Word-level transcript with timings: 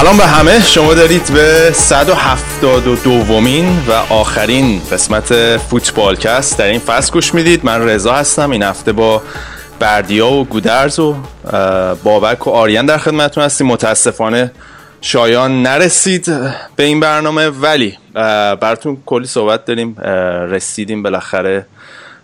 سلام 0.00 0.16
به 0.16 0.26
همه. 0.26 0.60
شما 0.60 0.94
دارید 0.94 1.32
به 1.32 1.70
172 1.74 2.96
دومین 2.96 3.78
و 3.88 3.92
آخرین 3.92 4.82
قسمت 4.92 5.56
فوتبالکست 5.56 6.58
در 6.58 6.64
این 6.64 6.80
فصل 6.80 7.12
گوش 7.12 7.34
می‌دید. 7.34 7.64
من 7.64 7.82
رضا 7.82 8.12
هستم. 8.12 8.50
این 8.50 8.62
هفته 8.62 8.92
با 8.92 9.22
بردیا 9.78 10.28
و 10.28 10.44
گودرز 10.44 10.98
و 10.98 11.14
بابک 12.04 12.46
و 12.46 12.50
آریان 12.50 12.86
در 12.86 12.98
خدمتتون 12.98 13.44
هستیم. 13.44 13.66
متاسفانه 13.66 14.52
شایان 15.00 15.62
نرسید 15.62 16.26
به 16.76 16.82
این 16.84 17.00
برنامه 17.00 17.48
ولی 17.48 17.98
براتون 18.60 18.96
کلی 19.06 19.26
صحبت 19.26 19.64
داریم. 19.64 20.00
رسیدیم 20.50 21.02
بالاخره 21.02 21.66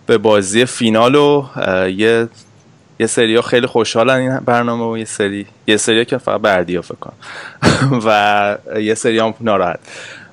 به 0.05 0.17
بازی 0.17 0.65
فینال 0.65 1.15
و 1.15 1.45
یه 1.97 2.27
یه 3.03 3.07
سری 3.07 3.35
ها 3.35 3.41
خیلی 3.41 3.67
خوشحالن 3.67 4.15
این 4.15 4.37
برنامه 4.37 4.91
و 4.91 4.97
یه 4.97 5.05
سری 5.05 5.45
یه 5.67 5.77
سری 5.77 6.05
که 6.05 6.17
فقط 6.17 6.41
بردیا 6.41 6.81
فکر 6.81 6.95
کنم 6.95 7.13
و 8.05 8.57
یه 8.79 8.95
سری 8.95 9.19
هم 9.19 9.33
ناراحت. 9.41 9.79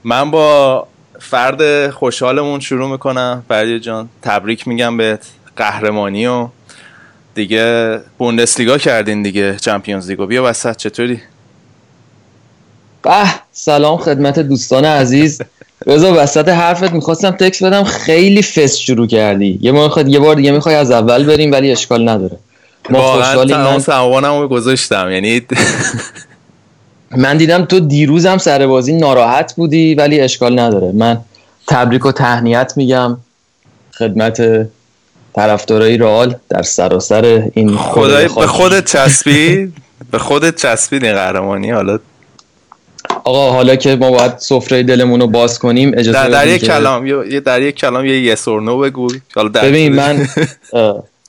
من 0.04 0.30
با 0.30 0.86
فرد 1.20 1.90
خوشحالمون 1.90 2.60
شروع 2.60 2.90
می‌کنم. 2.90 3.44
بردیا 3.48 3.78
جان 3.78 4.08
تبریک 4.22 4.68
میگم 4.68 4.96
به 4.96 5.18
قهرمانی 5.56 6.26
و 6.26 6.48
دیگه 7.34 8.00
بوندسلیگا 8.18 8.78
کردین 8.78 9.22
دیگه 9.22 9.56
چمپیونز 9.56 10.10
لیگو. 10.10 10.26
بیا 10.26 10.44
وسط 10.44 10.76
چطوری؟ 10.76 11.20
به 13.02 13.24
سلام 13.52 13.96
خدمت 13.96 14.38
دوستان 14.38 14.84
عزیز. 14.84 15.42
رضا 15.86 16.14
وسط 16.22 16.48
حرفت 16.48 16.92
می‌خواستم 16.92 17.30
تکس 17.30 17.62
بدم 17.62 17.84
خیلی 17.84 18.42
فست 18.42 18.78
شروع 18.78 19.06
کردی. 19.06 19.58
یه 19.62 19.72
بار 19.72 20.08
یه 20.08 20.18
بار 20.18 20.36
دیگه 20.36 20.50
می‌خوای 20.50 20.74
از 20.74 20.90
اول 20.90 21.24
بریم 21.24 21.52
ولی 21.52 21.72
اشکال 21.72 22.08
نداره. 22.08 22.38
ما 22.90 23.12
خوشحالیم. 23.12 23.56
من 23.56 23.78
سوانم 23.78 24.46
گذاشتم. 24.46 25.10
یعنی 25.10 25.42
من 27.16 27.36
دیدم 27.36 27.64
تو 27.64 27.80
دیروزم 27.80 28.38
سر 28.38 28.66
بازی 28.66 28.92
ناراحت 28.92 29.54
بودی 29.56 29.94
ولی 29.94 30.20
اشکال 30.20 30.58
نداره. 30.58 30.92
من 30.92 31.20
تبریک 31.68 32.06
و 32.06 32.12
تهنیت 32.12 32.72
میگم 32.76 33.16
خدمت 33.98 34.66
طرفدارای 35.34 35.96
رئال 35.96 36.34
در 36.48 36.62
سراسر 36.62 37.42
این 37.54 37.76
خدای 37.76 38.28
به 38.40 38.46
خودت 38.46 38.84
چسبید 38.84 39.72
به 40.10 40.18
خودت 40.18 40.56
چسبید 40.56 41.04
این 41.04 41.14
قهرمانی؟ 41.14 41.70
حالا 41.70 41.98
آقا 43.24 43.52
حالا 43.52 43.76
که 43.76 43.96
ما 43.96 44.10
باید 44.10 44.38
سفره 44.38 44.82
دلمون 44.82 45.20
رو 45.20 45.26
باز 45.26 45.58
کنیم 45.58 45.92
اجازه 45.94 46.12
در, 46.12 46.28
در 46.28 46.48
یک 46.48 46.64
کلام 46.64 47.06
یه 47.06 47.40
در 47.40 47.62
یک 47.62 47.74
کلام 47.74 48.06
یه 48.06 48.20
یس 48.20 48.48
نو 48.48 48.78
بگو. 48.78 49.08
حالا 49.34 49.48
ببین 49.48 49.94
من 49.94 50.26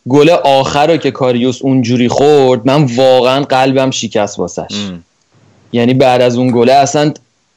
گل 0.09 0.29
آخر 0.29 0.87
رو 0.87 0.97
که 0.97 1.11
کاریوس 1.11 1.61
اونجوری 1.61 2.07
خورد 2.07 2.61
من 2.65 2.83
واقعا 2.83 3.41
قلبم 3.41 3.91
شکست 3.91 4.39
واسش. 4.39 4.89
یعنی 5.73 5.93
بعد 5.93 6.21
از 6.21 6.35
اون 6.35 6.51
گله 6.51 6.73
اصلا 6.73 7.13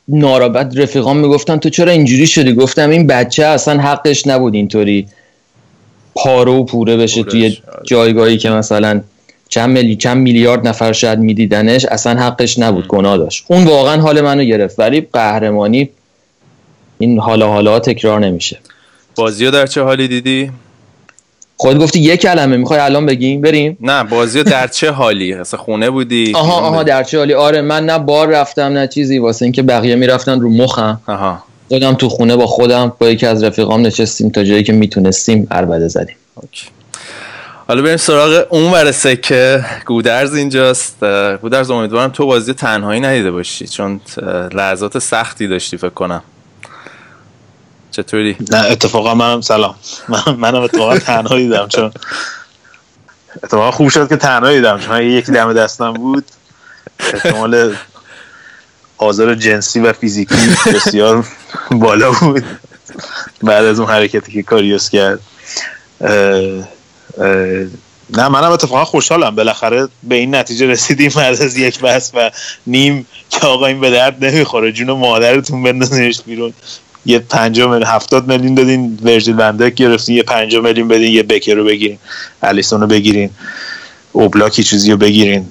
نارابت 0.09 0.79
رفیقان 0.79 1.17
می‌گفتن 1.17 1.57
تو 1.57 1.71
چرا 1.71 1.93
اینجوری 1.93 2.27
شدی؟ 2.27 2.55
گفتم 2.55 2.91
این 2.91 3.07
بچه 3.07 3.45
اصلا 3.45 3.81
حقش 3.81 4.27
نبود 4.27 4.55
اینطوری 4.55 5.07
پاره 6.15 6.53
و 6.53 6.65
پوره 6.65 6.97
بشه 6.97 7.23
توی 7.23 7.47
آره. 7.47 7.83
جایگاهی 7.85 8.39
که 8.39 8.51
مثلا 8.51 9.01
چند, 9.49 9.71
ملی... 9.71 9.97
چند 9.97 10.17
میلیارد 10.17 10.69
نفر 10.69 10.93
شاید 10.93 11.19
میدیدنش 11.19 11.85
اصلا 11.85 12.21
حقش 12.21 12.59
نبود 12.59 12.87
گناه 12.87 13.17
داشت. 13.17 13.45
اون 13.49 13.65
واقعا 13.65 14.01
حال 14.01 14.21
منو 14.21 14.45
گرفت 14.45 14.79
ولی 14.79 15.01
قهرمانی 15.13 15.89
این 16.99 17.19
حالا 17.19 17.49
حالا 17.49 17.81
تکرار 17.81 18.21
نمیشه. 18.21 18.59
بازی 19.15 19.51
در 19.51 19.67
چه 19.67 19.83
حالی 19.83 20.09
دیدی؟ 20.09 20.51
خود 21.57 21.79
گفتی 21.79 22.01
یه 22.01 22.17
کلمه 22.17 22.57
می‌خوای 22.57 22.81
الان 22.81 23.07
بگیم؟ 23.07 23.41
بریم. 23.41 23.79
نه 23.81 24.05
بازی 24.05 24.43
در 24.43 24.67
چه 24.67 24.91
حالی؟ 24.91 25.35
اصلا 25.35 25.61
خونه 25.61 25.91
بودی؟ 25.91 26.33
آها 26.35 26.61
آها 26.61 26.83
در 26.83 27.03
چه 27.03 27.19
حالی؟ 27.19 27.35
آره 27.35 27.61
من 27.61 27.87
نه 27.87 27.99
بار 27.99 28.29
رفتم 28.29 28.63
نه 28.63 28.89
چیزی. 28.89 29.19
واسه 29.19 29.45
اینکه 29.45 29.63
بقیه 29.63 29.97
می‌رفتن 29.97 30.41
رو 30.41 30.51
مخم. 30.51 31.01
آها. 31.07 31.43
دادم 31.71 31.95
تو 31.95 32.09
خونه 32.09 32.37
با 32.37 32.47
خودم 32.47 32.93
با 32.99 33.09
یکی 33.09 33.27
از 33.27 33.45
رفیقام 33.45 33.87
نشستیم 33.87 34.31
تا 34.31 34.45
جایی 34.45 34.63
که 34.63 34.73
می‌تونستیم 34.73 35.47
عربده 35.51 35.89
زدیم. 35.89 36.17
اوکی. 36.35 36.67
حالا 37.69 37.83
بریم 37.83 37.97
سراغ 37.97 38.47
اون 38.51 38.73
ورسه 38.73 39.17
که 39.17 39.65
گودرز 39.87 40.35
اینجاست. 40.35 41.05
گودرز 41.43 41.71
امیدوارم 41.71 42.11
تو 42.11 42.27
بازی 42.27 42.55
تنهایی 42.55 43.01
ندیده 43.01 43.31
باشی 43.31 43.67
چون 43.67 44.01
لحظات 44.55 44.99
سختی 44.99 45.49
داشتی 45.49 45.77
فکر 45.77 45.89
کنم. 45.91 46.23
چطوری؟ 47.95 48.37
نه 48.51 48.59
اتفاقا 48.59 49.15
منم 49.15 49.41
سلام. 49.41 49.75
من 50.09 50.35
منم 50.39 50.63
اتفاقا 50.63 50.99
تنها 50.99 51.37
دیدم 51.37 51.69
چون 51.69 51.93
اتفاقا 53.43 53.71
خوب 53.71 53.89
شد 53.89 54.09
که 54.09 54.17
تنها 54.17 54.53
دیدم 54.53 54.79
چون 54.79 55.03
یکی 55.03 55.33
دم 55.33 55.53
دستم 55.53 55.93
بود 55.93 56.25
احتمال 57.15 57.75
آزار 58.99 59.35
جنسی 59.35 59.81
و 59.81 59.93
فیزیکی 59.93 60.35
بسیار 60.67 61.27
بالا 61.71 62.13
بود. 62.13 62.45
بعد 63.43 63.65
از 63.65 63.81
اون 63.81 63.91
حرکتی 63.91 64.33
که 64.33 64.43
کاریوس 64.43 64.91
کرد. 64.91 65.21
نه 68.11 68.29
منم 68.29 68.53
اتفاقا 68.53 68.85
خوشحالم. 68.85 69.37
بالاخره 69.37 69.89
به 70.03 70.15
این 70.15 70.35
نتیجه 70.35 70.67
رسیدیم 70.67 71.13
بعد 71.17 71.43
از 71.43 71.57
یک 71.57 71.81
بحث 71.81 72.11
و 72.15 72.31
نیم 72.67 73.07
که 73.31 73.47
آقا 73.47 73.67
این 73.67 73.81
به 73.81 73.91
درد 73.91 74.25
نمی‌خوره. 74.25 74.73
جون 74.73 74.91
مادرتون 74.91 75.63
بندازینش 75.63 76.23
بیرون. 76.23 76.55
یه 77.07 77.19
50 77.19 77.71
میلیون 77.71 77.91
70 77.91 78.29
میلیون 78.29 78.55
دادین 78.55 78.99
ورژیل 79.03 79.35
وندک 79.39 79.75
گرفتین 79.75 80.17
یه 80.17 80.23
50 80.23 80.63
میلیون 80.63 80.89
بدین 80.89 81.13
یه 81.13 81.23
بکر 81.23 81.55
رو 81.55 81.65
بگیرین 81.65 81.99
الیسون 82.43 82.81
رو 82.81 82.87
بگیرین 82.87 83.31
اوبلاکی 84.13 84.65
چیزی 84.65 84.91
رو 84.91 84.97
بگیرین 84.97 85.47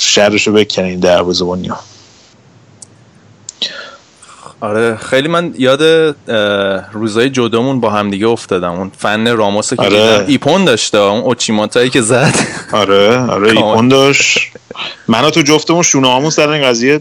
شرش 0.00 0.46
رو 0.46 0.52
بکنین 0.52 1.00
دروازه‌بانی 1.00 1.70
آره 4.60 4.96
خیلی 4.96 5.28
من 5.28 5.54
یاد 5.58 5.82
روزای 6.92 7.30
جدامون 7.30 7.80
با 7.80 7.90
هم 7.90 8.10
دیگه 8.10 8.26
افتادم. 8.26 8.72
اون 8.72 8.90
فن 8.98 9.36
راموس 9.36 9.74
که 9.74 9.82
آره. 9.82 10.24
ایپون 10.28 10.64
داشته 10.64 10.98
اون 10.98 11.20
اوچیماتایی 11.20 11.90
که 11.90 12.00
زد. 12.00 12.34
آره 12.72 13.18
آره 13.18 13.48
ایپون 13.48 13.88
داشت. 13.98 14.38
من 15.08 15.30
تو 15.30 15.42
جفتمون 15.42 15.82
شونه 15.82 16.16
همون 16.16 16.30
سر 16.30 16.48
این 16.48 16.64
قضیه 16.64 17.00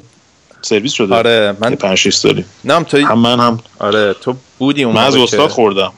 سرویس 0.66 0.94
شده. 0.94 1.16
آره 1.16 1.56
من 1.60 1.76
5 1.76 1.98
6 1.98 2.14
سالی 2.14 2.46
نه 2.66 2.84
تو 2.84 2.98
هم 2.98 3.20
من 3.20 3.40
هم. 3.40 3.60
آره 3.80 4.14
تو 4.14 4.36
بودی 4.60 4.84
اون 4.84 4.96
من 4.96 5.04
از 5.04 5.16
استاد 5.16 5.50
خوردم. 5.50 5.94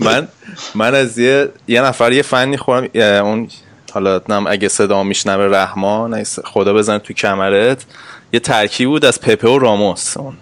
من 0.00 0.28
من 0.74 0.94
از 0.94 1.18
یه 1.18 1.48
یه 1.68 1.82
نفر 1.82 2.12
یه 2.12 2.22
فنی 2.22 2.56
خورم 2.56 2.88
اون 2.94 3.48
حالا 3.92 4.20
نم 4.28 4.46
اگه 4.46 4.68
صدا 4.68 5.02
میشنوه 5.02 5.56
رحمان 5.56 6.24
خدا 6.24 6.74
بزن 6.74 6.98
تو 6.98 7.12
کمرت. 7.12 7.84
یه 8.32 8.40
ترکیب 8.40 8.88
بود 8.88 9.04
از 9.04 9.20
پپه 9.20 9.48
و 9.48 9.58
راموس 9.58 10.16
اون. 10.16 10.34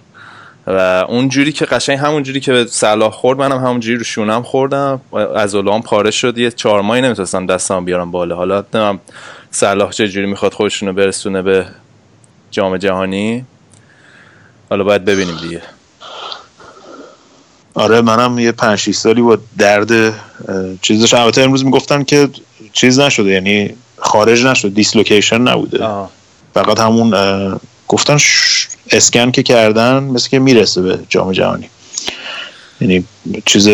و 0.67 1.05
اون 1.09 1.29
جوری 1.29 1.53
که 1.53 1.65
قشنگ 1.65 1.99
همون 1.99 2.23
جوری 2.23 2.41
که 2.41 2.53
به 2.53 2.65
صلاح 2.65 3.11
خورد 3.11 3.39
منم 3.39 3.59
همون 3.59 3.81
جوری 3.81 3.97
رو 3.97 4.05
شونم 4.05 4.43
خوردم. 4.43 5.01
از 5.37 5.55
اولام 5.55 5.83
پاره 5.83 6.11
شد. 6.11 6.39
یه 6.39 6.51
چهار 6.51 6.81
ماهی 6.81 7.01
نمی‌تونستم 7.01 7.47
دستم 7.47 7.85
بیارم 7.85 8.11
بالا. 8.11 8.37
حالا 8.37 8.65
نمیم 8.75 9.01
صلاح 9.51 9.91
چجوری 9.91 10.27
می‌خواد 10.27 10.55
خودشون 10.55 10.89
رو 10.89 10.95
برسونه 10.95 11.43
به 11.43 11.67
جام 12.51 12.77
جهانی؟ 12.77 13.45
حالا 14.71 14.85
باید 14.85 15.05
ببینیم 15.05 15.37
دیگه. 15.37 15.63
آره 17.75 18.01
منم 18.01 18.39
یه 18.39 18.53
پنج 18.53 18.79
6 18.79 18.95
سالی 18.95 19.23
با 19.23 19.39
درد 19.59 20.15
چیزش 20.83 21.15
البته 21.15 21.43
امروز 21.43 21.65
می‌گفتن 21.65 22.05
که 22.05 22.29
چیز 22.73 22.99
نشده 23.01 23.31
یعنی 23.31 23.75
خارج 23.97 24.45
نشد 24.45 24.75
دیسلوکیشن 24.75 25.41
نبوده. 25.41 25.85
آه. 25.85 26.11
فقط 26.55 26.81
همون 26.81 27.61
گفتن 27.89 28.19
اسکن 28.91 29.31
که 29.31 29.43
کردن 29.43 30.03
مثل 30.03 30.29
که 30.29 30.39
می‌رسه 30.39 30.83
به 30.83 30.99
جام 31.09 31.33
جهانی. 31.33 31.71
یعنی 32.81 33.05
چیز 33.47 33.69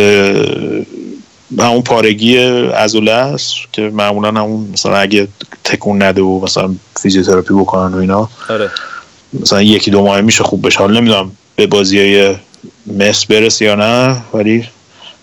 همون 1.58 1.82
پارگی 1.82 2.38
ازوله 2.75 3.12
است 3.12 3.54
که 3.72 3.82
معمولا 3.82 4.28
همون 4.28 4.70
مثلا 4.72 4.96
اگه 4.96 5.28
تکون 5.64 6.02
نده 6.02 6.22
و 6.22 6.40
مثلا 6.44 6.75
فیزیوتراپی 7.00 7.54
بکنن 7.54 7.94
و 7.94 7.96
اینا 7.96 8.28
آره. 8.48 8.70
مثلا 9.40 9.62
یکی 9.62 9.90
دو 9.90 10.02
ماه 10.02 10.20
میشه 10.20 10.44
خوب 10.44 10.66
بشه. 10.66 10.78
حالا 10.78 11.00
نمی‌دونم 11.00 11.32
به 11.56 11.66
بازی 11.66 11.98
های 11.98 12.37
مصر 12.98 13.26
برسه 13.28 13.64
یا 13.64 13.75
نه 13.75 14.16
ولی 14.34 14.69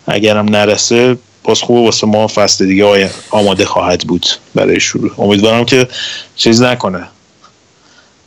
اگرم 0.08 0.46
نرسه 0.46 1.18
باز 1.44 1.62
خوبه 1.62 1.80
واسه 1.80 2.08
ما 2.08 2.28
فصل 2.28 2.66
دیگه 2.66 3.10
آماده 3.30 3.66
خواهد 3.66 4.02
بود 4.02 4.26
برای 4.56 4.80
شروع. 4.80 5.12
امیدوارم 5.18 5.66
که 5.66 5.88
چیز 6.36 6.62
نکنه. 6.62 7.08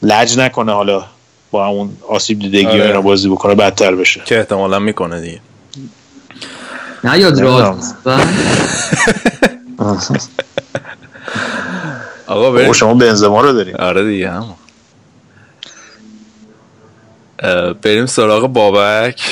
لج 0.02 0.38
نکنه 0.38 0.72
حالا 0.72 1.04
با 1.50 1.66
همون 1.66 1.96
آسیب 2.08 2.38
دیدگی 2.38 2.66
آره. 2.66 2.86
اینا 2.86 3.00
بازی 3.00 3.28
بکنه 3.28 3.54
بدتر 3.54 3.94
بشه. 3.94 4.22
که 4.26 4.38
احتمالا 4.38 4.78
می‌کنه 4.78 5.20
دیگه. 5.20 5.40
نه 7.04 7.18
یاد 7.18 7.40
راست 7.40 7.96
آقا 12.26 12.50
بریم 12.50 12.72
شما 12.72 12.94
بنزما 12.94 13.40
رو 13.40 13.52
داریم 13.52 13.76
آره 13.76 14.04
دیگه 14.04 14.30
هم 14.30 14.54
بریم 17.82 18.06
سراغ 18.06 18.46
بابک 18.46 19.22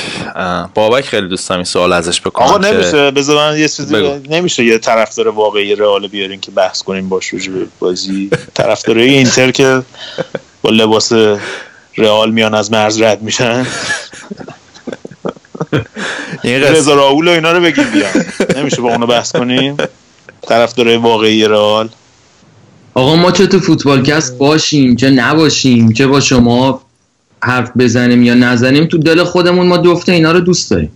بابک 0.75 1.05
خیلی 1.05 1.28
دوست 1.28 1.50
این 1.50 1.64
سوال 1.64 1.93
ازش 1.93 2.20
بکنم 2.20 2.46
آقا 2.46 2.58
نمیشه 2.58 3.11
بذار 3.11 3.37
من 3.37 3.58
یه 3.58 3.69
چیزی 3.69 4.20
نمیشه 4.28 4.64
یه 4.64 4.78
طرفدار 4.78 5.28
واقعی 5.28 5.75
رئال 5.75 6.08
بیارین 6.08 6.40
که 6.40 6.50
بحث 6.50 6.82
کنیم 6.82 7.08
باش 7.08 7.28
رو 7.28 7.66
بازی 7.78 8.31
طرفدار 8.55 8.99
اینتر 8.99 9.50
که 9.50 9.82
با 10.62 10.70
لباس 10.70 11.12
رئال 11.96 12.31
میان 12.31 12.55
از 12.55 12.72
مرز 12.72 13.00
رد 13.02 13.22
میشن 13.22 13.66
رضا 16.44 16.94
راول 16.94 17.28
و 17.28 17.31
اینا 17.31 17.52
رو 17.52 17.61
بگیم 17.61 17.84
بیان 17.84 18.25
نمیشه 18.56 18.81
با 18.82 18.93
اونو 18.93 19.06
بحث 19.06 19.32
کنیم. 19.32 19.76
طرفدار 20.43 20.96
واقعی 20.96 21.44
رئال. 21.44 21.88
آقا 22.94 23.16
ما 23.16 23.31
چه 23.31 23.46
تو 23.46 23.61
فوتبالکست 23.61 24.38
باشیم 24.38 24.96
چه 24.96 25.11
نباشیم 25.11 25.93
چه 25.93 26.06
با 26.06 26.20
شما 26.20 26.81
حرف 27.43 27.70
بزنیم 27.78 28.22
یا 28.22 28.34
نزنیم 28.34 28.84
تو 28.84 28.99
دل 28.99 29.25
خودمون 29.25 29.66
ما 29.66 29.76
دفته 29.76 30.12
اینا 30.12 30.32
رو 30.32 30.40
دوست 30.40 30.70
داریم. 30.70 30.90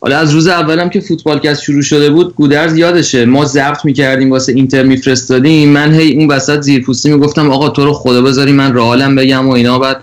حالا 0.00 0.18
از 0.18 0.34
روز 0.34 0.46
اولم 0.48 0.90
که 0.90 1.00
فوتبالکست 1.00 1.62
شروع 1.62 1.82
شده 1.82 2.10
بود 2.10 2.34
گودرز 2.34 2.76
یادشه. 2.76 3.24
ما 3.24 3.44
ضبط 3.44 3.84
می‌کردیم 3.84 4.30
واسه 4.30 4.52
اینتر 4.52 4.82
میفرستادیم. 4.82 5.68
من 5.68 5.94
هی 5.94 6.12
اون 6.12 6.30
وسط 6.30 6.60
زیرپوستی 6.60 7.10
می‌گفتم 7.10 7.50
آقا 7.50 7.68
تو 7.68 7.84
رو 7.84 7.92
خدا 7.92 8.22
بذاری 8.22 8.52
من 8.52 8.74
رئالم 8.74 9.14
بگم 9.14 9.48
و 9.48 9.50
اینا. 9.50 9.78
بعد 9.78 9.96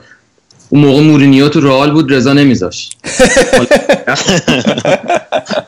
اون 0.76 0.84
موقع 0.84 1.02
مورینیو 1.02 1.50
تو 1.50 1.60
رئال 1.62 1.92
بود 1.92 2.14
رضا 2.14 2.34
نمیذاشت. 2.34 2.98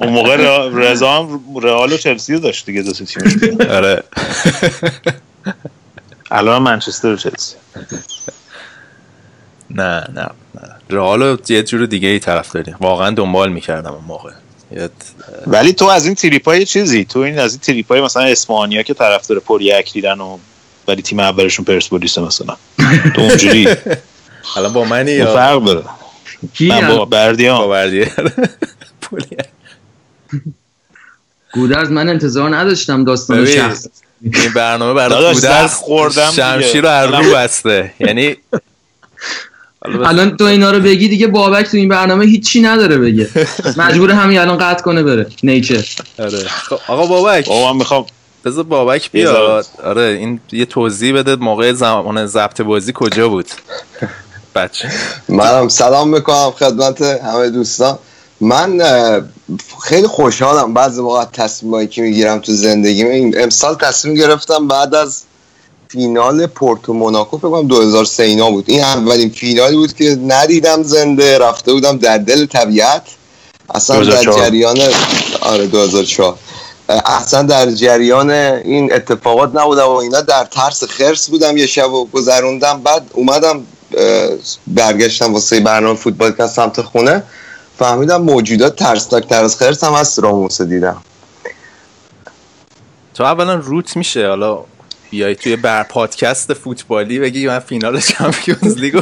اون 0.01 0.09
موقع 0.09 0.38
رضا 0.74 1.12
هم 1.12 1.42
رئال 1.62 1.94
و 1.94 1.98
چلسی 1.98 2.33
رو 2.33 2.39
داشت 2.39 2.65
دیگه 2.65 2.81
دو 2.81 2.92
تیمش. 2.92 3.33
آره. 3.69 4.04
الان 6.31 6.62
منچستر 6.62 7.07
و 7.07 7.15
چلسی. 7.15 7.56
نه 9.69 10.04
نه 10.13 10.30
نه. 10.56 10.69
رئال 10.89 11.38
یه 11.50 11.63
جور 11.63 11.86
دیگه 11.86 12.07
ای 12.07 12.19
طرف 12.19 12.51
داری 12.51 12.75
واقعا 12.81 13.09
دنبال 13.09 13.51
می‌کردم 13.51 13.92
اون 13.92 14.04
موقع. 14.07 14.31
ولی 15.48 15.74
تو 15.74 15.86
از 15.86 16.06
این 16.06 16.15
تریپای 16.15 16.65
چیزی؟ 16.65 17.06
تو 17.06 17.19
این 17.19 17.39
از 17.39 17.51
این 17.54 17.59
تریپای 17.59 18.01
مثلا 18.01 18.24
اسپانیا 18.24 18.83
که 18.83 18.94
طرفدار 18.94 19.39
پر 19.39 19.62
یک 19.62 19.94
دیدن 19.94 20.21
و 20.21 20.38
ولی 20.88 21.01
تیم 21.01 21.19
اولشون 21.19 21.65
پرسپولیس 21.65 22.18
مثلا. 22.18 22.56
تو 23.15 23.21
اونجوری؟ 23.21 23.68
الان 24.55 24.73
با 24.73 24.83
منی 24.83 25.11
یا 25.11 25.33
فرق 25.33 25.63
داره. 25.63 25.83
من 26.59 26.88
با 26.88 27.05
بردیان 27.05 27.57
با 27.57 27.67
بردیان 27.67 28.09
گودرز 31.53 31.91
من 31.91 32.09
انتظار 32.09 32.55
نداشتم 32.55 33.03
داستان 33.03 33.45
شخص. 33.45 33.88
این 34.21 34.53
برنامه 34.55 34.94
برای 34.94 35.33
گودرز 35.33 35.79
شمشیر 36.35 36.81
رو 36.81 36.89
هر 36.89 37.05
رو 37.05 37.33
بسته. 37.33 37.94
یعنی 37.99 38.35
الان 39.81 40.38
تو 40.38 40.44
اینا 40.44 40.71
رو 40.71 40.79
بگی 40.79 41.07
دیگه 41.07 41.27
بابک 41.27 41.65
تو 41.65 41.77
این 41.77 41.89
برنامه 41.89 42.25
هیچی 42.25 42.61
نداره 42.61 42.97
بگه. 42.97 43.29
مجبور 43.77 44.11
همین 44.11 44.39
الان 44.39 44.57
قطع 44.57 44.83
کنه 44.83 45.03
بره. 45.03 45.27
نیچر 45.44 45.85
آره. 46.19 46.47
خب، 46.47 46.79
آقا 46.88 47.05
بابک. 47.05 47.47
بابا 47.47 47.73
من 47.73 47.79
می‌خوام 47.79 48.05
بذار 48.45 48.63
بابک 48.63 49.11
بیاد. 49.11 49.65
آره 49.83 50.01
این 50.01 50.39
یه 50.51 50.65
توضیح 50.65 51.13
بده 51.13 51.35
موقع 51.35 51.73
زمان 51.73 52.25
ضبط 52.25 52.61
بازی 52.61 52.91
کجا 52.95 53.29
بود. 53.29 53.47
بچه. 54.57 54.92
منم 55.30 55.68
سلام 55.68 56.09
می‌کنم 56.09 56.51
خدمت 56.51 57.01
همه 57.01 57.50
دوستان. 57.50 58.00
من 58.42 58.81
خیلی 59.83 60.07
خوشحالم 60.07 60.74
بعضی 60.74 61.01
موقع 61.01 61.25
تصمیمایی 61.25 61.88
که 61.88 62.01
می‌گیرم 62.01 62.39
تو 62.39 62.54
زندگی. 62.54 63.04
امسال 63.38 63.75
تصمیم 63.75 64.15
گرفتم 64.15 64.68
بعد 64.68 64.95
از 64.95 65.21
فینال 65.89 66.48
پورتو 66.48 66.94
موناکو 66.94 67.38
فکر 67.38 67.50
کنم 67.50 67.68
2003 67.68 68.24
اینا 68.24 68.51
بود. 68.51 68.65
این 68.68 68.83
اولین 68.83 69.30
فینالی 69.30 69.75
بود 69.75 69.94
که 69.94 70.18
ندیدم 70.27 70.83
زنده 70.83 71.38
رفته 71.38 71.74
بودم 71.74 71.98
در 71.98 72.18
دل 72.18 72.45
طبیعت. 72.45 73.01
اصلا 73.75 74.04
در 74.04 74.24
جریان 74.24 74.77
آره 75.42 75.68
2004 75.68 76.38
اصلا 77.06 77.44
در 77.44 77.71
جریان 77.71 78.31
این 78.31 78.94
اتفاقات 78.94 79.56
نبودم 79.56 79.88
و 79.88 79.95
اینا 79.95 80.21
در 80.21 80.45
ترس 80.45 80.83
خرس 80.83 81.30
بودم 81.30 81.57
یه 81.57 81.68
شب 81.68 81.94
و 81.94 82.06
گذروندم. 82.06 82.81
بعد 82.83 83.12
اومدم 83.13 83.62
برگشتم 84.67 85.33
واسه 85.33 85.59
برنامه 85.59 85.99
فوتبال 85.99 86.31
که 86.31 86.47
سمت 86.47 86.81
خونه 86.81 87.23
فهمیدم 87.79 88.21
موجودات 88.21 88.75
ترسناک 88.75 89.27
تر 89.27 89.43
از 89.43 89.55
خرس 89.55 89.83
هم 89.83 89.93
هست 89.93 90.19
راموس 90.19 90.61
دیدم. 90.61 91.01
تو 93.13 93.23
اولا 93.23 93.55
روت 93.55 93.97
میشه 93.97 94.27
حالا 94.27 94.63
بیای 95.09 95.35
توی 95.35 95.55
بر 95.55 95.83
پادکست 95.83 96.53
فوتبالی 96.53 97.19
بگی 97.19 97.47
من 97.47 97.59
فینال 97.59 97.99
چمپیونز 97.99 98.77
لیگو 98.77 99.01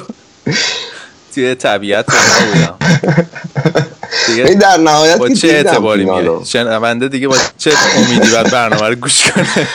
توی 1.36 1.56
طبیعت 1.56 2.06
بودم 2.06 2.78
دیگه 4.28 4.44
در 4.44 4.78
نهایت 4.78 5.18
با 5.18 5.30
چه 5.30 5.48
اعتباری 5.48 6.06
میاد 6.06 6.44
شنونده 6.46 7.08
دیگه 7.08 7.28
با 7.28 7.38
چه 7.58 7.72
امیدی 7.96 8.30
بعد 8.30 8.52
برنامه 8.52 8.90
رو 8.90 8.96
گوش 8.96 9.32
کنه؟ 9.32 9.48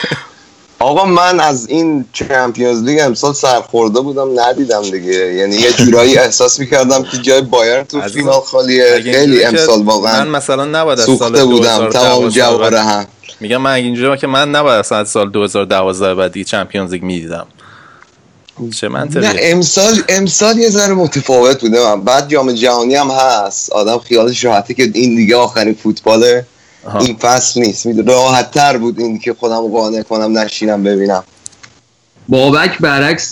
آقا 0.81 1.05
من 1.05 1.39
از 1.39 1.67
این 1.67 2.05
چمپیونز 2.13 2.83
لیگ 2.83 2.99
امسال 2.99 3.33
سرخورده 3.33 3.99
بودم 3.99 4.39
ندیدم 4.39 4.81
دیگه. 4.81 5.33
یعنی 5.33 5.55
یه 5.55 5.71
جورایی 5.71 6.17
احساس 6.17 6.59
می‌کردم 6.59 7.03
که 7.03 7.17
جای 7.17 7.41
بایرن 7.41 7.83
تو 7.83 8.01
فینال 8.01 8.41
خالیه. 8.41 9.01
خیلی 9.03 9.43
امسال 9.43 9.83
واقعا 9.83 10.23
من 10.23 10.29
مثلا 10.29 10.65
نباید 10.65 10.99
از 10.99 11.05
سال 11.19 11.45
بودم. 11.45 11.89
تمام 11.89 12.29
جواره 12.29 12.79
هم. 12.79 13.05
میگم 13.39 13.57
من 13.57 13.71
اینجوری 13.71 14.17
که 14.17 14.27
من 14.27 14.51
نباید 14.51 14.79
اصلا 14.79 14.97
از 14.97 15.09
سال 15.09 15.29
2012 15.29 16.15
بعد 16.15 16.31
دیگه 16.31 16.45
چمپیونز 16.45 16.91
لیگ 16.91 17.03
می‌دیدم. 17.03 17.47
چه 18.79 18.89
نه 18.89 19.35
امسال 19.39 20.03
امسال 20.09 20.57
یه 20.57 20.69
ذره 20.69 20.93
متفاوت 20.93 21.61
بوده. 21.61 21.79
من 21.79 22.01
بعد 22.01 22.29
جام 22.29 22.51
جهانی 22.51 22.95
هم 22.95 23.11
هست. 23.11 23.71
آدم 23.71 23.97
خیالش 23.97 24.45
راحته 24.45 24.73
که 24.73 24.91
این 24.93 25.15
دیگه 25.15 25.35
آخرین 25.35 25.75
این 26.99 27.15
فصل 27.15 27.61
نیست. 27.61 27.87
راحت 28.07 28.51
تر 28.51 28.77
بود 28.77 28.99
این 28.99 29.19
که 29.19 29.33
خودم 29.33 29.67
قانع 29.67 30.01
کنم 30.01 30.37
نشینم 30.37 30.83
ببینم. 30.83 31.23
بابک 32.29 32.77
برعکس 32.79 33.31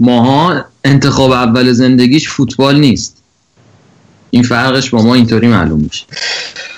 ماها 0.00 0.64
انتخاب 0.84 1.30
اول 1.30 1.72
زندگیش 1.72 2.28
فوتبال 2.28 2.80
نیست. 2.80 3.14
این 4.30 4.42
فرقش 4.42 4.90
با 4.90 5.02
ما 5.02 5.14
اینطوری 5.14 5.48
معلوم 5.48 5.80
میشه. 5.80 6.04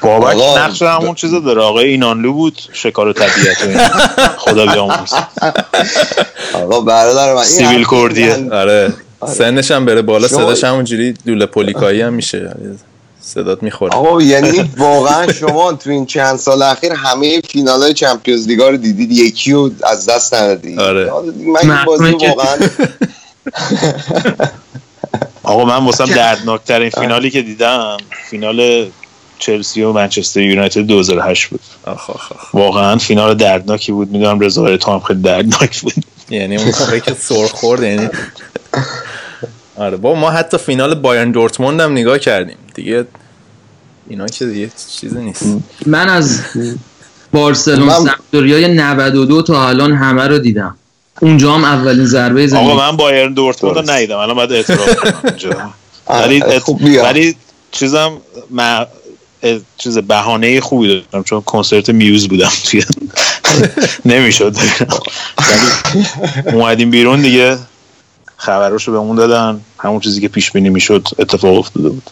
بابک 0.03 0.37
نقش 0.59 0.83
همون 0.83 1.15
چیزا 1.15 1.39
داره. 1.39 1.63
آقای 1.63 1.89
اینانلو 1.89 2.33
بود 2.33 2.61
شکار 2.73 3.13
طبیعت 3.13 3.89
خدا 4.37 4.67
بیاموز 4.67 5.13
آقا 6.55 6.81
برادر 6.81 7.35
من 7.35 7.45
سیویل 7.45 7.87
کردیه. 7.91 8.49
آره. 8.53 8.93
سنش 9.27 9.71
هم 9.71 9.85
بره 9.85 10.03
بالا 10.03 10.29
صداش 10.29 10.65
همونجوری 10.65 11.13
دوله 11.13 11.47
پولیکایی 11.47 12.01
هم 12.01 12.13
میشه. 12.13 12.57
صدات 13.21 13.63
می‌خوره. 13.63 13.95
آقا 13.95 14.23
یعنی 14.23 14.71
واقعا 14.77 15.33
شما 15.33 15.73
تو 15.73 15.91
این 15.91 16.07
چند 16.07 16.37
سال 16.37 16.63
اخیر 16.63 16.93
همه 16.93 17.41
فینال 17.41 17.83
های 17.83 17.95
چمپیونز 17.95 18.47
لیگا 18.47 18.69
رو 18.69 18.77
دیدید 18.77 19.13
یکی 19.13 19.53
رو 19.53 19.71
از 19.85 20.07
دست 20.07 20.35
ندادید. 20.35 20.81
آره. 20.81 21.13
من 21.37 21.71
این 21.71 21.85
بازی 21.85 22.13
واقعا 22.13 22.57
آقا 25.43 25.65
من 25.65 25.85
واسم 25.85 26.07
دردناکترین 26.23 26.91
فینالی 26.91 27.31
که 27.31 27.43
دیدم 27.43 27.97
فینال 28.31 28.91
چلسی 29.39 29.83
و 29.83 29.93
منچستر 29.93 30.41
یونایتد 30.41 30.81
2008 30.81 31.47
بود. 31.47 31.61
آخ 31.87 32.11
آخ 32.11 32.33
آخ. 32.33 32.55
واقعا 32.55 32.97
فینال 32.97 33.35
دردناکی 33.35 33.93
بود. 33.93 34.11
می‌دونم 34.11 34.41
رضا 34.41 34.77
تو 34.77 34.93
هم 34.93 35.01
خیلی 35.01 35.23
دردناک 35.23 35.81
بود. 35.81 35.95
یعنی 36.31 36.57
اون 36.57 37.01
که 37.01 37.15
سر 37.15 37.47
خورد 37.47 37.83
یعنی 37.83 38.09
آره 39.77 39.97
با 39.97 40.15
ما 40.15 40.31
حتی 40.31 40.59
فینال 40.59 40.95
بایرن 40.95 41.31
دورتموند 41.31 41.81
هم 41.81 41.93
نگاه 41.93 42.19
کردیم. 42.19 42.57
دیگه 42.75 43.05
اینا 44.09 44.27
که 44.27 44.47
دیگه 44.47 44.71
چیزی 45.01 45.19
نیست. 45.19 45.45
من 45.87 46.09
از 46.09 46.41
بارسلون 47.33 47.91
سمپدوریای 47.91 48.75
92 48.75 49.43
تا 49.43 49.69
الان 49.69 49.93
همه 49.93 50.29
رو 50.29 50.39
دیدم. 50.39 50.77
اونجا 51.21 51.53
هم 51.53 51.65
اولین 51.65 52.07
ضربه 52.07 52.47
زمین. 52.47 52.65
آقا 52.65 52.91
من 52.91 52.97
بایرن 52.97 53.33
دورتموند 53.33 53.77
رو 53.77 53.91
ندیدم. 53.91 54.19
الان 54.19 54.37
باید 54.37 54.53
اعتراف 54.53 54.97
کنم 54.97 55.15
اونجا 55.25 55.51
ولی 56.09 56.43
ولی 57.03 57.37
چیزم 57.73 58.13
ما 58.51 58.87
چیز 59.79 59.99
بهانه 59.99 60.61
خوبی 60.61 60.89
داشتم 60.89 61.23
چون 61.23 61.41
کنسرت 61.41 61.91
میوز 61.91 62.29
بودم. 62.29 62.53
توی 62.71 62.85
نمی‌شد. 64.05 64.57
ولی 65.49 66.07
اومدیم 66.57 66.91
بیرون 66.91 67.23
دیگه. 67.23 67.59
خبراشو 68.41 68.93
به 68.93 68.99
اون 68.99 69.17
دادن. 69.17 69.61
همون 69.79 70.01
چیزی 70.01 70.21
که 70.21 70.29
پیش 70.29 70.53
بینی 70.53 70.69
می‌شد 70.69 71.09
اتفاق 71.19 71.59
افتاده 71.59 71.89
بود. 71.89 72.11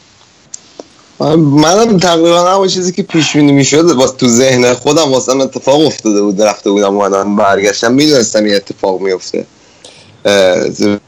منم 1.36 1.98
تقریبا 1.98 2.52
همون 2.52 2.68
چیزی 2.68 2.92
که 2.92 3.02
پیش 3.02 3.36
بینی 3.36 3.52
می‌شد 3.52 3.90
واسه 3.90 4.16
تو 4.16 4.28
ذهن 4.28 4.74
خودم 4.74 5.12
واسه 5.12 5.32
اتفاق 5.32 5.86
افتاده 5.86 6.22
بود. 6.22 6.42
رفته 6.42 6.70
بودم 6.70 6.96
اومدم 6.96 7.36
برگشتم. 7.36 7.92
می‌دونستم 7.92 8.46
یه 8.46 8.56
اتفاق 8.56 9.00
میفته 9.00 9.46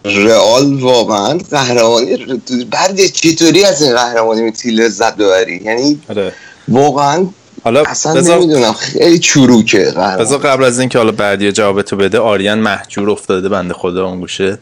رئال 0.05 0.81
واقعا 0.81 1.39
قهرمانی 1.51 2.17
بعد 2.71 3.07
چطوری 3.07 3.65
از 3.65 3.83
این 3.83 3.95
قهرمانی 3.95 4.43
می‌تونی 4.43 4.75
لذت 4.75 5.17
ببری؟ 5.17 5.61
یعنی 5.65 6.01
آره. 6.11 6.33
واقعا 6.69 7.27
حالا 7.65 7.83
اصلا 7.83 8.15
بذار 8.15 8.39
نمی‌دونم. 8.39 8.73
خیلی 8.73 9.19
چروکه 9.19 9.85
قهرمان. 9.85 10.39
قبل 10.39 10.65
از 10.65 10.81
اینکه 10.81 10.99
حالا 10.99 11.13
بردی 11.13 11.53
جواب 11.53 11.83
تو 11.83 11.97
بده 11.97 12.19
آریان 12.19 12.59
محجور 12.59 13.11
افتاده 13.11 13.49
بنده 13.49 13.75
خدا 13.75 14.07
اون 14.07 14.21
گوشه. 14.21 14.59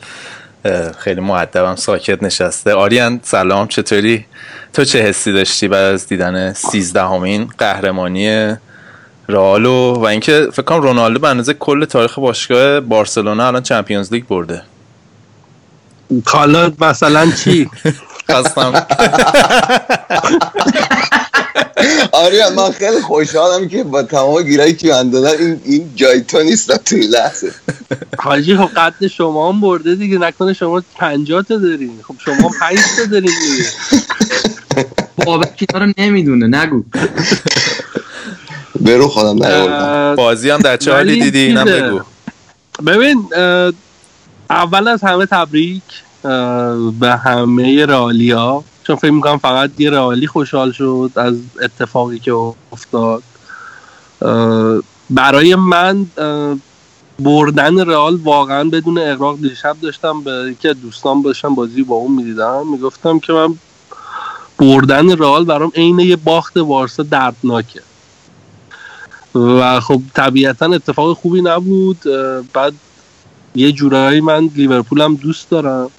خیلی 0.99 1.21
معدبم 1.21 1.77
ساکت 1.77 2.23
نشسته. 2.23 2.75
آریان 2.75 3.21
سلام 3.23 3.69
چطوری؟ 3.69 4.25
تو 4.73 4.85
چه 4.85 5.03
حسی 5.03 5.33
داشتی 5.33 5.69
بعد 5.69 5.85
از 5.95 6.07
دیدن 6.07 6.53
سیزدهمین 6.53 7.51
قهرمانی 7.59 8.57
رئالو؟ 9.29 9.95
و 9.95 10.05
اینکه 10.05 10.49
فکر 10.53 10.63
کنم 10.63 10.81
رونالدو 10.81 11.19
به 11.19 11.29
اندازه 11.29 11.55
کل 11.55 11.85
تاریخ 11.85 12.19
باشگاه 12.19 12.81
بارسلونا 12.81 13.47
الان 13.47 13.63
چمپیونز 13.63 14.13
لیگ 14.13 14.25
برده. 14.27 14.63
حالا 16.27 16.73
مثلا 16.81 17.31
چی؟ 17.31 17.71
خواستم. 18.31 18.73
آره 22.13 22.51
من 22.57 22.71
خیلی 22.71 23.01
خوشحالم 23.01 23.69
که 23.69 23.85
با 23.85 24.03
تمام 24.03 24.43
گیرایی 24.43 24.75
که 24.75 24.89
من 24.89 25.11
دادن 25.11 25.39
این 25.39 25.61
این 25.65 25.91
جای 25.97 26.21
تو 26.21 26.43
نیستم 26.43 26.77
تو 26.77 26.97
این 26.97 27.11
لحظه. 27.11 27.53
حاجی 28.19 28.57
خب 28.57 28.69
قد 28.77 29.07
شما 29.07 29.53
هم 29.53 29.61
برده 29.61 29.95
دیگه. 29.95 30.19
نکنه 30.19 30.53
شما 30.53 30.83
50 30.97 31.43
تا 31.43 31.57
دارین. 31.57 32.01
خب 32.09 32.15
شما 32.25 32.51
5 32.61 32.79
تا 32.97 33.05
دارین 33.11 33.33
دیگه. 33.41 33.69
بابک 35.27 35.67
اینا 35.73 35.87
رو 35.87 35.93
نمی‌دونه. 35.99 36.47
نگو. 36.47 36.83
برو 38.81 39.09
خودم 39.09 39.43
اه، 39.43 40.17
بازی 40.17 40.51
هم 40.51 40.59
در 40.59 40.77
چه 40.77 40.93
حالی 40.93 41.21
دیدی؟ 41.21 41.39
اینم. 41.39 41.65
بگو. 41.65 42.01
ببین 42.87 43.25
اول 44.51 44.89
از 44.89 45.03
همه 45.03 45.27
تبریک 45.27 45.83
به 47.01 47.17
همه 47.25 47.87
رئالیا 47.87 48.65
چون 48.89 48.97
فکر 48.97 49.11
می‌کنم 49.11 49.39
فقط 49.39 49.71
یه 49.79 49.91
رئالی 49.91 50.27
خوشحال 50.27 50.73
شد 50.73 51.11
از 51.17 51.37
اتفاقی 51.63 52.19
که 52.19 52.33
افتاد. 52.73 53.23
برای 55.11 55.55
من 55.55 56.07
بردن 57.19 57.79
رئال 57.79 58.17
واقعا 58.17 58.65
بدون 58.65 58.99
اقراق 58.99 59.41
دیشب 59.41 59.77
داشتم 59.83 60.23
به 60.23 60.31
از 60.65 60.81
دوستان 60.83 61.23
داشتم 61.23 61.55
بازی 61.55 61.83
با 61.83 61.95
اون 61.95 62.13
می‌دیدم. 62.13 62.67
می‌گفتم 62.73 63.19
که 63.19 63.33
من 63.33 63.55
بردن 64.59 65.19
رئال 65.19 65.45
برام 65.45 65.73
عین 65.75 65.99
یه 65.99 66.17
باخت 66.17 66.59
بارسا 66.59 67.03
دردناکه. 67.03 67.83
و 69.35 69.81
خب 69.81 70.01
طبیعتا 70.15 70.67
اتفاق 70.67 71.17
خوبی 71.17 71.43
نبود. 71.43 71.99
بعد 72.53 72.73
یه 73.55 73.73
جورایی 73.73 74.21
من 74.21 74.51
لیورپولم 74.57 75.15
دوست 75.15 75.51
دارم. 75.51 75.91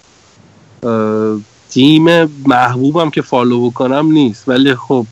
تیم 1.70 2.26
محبوبم 2.26 3.10
که 3.10 3.22
فالو 3.22 3.70
بکنم 3.70 4.12
نیست. 4.12 4.50
ولی 4.50 4.76
خب 4.76 5.06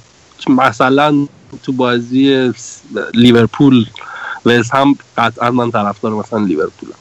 مثلا 0.49 1.27
تو 1.63 1.71
بازی 1.71 2.51
لیورپول 3.13 3.85
و 4.45 4.61
هم 4.73 4.95
قطعا 5.17 5.51
من 5.51 5.71
طرفدار 5.71 6.13
مثلا 6.13 6.39
لیورپولم. 6.39 6.93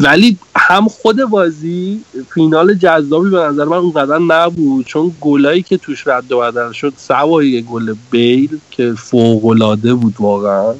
ولی 0.00 0.38
هم 0.56 0.88
خود 0.88 1.24
بازی 1.24 2.00
فینال 2.34 2.74
جذابی 2.74 3.30
به 3.30 3.38
نظر 3.38 3.64
من 3.64 3.76
اونقدر 3.76 4.18
نبود 4.18 4.86
چون 4.86 5.12
گلایی 5.20 5.62
که 5.62 5.76
توش 5.76 6.06
رد 6.06 6.32
و 6.32 6.40
بدل 6.40 6.72
شد 6.72 6.92
سوای 6.96 7.62
گل 7.62 7.94
بیل 8.10 8.58
که 8.70 8.94
فوق 8.96 9.76
بود 10.00 10.14
واقعا. 10.18 10.74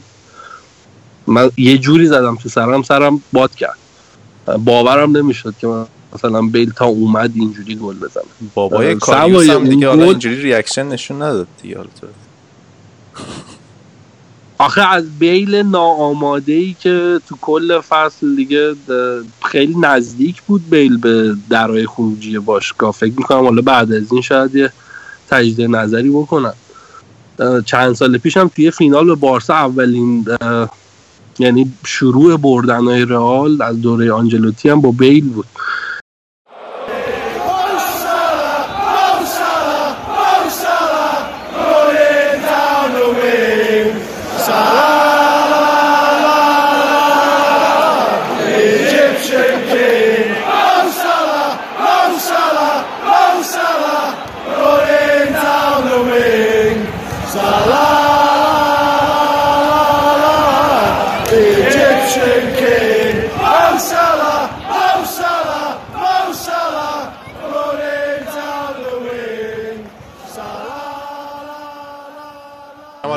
من 1.27 1.51
یه 1.57 1.79
جوری 1.79 2.07
زدم 2.07 2.37
تو 2.37 2.49
سرم 2.49 2.83
سرم 2.83 3.23
باد 3.33 3.55
کرد. 3.55 3.79
باورم 4.65 5.17
نمی‌شد 5.17 5.55
که 5.61 5.67
من 5.67 5.87
مثلا 6.17 6.43
بیل 6.43 6.71
تا 6.71 6.85
اومد 6.85 7.33
اینجوری 7.35 7.75
گل 7.75 7.97
بزنه. 7.97 8.25
بابای 8.55 8.87
اه، 8.89 8.95
کاریوس 8.95 9.51
هم 9.51 9.65
دیگه 9.65 9.89
حالا 9.89 10.05
اینجوری 10.05 10.43
ریاکشن 10.43 10.89
نشون 10.89 11.23
نداد 11.23 11.47
دیگه 11.63 11.75
تو. 11.75 12.07
آخه 14.59 14.81
از 14.81 15.19
بیل 15.19 15.55
ناآماده 15.55 16.53
ای 16.53 16.77
که 16.81 17.21
تو 17.29 17.37
کل 17.41 17.81
فصل 17.81 18.37
دیگه 18.37 18.75
خیلی 19.45 19.75
نزدیک 19.81 20.43
بود 20.43 20.71
بیل 20.71 20.97
به 20.97 21.37
درای 21.51 21.87
خروجی 21.87 22.39
باشگاه. 22.39 22.93
فکر 22.93 23.13
می‌کنم 23.17 23.45
حالا 23.45 23.63
بعد 23.63 23.93
از 23.93 24.13
این 24.13 24.23
شاید 24.23 24.55
یه 24.55 24.73
تجدید 25.29 25.61
نظری 25.61 26.11
بکنن 26.11 26.53
چند 27.67 27.93
سال 27.95 28.19
پیش 28.19 28.37
هم 28.37 28.49
توی 28.49 28.71
فینال 28.71 29.07
به 29.07 29.15
بارسا 29.15 29.55
اولین 29.55 30.27
یعنی 31.39 31.73
شروع 31.87 32.37
بردن 32.37 32.85
های 32.85 33.05
رئال 33.05 33.63
از 33.63 33.81
دوره 33.81 34.13
آنجلوتی 34.13 34.69
هم 34.69 34.81
با 34.81 34.91
بیل 34.91 35.29
بود. 35.29 35.47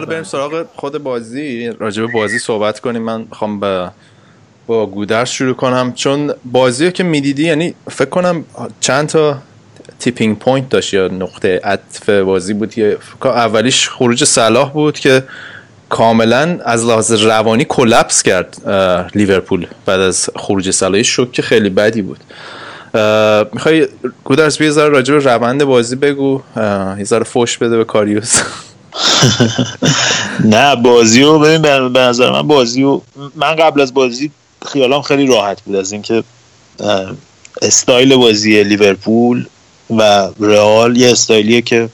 بریم 0.09 0.23
سراغ 0.23 0.65
خود 0.75 1.03
بازی. 1.03 1.71
راجع 1.79 2.05
به 2.05 2.11
بازی 2.11 2.39
صحبت 2.39 2.79
کنیم. 2.79 3.01
من 3.01 3.21
می‌خوام 3.21 3.59
با 3.59 3.91
با 4.67 4.85
گودرز 4.85 5.29
شروع 5.29 5.53
کنم. 5.53 5.93
چون 5.93 6.33
بازی 6.51 6.85
رو 6.85 6.91
که 6.91 7.03
می‌دیدی 7.03 7.43
یعنی 7.43 7.75
فکر 7.91 8.09
کنم 8.09 8.45
چند 8.79 9.07
تا 9.07 9.37
tipping 9.99 10.39
point 10.39 10.69
داشت 10.69 10.93
یا 10.93 11.07
نقطه 11.07 11.61
عطف 11.63 12.09
بازی 12.09 12.53
بود. 12.53 12.73
که 12.73 12.97
اولیش 13.23 13.89
خروج 13.89 14.23
صلاح 14.23 14.71
بود 14.71 14.99
که 14.99 15.23
کاملا 15.89 16.59
از 16.65 16.85
لحاظ 16.85 17.11
روانی 17.11 17.65
collapse 17.69 18.23
کرد 18.23 18.61
لیورپول 19.15 19.67
بعد 19.85 19.99
از 19.99 20.29
خروج 20.35 20.71
صلاح. 20.71 21.01
شوک 21.01 21.41
خیلی 21.41 21.69
بدی 21.69 22.01
بود. 22.01 22.19
می‌خوای 23.53 23.87
گودرز 24.23 24.57
بیا 24.57 24.67
یه 24.67 24.73
ذره 24.73 24.89
راجع 24.89 25.13
به 25.13 25.23
روند 25.23 25.63
بازی 25.63 25.95
بگو. 25.95 26.41
یه 26.97 27.03
ذره 27.03 27.23
فوش 27.23 27.57
بده 27.57 27.77
به 27.77 27.83
کاریوس. 27.83 28.41
نه 30.45 30.75
بازی 30.75 31.21
رو 31.21 31.39
ببین 31.39 31.61
به 31.93 31.99
نظر 31.99 32.31
من 32.31 32.47
بازی 32.47 32.81
رو 32.81 33.01
من 33.35 33.55
قبل 33.55 33.81
از 33.81 33.93
بازی 33.93 34.31
خیالام 34.71 35.01
خیلی 35.01 35.27
راحت 35.27 35.61
بود. 35.61 35.75
از 35.75 35.91
اینکه 35.91 36.23
استایل 37.61 38.15
بازی 38.15 38.63
لیورپول 38.63 39.45
و 39.89 40.29
رئال 40.39 40.97
یه 40.97 41.11
استایلیه 41.11 41.61
که 41.61 41.89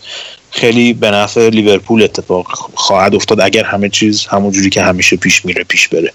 خیلی 0.52 0.94
به 0.94 1.12
نفع 1.12 1.50
لیورپول 1.50 2.04
اتفاق 2.04 2.72
خواهد 2.74 3.16
افتاد 3.16 3.42
اگر 3.42 3.64
همه 3.64 3.90
چیز 3.90 4.26
همون 4.26 4.52
جوری 4.52 4.70
که 4.70 4.82
همیشه 4.82 5.16
پیش 5.16 5.46
میره 5.46 5.64
پیش 5.64 5.88
بره. 5.88 6.14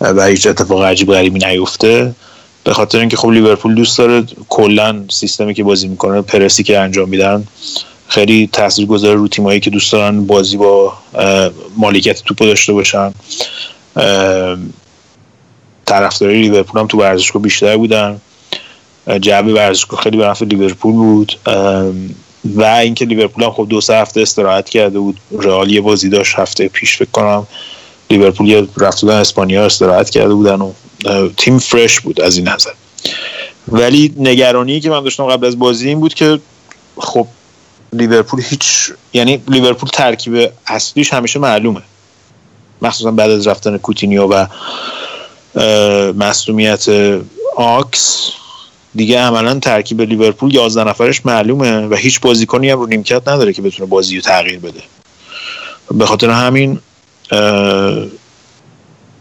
و 0.00 0.26
هیچ 0.26 0.46
اتفاق 0.46 0.82
عجیب 0.82 1.12
غریبی 1.12 1.38
نیفته. 1.46 2.14
به 2.64 2.72
خاطر 2.72 2.98
اینکه 2.98 3.16
خب 3.16 3.30
لیورپول 3.30 3.74
دوست 3.74 3.98
داره 3.98 4.24
کلا 4.48 5.04
سیستمی 5.10 5.54
که 5.54 5.64
بازی 5.64 5.88
می‌کنه 5.88 6.22
پرسی 6.22 6.62
که 6.62 6.78
انجام 6.78 7.08
میدن 7.08 7.46
خیلی 8.14 8.48
تاثیر 8.52 8.86
گذاره 8.86 9.14
رو 9.14 9.28
تیمایی 9.28 9.60
که 9.60 9.70
دوست 9.70 9.92
دارن 9.92 10.26
بازی 10.26 10.56
با 10.56 10.92
مالکیت 11.76 12.22
توپ 12.22 12.38
داشته 12.38 12.72
باشن. 12.72 13.14
اه، 13.96 14.56
طرفدارای 15.86 16.42
لیورپول 16.42 16.80
هم 16.80 16.86
تو 16.86 16.98
ورزشگاه 16.98 17.42
بیشتر 17.42 17.76
بودن. 17.76 18.20
جو 19.20 19.32
ورزشگاه 19.32 20.00
خیلی 20.00 20.16
به 20.16 20.26
نفع 20.26 20.44
لیورپول 20.44 20.92
بود. 20.92 21.38
و 22.44 22.62
اینکه 22.62 23.04
لیورپول 23.04 23.44
هم 23.44 23.50
خب 23.50 23.66
دو 23.70 23.80
سه 23.80 23.94
هفته 23.96 24.20
استراحت 24.20 24.68
کرده 24.68 24.98
بود. 24.98 25.20
رئال 25.38 25.70
یه 25.70 25.80
بازی 25.80 26.08
داشت 26.08 26.38
هفته 26.38 26.68
پیش 26.68 26.96
فکر 26.96 27.10
کنم 27.10 27.46
لیورپول 28.10 28.48
یه 28.48 28.66
رفت 28.76 29.04
اسپانیا 29.04 29.66
استراحت 29.66 30.10
کرده 30.10 30.34
بودن 30.34 30.60
و 30.60 30.72
تیم 31.36 31.58
فرش 31.58 32.00
بود 32.00 32.20
از 32.20 32.36
این 32.36 32.48
نظر. 32.48 32.70
ولی 33.68 34.14
نگرانی 34.16 34.80
که 34.80 34.90
من 34.90 35.04
داشتم 35.04 35.26
قبل 35.26 35.46
از 35.46 35.58
بازی 35.58 35.88
این 35.88 36.00
بود 36.00 36.14
که 36.14 36.38
خب 36.98 37.26
لیورپول 37.94 38.40
هیچ 38.42 38.92
یعنی 39.12 39.42
لیورپول 39.48 39.88
ترکیب 39.88 40.52
اصلیش 40.66 41.12
همیشه 41.12 41.38
معلومه. 41.38 41.82
مخصوصا 42.82 43.10
بعد 43.10 43.30
از 43.30 43.46
رفتن 43.46 43.78
کوتینیو 43.78 44.26
و 44.26 44.46
اه، 45.54 46.12
مصدومیت 46.12 46.86
آکس. 47.56 48.30
دیگه 48.94 49.20
عملا 49.20 49.58
ترکیب 49.58 50.00
لیورپول 50.00 50.54
11 50.54 50.84
نفرش 50.84 51.26
معلومه 51.26 51.86
و 51.86 51.94
هیچ 51.94 52.20
بازیکنی 52.20 52.70
هم 52.70 52.78
رو 52.78 52.86
نیمکت 52.86 53.28
نداره 53.28 53.52
که 53.52 53.62
بتونه 53.62 53.88
بازی 53.88 54.16
رو 54.16 54.22
تغییر 54.22 54.58
بده. 54.58 54.82
به 55.94 56.06
خاطر 56.06 56.30
همین 56.30 56.78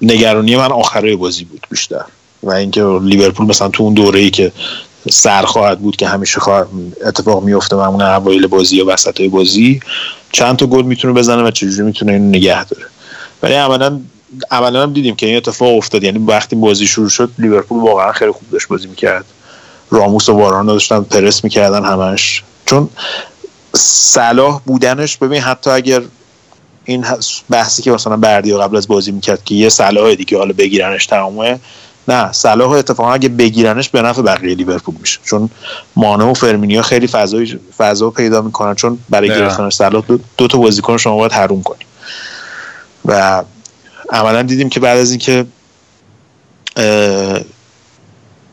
نگرانی 0.02 0.56
من 0.56 0.72
آخره 0.72 1.16
بازی 1.16 1.44
بود 1.44 1.68
بیشتر. 1.70 2.06
و 2.44 2.52
اینکه 2.52 2.84
لیورپول 3.02 3.46
مثلا 3.46 3.70
تو 3.70 3.84
اون 3.84 3.94
دوره 3.94 4.20
ای 4.20 4.30
که 4.30 4.52
سر 5.12 5.46
خواهد 5.46 5.80
بود 5.80 5.96
که 5.96 6.08
همیشه 6.08 6.42
اتفاق 7.06 7.44
میفته 7.44 7.76
معمون 7.76 8.02
اوایل 8.02 8.48
بازی 8.48 8.78
یا 8.78 8.86
وسط 8.88 9.22
بازی 9.22 9.80
چند 10.32 10.58
تا 10.58 10.66
گل 10.66 10.86
می‌تونه 10.86 11.14
بزنه 11.14 11.44
و 11.44 11.52
چجوری 11.52 11.82
می‌تونه 11.82 12.12
اینو 12.12 12.26
نگه 12.26 12.66
داره. 12.66 12.86
ولی 13.44 13.54
عملا 13.54 14.00
عملا 14.52 14.84
هم 14.84 14.94
دیدیم 14.94 15.16
که 15.16 15.26
این 15.26 15.38
اتفاق 15.38 15.78
افتاد. 15.78 16.04
یعنی 16.04 16.20
وقتی 16.20 16.56
بازی 16.56 16.88
شروع 16.88 17.10
شد 17.10 17.32
لیورپول 17.40 17.80
واقعا 17.80 18.12
خیلی 18.12 18.32
خوب 18.32 18.50
داشت 18.52 18.68
بازی 18.68 18.88
می‌کرد. 18.88 19.26
راموس 19.92 20.30
و 20.30 20.34
واران 20.34 20.66
داشتن 20.66 21.02
پرس 21.02 21.44
می‌کردن 21.44 21.86
همش. 21.86 22.44
چون 22.66 22.90
صلاح 23.76 24.62
بودنش 24.66 25.18
ببین 25.18 25.42
حتی 25.42 25.70
اگر 25.70 26.02
این 26.86 27.06
بحثی 27.50 27.82
که 27.82 27.92
مثلا 27.92 28.18
بردی 28.18 28.54
قبل 28.54 28.78
از 28.78 28.88
بازی 28.88 29.12
می‌کرد 29.12 29.44
که 29.44 29.56
یه 29.56 29.70
صلاح 29.70 30.16
دیگه 30.16 30.38
حالا 30.38 30.54
بگیرنش 30.54 31.06
تمامه 31.06 31.60
نه 32.08 32.32
صلاح 32.32 32.72
اتفاقا 32.72 33.14
اگه 33.14 33.30
بگیرنش 33.30 33.90
به 33.90 34.02
نفع 34.02 34.22
بقیه 34.22 34.56
لیورپول 34.56 34.96
میشه. 35.00 35.20
چون 35.26 35.50
مانه 35.96 36.24
و 36.24 36.34
فرمینیا 36.34 36.82
خیلی 36.82 37.08
فضای 37.08 37.60
فضا 37.78 38.10
پیدا 38.10 38.42
می‌کنن 38.42 38.76
چون 38.76 39.00
برای 39.10 39.30
گرفتن 39.30 39.70
صلاح 39.70 40.04
دو, 40.08 40.20
دو 40.38 40.48
تا 40.48 40.58
بازیکن 40.58 40.98
شما 40.98 41.16
باید 41.16 41.32
حروم 41.32 41.64
کنی. 41.64 41.86
و 43.06 43.44
عملا 44.10 44.42
دیدیم 44.42 44.70
که 44.70 44.80
بعد 44.80 44.98
از 44.98 45.12
اینکه 45.12 45.46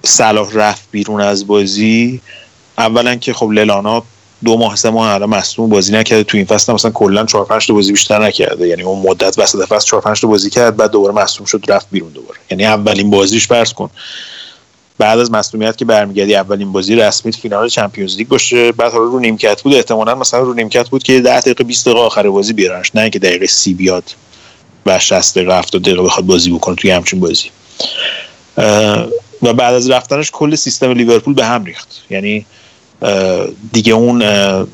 صلاح 0.02 0.52
رفت 0.54 0.88
بیرون 0.90 1.20
از 1.20 1.46
بازی 1.46 2.20
اولا 2.78 3.14
که 3.14 3.32
خب 3.32 3.50
للانا 3.50 4.02
دو 4.44 4.56
ماه 4.56 4.76
سه 4.76 4.90
ماه 4.90 5.14
الان 5.14 5.30
مصدوم 5.30 5.68
بازی 5.68 5.92
نکرده. 5.92 6.24
تو 6.24 6.36
این 6.36 6.46
فصل 6.46 6.72
مثلا 6.72 6.90
کلا 6.90 7.26
4 7.26 7.44
5 7.44 7.66
تا 7.66 7.74
بازی 7.74 7.92
بیشتر 7.92 8.24
نکرده. 8.24 8.68
یعنی 8.68 8.82
اون 8.82 9.08
مدت 9.08 9.38
وسط 9.38 9.58
فصل 9.68 9.86
4 9.86 10.00
5 10.00 10.20
تا 10.20 10.28
بازی 10.28 10.50
کرد 10.50 10.76
بعد 10.76 10.90
دوباره 10.90 11.14
مصدوم 11.14 11.46
شد 11.46 11.64
رفت 11.68 11.86
بیرون 11.90 12.12
دوباره. 12.12 12.38
یعنی 12.50 12.64
اولین 12.64 13.10
بازیش 13.10 13.46
فرض 13.46 13.72
کن. 13.72 13.90
بعد 14.98 15.18
از 15.18 15.30
مصدومیت 15.30 15.76
که 15.76 15.84
برمیگردی 15.84 16.34
اولین 16.34 16.72
بازی 16.72 16.96
رسمی 16.96 17.32
فینال 17.32 17.68
چمپیونز 17.68 18.16
لیگ 18.16 18.28
باشه. 18.28 18.72
بعد 18.72 18.92
حالا 18.92 19.04
رو 19.04 19.20
نیمکت 19.20 19.62
بود. 19.62 19.74
احتمالاً 19.74 20.14
مثلا 20.14 20.40
رو 20.40 20.54
نیمکت 20.54 20.88
بود 20.88 21.02
که 21.02 21.20
10 21.20 21.40
دقیقه 21.40 21.64
20 21.64 21.86
دقیقه 21.86 22.00
آخر 22.00 22.30
بازی 22.30 22.52
بیارنش. 22.52 22.90
نه 22.94 23.10
که 23.10 23.18
دقیقه 23.18 23.46
30 23.46 23.74
بیاد 23.74 24.04
و 24.86 24.98
60 24.98 25.34
دقیقه 25.34 25.58
70 25.58 25.82
دقیقه 25.82 26.02
بخواد 26.02 26.26
بازی 26.26 26.50
بکنه 26.50 26.74
توی 26.74 26.90
همچین 26.90 27.20
بازی. 27.20 27.50
و 29.42 29.52
بعد 29.52 29.74
از 29.74 29.90
رفتنش 29.90 30.30
کل 30.32 30.54
سیستم 30.54 30.92
لیورپول 30.92 31.34
به 31.34 31.44
هم 31.44 31.64
ریخت. 31.64 32.02
یعنی 32.10 32.46
دیگه 33.72 33.92
اون 33.92 34.22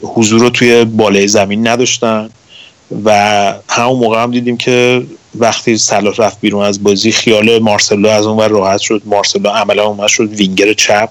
حضور 0.02 0.40
رو 0.40 0.50
توی 0.50 0.84
بالای 0.84 1.28
زمین 1.28 1.68
نداشتن 1.68 2.30
و 3.04 3.10
همون 3.68 3.98
موقع 3.98 4.22
هم 4.22 4.30
دیدیم 4.30 4.56
که 4.56 5.06
وقتی 5.34 5.76
صلاح 5.76 6.14
رفت 6.18 6.40
بیرون 6.40 6.64
از 6.64 6.82
بازی 6.82 7.12
خیال 7.12 7.58
مارسلو 7.58 8.08
از 8.08 8.26
اون 8.26 8.48
راحت 8.48 8.80
شد. 8.80 9.02
مارسلو 9.04 9.48
عملا 9.48 9.84
اومد 9.84 10.08
شد 10.08 10.34
وینگر 10.34 10.72
چپ 10.72 11.08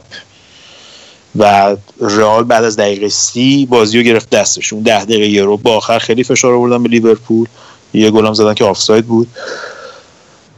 و 1.35 1.75
رئال 2.01 2.43
بعد 2.43 2.63
از 2.63 2.75
دقیقه 2.75 3.09
سی 3.09 3.65
بازی 3.65 3.97
رو 3.97 4.03
گرفت 4.03 4.29
دستش. 4.29 4.73
اون 4.73 4.83
ده 4.83 5.05
دقیقه 5.05 5.27
یورو 5.27 5.57
با 5.57 5.75
آخر 5.75 5.99
خیلی 5.99 6.23
فشار 6.23 6.53
آوردن 6.53 6.83
به 6.83 6.89
لیورپول. 6.89 7.47
یه 7.93 8.11
گلم 8.11 8.33
زدن 8.33 8.53
که 8.53 8.65
آفساید 8.65 9.05
بود. 9.05 9.27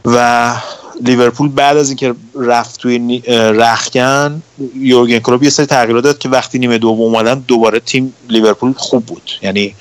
و 0.04 0.52
لیورپول 1.00 1.48
بعد 1.48 1.76
از 1.76 1.88
اینکه 1.88 2.14
رفت 2.40 2.80
توی 2.80 3.22
رختکن 3.54 4.42
یورگن 4.74 5.18
کلوپ 5.18 5.42
یه 5.42 5.50
سری 5.50 5.66
تغییرات 5.66 6.04
داد 6.04 6.18
که 6.18 6.28
وقتی 6.28 6.58
نیمه 6.58 6.78
دوم 6.78 7.00
اومدن 7.00 7.38
دوباره 7.38 7.80
تیم 7.80 8.14
لیورپول 8.28 8.72
خوب 8.76 9.06
بود. 9.06 9.30
یعنی 9.42 9.74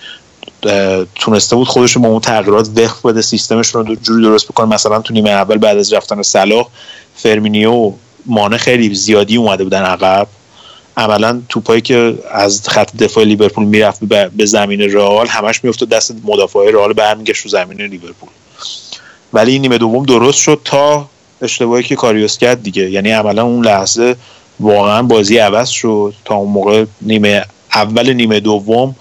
تونسته 1.15 1.55
بود 1.55 1.67
خودش 1.67 1.91
رو 1.91 2.01
با 2.01 2.07
اون 2.07 2.19
تغییرات 2.19 2.69
وفق 2.75 3.01
بده 3.05 3.21
سیستمش 3.21 3.67
رو 3.75 3.95
جوری 3.95 4.23
درست 4.23 4.47
بکنه. 4.47 4.65
مثلا 4.67 5.01
تو 5.01 5.13
نیمه 5.13 5.29
اول 5.29 5.57
بعد 5.57 5.77
از 5.77 5.93
رفتن 5.93 6.21
صلاح 6.21 6.67
فرمینیو 7.15 7.93
مانه 8.25 8.57
خیلی 8.57 8.95
زیادی 8.95 9.37
اومده 9.37 9.63
بودن 9.63 9.81
عقب. 9.81 10.27
عملا 10.97 11.41
توپایی 11.49 11.81
که 11.81 12.19
از 12.31 12.69
خط 12.69 12.95
دفاع 12.95 13.23
لیورپول 13.23 13.65
می‌رفت 13.65 13.99
به 14.35 14.45
زمین 14.45 14.81
رئال 14.81 15.27
همش 15.27 15.63
میافتاد. 15.63 15.89
دست 15.89 16.15
مدافع 16.23 16.71
رئال 16.73 16.93
برمیگشت 16.93 17.43
رو 17.43 17.49
زمین 17.49 17.81
لیورپول. 17.81 18.29
ولی 19.33 19.51
این 19.51 19.61
نیمه 19.61 19.77
دوم 19.77 20.05
درست 20.05 20.39
شد 20.39 20.61
تا 20.65 21.09
اشتباهی 21.41 21.83
که 21.83 21.95
کاریوس 21.95 22.37
کرد 22.37 22.63
دیگه. 22.63 22.89
یعنی 22.91 23.11
عملا 23.11 23.43
اون 23.43 23.65
لحظه 23.65 24.15
واقعا 24.59 25.03
بازی 25.03 25.37
عوض 25.37 25.69
شد 25.69 26.13
تا 26.25 26.35
اون 26.35 26.51
موقع 26.51 26.85
نیمه 27.01 27.45
اول 27.73 28.13
نیمه 28.13 28.39
دوم 28.39 28.95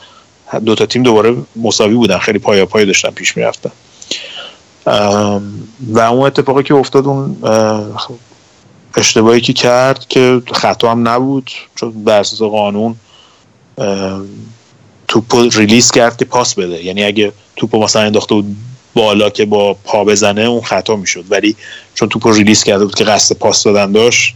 دو 0.64 0.74
تا 0.74 0.86
تیم 0.86 1.02
دوباره 1.02 1.36
مساوی 1.56 1.94
بودن. 1.94 2.18
خیلی 2.18 2.38
پایا 2.38 2.66
پای 2.66 2.84
داشتن 2.84 3.10
پیش 3.10 3.36
می‌رفتن. 3.36 3.70
و 5.88 5.98
اون 5.98 6.26
اتفاقی 6.26 6.62
که 6.62 6.74
افتاد 6.74 7.06
اون 7.06 7.36
اشتباهی 8.96 9.40
که 9.40 9.52
کرد 9.52 10.08
که 10.08 10.42
خطا 10.52 10.90
هم 10.90 11.08
نبود 11.08 11.50
چون 11.74 12.04
بر 12.04 12.20
اساس 12.20 12.42
قانون 12.42 12.96
توپ 15.08 15.34
ریلیز 15.56 15.90
کرد 15.90 16.16
که 16.16 16.24
پاس 16.24 16.54
بده. 16.54 16.84
یعنی 16.84 17.04
اگه 17.04 17.32
توپ 17.56 17.76
مثلا 17.76 18.02
انداخته 18.02 18.34
بود 18.34 18.56
بالا 18.96 19.30
که 19.30 19.44
با 19.44 19.74
پا 19.74 20.04
بزنه 20.04 20.40
اون 20.40 20.60
خطا 20.60 20.96
می‌شد. 20.96 21.24
ولی 21.30 21.56
چون 21.94 22.08
توپ 22.08 22.26
ریلیز 22.26 22.64
کرده 22.64 22.84
بود 22.84 22.94
که 22.94 23.04
قصد 23.04 23.36
پاس 23.36 23.64
دادن 23.64 23.92
داشت 23.92 24.34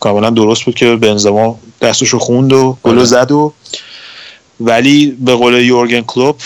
کاملا 0.00 0.30
درست 0.30 0.64
بود 0.64 0.74
که 0.74 0.96
بنزما 0.96 1.58
دستشو 1.80 2.18
خوند 2.18 2.52
و 2.52 2.76
گل 2.82 2.90
آره. 2.90 3.04
زد 3.04 3.32
و 3.32 3.52
ولی 4.60 5.16
به 5.20 5.34
قول 5.34 5.54
یورگن 5.54 6.00
کلوپ 6.00 6.36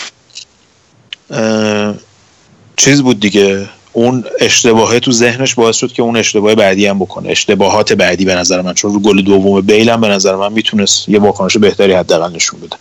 چیز 2.77 3.01
بود 3.01 3.19
دیگه. 3.19 3.69
اون 3.93 4.25
اشتباهه 4.39 4.99
تو 4.99 5.11
ذهنش 5.11 5.55
باعث 5.55 5.77
شد 5.77 5.91
که 5.91 6.01
اون 6.01 6.17
اشتباه 6.17 6.55
بعدی 6.55 6.85
هم 6.85 6.99
بکنه. 6.99 7.29
اشتباهات 7.29 7.93
بعدی 7.93 8.25
به 8.25 8.35
نظر 8.35 8.61
من. 8.61 8.73
چون 8.73 8.93
رو 8.93 8.99
گل 8.99 9.21
دوم 9.21 9.61
بیل 9.61 9.89
هم 9.89 10.01
به 10.01 10.07
نظر 10.07 10.35
من 10.35 10.53
می‌تونست 10.53 11.09
یه 11.09 11.19
واکنش 11.19 11.57
بهتری 11.57 11.93
حداقل 11.93 12.35
نشون 12.35 12.59
بده. 12.59 12.75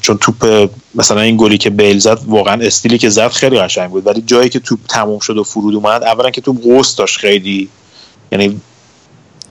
چون 0.00 0.18
توپ 0.18 0.70
مثلا 0.94 1.20
این 1.20 1.36
گلی 1.36 1.58
که 1.58 1.70
بیل 1.70 1.98
زد 1.98 2.18
واقعا 2.26 2.62
استیلی 2.62 2.98
که 2.98 3.08
زد 3.08 3.28
خیلی 3.28 3.58
قشنگ 3.58 3.90
بود. 3.90 4.06
ولی 4.06 4.22
جایی 4.26 4.48
که 4.48 4.60
توپ 4.60 4.78
تموم 4.88 5.18
شد 5.18 5.38
و 5.38 5.44
فرود 5.44 5.74
اومد 5.74 6.02
اولا 6.02 6.30
که 6.30 6.40
توپ 6.40 6.62
قوس 6.62 6.96
داشت 6.96 7.18
خیلی. 7.18 7.68
یعنی 8.32 8.60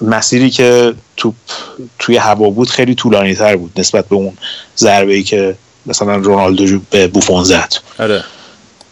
مسیری 0.01 0.49
که 0.49 0.93
توپ 1.17 1.35
توی 1.99 2.17
هوا 2.17 2.49
بود 2.49 2.69
خیلی 2.69 2.95
طولانی 2.95 3.35
تر 3.35 3.55
بود 3.55 3.71
نسبت 3.77 4.07
به 4.07 4.15
اون 4.15 4.33
ضربه 4.77 5.13
ای 5.13 5.23
که 5.23 5.55
مثلا 5.85 6.15
رونالدو 6.15 6.79
به 6.89 7.07
بوفون 7.07 7.43
زد. 7.43 7.73
آره. 7.99 8.23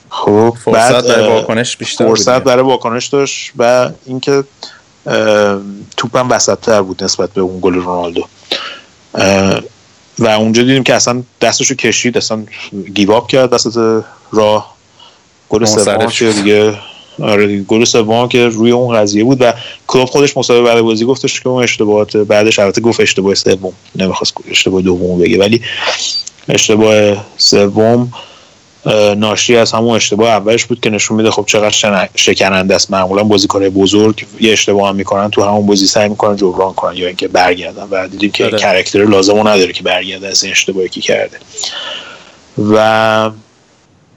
خب 0.09 0.57
فرصت 0.65 1.07
برای 1.07 1.27
واکنش 1.27 1.77
بیشتر 1.77 2.07
فرصت 2.07 2.43
برای 2.43 2.63
واکنش 2.63 3.07
داشت 3.07 3.51
و 3.57 3.89
اینکه 4.05 4.43
توپم 5.97 6.29
وسط 6.29 6.59
تر 6.59 6.81
بود 6.81 7.03
نسبت 7.03 7.33
به 7.33 7.41
اون 7.41 7.59
گل 7.61 7.73
رونالدو. 7.73 8.25
و 10.19 10.27
اونجا 10.27 10.63
دیدیم 10.63 10.83
که 10.83 10.93
اصلا 10.93 11.23
دستشو 11.41 11.75
کشید 11.75 12.17
اصلا 12.17 12.43
گیواب 12.93 13.27
کرد 13.27 13.49
دست 13.49 13.77
راه. 14.31 14.75
گل 15.49 15.65
سوم 15.65 16.07
که 16.07 16.31
دیگه 16.31 16.73
آره 17.21 17.61
گل 17.61 17.83
سوم 17.83 18.27
که 18.27 18.47
روی 18.47 18.71
اون 18.71 18.95
قضیه 18.95 19.23
بود 19.23 19.41
و 19.41 19.53
کلوب 19.87 20.05
خودش 20.05 20.37
مسابقه 20.37 20.63
بعد 20.63 20.81
بازی 20.81 21.05
گفتش 21.05 21.41
که 21.41 21.49
اون 21.49 21.63
اشتباهات 21.63 22.17
بعدش 22.17 22.59
البته 22.59 22.81
گفت 22.81 22.99
اشتباه 22.99 23.35
سوم 23.35 23.73
نمی‌خواست 23.95 24.33
اشتباه 24.51 24.81
دوم 24.81 25.19
بگه. 25.19 25.39
ولی 25.39 25.61
اشتباه 26.49 27.25
سوم 27.37 28.11
ناشی 29.17 29.57
از 29.57 29.71
همون 29.71 29.95
اشتباه 29.95 30.29
اولش 30.29 30.65
بود 30.65 30.79
که 30.79 30.89
نشون 30.89 31.17
میده 31.17 31.31
خب 31.31 31.43
چقدر 31.47 32.09
شکننده 32.15 32.75
است. 32.75 32.91
معمولا 32.91 33.23
بازیکن 33.23 33.69
بزرگ 33.69 34.25
یه 34.39 34.51
اشتباه 34.51 34.89
هم 34.89 34.95
می‌کنن 34.95 35.29
تو 35.29 35.43
همون 35.43 35.65
بازی 35.65 35.87
سعی 35.87 36.09
می‌کنن 36.09 36.35
جبران 36.35 36.73
کنن 36.73 36.97
یا 36.97 37.07
اینکه 37.07 37.27
برگردن 37.27 37.87
و 37.91 38.07
دیدیم 38.07 38.31
که 38.31 38.45
آره. 38.45 38.57
کرکتر 38.57 39.05
لازمو 39.05 39.47
نداره 39.47 39.73
که 39.73 39.83
برگرده 39.83 40.27
از 40.27 40.43
این 40.43 40.51
اشتباهی 40.51 40.89
که 40.89 41.01
کرده. 41.01 41.37
و 42.73 43.31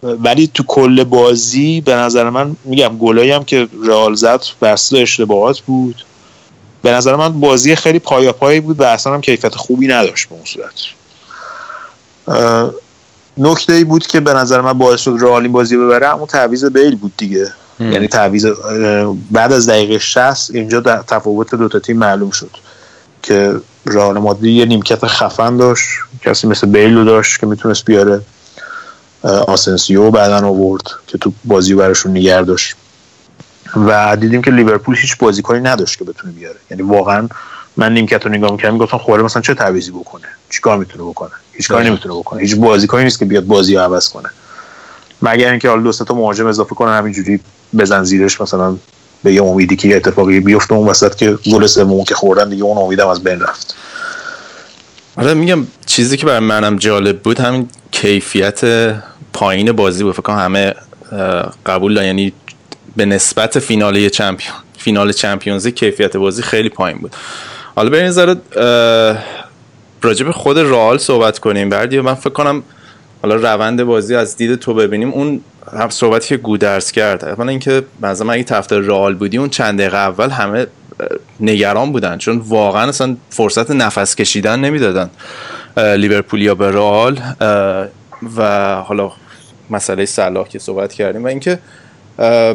ولی 0.02 0.50
تو 0.54 0.62
کل 0.66 1.04
بازی 1.04 1.80
به 1.80 1.94
نظر 1.94 2.30
من 2.30 2.56
میگم 2.64 2.98
گلایی 2.98 3.30
هم 3.30 3.44
که 3.44 3.68
رئال 3.84 4.14
زد 4.14 4.44
بسته 4.62 4.98
اشتباهات 4.98 5.60
بود. 5.60 6.04
به 6.82 6.90
نظر 6.90 7.16
من 7.16 7.40
بازی 7.40 7.76
خیلی 7.76 7.98
پایا 7.98 8.32
پایی 8.32 8.60
بود 8.60 8.80
و 8.80 8.84
اصلا 8.84 9.14
هم 9.14 9.20
کیفیت 9.20 9.54
خوبی 9.54 9.86
نداشت 9.86 10.28
به 10.28 10.34
اون 10.34 10.44
صورت. 10.44 10.72
نکته 13.36 13.72
ای 13.72 13.84
بود 13.84 14.06
که 14.06 14.20
به 14.20 14.32
نظر 14.32 14.60
من 14.60 14.72
باعث 14.72 15.00
شد 15.00 15.16
رئال 15.20 15.48
بازی 15.48 15.76
ببره 15.76 16.08
اما 16.08 16.26
تعویض 16.26 16.64
بیل 16.64 16.96
بود 16.96 17.12
دیگه. 17.16 17.52
یعنی 17.80 18.08
تعویض 18.08 18.46
بعد 19.30 19.52
از 19.52 19.68
دقیقه 19.68 19.98
60 19.98 20.50
اینجا 20.50 20.80
تفاوت 20.80 21.54
دو 21.54 21.68
تا 21.68 21.78
تیم 21.78 21.98
معلوم 21.98 22.30
شد 22.30 22.50
که 23.22 23.54
رئال 23.86 24.18
مادرید 24.18 24.56
یه 24.56 24.64
نیمکت 24.64 25.06
خفن 25.06 25.56
داشت 25.56 25.86
کسی 26.24 26.46
مثل 26.46 26.66
بیل 26.66 26.94
رو 26.94 27.04
داشت 27.04 27.40
که 27.40 27.46
می‌تونست 27.46 27.84
بیاره. 27.84 28.20
آسنسیو 29.22 30.10
بعدا 30.10 30.48
آورد 30.48 30.82
که 31.06 31.18
تو 31.18 31.32
بازی 31.44 31.74
براشون 31.74 32.12
نگه 32.12 32.42
داشت. 32.42 32.76
و 33.76 34.16
دیدیم 34.16 34.42
که 34.42 34.50
لیورپول 34.50 34.96
هیچ 34.96 35.18
بازیکنی 35.18 35.60
نداشت 35.60 35.98
که 35.98 36.04
بتونه 36.04 36.32
بیاره. 36.32 36.58
یعنی 36.70 36.82
واقعا 36.82 37.28
من 37.76 37.94
نیمکت 37.94 38.26
رو 38.26 38.32
نگاه 38.32 38.52
می‌کردم 38.52 38.78
گفتم 38.78 38.98
خوره 38.98 39.22
مثلا 39.22 39.42
چه 39.42 39.54
تعویضی 39.54 39.90
بکنه؟ 39.90 40.26
چیکار 40.50 40.78
می‌تونه 40.78 41.04
بکنه؟ 41.04 41.30
هیچ 41.52 41.68
کاری 41.68 41.86
نمی‌تونه 41.88 42.14
بکنه. 42.14 42.42
هیچ 42.42 42.56
بازیکنی 42.56 43.04
نیست 43.04 43.18
که 43.18 43.24
بیاد 43.24 43.44
بازی 43.44 43.74
رو 43.74 43.80
عوض 43.80 44.08
کنه. 44.08 44.28
مگر 45.22 45.50
اینکه 45.50 45.68
حالا 45.68 45.82
دو 45.82 45.92
تا 45.92 46.14
مهاجم 46.14 46.46
اضافه 46.46 46.74
کنه 46.74 46.90
همینجوری 46.90 47.40
بزن 47.78 48.04
زیرش 48.04 48.40
مثلا 48.40 48.76
به 49.22 49.32
یه 49.32 49.42
امیدی 49.42 49.76
که 49.76 49.88
یه 49.88 49.96
اتفاقی 49.96 50.40
بیفته 50.40 50.74
اون 50.74 50.88
وسط 50.88 51.14
که 51.14 51.38
گل 51.52 51.66
سوم 51.66 52.04
که 52.04 52.14
خوردن 52.14 52.48
دیگه 52.48 52.64
اون 52.64 52.78
امیدم 52.78 53.08
از 53.08 53.24
بین 53.24 53.40
رفت. 53.40 53.74
آره 55.16 55.34
میگم 55.34 55.66
چیزی 55.86 56.16
که 56.16 56.26
برای 56.26 56.40
منم 56.40 56.76
جالب 56.76 57.22
بود 57.22 57.40
همین 57.40 57.68
کیفیت 57.90 58.60
پایین 59.32 59.72
بازی 59.72 60.04
بود. 60.04 60.14
فکر 60.14 60.32
همه 60.32 60.74
قبول 61.66 61.94
دارن. 61.94 62.06
یعنی 62.06 62.32
به 62.96 63.04
نسبت 63.04 63.58
فینال 63.58 64.08
چمپیون 64.08 64.54
فینال 64.78 65.12
چمپیونز 65.12 65.66
کیفیت 65.66 66.16
بازی 66.16 66.42
خیلی 66.42 66.68
پایین 66.68 66.98
بود. 66.98 67.16
حالا 67.76 67.90
بریم 67.90 68.10
ذره 68.10 68.36
راجب 70.02 70.30
خود 70.30 70.58
رئال 70.58 70.98
صحبت 70.98 71.38
کنیم. 71.38 71.68
بعد 71.68 71.94
من 71.94 72.14
فکر 72.14 72.30
کنم 72.30 72.62
حالا 73.22 73.34
روند 73.34 73.84
بازی 73.84 74.14
از 74.14 74.36
دید 74.36 74.54
تو 74.54 74.74
ببینیم. 74.74 75.10
اون 75.10 75.40
صحبتی 75.88 76.28
که 76.28 76.36
گودرس 76.36 76.92
کرد 76.92 77.24
اولا 77.24 77.50
اینکه 77.50 77.82
مثلا 78.02 78.32
اگه 78.32 78.42
طرفدار 78.42 78.80
رئال 78.80 79.14
بودی 79.14 79.38
اون 79.38 79.48
چند 79.48 79.78
دقیقه 79.78 79.96
اول 79.96 80.30
همه 80.30 80.66
نگران 81.40 81.92
بودن. 81.92 82.18
چون 82.18 82.38
واقعا 82.38 82.88
اصلا 82.88 83.16
فرصت 83.30 83.70
نفس 83.70 84.14
کشیدن 84.14 84.60
نمی‌دادن 84.60 85.10
لیورپولیا 85.76 86.54
به 86.54 86.72
رئال. 86.72 87.20
و 88.36 88.74
حالا 88.74 89.12
مسئله 89.70 90.06
صلاح 90.06 90.48
که 90.48 90.58
صحبت 90.58 90.92
کردیم 90.92 91.24
و 91.24 91.26
اینکه 91.26 91.58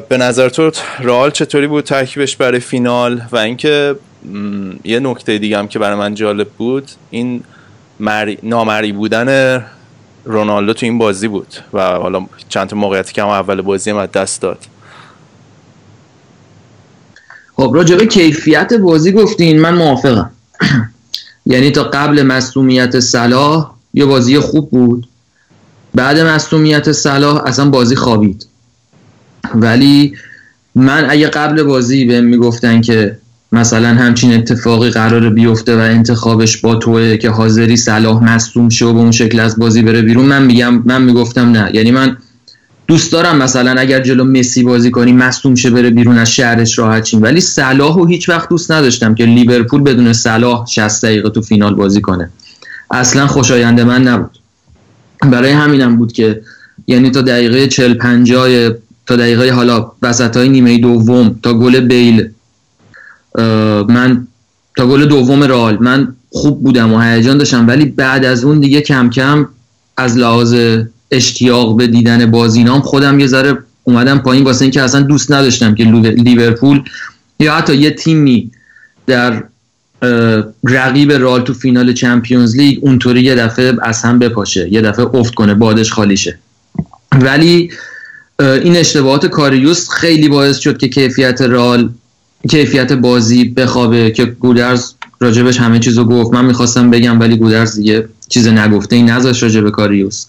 به 0.10 0.18
نظر 0.18 0.50
تو 0.50 0.72
رئال 1.00 1.32
چطوری 1.32 1.68
بود 1.68 1.84
ترکیبش 1.84 2.36
برای 2.36 2.60
فینال؟ 2.60 3.22
و 3.32 3.38
اینکه 3.38 3.96
یه 4.84 5.00
نکته 5.00 5.38
دیگه 5.38 5.58
هم 5.58 5.68
که 5.68 5.80
برای 5.80 5.98
من 5.98 6.14
جالب 6.14 6.50
بود 6.50 6.92
این 7.10 7.44
مری... 8.00 8.38
نامری 8.44 8.92
بودن 8.92 9.66
رونالدو 10.26 10.74
تو 10.74 10.86
این 10.86 10.98
بازی 10.98 11.28
بود 11.28 11.56
و 11.74 11.82
حالا 11.82 12.26
چند 12.50 12.68
تا 12.68 12.76
موقعیتی 12.76 13.14
که 13.14 13.22
هم 13.22 13.28
اول 13.28 13.62
بازی 13.62 13.90
هم 13.90 14.06
دست 14.06 14.42
داد. 14.42 14.60
خب 17.56 17.72
راجبه 17.76 18.06
کیفیت 18.06 18.74
بازی 18.74 19.12
گفتین 19.12 19.60
من 19.60 19.76
موافقم. 19.76 20.32
یعنی 21.46 21.72
تا 21.72 21.84
قبل 21.84 22.24
مصومیت 22.24 23.00
صلاح 23.00 23.72
یه 23.94 24.06
بازی 24.06 24.40
خوب 24.40 24.70
بود. 24.70 25.08
بعد 25.96 26.20
مصومیت 26.20 26.92
صلاح 26.92 27.44
اصلا 27.46 27.70
بازی 27.70 27.96
خوابید. 27.96 28.48
ولی 29.56 30.18
من 30.76 31.10
اگه 31.10 31.28
قبل 31.28 31.64
بازی 31.64 32.06
بهم 32.06 32.24
می‌گفتن 32.24 32.82
که 32.82 33.18
مثلا 33.52 33.88
همچین 33.88 34.34
اتفاقی 34.34 34.90
قرار 34.90 35.30
بیفته 35.30 35.76
و 35.76 35.80
انتخابش 35.80 36.58
با 36.58 36.76
توه 36.76 37.18
که 37.18 37.30
حاضری 37.30 37.78
صلاح 37.78 38.24
مصوم 38.24 38.70
شه 38.70 38.86
و 38.86 38.94
به 38.94 39.00
اون 39.00 39.12
شکل 39.12 39.40
از 39.40 39.60
بازی 39.60 39.82
بره 39.82 40.02
بیرون 40.02 40.26
من 40.26 40.46
میگم 40.46 40.84
من 40.86 41.02
می‌گفتم 41.02 41.52
نه. 41.52 41.72
یعنی 41.74 41.92
من 41.92 42.18
دوست 42.88 43.12
دارم 43.12 43.38
مثلا 43.38 43.76
اگر 43.82 44.00
جلو 44.00 44.24
مسی 44.24 44.64
بازی 44.64 44.92
کنی 44.92 45.12
مصوم 45.12 45.56
شه 45.56 45.70
بره 45.70 45.90
بیرون 45.90 46.18
از 46.18 46.32
شهرش 46.32 46.80
راحت 46.80 47.14
ولی 47.14 47.42
صلاح 47.42 47.96
و 47.96 48.06
هیچ 48.06 48.30
وقت 48.30 48.50
دوست 48.50 48.72
نداشتم 48.72 49.16
که 49.16 49.26
لیورپول 49.26 49.82
بدون 49.82 50.14
صلاح 50.14 50.66
60 50.66 51.06
دقیقه 51.06 51.30
تو 51.30 51.42
فینال 51.42 51.76
بازی 51.76 52.02
کنه. 52.02 52.30
اصلا 52.92 53.28
خوشایند 53.28 53.82
من 53.82 54.04
نبود. 54.04 54.40
برای 55.32 55.52
همینم 55.52 55.98
بود 55.98 56.12
که 56.12 56.42
یعنی 56.88 57.12
تا 57.12 57.22
دقیقه 57.22 57.68
40 57.68 57.94
50 57.94 58.70
تا 59.06 59.16
دقیقه 59.16 59.52
حالا 59.52 59.92
وسط 60.02 60.38
های 60.38 60.50
نیمه 60.50 60.78
دوم 60.78 61.40
تا 61.44 61.54
گل 61.54 61.80
بیل 61.80 62.30
من 63.88 64.28
تا 64.78 64.88
گل 64.88 65.06
دوم 65.06 65.44
رال 65.44 65.78
من 65.82 66.16
خوب 66.30 66.64
بودم 66.64 66.94
و 66.94 67.02
هیجان 67.02 67.38
داشتم 67.38 67.68
ولی 67.68 67.86
بعد 67.86 68.26
از 68.26 68.44
اون 68.44 68.60
دیگه 68.60 68.82
کم 68.82 69.10
کم 69.10 69.48
از 69.98 70.18
لحاظ 70.18 70.56
اشتیاق 71.12 71.78
به 71.78 71.88
دیدن 71.88 72.32
بازینام 72.32 72.82
خودم 72.82 73.20
یه 73.20 73.28
ذره 73.28 73.58
اومدم 73.84 74.20
پایین 74.20 74.44
واسه 74.44 74.62
اینکه 74.62 74.82
اصلا 74.82 75.02
دوست 75.02 75.32
نداشتم 75.32 75.76
که 75.76 75.84
لیورپول 75.84 76.84
یا 77.40 77.54
حتی 77.54 77.76
یه 77.76 77.92
تیمی 77.92 78.52
در 79.08 79.44
رقیب 80.64 81.12
رال 81.12 81.42
تو 81.42 81.54
فینال 81.54 81.94
چمپیونز 81.94 82.56
لیگ 82.56 82.80
اونطوری 82.82 83.22
یه 83.22 83.36
دفعه 83.36 83.74
از 83.82 84.02
هم 84.02 84.20
بپاشه 84.20 84.74
یه 84.74 84.82
دفعه 84.82 85.16
افت 85.16 85.36
کنه 85.36 85.54
بادش 85.54 85.92
خالی 85.92 86.18
شه. 86.18 86.40
ولی 87.22 87.72
این 88.40 88.76
اشتباهات 88.76 89.26
کاریوس 89.26 89.90
خیلی 89.90 90.30
باعث 90.30 90.58
شد 90.58 90.78
که 90.78 90.88
کیفیت 90.88 91.42
رال 91.42 91.90
کیفیت 92.50 92.94
بازی 92.94 93.46
بخوابه 93.46 94.12
که 94.12 94.26
گودرز 94.26 94.94
راجبش 95.20 95.58
همه 95.58 95.80
چیزو 95.80 96.06
گفت. 96.06 96.34
من 96.34 96.46
می‌خواستم 96.46 96.90
بگم 96.90 97.20
ولی 97.20 97.38
گودرز 97.38 97.76
دیگه 97.76 98.10
چیز 98.30 98.48
نگفته 98.48 98.96
این 98.96 99.10
نذاشت 99.10 99.44
راجب 99.44 99.70
کاریوس. 99.70 100.26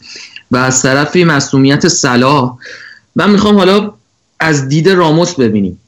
و 0.51 0.57
از 0.57 0.83
طرفی 0.83 1.25
مصومیت 1.25 1.89
صلاح. 1.89 2.57
من 3.17 3.31
می‌خوام 3.31 3.57
حالا 3.57 3.93
از 4.41 4.69
دید 4.69 4.89
راموس 4.89 5.35
ببینیم. 5.35 5.79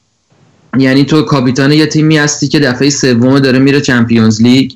یعنی 0.77 1.05
تو 1.05 1.21
کاپیتان 1.21 1.71
یه 1.71 1.85
تیمی 1.85 2.17
هستی 2.17 2.47
که 2.47 2.59
دفعه 2.59 2.89
سوم 2.89 3.39
داره 3.39 3.59
میره 3.59 3.81
چمپیونز 3.81 4.41
لیگ. 4.41 4.71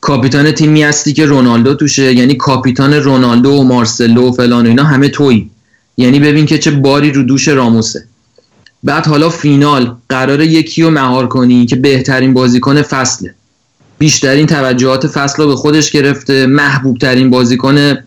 کاپیتان 0.00 0.52
تیمی 0.52 0.82
هستی 0.82 1.12
که 1.12 1.26
رونالدو 1.26 1.74
توشه. 1.74 2.14
یعنی 2.14 2.34
کاپیتان 2.34 2.94
رونالدو 2.94 3.50
و 3.50 3.62
مارسلو 3.62 4.28
و 4.28 4.32
فلان 4.32 4.66
و 4.66 4.68
اینا 4.68 4.84
همه 4.84 5.08
تویی. 5.08 5.50
یعنی 5.96 6.20
ببین 6.20 6.46
که 6.46 6.58
چه 6.58 6.70
باری 6.70 7.10
رو 7.10 7.22
دوش 7.22 7.48
راموسه. 7.48 8.04
بعد 8.84 9.06
حالا 9.06 9.30
فینال 9.30 9.96
قرار 10.08 10.40
یکی 10.40 10.82
رو 10.82 10.90
مهار 10.90 11.28
کنی 11.28 11.66
که 11.66 11.76
بهترین 11.76 12.34
بازیکن 12.34 12.82
فصله. 12.82 13.34
بیشترین 13.98 14.46
توجهات 14.46 15.06
فصل 15.06 15.42
رو 15.42 15.48
به 15.48 15.56
خودش 15.56 15.90
گرفته 15.90 16.46
محبوب 16.46 16.98
ترین 16.98 17.30
بازیکن 17.30 17.98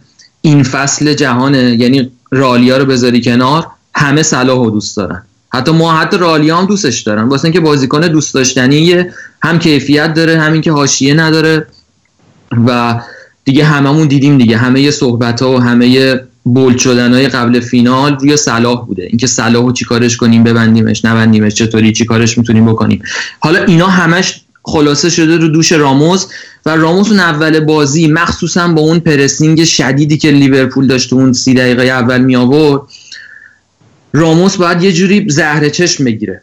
این 0.41 0.63
فصل 0.63 1.13
جهانه. 1.13 1.75
یعنی 1.79 2.11
رالیا 2.31 2.77
رو 2.77 2.85
بذاری 2.85 3.21
کنار 3.21 3.67
همه 3.95 4.23
صلاح 4.23 4.57
رو 4.57 4.69
دوست 4.69 4.97
دارن. 4.97 5.23
حتی 5.53 5.71
ما 5.71 5.93
حتی 5.93 6.17
رالیا 6.17 6.57
هم 6.57 6.65
دوستش 6.65 7.01
دارن. 7.01 7.23
واسه 7.23 7.45
اینکه 7.45 7.59
بازیکن 7.59 8.01
دوست 8.01 8.33
داشتنیه 8.33 9.13
هم 9.43 9.59
کیفیت 9.59 10.13
داره 10.13 10.39
همین 10.39 10.61
که 10.61 10.71
حاشیه 10.71 11.13
نداره. 11.13 11.67
و 12.67 13.01
دیگه 13.45 13.65
هممون 13.65 14.07
دیدیم 14.07 14.37
دیگه. 14.37 14.57
همه 14.57 14.91
صحبت 14.91 15.41
ها 15.41 15.51
و 15.51 15.59
همه 15.59 16.19
بولد 16.43 16.77
شدن 16.77 17.13
های 17.13 17.27
قبل 17.27 17.59
فینال 17.59 18.17
روی 18.19 18.37
صلاح 18.37 18.85
بوده. 18.85 19.03
اینکه 19.03 19.27
صلاح 19.27 19.63
رو 19.63 19.71
چیکارش 19.71 20.17
کنیم 20.17 20.43
ببندیمش 20.43 21.05
نبندیمش 21.05 21.53
چطوری 21.53 21.91
چیکارش 21.91 22.37
می‌تونیم 22.37 22.65
بکنیم. 22.65 23.01
حالا 23.39 23.63
اینا 23.63 23.87
همش 23.87 24.41
خلاصه 24.63 25.09
شده 25.09 25.37
رو 25.37 25.47
دوش 25.47 25.71
راموس 25.71 26.25
و 26.65 26.75
راموس 26.75 27.09
اون 27.09 27.19
اول 27.19 27.59
بازی 27.59 28.07
مخصوصا 28.07 28.67
با 28.67 28.81
اون 28.81 28.99
پرسینگ 28.99 29.63
شدیدی 29.63 30.17
که 30.17 30.31
لیورپول 30.31 30.87
داشت 30.87 31.13
اون 31.13 31.33
سی 31.33 31.53
دقیقه 31.53 31.83
اول 31.83 32.21
می 32.21 32.35
آورد 32.35 32.81
راموس 34.13 34.55
باید 34.55 34.83
یه 34.83 34.91
جوری 34.91 35.25
زهره 35.29 35.69
چشم 35.69 36.03
بگیره. 36.03 36.41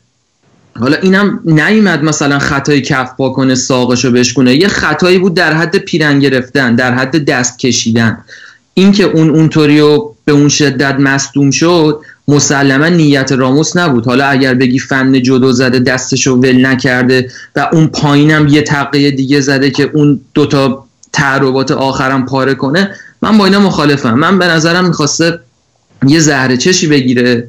حالا 0.80 0.96
اینم 0.96 1.40
نیومد 1.44 2.02
مثلا 2.02 2.38
خطای 2.38 2.80
کف 2.80 3.10
با 3.16 3.30
کنه 3.30 3.54
ساقشو 3.54 4.10
بشکنه 4.10 4.54
یه 4.54 4.68
خطایی 4.68 5.18
بود 5.18 5.34
در 5.34 5.52
حد 5.52 5.76
پیرن 5.76 6.18
گرفتن 6.18 6.74
در 6.74 6.94
حد 6.94 7.24
دست 7.24 7.58
کشیدن. 7.58 8.24
اینکه 8.74 9.04
اون 9.04 9.30
اونطوری 9.30 9.80
و 9.80 10.04
به 10.24 10.32
اون 10.32 10.48
شدت 10.48 10.94
مصدوم 10.94 11.50
شد 11.50 12.00
مسلما 12.28 12.88
نیت 12.88 13.32
راموس 13.32 13.76
نبود. 13.76 14.06
حالا 14.06 14.24
اگر 14.26 14.54
بگی 14.54 14.78
فن 14.78 15.22
جدو 15.22 15.52
زده 15.52 15.78
دستشو 15.78 16.34
ول 16.34 16.66
نکرده 16.66 17.30
و 17.56 17.68
اون 17.72 17.86
پایینم 17.86 18.48
یه 18.48 18.62
تقیه 18.62 19.10
دیگه 19.10 19.40
زده 19.40 19.70
که 19.70 19.90
اون 19.94 20.20
دوتا 20.34 20.84
تعربات 21.12 21.70
آخرم 21.70 22.26
پاره 22.26 22.54
کنه 22.54 22.90
من 23.22 23.38
با 23.38 23.44
اینا 23.44 23.60
مخالفم. 23.60 24.14
من 24.14 24.38
به 24.38 24.46
نظرم 24.46 24.86
می‌خواسته 24.86 25.40
یه 26.06 26.18
زهره 26.18 26.56
چشی 26.56 26.86
بگیره 26.86 27.48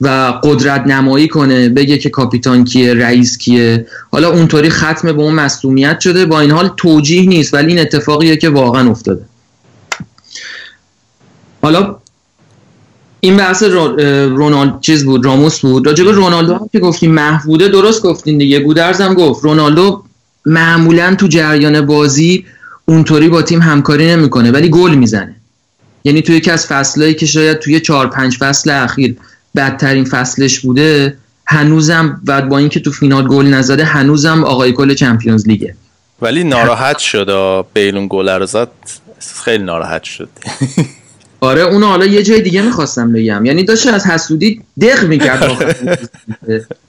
و 0.00 0.34
قدرت 0.44 0.86
نمایی 0.86 1.28
کنه 1.28 1.68
بگه 1.68 1.98
که 1.98 2.10
کاپیتان 2.10 2.64
کیه 2.64 2.94
رئیس 2.94 3.38
کیه. 3.38 3.86
حالا 4.12 4.30
اونطوری 4.30 4.70
ختم 4.70 5.12
به 5.12 5.22
اون 5.22 5.34
مصومیت 5.34 6.00
شده 6.00 6.26
با 6.26 6.40
این 6.40 6.50
حال 6.50 6.70
توجیه 6.76 7.28
نیست 7.28 7.54
ولی 7.54 7.68
این 7.68 7.78
اتفاقیه 7.78 8.36
که 8.36 8.48
واقعا 8.48 8.90
افتاده. 8.90 9.22
حالا 11.62 11.96
این 13.20 13.36
بحث 13.36 13.62
رونالد 13.62 14.80
چیز 14.80 15.04
بود 15.04 15.24
راموس 15.24 15.60
بود. 15.60 15.86
راجع 15.86 16.04
رونالدو 16.04 16.54
هم 16.54 16.68
که 16.72 16.78
گفتیم 16.78 17.14
محبوده 17.14 17.68
درست 17.68 18.02
گفتین 18.02 18.38
دیگه. 18.38 18.60
گودرزم 18.60 19.14
گفت 19.14 19.44
رونالدو 19.44 20.02
معمولا 20.46 21.14
تو 21.14 21.26
جریان 21.26 21.86
بازی 21.86 22.46
اونطوری 22.84 23.28
با 23.28 23.42
تیم 23.42 23.62
همکاری 23.62 24.06
نمی‌کنه 24.06 24.50
ولی 24.50 24.68
گل 24.68 24.94
می‌زنه. 24.94 25.36
یعنی 26.04 26.22
توی 26.22 26.36
یکی 26.36 26.50
از 26.50 26.66
فصلهایی 26.66 27.14
که 27.14 27.26
شاید 27.26 27.58
توی 27.58 27.80
چهار 27.80 28.06
پنج 28.06 28.36
فصل 28.36 28.70
اخیر 28.70 29.16
بدترین 29.56 30.04
فصلش 30.04 30.60
بوده 30.60 31.16
هنوزم 31.46 32.20
و 32.26 32.42
با 32.42 32.58
اینکه 32.58 32.80
تو 32.80 32.92
فینال 32.92 33.28
گل 33.28 33.46
نزده 33.46 33.84
هنوزم 33.84 34.44
آقای 34.44 34.72
کل 34.72 34.94
چمپیونز 34.94 35.48
لیگه. 35.48 35.74
ولی 36.22 36.44
ناراحت 36.44 36.98
شد 36.98 37.30
بیلون 37.74 38.06
گل 38.10 38.28
رو 38.28 38.46
زد 38.46 38.68
خیلی 39.44 39.64
ناراحت 39.64 40.02
شد. 40.02 40.28
آره 41.40 41.62
اونو 41.62 41.86
حالا 41.86 42.06
یه 42.06 42.22
جای 42.22 42.40
دیگه 42.40 42.62
می‌خواستم 42.62 43.12
بگم. 43.12 43.44
یعنی 43.44 43.64
داشت 43.64 43.86
از 43.86 44.06
حسودی 44.06 44.60
دق 44.80 45.04
می‌کرد. 45.04 45.76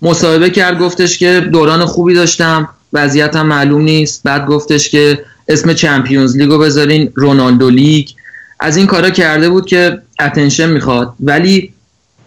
مصاحبه 0.01 0.49
کرد 0.49 0.79
گفتش 0.79 1.17
که 1.17 1.49
دوران 1.51 1.85
خوبی 1.85 2.13
داشتم 2.13 2.69
وضعیت 2.93 3.35
هم 3.35 3.47
معلوم 3.47 3.81
نیست. 3.81 4.21
بعد 4.23 4.45
گفتش 4.45 4.89
که 4.89 5.19
اسم 5.47 5.73
چمپیونز 5.73 6.37
لیگو 6.37 6.57
بذارین 6.57 7.11
رونالدو 7.15 7.69
لیگ. 7.69 8.07
از 8.59 8.77
این 8.77 8.85
کارا 8.85 9.09
کرده 9.09 9.49
بود 9.49 9.65
که 9.65 10.01
اتنشن 10.19 10.69
می‌خواد. 10.69 11.13
ولی 11.19 11.73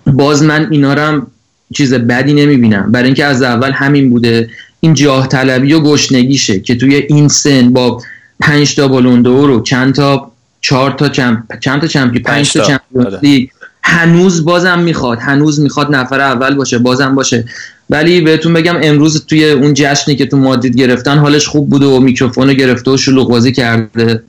باز 0.06 0.42
من 0.42 0.68
اینا 0.70 0.94
رو 0.94 1.26
چیز 1.74 1.94
بدی 1.94 2.34
نمی‌بینم. 2.34 2.92
برای 2.92 3.06
اینکه 3.06 3.24
از 3.24 3.42
اول 3.42 3.72
همین 3.72 4.10
بوده. 4.10 4.50
این 4.80 4.94
جاه 4.94 5.28
طلبی 5.28 5.72
و 5.72 5.80
گشنگیشه 5.80 6.60
که 6.60 6.74
توی 6.74 6.94
این 6.94 7.28
سن 7.28 7.72
با 7.72 8.02
پنج 8.40 8.74
تا 8.74 8.88
بالوندور 8.88 9.50
و 9.50 9.62
چند 9.62 9.94
تا 9.94 10.31
چهار 10.62 10.90
تا 10.90 11.08
چند 11.08 11.80
تا 11.80 11.86
چمپی؟ 11.86 12.18
پنج 12.18 12.52
تا 12.52 12.60
چمپیونز 12.60 13.06
آره. 13.06 13.18
لیگ 13.22 13.48
هنوز 13.82 14.44
بازم 14.44 14.78
می‌خواد. 14.78 15.18
هنوز 15.18 15.60
می‌خواد 15.60 15.94
نفر 15.94 16.20
اول 16.20 16.54
باشه 16.54 16.78
بازم 16.78 17.14
باشه. 17.14 17.44
ولی 17.90 18.20
بهتون 18.20 18.52
بگم 18.52 18.76
امروز 18.82 19.26
توی 19.26 19.50
اون 19.50 19.74
جشنی 19.74 20.16
که 20.16 20.26
تو 20.26 20.36
مادید 20.36 20.76
گرفتن 20.76 21.18
حالش 21.18 21.46
خوب 21.46 21.70
بوده 21.70 21.86
و 21.86 22.00
میکروفون 22.00 22.48
رو 22.48 22.54
گرفته 22.54 22.90
و 22.90 22.96
شلوغ 22.96 23.28
بازی 23.28 23.52
کرده. 23.52 24.22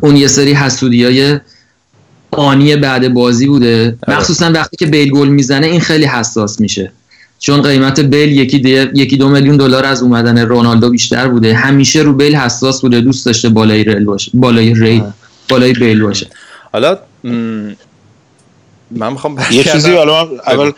اون 0.00 0.16
یه 0.16 0.26
سری 0.26 0.52
حسودی 0.52 1.04
های 1.04 1.40
آنی 2.30 2.76
بعد 2.76 3.14
بازی 3.14 3.46
بوده. 3.46 3.96
آره. 4.06 4.18
مخصوصا 4.18 4.52
وقتی 4.52 4.76
که 4.76 4.86
بیل 4.86 5.10
گل 5.10 5.28
می‌زنه 5.28 5.66
این 5.66 5.80
خیلی 5.80 6.04
حساس 6.04 6.60
میشه. 6.60 6.92
چون 7.38 7.62
قیمت 7.62 8.00
بیل 8.00 8.32
یکی, 8.32 8.56
یکی 8.94 9.16
دو 9.16 9.28
میلیون 9.28 9.56
دلار 9.56 9.84
از 9.84 10.02
اومدن 10.02 10.38
رونالدو 10.38 10.90
بیشتر 10.90 11.28
بوده. 11.28 11.54
همیشه 11.54 12.02
رو 12.02 12.12
بیل 12.12 12.36
حساس 12.36 12.80
بوده 12.80 13.00
دوست 13.00 13.26
داشته 13.26 13.48
بالای 13.48 13.84
ریل 13.84 14.04
باشه 14.04 14.30
بالای 14.34 14.74
ریل 14.74 15.02
بالای 15.48 15.72
بیل 15.72 16.02
باشه. 16.02 16.26
حالا 16.72 16.98
من 18.90 19.12
می‌خوام 19.12 19.38
یه 19.50 19.64
چیزی 19.64 19.92
حالا 19.92 20.20
اول 20.20 20.72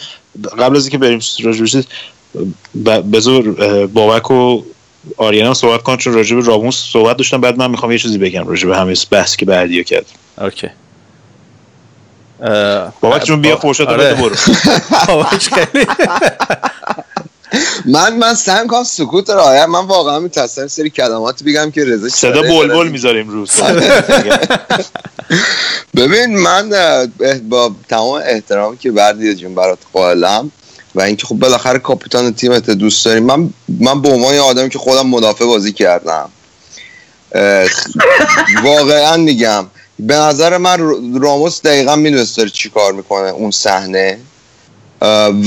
قبل 0.59 0.77
از 0.77 0.85
اینکه 0.85 0.99
بریم 0.99 1.21
راجع 1.45 1.81
بذار 3.13 3.43
بابک 3.87 4.31
و 4.31 4.63
آریانا 5.17 5.55
صحبت 5.55 5.83
کن 5.83 5.97
چون 5.97 6.13
راجع 6.13 6.37
به 6.37 6.43
راموس 6.43 6.85
صحبت 6.93 7.17
داشتم 7.17 7.41
بعد 7.41 7.59
من 7.59 7.71
می‌خوام 7.71 7.93
یه 7.93 7.99
چیزی 7.99 8.19
بگم 8.19 8.49
راجع 8.49 8.69
به 8.69 8.77
همه 8.77 8.95
بحث 9.11 9.37
که 9.37 9.47
بعدیو 9.47 9.83
کرد 9.83 10.07
اوکی. 10.39 10.69
بابک 13.01 13.25
جون 13.25 13.41
بیا 13.41 13.57
فرصت 13.57 13.81
آره. 13.81 14.15
برو. 14.15 14.35
من 17.85 18.17
من 18.17 18.35
سعی 18.35 18.67
کنم 18.67 18.85
سکوت 18.85 19.31
رعایت 19.31 19.69
من 19.69 19.87
واقعا 19.87 20.19
میترسم 20.19 20.67
سری 20.67 20.91
کلمات 20.91 21.43
بگم 21.43 21.71
که 21.71 21.85
رضا 21.85 22.09
صدا 22.09 22.43
بلبل 22.43 22.89
می‌ذاریم 22.89 23.29
روز. 23.29 23.51
ببین 25.97 26.39
من 26.39 26.71
با 27.49 27.73
تمام 27.89 28.23
احترامی 28.27 28.77
که 28.77 28.91
بردی 28.91 29.35
جون 29.35 29.55
برات 29.55 29.79
قائلم 29.93 30.51
و 30.95 31.01
اینکه 31.01 31.27
خب 31.27 31.35
بالاخره 31.35 31.79
کاپیتان 31.79 32.35
تیمت 32.35 32.71
دوست 32.71 33.05
داریم 33.05 33.25
من 33.25 33.51
من 33.81 34.03
به 34.03 34.09
عنوان 34.09 34.39
آدمی 34.39 34.69
که 34.69 34.79
خودم 34.79 35.07
مدافع 35.07 35.45
بازی 35.45 35.73
کردم. 35.73 36.31
واقعا 38.65 39.17
میگم. 39.17 39.67
به 39.99 40.15
نظر 40.15 40.57
من 40.57 40.79
راموس 41.21 41.63
دقیقا 41.63 41.97
می‌دونست 41.97 42.37
داره 42.37 42.51
چی 42.51 42.71
کار 42.71 42.93
می‌کنه 42.93 43.29
اون 43.29 43.51
صحنه. 43.51 44.19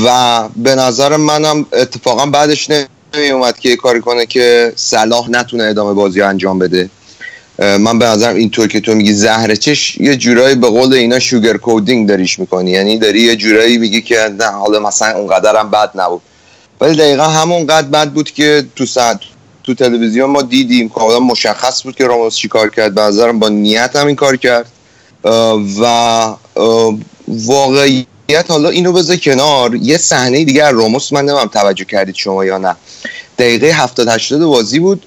و 0.04 0.44
به 0.56 0.76
نظر 0.76 1.18
منم 1.18 1.66
اتفاقا 1.74 2.26
بعدش 2.26 2.70
نمی 2.70 3.30
اومد 3.30 3.60
که 3.60 3.76
کاری 3.76 4.02
کنه 4.02 4.26
که 4.26 4.74
صلاح 4.76 5.30
نتونه 5.30 5.64
ادامه 5.64 5.94
بازی 5.94 6.22
انجام 6.22 6.60
بده. 6.60 6.90
من 7.60 8.00
به 8.00 8.06
نظرم 8.06 8.36
اینطور 8.36 8.68
که 8.68 8.80
تو 8.80 8.96
میگی 8.96 9.14
زهره 9.14 9.58
چش 9.58 9.98
یه 9.98 10.16
جورایی 10.16 10.56
به 10.56 10.68
قول 10.68 10.94
اینا 10.94 11.20
شوگر 11.20 11.58
کودینگ 11.58 12.10
داریش 12.10 12.40
می‌کنی. 12.40 12.72
یعنی 12.72 12.98
داری 12.98 13.22
یه 13.22 13.36
جورایی 13.36 13.78
میگی 13.78 14.02
که 14.02 14.36
نه 14.40 14.46
حالا 14.46 14.80
مثلا 14.80 15.18
اونقدر 15.18 15.56
هم 15.56 15.72
بد 15.72 15.92
نبود. 15.96 16.22
ولی 16.82 16.96
دقیقا 16.96 17.24
همون 17.24 17.68
قد 17.68 17.86
بد 17.92 18.10
بود 18.10 18.32
که 18.32 18.66
تو 18.76 18.86
ساعت 18.86 19.20
تو 19.64 19.74
تلویزیون 19.74 20.30
ما 20.30 20.42
دیدیم 20.42 20.90
کاملا 20.90 21.20
مشخص 21.20 21.84
بود 21.84 21.96
که 21.96 22.08
راموس 22.08 22.36
چی 22.36 22.48
کار 22.48 22.70
کرد. 22.70 22.96
به 22.96 23.02
نظرم 23.02 23.40
با 23.40 23.50
نیت 23.50 23.96
هم 23.96 24.08
این 24.08 24.16
کار 24.16 24.36
کرد. 24.36 24.72
و 25.82 26.36
واقعیت 27.28 28.06
حالا 28.48 28.70
اینو 28.70 28.92
بذار 28.94 29.16
کنار. 29.16 29.76
یه 29.76 29.98
صحنه 29.98 30.44
دیگه 30.44 30.70
راموس 30.70 31.14
من 31.14 31.26
نمیم 31.26 31.46
توجه 31.46 31.86
کردید 31.86 32.16
شما 32.16 32.46
یا 32.46 32.58
نه. 32.58 32.76
دقیقه 33.38 33.68
70 33.68 34.08
80 34.08 34.42
بازی 34.42 34.80
بود. 34.80 35.06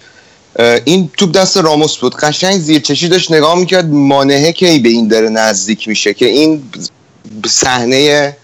این 0.85 1.11
توپ 1.17 1.33
دست 1.33 1.57
راموس 1.57 1.97
بود. 1.97 2.17
قشنگ 2.17 2.61
زیر 2.61 2.81
چشی 2.81 3.09
داشت 3.09 3.33
نگاه 3.33 3.59
می‌کرد. 3.59 3.91
مانهه 3.91 4.53
که 4.53 4.79
به 4.79 4.89
این 4.89 5.09
داره 5.09 5.29
نزدیک 5.29 5.89
میشه 5.89 6.15
که 6.15 6.27
این 6.27 6.63
صحنه 7.47 8.37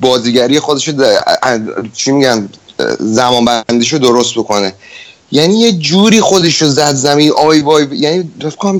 بازیگری 0.00 0.60
خودش 0.60 0.90
چی 1.94 2.12
میگن 2.12 2.48
زمان 3.00 3.44
بندیشو 3.44 3.98
درست 3.98 4.34
بکنه. 4.34 4.72
یعنی 5.32 5.60
یه 5.60 5.72
جوری 5.72 6.20
خودش 6.20 6.62
رو 6.62 6.68
زد 6.68 6.94
زمین. 6.94 7.32
آی 7.32 7.60
وای 7.60 7.86
یعنی 7.92 8.30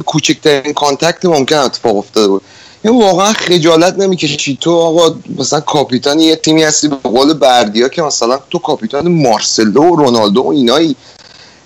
کوچکترین 0.07 0.73
contact 0.73 1.25
ممکن 1.25 1.57
اتفاق 1.57 1.97
افتاده 1.97 2.29
بود. 2.29 2.43
یعنی 2.85 3.03
واقعا 3.03 3.33
خجالت 3.33 3.95
نمی‌کشی. 3.99 4.59
تو 4.61 4.77
آقا 4.77 5.15
مثلا 5.39 5.61
کاپیتان 5.61 6.21
یه 6.21 6.37
تیمی 6.37 6.63
هستی 6.63 6.89
به 6.89 6.97
قول 6.97 7.33
بردیا 7.35 7.89
که 7.89 8.03
مثلا 8.03 8.39
تو 8.51 8.59
کاپیتان 8.59 9.09
مارسلو 9.09 9.83
و 9.83 9.97
رونالدو 9.97 10.43
و 10.43 10.49
اینایی. 10.49 10.97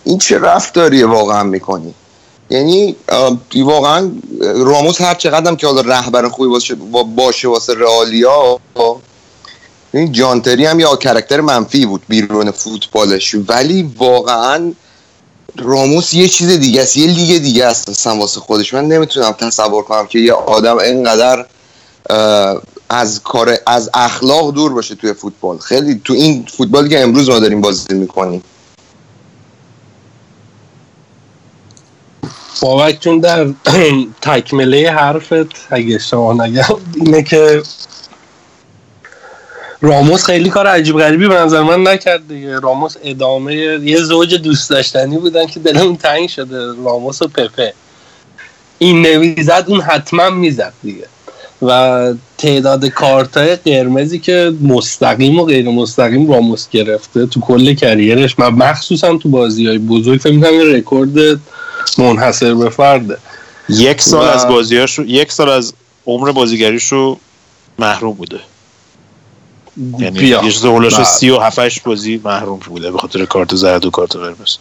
این 0.04 0.18
چه 0.18 0.38
رفتاریه 0.38 1.06
واقعا 1.06 1.42
می‌کنی؟ 1.42 1.94
یعنی 2.50 2.96
واقعا 3.54 4.10
راموس 4.56 5.00
هر 5.00 5.14
چقدر 5.14 5.54
که 5.54 5.66
حالا 5.66 5.80
رهبر 5.80 6.28
خوبی 6.28 6.48
باشه 6.48 6.74
باشه 7.16 7.48
واسه 7.48 7.74
رئالیا 7.74 8.58
این 9.94 10.12
جانتری 10.12 10.66
هم 10.66 10.80
یا 10.80 10.96
کرکتر 10.96 11.40
منفی 11.40 11.86
بود 11.86 12.02
بیرون 12.08 12.50
فوتبالش. 12.50 13.34
ولی 13.48 13.90
واقعا 13.98 14.72
راموس 15.56 16.14
یه 16.14 16.28
چیز 16.28 16.48
دیگه 16.48 16.82
است 16.82 16.96
یه 16.96 17.06
لیگ 17.06 17.42
دیگه 17.42 17.64
است 17.64 17.88
اصلا 17.88 18.16
واسه 18.16 18.40
خودش. 18.40 18.74
من 18.74 18.84
نمی‌تونم 18.84 19.32
تصور 19.32 19.82
کنم 19.82 20.06
که 20.06 20.18
یه 20.18 20.32
آدم 20.32 20.78
اینقدر 20.78 21.46
از 22.88 23.20
کار 23.22 23.56
از 23.66 23.90
اخلاق 23.94 24.54
دور 24.54 24.72
باشه 24.72 24.94
توی 24.94 25.12
فوتبال. 25.12 25.58
خیلی 25.58 26.00
تو 26.04 26.12
این 26.12 26.46
فوتبالی 26.56 26.88
که 26.88 27.00
امروز 27.00 27.28
ما 27.28 27.38
داریم 27.38 27.60
بازی 27.60 27.94
می‌کنیم. 27.94 28.42
بابک 32.60 33.00
چون 33.00 33.20
در 33.20 33.46
تکمله 34.22 34.90
حرفت 34.90 35.46
اگه 35.70 35.98
شما 35.98 36.32
نگم 36.32 36.64
اینه 36.94 37.22
که 37.22 37.62
راموس 39.84 40.24
خیلی 40.24 40.50
کار 40.50 40.66
عجیب 40.66 40.98
غریبی 40.98 41.28
به 41.28 41.34
نظر 41.34 41.62
من 41.62 41.92
نکرد 41.92 42.28
دیگه. 42.28 42.58
راموس 42.58 42.96
ادامه 43.04 43.54
یه 43.54 43.96
زوج 43.96 44.34
دوست 44.34 44.70
داشتنی 44.70 45.18
بودن 45.18 45.46
که 45.46 45.60
دلمون 45.60 45.96
تنگ 45.96 46.28
شده. 46.28 46.66
راموس 46.84 47.22
و 47.22 47.28
پپه. 47.28 47.74
این 48.78 49.06
نمی‌زد 49.06 49.64
اون 49.68 49.80
حتما 49.80 50.30
می‌زد 50.30 50.72
دیگه. 50.82 51.06
و 51.62 52.14
تعداد 52.38 52.86
کارت 52.86 53.36
های 53.36 53.56
قرمزی 53.56 54.18
که 54.18 54.52
مستقیم 54.62 55.40
و 55.40 55.44
غیر 55.44 55.68
مستقیم 55.68 56.32
راموس 56.32 56.68
گرفته 56.68 57.26
تو 57.26 57.40
کل 57.40 57.74
کریرش 57.74 58.38
من 58.38 58.48
مخصوصا 58.48 59.16
تو 59.16 59.28
بازی 59.28 59.66
های 59.66 59.78
بزرگ 59.78 60.20
فکر 60.20 60.32
می‌کنم 60.32 60.50
این 60.50 60.74
رکورد 60.74 61.40
منحصر 61.98 62.54
به 62.54 62.70
فرده. 62.70 63.16
یک 63.68 64.00
سال 64.02 64.28
از 64.28 64.48
بازیاش 64.48 64.98
یک 64.98 65.32
سال 65.32 65.48
از 65.48 65.74
عمر 66.06 66.32
بازیگریش 66.32 66.84
رو 66.84 67.18
محروم 67.78 68.14
بوده. 68.14 68.40
یعنی 69.98 70.18
یه 70.24 70.40
چیز 70.40 70.64
هولوش 70.64 70.94
بله. 70.94 71.04
سی 71.04 71.30
و 71.30 71.38
هفتش 71.38 71.80
بازی 71.80 72.20
محروم 72.24 72.58
بوده 72.58 72.90
به 72.90 72.98
خاطر 72.98 73.24
کارت 73.24 73.54
زرد 73.54 73.86
و 73.86 73.90
کارت 73.90 74.16
قرمز. 74.16 74.56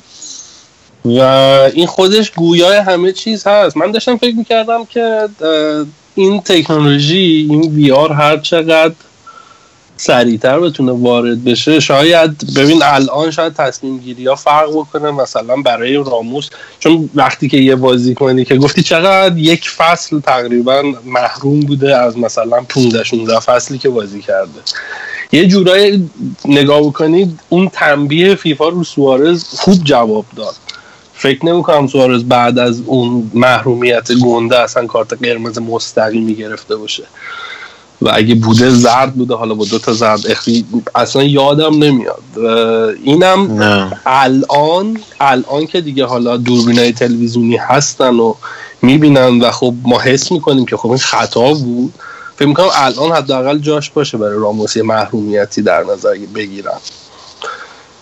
و 1.05 1.19
این 1.73 1.87
خودش 1.87 2.31
گویای 2.31 2.77
همه 2.77 3.11
چیز 3.11 3.47
هست. 3.47 3.77
من 3.77 3.91
داشتم 3.91 4.17
فکر 4.17 4.35
می‌کردم 4.35 4.85
که 4.85 5.29
این 6.15 6.41
تکنولوژی 6.41 7.47
این 7.49 7.61
وی 7.61 7.91
آر 7.91 8.13
هر 8.13 8.37
چقدر 8.37 8.93
سریعتر 10.01 10.59
بتونه 10.59 10.91
وارد 10.91 11.43
بشه. 11.43 11.79
شاید 11.79 12.55
ببین 12.55 12.83
الان 12.83 13.31
شاید 13.31 13.53
تصمیم 13.53 13.97
گیری 13.97 14.27
ها 14.27 14.35
فرق 14.35 14.69
بکنه 14.69 15.11
مثلا 15.11 15.55
برای 15.55 15.95
راموس. 15.95 16.49
چون 16.79 17.09
وقتی 17.15 17.49
که 17.49 17.57
یه 17.57 17.75
بازی 17.75 18.15
کنی 18.15 18.45
که 18.45 18.55
گفتی 18.55 18.83
چقدر 18.83 19.37
یک 19.37 19.69
فصل 19.69 20.19
تقریبا 20.19 20.83
محروم 21.05 21.59
بوده 21.59 21.97
از 21.97 22.17
مثلا 22.17 22.61
15 22.69 23.03
16 23.03 23.39
فصلی 23.39 23.77
که 23.77 23.89
بازی 23.89 24.21
کرده. 24.21 24.59
یه 25.31 25.47
جورایی 25.47 26.09
نگاه 26.45 26.81
بکنید 26.81 27.39
اون 27.49 27.69
تنبیه 27.69 28.35
فیفا 28.35 28.69
رو 28.69 28.83
سوارز 28.83 29.43
خوب 29.43 29.83
جواب 29.83 30.25
داد. 30.35 30.55
فکر 31.13 31.45
نمی‌کنم 31.45 31.87
سوارز 31.87 32.23
بعد 32.23 32.59
از 32.59 32.81
اون 32.85 33.31
محرومیت 33.33 34.11
گنده 34.11 34.59
اصلا 34.59 34.85
کارت 34.85 35.13
قرمز 35.13 35.59
مستقیمی 35.59 36.35
گرفته 36.35 36.75
باشه. 36.75 37.03
و 38.01 38.11
اگه 38.13 38.35
بوده 38.35 38.69
زرد 38.69 39.13
بوده 39.13 39.35
حالا 39.35 39.53
با 39.53 39.65
دو 39.65 39.79
تا 39.79 39.93
زرد 39.93 40.27
اخی 40.27 40.65
اصلا 40.95 41.23
یادم 41.23 41.83
نمیاد. 41.83 42.23
اینم 43.03 43.61
الان 44.05 44.97
الان 45.19 45.67
که 45.67 45.81
دیگه 45.81 46.05
حالا 46.05 46.37
دوربینای 46.37 46.91
تلویزیونی 46.91 47.57
هستن 47.57 48.15
و 48.15 48.33
می‌بینن 48.81 49.41
و 49.41 49.51
خب 49.51 49.73
ما 49.83 49.99
حس 49.99 50.31
می‌کنیم 50.31 50.65
که 50.65 50.77
خب 50.77 50.89
این 50.89 50.97
خطا 50.97 51.53
بود. 51.53 51.93
فکر 52.35 52.47
می‌کنم 52.47 52.69
الان 52.73 53.11
حداقل 53.11 53.59
جاش 53.59 53.89
باشه 53.89 54.17
برای 54.17 54.39
راموس 54.39 54.77
محرومیتی 54.77 55.61
در 55.61 55.83
نظر 55.83 56.17
بگیرن. 56.35 56.77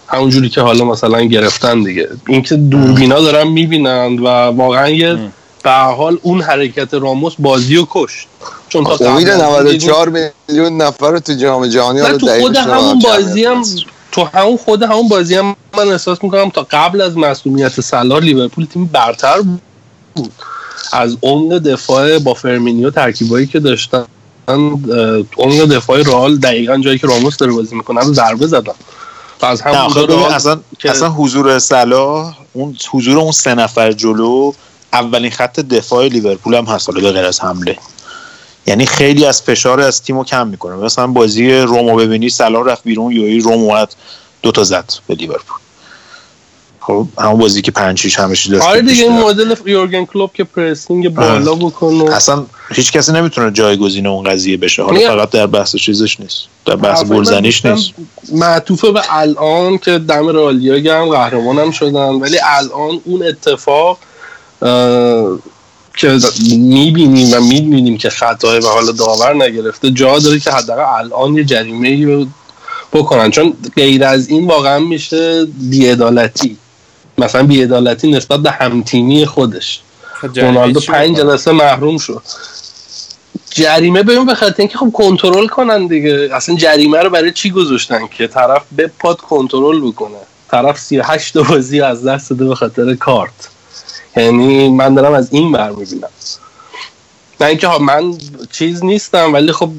همونجوری 0.07 0.49
که 0.49 0.61
حالا 0.61 0.85
مثلا 0.85 1.21
گرفتن 1.21 1.83
دیگه. 1.83 2.09
اینکه 2.27 2.55
دوربینا 2.55 3.21
دارن 3.21 3.47
می‌بینن 3.47 4.19
و 4.19 4.27
واقعا 4.27 4.89
یه 4.89 5.17
به 5.63 5.71
حال 5.71 6.17
اون 6.21 6.41
حرکت 6.41 6.93
راموس 6.93 7.33
بازی 7.39 7.75
رو 7.75 7.87
کشت. 7.89 8.27
چون 8.69 8.83
تا 8.83 9.13
امید 9.13 9.29
94 9.29 10.09
میلیون 10.49 10.81
نفر 10.81 11.11
رو 11.11 11.19
تو 11.19 11.33
جام 11.33 11.67
جهانی 11.67 12.01
تو 12.01 12.27
خود 12.27 12.57
همون 12.57 12.99
بازی 12.99 13.45
هم 13.45 13.63
تو 14.11 14.23
همون 14.23 14.57
خود 14.57 14.83
همون 14.83 15.07
بازی 15.07 15.35
هم 15.35 15.55
من 15.77 15.87
احساس 15.87 16.23
می‌کنم 16.23 16.49
تا 16.49 16.67
قبل 16.71 17.01
از 17.01 17.17
مسئولیت 17.17 17.81
سالار 17.81 18.21
لیورپول 18.21 18.65
تیم 18.65 18.85
برتر 18.85 19.41
بود. 19.41 19.61
از 20.93 21.17
عمق 21.23 21.57
دفاع 21.57 22.19
با 22.19 22.33
فرمینیو 22.33 22.89
ترکیبایی 22.89 23.47
که 23.47 23.59
داشتن 23.59 24.05
عمق 25.37 25.65
دفاع 25.65 26.01
رئال 26.01 26.37
دقیقا 26.37 26.77
جایی 26.77 26.99
که 26.99 27.07
راموس 27.07 27.37
داره 27.37 27.51
بازی 27.51 27.75
می‌کنه 27.75 28.01
رو 28.01 28.13
ضربه 28.13 28.47
زدن. 28.47 28.73
از 29.41 29.61
همون 29.61 30.09
اصلا 30.09 30.59
اصلا 30.83 31.09
حضور 31.09 31.59
صلاح 31.59 32.35
اون 32.53 32.75
حضور 32.91 33.19
اون 33.19 33.31
سه 33.31 33.55
نفر 33.55 33.91
جلو 33.91 34.51
اولین 34.93 35.31
خط 35.31 35.59
دفاع 35.59 36.07
لیورپول 36.07 36.55
هم 36.55 36.65
هست 36.65 36.91
به 36.91 37.11
غیر 37.11 37.25
از 37.25 37.41
حمله. 37.41 37.77
یعنی 38.67 38.85
خیلی 38.85 39.25
از 39.25 39.41
فشار 39.41 39.79
از 39.79 40.03
تیمو 40.03 40.23
کم 40.23 40.47
می‌کنه. 40.47 40.75
مثلا 40.75 41.07
بازی 41.07 41.51
رومو 41.51 41.95
ببینی 41.95 42.29
سلام 42.29 42.63
رفت 42.63 42.83
بیرون 42.83 43.11
یوی 43.11 43.39
روم 43.39 43.53
اومد 43.53 43.95
دو 44.41 44.51
تا 44.51 44.63
زد 44.63 44.93
به 45.07 45.15
لیورپول. 45.15 45.57
خب 46.79 47.07
همون 47.17 47.37
بازی 47.39 47.61
که 47.61 47.71
5 47.71 47.99
6 47.99 48.19
همش 48.19 48.45
داشت 48.45 48.65
آره 48.65 48.81
دیگه 48.81 49.03
این 49.03 49.19
مدل 49.19 49.55
یورگن 49.65 50.05
کلوب 50.05 50.33
که 50.33 50.43
پرسینگ 50.43 51.09
بالا 51.09 51.55
بکنه. 51.55 52.15
اصلا 52.15 52.45
هیچ 52.73 52.91
کسی 52.91 53.11
نمی‌تونه 53.11 53.51
جایگزین 53.51 54.07
اون 54.07 54.23
قضیه 54.23 54.57
بشه. 54.57 54.83
حالا 54.83 54.99
فقط 54.99 55.29
در 55.29 55.47
بحث 55.47 55.75
چیزش 55.75 56.19
نیست. 56.19 56.37
در 56.65 56.75
بحث 56.75 57.03
گلزنیش 57.03 57.65
نیست. 57.65 57.91
معطوفه 58.31 58.91
به 58.91 59.01
الان 59.09 59.77
که 59.77 59.99
دم 59.99 60.27
رالیا 60.27 61.01
هم 61.01 61.09
قهرمانم 61.09 61.71
شدن 61.71 62.09
ولی 62.09 62.37
الان 62.43 63.01
اون 63.05 63.23
اتفاق 63.23 63.97
که 65.99 66.19
می‌بینیم 66.57 67.33
و 67.33 67.39
می‌بینیم 67.41 67.97
که 67.97 68.09
خطای 68.09 68.59
و 68.59 68.67
حالا 68.67 68.91
داور 68.91 69.35
نگرفته 69.35 69.91
جا 69.91 70.19
داره 70.19 70.39
که 70.39 70.51
حداقل 70.51 70.81
الان 70.81 71.33
یه 71.33 71.43
جریمه 71.43 72.27
بکنن. 72.93 73.31
چون 73.31 73.53
غیر 73.75 74.03
از 74.03 74.29
این 74.29 74.47
واقعا 74.47 74.79
میشه 74.79 75.45
بیعدالتی. 75.45 76.57
مثلا 77.17 77.43
بیعدالتی 77.43 78.11
نسبت 78.11 78.39
به 78.39 78.51
همتیمی 78.51 79.25
خودش. 79.25 79.81
خب 80.21 80.39
رونالدو 80.39 80.79
پنج 80.79 81.17
جلسه 81.17 81.51
محروم 81.51 81.97
شد. 81.97 82.21
جریمه 83.49 84.03
ببین 84.03 84.25
به 84.25 84.35
خاطر 84.35 84.55
اینکه 84.57 84.77
خب 84.77 84.91
کنترل 84.93 85.47
کنن 85.47 85.87
دیگه. 85.87 86.29
اصلا 86.33 86.55
جریمه 86.55 86.99
رو 86.99 87.09
برای 87.09 87.31
چی 87.31 87.51
گذاشتن 87.51 88.07
که 88.17 88.27
طرف 88.27 88.61
به 88.71 88.91
پاد 88.99 89.21
کنترل 89.21 89.81
بکنه؟ 89.81 90.17
طرف 90.51 90.79
38 90.79 91.37
بازی 91.37 91.81
از 91.81 92.05
دست 92.05 92.29
داده 92.29 92.45
به 92.45 92.55
خاطر 92.55 92.95
کارت. 92.95 93.49
یعنی 94.21 94.69
من 94.69 94.93
دارم 94.93 95.13
از 95.13 95.33
این 95.33 95.51
بر 95.51 95.69
می‌بینم. 95.69 96.07
نه 97.41 97.47
اینکه 97.47 97.67
من 97.67 98.13
چیز 98.51 98.83
نیستم 98.83 99.33
ولی 99.33 99.51
خب 99.51 99.69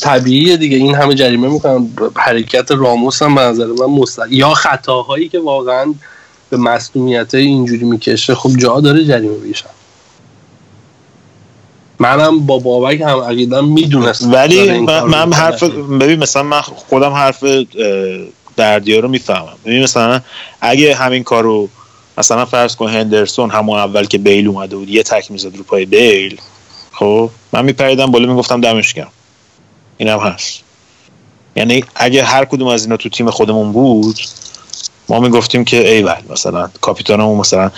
طبیعیه 0.00 0.56
دیگه. 0.56 0.76
این 0.76 0.94
همه 0.94 1.14
جریمه 1.14 1.48
می‌کنم. 1.48 1.90
حرکت 2.14 2.70
راموس 2.70 3.22
هم 3.22 3.34
به 3.34 3.40
نظر 3.40 3.66
من 3.66 4.04
یا 4.30 4.54
خطاهایی 4.54 5.28
که 5.28 5.38
واقعا 5.38 5.94
به 6.50 6.56
مصنومیت 6.56 7.34
اینجوری 7.34 7.84
می‌کشه 7.84 8.34
خب 8.34 8.50
جا 8.56 8.80
داره 8.80 9.04
جریمه 9.04 9.34
بشن 9.34 9.68
منم 11.98 12.46
با 12.46 12.58
بابک 12.58 13.00
هم 13.00 13.18
عقیدم 13.18 13.64
می‌دونست 13.64 14.24
ولی 14.32 14.80
من, 14.80 15.02
من 15.02 15.32
حرف 15.32 15.62
ببین 15.62 16.18
مثلا 16.18 16.42
من 16.42 16.60
خودم 16.60 17.12
حرف 17.12 17.44
دردیا 18.56 19.00
رو 19.00 19.08
می‌فهمم. 19.08 19.56
ببین 19.64 19.82
مثلا 19.82 20.20
اگه 20.60 20.94
همین 20.94 21.24
کارو 21.24 21.68
مثلا 22.18 22.44
فرض 22.44 22.76
کن 22.76 22.88
هندرسون 22.88 23.50
همون 23.50 23.78
اول 23.78 24.04
که 24.04 24.18
بیل 24.18 24.48
اومده 24.48 24.76
بود 24.76 24.88
یه 24.88 25.02
تک 25.02 25.30
می‌زد 25.30 25.56
رو 25.56 25.62
پای 25.62 25.84
بیل. 25.84 26.40
خب 26.92 27.30
من 27.52 27.64
میپریدم 27.64 28.06
بالا 28.06 28.26
می‌گفتم 28.26 28.60
دمش 28.60 28.94
گرم. 28.94 29.10
اینم 29.96 30.18
هست. 30.18 30.60
یعنی 31.56 31.84
اگه 31.94 32.24
هر 32.24 32.44
کدوم 32.44 32.68
از 32.68 32.84
اینا 32.84 32.96
تو 32.96 33.08
تیم 33.08 33.30
خودمون 33.30 33.72
بود 33.72 34.16
ما 35.08 35.20
می‌گفتیم 35.20 35.64
که 35.64 35.90
ای 35.90 36.02
ول 36.02 36.22
مثلا 36.30 36.70
کاپیتانمون 36.80 37.38
مثلا 37.38 37.70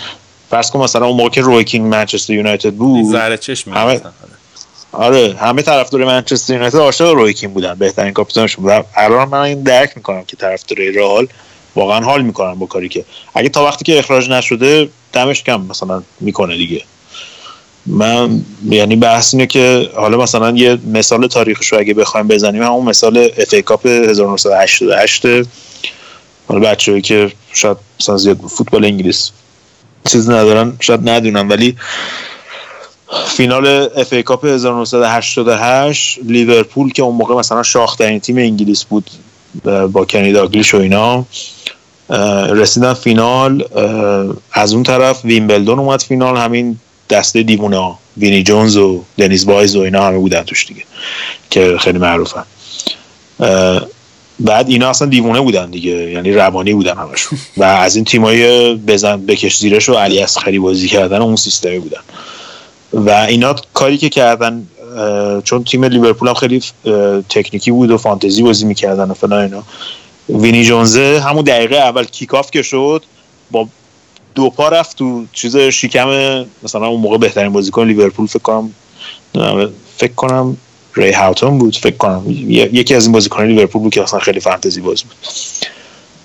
فرض 0.49 0.71
کن 0.71 0.79
مثلا 0.79 1.05
اون 1.05 1.17
موقع 1.17 1.29
که 1.29 1.41
روی 1.41 1.63
کینگ 1.63 1.85
منچستر 1.85 2.33
یونایتد 2.33 2.73
بود 2.73 3.05
زره 3.05 3.37
چشم 3.37 3.73
همه 3.73 4.01
آره. 4.91 5.35
همه 5.39 5.61
طرفدار 5.61 6.05
منچستر 6.05 6.53
یونایتد 6.53 6.77
عاشق 6.77 7.09
روی 7.09 7.33
کینگ 7.33 7.53
بودن 7.53 7.73
بهترین 7.73 8.13
کاپیتانشون 8.13 8.63
بود 8.63 8.85
الان 8.95 9.29
من 9.29 9.39
این 9.39 9.63
درک 9.63 9.91
می‌کنم 9.95 10.23
که 10.23 10.37
طرفدار 10.37 10.77
رئال 10.95 11.27
واقعا 11.75 12.05
حال 12.05 12.21
می‌کنن 12.21 12.53
با 12.53 12.65
کاری 12.65 12.89
که. 12.89 13.05
اگه 13.33 13.49
تا 13.49 13.65
وقتی 13.65 13.85
که 13.85 13.99
اخراج 13.99 14.29
نشده 14.29 14.89
دمش 15.13 15.43
گرم 15.43 15.61
مثلا 15.61 16.03
می‌کنه 16.19 16.57
دیگه. 16.57 16.81
من 17.85 18.41
یعنی 18.69 18.95
بحث 18.95 19.33
اینه 19.33 19.47
که 19.47 19.89
حالا 19.95 20.17
مثلا 20.17 20.51
یه 20.51 20.77
مثال 20.93 21.27
تاریخیش 21.27 21.67
رو 21.67 21.79
اگه 21.79 21.93
بخوایم 21.93 22.27
بزنیم 22.27 22.63
همون 22.63 22.85
مثال 22.85 23.29
FA 23.37 23.53
Cup 23.53 23.85
1988 23.85 25.25
حالا 26.47 26.59
بچه‌ای 26.59 27.01
که 27.01 27.31
شاید 27.53 27.77
مثلا 27.99 28.17
زیاد 28.17 28.37
فوتبال 28.37 28.85
انگلیس 28.85 29.31
چیز 30.11 30.29
ندارن 30.29 30.77
شاید 30.79 31.09
ندونم 31.09 31.49
ولی 31.49 31.75
فینال 33.27 33.67
FA 33.95 34.13
Cup 34.13 34.45
1988 34.45 36.19
لیورپول 36.23 36.91
که 36.91 37.03
اون 37.03 37.15
موقع 37.15 37.35
مثلا 37.35 37.63
شاخترین 37.63 38.19
تیم 38.19 38.37
انگلیس 38.37 38.83
بود 38.83 39.09
با 39.91 40.05
کنی 40.05 40.31
داگلیش 40.33 40.73
و 40.73 40.77
اینا. 40.77 41.25
رسیدن 42.49 42.93
فینال 42.93 43.63
از 44.51 44.73
اون 44.73 44.83
طرف 44.83 45.25
ویمبلدون 45.25 45.79
اومد 45.79 46.01
فینال 46.01 46.37
همین 46.37 46.77
دسته 47.09 47.43
دیوونه 47.43 47.77
ها 47.77 47.99
وینی 48.17 48.43
جونز 48.43 48.77
و 48.77 49.03
دنیز 49.17 49.45
بایز 49.45 49.75
و 49.75 49.79
اینا 49.79 50.03
همه 50.03 50.17
بودن 50.17 50.43
توش 50.43 50.67
دیگه 50.67 50.83
که 51.49 51.77
خیلی 51.79 51.99
معروفن. 51.99 52.43
بعد 54.39 54.69
اینا 54.69 54.89
اصلا 54.89 55.07
دیوونه 55.07 55.41
بودن 55.41 55.69
دیگه 55.69 56.11
یعنی 56.11 56.31
روانی 56.31 56.73
بودن 56.73 56.97
همشون. 56.97 57.39
و 57.57 57.63
از 57.63 57.95
این 57.95 58.05
تیمای 58.05 58.73
بزن 58.75 59.25
بکش 59.25 59.57
زیرش 59.57 59.89
و 59.89 59.93
علی 59.93 60.21
اصغری 60.21 60.59
بازی 60.59 60.87
کردن 60.87 61.21
اون 61.21 61.35
سیستمی 61.35 61.79
بودن. 61.79 62.01
و 62.93 63.09
اینا 63.09 63.55
کاری 63.73 63.97
که 63.97 64.09
کردن 64.09 64.67
چون 65.43 65.63
تیم 65.63 65.83
لیورپول 65.83 66.27
هم 66.27 66.33
خیلی 66.33 66.63
تکنیکی 67.29 67.71
بود 67.71 67.91
و 67.91 67.97
فانتزی 67.97 68.43
بازی 68.43 68.65
می‌کردن 68.65 69.11
و 69.11 69.13
فلان 69.13 69.41
اینا. 69.41 69.63
وینی 70.29 70.63
جونزه 70.63 71.19
همون 71.19 71.43
دقیقه 71.43 71.75
اول 71.75 72.03
kickoff 72.03 72.51
که 72.51 72.61
شد 72.61 73.03
با 73.51 73.67
دو 74.35 74.49
پا 74.49 74.69
رفت 74.69 74.97
تو 74.97 75.25
چیز 75.33 75.57
شیکم 75.57 76.07
مثلا 76.63 76.87
اون 76.87 77.01
موقع 77.01 77.17
بهترین 77.17 77.53
بازیکن 77.53 77.87
لیورپول 77.87 78.27
فکر 78.27 78.39
کنم 78.39 78.73
فکر 79.97 80.13
کنم 80.13 80.57
ری 80.95 81.11
هاوتون 81.11 81.57
بود 81.57 81.75
فکر 81.75 81.97
کنم. 81.97 82.23
یکی 82.27 82.95
از 82.95 83.03
این 83.03 83.11
بازیکنان 83.11 83.47
لیورپول 83.47 83.81
بود 83.81 83.93
که 83.93 84.03
اصلا 84.03 84.19
خیلی 84.19 84.39
فانتزی 84.39 84.81
باز 84.81 85.03
بود. 85.03 85.15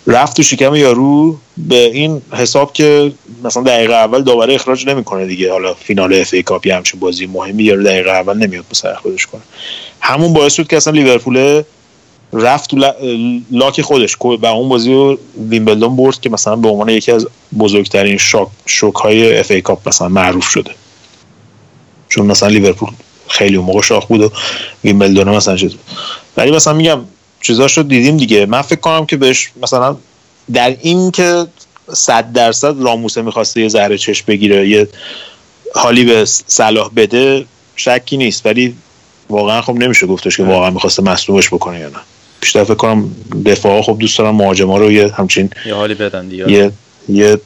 رفت 0.06 0.36
تو 0.36 0.42
شکم 0.42 0.74
یارو 0.74 1.38
به 1.56 1.84
این 1.84 2.22
حساب 2.32 2.72
که 2.72 3.12
مثلا 3.44 3.62
دقیقه 3.62 3.94
اول 3.94 4.22
داوره 4.22 4.54
اخراج 4.54 4.88
نمی‌کنه 4.88 5.26
دیگه. 5.26 5.52
حالا 5.52 5.74
فینال 5.74 6.14
FA 6.14 6.34
Cup 6.34 6.66
همچین 6.66 7.00
بازی 7.00 7.26
مهمی 7.26 7.62
یارو 7.64 7.82
دقیقه 7.82 8.10
اول 8.10 8.36
نمیاد 8.36 8.64
به 8.82 8.94
خودش 8.94 9.26
کنه. 9.26 9.40
همون 10.00 10.32
باعث 10.32 10.52
شد 10.52 10.66
که 10.66 10.76
اصلا 10.76 10.92
لیورپول 10.92 11.62
رفت 12.32 12.70
تو 12.70 12.92
لاک 13.50 13.82
خودش. 13.82 14.16
و 14.20 14.46
اون 14.46 14.68
بازی 14.68 14.92
رو 14.92 15.18
ویمبلدون 15.48 15.96
برد 15.96 16.20
که 16.20 16.30
مثلا 16.30 16.56
به 16.56 16.68
عنوان 16.68 16.88
یکی 16.88 17.12
از 17.12 17.26
بزرگترین 17.58 18.16
شوک 18.16 18.48
شوک 18.66 18.94
های 18.94 19.38
FA 19.38 19.50
Cup 19.50 19.88
مثلا 19.88 20.08
معروف 20.08 20.44
شده. 20.44 20.70
چون 22.08 22.26
مثلا 22.26 22.48
لیورپول 22.48 22.88
خیلی 23.28 23.58
موقع 23.58 23.80
شاخ 23.80 24.06
بود 24.06 24.20
و 24.20 24.30
ویمبلدون 24.84 25.28
مثلا 25.28 25.56
شد 25.56 25.74
ولی 26.36 26.50
مثلا 26.50 26.72
میگم 26.72 27.00
چیزاش 27.42 27.76
رو 27.78 27.82
دیدیم 27.82 28.16
دیگه. 28.16 28.46
من 28.46 28.62
فکر 28.62 28.80
کنم 28.80 29.06
که 29.06 29.16
بهش 29.16 29.50
مثلا 29.62 29.96
در 30.52 30.76
این 30.82 31.10
که 31.10 31.46
صد 31.92 32.32
درصد 32.32 32.74
راموسه 32.82 33.22
می‌خواسته 33.22 33.60
یه 33.60 33.68
زهر 33.68 33.98
چشم 33.98 34.24
بگیره 34.28 34.68
یه 34.68 34.88
حالی 35.74 36.04
به 36.04 36.24
صلاح 36.24 36.90
بده 36.96 37.44
شکی 37.76 38.16
نیست. 38.16 38.46
ولی 38.46 38.74
واقعا 39.30 39.62
خب 39.62 39.74
نمیشه 39.74 40.06
گفتش 40.06 40.36
که 40.36 40.44
واقعا 40.44 40.70
می‌خواسته 40.70 41.02
مصلوبش 41.02 41.48
بکنه 41.48 41.80
یا 41.80 41.88
نه. 41.88 41.98
بیشتر 42.46 42.64
فکر 42.64 42.74
کنم 42.74 43.10
دفاع 43.46 43.82
خب 43.82 43.96
دوست 44.00 44.18
دارم 44.18 44.34
مهاجما 44.34 44.78
رو 44.78 44.92
یه 44.92 45.12
همچین 45.16 45.50
یه 45.66 45.74
حالی 45.74 45.94
بدن 45.94 46.28
دیگه. 46.28 46.50
یه 46.50 46.72
یه 47.08 47.40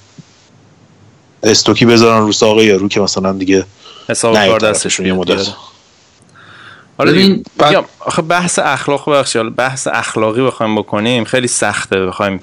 استوکی 1.43 1.87
بذارن 1.87 2.27
رو 2.27 2.33
ساقه 2.33 2.65
یارو 2.65 2.89
که 2.89 3.01
مثلا 3.01 3.33
دیگه 3.33 3.65
حساب 4.09 4.35
کار 4.35 4.59
دستشون 4.59 5.07
یه 5.07 5.13
مدت. 5.13 5.49
حالا 6.99 7.39
آخه 8.01 8.23
بحث 8.23 8.59
اخلاق 8.59 9.11
بخشی 9.11 9.43
بحث 9.43 9.89
اخلاقی 9.93 10.43
بخوایم 10.43 10.77
بکنیم 10.77 11.25
خیلی 11.25 11.49
سخته. 11.49 12.07
بخوایم 12.07 12.41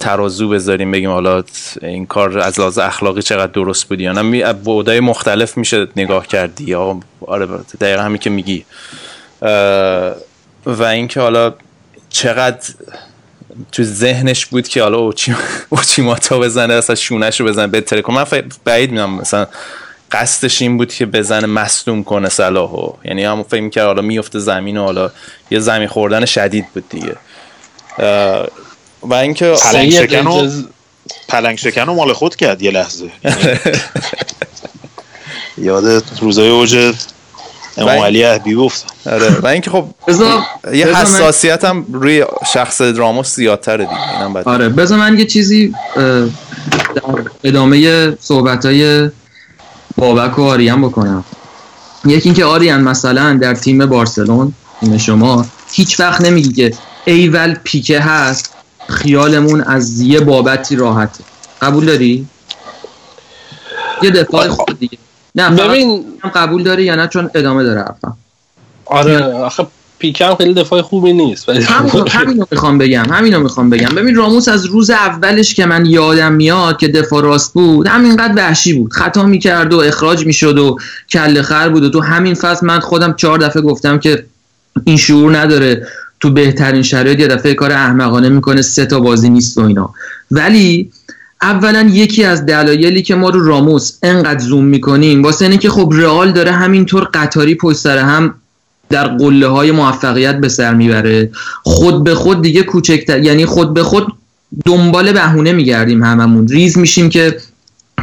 ترازو 0.00 0.48
بذاریم 0.48 0.90
بگیم 0.90 1.10
حالا 1.10 1.44
این 1.82 2.06
کار 2.06 2.38
از 2.38 2.60
لحاظ 2.60 2.78
اخلاقی 2.78 3.22
چقدر 3.22 3.52
درست 3.52 3.84
بودی 3.84 4.02
یا 4.02 4.12
نه. 4.12 4.52
بودای 4.52 5.00
مختلف 5.00 5.56
میشه 5.56 5.86
نگاه 5.96 6.26
کردی. 6.26 6.64
یا 6.64 7.00
آره 7.26 7.46
دقیقا 7.80 8.02
همین 8.02 8.18
که 8.18 8.30
میگی. 8.30 8.64
و 10.66 10.82
اینکه 10.82 11.20
حالا 11.20 11.54
چقدر 12.10 12.68
تو 13.72 13.82
ذهنش 13.82 14.46
بود 14.46 14.68
که 14.68 14.82
حالا 14.82 15.12
اوچیماتا 15.68 16.38
بزنه 16.38 16.74
اصلا 16.74 16.96
شونش 16.96 17.40
رو 17.40 17.46
بزنه 17.46 17.66
بهتره 17.66 18.02
کنه 18.02 18.16
من 18.16 18.42
بعید 18.64 18.90
می‌دونم 18.90 19.14
مثلا 19.14 19.46
قصدش 20.12 20.62
این 20.62 20.76
بود 20.76 20.94
که 20.94 21.06
بزنه 21.06 21.46
مصدوم 21.46 22.04
کنه 22.04 22.28
صلاحو. 22.28 22.92
یعنی 23.04 23.24
همون 23.24 23.42
فکر 23.42 23.60
می‌کرد 23.60 23.86
حالا 23.86 24.02
میفته 24.02 24.38
زمین 24.38 24.76
و 24.76 24.84
حالا 24.84 25.10
یه 25.50 25.60
زمین 25.60 25.88
خوردن 25.88 26.24
شدید 26.24 26.66
بود 26.74 26.88
دیگه. 26.88 27.16
و 29.02 29.14
اینکه 29.14 29.54
پلنگ 29.62 29.90
شکن 29.90 30.26
و 30.26 30.62
پلنگ 31.28 31.58
شکن 31.58 31.88
و 31.88 31.94
مال 31.94 32.12
خود 32.12 32.36
کرد 32.36 32.62
یه 32.62 32.70
لحظه. 32.70 33.10
یاد 35.58 36.04
روزای 36.20 36.48
اوج 36.48 36.94
امام 37.76 37.98
علی 37.98 38.24
احبی 38.24 38.54
گفت. 38.54 38.84
آره. 39.06 39.38
و 39.42 39.46
اینکه 39.46 39.70
خب 39.70 39.84
یه 40.72 40.86
حساسیت 40.86 41.64
هم 41.64 41.86
روی 41.92 42.24
شخص 42.52 42.80
راموس 42.80 43.36
زیادتره 43.36 43.84
دیگه. 43.84 44.18
اینم 44.18 44.36
آره. 44.36 44.68
بذار 44.68 44.98
من 44.98 45.18
یه 45.18 45.26
چیزی 45.26 45.74
در 45.96 47.02
ادامه 47.44 48.10
صحبت 48.20 48.64
های 48.64 49.10
بابک 49.96 50.38
و 50.38 50.42
آریان 50.42 50.82
بکنم. 50.82 51.24
یکی 52.04 52.28
اینکه 52.28 52.44
آریان 52.44 52.80
مثلا 52.80 53.34
در 53.34 53.54
تیم 53.54 53.86
بارسلون 53.86 54.52
تیم 54.80 54.98
شما 54.98 55.46
هیچ 55.72 56.00
وقت 56.00 56.20
نمیگی 56.20 56.52
که 56.52 56.76
ایول 57.04 57.54
پیکه 57.64 58.00
هست 58.00 58.54
خیالمون 58.88 59.60
از 59.60 60.00
یه 60.00 60.20
بابتی 60.20 60.76
راحته. 60.76 61.24
قبول 61.62 61.86
داری؟ 61.86 62.26
یه 64.02 64.10
دفاع 64.10 64.48
خود 64.48 64.78
دیگه. 64.78 64.98
نه 65.34 65.50
ببین 65.50 66.04
قبول 66.34 66.62
داری 66.62 66.84
یا 66.84 66.94
نه؟ 66.94 67.08
چون 67.08 67.30
ادامه 67.34 67.62
داره 67.62 67.80
حرفم. 67.80 68.16
آره 68.86 69.24
آخه 69.24 69.66
پیکم 69.98 70.34
خیلی 70.34 70.54
دفاع 70.54 70.82
خوبی 70.82 71.12
نیست 71.12 71.48
همینو 72.08 72.44
می‌خوام 72.50 72.78
بگم 72.78 73.04
همینو 73.10 73.40
می‌خوام 73.40 73.70
بگم. 73.70 73.94
ببین 73.94 74.14
راموس 74.14 74.48
از 74.48 74.64
روز 74.64 74.90
اولش 74.90 75.54
که 75.54 75.66
من 75.66 75.86
یادم 75.86 76.32
میاد 76.32 76.78
که 76.78 76.88
دفاع 76.88 77.22
راست 77.22 77.52
بود 77.52 77.86
همینقدر 77.86 78.32
وحشی 78.36 78.72
بود. 78.72 78.92
خطا 78.92 79.26
می‌کرد 79.26 79.72
و 79.72 79.78
اخراج 79.78 80.26
می‌شد 80.26 80.58
و 80.58 80.78
کله 81.10 81.42
خر 81.42 81.68
بود 81.68 81.84
و 81.84 81.90
تو 81.90 82.00
همین 82.00 82.34
فصل 82.34 82.66
من 82.66 82.80
خودم 82.80 83.14
چهار 83.14 83.38
دفعه 83.38 83.62
گفتم 83.62 83.98
که 83.98 84.24
این 84.84 84.96
شعور 84.96 85.38
نداره 85.38 85.86
تو 86.20 86.30
بهترین 86.30 86.82
شرایط 86.82 87.20
یه 87.20 87.28
دفعه 87.28 87.54
کار 87.54 87.72
احمقانه 87.72 88.28
می‌کنه 88.28 88.62
سه 88.62 88.86
تا 88.86 89.00
بازی 89.00 89.30
نیست 89.30 89.58
و 89.58 89.60
اینا. 89.60 89.94
ولی 90.30 90.90
اولا 91.42 91.90
یکی 91.92 92.24
از 92.24 92.46
دلایلی 92.46 93.02
که 93.02 93.14
ما 93.14 93.30
رو 93.30 93.44
راموس 93.44 93.98
انقدر 94.02 94.38
زوم 94.38 94.64
می‌کنیم 94.64 95.22
واسه 95.22 95.44
اینه 95.44 95.58
که 95.58 95.70
خب 95.70 95.92
رئال 95.92 96.32
داره 96.32 96.52
همینطور 96.52 97.08
قطاری 97.14 97.54
پشت 97.54 97.76
سر 97.78 97.98
هم 97.98 98.34
در 98.90 99.08
قله 99.08 99.46
های 99.46 99.70
موفقیت 99.70 100.40
به 100.40 100.48
سر 100.48 100.74
می‌بره. 100.74 101.30
خود 101.62 102.04
به 102.04 102.14
خود 102.14 102.42
دیگه 102.42 102.62
کوچکتر 102.62 103.24
یعنی 103.24 103.46
خود 103.46 103.74
به 103.74 103.82
خود 103.82 104.06
دنبال 104.64 105.12
بهونه 105.12 105.52
میگردیم 105.52 106.02
هممون. 106.02 106.48
ریز 106.48 106.78
میشیم 106.78 107.08
که 107.08 107.36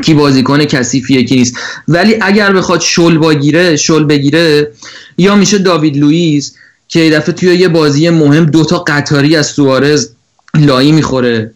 کی 0.01 0.13
بازیکن 0.13 0.65
کثیفیه 0.65 1.23
کی 1.23 1.35
نیست. 1.35 1.55
ولی 1.87 2.15
اگر 2.21 2.53
بخواد 2.53 2.81
شل 2.81 3.17
بگیره 3.17 3.75
شل 3.75 4.03
بگیره 4.03 4.71
یا 5.17 5.35
میشه 5.35 5.57
داوید 5.57 5.97
لوئیس 5.97 6.53
که 6.87 6.99
یه 6.99 7.17
دفعه 7.17 7.35
توی 7.35 7.55
یه 7.55 7.67
بازی 7.67 8.09
مهم 8.09 8.45
دوتا 8.45 8.79
قطاری 8.87 9.35
از 9.35 9.47
سوارز 9.47 10.09
لایی 10.55 10.91
می‌خوره 10.91 11.51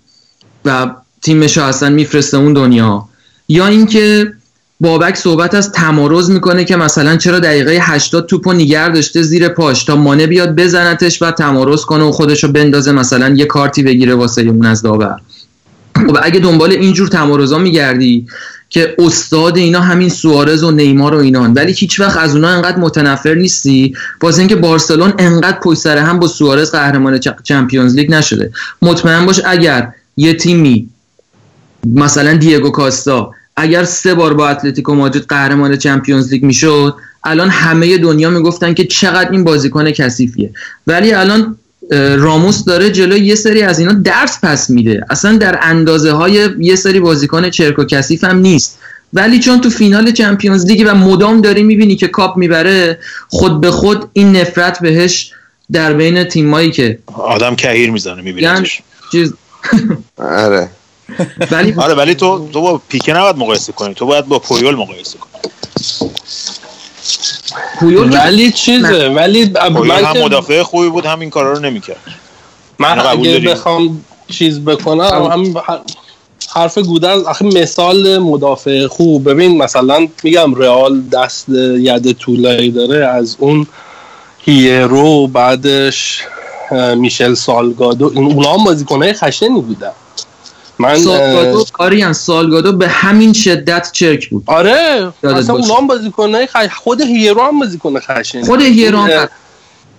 و 0.66 0.92
تیمش 1.24 1.58
اصلا 1.58 1.90
میفرسته 1.90 2.38
اون 2.38 2.54
دنیا. 2.54 3.06
یا 3.50 3.68
اینکه 3.68 4.34
بابک 4.80 5.16
صحبت 5.16 5.54
از 5.56 5.72
تمارز 5.72 6.30
می‌کنه 6.30 6.64
که 6.64 6.76
مثلا 6.76 7.18
چرا 7.18 7.40
دقیقه 7.40 7.80
80 7.82 8.26
توپو 8.26 8.54
نیگر 8.54 8.90
داشته 8.90 9.22
زیر 9.22 9.50
پاش 9.50 9.84
تا 9.84 9.96
مانه 9.96 10.28
بیاد 10.28 10.56
بزنتش 10.56 11.22
و 11.22 11.32
تمارز 11.32 11.82
کنه 11.82 12.04
و 12.04 12.12
خودشو 12.12 12.52
بندازه 12.52 12.92
مثلا 12.92 13.30
یه 13.30 13.46
کارتی 13.46 13.84
بگیره 13.84 14.16
واسه 14.16 14.42
اون 14.42 14.66
از 14.66 14.82
داور. 14.82 15.20
خب 15.96 16.18
اگه 16.24 16.40
دنبال 16.40 16.72
اینجور 16.72 17.08
تمارزا 17.08 17.58
میگردی 17.58 18.28
که 18.70 18.96
استاد 18.98 19.58
اینا 19.58 19.82
همین 19.82 20.10
سوارز 20.10 20.64
و 20.64 20.72
نیمار 20.72 21.16
و 21.16 21.18
اینان 21.18 21.54
ولی 21.54 21.72
هیچ 21.72 22.00
وقت 22.00 22.18
از 22.18 22.36
اونا 22.36 22.48
انقدر 22.48 22.78
متنفر 22.78 23.34
نیستی؟ 23.34 23.94
واسه 24.22 24.40
اینکه 24.40 24.56
بارسلون 24.56 25.14
انقدر 25.20 25.60
پشت 25.60 25.86
هم 25.86 26.20
با 26.20 26.28
سوارز 26.28 26.72
قهرمان 26.72 27.20
چمپیونز 27.44 27.96
لیگ 27.96 28.12
نشده. 28.12 28.52
مطمئن 28.82 29.26
باش 29.26 29.42
اگر 29.46 29.94
یه 30.18 30.34
تیمی 30.34 30.90
مثلا 31.86 32.34
دیگو 32.34 32.70
کاستا. 32.70 33.32
اگر 33.56 33.84
سه 33.84 34.14
بار 34.14 34.34
با 34.34 34.50
اتلتیکو 34.50 34.96
مادرید 34.96 35.26
قهرمان 35.30 35.78
چمپیونز 35.78 36.32
لیگ 36.32 36.44
می‌شد 36.44 36.96
الان 37.24 37.50
همه 37.50 37.98
دنیا 37.98 38.30
می‌گفتن 38.30 38.74
که 38.74 38.86
چقدر 38.86 39.32
این 39.32 39.44
بازیکن 39.44 39.92
کثیفیه. 39.92 40.52
ولی 40.88 41.14
الان 41.14 41.58
راموس 42.18 42.64
داره 42.64 42.90
جلو 42.90 43.18
یه 43.18 43.36
سری 43.36 43.62
از 43.62 43.80
اینا 43.80 43.94
درس 43.94 44.40
پس 44.44 44.70
میده. 44.70 45.06
اصلا 45.10 45.38
در 45.38 45.60
اندازه 45.62 46.12
های 46.12 46.50
یه 46.60 46.76
سری 46.76 47.00
بازیکن 47.00 47.50
چرک 47.50 47.80
و 47.80 47.84
کثیف 47.84 48.24
هم 48.24 48.38
نیست. 48.38 48.80
ولی 49.14 49.40
چون 49.40 49.62
تو 49.62 49.70
فینال 49.70 50.12
چمپیونز 50.12 50.66
لیگ 50.66 50.84
و 50.88 50.96
مدام 50.96 51.42
داری 51.42 51.64
می‌بینی 51.64 51.96
که 51.96 52.08
کاپ 52.08 52.38
می‌بره 52.38 53.00
خود 53.28 53.62
به 53.62 53.72
خود 53.72 54.10
این 54.14 54.36
نفرت 54.36 54.80
بهش 54.80 55.32
در 55.72 55.94
بین 55.94 56.24
تیمایی 56.24 56.72
که 56.72 57.00
آدم 57.14 57.56
کهیر 57.56 57.92
می‌زنه 57.92 58.22
میبینیش 58.22 58.82
چیز 59.12 59.34
آره. 60.18 60.70
ولی 61.52 61.74
آره 61.84 61.94
ولی 61.94 62.16
تو 62.16 62.50
تو 62.54 62.62
با 62.62 62.82
پیکه 62.90 63.14
نباید 63.14 63.38
مقایسه 63.38 63.72
کنی. 63.72 63.94
تو 63.94 64.06
باید 64.06 64.26
با 64.26 64.40
پویول 64.40 64.76
مقایسه 64.76 65.18
کنی. 65.18 65.52
پویول 67.80 68.18
ولی 68.26 68.52
چیزه 68.52 69.08
ولی 69.08 69.46
پویول 69.46 69.92
هم 69.92 70.18
مدافع 70.18 70.64
خوبی 70.64 70.90
بود 70.90 71.06
هم 71.06 71.20
این 71.20 71.30
کارا 71.30 71.54
رو 71.54 71.60
نمی‌کرد. 71.60 71.98
من 72.80 73.00
اگه 73.00 73.40
بخوام 73.40 74.06
چیز 74.32 74.60
بکنم 74.60 75.30
هم 75.32 75.62
حرف 76.56 76.78
گودن 76.78 77.20
آخه 77.26 77.46
مثال 77.46 78.18
مدافع 78.18 78.88
خوب. 78.88 79.30
ببین 79.30 79.58
مثلا 79.58 80.08
میگم 80.24 80.56
رئال 80.56 81.02
دست 81.02 81.46
ید 81.78 82.12
طولایی 82.12 82.72
داره. 82.72 83.08
از 83.08 83.36
اون 83.40 83.68
هیرو 84.40 85.28
بعدش 85.28 86.24
میشل 86.96 87.34
سالگادو. 87.34 88.12
این 88.16 88.26
اونا 88.26 88.54
هم 88.54 88.64
بازیکنهای 88.64 89.14
خشنی 89.14 89.62
بودن. 89.62 89.92
من 90.80 90.96
سالگادو 90.96 91.66
آریان 91.80 92.14
سالگادو 92.14 92.72
به 92.72 92.88
همین 92.88 93.34
شدت 93.34 93.90
چرک 93.92 94.30
بود. 94.30 94.44
آره 94.46 95.14
اصلا 95.24 95.56
اونا 95.56 95.76
هم 95.76 95.88
بازیکنه 95.88 96.46
خش... 96.46 96.70
خود 96.76 97.02
هیرو 97.02 97.42
هم 97.42 97.60
بازیکنه 97.60 98.00
خشن 98.00 98.44
خود 98.44 98.62
هیرو 98.62 98.98
هم 98.98 99.30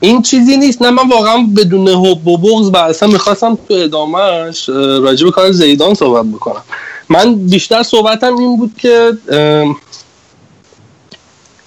این 0.01 0.23
چیزی 0.23 0.57
نیست 0.57 0.83
نه 0.83 0.91
من 0.91 1.09
واقعا 1.09 1.47
بدون 1.57 1.89
حب 1.89 2.29
و 2.29 2.37
بغض 2.37 2.71
و 2.73 2.77
اصلا 2.77 3.09
می‌خواستم 3.09 3.59
تو 3.69 3.75
ادامهش 3.75 4.69
راجع 4.69 5.25
به 5.25 5.31
کار 5.31 5.53
زیدان 5.53 5.95
صحبت 5.95 6.27
بکنم. 6.27 6.63
من 7.09 7.35
بیشتر 7.35 7.83
صحبتم 7.83 8.37
این 8.37 8.57
بود 8.57 8.73
که 8.79 9.13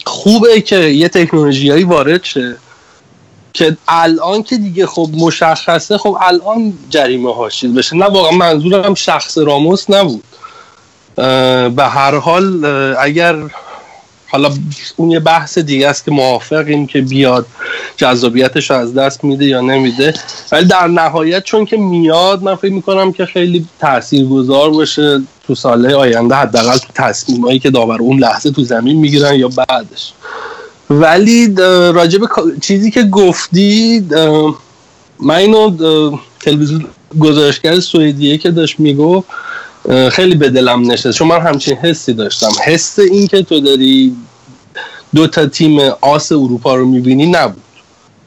خوبه 0.05 0.61
که 0.61 0.79
یه 0.79 1.09
تکنولوژیایی 1.09 1.83
وارد 1.83 2.23
شه. 2.23 2.55
که 3.57 3.77
الان 3.87 4.43
که 4.43 4.57
دیگه 4.57 4.85
خب 4.87 5.09
مشخصه 5.13 5.97
خب 5.97 6.17
الان 6.21 6.73
جریمه 6.89 7.35
ها 7.35 7.49
چیز 7.49 7.73
بشه. 7.73 7.95
نه 7.95 8.05
واقعا 8.05 8.31
منظورم 8.31 8.93
شخص 8.93 9.37
راموس 9.37 9.89
نبود. 9.89 10.23
به 11.75 11.83
هر 11.83 12.15
حال 12.15 12.65
اگر 12.99 13.35
حالا 14.29 14.51
اون 14.95 15.11
یه 15.11 15.19
بحث 15.19 15.57
دیگه 15.57 15.87
است 15.87 16.05
که 16.05 16.11
موافقیم 16.11 16.87
که 16.87 17.01
بیاد 17.01 17.45
جذابیتش 17.97 18.71
از 18.71 18.93
دست 18.93 19.23
میده 19.23 19.45
یا 19.45 19.61
نمیده. 19.61 20.13
ولی 20.51 20.65
در 20.65 20.87
نهایت 20.87 21.43
چون 21.43 21.65
که 21.65 21.77
میاد 21.77 22.43
من 22.43 22.55
فکر 22.55 22.73
می‌کنم 22.73 23.11
که 23.11 23.25
خیلی 23.25 23.65
تاثیرگذار 23.79 24.69
باشه 24.69 25.21
تو 25.47 25.55
ساله 25.55 25.95
آینده 25.95 26.35
حداقل 26.35 26.77
تو 26.77 26.87
تصمیمایی 26.95 27.59
که 27.59 27.69
داور 27.69 28.01
اون 28.01 28.19
لحظه 28.19 28.51
تو 28.51 28.63
زمین 28.63 28.97
می‌گیرن 28.97 29.35
یا 29.35 29.47
بعدش. 29.47 30.13
ولی 30.89 31.55
راجب 31.93 32.21
چیزی 32.61 32.91
که 32.91 33.03
گفتی 33.03 34.03
من 35.19 35.35
اینو 35.35 35.71
تلویزیون 36.39 36.85
گزارشگر 37.19 37.79
سوئدیه 37.79 38.37
که 38.37 38.51
داشت 38.51 38.79
می‌گفت 38.79 39.27
خیلی 40.11 40.35
به 40.35 40.49
دلم 40.49 40.91
نشست. 40.91 41.17
چون 41.17 41.27
من 41.27 41.41
همچین 41.41 41.77
حسی 41.77 42.13
داشتم. 42.13 42.51
حس 42.65 42.99
این 42.99 43.27
که 43.27 43.43
تو 43.43 43.59
داری 43.59 44.15
دو 45.15 45.27
تا 45.27 45.45
تیم 45.45 45.79
آس 46.01 46.31
اروپا 46.31 46.75
رو 46.75 46.85
می‌بینی 46.85 47.25
نبود. 47.25 47.63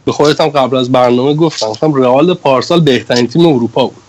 به 0.04 0.12
خودتم 0.12 0.48
قبل 0.48 0.76
از 0.76 0.92
برنامه 0.92 1.34
گفتم. 1.34 1.66
گفتم 1.66 1.94
رئال 1.94 2.34
پارسال 2.34 2.80
بهترین 2.80 3.26
تیم 3.26 3.46
اروپا 3.46 3.86
بود. 3.86 4.02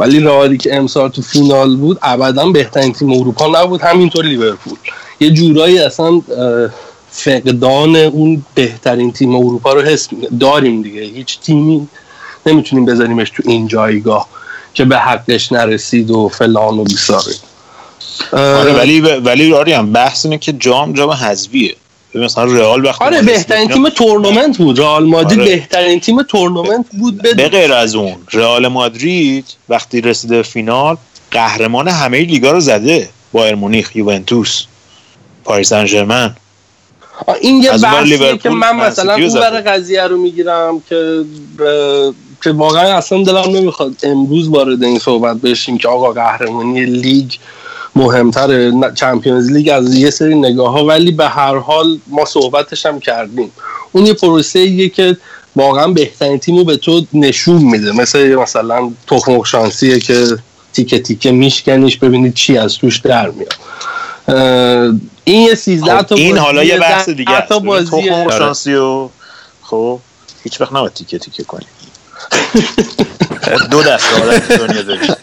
ولی 0.00 0.20
رئالی 0.20 0.56
که 0.58 0.76
امسال 0.76 1.08
تو 1.08 1.22
فینال 1.22 1.76
بود 1.76 1.98
ابدا 2.02 2.46
بهترین 2.46 2.92
تیم 2.92 3.12
اروپا 3.12 3.46
نبود. 3.46 3.80
همینطور 3.80 4.24
لیورپول. 4.24 4.76
یه 5.20 5.30
جورایی 5.30 5.78
اصلا 5.78 6.22
فقدان 7.12 7.96
اون 7.96 8.44
بهترین 8.54 9.12
تیم 9.12 9.36
اروپا 9.36 9.72
رو 9.72 9.82
حس 9.82 10.08
داریم 10.40 10.82
دیگه. 10.82 11.00
هیچ 11.00 11.40
تیمی 11.40 11.88
نمی‌تونیم 12.46 12.84
بذاریمش 12.84 13.30
تو 13.30 13.42
این 13.46 13.68
جایگاه 13.68 14.28
که 14.74 14.84
به 14.84 14.98
حقش 14.98 15.52
نرسید 15.52 16.10
و 16.10 16.28
فلان 16.28 16.78
و 16.78 16.84
بیساره 16.84 17.34
آره 18.32 18.72
ولی 18.72 19.00
ولی 19.00 19.54
آریان 19.54 19.92
بحث 19.92 20.24
اینه 20.24 20.38
که 20.38 20.52
جام 20.52 20.92
جام 20.92 21.10
حذفیه. 21.10 21.76
مثلا 22.14 22.44
رئال 22.44 22.84
وقتی 22.84 23.04
آره 23.04 23.22
بهترین 23.22 23.68
تیم 23.68 23.88
تورنمنت 23.88 24.58
بود. 24.58 24.78
رئال 24.78 25.04
مادرید 25.06 25.40
آره. 25.40 25.56
بهترین 25.56 26.00
تیم 26.00 26.22
تورنمنت 26.22 26.86
بود 26.98 27.22
به 27.22 27.48
غیر 27.48 27.72
از 27.72 27.94
اون 27.94 28.16
رئال 28.32 28.68
مادرید 28.68 29.44
وقتی 29.68 30.00
رسیده 30.00 30.42
فینال 30.42 30.96
قهرمان 31.30 31.88
همه 31.88 32.20
لیگا 32.20 32.50
رو 32.50 32.60
زده. 32.60 33.08
بایر 33.32 33.54
مونیخ 33.54 33.96
یوونتوس 33.96 34.64
پاریس 35.44 35.68
سن 35.68 35.86
ژرمن. 35.86 36.36
این 37.40 37.62
یه 37.62 37.70
بحثیه 37.70 38.38
که 38.38 38.50
من 38.50 38.76
مثلا 38.76 39.14
اون 39.14 39.34
بر 39.34 39.60
قضیه 39.60 40.02
رو 40.02 40.16
می‌گیرم 40.16 40.82
که 40.88 41.24
که 42.44 42.52
واقعا 42.52 42.96
اصلا 42.96 43.22
دلم 43.22 43.56
نمی‌خواد 43.56 43.92
امروز 44.02 44.48
وارد 44.48 44.82
این 44.82 44.98
صحبت 44.98 45.36
بشیم 45.36 45.78
که 45.78 45.88
آقا 45.88 46.12
قهرمانی 46.12 46.84
لیگ 46.84 47.32
مهمتره 47.96 48.72
چمپیونز 48.94 49.50
لیگ 49.50 49.68
از 49.68 49.94
یه 49.94 50.10
سری 50.10 50.34
نگاه 50.34 50.72
ها 50.72 50.84
ولی 50.84 51.10
به 51.10 51.28
هر 51.28 51.56
حال 51.56 51.98
ما 52.06 52.24
صحبتش 52.24 52.86
هم 52.86 53.00
کردیم. 53.00 53.52
اون 53.92 54.06
یه 54.06 54.14
پروسه 54.14 54.58
ایه 54.58 54.88
که 54.88 55.16
واقعا 55.56 55.88
بهترین 55.88 56.38
تیم 56.38 56.56
رو 56.56 56.64
به 56.64 56.76
تو 56.76 57.02
نشون 57.12 57.62
میده. 57.62 57.92
مثل 57.92 58.34
مثلا 58.34 58.90
تخم 59.06 59.42
شانسیه 59.42 60.00
که 60.00 60.26
تیکه 60.72 60.98
تیکه 60.98 61.32
میشکنیش 61.32 61.96
ببینید 61.96 62.34
چی 62.34 62.58
از 62.58 62.74
توش 62.74 62.98
در 62.98 63.30
میاد. 63.30 63.54
این 65.24 65.48
یه 65.48 65.54
13 65.54 65.96
خب 65.96 66.02
تا 66.02 66.14
این 66.14 66.38
حالا 66.38 66.64
یه 66.64 66.78
بحث 66.78 67.08
دیگه 67.08 67.30
است. 67.30 67.48
تخم 67.48 68.30
شانسی 68.38 68.74
و 68.74 69.08
خب 69.62 70.00
هیچ 70.44 70.60
وقت 70.60 70.72
نباید 70.72 70.92
تیکه 70.92 71.18
تیکه 71.18 71.44
کنیم 71.44 71.68
دو 73.70 73.82
دست 73.82 74.12
آدم 74.12 74.38
دنیا 74.38 74.82
داریم 74.82 75.14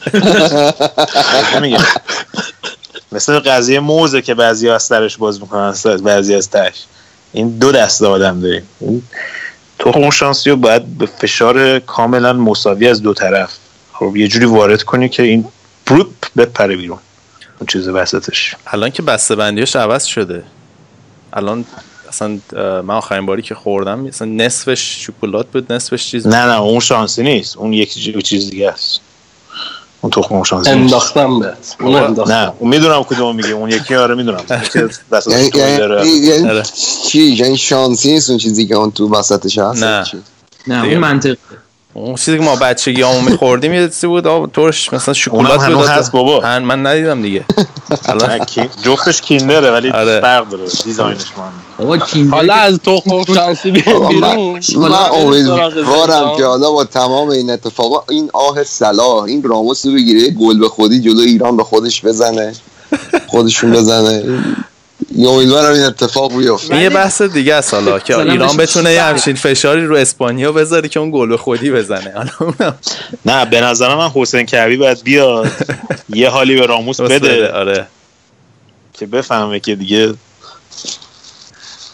مثل 3.11 3.39
قضیه 3.39 3.79
موزه 3.79 4.21
که 4.21 4.33
بعضی 4.33 4.69
از 4.69 4.83
سرش 4.83 5.17
باز 5.17 5.41
می‌کنن 5.41 5.73
بعضی 6.03 6.35
از 6.35 6.49
تش 6.49 6.85
این 7.33 7.49
دو 7.49 7.71
دست 7.71 8.03
آدم 8.03 8.41
داریم. 8.41 8.69
تخم 9.79 10.09
شانسی 10.09 10.49
رو 10.49 10.55
باید 10.55 10.97
به 10.97 11.05
فشار 11.05 11.79
کاملا 11.79 12.33
مساوی 12.33 12.87
از 12.87 13.01
دو 13.01 13.13
طرف. 13.13 13.49
خب 13.93 14.15
یه 14.15 14.27
جوری 14.27 14.45
وارد 14.45 14.83
کنی 14.83 15.09
که 15.09 15.23
این 15.23 15.45
پروپ 15.85 16.07
بپره 16.37 16.75
بیرون. 16.75 16.99
اون 17.59 17.67
چیز 17.67 17.87
وسطش. 17.87 18.55
الان 18.67 18.89
که 18.89 19.01
بسته 19.01 19.35
بندیش 19.35 19.75
عوض 19.75 20.05
شده. 20.05 20.43
الان 21.33 21.65
اصلا 22.09 22.39
من 22.81 22.95
آخرین 22.95 23.25
باری 23.25 23.41
که 23.41 23.55
خوردم 23.55 24.05
اصلا 24.05 24.27
نصفش 24.27 25.05
شکلات 25.05 25.47
بود 25.47 25.73
نصفش 25.73 26.11
چیز 26.11 26.27
نه 26.27 26.45
نه 26.45 26.61
اون 26.61 26.79
شانسی 26.79 27.23
نیست. 27.23 27.57
اون 27.57 27.73
یک 27.73 28.23
چیز 28.23 28.49
دیگه 28.49 28.69
است. 28.69 28.99
اون 30.01 30.11
تخم 30.11 30.43
شانسی 30.43 30.69
انداختم 30.69 31.39
به 31.39 31.53
اون 31.79 31.95
انداختم. 31.95 32.33
نه 32.33 32.53
اون 32.59 32.69
می‌دونم 32.69 33.03
کدوم 33.03 33.35
میگه. 33.35 33.49
اون 33.49 33.69
یکی 33.69 33.95
آره 33.95 34.15
می‌دونم. 34.15 34.43
وسطش 35.11 35.49
داره. 35.55 36.07
یعنی 36.07 36.61
چی؟ 37.07 37.21
یعنی 37.21 37.57
شانسی 37.57 38.11
نیست 38.11 38.29
اون 38.29 38.39
چیزی 38.39 38.67
که 38.67 38.75
اون 38.75 38.91
تو 38.91 39.09
وسطش 39.09 39.57
هست؟ 39.57 39.83
نه. 39.83 40.05
نه 40.67 40.83
اون 40.83 40.97
منطق 40.97 41.37
اون 41.93 42.15
چیزی 42.15 42.37
که 42.37 42.43
ما 42.43 42.55
بچگی 42.55 43.01
همون 43.01 43.23
میخوردیم 43.31 43.73
یه 43.73 43.87
چیزی 43.87 44.07
بود 44.07 44.27
آب 44.27 44.51
ترش 44.51 44.93
مثلا 44.93 45.13
شکلات 45.13 45.65
بود. 45.65 45.87
هست 45.87 46.11
بابا. 46.11 46.39
من 46.59 46.85
ندیدم 46.85 47.21
دیگه. 47.21 47.45
جفتش 48.85 49.21
کیندره 49.21 49.71
ولی 49.71 49.91
فرق 49.91 50.49
داره. 50.49 50.63
دیزاینش 50.83 51.19
من 51.79 51.99
حالا 52.31 52.53
از 52.53 52.79
تخم 52.79 53.23
شانسی 53.35 53.71
بیرون 53.71 54.15
من 54.15 54.37
امیدوارم 55.21 56.37
که 56.37 56.45
حالا 56.45 56.71
با 56.71 56.83
تمام 56.83 57.29
این 57.29 57.49
اتفاقا 57.51 58.03
این 58.09 58.29
آه 58.33 58.63
صلاح 58.63 59.23
این 59.23 59.43
راموس 59.43 59.85
رو 59.85 59.91
بگیره 59.93 60.29
گل 60.29 60.59
به 60.59 60.69
خودی 60.69 61.01
جلو 61.01 61.19
ایران 61.19 61.57
به 61.57 61.63
خودش 61.63 62.05
بزنه 62.05 62.53
خودشون 63.27 63.71
بزنه. 63.71 64.23
امیدوارم 65.17 65.73
این 65.73 65.83
اتفاق 65.83 66.37
بیفته. 66.37 66.73
این 66.73 66.83
یه 66.83 66.89
بحث 66.89 67.21
دیگه 67.21 67.55
است 67.55 67.73
حالا 67.73 67.99
که 67.99 68.17
ایران 68.17 68.57
بتونه 68.57 68.93
یه 68.93 69.03
همچین 69.03 69.35
فشاری 69.35 69.85
رو 69.85 69.95
اسپانیا 69.95 70.51
بذاره 70.51 70.89
که 70.89 70.99
اون 70.99 71.11
گل 71.11 71.35
خودی 71.35 71.71
بزنه. 71.71 72.31
نه 73.25 73.45
به 73.45 73.61
نظر 73.61 73.95
من 73.95 74.09
حسین 74.15 74.45
کعبی 74.45 74.77
باید 74.77 75.03
بیاد. 75.03 75.51
یه 76.09 76.29
حالی 76.29 76.55
به 76.55 76.65
راموس 76.65 77.01
بده. 77.11 77.51
آره. 77.51 77.87
که 78.93 79.05
بفهمه 79.05 79.59
که 79.59 79.75
دیگه 79.75 80.13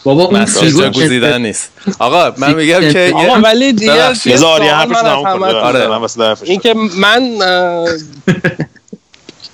بابا 0.04 0.24
اون 0.24 0.44
فیگور 0.44 0.90
گزیدن 0.90 1.42
نیست. 1.42 1.70
آقا 1.98 2.32
من 2.36 2.54
میگم 2.54 2.92
که 2.92 3.12
آقا 3.14 3.34
ولی 3.34 3.72
دیگه 3.72 4.08
بذار 4.26 4.64
یه 4.64 4.74
حرفش 4.74 4.96
آره. 4.96 6.36
این 6.42 6.60
که 6.60 6.74
من 6.74 7.22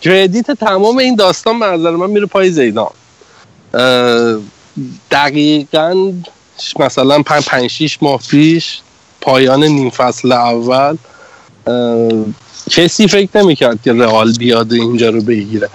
کردیت 0.02 0.50
تمام 0.50 0.98
این 0.98 1.16
داستان 1.16 1.60
به 1.60 1.66
نظر 1.66 1.90
من 1.90 2.10
میره 2.10 2.26
پای 2.26 2.50
زیدان. 2.50 2.90
دقیقا 5.10 6.12
مثلا 6.78 7.22
پنج 7.22 7.44
پنج 7.44 7.70
شیش 7.70 7.98
ماه 8.02 8.20
پیش 8.30 8.80
پایان 9.20 9.64
نیم 9.64 9.90
فصل 9.90 10.32
اول 10.32 10.96
کسی 12.70 13.08
فکر 13.08 13.38
نمی‌کرد 13.38 13.82
که 13.84 13.92
رئال 13.92 14.32
بیاد 14.32 14.72
اینجا 14.72 15.10
رو 15.10 15.20
بگیره. 15.22 15.68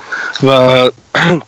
و 0.43 0.49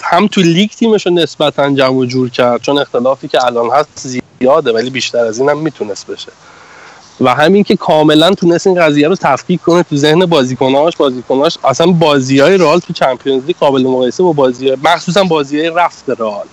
هم 0.02 0.28
تو 0.28 0.42
لیگ 0.42 0.70
تیمش 0.70 1.06
رو 1.06 1.14
نسبتا 1.14 1.70
جمع 1.70 2.06
جور 2.06 2.30
کرد 2.30 2.62
چون 2.62 2.78
اختلافی 2.78 3.28
که 3.28 3.46
الان 3.46 3.70
هست 3.70 4.20
زیاده 4.40 4.72
ولی 4.72 4.90
بیشتر 4.90 5.26
از 5.26 5.40
این 5.40 5.50
هم 5.50 5.58
می‌تونست 5.58 6.08
بشه. 6.08 6.32
و 7.22 7.36
همین 7.36 7.64
که 7.64 7.76
کاملا 7.76 8.32
تونست 8.32 8.68
این 8.68 8.82
قضیه 8.82 9.08
رو 9.08 9.16
تفکیک 9.16 9.62
کنه 9.62 9.84
تو 9.84 9.96
ذهن 9.96 10.26
بازیکناش 10.26 10.98
بازیکناش 10.98 11.58
اصلا 11.64 11.88
بازی 11.88 12.40
های 12.40 12.58
رئال 12.58 12.80
تو 12.80 12.94
چمپیونز 12.94 13.46
لیگ 13.46 13.56
قابل 13.60 13.84
مقایسه 13.84 14.24
با 14.24 14.32
بازی 14.32 14.72
مخصوصا 14.84 15.24
بازی 15.24 15.60
های 15.60 15.72
رفت 15.76 16.10
رئال. 16.10 16.46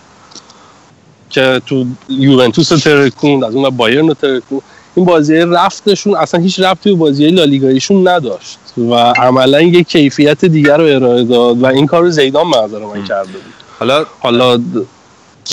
که 1.31 1.63
تو 1.67 1.85
یوونتوس 2.09 2.69
ترکون 2.69 3.45
از 3.45 3.55
اون 3.55 3.71
بایرن 3.71 4.15
ترکون 4.15 4.61
این 4.95 5.07
بازی 5.07 5.35
رفتشون 5.37 6.17
اصلا 6.17 6.41
هیچ 6.41 6.61
رفتی 6.61 6.91
به 6.91 6.97
بازی 6.97 7.31
لالیگاییشون 7.31 8.09
نداشت. 8.09 8.59
و 8.79 8.95
عملا 8.95 9.63
یه 9.63 9.83
کیفیت 9.83 10.45
دیگر 10.45 10.77
رو 10.77 10.85
ارائه 10.85 11.25
داد 11.25 11.63
و 11.63 11.67
این 11.67 11.87
کار 11.87 12.03
رو 12.03 12.11
زیدان 12.11 12.47
منظر 12.47 12.79
من 12.79 13.05
کرده 13.05 13.33
بود. 13.33 13.55
حالا 13.79 14.05
حالا 14.21 14.59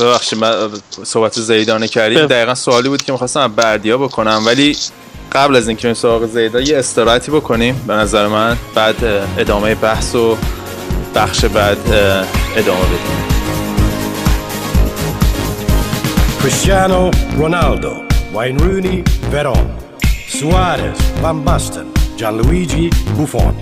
ببخشید 0.02 0.40
من 0.40 0.70
صحبت 1.04 1.40
زیدانه 1.40 1.88
کردیم 1.88 2.26
دقیقا 2.26 2.56
سوالی 2.56 2.90
بود 2.90 3.04
که 3.04 3.12
می‌خواستم 3.12 3.48
بردیا 3.48 3.98
بکنم 3.98 4.44
ولی 4.46 4.78
قبل 5.32 5.56
از 5.56 5.68
اینکه 5.68 5.88
این 5.88 5.96
سراغ 5.96 6.26
زیدا 6.26 6.62
یه 6.62 6.78
استراحتی 6.78 7.32
بکنیم 7.32 7.84
به 7.88 7.94
نظر 7.94 8.28
من 8.28 8.58
بعد 8.76 8.96
ادامه 9.38 9.76
بحث 9.76 10.16
و 10.16 10.38
بخش 11.16 11.46
بعد 11.46 11.78
ادامه 12.58 12.86
بدیم. 12.86 13.24
Cristiano 16.44 17.10
Ronaldo, 17.42 17.94
Wayne 18.36 18.58
Rooney, 18.66 19.00
Veron, 19.32 19.66
Suarez, 20.38 20.98
Van 21.22 21.38
Basten, 21.46 21.88
Gianluigi 22.18 22.86
Buffon, 23.18 23.56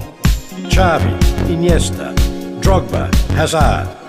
Xavi, 0.73 1.13
Iniesta, 1.53 2.07
Drogba, 2.63 3.03
Hazard, 3.37 4.00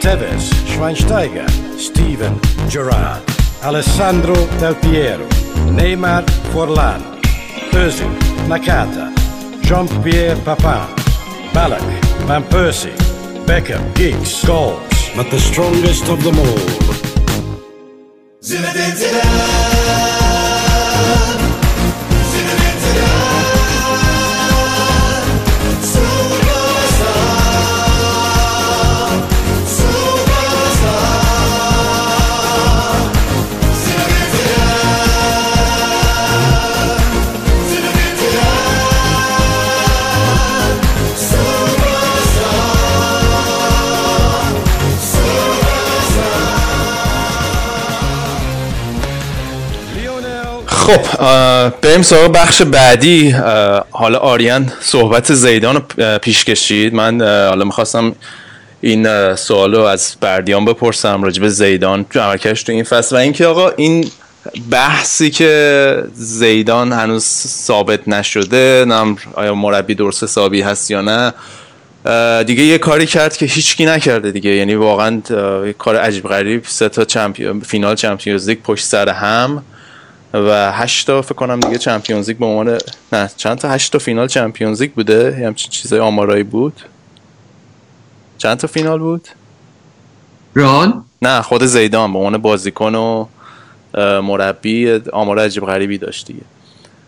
Tevez, 0.00 0.50
Schweinsteiger, 0.66 1.48
Steven 1.78 2.40
Gerrard, 2.68 3.22
Alessandro 3.62 4.34
Del 4.60 4.74
Piero, 4.76 5.26
Neymar 5.70 6.24
Forlan, 6.52 7.02
Özil, 7.72 8.10
Nakata, 8.48 9.12
Jean-Pierre 9.62 10.36
Papin, 10.44 10.86
Ballack, 11.52 11.82
Van 12.26 12.42
Persie, 12.44 12.96
Beckham, 13.46 13.94
Giggs, 13.94 14.42
Scholes, 14.42 15.16
but 15.16 15.30
the 15.30 15.38
strongest 15.38 16.08
of 16.08 16.22
them 16.22 16.38
all. 16.38 16.58
Zinedine 18.40 18.94
Zidane 18.96 20.17
خب 50.88 51.20
بریم 51.80 52.02
سراغ 52.02 52.32
بخش 52.32 52.62
بعدی. 52.62 53.30
حالا 53.90 54.18
آریان 54.18 54.72
صحبت 54.80 55.34
زیدان 55.34 55.74
رو 55.74 56.18
پیش 56.18 56.44
کشید. 56.44 56.94
من 56.94 57.20
حالا 57.48 57.64
می‌خواستم 57.64 58.14
این 58.80 59.34
سوال 59.34 59.74
رو 59.74 59.82
از 59.82 60.16
بردیان 60.20 60.64
بپرسم 60.64 61.22
راجب 61.22 61.48
زیدان 61.48 62.04
تو 62.04 62.20
عملکرش 62.20 62.62
تو 62.62 62.72
این 62.72 62.84
فصل 62.84 63.16
و 63.16 63.18
اینکه 63.18 63.46
آقا 63.46 63.68
این 63.68 64.10
بحثی 64.70 65.30
که 65.30 66.02
زیدان 66.14 66.92
هنوز 66.92 67.24
ثابت 67.46 68.08
نشده 68.08 68.84
نم 68.88 69.16
آیا 69.34 69.54
مربی 69.54 69.94
درست 69.94 70.22
حسابی 70.22 70.60
هست 70.60 70.90
یا 70.90 71.00
نه 71.00 71.32
دیگه 72.44 72.62
یه 72.62 72.78
کاری 72.78 73.06
کرد 73.06 73.36
که 73.36 73.46
هیچکی 73.46 73.86
نکرده 73.86 74.30
دیگه. 74.30 74.50
یعنی 74.50 74.74
واقعا 74.74 75.22
کار 75.78 75.96
عجیب 75.96 76.28
غریب 76.28 76.64
سه 76.66 76.88
تا 76.88 77.04
چمپیون 77.04 77.60
فینال 77.60 77.94
چمپیونز 77.94 78.48
لیگ 78.48 78.58
پشت 78.62 78.84
سر 78.84 79.08
هم. 79.08 79.62
و 80.34 80.72
هشت 80.72 81.06
تا 81.06 81.22
فکر 81.22 81.34
کنم 81.34 81.60
دیگه 81.60 81.78
چمپیونز 81.78 82.28
لیگ 82.28 82.38
به 82.38 82.46
عنوان 82.46 82.78
نه 83.12 83.30
چند 83.36 83.58
تا؟ 83.58 83.70
هشت 83.70 83.92
تا 83.92 83.98
فینال 83.98 84.26
چمپیونز 84.26 84.82
لیگ 84.82 84.92
بوده. 84.92 85.46
همچین 85.46 85.70
چیزای 85.70 86.00
آمارایی 86.00 86.42
بود. 86.42 86.82
چند 88.38 88.56
تا 88.56 88.66
فینال 88.66 88.98
بود؟ 88.98 89.28
رال 90.54 90.92
نه 91.22 91.42
خود 91.42 91.64
زیدان 91.64 92.12
به 92.12 92.18
عنوان 92.18 92.38
بازیکن 92.38 92.94
و 92.94 93.26
مربی 94.22 95.00
آمار 95.12 95.38
عجیب 95.38 95.66
غریبی 95.66 95.98
داشت 95.98 96.26
دیگه. 96.26 96.40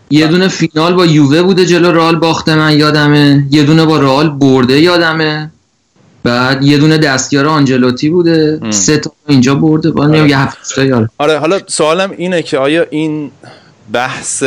یه 0.09 0.27
دونه 0.27 0.47
فینال 0.47 0.93
با 0.93 1.05
یووه 1.05 1.41
بوده 1.41 1.65
جلو 1.65 1.91
رال 1.91 2.15
باخته 2.15 2.55
من 2.55 2.79
یادمه. 2.79 3.47
یه 3.51 3.63
دونه 3.63 3.85
با 3.85 3.97
رال 3.97 4.29
برده 4.29 4.79
یادمه. 4.79 5.51
بعد 6.23 6.63
یه 6.63 6.77
دونه 6.77 6.97
دستیار 6.97 7.47
آنجلوتی 7.47 8.09
بوده. 8.09 8.59
سه 8.69 8.97
تا 8.97 9.11
اینجا 9.27 9.55
برده. 9.55 9.91
با 9.91 10.03
آره. 10.03 10.29
یه 10.29 10.39
هفته 10.39 11.07
آره 11.17 11.39
حالا 11.39 11.59
سوالم 11.67 12.11
اینه 12.17 12.41
که 12.41 12.57
آیا 12.57 12.85
این 12.89 13.31
بحث 13.93 14.43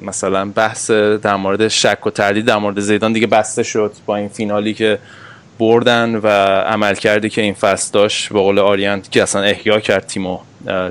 مثلا 0.00 0.44
بحث 0.44 0.90
در 0.90 1.36
مورد 1.36 1.68
شک 1.68 2.06
و 2.06 2.10
تردید 2.10 2.44
در 2.44 2.56
مورد 2.56 2.80
زیدان 2.80 3.12
دیگه 3.12 3.26
بسته 3.26 3.62
شد 3.62 3.92
با 4.06 4.16
این 4.16 4.28
فینالی 4.28 4.74
که 4.74 4.98
بردن 5.58 6.14
و 6.16 6.26
عمل 6.66 6.94
کردی 6.94 7.30
که 7.30 7.42
این 7.42 7.54
فصل 7.54 7.90
داشت 7.92 8.32
به 8.32 8.38
قول 8.38 8.58
آریان 8.58 9.02
که 9.10 9.22
اصلا 9.22 9.42
احیا 9.42 9.80
کرد 9.80 10.06
تیمو 10.06 10.38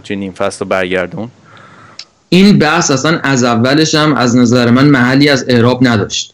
توی 0.03 0.16
نیم 0.16 0.32
فصل 0.32 0.60
رو 0.60 0.66
برگردون. 0.66 1.30
این 2.30 2.60
بحث 2.60 2.91
اصلا 2.91 3.20
از 3.24 3.43
اولش 3.43 3.95
هم 3.95 4.14
از 4.16 4.36
نظر 4.36 4.70
من 4.70 4.86
محلی 4.86 5.30
از 5.30 5.45
اعراب 5.47 5.88
نداشت. 5.88 6.34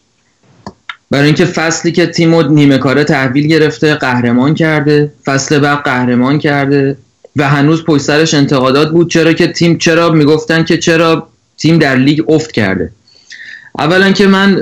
برای 1.14 1.26
اینکه 1.26 1.44
فصلی 1.44 1.92
که 1.92 2.06
تیمو 2.06 2.42
نیمه 2.42 2.78
کاره 2.78 3.04
تحویل 3.04 3.46
گرفته 3.46 3.94
قهرمان 3.94 4.54
کرده 4.54 5.12
فصل 5.24 5.58
بعد 5.58 5.82
قهرمان 5.82 6.38
کرده 6.38 6.96
و 7.36 7.48
هنوز 7.48 7.84
پشت 7.84 8.02
سرش 8.02 8.34
انتقادات 8.34 8.90
بود. 8.90 9.10
چرا 9.10 9.32
که 9.32 9.46
تیم 9.46 9.78
چرا 9.78 10.10
می‌گفتن 10.10 10.64
که 10.64 10.78
چرا 10.78 11.28
تیم 11.58 11.78
در 11.78 11.96
لیگ 11.96 12.30
افت 12.30 12.52
کرده؟ 12.52 12.90
اولا 13.78 14.12
که 14.12 14.26
من 14.26 14.54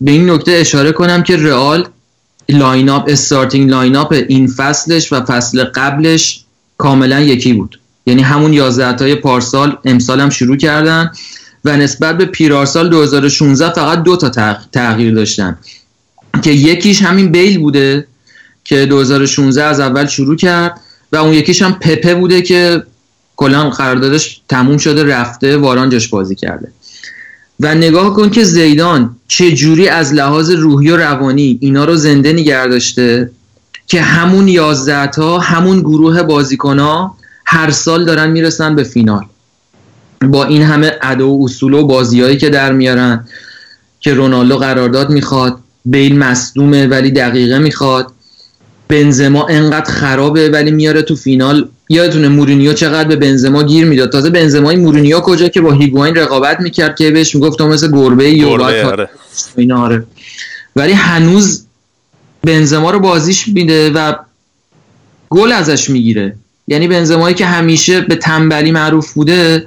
به 0.00 0.10
این 0.10 0.30
نکته 0.30 0.52
اشاره 0.52 0.92
کنم 0.92 1.22
که 1.22 1.36
رئال 1.36 1.88
lineup 2.48 3.04
starting 3.08 3.70
lineup 3.70 4.12
این 4.28 4.46
فصلش 4.46 5.12
و 5.12 5.20
فصل 5.20 5.64
قبلش 5.64 6.44
کاملا 6.78 7.20
یکی 7.20 7.52
بود. 7.52 7.80
یعنی 8.06 8.22
همون 8.22 8.52
11 8.52 8.92
تای 8.92 9.14
پارسال 9.14 9.76
امسال 9.84 10.20
هم 10.20 10.30
شروع 10.30 10.56
کردن 10.56 11.10
و 11.64 11.76
نسبت 11.76 12.18
به 12.18 12.24
پیرارسال 12.24 12.88
2016 12.88 13.74
فقط 13.74 14.02
دو 14.02 14.16
تا 14.16 14.56
تغییر 14.72 15.14
داشتن. 15.14 15.58
که 16.42 16.50
یکیش 16.50 17.02
همین 17.02 17.32
بیل 17.32 17.58
بوده 17.58 18.06
که 18.64 18.86
2016 18.86 19.64
از 19.64 19.80
اول 19.80 20.06
شروع 20.06 20.36
کرد 20.36 20.80
و 21.12 21.16
اون 21.16 21.34
یکیش 21.34 21.62
هم 21.62 21.72
پپه 21.72 22.14
بوده 22.14 22.42
که 22.42 22.82
کلا 23.36 23.70
قراردادش 23.70 24.40
تموم 24.48 24.78
شده 24.78 25.04
رفته 25.04 25.56
واران 25.56 25.90
جاش 25.90 26.08
بازی 26.08 26.34
کرده. 26.34 26.72
و 27.60 27.74
نگاه 27.74 28.14
کن 28.14 28.30
که 28.30 28.44
زیدان 28.44 29.16
چه 29.28 29.52
جوری 29.52 29.88
از 29.88 30.14
لحاظ 30.14 30.50
روحی 30.50 30.90
و 30.90 30.96
روانی 30.96 31.58
اینا 31.60 31.84
رو 31.84 31.96
زنده 31.96 32.32
نگه 32.32 32.66
داشته 32.66 33.30
که 33.86 34.02
همون 34.02 34.48
11 34.48 35.06
تا 35.06 35.38
همون 35.38 35.80
گروه 35.80 36.22
بازیکن 36.22 36.78
ها 36.78 37.16
هر 37.46 37.70
سال 37.70 38.04
دارن 38.04 38.30
می‌رسن 38.30 38.74
به 38.74 38.82
فینال. 38.82 39.24
با 40.22 40.44
این 40.44 40.62
همه 40.62 40.92
ادا 41.02 41.28
و 41.28 41.44
اصول 41.44 41.74
و 41.74 41.86
بازیهایی 41.86 42.36
که 42.36 42.50
در 42.50 42.72
میارن 42.72 43.24
که 44.00 44.14
رونالدو 44.14 44.56
قرارداد 44.56 45.10
می‌خواد 45.10 45.58
بیل 45.84 46.18
مصدومه 46.18 46.86
ولی 46.86 47.10
دقیقه 47.10 47.58
می‌خواد. 47.58 48.12
بنزما 48.88 49.46
انقدر 49.46 49.90
خرابه 49.90 50.48
ولی 50.48 50.70
میاره 50.70 51.02
تو 51.02 51.16
فینال. 51.16 51.68
یادتونه 51.88 52.28
مورینیو 52.28 52.72
چقدر 52.72 53.08
به 53.08 53.16
بنزما 53.16 53.62
گیر 53.62 53.84
می‌داد. 53.84 54.12
تازه 54.12 54.30
بنزمای 54.30 54.76
مورینیو 54.76 55.20
کجا 55.20 55.48
که 55.48 55.60
با 55.60 55.72
هیگواین 55.72 56.14
رقابت 56.14 56.60
می‌کرد 56.60 56.96
که 56.96 57.10
بهش 57.10 57.34
می‌گفت 57.34 57.58
تو 57.58 57.68
مثل 57.68 57.92
گربه 57.92 58.24
ای 58.24 58.44
آره. 58.44 59.08
آره. 59.74 60.04
ولی 60.76 60.92
هنوز 60.92 61.64
بنزما 62.42 62.90
رو 62.90 63.00
بازیش 63.00 63.48
میده 63.48 63.90
و 63.90 64.14
گل 65.30 65.52
ازش 65.52 65.90
می‌گیره. 65.90 66.36
یعنی 66.68 66.88
بنزمایی 66.88 67.34
که 67.34 67.46
همیشه 67.46 68.00
به 68.00 68.14
تنبلی 68.14 68.70
معروف 68.70 69.12
بوده 69.12 69.66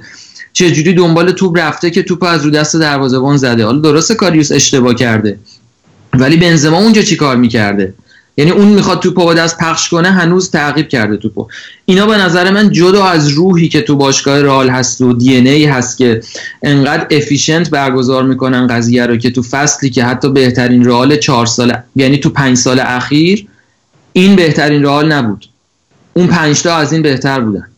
چجوری 0.52 0.94
دنبال 0.94 1.32
توپ 1.32 1.58
رفته 1.58 1.90
که 1.90 2.02
توپ 2.02 2.22
از 2.22 2.44
رو 2.44 2.50
دست 2.50 2.76
دروازه‌بان 2.76 3.36
زده. 3.36 3.64
حالا 3.64 3.78
درسته 3.78 4.14
کاریوس 4.14 4.52
اشتباه 4.52 4.94
کرده. 4.94 5.38
ولی 6.20 6.36
بنزما 6.36 6.78
اونجا 6.78 7.02
چی 7.02 7.16
کار 7.16 7.36
می‌کرده؟ 7.36 7.94
یعنی 8.36 8.50
اون 8.50 8.68
می‌خواد 8.68 9.00
توپو 9.00 9.24
با 9.24 9.34
دست 9.34 9.58
پخش 9.58 9.88
کنه 9.88 10.10
هنوز 10.10 10.50
تعقیب 10.50 10.88
کرده 10.88 11.16
توپو. 11.16 11.48
اینا 11.84 12.06
به 12.06 12.16
نظر 12.16 12.50
من 12.50 12.72
جدا 12.72 13.04
از 13.04 13.28
روحی 13.28 13.68
که 13.68 13.80
تو 13.80 13.96
باشگاه 13.96 14.40
رال 14.40 14.70
هست 14.70 15.00
و 15.00 15.12
دی 15.12 15.36
ای 15.36 15.64
هست 15.64 15.98
که 15.98 16.20
انقدر 16.62 17.06
افیشنت 17.10 17.70
برگزار 17.70 18.22
می‌کنن 18.22 18.66
قضیه 18.66 19.06
رو 19.06 19.16
که 19.16 19.30
تو 19.30 19.42
فصلی 19.42 19.90
که 19.90 20.04
حتی 20.04 20.32
بهترین 20.32 20.84
رال 20.84 21.16
چهار 21.16 21.46
سال 21.46 21.76
یعنی 21.96 22.18
تو 22.18 22.30
پنج 22.30 22.56
سال 22.56 22.80
اخیر 22.80 23.46
این 24.12 24.36
بهترین 24.36 24.82
رال 24.82 25.12
نبود. 25.12 25.48
اون 26.14 26.26
پنجتا 26.26 26.76
از 26.76 26.92
این 26.92 27.02
بهتر 27.02 27.40
بودن. 27.40 27.68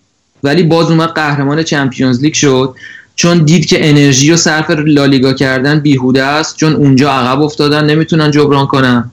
ولی 0.43 0.63
باز 0.63 0.91
اومد 0.91 1.09
قهرمان 1.09 1.63
چمپیونز 1.63 2.23
لیگ 2.23 2.35
شد. 2.35 2.75
چون 3.17 3.39
دید 3.39 3.67
که 3.67 3.89
انرژی 3.89 4.31
و 4.31 4.37
صرف 4.37 4.71
لالیگا 4.71 5.33
کردن 5.33 5.81
بیهوده 5.81 6.23
است 6.25 6.57
چون 6.57 6.73
اونجا 6.73 7.13
عقب 7.13 7.43
افتادن 7.43 7.85
نمی‌تونن 7.85 8.31
جبران 8.31 8.67
کنن. 8.67 9.11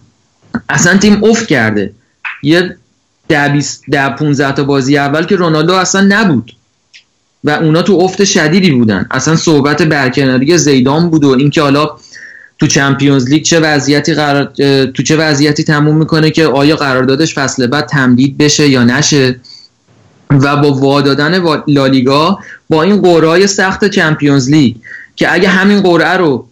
اصلا 0.70 0.98
تیم 0.98 1.24
افت 1.24 1.48
کرده. 1.48 1.94
یه 2.44 2.78
ده, 3.28 3.60
ده 3.92 4.10
15 4.10 4.52
تا 4.52 4.64
بازی 4.64 4.98
اول 4.98 5.24
که 5.24 5.36
رونالدو 5.36 5.74
اصلا 5.74 6.02
نبود. 6.02 6.56
و 7.44 7.50
اونا 7.50 7.82
تو 7.82 7.94
افت 7.94 8.24
شدیدی 8.24 8.72
بودن. 8.72 9.06
اصلا 9.12 9.36
صحبت 9.36 9.82
برکناری 9.82 10.58
زیدان 10.58 11.10
بود 11.10 11.24
و 11.24 11.30
اینکه 11.30 11.62
حالا 11.62 11.90
تو 12.60 12.68
چمپیونز 12.68 13.30
لیگ 13.30 13.44
چه 13.44 13.60
وضعیتی 13.60 14.14
قرار 14.14 14.52
تو 14.86 15.04
چه 15.04 15.18
وضعیتی 15.18 15.64
تموم 15.64 15.98
می‌کنه 15.98 16.32
که 16.32 16.46
آیا 16.46 16.76
قراردادش 16.76 17.36
فصل 17.36 17.68
بعد 17.68 17.86
تمدید 17.86 18.38
بشه 18.38 18.68
یا 18.68 18.84
نشه. 18.84 19.40
و 20.42 20.56
با 20.56 20.72
وادادن 20.74 21.44
لالیگا 21.68 22.40
با 22.70 22.84
این 22.84 23.02
قرعه 23.02 23.48
سخت 23.48 23.86
چمپیونز 23.86 24.50
لیگ 24.50 24.76
که 25.16 25.34
اگه 25.34 25.48
همین 25.48 25.82
قرعه 25.82 26.18
رو 26.18 26.48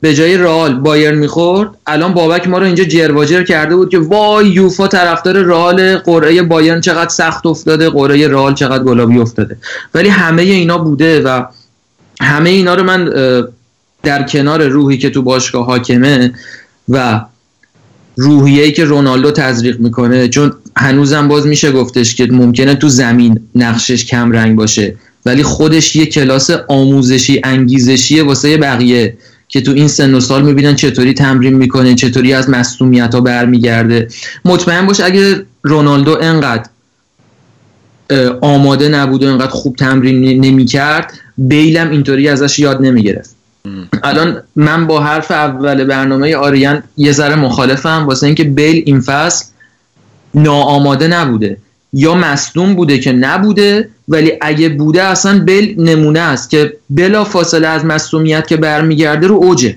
به 0.00 0.14
جای 0.14 0.36
رئال 0.36 0.74
بایر 0.74 1.14
می‌خورد 1.14 1.70
الان 1.86 2.14
بابک 2.14 2.48
ما 2.48 2.58
رو 2.58 2.64
اینجا 2.64 2.84
جرواجر 2.84 3.42
کرده 3.42 3.76
بود 3.76 3.90
که 3.90 3.98
وای 3.98 4.48
یوفا 4.48 4.88
طرفدار 4.88 5.42
رئال 5.42 5.96
قرعه 5.98 6.42
بایرن 6.42 6.80
چقدر 6.80 7.08
سخت 7.08 7.46
افتاده 7.46 7.90
قرعه 7.90 8.28
رئال 8.28 8.54
چقدر 8.54 8.84
گلابی 8.84 9.18
افتاده. 9.18 9.56
ولی 9.94 10.08
همه 10.08 10.42
اینا 10.42 10.78
بوده 10.78 11.20
و 11.20 11.44
همه 12.20 12.50
اینا 12.50 12.74
رو 12.74 12.82
من 12.82 13.10
در 14.02 14.22
کنار 14.22 14.66
روحی 14.68 14.98
که 14.98 15.10
تو 15.10 15.22
باشگاه 15.22 15.66
حاکمه 15.66 16.32
و 16.88 17.20
روحیه‌ای 18.16 18.72
که 18.72 18.84
رونالدو 18.84 19.30
تزریق 19.30 19.80
می‌کنه. 19.80 20.28
چون 20.28 20.52
هنوزم 20.76 21.28
باز 21.28 21.46
میشه 21.46 21.72
گفتش 21.72 22.14
که 22.14 22.26
ممکنه 22.26 22.74
تو 22.74 22.88
زمین 22.88 23.40
نقشش 23.54 24.04
کم 24.04 24.32
رنگ 24.32 24.56
باشه. 24.56 24.94
ولی 25.26 25.42
خودش 25.42 25.96
یه 25.96 26.06
کلاس 26.06 26.50
آموزشی 26.68 27.40
انگیزشی 27.44 28.20
واسه 28.20 28.56
بقیه 28.56 29.16
که 29.48 29.60
تو 29.60 29.72
این 29.72 29.88
سن 29.88 30.14
و 30.14 30.20
سال 30.20 30.42
می‌بینن 30.42 30.74
چطوری 30.74 31.14
تمرین 31.14 31.54
می‌کنه 31.54 31.94
چطوری 31.94 32.32
از 32.32 32.50
مصومیت 32.50 33.14
ها 33.14 33.20
برمیگرده. 33.20 34.08
مطمئن 34.44 34.86
باش 34.86 35.00
اگه 35.00 35.46
رونالدو 35.62 36.18
انقدر 36.20 36.64
آماده 38.40 38.88
نبود 38.88 39.22
و 39.22 39.26
انقدر 39.26 39.50
خوب 39.50 39.76
تمرین 39.76 40.44
نمی‌کرد 40.44 41.12
بیلم 41.38 41.90
اینطوری 41.90 42.28
ازش 42.28 42.58
یاد 42.58 42.82
نمی‌گرفت. 42.82 43.33
الان 44.02 44.42
من 44.56 44.86
با 44.86 45.00
حرف 45.00 45.30
اول 45.30 45.84
برنامه 45.84 46.36
آریان 46.36 46.82
یه 46.96 47.12
ذره 47.12 47.34
مخالفم 47.34 48.04
واسه 48.06 48.26
اینکه 48.26 48.44
بیل 48.44 48.82
این 48.86 49.00
فصل 49.00 49.44
ناآماده 50.34 51.08
نبوده. 51.08 51.56
یا 51.92 52.14
مصدوم 52.14 52.74
بوده 52.74 52.98
که 52.98 53.12
نبوده 53.12 53.88
ولی 54.08 54.32
اگه 54.40 54.68
بوده 54.68 55.02
اصلا 55.02 55.44
بل 55.44 55.74
نمونه 55.78 56.20
است 56.20 56.50
که 56.50 56.76
بلا 56.90 57.24
فاصله 57.24 57.68
از 57.68 57.84
مصومیت 57.84 58.46
که 58.46 58.56
برمیگرده 58.56 59.26
رو 59.26 59.34
اوجه. 59.34 59.76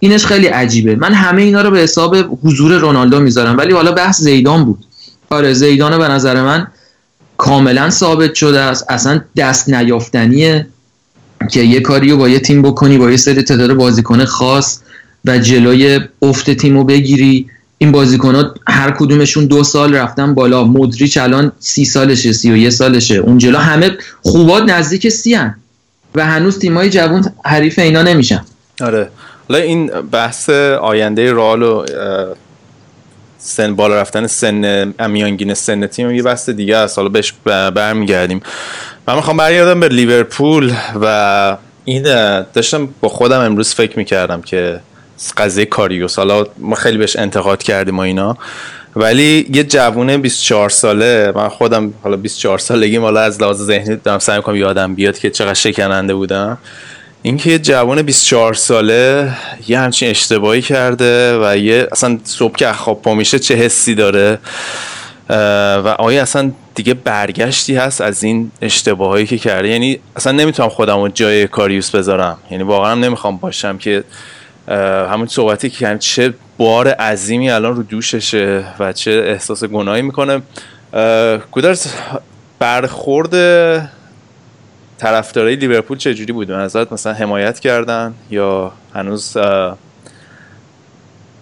اینش 0.00 0.26
خیلی 0.26 0.46
عجیبه. 0.46 0.96
من 0.96 1.12
همه 1.12 1.42
اینا 1.42 1.62
رو 1.62 1.70
به 1.70 1.78
حساب 1.78 2.16
حضور 2.44 2.78
رونالدو 2.78 3.20
می‌ذارم. 3.20 3.58
ولی 3.58 3.72
حالا 3.72 3.92
بحث 3.92 4.20
زیدان 4.20 4.64
بود. 4.64 4.84
آره 5.30 5.52
زیدان 5.52 5.98
به 5.98 6.08
نظر 6.08 6.42
من 6.42 6.66
کاملا 7.36 7.90
ثابت 7.90 8.34
شده 8.34 8.60
است. 8.60 8.84
اصلا 8.88 9.20
دست 9.36 9.68
نیافتنیه. 9.68 10.66
که 11.48 11.60
یه 11.60 11.80
کاری 11.80 12.10
رو 12.10 12.16
با 12.16 12.28
یه 12.28 12.40
تیم 12.40 12.62
بکنی 12.62 12.98
با 12.98 13.10
یه 13.10 13.16
سری 13.16 13.42
تعداد 13.42 13.72
بازیکن 13.72 14.24
خاص 14.24 14.80
و 15.24 15.38
جلوی 15.38 16.00
افت 16.22 16.50
تیم 16.50 16.76
رو 16.76 16.84
بگیری. 16.84 17.46
این 17.78 17.92
بازیکن 17.92 18.54
هر 18.68 18.90
کدومشون 18.90 19.46
دو 19.46 19.64
سال 19.64 19.94
رفتن 19.94 20.34
بالا. 20.34 20.64
مدریچ 20.64 21.16
الان 21.16 21.52
سی 21.58 21.84
سالشه 21.84 22.32
سی 22.32 22.52
و 22.52 22.56
یه 22.56 22.70
سالشه. 22.70 23.14
اون 23.14 23.38
جلو 23.38 23.58
همه 23.58 23.90
خوبات 24.22 24.62
نزدیک 24.62 25.08
سی 25.08 25.34
هن. 25.34 25.54
و 26.14 26.26
هنوز 26.26 26.58
تیمای 26.58 26.90
جوان 26.90 27.32
حریف 27.44 27.78
اینا 27.78 28.02
نمیشن. 28.02 28.44
آره. 28.80 29.10
حالا 29.48 29.60
این 29.62 29.86
بحث 29.86 30.50
آینده 30.50 31.32
رال 31.32 31.62
و 31.62 31.84
سن 33.38 33.74
بالا 33.76 34.00
رفتن 34.00 34.26
سن 34.26 34.94
میانگین 35.10 35.54
سن 35.54 35.86
تیم 35.86 36.10
یه 36.10 36.22
بحث 36.22 36.50
دیگه 36.50 36.76
است. 36.76 36.98
حالا 36.98 37.08
بهش 37.08 37.34
برمیگردیم. 37.74 38.40
من 39.08 39.14
می‌خوام 39.14 39.36
برگردم 39.36 39.80
به 39.80 39.88
لیورپول 39.88 40.72
و 41.02 41.56
این 41.84 42.02
داشتم 42.42 42.88
با 43.00 43.08
خودم 43.08 43.40
امروز 43.40 43.74
فکر 43.74 43.98
می‌کردم 43.98 44.42
که 44.42 44.80
قضیه 45.36 45.64
کاریوس. 45.64 46.16
حالا 46.16 46.46
ما 46.58 46.76
خیلی 46.76 46.98
بهش 46.98 47.16
انتقاد 47.16 47.62
کردیم 47.62 47.98
و 47.98 48.00
اینا. 48.00 48.38
ولی 48.96 49.46
یه 49.52 49.64
جوون 49.64 50.16
24 50.16 50.70
ساله 50.70 51.32
من 51.34 51.48
خودم 51.48 51.94
حالا 52.02 52.16
24 52.16 52.58
سالگی 52.58 52.96
حالا 52.96 53.20
از 53.20 53.42
لحاظ 53.42 53.62
ذهنی 53.62 53.96
دارم 53.96 54.18
سعی 54.18 54.36
می‌کنم 54.36 54.56
یادم 54.56 54.94
بیاد 54.94 55.18
که 55.18 55.30
چقدر 55.30 55.54
شکننده 55.54 56.14
بودم. 56.14 56.58
اینکه 57.22 57.50
یه 57.50 57.58
جوان 57.58 58.02
24 58.02 58.54
ساله 58.54 59.32
یه 59.68 59.78
همچین 59.78 60.10
اشتباهی 60.10 60.62
کرده 60.62 61.38
و 61.42 61.56
یه 61.56 61.88
اصلا 61.92 62.18
صبح 62.24 62.56
که 62.56 62.72
خواب 62.72 63.02
پا 63.02 63.14
میشه 63.14 63.38
چه 63.38 63.54
حسی 63.54 63.94
داره؟ 63.94 64.38
و 65.30 65.94
آیا 65.98 66.22
اصلا 66.22 66.52
دیگه 66.78 66.94
برگشتی 66.94 67.76
هست 67.76 68.00
از 68.00 68.22
این 68.22 68.50
اشتباهایی 68.62 69.26
که 69.26 69.38
کرده 69.38 69.68
یعنی 69.68 69.98
اصلا 70.16 70.32
نمی‌تونم 70.32 70.68
خودم 70.68 71.00
رو 71.00 71.08
جای 71.08 71.48
کاریوس 71.48 71.90
بذارم. 71.90 72.38
یعنی 72.50 72.64
واقعا 72.64 72.94
نمی‌خوام 72.94 73.36
باشم 73.36 73.78
که 73.78 74.04
همون 75.10 75.26
صحبتی 75.26 75.70
که 75.70 75.86
یعنی 75.86 75.98
چه 75.98 76.34
بار 76.58 76.88
عظیمی 76.88 77.50
الان 77.50 77.76
رو 77.76 77.82
دوششه 77.82 78.64
و 78.78 78.92
چه 78.92 79.10
احساس 79.10 79.64
گناهی 79.64 80.02
می‌کنه. 80.02 80.42
گودرز 81.50 81.86
برخورد 82.58 83.32
طرفدارای 84.98 85.56
لیورپول 85.56 85.98
چه 85.98 86.14
جوری 86.14 86.32
بود؟ 86.32 86.52
نظرت 86.52 86.92
مثلا 86.92 87.12
حمایت 87.12 87.60
کردن 87.60 88.14
یا 88.30 88.72
هنوز 88.94 89.36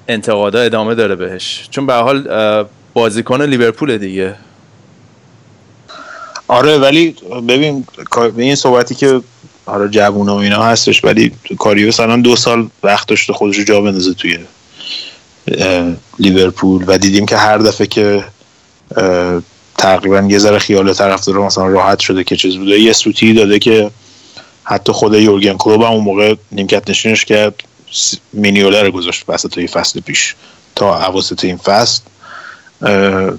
انتقادا 0.08 0.60
ادامه 0.60 0.94
داره 0.94 1.14
بهش؟ 1.14 1.68
چون 1.70 1.86
به 1.86 1.94
حال 1.94 2.28
بازیکن 2.94 3.42
لیورپول 3.42 3.98
دیگه. 3.98 4.34
آره 6.48 6.78
ولی 6.78 7.16
ببین 7.48 7.86
این 8.36 8.54
صحبتی 8.54 8.94
که 8.94 9.20
حالا 9.66 9.88
جوون 9.88 10.28
و 10.28 10.34
اینا 10.34 10.62
هستش 10.62 11.04
ولی 11.04 11.32
کاریوس 11.58 12.00
الان 12.00 12.22
دو 12.22 12.36
سال 12.36 12.68
وقت 12.82 13.08
داشته 13.08 13.32
خودش 13.32 13.56
رو 13.56 13.64
جا 13.64 13.80
بندازه 13.80 14.14
توی 14.14 14.38
لیورپول 16.18 16.84
و 16.86 16.98
دیدیم 16.98 17.26
که 17.26 17.36
هر 17.36 17.58
دفعه 17.58 17.86
که 17.86 18.24
تقریبا 19.78 20.26
یه 20.28 20.38
ذره 20.38 20.58
خیال 20.58 20.92
طرفدار 20.92 21.38
مثلا 21.38 21.66
راحت 21.66 22.00
شده 22.00 22.24
که 22.24 22.36
چیز 22.36 22.56
بوده 22.56 22.80
یه 22.80 22.92
سوتی 22.92 23.34
داده 23.34 23.58
که 23.58 23.90
حتی 24.64 24.92
خود 24.92 25.14
یورگن 25.14 25.56
کلوب 25.56 25.82
هم 25.82 25.92
اون 25.92 26.04
موقع 26.04 26.34
نیمکت 26.52 26.90
نشینش 26.90 27.24
کرد 27.24 27.54
مینیوله 28.32 28.82
رو 28.82 28.90
گذاشت 28.90 29.24
وسط 29.28 29.58
فصل 29.58 30.00
پیش 30.00 30.34
تا 30.74 31.06
اواسط 31.06 31.44
این 31.44 31.56
فصل. 31.56 32.00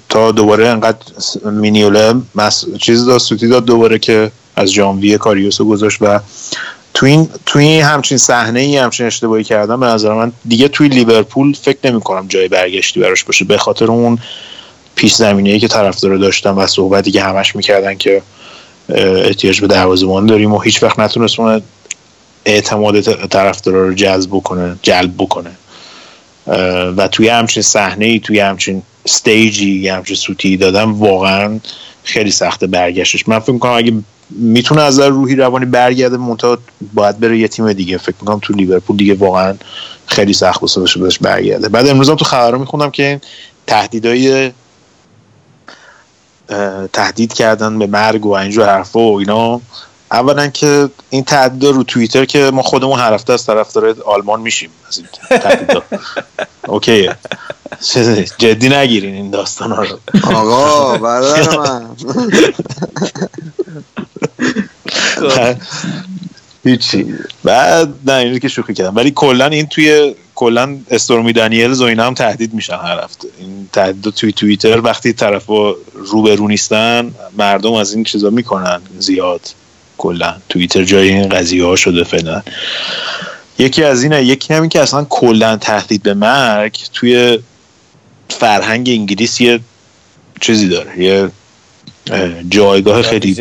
تا 0.09 0.31
دوباره 0.31 0.67
انقدر 0.67 0.97
مینیوله 1.45 2.13
مس... 2.35 2.65
چیز 2.79 3.05
داد 3.05 3.19
سوتی 3.19 3.47
داد 3.47 3.65
دوباره 3.65 3.99
که 3.99 4.31
از 4.55 4.69
ژانویه 4.69 5.17
کاریوسو 5.17 5.65
گذاشت 5.65 5.97
و 6.01 6.19
تو 6.93 7.05
این 7.05 7.29
تو 7.45 7.59
این 7.59 7.83
همچین 7.83 8.17
صحنه 8.17 8.59
ای 8.59 8.77
همچین 8.77 9.05
اشتباهی 9.05 9.43
کردم 9.43 9.79
به 9.79 9.85
نظر 9.85 10.13
من 10.13 10.31
دیگه 10.47 10.67
توی 10.67 10.87
لیورپول 10.87 11.53
فکر 11.53 11.77
نمی 11.83 12.01
کنم 12.01 12.27
جای 12.27 12.47
برگشتی 12.47 12.99
براش 12.99 13.23
باشه. 13.23 13.45
به 13.45 13.57
خاطر 13.57 13.85
اون 13.85 14.17
پیش 14.95 15.15
زمینه 15.15 15.59
که 15.59 15.67
طرفدار 15.67 16.17
داشتن 16.17 16.49
و 16.49 16.67
صحبتی 16.67 17.11
که 17.11 17.21
همش 17.21 17.55
می‌کردن 17.55 17.95
که 17.95 18.21
احتیاج 18.89 19.61
به 19.61 19.67
دروازه‌بان 19.67 20.25
داریم 20.25 20.53
و 20.53 20.59
هیچ 20.59 20.83
وقت 20.83 20.99
نتونست 20.99 21.35
اعتماد 22.45 23.01
طرفدارا 23.27 23.87
رو 23.87 23.93
جذب 23.93 24.29
بکنه 24.29 24.75
جلب 24.81 25.13
بکنه. 25.17 25.51
و 26.97 27.07
توی 27.07 27.29
همچین 27.29 27.63
صحنه 27.63 28.05
ای 28.05 28.19
توی 28.19 28.39
همچین 28.39 28.83
استیجی 29.05 29.79
یه 29.79 29.93
همچین 29.93 30.15
سوتی 30.15 30.57
دادم 30.57 30.93
واقعا 30.99 31.59
خیلی 32.03 32.31
سخت 32.31 32.65
برگشتش. 32.65 33.27
من 33.27 33.39
فکر 33.39 33.51
می‌کنم 33.51 33.71
اگه 33.71 33.93
می‌تونه 34.29 34.81
از 34.81 34.99
روحی 34.99 35.35
روانی 35.35 35.65
برگرده 35.65 36.17
منتها 36.17 36.57
باید 36.93 37.19
بره 37.19 37.39
یه 37.39 37.47
تیم 37.47 37.73
دیگه. 37.73 37.97
فکر 37.97 38.15
می‌کنم 38.21 38.39
تو 38.41 38.53
لیورپول 38.53 38.97
دیگه 38.97 39.13
واقعا 39.13 39.55
خیلی 40.05 40.33
سخت 40.33 40.61
بشه 40.61 40.99
بهش 40.99 41.17
برگرده. 41.17 41.69
بعد 41.69 41.87
امروز 41.87 42.09
هم 42.09 42.15
تو 42.15 42.25
خبرها 42.25 42.57
می‌خونم 42.57 42.91
که 42.91 43.21
تهدیدای 43.67 44.51
تهدید 46.93 47.33
کردن 47.33 47.79
به 47.79 47.87
مرگ 47.87 48.25
و 48.25 48.31
اینجور 48.31 48.65
حرفا 48.65 48.99
و 48.99 49.19
اینا. 49.19 49.61
اولا 50.11 50.47
که 50.47 50.89
این 51.09 51.23
تهدید 51.23 51.63
رو 51.63 51.83
توییتر 51.83 52.25
که 52.25 52.51
ما 52.53 52.61
خودمون 52.61 52.99
هر 52.99 53.13
هفته 53.13 53.33
از 53.33 53.45
طرفدار 53.45 53.95
آلمان 54.05 54.41
میشیم 54.41 54.69
از 54.87 54.97
این 54.97 55.07
اوکی 56.67 57.09
جدی 58.37 58.69
نگیرین 58.69 59.13
این 59.13 59.31
داستان 59.31 59.71
ها 59.71 59.83
رو. 59.83 59.99
آقا 60.23 60.97
برادر 61.07 61.57
من. 61.57 61.85
هیچی. 66.63 67.13
بعد 67.43 67.93
نه 68.05 68.13
اینو 68.13 68.39
که 68.39 68.47
شوخی 68.47 68.73
کردم. 68.73 68.95
ولی 68.95 69.11
کلا 69.11 69.45
این 69.45 69.67
توی 69.67 70.15
کلا 70.35 70.77
استورمی 70.89 71.33
دانیلز 71.33 71.81
و 71.81 71.85
اینا 71.85 72.05
هم 72.05 72.13
تهدید 72.13 72.53
میشن 72.53 72.77
هر 72.77 73.03
هفته. 73.03 73.27
این 73.39 73.69
تهدید 73.73 74.13
توی 74.13 74.31
توییتر 74.31 74.81
وقتی 74.81 75.13
طرف 75.13 75.45
رو 75.93 76.21
به 76.23 76.35
رو 76.35 76.47
نیستن 76.47 77.11
مردم 77.37 77.73
از 77.73 77.93
این 77.93 78.03
چیزا 78.03 78.29
می‌کنن 78.29 78.81
زیاد. 78.99 79.41
کلا. 79.97 80.35
توییتر 80.49 80.83
جای 80.83 81.09
این 81.09 81.29
قضیه 81.29 81.65
ها 81.65 81.75
شده 81.75 82.03
فعلا. 82.03 82.41
یکی 83.59 83.83
از 83.83 84.03
اینه 84.03 84.23
یکی 84.23 84.53
همین 84.53 84.69
که 84.69 84.81
اصلا 84.81 85.05
کلا 85.09 85.57
تهدید 85.57 86.03
به 86.03 86.13
مرگ 86.13 86.77
توی 86.93 87.39
فرهنگ 88.29 88.89
انگلیس 88.89 89.41
یه 89.41 89.59
چیزی 90.41 90.69
داره 90.69 90.99
یه 90.99 91.29
جایگاه 92.49 93.01
خیلی 93.01 93.35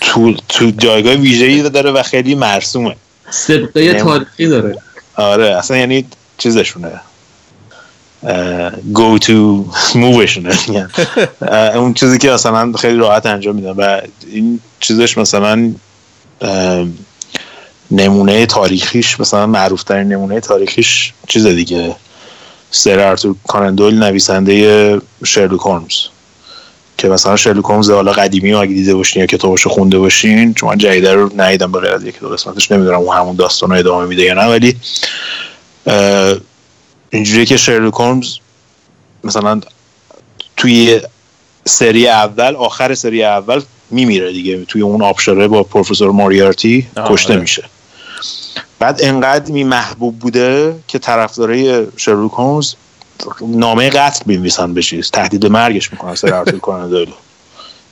تو, 0.00 0.34
تو 0.48 0.70
جایگاه 0.70 1.14
ویژه‌ای 1.14 1.62
داره 1.62 1.90
و 1.90 2.02
خیلی 2.02 2.34
مرسومه. 2.34 2.96
سبقه 3.30 3.94
تاریخی 3.94 4.46
داره. 4.46 4.78
آره 5.14 5.56
اصلا 5.56 5.76
یعنی 5.76 6.04
چیزشونه. 6.38 7.00
go 8.94 9.18
to 9.18 9.32
مووشونه 9.94 10.58
اون 11.74 11.94
چیزی 11.94 12.18
که 12.18 12.32
اصلا 12.32 12.72
خیلی 12.72 12.96
راحت 12.96 13.26
انجام 13.26 13.56
میدن 13.56 13.70
و 13.70 14.00
این 14.32 14.60
چیزش 14.80 15.18
مثلا 15.18 15.72
نمونه 17.90 18.46
تاریخیش 18.46 19.20
مثلا 19.20 19.46
معروف 19.46 19.82
ترین 19.82 20.08
نمونه 20.08 20.40
تاریخیش 20.40 21.12
چیز 21.28 21.46
دیگه. 21.46 21.96
سر 22.70 22.98
ارتور 22.98 23.34
کانندول 23.48 23.94
نویسنده 23.94 25.00
شرلوک 25.24 25.60
هولمز. 25.60 25.94
که 26.98 27.08
مثلا 27.08 27.36
شرلوک 27.36 27.64
هولمز 27.64 27.90
حالا 27.90 28.12
قدیمی 28.12 28.54
اگه 28.54 28.74
دیده 28.74 28.94
باشین 28.94 29.20
یا 29.20 29.26
کتابشو 29.26 29.70
خونده 29.70 29.98
باشین 29.98 30.54
چون 30.54 30.68
من 30.68 30.78
جدیده 30.78 31.12
رو 31.12 31.30
ندیدم 31.36 31.72
به 31.72 31.80
غیر 31.80 31.92
از 31.92 32.04
یکی 32.04 32.18
دو 32.20 32.28
قسمتش 32.28 32.72
نمی‌دونم 32.72 32.98
اون 32.98 33.16
همون 33.16 33.36
داستان 33.36 33.70
رو 33.70 33.76
ادامه 33.76 34.06
میده 34.06 34.22
یا 34.22 34.34
نه 34.34 34.46
ولی 34.46 34.76
اینجوری 37.10 37.46
که 37.46 37.56
شرلوک 37.56 37.94
هولمز 37.94 38.36
مثلا 39.24 39.60
توی 40.56 41.00
سری 41.64 42.08
اول 42.08 42.56
آخر 42.56 42.94
سری 42.94 43.24
اول 43.24 43.62
میمیره 43.90 44.32
دیگه. 44.32 44.64
توی 44.64 44.82
اون 44.82 45.02
آبشاره 45.02 45.48
با 45.48 45.62
پروفسور 45.62 46.10
ماریارتی 46.10 46.86
کشته 47.06 47.32
آره. 47.32 47.42
میشه. 47.42 47.64
بعد 48.78 49.00
انقدر 49.02 49.52
می 49.52 49.64
محبوب 49.64 50.18
بوده 50.18 50.76
که 50.88 50.98
طرفدارای 50.98 51.86
شرلوک 51.96 52.32
هولمز 52.32 52.74
نامه 53.40 53.90
قتل 53.90 54.24
بنویسن 54.26 54.74
بشید 54.74 55.04
تهدید 55.04 55.46
مرگش 55.46 55.92
می‌کنن 55.92 56.14
سر 56.14 56.34
ارتور 56.34 56.60
کانان 56.60 57.06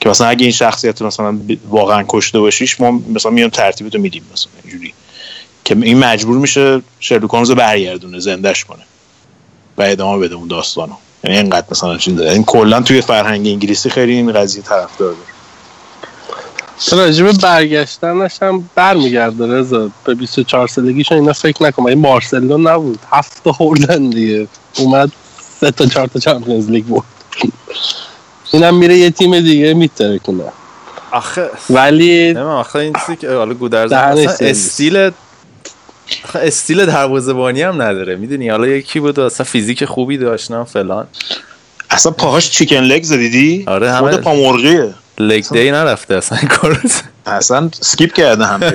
که 0.01 0.09
مثلا 0.09 0.27
اگه 0.27 0.43
این 0.43 0.53
شخصیت 0.53 1.03
مثلا 1.03 1.39
واقعا 1.69 2.05
کشته 2.09 2.41
باشیش 2.41 2.81
ما 2.81 3.01
مثلا 3.15 3.31
میام 3.31 3.51
ترتیبتو 3.51 3.99
میدیم 3.99 4.23
مثلا 4.33 4.53
اینجوری. 4.65 4.95
که 5.65 5.77
این 5.83 5.99
مجبور 5.99 6.39
میشه 6.39 6.83
شرلوک 7.01 7.31
هولمز 7.31 7.51
رو 7.51 7.57
برگردونه 7.57 8.19
زندش 8.19 8.65
کنه. 8.65 8.83
و 9.79 9.83
ادامه 9.83 10.19
بده 10.19 10.35
اون 10.35 10.49
داستانو. 10.49 10.95
یعنی 11.25 11.37
اینقدر 11.37 11.67
مثلا 11.71 11.99
چیز 11.99 12.21
این 12.21 12.31
یعنی 12.31 12.45
کلا 12.47 12.83
توی 12.83 13.01
فرهنگ 13.01 13.47
انگلیسی 13.47 13.91
خیلی 13.91 14.13
این 14.13 14.33
قضیه 14.33 14.63
طرفدار 14.63 15.13
داره. 15.13 15.34
راجب 16.93 17.33
برگشتنش 17.33 18.43
هم 18.43 18.71
برمیگرده 18.75 19.47
رضا. 19.47 19.91
به 20.05 20.15
24 20.15 20.69
سالگیشون 20.69 21.19
اینا 21.19 21.33
فکر 21.33 21.63
نکنم 21.63 21.87
این 21.87 21.99
مارسلو 21.99 22.59
نبود. 22.59 22.99
هفت 23.13 23.51
خوردن 23.51 24.11
دیگه. 24.11 24.49
اومد 24.79 25.13
سه 25.61 25.71
تا 25.71 25.87
چهار 25.87 26.07
تا 26.07 26.19
Champions 26.19 26.71
League 26.71 26.85
بود. 26.85 27.05
اینم 28.53 28.77
میره 28.77 28.99
یه 28.99 29.11
تیم 29.11 29.41
دیگه 29.41 29.75
میترکونه 29.75 30.45
آخه 31.13 31.51
ولی 31.71 32.37
آخه 32.37 32.79
این 32.79 32.93
چیزی 32.93 33.17
که 33.17 33.31
حالا 33.31 33.55
گودرز 33.55 33.93
استیل 33.93 35.11
استیل 36.35 36.87
دروازه‌بانی 36.87 37.63
هم 37.63 37.83
نداره. 37.83 38.17
می‌دونی 38.17 38.49
حالا 38.49 38.67
یکی 38.67 39.01
بود 39.01 39.21
اصلا 39.21 39.45
فیزیک 39.45 39.85
خوبی 39.85 40.19
داشت 40.19 40.51
نه 40.51 40.65
فلان. 40.65 41.07
اصلا 41.91 42.13
پاهاش 42.13 42.51
chicken 42.51 42.77
leg 42.77 43.03
دیدی 43.03 43.65
آره 43.67 43.93
همه. 43.93 44.17
پا 44.17 44.35
مرغیه 44.35 44.95
leg 45.19 45.45
day 45.53 45.71
نرفته 45.71 46.15
اصلا 46.15 46.39
کار 46.39 46.81
اصلا 47.27 47.71
skip 47.81 48.13
کرده 48.13 48.47
هم 48.47 48.61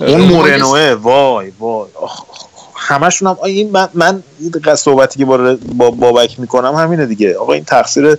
اون 0.00 0.20
مورنوه 0.20 0.94
وای 0.94 1.52
وای. 1.58 1.88
همشون 2.76 3.28
هم 3.28 3.36
این 3.44 3.70
من, 3.70 3.88
من 3.94 4.22
صحبتی 4.76 5.18
که 5.18 5.24
با, 5.24 5.56
با 5.74 5.90
بابک 5.90 6.40
می‌کنم 6.40 6.74
همینه 6.74 7.06
دیگه. 7.06 7.38
آقا 7.38 7.52
این 7.52 7.64
تقصیر 7.64 8.18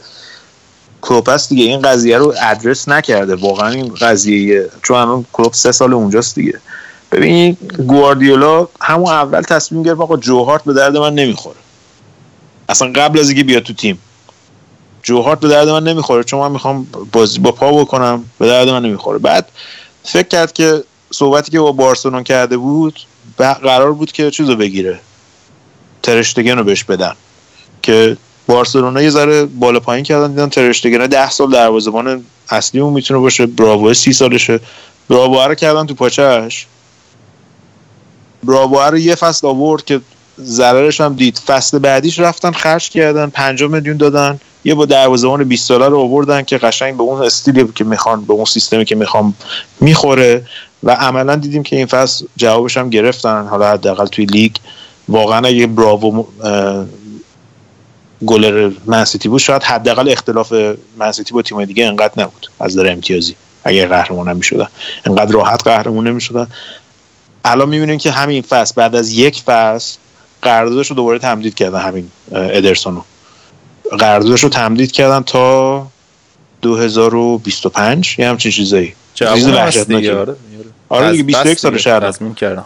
کلوب 1.02 1.30
هست 1.30 1.50
دیگه. 1.50 1.64
این 1.64 1.82
قضیه 1.82 2.18
رو 2.18 2.34
ادرس 2.42 2.90
نکرده. 2.90 3.36
واقعا 3.36 3.70
این 3.70 3.96
قضیه 4.02 4.70
چون 4.84 4.98
الان 4.98 5.26
کلوب 5.34 5.54
سه 5.54 5.72
سال 5.72 5.94
اونجاست 5.94 6.36
دیگه. 6.36 6.60
ببین 7.12 7.58
گواردیولا 7.88 8.68
همون 8.82 9.10
اول 9.10 9.42
تصمیم 9.42 9.84
گرفت 9.84 10.02
آقا 10.02 10.18
جوهارت 10.18 10.64
به 10.64 10.74
درد 10.74 10.98
من 10.98 11.14
نمی‌خوره. 11.14 11.58
اصلا 12.70 12.92
قبل 12.96 13.20
از 13.20 13.30
اینکه 13.30 13.44
بیاد 13.44 13.64
تو 13.64 13.74
تیم. 13.74 14.00
جوهارت 15.08 15.40
به 15.40 15.48
درد 15.48 15.70
من 15.70 15.84
نمی‌خوره 15.84 16.24
چون 16.24 16.40
من 16.40 16.52
می‌خوام 16.52 16.88
بازی 17.12 17.40
با 17.40 17.52
پا 17.52 17.72
بکنم 17.72 18.26
به 18.40 18.48
درد 18.48 18.70
من 18.70 18.86
نمی‌خوره. 18.86 19.18
بعد 19.18 19.50
فکر 20.04 20.28
کرد 20.28 20.54
که 20.54 20.84
صحبتی 21.12 21.52
که 21.52 21.60
با 21.60 21.72
بارسلون 21.72 22.24
کرده 22.24 22.58
بود 22.58 23.00
قرار 23.38 23.94
بود 23.94 24.12
که 24.12 24.32
چیزو 24.32 24.56
بگیره. 24.56 25.00
ترشتگن 26.04 26.58
رو 26.58 26.64
بهش 26.64 26.84
بدن. 26.84 27.14
که 27.82 28.18
بارسلونا 28.48 29.02
یه 29.02 29.10
ذره 29.10 29.46
بالا 29.46 29.80
پایین 29.80 30.04
کردن 30.04 30.28
دیدن 30.28 30.50
ترشتگن 30.50 31.08
ده 31.08 31.30
سال 31.30 31.52
دروازه‌بان 31.52 32.24
اصلی 32.50 32.82
اون 32.82 32.94
می‌تونه 32.94 33.20
باشه. 33.20 33.46
براوو 33.46 33.94
سی 33.94 34.14
سالشه. 34.14 34.60
براوو 35.10 35.42
رو 35.42 35.56
کردن 35.56 35.86
تو 35.86 35.94
پاچش 35.94 36.68
براوو 38.44 38.80
رو 38.80 38.98
یه 38.98 39.16
فصل 39.16 39.48
آورد 39.48 39.86
که 39.86 40.02
ضررش 40.42 41.02
هم 41.02 41.16
دید. 41.16 41.38
فصل 41.38 41.80
بعدیش 41.80 42.20
رفتن 42.20 42.52
خرج 42.52 42.90
کردن 42.90 43.30
5 43.30 43.64
میلیون 43.64 43.98
دادن. 43.98 44.40
یه 44.64 44.76
با 44.76 44.86
دروازه‌بان 44.86 45.44
20 45.44 45.68
ساله 45.68 45.88
رو 45.88 46.00
آوردن 46.00 46.44
که 46.44 46.58
قشنگ 46.58 46.98
به 46.98 47.04
اون 47.04 47.22
استیلی 47.22 47.68
که 47.76 47.84
می‌خوان 47.84 48.26
به 48.26 48.34
اون 48.34 48.46
سیستمی 48.46 48.86
که 48.86 48.96
می‌خوام 48.96 49.34
می‌خوره. 49.80 50.46
و 50.84 50.92
عملا 50.92 51.36
دیدیم 51.36 51.64
که 51.64 51.76
این 51.76 51.86
فصل 51.86 52.26
جوابش 52.38 52.78
هم 52.78 52.90
گرفتن. 52.90 53.48
حالا 53.48 53.72
حداقل 53.72 54.06
توی 54.06 54.26
لیگ 54.26 54.56
واقعا 55.10 55.48
اگه 55.48 55.68
براوو 55.68 56.26
گلر 58.26 58.72
منسیتی 58.86 59.30
بود 59.30 59.40
شاید 59.40 59.64
حداقل 59.64 60.10
اختلاف 60.10 60.54
منسیتی 60.98 61.34
با 61.34 61.42
تیم 61.42 61.66
دیگه 61.66 61.86
انقدر 61.86 62.14
نبود 62.18 62.48
از 62.60 62.78
در 62.78 62.92
امتیازی. 62.92 63.36
اگر 63.64 63.88
قهرمان 63.88 64.30
نمی‌شدن. 64.30 64.68
انقدر 65.06 65.32
راحت 65.32 65.64
قهرمان 65.64 66.08
نمی‌شدن. 66.08 66.48
الان 67.46 67.70
می‌بینیم 67.70 67.98
که 67.98 68.12
همین 68.12 68.42
فصل 68.42 68.74
بعد 68.76 68.96
از 68.96 69.12
یک 69.12 69.42
فصل 69.42 69.98
قراردادش 70.42 70.88
رو 70.88 70.96
دوباره 70.96 71.20
تمدید 71.20 71.56
کردن 71.56 71.80
همین 71.80 72.12
ادرسونو. 72.32 73.02
قراردادش 74.00 74.44
رو 74.44 74.50
تمدید 74.50 74.92
کردن 74.92 75.24
تا 75.24 75.88
2025 76.62 78.16
یه 78.20 78.30
همچین 78.30 78.52
چیزایی. 78.52 78.94
چیز 79.14 79.48
وحشتناکی. 79.48 80.10
آره. 80.10 80.36
آره 80.90 81.12
دیگه 81.12 81.24
21 81.24 81.60
سال 81.60 81.78
شهر 81.78 82.12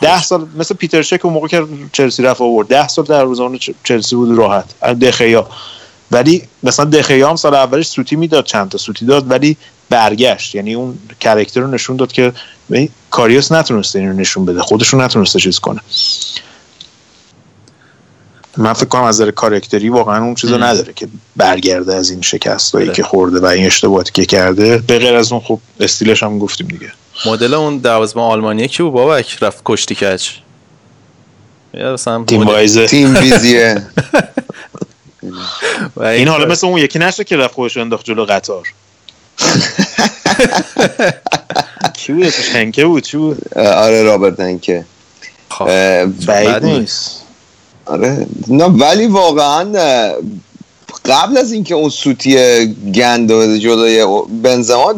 10 0.02 0.22
سال 0.22 0.48
مثل 0.58 0.76
پیتر 0.76 1.02
شک 1.02 1.26
اون 1.26 1.34
موقع 1.34 1.48
که 1.48 1.64
چلسی 1.94 2.24
رفت 2.24 2.42
آورد. 2.42 2.68
10 2.68 2.88
سال 2.88 3.06
در 3.06 3.24
روزانه 3.24 3.60
چلسی 3.84 4.16
بود 4.16 4.38
راحت. 4.38 4.80
دخیا 4.80 5.48
ولی 6.12 6.44
مثلا 6.64 6.86
دخیا 6.86 7.30
هم 7.30 7.36
سال 7.36 7.56
اولش 7.56 7.88
سوتی 7.88 8.16
می‌داد 8.16 8.46
چند 8.46 8.70
تا 8.70 8.78
سوتی 8.78 9.06
داد 9.06 9.32
ولی 9.32 9.58
برگشت. 9.90 10.56
یعنی 10.56 10.74
اون 10.74 10.98
کرکتر 11.20 11.62
رو 11.62 11.68
نشون 11.68 11.96
داد 11.96 12.12
که 12.12 12.34
کاریوس 13.10 13.52
نتونسته 13.52 14.00
اینو 14.00 14.14
نشون 14.14 14.46
بده. 14.46 14.62
خودشون 14.62 15.02
نتونسته 15.02 15.40
چیز 15.40 15.60
کنه. 15.60 15.82
من 18.58 18.74
فکر 18.74 18.86
کنم 18.86 19.04
از 19.04 19.16
نظر 19.16 19.32
کارکتری 19.32 19.90
واقعا 19.90 20.24
اون 20.24 20.36
چیزو 20.36 20.58
نداره 20.58 20.94
که 20.94 21.08
برگرده 21.36 21.96
از 21.96 22.10
این 22.10 22.22
شکستایی 22.22 22.86
بله. 22.86 22.96
که 22.96 23.04
خورده 23.04 23.40
و 23.40 23.46
این 23.46 23.66
اشتباهاتی 23.66 24.12
که 24.12 24.26
کرده. 24.26 24.78
به 24.78 25.00
غیر 25.00 25.16
از 25.16 25.32
اون 25.32 25.42
خب 25.42 25.60
استیلش 25.80 26.24
هم 26.24 26.40
گفتیم 26.40 26.68
دیگه. 26.68 26.92
مدل 27.26 27.54
اون 27.54 27.78
دروازه‌بان 27.78 28.32
آلمانی 28.32 28.68
کی 28.68 28.84
بود 28.84 28.94
بابک؟ 28.94 29.38
رفت 29.42 29.62
کشتی 29.66 29.96
کچ 29.96 30.30
تیم 32.28 32.44
وایزه 32.44 32.86
تیم 32.86 33.16
ویزیه. 33.16 33.88
این 35.98 36.28
حالا 36.28 36.46
مثل 36.46 36.68
اون 36.68 36.78
یکی 36.78 37.00
نشه 37.00 37.24
که 37.24 37.38
رفت 37.38 37.54
خودش 37.54 37.78
انداخت 37.78 38.06
جلو 38.06 38.26
قطار. 38.26 38.74
کی 41.94 42.14
بود 42.14 42.34
هنکه 42.54 42.86
بود؟ 42.86 43.04
چی 43.04 43.18
بود؟ 43.18 43.58
آره 43.58 44.04
رابرت 44.04 44.40
هنکه. 44.40 44.86
خب، 45.50 46.06
بعید 46.06 46.66
نیست. 46.66 47.22
آره. 47.86 48.28
نه 48.48 48.66
ولی 48.66 49.08
واقعا 49.08 49.64
قبل 51.06 51.38
از 51.38 51.52
اینکه 51.52 51.76
اون 51.76 51.90
سوتی 51.90 52.36
گند 52.96 53.58
جلوی 53.58 54.06
بنزما 54.44 54.94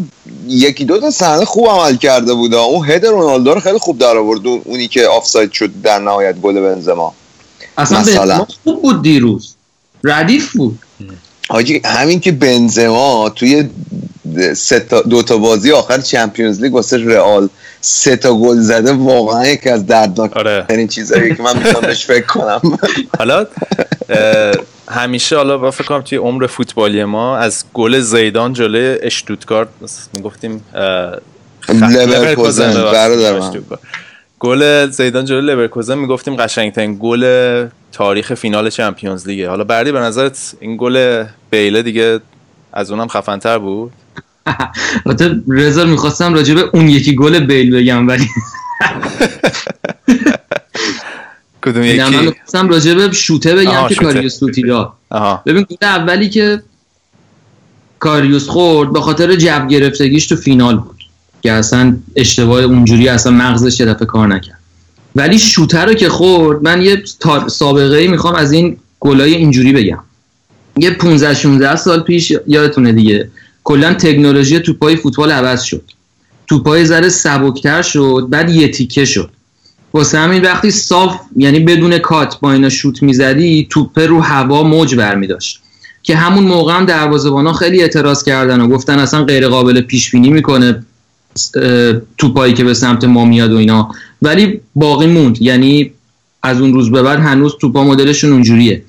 یکی 0.48 0.86
دو 0.86 1.00
تا 1.00 1.12
صحنه 1.12 1.46
خوب 1.46 1.68
عمل 1.68 1.98
کرده 1.98 2.34
بود. 2.34 2.54
اون 2.54 2.90
هد 2.90 3.06
رونالدو 3.06 3.54
رو 3.54 3.60
خیلی 3.60 3.78
خوب 3.78 3.98
در 3.98 4.18
آورد 4.18 4.48
اونی 4.48 4.88
که 4.88 5.08
آفساید 5.08 5.52
شد 5.52 5.82
در 5.82 6.00
نهایت 6.00 6.42
گل 6.42 6.62
بنزما. 6.62 7.14
اصلا 7.78 7.98
بنزما 7.98 8.48
خوب 8.64 8.82
بود 8.82 9.02
دیروز. 9.02 9.56
ردیف 10.04 10.52
بود. 10.52 10.80
حاجی 11.50 11.82
همین 11.86 12.20
که 12.20 12.32
بنزما 12.32 13.30
توی 13.30 13.70
سه 14.56 14.80
تا 14.80 15.02
دو 15.02 15.24
تا 15.24 15.38
بازی 15.38 15.72
آخر 15.72 15.98
چمپیونز 15.98 16.62
لیگ 16.62 16.74
واسه 16.74 16.98
رئال 16.98 17.50
سه 17.82 18.16
تا 18.16 18.36
گل 18.36 18.60
زده 18.60 18.94
واقعا 18.94 19.48
یکی 19.48 19.70
از 19.70 19.86
دردناک 19.86 20.38
آره. 20.38 20.88
چیزایی 20.88 21.36
که 21.36 21.44
من 21.44 21.58
می‌تونم 21.58 21.82
بهش 21.82 22.06
فکر 22.06 22.26
کنم. 22.26 22.62
حالا 23.20 23.48
همیشه 24.88 25.36
حالا 25.36 25.58
با 25.58 25.72
فکر 25.72 25.88
کنم 25.88 26.02
توی 26.02 26.18
عمر 26.18 26.48
فوتبالی 26.48 27.04
ما 27.04 27.38
از 27.38 27.64
گل 27.74 28.00
زیدان 28.00 28.54
جلوی 28.54 28.98
اشتوتگارت 29.02 29.68
می‌گفتیم 30.14 30.66
لورکوزن 31.70 32.74
برادر 32.74 33.40
من. 33.40 33.64
گل 34.44 34.90
زیدان 34.90 35.26
جلوی 35.26 35.42
لورکوزن 35.42 35.98
می‌گفتیم 35.98 36.36
قشنگترین 36.36 36.98
گل 37.02 37.24
تاریخ 37.92 38.34
فینال 38.34 38.70
Champions 38.70 39.28
League 39.28 39.44
ه. 39.44 39.50
حالا 39.50 39.64
بردی 39.64 39.92
به 39.92 40.00
نظرت 40.00 40.56
این 40.60 40.78
گل 40.80 41.26
بیله 41.50 41.84
دیگه 41.84 42.20
از 42.74 42.92
اونم 42.92 43.08
خفنتر 43.08 43.58
بود؟ 43.58 43.92
البته 45.06 45.36
رضا 45.50 45.86
می‌خواستم 45.86 46.34
راجع 46.34 46.54
به 46.54 46.62
اون 46.74 46.90
یکی 46.90 47.16
گل 47.16 47.40
بیل 47.40 47.76
بگم 47.76 48.08
ولی 48.08 48.28
کدوم 51.62 51.84
یکی؟ 51.84 51.98
من 51.98 52.26
می‌خواستم 52.26 52.70
راجع 52.70 52.94
به 52.94 53.12
شوته 53.12 53.56
بگم 53.56 53.88
که 53.88 53.96
کاریوس 53.96 54.38
توتی 54.40 54.62
داد 54.62 54.94
ببین 55.46 55.64
گل 55.64 55.88
اولی 55.88 56.30
که 56.30 56.64
کاریوس 58.00 58.48
خورد 58.48 58.94
به 58.94 59.02
خاطر 59.02 59.36
جب 59.36 59.68
گرفتگیش 59.68 60.28
تو 60.28 60.36
فینال 60.36 60.78
بود. 60.78 61.03
که 61.44 61.52
اصلا 61.52 61.98
اشتباه 62.16 62.64
اونجوری 62.64 63.10
اصلا 63.10 63.32
مغزش 63.32 63.80
یه 63.80 63.86
دفعه 63.86 64.06
کار 64.06 64.28
نکرد. 64.28 64.60
ولی 65.16 65.40
شوته 65.40 65.80
رو 65.80 65.94
که 65.94 66.10
خورد 66.10 66.64
من 66.64 66.82
یه 66.82 67.04
سابقه 67.48 67.98
ای 67.98 68.08
می‌خوام 68.08 68.36
از 68.36 68.52
این 68.52 68.78
گلای 69.00 69.36
اینجوری 69.36 69.74
بگم. 69.74 70.00
یه 70.78 70.92
15 70.92 71.34
16 71.34 71.76
سال 71.76 72.00
پیش 72.00 72.34
یادتونه 72.48 72.92
دیگه 72.92 73.30
کلا 73.64 73.94
تکنولوژی 73.94 74.60
توپای 74.60 74.96
فوتبال 74.96 75.32
عوض 75.32 75.62
شد. 75.62 75.84
توپای 76.48 76.86
ذره 76.86 77.10
سبکتر 77.10 77.82
شد 77.82 78.28
بعد 78.30 78.50
یه 78.50 78.68
تیکه 78.68 79.06
شد. 79.06 79.30
واسه 79.94 80.18
همین 80.18 80.42
وقتی 80.42 80.72
صاف 80.72 81.20
یعنی 81.36 81.60
بدون 81.60 81.98
کات 81.98 82.40
با 82.40 82.52
اینا 82.52 82.70
شوت 82.70 83.04
می‌زدی 83.04 83.68
توپ 83.70 84.00
رو 84.00 84.22
هوا 84.22 84.64
موج 84.64 84.96
برمی 84.96 85.28
داشت 85.28 85.60
که 86.04 86.16
همون 86.16 86.44
موقع 86.44 86.74
هم 86.74 86.86
دروازه‌بانا 86.86 87.54
خیلی 87.54 87.82
اعتراض 87.82 88.24
کردن 88.24 88.62
و 88.62 88.68
گفتن 88.68 89.00
اصلا 89.00 89.24
غیر 89.24 89.48
قابل 89.48 89.82
پیش 89.82 90.12
بینی 90.12 90.30
می‌کنه. 90.30 90.86
توپایی 92.18 92.54
که 92.54 92.64
به 92.64 92.74
سمت 92.74 93.04
ما 93.04 93.26
میاد 93.26 93.52
و 93.54 93.58
اینا. 93.58 93.90
ولی 94.22 94.62
باقی 94.76 95.08
موند. 95.08 95.42
یعنی 95.42 95.92
از 96.44 96.62
اون 96.62 96.74
روز 96.74 96.92
به 96.92 97.02
بعد 97.02 97.20
هنوز 97.20 97.56
توپا 97.62 97.84
مدلشون 97.84 98.32
اونجوریه. 98.32 98.84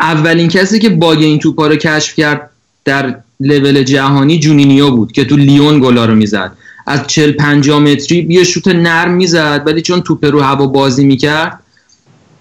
اولین 0.00 0.48
کسی 0.48 0.78
که 0.78 0.88
باگ 0.88 1.18
این 1.18 1.38
توپا 1.38 1.66
رو 1.66 1.76
کشف 1.76 2.14
کرد 2.14 2.50
در 2.84 3.16
لول 3.40 3.82
جهانی 3.82 4.38
جونینیو 4.38 4.90
بود 4.90 5.12
که 5.12 5.24
تو 5.24 5.36
لیون 5.36 5.80
گلا 5.80 6.04
رو 6.04 6.14
می‌زد. 6.14 6.52
از 6.86 7.06
40 7.06 7.32
50 7.32 7.78
متری 7.78 8.26
یه 8.30 8.44
شوت 8.44 8.68
نرم 8.68 9.12
می‌زد 9.12 9.62
ولی 9.66 9.82
چون 9.82 10.00
توپ 10.00 10.24
رو 10.24 10.40
هوا 10.40 10.66
بازی 10.66 11.04
می‌کرد 11.04 11.60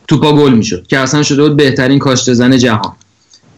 توپا 0.07 0.33
گل 0.33 0.53
می‌شد 0.53 0.87
که 0.87 0.99
اصلا 0.99 1.23
شده 1.23 1.43
بود 1.43 1.57
بهترین 1.57 1.99
کاشته 1.99 2.33
زن 2.33 2.57
جهان. 2.57 2.93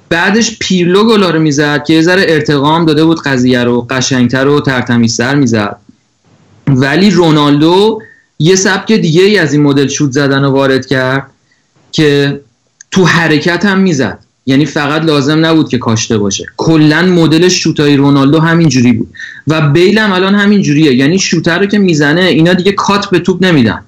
بعدش 0.10 0.58
پیرلو 0.60 1.03
گلا 1.03 1.30
رو 1.30 1.39
می‌زد 1.39 1.84
که 1.84 1.93
یه 1.93 2.01
ذره 2.01 2.26
ارتقام 2.28 2.86
داده 2.86 3.05
بود 3.05 3.22
قضیه 3.22 3.64
رو 3.64 3.88
قشنگتر 3.89 4.47
و 4.47 4.62
ترتمیزتر 4.62 5.36
می‌زد. 5.36 5.78
ولی 6.68 7.10
رونالدو 7.10 8.01
یه 8.39 8.55
سبک 8.55 8.91
دیگه 8.91 9.24
ای 9.24 9.38
از 9.38 9.53
این 9.53 9.62
مدل 9.62 9.88
شوت 9.88 10.12
زدن 10.12 10.43
رو 10.43 10.49
وارد 10.49 10.86
کرد 10.86 11.28
که 11.91 12.41
تو 12.91 13.05
حرکت 13.05 13.66
هم 13.66 13.80
می‌زد. 13.80 14.20
یعنی 14.45 14.66
فقط 14.66 15.01
لازم 15.01 15.45
نبود 15.45 15.70
که 15.70 15.78
کاشته 15.78 16.18
باشه. 16.18 16.45
کلا 16.58 17.01
مدل 17.01 17.47
شوتای 17.47 17.95
رونالدو 17.95 18.39
همینجوری 18.39 18.93
بود. 18.93 19.10
و 19.47 19.70
بیل 19.70 19.97
هم 19.97 20.12
الان 20.12 20.36
همین 20.36 20.62
جوریه 20.62 20.95
یعنی 20.95 21.20
شوتر 21.20 21.60
رو 21.60 21.66
که 21.66 21.80
می‌زنه 21.80 22.22
اینا 22.22 22.53
دیگه 22.53 22.72
کات 22.72 23.10
به 23.10 23.20
توپ 23.20 23.45
نمیدن. 23.45 23.84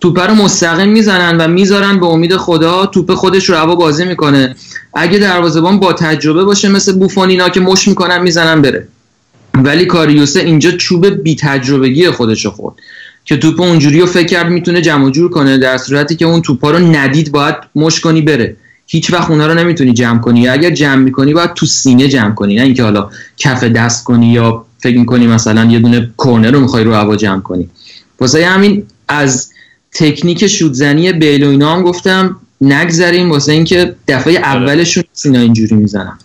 توپ 0.00 0.18
رو 0.20 0.34
مستقیم 0.34 0.88
می‌زنن 0.88 1.36
و 1.36 1.48
می‌ذارن 1.48 2.00
به 2.00 2.06
امید 2.06 2.36
خدا 2.36 2.86
توپ 2.86 3.14
خودش 3.14 3.48
رو 3.48 3.56
هوا 3.56 3.74
بازی 3.74 4.04
می‌کنه. 4.04 4.56
اگه 4.94 5.18
دروازه‌بان 5.18 5.80
با 5.80 5.92
تجربه 5.92 6.44
باشه 6.44 6.68
مثل 6.68 6.92
بوفون 6.92 7.28
اینا 7.30 7.48
که 7.48 7.60
مش 7.60 7.88
می‌کنن 7.88 8.22
می‌زنن 8.22 8.62
بره. 8.62 8.88
ولی 9.54 9.86
کاریوسه 9.86 10.40
اینجا 10.40 10.70
چوب 10.70 11.06
بی 11.06 11.36
تجربگی 11.36 12.10
خودش 12.10 12.46
خورد 12.46 12.74
که 13.24 13.36
توپ 13.36 13.60
اونجوری 13.60 14.00
رو 14.00 14.06
فکر 14.06 14.26
کرد 14.26 14.48
می‌تونه 14.48 14.80
جمع 14.80 15.10
جور 15.10 15.30
کنه 15.30 15.58
در 15.58 15.78
صورتی 15.78 16.16
که 16.16 16.24
اون 16.24 16.42
توپا 16.42 16.70
رو 16.70 16.78
ندید 16.78 17.32
باید 17.32 17.54
مش 17.74 18.00
کنی 18.00 18.20
بره. 18.22 18.56
هیچ 18.86 19.12
وقت 19.12 19.30
اونا 19.30 19.46
رو 19.46 19.54
نمی‌تونی 19.54 19.92
جمع 19.92 20.20
کنی. 20.20 20.40
یا 20.40 20.52
اگر 20.52 20.70
جمع 20.70 21.02
می‌کنی 21.02 21.34
باید 21.34 21.54
تو 21.54 21.66
سینه 21.66 22.08
جمع 22.08 22.34
کنی. 22.34 22.54
نه 22.54 22.62
اینکه 22.62 22.82
حالا 22.82 23.10
کف 23.36 23.64
دست 23.64 24.04
کنی 24.04 24.32
یا 24.32 24.64
فکر 24.78 24.98
می‌کنی 24.98 25.26
مثلا 25.26 25.64
یه 25.64 25.78
دونه 25.78 26.10
کورنر 26.16 26.50
رو 26.50 26.60
می‌خوای 26.60 26.84
رو 26.84 26.94
هوا 26.94 27.16
جمع 27.16 27.40
کنی. 27.40 27.68
واسه 28.20 28.46
همین 28.46 28.86
از 29.08 29.50
تکنیک 29.92 30.46
شودزنی 30.46 31.12
بیل 31.12 31.44
و 31.44 31.48
اینا 31.48 31.74
هم 31.74 31.82
گفتم 31.82 32.36
نگذریم 32.62 33.30
واسه 33.30 33.52
اینکه 33.52 33.94
دفعه 34.08 34.32
اولشون 34.34 35.04
سینا 35.12 35.38
اینجوری 35.38 35.74
می‌زنم 35.74 36.18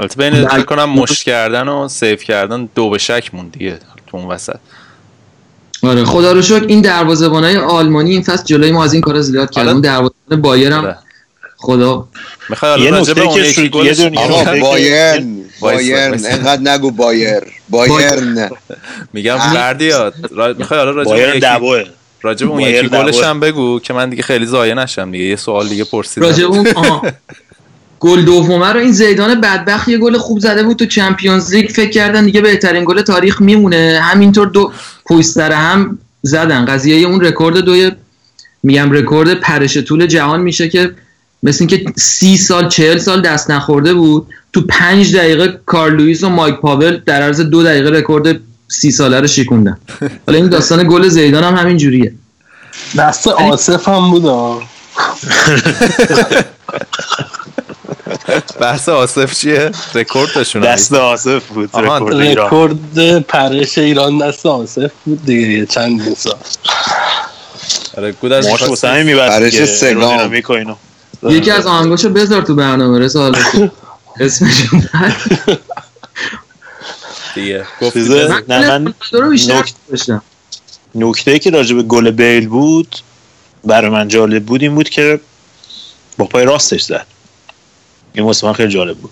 البته 0.00 0.16
بین 0.30 0.48
فکر 0.48 0.62
کنم 0.62 0.90
مشت 0.90 1.22
کردن 1.22 1.68
و 1.68 1.88
سیف 1.88 2.24
کردن 2.24 2.68
دو 2.74 2.90
به 2.90 2.98
شک 2.98 3.34
مون 3.34 3.48
دیگه 3.48 3.78
تو 4.06 4.16
اون 4.16 4.26
وسط. 4.26 4.56
آره 5.82 6.04
خدا 6.04 6.32
رو 6.32 6.42
شکر 6.42 6.64
این 6.66 6.80
دروازه‌بانای 6.80 7.56
آلمانی 7.56 8.10
این 8.10 8.22
فصل 8.22 8.44
جلوی 8.44 8.70
ما 8.70 8.84
از 8.84 8.92
این 8.92 9.02
کارا 9.02 9.22
زیاد 9.22 9.50
کردن. 9.50 9.72
اون 9.72 9.80
دروازه‌بان 9.80 10.40
بایر 10.42 10.72
هم 10.72 10.96
خدا. 11.56 12.08
می‌خوای 12.50 12.80
یه 12.80 12.90
حالا 12.90 12.98
راجع 12.98 13.14
به 13.14 13.20
نکته 13.20 13.32
اون 13.32 13.42
که 13.42 13.94
شد- 13.94 14.14
یه 14.14 14.20
آقا 14.20 14.44
فکر- 14.44 14.60
بایرن 14.60 15.36
بایرن. 15.60 16.12
انقدر 16.26 16.72
نگو 16.72 16.90
بایر 16.90 17.40
بایرن. 17.68 18.50
میگم 19.12 19.36
بردیا 19.36 20.12
را... 20.30 20.54
می‌خوای 20.58 20.80
حالا 20.80 20.90
راجع 20.90 21.08
به 21.10 21.16
اون 21.16 21.22
بایر 21.22 21.36
یکی 21.36 21.40
دبوه. 21.46 21.84
راجع 22.22 22.46
به 22.46 22.52
اون 22.52 22.60
یکی 22.60 22.88
گلش. 22.88 23.22
هم 23.22 23.40
بگو 23.40 23.80
که 23.80 23.94
من 23.94 24.10
دیگه 24.10 24.22
خیلی 24.22 24.46
ضایع 24.46 24.74
نشم 24.74 25.10
دیگه 25.10 25.24
یه 25.24 25.36
سوال 25.36 25.68
دیگه 25.68 25.84
پرسیدم. 25.84 26.26
راجع 26.26 26.46
به 26.46 26.56
اون 26.56 26.68
آها. 26.74 27.02
گل 28.00 28.22
دومه 28.22 28.72
رو 28.72 28.80
این 28.80 28.92
زیدان 28.92 29.40
بدبخت 29.40 29.88
یه 29.88 29.98
گل 29.98 30.18
خوب 30.18 30.38
زده 30.38 30.62
بود 30.62 30.76
تو 30.76 30.86
چمپیونز 30.86 31.54
لیگ. 31.54 31.70
فکر 31.70 31.90
کردن 31.90 32.24
دیگه 32.24 32.40
بهترین 32.40 32.84
گل 32.84 33.02
تاریخ 33.02 33.40
میمونه. 33.40 34.00
همینطور 34.02 34.46
دو 34.46 34.72
پویستر 35.06 35.52
هم 35.52 35.98
زدن. 36.22 36.64
قضیه 36.64 37.06
اون 37.06 37.20
رکورد 37.20 37.58
دوی 37.58 37.92
میگم 38.62 38.92
رکورد 38.92 39.34
پرش 39.34 39.78
طول 39.78 40.06
جهان 40.06 40.40
میشه 40.40 40.68
که 40.68 40.94
مثل 41.42 41.66
اینکه 41.68 41.92
سی 41.96 42.36
سال 42.36 42.68
چهل 42.68 42.98
سال 42.98 43.22
دست 43.22 43.50
نخورده 43.50 43.94
بود. 43.94 44.26
تو 44.52 44.60
پنج 44.68 45.16
دقیقه 45.16 45.60
کارل 45.66 45.89
لوئیس 45.89 46.24
و 46.24 46.28
مایک 46.28 46.54
پاول 46.54 47.00
در 47.06 47.22
عرض 47.22 47.40
دو 47.40 47.62
دقیقه 47.62 47.90
رکورد 47.90 48.40
سی 48.68 48.90
ساله 48.90 49.20
رو 49.20 49.26
شکوندن 49.26 49.78
حالا 50.26 50.38
این 50.38 50.48
داستان 50.48 50.88
گل 50.88 51.08
زیدان 51.08 51.44
هم 51.44 51.54
همین 51.56 51.76
جوریه. 51.76 52.12
دست 52.98 53.26
آصف 53.28 53.88
هم 53.88 54.10
بود. 54.10 54.24
بحث 58.60 58.88
آصف 58.88 59.34
چیه؟ 59.34 59.70
رکوردشون 59.94 60.62
دست 60.62 60.92
آصف 60.94 61.46
بود 61.46 61.70
رکورد 61.76 63.18
پرش 63.18 63.78
ایران 63.78 64.18
دست 64.18 64.46
آصف 64.46 64.90
بود 65.04 65.24
دیگه 65.24 65.66
چند 65.66 66.14
سال. 66.16 66.34
آره 67.96 68.14
ماش 68.22 68.44
می‌خواستی- 68.62 68.70
واسه 69.14 69.50
دیگه. 69.50 69.66
سگام. 69.66 70.18
یکی 71.22 71.50
از 71.50 71.66
آهنگاشو 71.66 72.08
بذار 72.10 72.42
تو 72.42 72.54
برنامه 72.54 72.98
رسا 72.98 73.20
حالا 73.20 73.38
که 73.52 73.70
اسمش 74.20 74.62
دیگه. 77.40 77.64
نه، 78.48 78.68
من 78.68 78.94
نکته 80.94 81.38
که 81.38 81.50
راجع 81.50 81.74
به 81.74 81.82
گل 81.82 82.10
بیل 82.10 82.48
بود 82.48 82.96
برای 83.64 83.90
من 83.90 84.08
جالب 84.08 84.44
بود 84.44 84.62
این 84.62 84.74
بود 84.74 84.88
که 84.88 85.20
با 86.18 86.24
پای 86.24 86.44
راستش 86.44 86.82
زد. 86.82 87.06
این 88.12 88.24
واسه 88.24 88.46
من 88.46 88.52
خیلی 88.52 88.72
جالب 88.72 88.96
بود. 88.96 89.10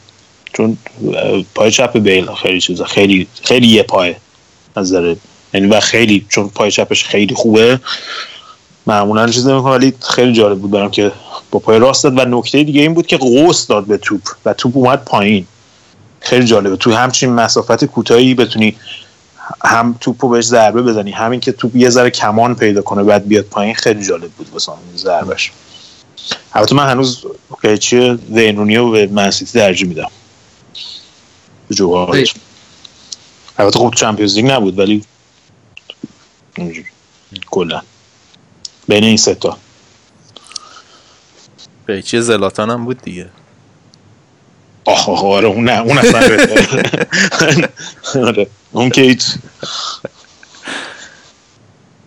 چون 0.53 0.79
پای 1.55 1.71
چپ 1.71 1.99
بیل 1.99 2.35
خیلی 2.35 2.61
چیزا 2.61 2.85
خیلی 2.85 3.27
خیلی 3.43 3.67
یه 3.67 3.83
پای 3.83 4.15
از 4.77 4.93
نظر 4.93 5.15
یعنی 5.55 5.67
و 5.67 5.81
خیلی 5.81 6.27
چون 6.29 6.49
پای 6.49 6.71
چپش 6.71 7.05
خیلی 7.05 7.35
خوبه. 7.35 7.81
معمولا 8.87 9.29
چیز 9.29 9.47
نمی‌کنه 9.47 9.75
ولی 9.75 9.95
خیلی 10.15 10.33
جالب 10.33 10.59
بود 10.59 10.71
برام 10.71 10.91
که 10.91 11.13
با 11.51 11.59
پای 11.59 11.79
راست 11.79 12.05
داد 12.05 12.19
و 12.19 12.25
نکته 12.25 12.65
دیگه 12.65 12.81
این 12.81 12.95
بود 12.95 13.07
که 13.07 13.17
قوس 13.17 13.67
داد 13.67 13.87
به 13.87 13.97
توپ 13.97 14.23
و 14.45 14.55
توپ 14.55 14.77
اومد 14.77 15.05
پایین. 15.05 15.47
خیلی 16.27 16.47
جالبه. 16.47 16.77
تو 16.77 16.93
همچین 16.93 17.33
مسافت 17.33 17.85
کوتاهی 17.85 18.35
بتونی 18.35 18.77
هم 19.65 19.97
توپو 20.01 20.29
بهش 20.29 20.45
ضربه 20.45 20.83
بزنی 20.83 21.11
همین 21.11 21.41
که 21.41 21.53
توپ 21.53 21.77
یه 21.77 21.91
ذره 21.91 22.11
کمان 22.11 22.55
پیدا 22.55 22.83
کنه 22.83 23.03
بعد 23.03 23.29
بیاد 23.29 23.45
پایین 23.45 23.75
خیلی 23.75 24.05
جالب 24.05 24.31
بود 24.31 24.49
واسه 24.53 24.73
من 24.73 24.97
ضربش 24.97 25.53
البته 26.53 26.75
من 26.75 26.91
هنوز 26.91 27.25
قیچی 27.63 27.97
وینرونی 28.31 28.77
رو 28.77 28.91
به 28.91 29.07
منسیتی 29.07 29.53
ترجیح 29.53 29.89
میدم. 29.89 30.11
به 31.69 31.75
جوهارش 31.75 32.35
البته 33.59 33.79
خب 33.79 33.95
چمپیونز 33.97 34.37
لیگ 34.37 34.47
نبود 34.47 34.79
ولی 34.79 35.05
اینجوری 36.57 36.89
کلا. 37.51 37.83
بین 38.89 39.05
این 39.05 39.17
سه 39.17 39.35
تا. 39.35 39.59
قیچی 41.87 42.21
زلاتان 42.21 42.71
هم 42.71 42.85
بود 42.85 43.03
دیگه. 43.03 43.29
آخ 44.87 45.09
آخ 45.09 45.25
آره 45.25 45.49
اون 45.49 45.65
نه 45.65 45.81
اون 45.81 45.99
اصلا 45.99 46.29
بهتره. 46.29 47.69
آره 48.15 48.47
اون 48.73 48.91
که 48.91 49.01
هیچ 49.01 49.25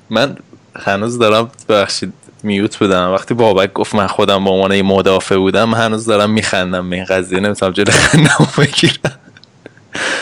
من 0.10 0.36
هنوز 0.76 1.18
دارم 1.20 1.52
ببخشید 1.70 2.14
میوت 2.44 2.78
بودم 2.78 3.12
وقتی 3.14 3.34
بابک 3.34 3.74
گفت 3.74 3.96
من 3.96 4.08
خودم 4.08 4.44
به 4.44 4.50
عنوان 4.50 4.82
مدافع 4.82 5.36
بودم 5.36 5.74
هنوز 5.74 6.06
دارم 6.06 6.30
میخندم 6.30 6.90
به 6.90 6.96
این 6.96 7.06
قضیه 7.06 7.40
نمی‌تونم 7.40 7.72
جلو 7.72 7.92
خندم 7.92 8.48
بگیرم 8.58 9.20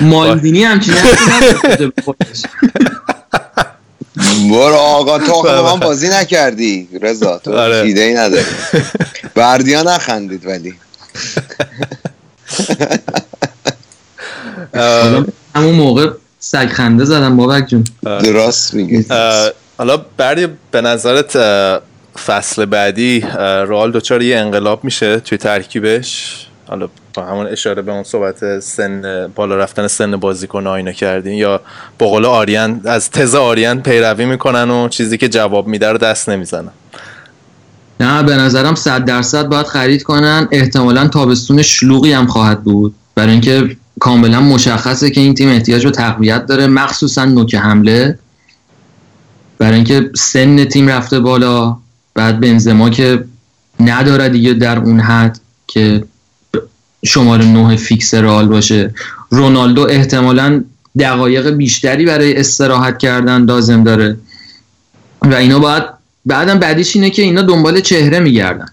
مالدینی 0.01 0.63
همچین. 0.63 0.93
برو 4.51 4.75
آقا 4.75 5.19
تو. 5.19 5.31
آقا 5.33 5.75
من 5.75 5.79
بازی 5.79 6.09
نکردی 6.09 6.89
رضا 7.01 7.37
تو 7.37 7.57
آره. 7.57 7.75
ایده 7.75 8.01
ای 8.01 8.13
نداری 8.13 8.45
بردیا 9.35 9.83
نخندید 9.83 10.45
ولی 10.45 10.73
همون 15.55 15.75
موقع 15.75 16.09
سگ 16.39 16.67
خنده 16.67 17.05
زدم 17.05 17.37
بابک 17.37 17.67
جون. 17.67 17.83
درست 18.03 18.73
میگی. 18.73 19.05
حالا 19.77 19.97
بردی 20.17 20.47
به 20.71 20.81
نظرت 20.81 21.37
فصل 22.25 22.65
بعدی 22.65 23.23
اه، 23.23 23.37
رئال 23.63 23.91
دچار 23.91 24.21
یه 24.21 24.37
انقلاب 24.37 24.83
میشه 24.83 25.19
توی 25.19 25.37
ترکیبش؟ 25.37 26.43
حالا 26.67 26.89
با 27.13 27.23
همون 27.23 27.47
اشاره 27.47 27.81
به 27.81 27.91
اون 27.91 28.03
صحبت 28.03 28.59
سن 28.59 29.27
بالا 29.35 29.55
رفتن 29.57 29.87
سن 29.87 30.15
بازیکن 30.15 30.67
اینا 30.67 30.91
کردین 30.91 31.33
یا 31.33 31.61
با 31.99 32.07
قول 32.07 32.25
آریان 32.25 32.81
از 32.85 33.11
تز 33.11 33.35
آریان 33.35 33.81
پیروی 33.81 34.25
می‌کنن 34.25 34.69
و 34.69 34.89
چیزی 34.89 35.17
که 35.17 35.29
جواب 35.29 35.67
میده 35.67 35.89
رو 35.89 35.97
دست 35.97 36.29
نمی‌زنن؟ 36.29 36.71
نه 37.99 38.23
به 38.23 38.35
نظرم 38.35 38.75
صد 38.75 39.05
درصد 39.05 39.47
باید 39.47 39.65
خرید 39.65 40.03
کنن. 40.03 40.47
احتمالا 40.51 41.07
تابستون 41.07 41.61
شلوغی 41.61 42.11
هم 42.11 42.27
خواهد 42.27 42.63
بود. 42.63 42.95
برای 43.15 43.31
اینکه 43.31 43.77
کاملا 43.99 44.41
مشخصه 44.41 45.09
که 45.09 45.21
این 45.21 45.33
تیم 45.33 45.49
احتیاج 45.49 45.83
به 45.83 45.91
تقویت 45.91 46.45
داره 46.45 46.67
مخصوصا 46.67 47.25
نوک 47.25 47.55
حمله. 47.55 48.19
برای 49.57 49.75
اینکه 49.75 50.11
سن 50.15 50.65
تیم 50.65 50.87
رفته 50.89 51.19
بالا 51.19 51.77
بعد 52.13 52.39
بنزما 52.39 52.89
که 52.89 53.25
نداره 53.79 54.29
دیگه 54.29 54.53
در 54.53 54.79
اون 54.79 54.99
حد 54.99 55.39
که 55.67 56.03
شماره 57.05 57.45
نه 57.45 57.75
فیکس 57.75 58.13
رئال 58.13 58.47
باشه. 58.47 58.93
رونالدو 59.29 59.87
احتمالا 59.89 60.63
دقایق 60.99 61.49
بیشتری 61.49 62.05
برای 62.05 62.37
استراحت 62.37 62.97
کردن 62.97 63.45
لازم 63.45 63.83
داره. 63.83 64.17
و 65.21 65.33
اینا 65.33 65.59
باید 65.59 65.96
بعدم 66.27 66.59
بعدیش 66.59 66.95
اینه 66.95 67.09
که 67.09 67.21
اینا 67.21 67.41
دنبال 67.41 67.79
چهره 67.79 68.19
میگردن. 68.19 68.65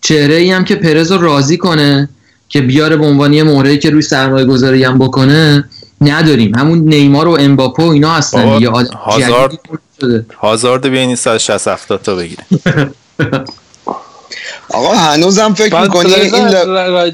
چهره 0.00 0.34
ای 0.34 0.50
هم 0.50 0.64
که 0.64 0.74
پرز 0.74 1.12
رو 1.12 1.18
راضی 1.18 1.56
کنه 1.56 2.08
که 2.48 2.60
بیاره 2.60 2.96
به 2.96 3.06
عنوان 3.06 3.32
یه 3.32 3.42
مهره‌ای 3.42 3.78
که 3.78 3.90
روی 3.90 4.02
سرمایه 4.02 4.44
گذاری 4.44 4.84
هم 4.84 4.98
بکنه 4.98 5.64
نداریم. 6.00 6.54
همون 6.54 6.78
نیمار 6.78 7.28
و 7.28 7.36
امباپه 7.40 7.82
و 7.82 7.86
اینا 7.86 8.10
هستن 8.10 8.54
دیگه. 8.54 8.68
آدم 8.68 8.94
هازارد-. 8.94 9.58
هازارد 10.38 10.88
بیاین 10.88 11.16
160 11.16 11.68
70 11.68 12.02
تا 12.02 12.14
بگیریم. 12.14 12.46
آقا 14.70 14.94
هنوزم 14.94 15.54
فکر 15.54 15.80
می‌کنی 15.80 16.14
این 16.14 16.48
ل... 16.48 17.10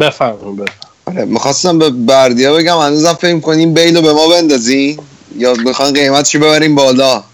بفرمون 0.00 0.56
بفرمون 0.56 0.66
آره، 1.06 1.24
می‌خواستم 1.24 1.78
به 1.78 1.90
بردیا 1.90 2.54
بگم 2.54 2.78
هنوزم 2.78 3.12
فکر 3.12 3.34
می‌کنی 3.34 3.58
این 3.58 3.74
بیل 3.74 3.96
رو 3.96 4.02
به 4.02 4.12
ما 4.12 4.28
بندازی؟ 4.28 4.98
یا 5.36 5.54
می‌خوان 5.64 5.92
قیمتشو 5.92 6.38
ببریم 6.38 6.74
بالا؟ 6.74 7.24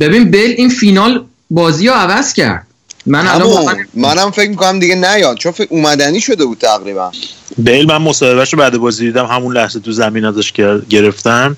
ببین 0.00 0.30
بیل 0.30 0.54
این 0.58 0.68
فینال 0.68 1.24
بازی 1.52 1.86
رو 1.88 1.94
عوض 1.94 2.32
کرد. 2.32 2.66
من 3.06 3.26
الان 3.26 3.86
منم 3.94 4.30
فکر 4.30 4.50
می‌کنم 4.50 4.78
دیگه 4.78 4.94
نیاد 4.94 5.36
چون 5.36 5.52
فکر 5.52 5.68
اومدنی 5.70 6.20
شده 6.20 6.44
بود 6.44 6.58
تقریبا. 6.58 7.12
بیل 7.58 7.86
من 7.86 7.96
مصاحبهش 7.96 8.52
رو 8.52 8.58
بعد 8.58 8.76
بازی 8.78 9.04
دیدم 9.06 9.26
همون 9.26 9.56
لحظه 9.56 9.80
تو 9.80 9.92
زمین 9.92 10.24
ازش 10.24 10.52
گر- 10.52 10.78
گرفتن. 10.78 11.56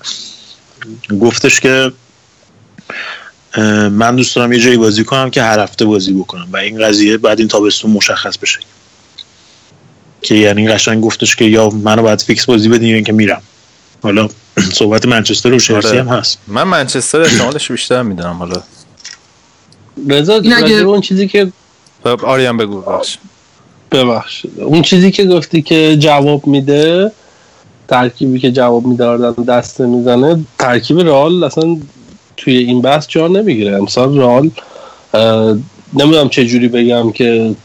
گفتش 1.21 1.59
که 1.59 1.91
من 3.91 4.15
دوست 4.15 4.35
دارم 4.35 4.53
یه 4.53 4.59
جایی 4.59 4.77
بازی 4.77 5.03
کنم 5.03 5.29
که 5.29 5.43
هر 5.43 5.59
هفته 5.59 5.85
بازی 5.85 6.13
بکنم 6.13 6.47
و 6.51 6.57
این 6.57 6.85
قضیه 6.87 7.17
بعد 7.17 7.39
این 7.39 7.47
تابستون 7.47 7.91
مشخص 7.91 8.37
بشه. 8.37 8.59
که 10.21 10.35
یعنی 10.35 10.67
قشنگ 10.67 11.01
گفتش 11.03 11.35
که 11.35 11.45
یا 11.45 11.69
منو 11.69 12.01
باید 12.01 12.21
فیکس 12.21 12.45
بازی 12.45 12.69
بدین 12.69 12.89
یا 12.89 12.95
اینکه 12.95 13.13
میرم. 13.13 13.41
حالا 14.03 14.29
صحبت 14.79 15.05
منچستر 15.05 15.53
و 15.53 15.59
چلسی 15.59 15.87
آره. 15.87 15.99
هم 16.03 16.07
هست. 16.07 16.37
من 16.47 16.63
منچستر 16.63 17.21
احتمالش 17.21 17.71
بیشتر 17.71 18.01
می‌دونم 18.01 18.33
حالا. 18.33 18.63
رضا 20.09 20.33
این 20.33 20.53
اگه- 20.53 20.75
اون 20.75 21.01
چیزی 21.01 21.27
که 21.27 21.51
خب، 22.03 22.25
آریان 22.25 22.57
بگو 22.57 22.81
بخش 22.81 23.17
ببخشید. 23.91 24.59
اون 24.59 24.81
چیزی 24.81 25.11
که 25.11 25.25
گفتی 25.25 25.61
که 25.61 25.97
جواب 25.99 26.47
میده 26.47 27.11
ترکیبی 27.87 28.39
که 28.39 28.51
جواب 28.51 28.85
میده 28.85 29.31
دسته 29.47 29.85
می‌زنه 29.85 30.45
ترکیب 30.59 30.99
رئال 30.99 31.43
اصلا 31.43 31.77
توی 32.37 32.57
این 32.57 32.81
بحث 32.81 33.07
جا 33.07 33.27
نمی‌گیره. 33.27 33.77
امسال 33.77 34.17
رئال 34.17 34.51
اه، 35.13 35.55
نمی‌دونم 35.93 36.29
چه 36.29 36.45
جوری 36.45 36.67
بگم 36.67 37.11
که 37.11 37.55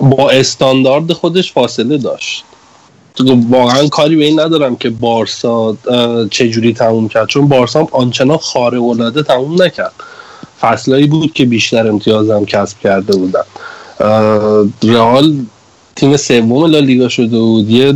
با 0.00 0.30
استاندارد 0.30 1.12
خودش 1.12 1.52
فاصله 1.52 1.98
داشت. 1.98 2.44
واقعا 3.50 3.88
کاری 3.88 4.16
به 4.16 4.24
این 4.24 4.40
ندارم 4.40 4.76
که 4.76 4.90
بارسا 4.90 5.76
چه 6.30 6.48
جوری 6.48 6.72
تموم 6.72 7.08
کرد. 7.08 7.28
چون 7.28 7.48
بارسا 7.48 7.80
هم 7.80 7.88
آنچنان 7.92 8.36
خارق 8.36 8.84
العاده 8.84 9.22
تموم 9.22 9.62
نکرد. 9.62 9.92
فصلایی 10.60 11.06
بود 11.06 11.32
که 11.32 11.44
بیشتر 11.44 11.88
امتیازم 11.88 12.44
کسب 12.44 12.78
کرده 12.78 13.16
بودن 13.16 13.42
رئال 14.82 15.34
تیم 15.96 16.16
سوم 16.16 16.64
لالیگا 16.64 17.08
شده 17.08 17.38
بود. 17.38 17.70
یه 17.70 17.94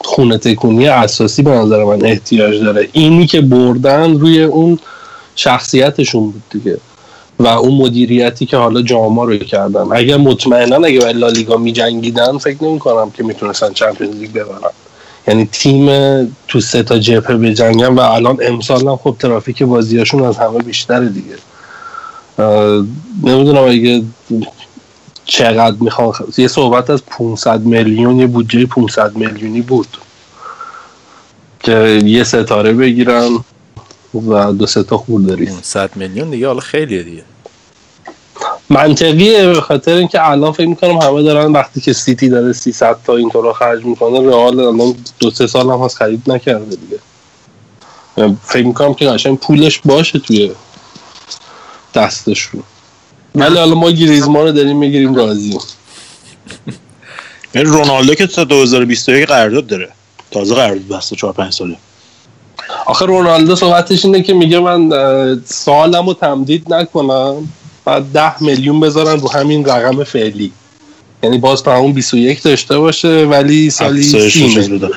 خونه 0.00 0.38
تکونی 0.38 0.88
اساسی 0.88 1.42
به 1.42 1.50
نظر 1.50 1.84
من 1.84 2.04
احتیاج 2.04 2.60
داره. 2.60 2.88
اینی 2.92 3.26
که 3.26 3.40
بردن 3.40 4.18
روی 4.18 4.42
اون 4.42 4.78
شخصیتشون 5.36 6.30
بود 6.30 6.42
دیگه. 6.50 6.78
و 7.38 7.46
اون 7.46 7.74
مدیریتی 7.74 8.46
که 8.46 8.56
حالا 8.56 8.82
جاما 8.82 9.24
رو 9.24 9.36
کردن. 9.36 9.84
اگر 9.92 10.16
مطمئنا 10.16 10.76
اگه 10.76 11.00
برای 11.00 11.12
لالیگا 11.12 11.56
میجنگیدن 11.56 12.38
فکر 12.38 12.64
نمی 12.64 12.78
کنم 12.78 13.10
که 13.10 13.22
می‌تونستن 13.22 13.72
چمپیونز 13.72 14.16
لیگ 14.16 14.32
ببرن. 14.32 14.70
یعنی 15.28 15.48
تیم 15.52 15.86
تو 16.48 16.60
سه 16.60 16.82
تا 16.82 16.98
جبهه 16.98 17.36
بجنگن 17.36 17.94
و 17.94 18.00
الان 18.00 18.38
امسال 18.42 18.88
هم 18.88 18.96
خب 18.96 19.16
ترافیک 19.18 19.62
بازیاشون 19.62 20.22
از 20.22 20.36
همه 20.36 20.58
بیشتره 20.58 21.08
دیگه. 21.08 21.34
نمی‌دونم 23.22 23.64
اگه 23.64 24.02
چقدر 25.24 25.76
می‌خوان 25.80 26.12
یه 26.38 26.48
صحبت 26.48 26.90
از 26.90 27.02
500 27.06 27.60
میلیون 27.60 28.20
یه 28.20 28.26
بودجه 28.26 28.66
500 28.66 29.16
میلیونی 29.16 29.60
بود 29.60 29.88
که 31.60 32.00
یه 32.04 32.24
ستاره 32.24 32.72
بگیرن 32.72 33.38
و 34.14 34.52
دو 34.52 34.66
سه 34.66 34.82
تا 34.82 34.98
خورداری 34.98 35.48
100 35.62 35.96
میلیون 35.96 36.30
دیگه 36.30 36.46
حالا 36.46 36.60
خیلیه 36.60 37.02
دیگه. 37.02 37.22
منطقیه 38.70 39.46
به 39.46 39.60
خاطر 39.60 39.94
اینکه 39.94 40.30
الان 40.30 40.52
فکر 40.52 40.66
می‌کنم 40.66 40.98
همه 40.98 41.22
دارن 41.22 41.52
وقتی 41.52 41.80
که 41.80 41.92
سیتی 41.92 42.28
داره 42.28 42.52
300 42.52 42.96
تا 43.04 43.16
اینطور 43.16 43.52
خرج 43.52 43.84
می‌کنه 43.84 44.20
رئال 44.20 44.60
الان 44.60 44.94
دو 45.18 45.30
سه 45.30 45.46
سال 45.46 45.70
هم 45.70 45.78
هست 45.78 45.96
خرید 45.96 46.22
نکرده 46.26 46.76
دیگه. 46.76 46.98
فکر 48.42 48.66
می‌کنم 48.66 48.94
که 48.94 49.06
قشنگ 49.06 49.38
پولش 49.38 49.80
باشه 49.84 50.18
توی 50.18 50.50
دستشون. 51.94 52.62
ولی 53.34 53.58
حالا 53.58 53.74
ما 53.74 53.90
گریزمان 53.90 54.46
رو 54.46 54.52
داریم 54.52 54.76
می‌گیریم 54.76 55.14
راضی 55.14 55.58
یعنی 57.54 57.68
رونالدو 57.68 58.14
که 58.14 58.26
تا 58.26 58.44
2021 58.44 59.26
قرارداد 59.26 59.66
داره. 59.66 59.88
تازه 60.30 60.54
قرارداد 60.54 60.98
بسته 60.98 61.16
4 61.16 61.32
5 61.32 61.52
ساله. 61.52 61.76
آخه 62.86 63.06
رونالدو 63.06 63.56
صحبتش 63.56 64.04
اینه 64.04 64.22
که 64.22 64.34
میگه 64.34 64.58
من 64.58 64.90
سالم 65.44 66.06
رو 66.06 66.14
تمدید 66.14 66.74
نکنم. 66.74 67.48
بعد 67.84 68.02
ده 68.02 68.42
میلیون 68.42 68.80
بذارن 68.80 69.20
رو 69.20 69.30
همین 69.32 69.64
رقم 69.64 70.04
فعلی. 70.04 70.52
یعنی 71.22 71.38
باز 71.38 71.62
تا 71.62 71.76
همون 71.76 71.92
21 71.92 72.42
داشته 72.42 72.78
باشه 72.78 73.24
ولی 73.24 73.70
سالی 73.70 74.00
افزایش 74.00 74.32
30 74.32 74.48
چیز 74.48 74.70
میلیون 74.70 74.80
رو. 74.80 74.94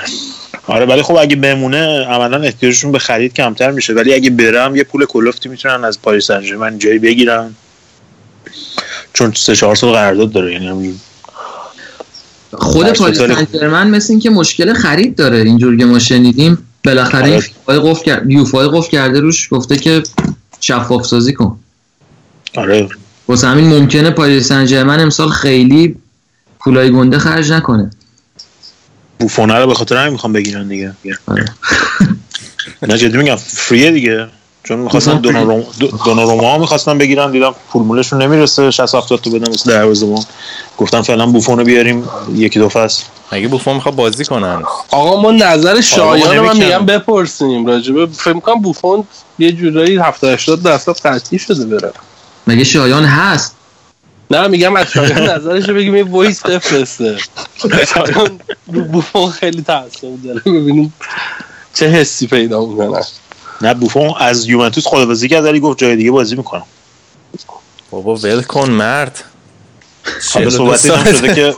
آره 0.67 0.85
ولی 0.85 1.01
خب 1.01 1.15
اگه 1.15 1.35
بمونه 1.35 2.05
عملا 2.05 2.41
احتیاجشون 2.41 2.91
به 2.91 2.99
خرید 2.99 3.33
کمتر 3.33 3.71
میشه. 3.71 3.93
ولی 3.93 4.13
اگه 4.13 4.29
برم 4.29 4.75
یه 4.75 4.83
پول 4.83 5.05
کلفتی 5.05 5.49
می‌تونن 5.49 5.83
از 5.83 6.01
پاریس 6.01 6.27
سن 6.27 6.79
جایی 6.79 6.99
بگیرن 6.99 7.55
چون 9.13 9.33
سه 9.35 9.55
چهار 9.55 9.75
سال 9.75 9.93
قرارداد 9.93 10.31
داره 10.31 10.53
یعنی 10.53 10.99
خود 12.53 12.93
پاریس 12.93 13.17
سن 13.51 13.87
مثل 13.87 14.13
اینکه 14.13 14.29
مشکل 14.29 14.73
خرید 14.73 15.15
داره. 15.15 15.37
اینجور 15.37 15.77
که 15.77 15.85
ما 15.85 15.99
شنیدیم 15.99 16.57
بالاخره 16.85 17.25
این 17.25 17.33
آره. 17.33 17.41
فیفای 17.41 17.79
قفل 17.79 18.03
کرد 18.03 18.31
یوفای 18.31 18.67
قفل 18.67 18.89
کرده 18.89 19.19
روش 19.19 19.47
گفته 19.51 19.77
که 19.77 20.03
شفاف 20.59 21.05
سازی 21.05 21.33
کن. 21.33 21.59
آره. 22.55 22.87
واسه 23.27 23.47
همین 23.47 23.67
ممکنه 23.67 24.09
پاریس 24.09 24.47
سن 24.47 24.65
ژرمن 24.65 24.99
امسال 24.99 25.29
خیلی 25.29 25.95
پولای 26.59 26.91
گنده 26.91 27.19
خرج 27.19 27.51
نکنه. 27.51 27.89
بوفونه 29.19 29.59
رو 29.59 29.67
به 29.67 29.73
خاطر 29.73 29.97
همین 29.97 30.13
می‌خوام 30.13 30.33
بگیرن 30.33 30.67
دیگه. 30.67 30.93
آره. 31.27 31.45
نه 32.81 32.97
جدی 32.97 33.17
میگم 33.17 33.35
free 33.35 33.80
ه 33.80 33.91
دیگه. 33.91 34.27
چون 34.63 34.79
می‌خواستن. 34.79 35.19
دوناروما 35.19 35.63
دوناروما 36.05 36.57
می‌خواستن 36.57 36.97
بگیرن 36.97 37.31
دیدم 37.31 37.55
پولمولشون 37.69 38.21
نمی‌رسه. 38.21 38.71
60 38.71 38.95
70 38.95 39.21
تا 39.21 39.29
بدن 39.29 39.49
مثل 39.49 39.71
دروازه‌بان. 39.71 40.23
گفتن 40.77 41.01
فعلا 41.01 41.25
بوفون 41.25 41.59
رو 41.59 41.65
بیاریم. 41.65 42.09
یکی 42.35 42.59
دو 42.59 42.69
فصل. 42.69 43.03
مگه 43.31 43.47
بوفون 43.47 43.73
می‌خواد 43.73 43.95
بازی 43.95 44.25
کنن. 44.25 44.63
آقا 44.91 45.21
ما 45.21 45.31
نظر 45.31 45.81
شایان 45.81 46.37
رو 46.37 46.45
من. 46.45 46.57
میگم 46.57 46.85
بپرسیم 46.85 47.65
راجبه 47.65 48.05
فکر 48.05 48.33
می‌کنم 48.33 48.61
بوفون 48.61 49.03
یه 49.39 49.51
جورایی 49.51 49.97
70 49.97 50.33
80 50.33 50.63
درصد 50.63 50.91
قطعی 50.91 51.39
شده 51.39 51.65
بره. 51.65 51.91
مگه 52.47 52.63
شایان 52.63 53.05
هست؟ 53.05 53.56
نه 54.31 54.47
میگم 54.47 54.75
از 54.75 54.87
شایان 54.87 55.29
نظرش 55.29 55.69
بگیم 55.69 55.95
یه 55.95 56.03
voice 56.03 56.41
بفرسته. 56.41 57.17
شایان 57.93 58.39
رو 58.67 58.83
بوفون 58.83 59.31
خیلی 59.31 59.61
تاثیر 59.61 60.09
داره. 60.23 60.39
ببینیم 60.39 60.93
چه 61.73 61.87
حسی 61.87 62.27
پیدا 62.27 62.65
می‌کنه. 62.65 63.01
نه 63.61 63.73
بوفون 63.73 64.13
از 64.19 64.47
یوونتوس 64.47 64.87
خداحافظی 64.87 65.29
کرد 65.29 65.45
ولی 65.45 65.59
گفت 65.59 65.77
جای 65.77 65.95
دیگه 65.95 66.11
بازی 66.11 66.35
می‌کنم. 66.35 66.63
بابا 67.91 68.15
ول 68.15 68.41
کن 68.41 68.69
مرد. 68.69 69.23
حالا 70.33 70.49
42 70.49 70.57
صحبت 70.57 70.77
ساله. 70.77 71.13
شده 71.13 71.35
که 71.35 71.55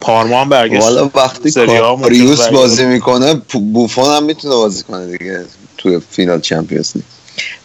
پارما 0.00 0.40
هم 0.40 0.48
برگشت 0.48 0.82
حالا 0.82 1.10
وقتی 1.14 1.52
کاریوس. 1.52 2.48
بازی 2.48 2.84
می‌کنه 2.84 3.34
بوفون 3.52 4.16
هم 4.16 4.22
می‌تونه 4.22 4.54
بازی 4.54 4.82
کنه 4.82 5.18
دیگه 5.18 5.44
توی 5.78 6.00
فینال 6.10 6.40
چمپیونز 6.40 6.92
لیگ. 6.94 7.04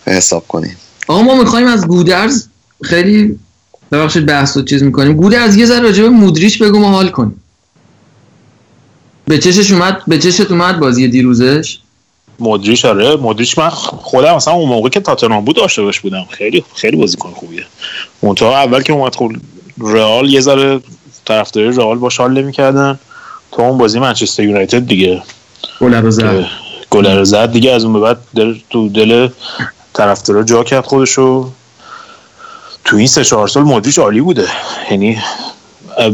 حساب 0.05 0.47
کنیم. 0.47 0.77
آقا 1.07 1.21
ما 1.21 1.35
می‌خوایم 1.35 1.67
از 1.67 1.87
گودرز 1.87 2.47
خیلی 2.83 3.39
ببخشید 3.91 4.25
بحث 4.25 4.57
و 4.57 4.63
چیز 4.63 4.83
می‌کنیم. 4.83 5.13
گودرز 5.13 5.55
یه 5.55 5.65
ذره 5.65 5.79
راجع 5.79 6.03
به 6.03 6.09
مودریچ 6.09 6.61
بگو 6.61 6.79
ما 6.79 6.89
حال 6.89 7.09
کنیم. 7.09 7.43
به 9.25 9.37
چشش 9.37 9.71
اومد 9.71 10.01
به 10.07 10.17
چشت 10.17 10.51
اومد 10.51 10.79
بازی 10.79 11.07
دیروزش؟ 11.07 11.79
مودریچ 12.39 12.85
آره. 12.85 13.15
مودریچ 13.15 13.57
من 13.57 13.69
خودم 13.69 14.35
مثلا 14.35 14.53
اون 14.53 14.69
موقع 14.69 14.89
که 14.89 14.99
تاتنهام 14.99 15.45
بود 15.45 15.59
عاشقش 15.59 15.99
بودم. 15.99 16.25
خیلی 16.29 16.63
خیلی 16.75 16.97
بازیکن 16.97 17.31
خوبیه. 17.31 17.63
منتها 18.23 18.57
اول 18.57 18.81
که 18.81 18.93
اومد 18.93 19.15
خب 19.15 19.31
رئال 19.77 20.29
یه 20.29 20.41
ذره 20.41 20.79
طرفداری 21.25 21.71
رئال 21.71 21.97
باش 21.97 22.17
حال 22.17 22.41
نمی‌کردن. 22.41 22.99
تا 23.51 23.63
اون 23.63 23.77
بازی 23.77 23.99
منچستر 23.99 24.43
یونایتد 24.43 24.87
دیگه. 24.87 25.21
گل 25.81 25.93
رو 25.93 26.11
زد. 26.11 26.45
گل 26.89 27.05
رو 27.05 27.25
زد 27.25 27.51
دیگه. 27.51 27.71
از 27.71 27.83
اون 27.83 27.93
به 27.93 27.99
بعد 27.99 28.17
دل 28.35 28.55
تو 28.69 28.89
دل 28.89 29.27
طرفدارا 29.93 30.43
جا 30.43 30.63
کرد 30.63 30.85
خودشو. 30.85 31.51
تو 32.89 32.97
این 32.97 33.07
سه 33.07 33.23
چهار 33.23 33.47
سال 33.47 33.63
مودریچ 33.63 33.99
عالی 33.99 34.21
بوده. 34.21 34.47
یعنی 34.91 35.17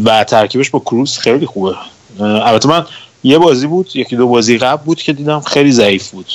و 0.05 0.23
ترکیبش 0.23 0.69
با 0.69 0.79
کروس 0.79 1.17
خیلی 1.17 1.45
خوبه. 1.45 1.75
البته 2.19 2.69
من 2.69 2.85
یه 3.23 3.37
بازی 3.37 3.67
بود 3.67 3.89
یکی 3.95 4.15
دو 4.15 4.27
بازی 4.27 4.57
قبل 4.57 4.83
بود 4.83 5.01
که 5.01 5.13
دیدم 5.13 5.39
خیلی 5.39 5.71
ضعیف 5.71 6.11
بود. 6.11 6.25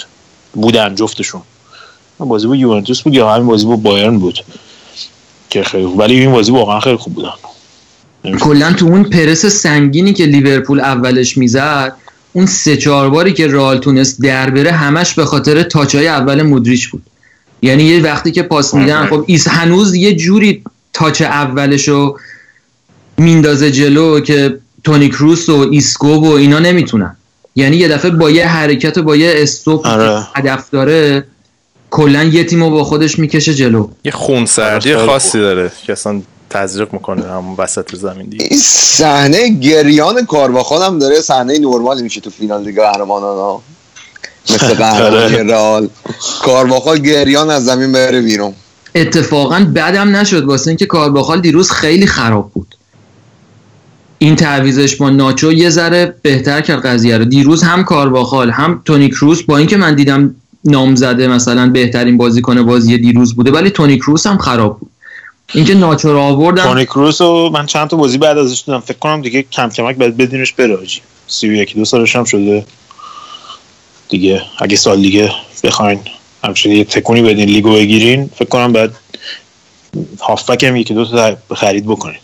بودن 0.52 0.94
جفتشون. 0.94 1.42
بازی 2.18 2.46
با 2.46 2.56
یوونتوس 2.56 3.02
بود 3.02 3.14
یا 3.14 3.34
همین 3.34 3.46
بازی 3.46 3.66
با 3.66 3.76
بایرن 3.76 4.18
بود 4.18 4.44
که 5.50 5.62
خیلی 5.62 5.86
خوب. 5.86 5.98
ولی 5.98 6.20
این 6.20 6.32
بازی 6.32 6.52
واقعا 6.52 6.80
خیلی 6.80 6.96
خوب 6.96 7.14
بودن. 7.14 7.32
کلا 8.40 8.72
تو 8.72 8.86
اون 8.86 9.04
پرس 9.04 9.46
سنگینی 9.46 10.12
که 10.12 10.26
لیورپول 10.26 10.80
اولش 10.80 11.36
می‌زد 11.36 11.96
اون 12.32 12.46
سه 12.46 12.76
چهار 12.76 13.10
باری 13.10 13.32
که 13.32 13.48
رئال 13.48 13.78
تونست 13.78 14.22
در 14.22 14.50
بره 14.50 14.72
همش 14.72 15.14
به 15.14 15.24
خاطر 15.24 15.62
تاچای 15.62 16.08
اول 16.08 16.42
مودریچ 16.42 16.88
بود. 16.88 17.02
یعنی 17.62 17.82
یه 17.82 18.02
وقتی 18.02 18.32
که 18.32 18.42
پاس 18.42 18.74
میدن 18.74 19.06
خب 19.06 19.24
این 19.26 19.48
هنوز 19.48 19.94
یه 19.94 20.16
جوری 20.16 20.64
touch 20.92 21.22
اولشو 21.22 22.16
میندازه 23.18 23.70
جلو 23.70 24.20
که 24.20 24.58
تونی 24.84 25.08
کروس 25.08 25.48
و 25.48 25.68
ایسکو 25.70 26.14
و 26.14 26.30
اینا 26.30 26.58
نمی‌تونن. 26.58 27.16
یعنی 27.56 27.76
یه 27.76 27.88
دفعه 27.88 28.10
با 28.10 28.30
یه 28.30 28.46
حرکت 28.46 28.98
و 28.98 29.02
با 29.02 29.16
یه 29.16 29.32
استوپ 29.36 29.86
آره. 29.86 30.26
هدف 30.34 30.70
داره 30.70 31.26
کلا 31.90 32.24
یه 32.24 32.44
تیمو 32.44 32.70
با 32.70 32.84
خودش 32.84 33.18
می‌کشه 33.18 33.54
جلو. 33.54 33.88
یه 34.04 34.12
خونسردی 34.12 34.94
خیلی 34.94 35.06
خاصی 35.06 35.38
داره 35.38 35.72
که 35.86 35.92
اصلا 35.92 36.22
تزریق 36.50 36.92
می‌کنه 36.92 37.22
همون 37.22 37.54
وسط 37.58 37.96
زمین 37.96 38.26
دیگه. 38.26 38.44
این 38.50 38.60
صحنه 38.64 39.48
گریان 39.48 40.26
کارواخال 40.26 40.82
هم 40.82 40.98
داره 40.98 41.20
صحنه 41.20 41.58
نرمالی 41.58 42.02
میشه 42.02 42.20
تو 42.20 42.30
فینال 42.30 42.64
لیگ 42.64 42.80
قهرمانان 42.80 43.36
ها. 43.36 43.62
مثل 44.50 44.74
قهرمانی 44.82 45.16
آره. 45.16 45.42
رئال 45.42 45.88
کارواخال 46.42 46.98
گریان 46.98 47.50
از 47.50 47.64
زمین 47.64 47.92
بره 47.92 48.20
بیرون. 48.20 48.52
اتفاقا 48.94 49.66
بدم 49.74 50.16
نشد. 50.16 50.44
واسه 50.44 50.68
اینکه 50.68 50.86
کارباخال 50.86 51.40
دیروز 51.40 51.70
خیلی 51.70 52.06
خراب 52.06 52.50
بود. 52.54 52.74
این 54.18 54.36
تعویزش 54.36 54.96
با 54.96 55.10
ناچو 55.10 55.52
یه 55.52 55.70
ذره 55.70 56.14
بهتر 56.22 56.60
کرد 56.60 56.86
قضیه 56.86 57.18
رو. 57.18 57.24
دیروز 57.24 57.62
هم 57.62 57.84
کارواخال 57.84 58.50
هم 58.50 58.82
تونی 58.84 59.08
کروس 59.08 59.42
با 59.42 59.56
اینکه 59.58 59.76
من 59.76 59.94
دیدم 59.94 60.34
نام 60.64 60.94
زده 60.94 61.28
مثلا 61.28 61.70
بهترین 61.70 62.16
بازیکن 62.16 62.62
بازی 62.62 62.98
دیروز 62.98 63.34
بوده 63.34 63.50
ولی 63.50 63.70
تونی 63.70 63.96
کروس 63.96 64.26
هم 64.26 64.38
خراب 64.38 64.78
بود. 64.78 64.90
اینکه 65.54 65.74
ناچو 65.74 66.12
رو 66.12 66.18
آوردن 66.18 66.62
تونی 66.62 66.84
کروس 66.84 67.20
رو 67.20 67.50
من 67.52 67.66
چند 67.66 67.88
تا 67.88 67.96
بازی 67.96 68.18
بعد 68.18 68.38
ازش 68.38 68.62
دیدم. 68.66 68.80
فکر 68.80 68.98
کنم 68.98 69.22
دیگه 69.22 69.42
کم 69.42 69.68
کمک 69.68 69.96
بعد 69.96 70.16
بدینش 70.16 70.52
بره 70.52 70.76
آجی. 70.76 71.00
سی 71.26 71.48
و 71.48 71.52
یکی 71.52 71.74
دو 71.74 71.84
سالش 71.84 72.16
هم 72.16 72.24
شده. 72.24 72.64
دیگه. 74.10 74.42
اگه 74.58 74.76
سال 74.76 75.02
دیگه 75.02 75.30
بخواین 75.64 76.00
همچنین 76.44 76.76
یه 76.76 76.84
تکونی 76.84 77.22
بدین 77.22 77.48
لیگو 77.48 77.72
بگیرین 77.72 78.30
فکر 78.36 78.48
کنم 78.48 78.72
بعد 78.72 78.94
هافبک 80.20 80.64
هم 80.64 80.76
یکی 80.76 80.94
دو 80.94 81.04
تا 81.04 81.36
خرید 81.54 81.86
بکنید 81.86 82.20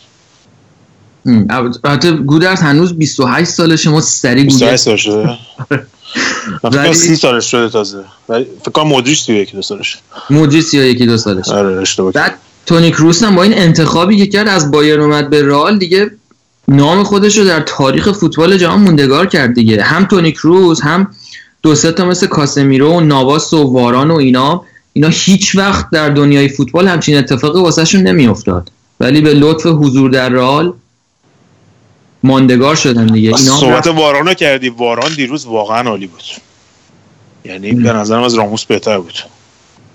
البته 1.51 2.11
گودرز 2.13 2.61
هنوز 2.61 2.93
28 2.99 3.51
سالشه 3.51 3.91
ما 3.91 4.01
سری 4.01 4.45
28 4.45 4.63
گودرز 4.65 4.81
سال 4.83 4.97
شده. 4.97 5.39
ولی- 6.63 6.95
30 6.95 7.17
سالش 7.17 7.51
شده 7.51 7.69
تازه. 7.69 8.05
ولی 8.29 8.47
فکر 8.61 8.71
کنم 8.71 8.87
مودریچ 8.89 9.23
سی 9.23 9.35
یکی 9.35 9.53
دو 9.57 9.63
سالش. 9.63 9.99
موجی 10.31 10.63
یا 10.73 10.85
یکی 10.87 11.07
دو 11.07 11.19
سالشه 11.19 11.55
آره 11.55 11.81
اشتباه. 11.81 12.13
بعد 12.13 12.35
تونی 12.67 12.91
کروس 12.91 13.23
هم 13.23 13.35
با 13.35 13.43
این 13.43 13.55
انتخابی 13.59 14.17
که 14.17 14.27
کرد 14.27 14.49
از 14.49 14.71
بایر 14.71 15.01
اومد 15.01 15.31
به 15.31 15.43
رئال 15.43 15.79
دیگه 15.79 16.11
نام 16.69 17.05
خودش 17.05 17.39
رو 17.39 17.45
در 17.45 17.61
تاریخ 17.61 18.13
فوتبال 18.13 18.57
جهان 18.59 18.81
موندگار 18.81 19.27
کرد 19.27 19.55
دیگه. 19.55 19.83
هم 19.83 20.05
تونی 20.05 20.33
کروس 20.33 20.81
هم 20.83 21.11
دو 21.67 21.75
سه 21.75 21.93
تا 21.93 22.05
مثل 22.05 22.27
کاسمیرو 22.27 22.93
و 22.93 23.01
نواس 23.01 23.53
و 23.53 23.73
واران 23.73 24.11
و 24.11 24.15
اینا. 24.15 24.65
اینا 24.93 25.09
هیچ 25.09 25.57
وقت 25.57 25.91
در 25.91 26.09
دنیای 26.09 26.49
فوتبال 26.49 26.89
همچین 26.89 27.17
اتفاقی 27.17 27.61
واسهشون 27.61 28.03
نمیافتاد. 28.03 28.71
ولی 29.01 29.21
به 29.21 29.35
لطف 29.35 29.67
حضور 29.67 30.11
در 30.11 30.29
رئال 30.29 30.73
ماندگار 32.23 32.75
شدن 32.75 33.07
دیگه. 33.07 33.29
اینا 33.29 33.57
صحبت 33.57 33.87
رفت- 33.87 33.99
واران 33.99 34.27
رو 34.27 34.35
کردی. 34.35 34.69
واران 34.69 35.15
دیروز 35.15 35.47
واقعا 35.47 35.91
عالی 35.91 36.07
بود. 36.07 36.23
یعنی 37.45 37.73
به 37.73 37.93
نظرم 37.93 38.23
از 38.23 38.35
راموس 38.35 38.65
بهتر 38.65 38.99
بود. 38.99 39.15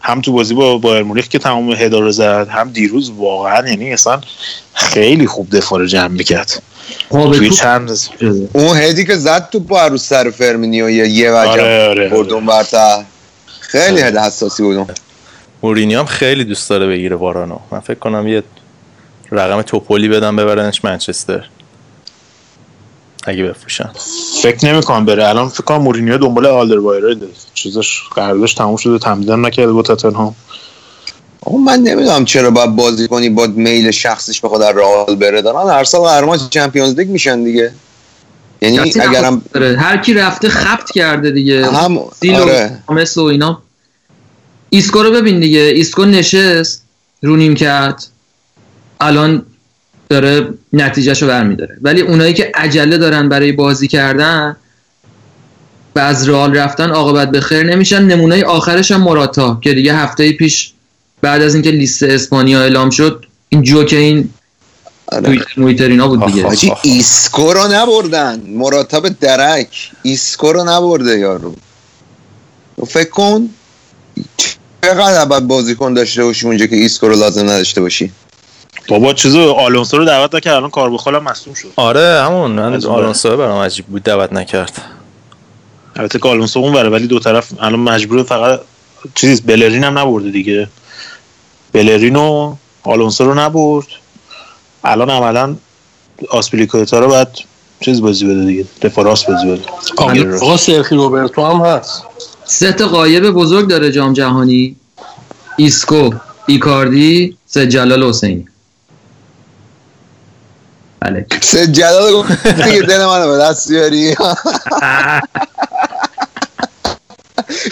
هم 0.01 0.21
تو 0.21 0.31
بازی 0.31 0.53
با 0.53 0.77
بایر 0.77 1.03
مونیخ 1.03 1.27
که 1.27 1.39
تمام 1.39 1.71
هدا 1.71 1.99
رو 1.99 2.11
زد 2.11 2.47
هم 2.49 2.69
دیروز 2.69 3.11
واقعا 3.17 3.69
یعنی 3.69 3.93
اصلا 3.93 4.21
خیلی 4.73 5.27
خوب 5.27 5.57
دفاع 5.57 5.79
رو 5.79 5.85
جمع 5.85 6.07
می‌کرد 6.07 6.61
توی 7.09 7.49
چند. 7.49 7.91
اون 8.53 8.77
هدی 8.77 9.05
که 9.05 9.15
زد 9.15 9.49
تو 9.49 9.59
با 9.59 9.87
رو 9.87 9.97
سر 9.97 10.29
فرمینیو 10.29 10.89
یه 10.89 11.07
یه 11.07 11.31
وجب 11.31 11.49
آره 11.49 11.89
آره, 11.89 12.17
آره. 12.17 12.33
اون 12.33 12.45
برتر 12.45 13.03
خیلی 13.59 14.01
هد 14.01 14.17
حساسی 14.17 14.63
بود 14.63 14.77
اون. 14.77 14.87
مورینیو 15.63 15.99
هم 15.99 16.05
خیلی 16.05 16.43
دوست 16.43 16.69
داره 16.69 16.87
بگیره 16.87 17.15
وارانو 17.15 17.59
من 17.71 17.79
فکر 17.79 17.99
کنم 17.99 18.27
یه 18.27 18.43
رقم 19.31 19.61
توپولی 19.61 20.07
بدم 20.07 20.35
ببرنش 20.35 20.85
منچستر 20.85 21.49
اگه 23.23 23.43
بفروشن. 23.43 23.89
فکر 24.41 24.73
نمی‌کنم 24.73 25.05
بره. 25.05 25.29
الان 25.29 25.49
فکر 25.49 25.63
کنم 25.63 25.81
مورینیو 25.81 26.17
دنبال 26.17 26.45
آلدرویرلد 26.45 27.17
چیزش 27.53 28.01
قراردادش 28.15 28.53
تموم 28.53 28.75
شده 28.77 28.99
تمدید 28.99 29.31
نکرده 29.31 29.71
با 29.71 29.81
تاتنهام. 29.81 30.35
اون 31.39 31.63
من 31.63 31.79
نمی‌دونم 31.79 32.25
چرا 32.25 32.51
باید 32.51 32.75
بازیکنی 32.75 33.29
با 33.29 33.47
میل 33.47 33.91
شخصیش 33.91 34.41
بخواد 34.41 34.61
در 34.61 34.71
رئال 34.71 35.15
بره. 35.15 35.41
دارن 35.41 35.69
هر 35.69 35.83
سال 35.83 36.01
قهرمان 36.01 36.39
Champions 36.49 36.99
League 36.99 37.09
میشن 37.09 37.43
دیگه. 37.43 37.73
یعنی 38.61 38.79
اگرم 38.79 39.41
بره. 39.53 39.77
هر 39.77 39.97
کی 39.97 40.13
رفته 40.13 40.49
خبط 40.49 40.91
کرده 40.91 41.31
دیگه. 41.31 41.71
هم 41.71 41.99
سیل 42.19 42.39
و 42.39 42.41
آره. 42.41 42.83
و 43.17 43.19
اینا. 43.21 43.61
ایسکو 44.69 45.03
رو 45.03 45.11
ببین 45.11 45.39
دیگه. 45.39 45.59
ایسکو 45.59 46.05
نشست. 46.05 46.83
رو 47.23 47.35
نیمکت 47.35 48.07
الان 48.99 49.45
داره 50.11 50.47
نتیجهشو 50.73 51.27
برمیداره. 51.27 51.77
ولی 51.81 52.01
اونایی 52.01 52.33
که 52.33 52.51
عجله 52.55 52.97
دارن 52.97 53.29
برای 53.29 53.51
بازی 53.51 53.87
کردن 53.87 54.55
و 55.95 55.99
از 55.99 56.29
رئال 56.29 56.57
رفتن 56.57 56.89
عاقبت 56.89 57.31
به 57.31 57.41
خیر 57.41 57.63
نمیشن. 57.63 58.03
نمونه 58.03 58.43
آخرش 58.43 58.91
هم 58.91 59.01
موراتا 59.01 59.59
که 59.63 59.73
دیگه 59.73 59.95
هفته 59.95 60.31
پیش 60.31 60.71
بعد 61.21 61.41
از 61.41 61.53
اینکه 61.53 61.71
لیست 61.71 62.03
اسپانیا 62.03 62.61
اعلام 62.61 62.89
شد 62.89 63.25
این 63.49 63.63
جوک 63.63 63.93
این 63.93 64.29
آره. 65.11 65.23
توییتر 65.23 65.53
مویتر 65.57 65.89
اینا 65.89 66.07
بود 66.07 66.25
دیگه. 66.25 66.45
آخ، 66.45 66.51
آخ. 66.51 66.63
حاجی 66.63 66.71
ایسکو 66.81 67.53
رو 67.53 67.67
نبردن. 67.67 68.41
موراتا 68.47 68.95
به 68.95 69.19
درک. 69.19 69.91
ایسکو 70.03 70.53
رو 70.53 70.63
نبرده 70.63 71.19
یارو. 71.19 71.55
تو 72.77 72.85
فکر 72.85 73.09
کن 73.09 73.49
چقدر 74.81 75.25
باید 75.25 75.47
بازیکن 75.47 75.93
داشته 75.93 76.23
باشی 76.23 76.45
اونجا 76.45 76.65
که 76.65 76.75
ایسکو 76.75 77.07
رو 77.07 77.15
لازم 77.15 77.43
نداشته 77.43 77.81
باشی. 77.81 78.11
بابا 78.87 79.13
چیزو 79.13 79.51
آلونسو 79.51 79.97
رو 79.97 80.05
دعوت 80.05 80.35
نکرد 80.35 80.53
الان 80.53 80.69
کارواخال 80.69 81.15
هم 81.15 81.23
مصدوم 81.23 81.53
شد. 81.53 81.67
آره 81.75 82.23
همون 82.23 82.51
من 82.51 82.85
آلونسو 82.85 83.37
برام 83.37 83.61
عجیب 83.61 83.85
بود 83.85 84.03
دعوت 84.03 84.33
نکرد. 84.33 84.81
البته 85.95 86.19
که 86.19 86.29
آلونسو 86.29 86.59
اون 86.59 86.73
بره 86.73 86.89
ولی 86.89 87.07
دو 87.07 87.19
طرف 87.19 87.51
الان 87.59 87.79
مجبور 87.79 88.23
فقط 88.23 88.59
چیز 89.15 89.41
بلرین 89.41 89.83
هم 89.83 89.99
نبرده 89.99 90.31
دیگه. 90.31 90.67
بلرین 91.73 92.15
و 92.15 92.55
آلونسو 92.83 93.25
رو 93.25 93.33
نبرد. 93.33 93.87
الان 94.83 95.09
عملا 95.09 95.55
آسپیلیکوئتا 96.29 96.99
رو 96.99 97.07
باید 97.07 97.27
چیز 97.79 98.01
بازی 98.01 98.25
بده 98.25 98.45
دیگه 98.45 98.65
دفاع 98.81 99.05
راست 99.05 99.27
بازی 99.27 99.51
بده. 99.51 99.63
آقا 99.97 100.35
آقا 100.41 100.57
سرجی 100.57 100.95
روبرتو 100.95 101.45
هم 101.45 101.61
هست. 101.65 102.03
سه 102.45 102.71
تا 102.71 102.87
غایب 102.87 103.31
بزرگ 103.31 103.69
داره 103.69 103.91
جام 103.91 104.13
جهانی. 104.13 104.75
ایسکو 105.57 106.09
ایکاردی 106.47 107.37
سه 107.45 107.67
جلال 107.67 108.03
حسینی. 108.03 108.45
بله 111.01 111.25
جلال 111.71 112.13
گفت 112.13 112.47
دیگه 112.47 112.81
دل 112.81 113.05
منو 113.05 113.31
به 113.31 113.37
دست 113.37 113.69
بیاری 113.69 114.15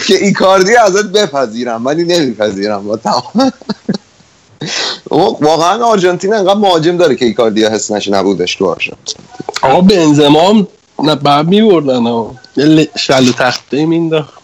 که 0.06 0.24
ایکاردی 0.24 0.76
ازت 0.76 1.04
بپذیرم 1.04 1.86
ولی 1.86 2.04
نمیپذیرم 2.04 2.84
با 2.84 2.96
تمام 2.96 3.52
واقعا 5.40 5.84
آرژانتین 5.84 6.34
انقدر 6.34 6.54
مهاجم 6.54 6.96
داره 6.96 7.16
که 7.16 7.24
ایکاردی 7.24 7.64
حس 7.64 7.90
نشه 7.90 8.10
نبودش 8.10 8.54
تو 8.54 8.66
آرژانتین 8.66 9.16
آقا 9.62 9.80
بنزما 9.80 10.48
هم 10.48 10.66
نه 11.02 11.14
بعد 11.14 11.46
میبردن 11.46 12.02
ها. 12.02 12.34
یه 12.56 12.88
شل 12.96 13.28
و 13.28 13.32
تخته 13.32 13.86
مینداخت. 13.86 14.40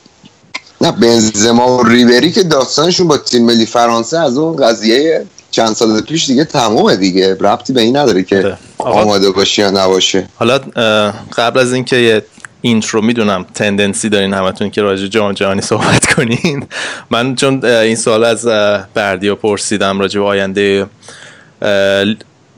نه 0.80 0.92
بنزما 0.92 1.76
و 1.76 1.82
ریبری 1.82 2.32
که 2.32 2.42
داستانشون 2.42 3.08
با 3.08 3.18
تیم 3.18 3.44
ملی 3.44 3.66
فرانسه 3.66 4.18
از 4.18 4.38
اون 4.38 4.56
قضیه 4.56 5.26
چند 5.56 5.74
سال 5.74 6.00
پیش 6.00 6.26
دیگه 6.26 6.44
تمومه 6.44 6.96
دیگه. 6.96 7.36
ربطی 7.40 7.72
به 7.72 7.80
این 7.80 7.96
نداره 7.96 8.22
که 8.22 8.56
آره. 8.78 9.00
آماده 9.00 9.30
باشی 9.30 9.62
یا 9.62 9.70
نباشه. 9.70 10.28
حالا 10.34 10.58
قبل 11.36 11.60
از 11.60 11.72
اینکه 11.72 11.96
یه 11.96 12.22
اینترو 12.60 13.02
می‌دونم 13.02 13.46
تندنسی 13.54 14.08
دارین 14.08 14.34
همتون 14.34 14.70
که 14.70 14.82
راجع 14.82 15.06
جام 15.06 15.32
جهانی 15.32 15.60
صحبت 15.60 16.06
کنین. 16.14 16.66
من 17.10 17.34
چون 17.34 17.64
این 17.64 17.96
سال 17.96 18.24
از 18.24 18.46
اه، 18.46 18.88
بردیا 18.94 19.34
پرسیدم 19.34 20.00
راجع 20.00 20.20
به 20.20 20.26
آینده 20.26 20.86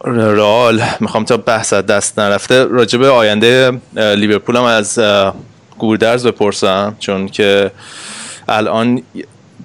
رئال. 0.04 0.82
می‌خوام 1.00 1.24
تا 1.24 1.36
بحث 1.36 1.72
دست 1.72 2.18
نرفته 2.18 2.64
راجع 2.64 2.98
به 2.98 3.08
آینده 3.08 3.80
لیورپول 3.96 4.56
هم 4.56 4.64
از 4.64 4.98
اه، 4.98 5.34
گودرز 5.78 6.26
بپرسم. 6.26 6.96
چون 6.98 7.28
که 7.28 7.70
الان 8.48 9.02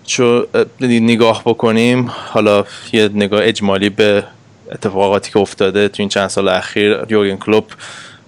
چو 0.05 0.45
نگاه 0.81 1.41
بکنیم 1.45 2.11
حالا 2.29 2.65
یه 2.93 3.09
نگاه 3.13 3.41
اجمالی 3.43 3.89
به 3.89 4.23
اتفاقاتی 4.71 5.31
که 5.31 5.39
افتاده 5.39 5.87
تو 5.87 5.95
این 5.99 6.09
چند 6.09 6.27
سال 6.27 6.47
اخیر 6.47 6.97
یورگن 7.09 7.37
کلوپ 7.37 7.65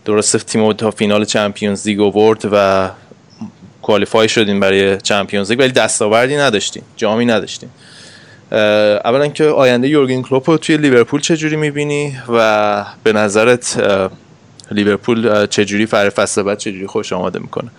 درسته 0.06 0.40
تیم 0.40 0.74
تا 0.74 0.92
فینال 0.92 1.26
Champions 1.26 1.88
League 1.88 2.00
آورد 2.00 2.50
و 2.52 2.90
qualify 3.82 4.30
شدیم 4.30 4.60
برای 4.60 4.98
Champions 5.02 5.52
League 5.52 5.60
ولی 5.60 5.72
دستاوردی 5.72 6.38
نداشتیم 6.38 6.84
جامی 6.98 7.26
نداشتیم. 7.26 7.70
اولا 8.52 9.28
که 9.28 9.44
آینده 9.44 9.88
یورگن 9.88 10.22
کلوپ 10.22 10.50
رو 10.50 10.58
توی 10.58 10.78
لیورپول 10.78 11.22
چجوری 11.22 11.56
می‌بینی؟ 11.56 12.18
و 12.30 12.86
به 13.04 13.14
نظرت 13.14 13.82
لیورپول 14.72 15.46
چجوری 15.46 15.86
فر 15.86 16.10
فصل 16.10 16.44
بعد 16.44 16.58
چجوری 16.58 16.88
خودشو 16.88 17.14
آماده 17.14 17.40
می‌کنه؟ 17.40 17.72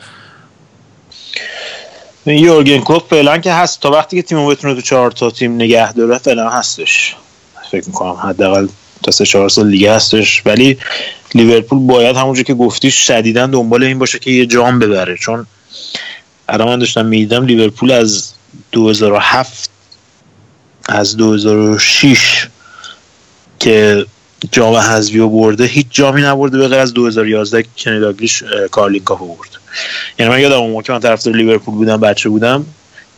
یورگن 2.26 2.78
کلوپ 2.78 3.10
فعلا 3.10 3.38
که 3.38 3.52
هست. 3.52 3.80
تا 3.80 3.90
وقتی 3.90 4.16
که 4.16 4.22
تیمو 4.22 4.46
بتونه 4.46 4.74
تو 4.74 4.80
چهار 4.80 5.10
تا 5.10 5.30
تیم 5.30 5.54
نگه 5.54 5.92
داره 5.92 6.18
فعلا 6.18 6.50
هستش. 6.50 7.16
فکر 7.70 7.86
می‌کنم 7.86 8.12
حداقل 8.12 8.68
تا 9.02 9.10
سه 9.10 9.26
چهار 9.26 9.48
سال 9.48 9.70
دیگه 9.70 9.92
هستش. 9.92 10.42
ولی 10.46 10.78
لیورپول 11.34 11.78
باید 11.78 12.16
همونجور 12.16 12.44
که 12.44 12.54
گفتی 12.54 12.90
شدیدا 12.90 13.46
دنبال 13.46 13.82
این 13.82 13.98
باشه 13.98 14.18
که 14.18 14.30
یه 14.30 14.46
جام 14.46 14.78
ببره. 14.78 15.16
چون 15.16 15.46
الان 16.48 16.68
من 16.68 16.78
داشتم 16.78 17.06
می‌دیدم 17.06 17.46
لیورپول 17.46 17.90
از 17.90 18.32
2007 18.72 19.70
از 20.88 21.16
2006 21.16 22.48
که 23.58 24.06
جام 24.52 24.74
حذفی 24.74 25.18
برده 25.18 25.64
هیچ 25.64 25.86
جامی 25.90 26.22
نبرده 26.22 26.58
به 26.58 26.68
غیر 26.68 26.78
از 26.78 26.94
2011 26.94 27.64
که 27.76 28.14
کارلین 28.70 29.02
کاپ 29.02 29.22
رو 29.22 29.26
برد. 29.26 29.65
یعنی 30.18 30.32
من 30.32 30.40
یادم 30.40 30.60
اون 30.60 30.82
که 30.82 30.92
من 30.92 31.00
طرفدار 31.00 31.34
لیورپول 31.34 31.74
بودم 31.74 31.96
بچه 31.96 32.28
بودم 32.28 32.66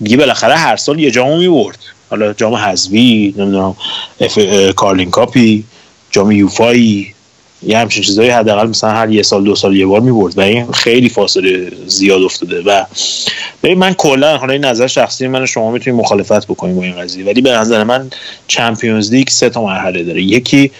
دیگه 0.01 0.17
بالاخره 0.17 0.55
هر 0.55 0.77
سال 0.77 0.99
یه 0.99 1.11
جامو 1.11 1.37
می‌برد. 1.37 1.79
حالا 2.11 2.33
جام 2.33 2.55
حذفی 2.55 3.35
نمی‌دونم 3.37 3.77
FA 4.21 4.39
Carling 4.77 5.11
Cup 5.11 5.51
ی 5.51 5.65
جام 6.11 6.33
یوفایی 6.33 7.15
یه 7.63 7.79
همچین 7.79 8.03
چیزایی 8.03 8.31
حداقل 8.31 8.69
مثلا 8.69 8.91
هر 8.91 9.11
یه 9.11 9.23
سال 9.23 9.45
دو 9.45 9.55
سال 9.55 9.77
یه 9.77 9.87
بار 9.87 10.01
می‌برد 10.01 10.39
و 10.39 10.41
این 10.41 10.73
خیلی 10.73 11.09
فاصله 11.09 11.73
زیاد 11.87 12.23
افتاده. 12.23 12.63
و 12.63 12.85
ببین 13.63 13.79
من 13.79 13.95
کلا 13.95 14.37
حالا 14.37 14.53
این 14.53 14.65
نظر 14.65 14.87
شخصی 14.87 15.27
من 15.27 15.47
شما 15.47 15.71
می‌تونید 15.71 16.01
مخالفت 16.01 16.47
بکنید 16.47 16.77
با 16.77 16.83
این 16.83 17.01
قضیه 17.01 17.25
ولی 17.25 17.41
به 17.41 17.51
نظر 17.51 17.85
من 17.85 18.11
Champions 18.49 19.13
League 19.13 19.29
سه 19.29 19.51
تا 19.51 19.65
مرحله 19.65 20.03
داره. 20.03 20.23
یکی 20.23 20.71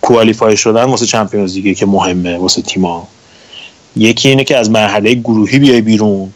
qualify 0.00 0.56
شدن 0.56 0.84
واسه 0.84 1.06
Champions 1.06 1.56
League 1.56 1.76
که 1.76 1.86
مهمه 1.86 2.38
واسه 2.38 2.62
تیما 2.62 3.08
یکی 3.96 4.28
اینه 4.28 4.44
که 4.44 4.56
از 4.56 4.70
مرحله 4.70 5.14
گروهی 5.14 5.58
بیای 5.58 5.80
بیرون. 5.80 6.32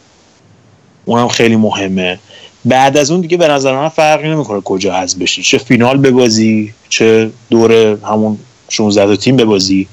اونم 1.04 1.28
خیلی 1.28 1.56
مهمه. 1.56 2.18
بعد 2.64 2.96
از 2.96 3.10
اون 3.10 3.20
دیگه 3.20 3.36
به 3.36 3.48
نظر 3.48 3.76
من 3.76 3.88
فرقی 3.88 4.28
نمی‌کنه 4.28 4.60
کجا 4.60 4.94
از 4.94 5.18
بشی. 5.18 5.42
چه 5.42 5.58
فینال 5.58 5.98
ببازی 5.98 6.74
چه 6.88 7.30
دور 7.50 7.72
همون 8.04 8.38
16 8.68 9.16
تیم 9.16 9.36
ببازی. 9.36 9.88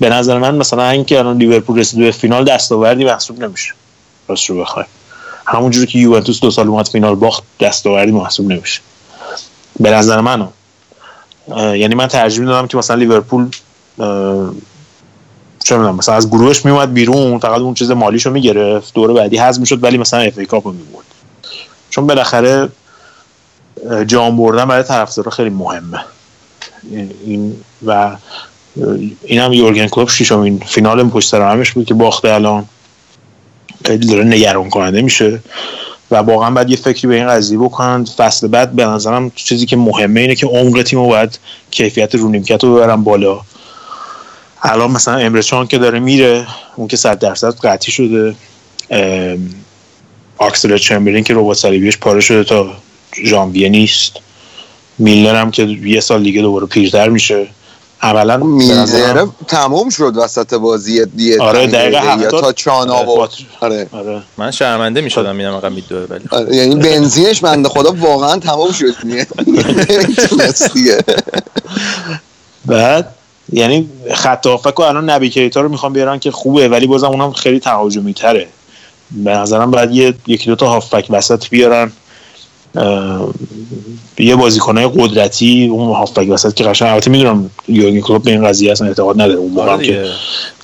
به 0.00 0.08
نظر 0.08 0.38
من 0.38 0.54
مثلا 0.54 0.88
اینکه 0.88 1.18
الان 1.18 1.38
لیورپول 1.38 1.78
رسید 1.78 1.98
به 1.98 2.10
فینال 2.10 2.44
دستاوردی 2.44 3.04
محسوب 3.04 3.44
نمیشه. 3.44 3.72
راست 4.28 4.50
رو 4.50 4.60
بخوای. 4.60 4.84
همونجوری 5.46 5.86
که 5.86 5.98
یوونتوس 5.98 6.40
دو 6.40 6.50
سال 6.50 6.68
اومد 6.68 6.88
فینال 6.88 7.14
باخت 7.14 7.42
دستاوردی 7.60 8.12
محسوب 8.12 8.52
نمیشه. 8.52 8.80
به 9.80 9.90
نظر 9.90 10.20
من 10.20 10.48
یعنی 11.48 11.94
من 11.94 12.06
ترجیح 12.06 12.40
می‌دادم 12.40 12.66
که 12.66 12.76
مثلا 12.76 12.96
لیورپول 12.96 13.48
چه 15.64 15.76
می‌دونم 15.76 15.96
مثلا 15.96 16.14
از 16.14 16.28
گروهش 16.28 16.64
میومد 16.64 16.94
بیرون 16.94 17.38
فقط 17.38 17.60
اون 17.60 17.74
چیز 17.74 17.90
مالیشو 17.90 18.30
می‌گرفت 18.30 18.94
دوره 18.94 19.14
بعدی 19.14 19.36
حذف 19.36 19.60
می‌شد 19.60 19.84
ولی 19.84 19.98
مثلا 19.98 20.20
اف 20.20 20.38
ای 20.38 20.46
کاپو 20.46 20.72
می‌برد. 20.72 21.04
چون 21.90 22.06
بالاخره 22.06 22.68
جام 24.06 24.36
بردن 24.36 24.64
برای 24.64 24.82
طرفدارا 24.82 25.30
خیلی 25.30 25.50
مهمه. 25.50 26.04
این 27.24 27.56
و 27.86 28.16
این 29.22 29.40
هم 29.40 29.52
یورگن 29.52 29.86
کلوب 29.86 30.08
شیشمین 30.08 30.58
فینال 30.58 31.08
پشت 31.08 31.28
سر 31.28 31.52
همش 31.52 31.72
بود 31.72 31.86
که 31.86 31.94
باخته 31.94 32.32
الان. 32.32 32.64
خیلی 33.84 34.06
داره 34.06 34.24
نگران 34.24 34.70
کننده 34.70 35.02
میشه 35.02 35.40
و 36.10 36.16
واقعا 36.16 36.50
باید 36.50 36.70
یه 36.70 36.76
فکری 36.76 37.08
به 37.08 37.14
این 37.14 37.28
قضیه 37.28 37.58
بکنن 37.58 38.04
فصل 38.04 38.46
بعد 38.46 38.72
به 38.72 38.84
نظرم 38.84 39.30
چیزی 39.34 39.66
که 39.66 39.76
مهمه 39.76 40.20
اینه 40.20 40.34
که 40.34 40.46
عمق 40.46 40.82
تیم 40.82 41.08
باید 41.08 41.38
کیفیت 41.70 42.14
رو 42.14 42.28
نیمکت 42.28 42.64
رو 42.64 42.74
ببرن 42.74 43.04
بالا. 43.04 43.40
الان 44.62 44.90
مثلا 44.90 45.16
امرچان 45.16 45.66
که 45.66 45.78
داره 45.78 45.98
میره 45.98 46.46
اون 46.76 46.88
که 46.88 46.96
صد 46.96 47.18
درصد 47.18 47.54
قطعی 47.56 47.92
شده 47.92 48.34
آکسل 50.38 50.76
چمبرین 50.76 51.24
که 51.24 51.34
ربات 51.34 51.56
صلیبیش 51.56 51.98
پاره 51.98 52.20
شده 52.20 52.44
تا 52.44 52.70
ژانویه 53.24 53.68
نیست. 53.68 54.12
میلنر 54.98 55.40
هم 55.40 55.50
که 55.50 55.62
یه 55.62 56.00
سال 56.00 56.22
دیگه 56.22 56.42
دوباره 56.42 56.66
پیرتر 56.66 57.08
میشه. 57.08 57.46
اولا 58.02 58.36
میلنر 58.36 59.26
تموم 59.48 59.90
شد 59.90 60.12
وسط 60.16 60.54
بازی 60.54 61.06
دیگه 61.06 61.40
آره 61.40 61.66
دقیقه 61.66 62.20
یا 62.20 62.30
تا 62.30 62.52
چان 62.52 62.90
آورد 62.90 63.30
آره. 63.60 63.86
آره. 63.92 64.22
من 64.38 64.50
شرمنده 64.50 65.00
می‌شدم 65.00 65.36
میدم 65.36 65.54
آقا 65.54 65.68
میدوه 65.68 66.06
ولی 66.10 66.24
آره. 66.30 66.56
یعنی 66.56 66.74
بنزینش 66.74 67.40
بنده 67.40 67.68
خدا 67.68 67.92
واقعا 67.92 68.38
تمام 68.38 68.72
شد. 68.72 68.94
دیگه. 70.74 70.98
بعد 72.66 73.14
یعنی 73.52 73.88
خط 74.14 74.46
هافک 74.46 74.80
و 74.80 74.82
الان 74.82 75.10
نبی 75.10 75.30
کیتا 75.30 75.60
رو 75.60 75.68
می‌خوام 75.68 75.92
بیارن 75.92 76.18
که 76.18 76.30
خوبه 76.30 76.68
ولی 76.68 76.86
بازم 76.86 77.06
اونم 77.06 77.32
خیلی 77.32 77.60
تهاجمی 77.60 78.14
تره 78.14 78.46
به 79.10 79.30
نظرم 79.30 79.70
باید 79.70 79.90
یه 79.90 80.14
یکی 80.26 80.46
دو 80.46 80.56
تا 80.56 80.68
هافک 80.68 81.06
وسط 81.10 81.48
بیارن. 81.48 81.92
یه 84.18 84.36
بازیکنای 84.36 84.90
قدرتی 84.96 85.68
اون 85.72 85.94
هافبک 85.94 86.28
وسط 86.30 86.54
که 86.54 86.64
قشنگ 86.64 86.88
البته 86.88 87.10
می‌دونم 87.10 87.50
یورگن 87.68 88.00
کلوپ 88.00 88.22
به 88.24 88.30
این 88.30 88.44
قضیه 88.44 88.72
اصلا 88.72 88.86
اعتقاد 88.86 89.20
نداره. 89.20 89.38
اون 89.38 89.52
موقع 89.52 89.70
آره 89.70 89.86
که 89.86 90.04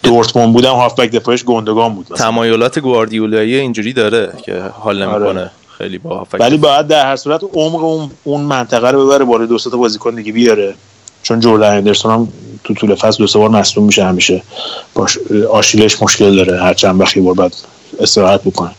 دورتموند 0.03 0.53
بودم 0.53 0.75
هافبک 0.75 1.11
دفاعش 1.11 1.43
گوندگان 1.43 1.95
بود 1.95 2.07
مثلا. 2.13 2.27
تمایلات 2.27 2.79
گواردیولایی 2.79 3.57
اینجوری 3.57 3.93
داره 3.93 4.33
که 4.45 4.61
حال 4.81 5.03
نمی‌کنه. 5.03 5.27
آره. 5.27 5.51
خیلی 5.79 5.99
با 5.99 6.19
هافبک 6.19 6.41
ولی 6.41 6.57
باید 6.57 6.87
در 6.87 7.07
هر 7.07 7.17
صورت 7.17 7.41
عمق 7.53 7.85
اون 7.85 8.11
اون 8.25 8.41
منطقه 8.41 8.91
رو 8.91 9.07
ببره 9.07 9.25
بالا 9.25 9.47
دو 9.47 9.59
تا 9.59 9.77
بازیکن 9.77 10.15
دیگه 10.15 10.33
بیاره. 10.33 10.75
چون 11.23 11.41
جردن 11.41 11.77
اندرسون 11.77 12.13
هم 12.13 12.29
تو 12.65 12.75
طول 12.75 12.95
فصل 12.95 13.19
دو 13.19 13.27
سه 13.27 13.39
بار 13.39 13.49
مصدوم 13.49 13.85
میشه 13.85 14.05
همیشه. 14.05 14.43
باش 14.95 15.19
آشیلش 15.51 16.03
مشکل 16.03 16.37
داره. 16.37 16.63
هر 16.63 16.75
چند 16.75 17.01
وقتی 17.01 17.21
بار 17.21 17.35
بعد 17.35 17.55
استراحت 18.01 18.43
بکنه. 18.43 18.71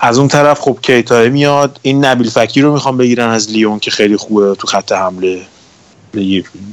از 0.00 0.18
اون 0.18 0.28
طرف 0.28 0.60
خب 0.60 0.78
کیتا 0.82 1.28
میاد. 1.28 1.80
این 1.82 2.04
نبیل 2.04 2.30
فکی 2.30 2.60
رو 2.60 2.72
می‌خوام 2.72 2.96
بگیرن 2.96 3.28
از 3.28 3.50
لیون 3.50 3.78
که 3.78 3.90
خیلی 3.90 4.16
خوبه 4.16 4.54
تو 4.54 4.66
خط 4.66 4.92
حمله. 4.92 5.40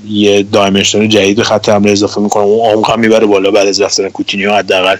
یه 0.08 0.44
دایمنشن 0.44 1.10
جدید 1.10 1.42
خط 1.42 1.70
حمله 1.70 1.92
اضافه 1.92 2.22
می‌کنه. 2.22 2.44
اون 2.44 2.72
عمق 2.72 2.92
هم 2.92 3.00
می‌بره 3.00 3.26
بالا 3.26 3.52
بعد 3.52 3.68
از 3.68 3.82
رفتن 3.82 4.10
کوتینیو 4.10 4.54
حداقل 4.54 4.98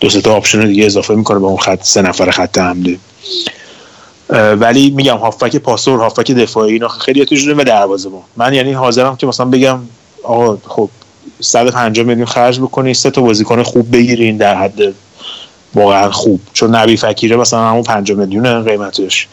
دو 0.00 0.08
تا 0.08 0.34
آپشن 0.34 0.66
دیگه 0.66 0.84
اضافه 0.86 1.14
می‌کنه 1.14 1.38
به 1.38 1.46
اون 1.46 1.56
خط 1.56 1.84
سه 1.84 2.02
نفر 2.02 2.30
خط 2.30 2.58
حمله. 2.58 2.98
ولی 4.30 4.90
میگم 4.90 5.16
هافک 5.16 5.56
پاسور 5.56 6.00
هافک 6.00 6.30
دفاعی 6.30 6.72
اینا 6.72 6.88
خیلی 6.88 7.24
تو 7.24 7.60
و 7.60 7.64
دروازه 7.64 8.10
من 8.36 8.54
یعنی 8.54 8.72
حاضرم 8.72 9.16
که 9.16 9.26
مثلا 9.26 9.46
بگم 9.46 9.78
آقا 10.22 10.58
خب 10.68 10.90
150 11.40 12.06
میلیون 12.06 12.26
خرج 12.26 12.60
بکنی 12.60 12.94
سه 12.94 13.10
تا 13.10 13.22
بازیکن 13.22 13.62
خوب 13.62 13.92
بگیرین 13.92 14.36
در 14.36 14.54
حد 14.54 14.94
واقعا 15.74 16.10
خوب. 16.10 16.40
چون 16.52 16.74
نبی 16.74 16.96
فکیره 16.96 17.36
مثلا 17.36 17.68
همون 17.68 17.82
5 17.82 18.12
میلیون 18.12 18.64
قیمتش. 18.64 19.28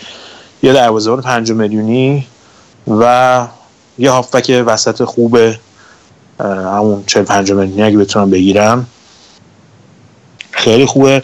یه 0.64 0.74
دروازه‌بان 0.74 1.22
5 1.22 1.52
میلیونی 1.52 2.28
و 2.88 3.48
یه 3.98 4.12
هافبک 4.12 4.64
وسط 4.66 5.04
خوب 5.04 5.40
همون 6.40 7.04
40 7.08 7.24
5 7.24 7.52
میلیونی 7.52 7.84
اگه 7.84 7.98
بتونم 7.98 8.30
بگیرم. 8.30 8.88
خیلی 10.54 10.86
خوبه. 10.86 11.24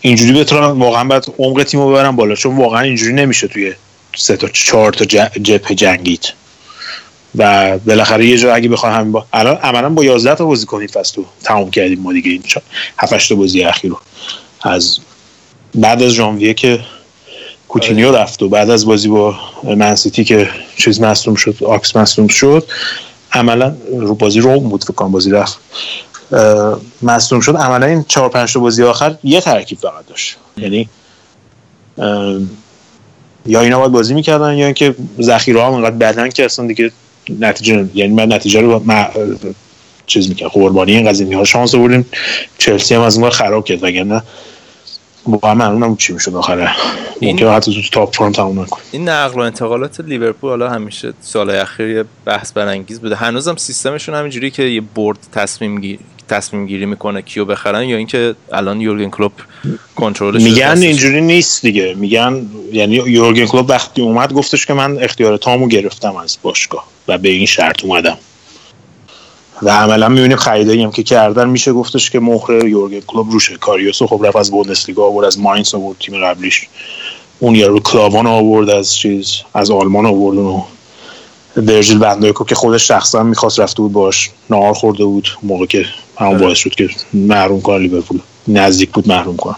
اینجوری 0.00 0.32
بتونم 0.32 0.82
واقعا 0.82 1.04
باید 1.04 1.24
عمق 1.38 1.62
تیمو 1.62 1.90
ببرم 1.90 2.16
بالا 2.16 2.34
چون 2.34 2.56
واقعا 2.56 2.80
اینجوری 2.80 3.12
نمیشه 3.12 3.48
توی 3.48 3.74
سه 4.16 4.36
تا 4.36 4.48
چهار 4.48 4.92
تا 4.92 5.04
جبهه 5.42 5.74
جنگیت. 5.74 6.26
و 7.34 7.78
بالاخره 7.78 8.26
یه 8.26 8.38
جا 8.38 8.54
اگه 8.54 8.68
بخوام 8.68 8.92
همین 8.92 9.12
با 9.12 9.26
الان 9.32 9.56
عملا 9.56 9.88
با 9.88 10.04
11 10.04 10.34
تا 10.34 10.44
بازی 10.44 10.66
کنید 10.66 10.90
فصل 10.90 11.14
تو 11.14 11.24
تموم 11.44 11.70
کردیم 11.70 12.00
ما 12.00 12.12
دیگه. 12.12 12.30
این 12.30 12.42
7 12.98 13.28
تا 13.28 13.34
بازی 13.34 13.62
اخیر 13.62 13.90
رو. 13.90 14.00
از 14.62 14.98
بعد 15.74 16.02
از 16.02 16.10
ژانویه 16.10 16.54
که 16.54 16.80
کوتینیو 17.68 18.08
آره. 18.08 18.18
رفت 18.18 18.42
و 18.42 18.48
بعد 18.48 18.70
از 18.70 18.86
بازی 18.86 19.08
با 19.08 19.34
منسیتی 19.76 20.24
که 20.24 20.48
چیز 20.76 21.00
مصدوم 21.00 21.34
شد 21.34 21.64
آکس 21.64 21.96
مصدوم 21.96 22.28
شد 22.28 22.68
عملا 23.32 23.76
رو 23.92 24.14
بازی 24.14 24.40
روم 24.40 24.68
بود 24.68 24.84
فکر 24.84 24.92
کنم 24.92 25.12
بازی 25.12 25.30
رفت. 25.30 25.58
مصدوم 27.02 27.40
شد. 27.40 27.56
عملا 27.56 27.86
این 27.86 28.04
4 28.08 28.28
5 28.28 28.52
تا 28.52 28.60
بازی 28.60 28.82
آخر 28.82 29.16
یه 29.24 29.40
ترکیب 29.40 29.78
فقط 29.78 30.06
داشت. 30.06 30.36
یعنی 30.56 30.88
یا 33.46 33.60
اینا 33.60 33.78
باید 33.78 33.92
بازی 33.92 34.14
می‌کردن 34.14 34.54
یا 34.54 34.64
اینکه 34.64 34.94
ذخیره 35.20 35.60
ها 35.62 35.76
انقدر 35.76 35.96
بدن 35.96 36.28
که 36.28 36.44
اصلا 36.44 36.66
دیگه 36.66 36.92
نتیجه 37.40 37.88
یعنی 37.94 38.14
من 38.14 38.32
نتیجه 38.32 38.60
رو 38.60 38.84
چیز 40.06 40.28
می‌کنه 40.28 40.48
قربانی 40.48 40.96
این 40.96 41.08
قضیه 41.08 41.36
ها 41.36 41.44
شانس 41.44 41.74
آوردیم. 41.74 42.06
چلسی 42.58 42.94
هم 42.94 43.00
از 43.00 43.18
اون 43.18 43.30
خراب 43.30 43.64
کرد 43.64 43.84
وگرنه 43.84 44.22
واقعا 45.26 45.54
معلوم 45.54 45.96
چی 45.96 46.12
می‌شد 46.12 46.34
آخره. 46.34 46.70
ممکنه 47.22 47.50
حتی 47.50 47.74
تو 47.74 47.80
top 47.92 48.16
four 48.16 48.27
هم 48.27 48.32
تموم 48.32 48.60
نکنه. 48.60 48.80
این 48.92 49.08
نقل 49.08 49.40
و 49.40 49.42
انتقالات 49.42 50.00
لیورپول 50.00 50.50
حالا 50.50 50.70
همیشه 50.70 51.12
سال 51.20 51.50
اخیر 51.50 52.04
بحث 52.24 52.52
برانگیز 52.52 53.00
بوده. 53.00 53.16
هنوزم 53.16 53.56
سیستمشون 53.56 54.14
همینجوری 54.14 54.50
که 54.50 54.62
یه 54.62 54.80
board 54.80 55.18
تصمیم 55.32 55.80
تصمیم 56.30 56.66
گیری 56.66 56.86
می‌کنه 56.86 57.22
کیو 57.22 57.44
بخرن 57.44 57.84
یا 57.88 57.96
اینکه 57.96 58.34
الان 58.52 58.80
یورگن 58.80 59.10
کلوپ 59.10 59.32
کنترلش 59.96 60.42
میگن 60.42 60.82
اینجوری 60.82 61.20
نیست 61.20 61.62
دیگه. 61.62 61.94
میگن 61.94 62.46
یعنی 62.72 62.94
یورگن 62.94 63.46
کلوپ 63.46 63.66
وقتی 63.68 64.02
اومد 64.02 64.32
گفتش 64.32 64.66
که 64.66 64.74
من 64.74 65.02
اختیار 65.02 65.36
تامو 65.36 65.68
گرفتم 65.68 66.16
از 66.16 66.38
باشگاه 66.42 66.84
و 67.08 67.18
به 67.18 67.28
این 67.28 67.46
شرط 67.46 67.84
اومدم. 67.84 68.18
و 69.62 69.70
عملا 69.70 70.08
می‌بینیم 70.08 70.36
خریدایی 70.36 70.82
هم 70.82 70.90
که 70.90 71.02
کردن 71.02 71.48
میشه. 71.48 71.72
گفتش 71.72 72.10
که 72.10 72.20
مهر 72.20 72.66
یورگن 72.66 73.00
کلوپ 73.00 73.30
روشه 73.30 73.56
کاریوسو. 73.56 74.06
خب 74.06 74.26
رفت 74.26 74.36
از 74.36 74.50
بوندسلیگا 74.50 75.04
آورد 75.04 75.26
از 75.26 75.38
ماینس 75.38 75.74
آورد 75.74 75.96
تیم 75.98 76.24
قبلیش. 76.24 76.68
اون 77.38 77.54
یارو 77.54 77.80
کلاوان 77.80 78.26
آورد 78.26 78.70
از 78.70 78.94
چیز 78.94 79.32
از 79.54 79.70
آلمان 79.70 80.06
آورد 80.06 80.38
اونو. 80.38 80.62
ورژیل 81.56 81.98
بندایکو 81.98 82.44
که 82.44 82.54
خودش 82.54 82.88
شخصا 82.88 83.22
می‌خواست 83.22 83.60
رفته 83.60 83.82
بود 83.82 83.92
باش. 83.92 84.30
نهار 84.50 84.74
خورده 84.74 85.04
بود 85.04 85.28
موقع 85.42 85.66
که 85.66 85.86
همون 86.20 86.38
باعث 86.38 86.58
شد 86.58 86.70
که 86.70 86.88
محروم 87.12 87.60
کنه 87.60 87.78
لیورپول. 87.78 88.20
نزدیک 88.48 88.90
بود 88.90 89.08
محروم 89.08 89.36
کنه 89.36 89.56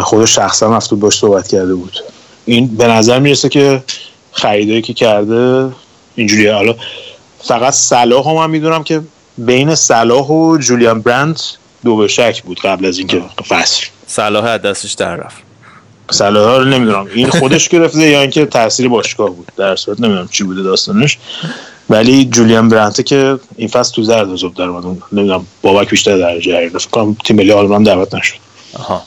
خودش 0.00 0.34
شخصا 0.34 0.78
بود 0.90 1.00
باش 1.00 1.18
صحبت 1.18 1.48
کرده 1.48 1.74
بود. 1.74 1.96
این 2.44 2.76
به 2.76 2.86
نظر 2.86 3.18
می‌رسه 3.18 3.48
که 3.48 3.82
خریدایی 4.32 4.82
که 4.82 4.92
کرده 4.94 5.72
اینجوریه. 6.14 6.54
حالا 6.54 6.74
فقط 7.44 7.72
صلاح 7.72 8.28
هم, 8.28 8.36
هم 8.36 8.50
می‌دونم 8.50 8.84
که 8.84 9.00
بین 9.38 9.74
صلاح 9.74 10.26
و 10.26 10.58
جولیان 10.58 11.02
برند 11.02 11.40
دو 11.84 11.96
به 11.96 12.08
شک 12.08 12.42
بود 12.42 12.60
قبل 12.60 12.86
از 12.86 12.98
اینکه 12.98 13.22
فصل. 13.48 13.86
صلاح 14.06 14.44
از 14.44 14.62
دستش 14.62 14.92
در 14.92 15.16
رفت. 15.16 15.36
صلاح 16.10 16.58
رو 16.58 16.64
نمی‌دونم. 16.64 17.06
این 17.14 17.30
خودش 17.30 17.68
گرفته 17.68 17.98
یا 17.98 18.20
اینکه 18.20 18.46
تاثیر 18.46 18.88
باشگاه 18.88 19.30
بود؟ 19.30 19.52
در 19.56 19.76
صورت 19.76 20.00
نمی‌دونم 20.00 20.28
چی 20.28 20.44
بوده 20.44 20.62
داستانش. 20.62 21.18
ولی 21.90 22.24
جولیان 22.24 22.68
برانته 22.68 23.02
که 23.02 23.38
این 23.56 23.68
فصل 23.68 23.94
تو 23.94 24.02
زرد 24.02 24.34
زوب 24.34 24.54
در 24.54 24.64
اومد 24.64 25.02
نمی‌دونم 25.12 25.46
بابک 25.62 25.90
بیشتر 25.90 26.18
درجه 26.18 26.56
حقیقه 26.56 26.78
فکر 26.78 26.90
کنم 26.90 27.16
تیم 27.24 27.36
ملی 27.36 27.52
آلمان 27.52 27.82
دعوت 27.82 28.14
نشد. 28.14 28.36
آها. 28.74 29.02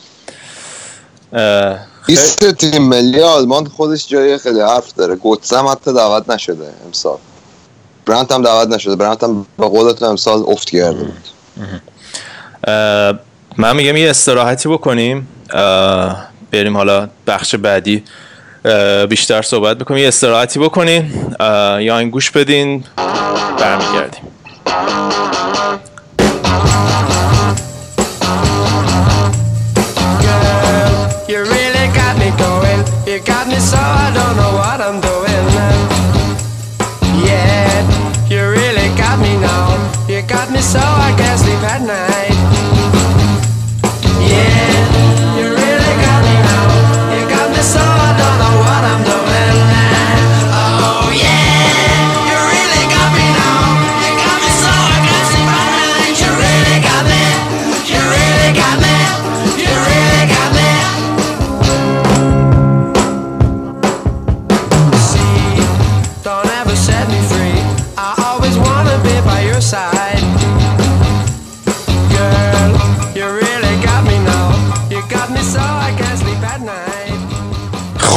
لیست 2.08 2.52
تیم 2.52 2.88
ملی 2.88 3.22
آلمان 3.22 3.66
خودش 3.66 4.08
جای 4.08 4.38
خیلی 4.38 4.62
حرف 4.62 4.94
داره. 4.94 5.16
گوتسه 5.16 5.58
هم 5.58 5.68
حتی 5.68 5.94
دعوت 5.94 6.30
نشده 6.30 6.74
امسال. 6.86 7.18
برانت 8.06 8.32
هم 8.32 8.42
دعوت 8.42 8.68
نشده. 8.68 8.96
برانت 8.96 9.24
هم 9.24 9.46
به 9.58 9.68
قولتون 9.68 10.10
امسال 10.10 10.44
افت 10.48 10.70
کرده 10.70 11.04
بود. 11.04 11.32
من 13.58 13.76
میگم 13.76 13.98
یه 13.98 14.10
استراحتی 14.10 14.70
بکنیم. 14.70 15.28
بریم 16.52 16.78
حالا 16.78 17.10
بخش 17.28 17.56
بعدی. 17.56 18.04
بیشتر 19.10 19.42
صحبت 19.42 19.78
بکنیم 19.78 20.02
یه 20.02 20.08
استراحتی 20.08 20.60
بکنین. 20.60 21.12
یا 21.80 21.98
این 21.98 22.10
گوش 22.10 22.32
بدین. 22.32 22.84
برمیگردیم. 23.60 24.24
You 33.12 33.20
got 33.20 33.46
me 33.46 33.60
so 33.60 33.78
I 33.78 34.08
don't 34.16 34.36
know 34.38 34.61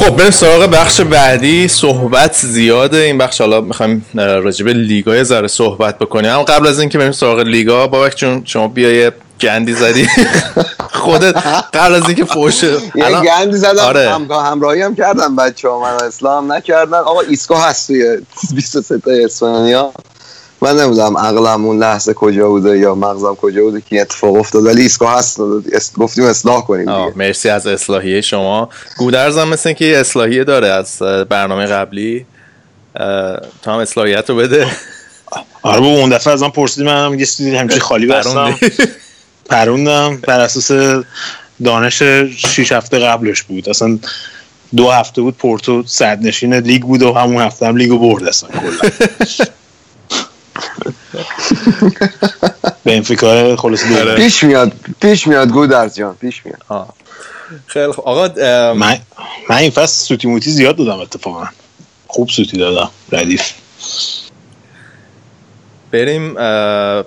خب 0.05 0.16
بریم 0.16 0.31
سراغ 0.31 0.66
بخش 0.66 1.01
بعدی. 1.01 1.68
صحبت 1.68 2.36
زیاده 2.36 2.97
این 2.97 3.18
بخش. 3.18 3.40
حالا 3.40 3.60
می‌خوایم 3.60 4.06
راجع 4.16 4.64
به 4.64 4.72
لیگا 4.72 5.16
یه 5.16 5.22
ذره 5.22 5.48
صحبت 5.48 5.98
بکنیم. 5.98 6.31
اما 6.31 6.44
قبل 6.44 6.66
از 6.66 6.81
اینکه 6.81 6.98
بریم 6.98 7.12
سراغ 7.12 7.39
لیگا 7.39 7.86
بابک 7.86 8.16
جون 8.16 8.43
شما 8.44 8.68
بیا 8.68 8.93
یه 8.93 9.12
گندی 9.40 9.72
زدی. 9.72 10.09
خودت 11.05 11.36
قبل 11.74 11.94
از 11.94 12.06
اینکه 12.06 12.24
فوش 12.24 12.62
یه 12.62 12.81
گندی 13.24 13.56
زدم. 13.56 13.82
آره. 13.82 14.10
همراهی 14.31 14.82
هم 14.82 14.94
کردم 14.94 15.36
بچه 15.36 15.68
ها 15.68 15.81
من 15.81 16.06
اصلاح 16.06 16.52
نکردن. 16.52 16.98
آقا 16.98 17.20
ایسکو 17.20 17.55
هست 17.55 17.86
توی 17.86 18.18
23 18.55 18.98
تا 18.98 19.10
اسپانیا. 19.10 19.93
من 20.62 20.76
نمی‌دونم 20.76 21.18
عقلم 21.18 21.64
اون 21.64 21.78
لحظه 21.78 22.14
کجا 22.14 22.48
بوده 22.48 22.78
یا 22.78 22.94
مغزم 22.94 23.35
کجا 23.35 23.62
بوده 23.62 23.81
که 23.81 23.86
این 23.90 24.01
اتفاق 24.01 24.35
افتاد 24.35 24.66
ولی 24.66 24.82
ایسکو 24.82 25.06
هست 25.06 25.40
گفتیم 25.98 26.24
اصلاح 26.24 26.64
کنیم 26.66 26.89
آه، 26.89 27.06
دیگه. 27.06 27.18
مرسی 27.18 27.48
از 27.48 27.66
اصلاحیه 27.66 28.20
شما. 28.20 28.68
گودرز 28.98 29.39
هم 29.39 29.48
مثل 29.48 29.72
که 29.72 29.85
یه 29.85 29.98
اصلاحیه 29.98 30.44
داره 30.44 30.68
از 30.68 30.98
برنامه 31.28 31.66
قبلی. 31.66 32.26
تو 33.62 33.70
هم 33.70 33.78
اصلاحیت 33.78 34.31
رو 34.31 34.36
بده. 34.36 34.66
آره 35.62 35.81
با 35.81 35.86
اون 35.86 36.10
دفعه 36.10 36.32
از 36.32 36.43
من 36.43 36.51
پرسیدی 36.51 36.86
من 36.86 37.06
هم 37.06 37.18
یه 37.18 37.26
چیزی 37.26 37.56
همچین 37.56 37.81
خالی 37.81 38.06
بستم. 38.06 38.55
پروندم 39.51 40.16
بر 40.16 40.40
اساس 40.40 41.02
دانش 41.64 42.02
6 42.02 42.72
هفته 42.72 42.98
قبلش 42.98 43.43
بود. 43.43 43.68
اصلا 43.68 43.98
دو 44.76 44.90
هفته 44.90 45.22
بود 45.22 45.36
پورتو 45.36 45.82
صد 45.86 46.18
نشین 46.22 46.55
لیگ 46.55 46.82
بود 46.82 47.02
و 47.02 47.12
همون 47.12 47.43
هفته 47.43 47.66
هم 47.66 47.76
لیگو 47.76 47.98
برد 47.98 48.24
اصلا 48.24 48.48
کلا. 48.51 48.90
بنفیکا 52.85 53.57
خلاص 53.57 53.85
دو 53.86 54.15
پیش 54.15 54.45
میاد 54.45 54.73
پیش 55.01 55.27
میاد 55.27 55.51
گودرز 55.51 55.95
جان 55.95 56.15
پیش 56.15 56.47
میاد. 56.47 56.59
آه. 56.69 56.95
خیلی 57.66 57.93
خوب. 57.93 58.09
آقا 58.09 58.28
من 58.73 58.99
من 59.51 59.57
این 59.57 59.70
فصل 59.70 60.07
سوتی 60.07 60.28
موتی 60.28 60.51
زیاد 60.51 60.77
دادم 60.77 60.99
اتفاقا. 60.99 61.45
خوب 62.07 62.28
سوتی 62.28 62.57
دادم 62.57 62.91
ردیف. 63.12 63.43
بریم 65.91 66.23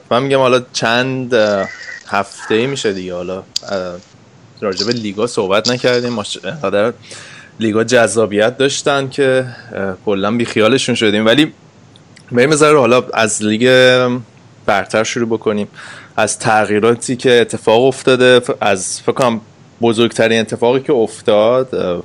من 0.09 0.23
میگم 0.23 0.39
حالا 0.39 0.61
چند 0.73 1.33
هفته 2.07 2.55
ای 2.55 2.67
میشه 2.67 2.93
دیگه. 2.93 3.13
حالا 3.13 3.43
به 4.61 4.93
لیگا 4.93 5.27
صحبت 5.27 5.69
نکردیم. 5.69 6.19
انقدر 6.19 6.93
لیگا 7.59 7.83
جذابیت 7.83 8.57
داشتن 8.57 9.09
که 9.09 9.45
کلا 10.05 10.31
بی 10.31 10.45
خیالشون 10.45 10.95
شدیم. 10.95 11.25
ولی 11.25 11.53
بریم 12.31 12.55
ذره 12.55 12.79
حالا 12.79 13.03
از 13.13 13.43
لیگ 13.43 13.69
برتر 14.65 15.03
شروع 15.03 15.27
بکنیم. 15.27 15.67
از 16.17 16.39
تغییراتی 16.39 17.15
که 17.15 17.41
اتفاق 17.41 17.83
افتاده 17.83 18.41
از 18.61 19.01
فکر 19.01 19.37
بزرگترین 19.81 20.39
اتفاقی 20.39 20.79
که 20.79 20.93
افتاد 20.93 22.03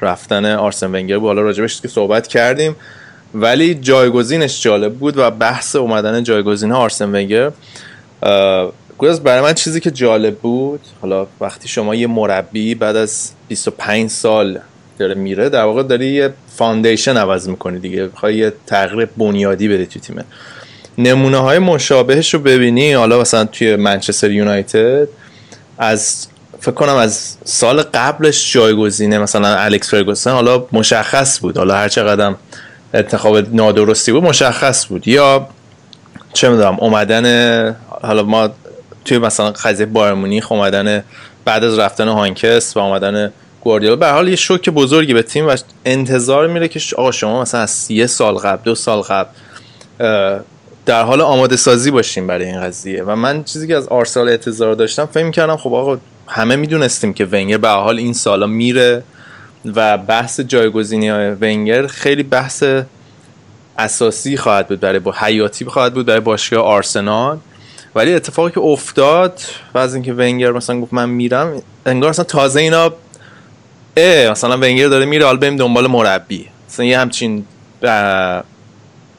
رفتن 0.00 0.54
آرسن 0.54 0.94
ونگر. 0.94 1.18
بود 1.18 1.26
حالا 1.26 1.42
راجبش 1.42 1.80
که 1.80 1.88
صحبت 1.88 2.26
کردیم. 2.26 2.76
ولی 3.34 3.74
جایگزینش 3.74 4.62
جالب 4.62 4.94
بود 4.94 5.14
و 5.16 5.30
بحث 5.30 5.76
اومدن 5.76 6.22
جایگزین 6.22 6.72
آرسن 6.72 7.14
ونگر. 7.14 7.50
گویا 8.98 9.16
برای 9.16 9.40
من 9.40 9.54
چیزی 9.54 9.80
که 9.80 9.90
جالب 9.90 10.36
بود 10.36 10.80
حالا 11.00 11.26
وقتی 11.40 11.68
شما 11.68 11.94
یه 11.94 12.06
مربی 12.06 12.74
بعد 12.74 12.96
از 12.96 13.30
25 13.48 14.10
سال 14.10 14.60
داره 14.98 15.14
میره 15.14 15.48
در 15.48 15.64
واقع 15.64 15.82
داری 15.82 16.06
یه 16.06 16.32
foundation 16.56 17.16
عوض 17.16 17.48
می‌کنی 17.48 17.78
دیگه. 17.78 18.02
می‌خوای 18.02 18.36
یه 18.36 18.52
تغییر 18.66 19.08
بنیادی 19.16 19.68
بده 19.68 19.86
تو 19.86 20.00
تیمه 20.00 20.24
نمونه 20.98 21.36
های 21.36 21.58
مشابهش 21.58 22.34
رو 22.34 22.40
ببینی. 22.40 22.92
حالا 22.92 23.20
مثلا 23.20 23.44
توی 23.44 23.76
منچستر 23.76 24.30
یونایتد 24.30 25.08
از 25.78 26.26
فکر 26.60 26.74
کنم 26.74 26.96
از 26.96 27.36
سال 27.44 27.82
قبلش 27.82 28.52
جایگزینه 28.52 29.18
مثلا 29.18 29.56
الکس 29.56 29.90
فرگوسن 29.90 30.30
حالا 30.30 30.66
مشخص 30.72 31.40
بود. 31.40 31.58
حالا 31.58 31.74
هر 31.74 31.88
چقدر 31.88 32.34
انتخاب 32.94 33.54
نادرستی 33.54 34.12
بود 34.12 34.22
مشخص 34.22 34.86
بود. 34.86 35.08
یا 35.08 35.48
چه 36.32 36.48
می‌دونم 36.48 36.76
اومدن 36.80 37.76
حالا 38.02 38.22
ما 38.22 38.50
توی 39.04 39.18
مثلا 39.18 39.50
قضیه 39.50 39.86
بایر 39.86 40.14
مونیخ 40.14 40.52
اومدن 40.52 41.04
بعد 41.44 41.64
از 41.64 41.78
رفتن 41.78 42.08
هانکس 42.08 42.76
و 42.76 42.80
اومدن 42.80 43.32
گواردیولا. 43.64 43.96
به 43.96 44.08
حال 44.08 44.28
یه 44.28 44.36
شوک 44.36 44.70
بزرگی 44.70 45.14
به 45.14 45.22
تیم 45.22 45.48
و 45.48 45.56
انتظار 45.84 46.46
میره 46.46 46.68
که 46.68 46.80
آقا 46.96 47.10
شما 47.10 47.42
مثلا 47.42 47.60
از 47.60 47.90
یه 47.90 48.06
سال 48.06 48.34
قبل 48.34 48.62
دو 48.64 48.74
سال 48.74 49.00
قبل 49.00 49.30
در 50.86 51.02
حال 51.02 51.20
آماده 51.20 51.56
سازی 51.56 51.90
باشیم 51.90 52.26
برای 52.26 52.44
این 52.44 52.60
قضیه. 52.60 53.02
و 53.02 53.16
من 53.16 53.44
چیزی 53.44 53.66
که 53.66 53.76
از 53.76 53.88
آرسنال 53.88 54.28
انتظار 54.28 54.74
داشتم 54.74 55.06
فکر 55.06 55.30
کردم 55.30 55.56
خب 55.56 55.74
آقا 55.74 55.98
همه 56.28 56.56
می‌دونستیم 56.56 57.12
که 57.14 57.24
ونگر 57.24 57.58
به 57.58 57.68
حال 57.68 57.98
این 57.98 58.12
سالا 58.12 58.46
میره 58.46 59.02
و 59.64 59.98
بحث 59.98 60.40
جایگزینی 60.40 61.08
های 61.08 61.30
ونگر 61.30 61.86
خیلی 61.86 62.22
بحث 62.22 62.64
اساسی 63.78 64.36
خواهد 64.36 64.68
بود 64.68 64.80
برای 64.80 64.98
با 64.98 65.14
حیاتی 65.18 65.64
خواهد 65.64 65.94
بود 65.94 66.06
برای 66.06 66.20
باشگاه 66.20 66.64
آرسنال. 66.64 67.38
ولی 67.94 68.14
اتفاقی 68.14 68.50
که 68.50 68.60
افتاد 68.60 69.40
و 69.74 69.78
از 69.78 69.94
اینکه 69.94 70.12
ونگر 70.12 70.52
مثلا 70.52 70.80
گفت 70.80 70.92
من 70.92 71.08
میرم 71.08 71.62
انگار 71.86 72.10
مثلا 72.10 72.24
تازه 72.24 72.60
اینا 72.60 72.92
اه 73.96 74.30
مثلا 74.30 74.56
ونگر 74.56 74.88
داره 74.88 75.04
میره 75.04 75.24
حالا 75.26 75.38
بریم 75.38 75.56
دنبال 75.56 75.86
مربی. 75.86 76.48
مثلا 76.68 76.86
یه 76.86 76.98
همچین 76.98 77.44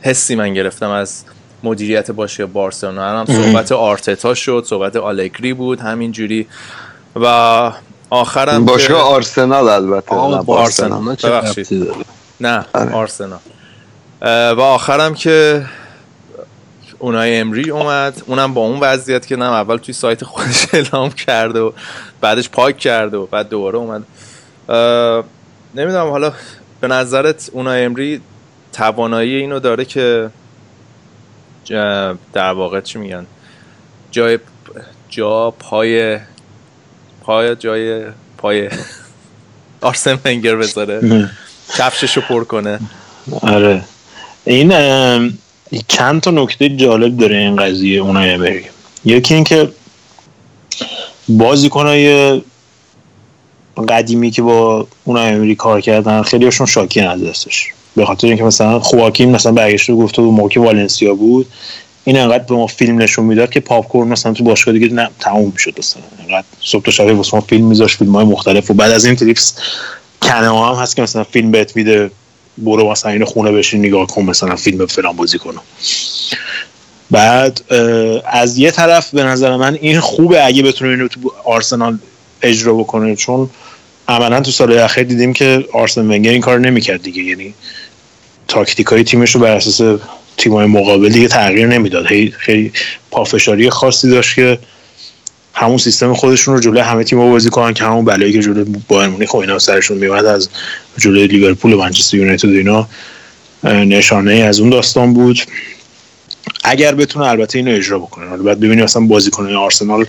حسی 0.01 0.35
من 0.35 0.53
گرفتم 0.53 0.89
از 0.89 1.23
مدیریت 1.63 2.11
باشگاه 2.11 2.47
بارسلونا. 2.47 3.19
هم 3.19 3.25
صحبت 3.25 3.71
آرتتا 3.71 4.33
شد 4.33 4.63
صحبت 4.67 4.95
آلگری 4.95 5.53
بود 5.53 5.79
همینجوری. 5.79 6.47
و 7.15 7.25
آخرم 8.09 8.65
که- 8.65 8.71
باشگاه 8.71 9.01
آرسنال 9.01 9.69
البته 9.69 10.15
آقا 10.15 10.27
نه 12.41 12.65
آره. 12.73 12.91
آرسنال. 12.93 13.39
و 14.57 14.61
آخرم 14.61 15.13
که 15.13 15.65
اونای 16.99 17.37
امری 17.37 17.69
اومد. 17.69 18.21
اونم 18.27 18.53
با 18.53 18.61
اون 18.61 18.79
وضعیت 18.79 19.27
که 19.27 19.35
نه 19.35 19.45
اول 19.45 19.77
توی 19.77 19.93
سایت 19.93 20.23
خودش 20.23 20.65
اعلام 20.73 21.09
کرد 21.09 21.55
و 21.55 21.73
بعدش 22.21 22.49
پاک 22.49 22.77
کرد 22.77 23.13
و 23.13 23.25
بعد 23.25 23.49
دوباره 23.49 23.77
اومد. 23.77 24.03
نمی‌دونم 25.75 26.09
حالا 26.09 26.33
به 26.81 26.87
نظرت 26.87 27.49
اونای 27.53 27.85
امری 27.85 28.21
توانایی 28.73 29.35
اینو 29.35 29.59
داره 29.59 29.85
که 29.85 30.29
در 32.33 32.53
واقع 32.53 32.81
چی 32.81 32.99
میگن؟ 32.99 33.25
جای 34.11 34.39
جا 35.09 35.51
پای 35.51 36.19
پای 37.21 37.55
جای 37.55 38.03
پای 38.37 38.69
آرسن 39.81 40.19
ونگر 40.25 40.55
بذاره. 40.55 41.29
کفششو 41.77 42.21
پر 42.21 42.43
کنه. 42.43 42.79
آره. 43.41 43.81
این 44.45 44.69
چند 45.87 46.21
تا 46.21 46.31
نکته 46.31 46.69
جالب 46.69 47.17
داره 47.17 47.37
این 47.37 47.55
قضیه 47.55 48.01
اونای 48.01 48.29
امری. 48.29 48.65
یکی 49.05 49.33
اینکه 49.33 49.69
بازیکنای 51.29 52.41
قدیمی 53.89 54.31
که 54.31 54.41
با 54.41 54.87
اونای 55.03 55.33
امری 55.33 55.55
کار 55.55 55.81
کردن 55.81 56.21
خیلی 56.21 56.45
هاشون 56.45 56.67
شاکی 56.67 57.01
دستش 57.01 57.67
به 57.95 58.05
خاطر 58.05 58.27
اینکه 58.27 58.43
مثلا 58.43 58.79
خواکین 58.79 59.31
مثلا 59.31 59.51
برگشته 59.51 59.93
و 59.93 59.97
گفته 59.97 60.21
بود 60.21 60.33
موقع 60.33 60.61
والنسیا 60.61 61.13
بود. 61.13 61.47
این 62.05 62.17
انقدر 62.17 62.43
به 62.43 62.55
ما 62.55 62.67
فیلم 62.67 63.01
نشون 63.01 63.25
می‌داد 63.25 63.49
که 63.49 63.59
پاپ 63.59 63.87
کورن 63.87 64.07
مثلا 64.07 64.33
تو 64.33 64.43
باشگاه 64.43 64.73
دیگه 64.73 64.87
نه 64.87 65.09
تموم 65.19 65.51
می‌شد 65.53 65.73
مثلا 65.77 66.03
انقدر 66.19 66.47
صبح 66.61 66.83
تا 66.83 66.91
شب 66.91 67.17
واسه 67.17 67.35
ما 67.35 67.41
فیلم 67.41 67.65
میذاشت 67.65 67.97
فیلم 67.97 68.15
های 68.15 68.25
مختلف. 68.25 68.71
و 68.71 68.73
بعد 68.73 68.91
از 68.91 69.05
این 69.05 69.15
تریپس 69.15 69.55
کنما 70.21 70.73
هم 70.73 70.81
هست 70.81 70.95
که 70.95 71.01
مثلا 71.01 71.23
فیلم 71.23 71.51
بهت 71.51 71.75
میده 71.75 72.11
برو 72.57 72.91
مثلا 72.91 73.11
این 73.11 73.25
خونه 73.25 73.51
بشین 73.51 73.85
نگاه 73.85 74.07
کن 74.07 74.21
مثلا 74.21 74.55
فیلم 74.55 74.85
فلان 74.85 75.15
بازی 75.15 75.37
کنم 75.37 75.61
بعد 77.11 77.61
از 78.25 78.57
یه 78.57 78.71
طرف 78.71 79.13
به 79.13 79.23
نظر 79.23 79.55
من 79.55 79.77
این 79.81 79.99
خوبه 79.99 80.45
اگه 80.45 80.63
بتونه 80.63 80.91
اینو 80.91 81.07
تو 81.07 81.19
آرسنال 81.45 81.97
اجرا 82.43 82.73
بکنه. 82.73 83.15
چون 83.15 83.49
عملا 84.07 84.41
تو 84.41 84.51
سال 84.51 84.77
اخیر 84.77 85.03
دیدیم 85.03 85.33
که 85.33 85.65
آرسن 85.73 86.01
ونگر 86.01 86.31
این 86.31 86.41
کار 86.41 86.59
نمی‌کرد 86.59 87.01
دیگه. 87.01 87.23
یعنی 87.23 87.53
تاکتیک 88.47 88.87
های 88.87 89.03
تیمش 89.03 89.35
رو 89.35 89.41
بر 89.41 89.55
اساس 89.55 89.99
تیمای 90.37 90.65
مقابل 90.65 91.09
دیگه 91.09 91.27
تغییر 91.27 91.67
نمی‌داد. 91.67 92.05
خیلی 92.37 92.71
پافشاری 93.11 93.69
خاصی 93.69 94.09
داشت 94.09 94.35
که 94.35 94.59
همون 95.53 95.77
سیستم 95.77 96.13
خودشون 96.13 96.53
رو 96.53 96.59
جلوی 96.59 96.79
همه 96.79 97.03
تیم‌ها 97.03 97.29
بازی 97.29 97.49
کنن 97.49 97.73
که 97.73 97.83
همون 97.83 98.05
بلایی 98.05 98.33
که 98.33 98.41
جلوی 98.41 98.75
بایر 98.87 99.09
مونیخ 99.09 99.33
و 99.33 99.37
اینا 99.37 99.59
سرشون 99.59 99.97
میومد 99.97 100.25
از 100.25 100.49
جلوی 100.97 101.27
لیورپول 101.27 101.73
و 101.73 101.77
منچستر 101.77 102.17
یونایتد 102.17 102.49
اینا 102.49 102.87
نشانه 103.63 104.33
ای 104.33 104.41
از 104.41 104.59
اون 104.59 104.69
داستان 104.69 105.13
بود. 105.13 105.39
اگر 106.63 106.95
بتونه 106.95 107.25
البته 107.25 107.57
اینو 107.57 107.71
اجرا 107.71 107.99
بکنه. 107.99 108.29
حالا 108.29 108.43
بعد 108.43 108.59
ببینیم 108.59 108.83
مثلا 108.83 109.01
بازیکنان 109.01 109.55
آرسنال 109.55 110.05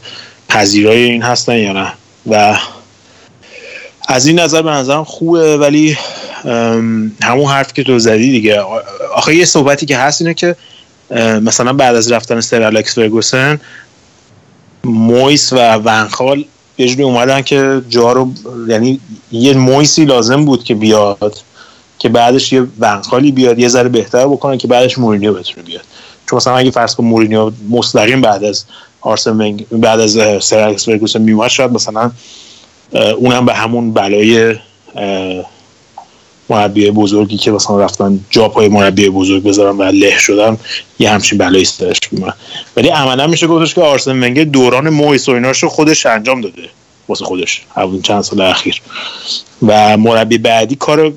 پذیرای 0.48 1.02
این 1.02 1.23
هستن 1.23 1.56
یا 1.59 1.73
نه. 1.73 1.93
و 2.27 2.59
از 4.09 4.27
این 4.27 4.41
نظر 4.41 4.63
به 4.63 4.71
نظرم 4.71 5.05
خوبه 5.05 5.57
ولی 5.57 5.97
همون 7.23 7.47
حرف 7.47 7.73
که 7.73 7.83
تو 7.83 7.99
زدی 7.99 8.31
دیگه. 8.31 8.61
آخه 9.15 9.35
یه 9.35 9.45
صحبتی 9.45 9.87
که 9.87 9.97
هست 9.99 10.23
اینه 10.23 10.35
که 10.35 10.57
مثلا 11.43 11.73
بعد 11.73 11.97
از 11.97 12.13
رفتن 12.13 12.41
سر 12.41 12.63
الکس 12.63 12.95
فرگوسن 12.95 13.61
مویس 14.85 15.53
و 15.53 15.77
ونخال 15.77 16.45
یه 16.79 16.89
جوری 16.89 17.03
اومدن 17.03 17.43
که 17.43 17.83
جا 17.89 18.13
رو 18.13 18.33
یعنی 18.69 19.01
یه 19.33 19.55
مویسی 19.55 20.05
لازم 20.05 20.45
بود 20.45 20.65
که 20.65 20.75
بیاد 20.75 21.39
که 21.99 22.09
بعدش 22.09 22.53
یه 22.53 22.67
ونخالی 22.79 23.33
بیاد 23.33 23.59
یه 23.59 23.69
ذره 23.69 23.89
بهتر 23.89 24.27
بکنه 24.27 24.57
که 24.57 24.69
بعدش 24.69 24.99
مورینیو 24.99 25.35
بتونه 25.35 25.63
بیاد. 25.63 25.85
چون 26.27 26.37
مثلا 26.37 26.57
اگه 26.57 26.71
فرض 26.71 26.95
کن 26.95 27.05
مورینیو 27.05 27.53
مستقیم 27.71 28.21
بعد 28.21 28.45
از 28.45 28.65
آرسن 29.05 29.31
ونگر 29.31 29.66
بعد 29.70 30.01
از 30.01 30.16
اه، 30.16 30.40
سر 30.40 30.59
الکس 30.59 30.85
فرگوسن 30.85 31.22
میومد 31.22 31.48
شاید 31.48 31.72
مثلا 31.72 32.10
اونم 33.16 33.47
به 33.47 33.55
همون 33.55 33.93
بلای 33.93 34.56
مربی 36.48 36.90
بزرگی 36.90 37.36
که 37.36 37.51
مثلا 37.51 37.81
رفتن 37.81 38.20
جا 38.31 38.48
پای 38.48 38.68
مربی 38.68 39.10
بزرگ 39.10 39.43
بذارن 39.43 39.76
و 39.76 39.82
له 39.82 40.18
شدن 40.18 40.59
یه 40.98 41.10
همچین 41.10 41.39
بلایی 41.39 41.64
سرش 41.64 41.98
میومد. 42.12 42.35
ولی 42.76 42.89
عملا 42.89 43.26
میشه 43.26 43.47
گفتش 43.47 43.74
که 43.74 43.81
آرسن 43.81 44.22
ونگر 44.22 44.44
دوران 44.44 44.89
مویس 44.89 45.28
و 45.28 45.32
ایناشو 45.32 45.68
خودش 45.68 46.06
انجام 46.06 46.40
داده 46.40 46.62
واسه 47.09 47.24
خودش 47.24 47.62
همون 47.74 48.02
چند 48.02 48.22
سال 48.22 48.40
اخیر. 48.40 48.82
و 49.66 49.97
مربی 49.97 50.39
بعدی 50.39 50.76
کار 50.76 51.12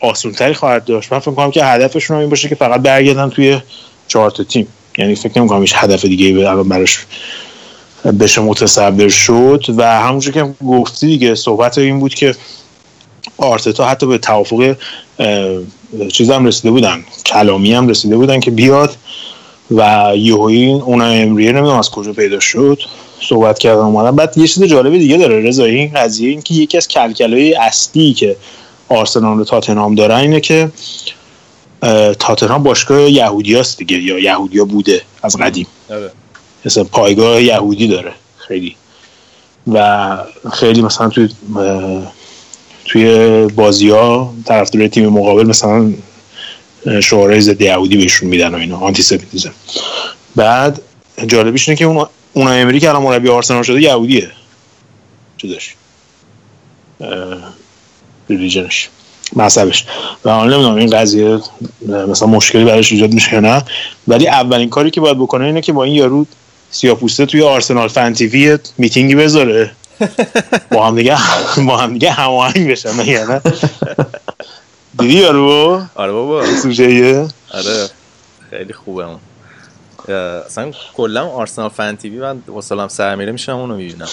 آسونتری 0.00 0.54
خواهد 0.54 0.84
داشت. 0.84 1.12
من 1.12 1.18
فکر 1.18 1.30
کنم 1.30 1.50
که 1.50 1.64
هدفشون 1.64 2.16
هم 2.16 2.20
این 2.20 2.30
باشه 2.30 2.48
که 2.48 2.54
فقط 2.54 2.80
برگردن 2.80 3.30
توی 3.30 3.60
چهار 4.08 4.30
تیم. 4.30 4.66
یعنی 4.98 5.14
فکر 5.14 5.38
نمی 5.38 5.48
کنم 5.48 5.60
هیچ 5.60 5.74
هدف 5.76 6.04
دیگه 6.04 6.50
الان 6.50 6.68
براش 6.68 7.06
بشه 8.20 8.40
متصور 8.40 9.08
شد. 9.08 9.64
و 9.76 10.00
همونجور 10.00 10.34
که 10.34 10.54
گفتی 10.66 11.06
دیگه 11.06 11.34
صحبت 11.34 11.78
این 11.78 12.00
بود 12.00 12.14
که 12.14 12.34
آرتتا 13.36 13.86
حتی 13.88 14.06
به 14.06 14.18
توافق 14.18 14.76
چیز 16.12 16.30
هم 16.30 16.46
رسیده 16.46 16.70
بودن 16.70 17.04
کلامی 17.26 17.72
هم 17.72 17.88
رسیده 17.88 18.16
بودن 18.16 18.40
که 18.40 18.50
بیاد 18.50 18.96
و 19.70 20.12
یهویی 20.16 20.72
اون 20.72 21.02
امریه 21.02 21.52
نمی‌دونم 21.52 21.78
از 21.78 21.90
کجا 21.90 22.12
پیدا 22.12 22.40
شد 22.40 22.78
صحبت 23.28 23.58
کردن 23.58 23.80
اومدن. 23.80 24.16
بعد 24.16 24.38
یه 24.38 24.46
چیز 24.46 24.62
جالب 24.62 24.98
دیگه 24.98 25.16
داره 25.16 25.40
رضا 25.40 25.64
این 25.64 25.92
قضیه 25.94 26.30
این 26.30 26.42
که 26.42 26.54
یکی 26.54 26.76
از 26.76 26.88
کلکلای 26.88 27.54
اصلی 27.54 28.14
که 28.14 28.36
آرسنال 28.88 29.40
و 29.40 29.44
تاتنهام 29.44 29.94
دارن 29.94 30.16
اینه 30.16 30.40
که 30.40 30.70
تاتنهام 32.18 32.62
باشگاه 32.62 33.10
یهودیاست 33.10 33.78
دیگه 33.78 33.98
یا 33.98 34.18
یهودیا 34.18 34.64
بوده 34.64 35.02
از 35.22 35.36
قدیم. 35.36 35.66
آره. 35.90 36.12
مثلا 36.64 36.84
پایگاه 36.84 37.42
یهودی 37.42 37.88
داره 37.88 38.12
خیلی. 38.36 38.76
و 39.72 40.18
خیلی 40.52 40.82
مثلا 40.82 41.08
توی 41.08 41.28
توی 42.84 43.46
بازی 43.46 43.90
ها 43.90 44.34
طرفدار 44.44 44.88
تیم 44.88 45.08
مقابل 45.08 45.46
مثلا 45.46 45.92
شعارهای 47.02 47.40
ضد 47.40 47.60
یهودی 47.60 47.96
بهشون 47.96 48.28
میدن 48.28 48.54
و 48.54 48.58
اینا 48.58 48.78
آنتی 48.78 49.02
سمیتیزم 49.02 49.52
بعد 50.36 50.82
جالبیش 51.26 51.68
اینه 51.68 51.78
که 51.78 51.84
اون 51.84 52.06
اون 52.32 52.48
امری 52.48 52.80
که 52.80 52.88
الان 52.88 53.02
مربی 53.02 53.28
آرسنال 53.28 53.62
شده 53.62 53.82
یهودیه. 53.82 54.30
چیزش 55.38 55.74
ریلیجنش 58.28 58.88
مذهبش. 59.36 59.86
و 60.24 60.30
حالا 60.30 60.56
نمی‌دونم 60.56 60.76
این 60.76 60.90
قضیه 60.90 61.40
مثلا 62.08 62.28
مشکلی 62.28 62.64
براش 62.64 62.92
ایجاد 62.92 63.12
میشه 63.12 63.34
یا 63.34 63.40
نه. 63.40 63.62
ولی 64.08 64.28
اولین 64.28 64.68
کاری 64.70 64.90
که 64.90 65.00
باید 65.00 65.18
بکنه 65.18 65.44
اینه 65.44 65.60
که 65.60 65.72
با 65.72 65.84
این 65.84 65.94
یارو 65.94 66.26
سیاپوسته 66.70 67.26
توی 67.26 67.42
آرسنال 67.42 67.88
فن 67.88 68.12
تیوی 68.12 68.58
میتینگی 68.78 69.14
بذاره. 69.14 69.70
با 70.70 70.86
هم 70.86 70.96
دیگه 70.96 71.16
با 71.68 71.76
هم 71.76 71.92
دیگه 71.92 72.10
هماهنگ 72.10 72.70
بشن 72.70 72.90
مگه 72.90 73.24
نه؟ 73.24 73.40
دیدی 74.98 75.14
یارو؟ 75.14 75.82
آره 75.94 76.12
بابا. 76.12 76.46
سوژه 76.62 77.28
آره. 77.54 77.88
خیلی 78.50 78.72
خوبه 78.72 79.04
اون. 79.06 79.18
اه، 80.08 80.14
اصلا 80.16 80.72
کلا 80.94 81.26
آرسنال 81.28 81.68
فن 81.68 81.96
تیوی 81.96 82.18
من 82.18 82.42
واسلام 82.46 82.88
سر 82.88 83.14
میره 83.14 83.32
میشم 83.32 83.56
اونو 83.56 83.76
می‌بینم. 83.76 84.08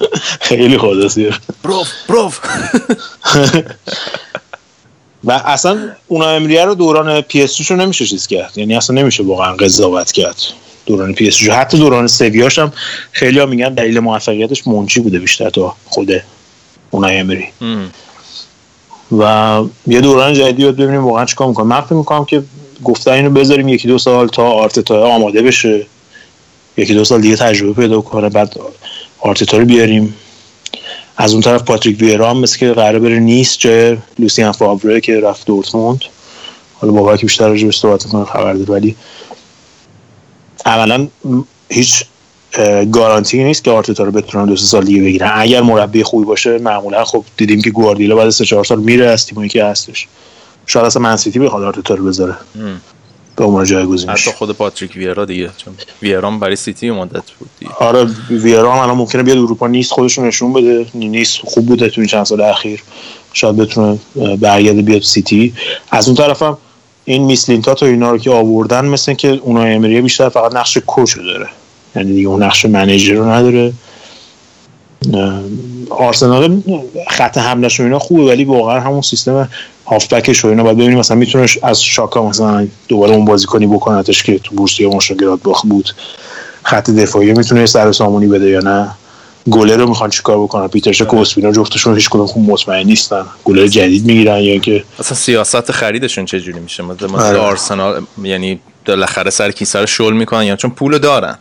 خیلی 0.48 0.78
خداسیه 0.78 1.30
بروف 1.64 1.88
بروف 2.08 2.40
و 5.24 5.32
اصلا 5.32 5.88
اونا 6.06 6.28
امریه 6.28 6.64
رو 6.64 6.74
دوران 6.74 7.20
پی 7.20 7.42
اس 7.42 7.70
رو 7.70 7.76
نمیشه 7.76 8.06
چیز 8.06 8.26
کرد. 8.26 8.58
یعنی 8.58 8.76
اصلا 8.76 8.96
نمیشه 8.96 9.22
واقعا 9.22 9.52
قضاوت 9.52 10.12
کرد 10.12 10.36
دوران 10.86 11.14
PSG 11.14 11.42
حتی 11.42 11.78
دوران 11.78 12.06
سویاش 12.06 12.58
هم 12.58 12.72
خیلی 13.12 13.38
ها 13.38 13.46
میگن 13.46 13.74
دلیل 13.74 14.00
موفقیتش 14.00 14.66
منچی 14.66 15.00
بوده 15.00 15.18
بیشتر 15.18 15.50
تا 15.50 15.74
خود 15.84 16.10
اونای 16.90 17.18
امری 17.18 17.44
و 19.18 19.62
یه 19.86 20.00
دوران 20.00 20.34
جدیدی 20.34 20.62
باید 20.62 20.76
ببینیم 20.76 21.04
واقعا 21.04 21.24
چیکار 21.24 21.48
می‌کنه. 21.48 21.66
من 21.66 21.80
فکر 21.80 21.94
می‌کنم 21.94 22.24
که 22.24 22.42
گفتن 22.84 23.12
اینو 23.12 23.30
بذاریم 23.30 23.68
یکی 23.68 23.88
دو 23.88 23.98
سال 23.98 24.28
تا 24.28 24.42
آرتتا 24.42 25.06
آماده 25.06 25.42
بشه. 25.42 25.86
یکی 26.76 26.94
دو 26.94 27.04
سال 27.04 27.20
دیگه 27.20 27.36
تجربه 27.36 27.82
پیدا 27.82 28.00
کنه 28.00 28.28
بعد 28.28 28.56
آرتتا 29.20 29.58
رو 29.58 29.64
بیاریم. 29.64 30.14
از 31.20 31.32
اون 31.32 31.42
طرف 31.42 31.62
پاتریک 31.62 32.00
ویرا 32.00 32.30
هم 32.30 32.38
مثل 32.38 32.58
که 32.58 32.72
قراره 32.72 32.98
بره 32.98 33.18
نیست 33.18 33.58
جای 33.58 33.96
لوسیان 34.18 34.52
فاوره 34.52 35.00
که 35.00 35.20
رفت 35.20 35.46
دورتموند. 35.46 36.00
حالا 36.74 36.92
بابا 36.92 37.16
که 37.16 37.26
بیشتر 37.26 37.48
راجعش 37.48 37.78
صحبت 37.78 38.04
کنه 38.04 38.24
خبر 38.24 38.52
داره. 38.52 38.70
ولی 38.70 38.96
م- 41.24 41.42
هیچ 41.68 42.04
گارانتی 42.92 43.44
نیست 43.44 43.64
که 43.64 43.70
آرتتا 43.70 44.04
رو 44.04 44.10
بتونن 44.10 44.46
دو 44.46 44.56
سال 44.56 44.84
دیگه 44.84 45.02
بگیرن. 45.02 45.30
اگر 45.34 45.60
مربی 45.62 46.02
خوبی 46.02 46.24
باشه 46.24 46.58
معمولا 46.58 47.04
خب 47.04 47.24
دیدیم 47.36 47.60
که 47.62 47.70
گواردیولا 47.70 48.16
بعد 48.16 48.30
سه 48.30 48.44
چهار 48.44 48.64
سال 48.64 48.80
میره 48.80 49.06
از 49.06 49.26
تیمایی 49.26 49.48
که 49.48 49.64
هستش. 49.64 50.08
شاید 50.66 50.86
اصلا 50.86 51.02
منسیتی 51.02 51.38
بخواد 51.38 51.62
آرتتا 51.62 51.94
رو 51.94 52.04
بذاره. 52.04 52.34
به 53.38 53.44
عنوان 53.44 53.64
جایگزینش. 53.64 54.28
حتی 54.28 54.36
خود 54.36 54.52
پاتریک 54.52 54.96
ویرا 54.96 55.24
دیگه 55.24 55.50
چون 55.56 55.74
ویرا 56.02 56.30
هم 56.30 56.40
برای 56.40 56.56
سیتی 56.56 56.90
مدت 56.90 57.30
بود 57.38 57.48
دیگه. 57.58 57.72
آره 57.72 58.08
ویرا 58.30 58.72
هم 58.72 58.78
الان 58.78 58.96
ممکنه 58.96 59.22
بیاد 59.22 59.38
اروپا 59.38 59.66
نیست 59.66 59.92
خودشون 59.92 60.26
نشون 60.26 60.52
بده. 60.52 60.86
نیست 60.94 61.38
خوب 61.44 61.66
بوده 61.66 61.88
تو 61.88 62.00
این 62.00 62.08
چند 62.08 62.24
سال 62.24 62.40
اخیر. 62.40 62.82
شاید 63.32 63.56
بتونه 63.56 63.98
برگرده 64.40 64.82
بیاد 64.82 65.02
سیتی. 65.02 65.54
از 65.90 66.08
اون 66.08 66.16
طرف 66.16 66.42
هم 66.42 66.58
این 67.04 67.24
میسلینتات 67.24 67.82
و 67.82 67.86
اینا 67.86 68.10
رو 68.10 68.18
که 68.18 68.30
آوردن 68.30 68.84
مثل 68.84 69.14
که 69.14 69.28
اونا 69.28 69.62
امریه 69.62 70.02
بیشتر 70.02 70.28
فقط 70.28 70.54
نقش 70.56 70.76
کوچ 70.76 71.12
رو 71.12 71.24
داره. 71.24 71.46
یعنی 71.96 72.12
دیگه 72.12 72.28
اون 72.28 72.42
نقش 72.42 72.64
منیجر 72.64 73.14
رو 73.14 73.28
نداره. 73.30 73.72
آرسنال 75.90 76.62
خط 77.08 77.38
حملش 77.38 77.80
و 77.80 77.82
اینا 77.82 77.98
خوبه 77.98 78.24
ولی 78.24 78.44
واقعا 78.44 78.80
همون 78.80 79.02
سیستم 79.02 79.48
هافبکش 79.86 80.44
و 80.44 80.48
اینا 80.48 80.62
باید 80.62 80.76
ببینیم. 80.76 80.98
مثلا 80.98 81.16
می‌تونه 81.16 81.46
از 81.62 81.82
شاکا 81.82 82.28
مثلا 82.28 82.68
دوباره 82.88 83.14
اون 83.14 83.24
بازیکنی 83.24 83.66
بکنتش 83.66 84.22
که 84.22 84.38
تو 84.38 84.54
بورسیا 84.54 84.90
مشاگرات 84.90 85.40
بود 85.64 85.90
خط 86.62 86.90
دفاعی 86.90 87.32
می‌تونه 87.32 87.66
سر 87.66 87.92
سامونی 87.92 88.26
بده 88.26 88.50
یا 88.50 88.60
نه؟ 88.60 88.90
گله 89.50 89.76
رو 89.76 89.88
می‌خوان 89.88 90.10
چیکار 90.10 90.38
بکنن؟ 90.38 90.68
پیترش 90.68 91.02
و 91.02 91.16
اسپینا 91.16 91.52
جفتشون 91.52 91.94
هیچ 91.94 92.10
کدوم 92.10 92.26
خوب 92.26 92.50
مطمئن 92.50 92.86
نیستن. 92.86 93.24
گله 93.44 93.68
جدید 93.68 94.06
می‌گیرن 94.06 94.38
یا 94.38 94.52
اینکه 94.52 94.84
اصلا 94.98 95.16
سیاست 95.16 95.72
خریدشون 95.72 96.24
چه 96.24 96.40
جوری 96.40 96.60
میشه؟ 96.60 96.82
مثلا 96.82 97.08
مثل 97.08 97.24
آره. 97.24 97.38
آرسنال 97.38 98.02
یعنی 98.22 98.60
بالاخره 98.86 99.30
سر 99.30 99.50
کیسه 99.50 99.78
رو 99.78 99.86
شل 99.86 100.12
می‌کنن 100.12 100.42
یا 100.42 100.56
چون 100.56 100.70
پول 100.70 100.98
دارن. 100.98 101.38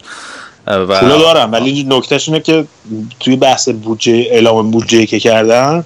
و 0.68 0.86
دارم 1.02 1.52
ولی 1.52 1.86
نکتهش 1.90 2.30
اینه 2.30 2.40
که 2.40 2.66
توی 3.20 3.36
بحث 3.36 3.70
بودجه 3.70 4.14
اعلام 4.14 4.72
بودجه 4.72 5.06
که 5.06 5.20
کردن 5.20 5.86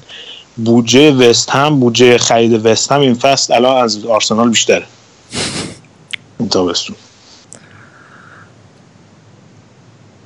بودجه 0.58 1.12
وست 1.12 1.50
هم 1.50 1.80
بودجه 1.80 2.18
خرید 2.18 2.66
وست 2.66 2.92
هم 2.92 3.00
این 3.00 3.14
فصل 3.14 3.54
الان 3.54 3.84
از 3.84 4.06
آرسنال 4.06 4.50
بیشتره. 4.50 4.84
این 6.40 6.50
تابستون. 6.50 6.96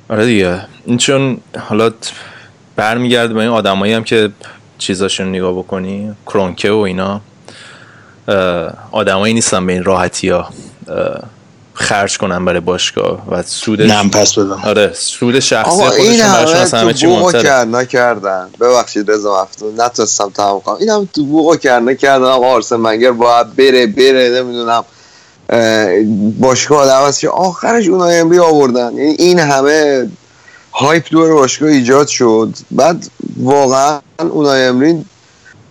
آره 0.08 0.26
دیگه. 0.26 0.60
این 0.86 0.98
چون 0.98 1.38
حالا 1.58 1.90
برمیگرده 2.76 3.34
به 3.34 3.40
این 3.40 3.48
آدمایی 3.48 3.92
هم 3.92 4.04
که 4.04 4.30
چیزاشون 4.78 5.28
نگاه 5.28 5.52
بکنی 5.52 6.12
کرونکه 6.26 6.70
و 6.70 6.76
اینا 6.76 7.20
آدمایی 8.92 9.34
نیستن 9.34 9.66
به 9.66 9.72
این 9.72 9.84
راحتی 9.84 10.28
ها 10.28 10.48
خرج 11.78 12.18
کنن 12.18 12.44
برای 12.44 12.60
باشگاه 12.60 13.22
و 13.30 13.42
سودش 13.42 13.90
نم 13.90 14.10
پس 14.10 14.38
بدم. 14.38 14.60
آره 14.64 14.92
سود 14.94 15.40
شخصی 15.40 15.70
خودشون 15.70 16.18
براشون 16.18 16.56
همه 16.56 16.60
اصلا 16.60 16.80
همه 16.80 16.92
تو 16.92 16.98
چی 16.98 17.06
مهمتره. 17.06 17.42
کرد 17.42 17.76
نکردن. 17.76 18.48
ببخشید 18.60 19.10
رضا 19.10 19.42
مفتون 19.42 19.80
نتونستم 19.80 20.30
تمام 20.30 20.60
کنم. 20.60 20.76
این 20.80 20.88
هم 20.88 21.08
تو 21.14 21.24
بوق 21.24 21.46
و 21.46 21.56
کرد 21.56 21.82
نکردن. 21.82 22.24
آقا 22.24 22.46
آرسن 22.46 22.76
منگر 22.76 23.12
باید 23.12 23.56
بره 23.56 23.86
بره 23.86 24.42
نمی‌دونم. 24.42 24.84
باشگاه 26.40 26.90
عوض 26.90 27.24
آخرش 27.24 27.88
اونای 27.88 28.18
امری 28.18 28.38
آوردن. 28.38 28.96
یعنی 28.96 29.16
این 29.18 29.38
همه 29.38 30.08
هایپ 30.72 31.04
دور 31.10 31.34
باشگاه 31.34 31.68
ایجاد 31.68 32.06
شد. 32.06 32.54
بعد 32.70 33.06
واقعا 33.36 34.00
اونای 34.18 34.64
امری 34.64 35.04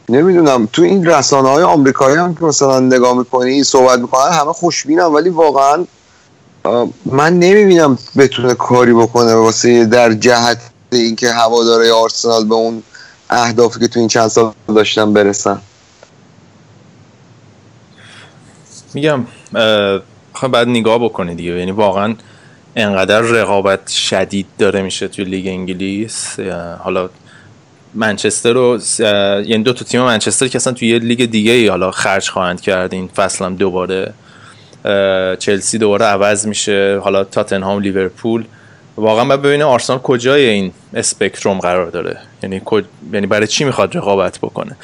نمی‌دونم. 0.10 0.66
تو 0.74 0.82
این 0.82 1.06
رسانه 1.06 1.50
های 1.50 1.64
آمریکایی 1.64 2.18
هم 2.18 2.36
که 2.36 2.44
مثلا 2.46 2.80
نگاه 2.80 3.18
می‌کنی 3.18 3.64
صحبت 3.64 4.00
می‌کنن 4.00 4.32
همه 4.32 4.54
خوشبینن 4.54 5.04
ولی 5.04 5.30
واقعا 5.30 5.86
من 7.06 7.40
نمی‌بینم 7.40 7.98
بتونه 8.18 8.54
کاری 8.54 8.94
بکنه 8.94 9.36
واسه 9.36 9.86
در 9.86 10.14
جهت 10.14 10.58
اینکه 10.92 11.32
هواداره 11.32 11.94
آرسنال 11.94 12.46
به 12.48 12.56
اون 12.56 12.84
اهدافی 13.30 13.80
که 13.80 13.88
تو 13.88 14.00
این 14.00 14.08
چند 14.08 14.28
سال 14.28 14.52
داشتن 14.68 15.14
برسن. 15.14 15.62
میگم 18.94 19.26
خب 20.34 20.48
بعد 20.48 20.68
نگاه 20.68 21.00
بکنی 21.00 21.36
دیگه. 21.36 21.52
یعنی 21.52 21.72
واقعا 21.72 22.16
انقدر 22.76 23.22
رقابت 23.22 23.90
شدید 23.90 24.48
داره 24.58 24.82
میشه 24.82 25.08
توی 25.08 25.26
لیگ 25.26 25.48
انگلیس. 25.48 26.40
حالا 26.84 27.10
منچستر 27.96 28.58
و 28.58 28.80
اه، 29.00 29.50
یعنی 29.50 29.64
دو 29.64 29.74
تا 29.74 29.86
تیم 29.86 30.02
منچستر 30.02 30.48
که 30.48 30.56
اصلا 30.56 30.74
توی 30.74 30.88
یه 30.88 31.00
لیگ 31.00 31.26
دیگه 31.26 31.52
ای 31.52 31.68
حالا 31.68 31.92
خرج 31.92 32.30
خواهند 32.30 32.62
کرد 32.62 32.94
این 32.94 33.08
فصل 33.08 33.46
هم 33.46 33.56
دوباره 33.56 34.14
چلسی 35.40 35.78
دوباره 35.78 36.06
عوض 36.06 36.48
میشه 36.48 37.00
حالا 37.04 37.24
تاتنهام 37.24 37.80
لیورپول. 37.80 38.46
واقعا 38.98 39.26
باید 39.26 39.42
ببینه 39.42 39.64
آرسنال 39.64 40.00
کجای 40.00 40.46
این 40.46 40.72
اسپکتروم 40.94 41.60
قرار 41.60 41.90
داره. 41.90 42.18
یعنی 42.44 42.62
یعنی 43.14 43.28
برای 43.28 43.48
چی 43.48 43.64
می‌خواد 43.64 43.98
رقابت 43.98 44.38
بکنه؟ 44.38 44.78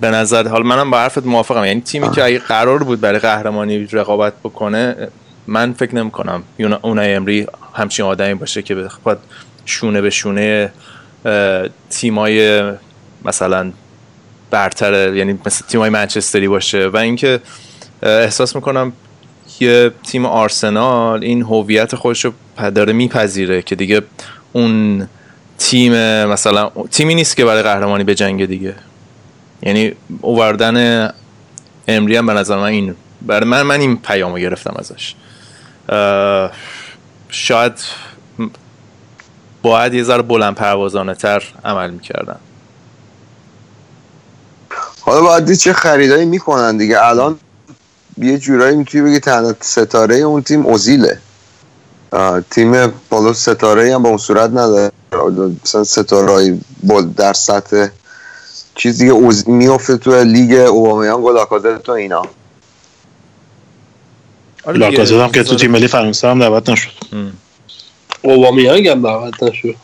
به 0.00 0.10
نظر 0.10 0.48
حالا 0.48 0.64
منم 0.64 0.90
با 0.90 0.98
حرفت 0.98 1.26
موافقم. 1.26 1.64
یعنی 1.64 1.80
تیمی 1.80 2.10
که 2.10 2.24
اگه 2.24 2.38
قرار 2.38 2.82
بود 2.82 3.00
برای 3.00 3.18
قهرمانی 3.18 3.86
رقابت 3.92 4.32
بکنه 4.44 5.08
من 5.46 5.72
فکر 5.72 5.94
نمی 5.94 6.10
کنم 6.10 6.42
اونای 6.82 7.14
امری 7.14 7.46
همچین 7.74 8.04
آدمی 8.04 8.34
باشه 8.34 8.62
که 8.62 8.74
بخواد 8.74 9.20
شونه 9.64 10.00
به 10.00 10.10
شونه 10.10 10.72
تیمای 11.90 12.62
مثلا 13.24 13.72
برتر 14.50 15.14
یعنی 15.14 15.38
مثل 15.46 15.64
تیمای 15.66 15.90
منچستری 15.90 16.48
باشه. 16.48 16.86
و 16.88 16.96
اینکه 16.96 17.40
احساس 18.02 18.56
می‌کنم 18.56 18.92
یه 19.60 19.90
تیم 20.06 20.26
آرسنال 20.26 21.24
این 21.24 21.42
هویت 21.42 21.94
خودش 21.94 22.24
رو 22.24 22.32
داره 22.70 22.92
میپذیره 22.92 23.62
که 23.62 23.74
دیگه 23.74 24.02
اون 24.52 25.08
تیم 25.58 25.92
مثلا 26.26 26.70
تیمی 26.90 27.14
نیست 27.14 27.36
که 27.36 27.44
برای 27.44 27.62
قهرمانی 27.62 28.04
به 28.04 28.14
جنگ 28.14 28.46
دیگه. 28.46 28.74
یعنی 29.62 29.92
اووردن 30.20 31.10
امری 31.88 32.16
هم 32.16 32.26
به 32.26 32.32
نظر 32.32 32.56
من 32.56 32.62
این 32.62 32.94
برای 33.22 33.48
من 33.48 33.62
من 33.62 33.80
این 33.80 33.96
پیامو 33.96 34.38
گرفتم 34.38 34.74
ازش. 34.78 35.14
شاید 37.28 37.72
باید 39.62 39.94
یه 39.94 40.04
ذره 40.04 40.22
بلند 40.22 40.54
پروازانه 40.54 41.14
تر 41.14 41.42
عمل 41.64 41.90
می‌کردن. 41.90 42.38
حالا 45.00 45.20
باید 45.20 45.44
دید 45.44 45.58
چه 45.58 45.72
خریدایی 45.72 46.24
می‌کنن 46.24 46.76
دیگه. 46.76 47.06
الان 47.06 47.38
یه 48.18 48.38
جورایی 48.38 48.76
می‌تونی 48.76 49.04
بگی 49.04 49.20
تنها 49.20 49.54
ستاره 49.60 50.16
اون 50.16 50.42
تیم 50.42 50.66
اوزیله. 50.66 51.18
تیم 52.50 52.92
بالا 53.10 53.32
ستاره 53.32 53.94
هم 53.94 54.02
به 54.02 54.08
اون 54.08 54.18
صورت 54.18 54.50
نداره. 54.50 54.92
مثلا 55.64 55.84
ستاره 55.84 56.58
در 57.16 57.32
سطح 57.32 57.86
چیز 58.74 58.98
دیگه 58.98 59.12
اوز... 59.12 59.48
میفته 59.48 59.96
تو 59.96 60.24
لیگ 60.24 60.52
اوبامیان 60.52 61.22
و 61.22 61.32
لاکازت 61.32 61.88
و 61.88 61.92
اینا. 61.92 62.22
آره 64.64 64.78
لاکازت 64.78 65.12
هم 65.12 65.32
که 65.32 65.42
تو 65.42 65.56
تیم 65.56 65.70
ملی 65.70 65.88
فرانسه 65.88 66.28
هم 66.28 66.38
دعوت 66.38 66.70
نشد. 66.70 66.90
اوبامیانگ 68.22 68.88
هم 68.88 69.02
دعوت 69.02 69.42
نشد. 69.42 69.74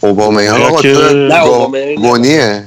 اوبامیان 0.00 0.62
آقا 0.62 0.82
که- 0.82 0.94
تو 0.94 1.14
نه، 1.14 1.40
گو- 1.44 1.46
اوبامیانگ 1.50 1.98
نه. 1.98 2.08
گونیه؟ 2.08 2.64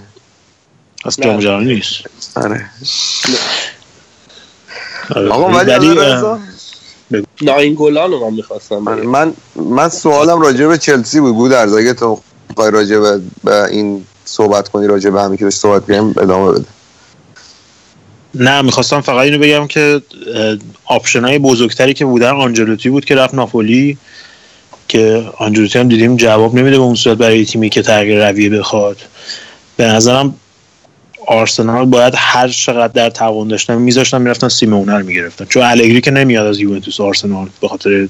از 1.06 1.18
جام 1.18 1.40
جهانی 1.40 1.74
نیست. 1.74 2.04
آره. 2.38 2.66
آره. 5.16 5.30
آقا 5.30 5.50
ولی 5.50 5.72
آره 5.72 6.40
ناینگولان 7.42 8.12
رو 8.12 8.30
من 8.30 8.34
می‌خواستم 8.36 8.88
آره، 8.88 9.04
من 9.04 9.34
من 9.56 9.90
سوالم 9.90 10.42
راجع 10.42 10.68
به 10.68 10.78
چلسی 10.78 11.20
بود 11.20 11.36
بود 11.36 11.52
در 11.52 11.68
اگه 11.70 11.94
تو 11.94 12.22
راجع 12.58 13.00
به, 13.00 13.22
به 13.44 13.64
این 13.66 14.06
صحبت 14.26 14.70
کنی 14.70 14.88
راجع 14.88 15.10
به 15.10 15.22
همین 15.22 15.38
که 15.38 15.44
داشت 15.44 15.58
صحبت 15.58 15.88
کردیم 15.88 16.10
ادامه 16.10 16.52
بده. 16.52 16.66
نه 18.36 18.62
می‌خواستم 18.62 19.02
فقط 19.02 19.18
اینو 19.24 19.38
بگم 19.38 19.68
که 19.68 20.02
آپشن 20.86 21.24
های 21.26 21.40
بزرگتری 21.40 21.94
که 21.94 22.06
بودن 22.06 22.30
آنجلوتی 22.32 22.90
بود 22.90 23.06
که 23.06 23.16
رفت 23.16 23.34
ناپولی. 23.34 23.98
که 24.94 25.24
آنجلوتی 25.38 25.80
هم 25.80 25.88
دیدیم 25.88 26.16
جواب 26.16 26.56
نمیده 26.56 26.78
به 26.78 26.84
اون 26.84 26.96
صورت 26.96 27.18
برای 27.18 27.46
تیمی 27.46 27.70
که 27.70 27.82
تغییر 27.82 28.30
رویه 28.30 28.50
بخواد. 28.50 28.98
به 29.78 29.88
نظرم 29.88 30.36
آرسنال 31.28 31.86
باید 31.86 32.14
هر 32.18 32.48
چقدر 32.48 32.94
در 32.94 33.10
توان 33.10 33.48
داشتن 33.48 33.76
میذاشتن 33.76 34.22
می‌رفتن 34.22 34.50
سیمونه 34.50 34.98
رو 34.98 35.06
می‌گرفتن. 35.06 35.46
چون 35.46 35.64
الگری 35.64 36.02
که 36.02 36.12
نمیاد 36.12 36.48
از 36.48 36.60
یوونتوس 36.60 37.02
آرسنال 37.02 37.50
به 37.62 37.68
خاطر 37.68 38.08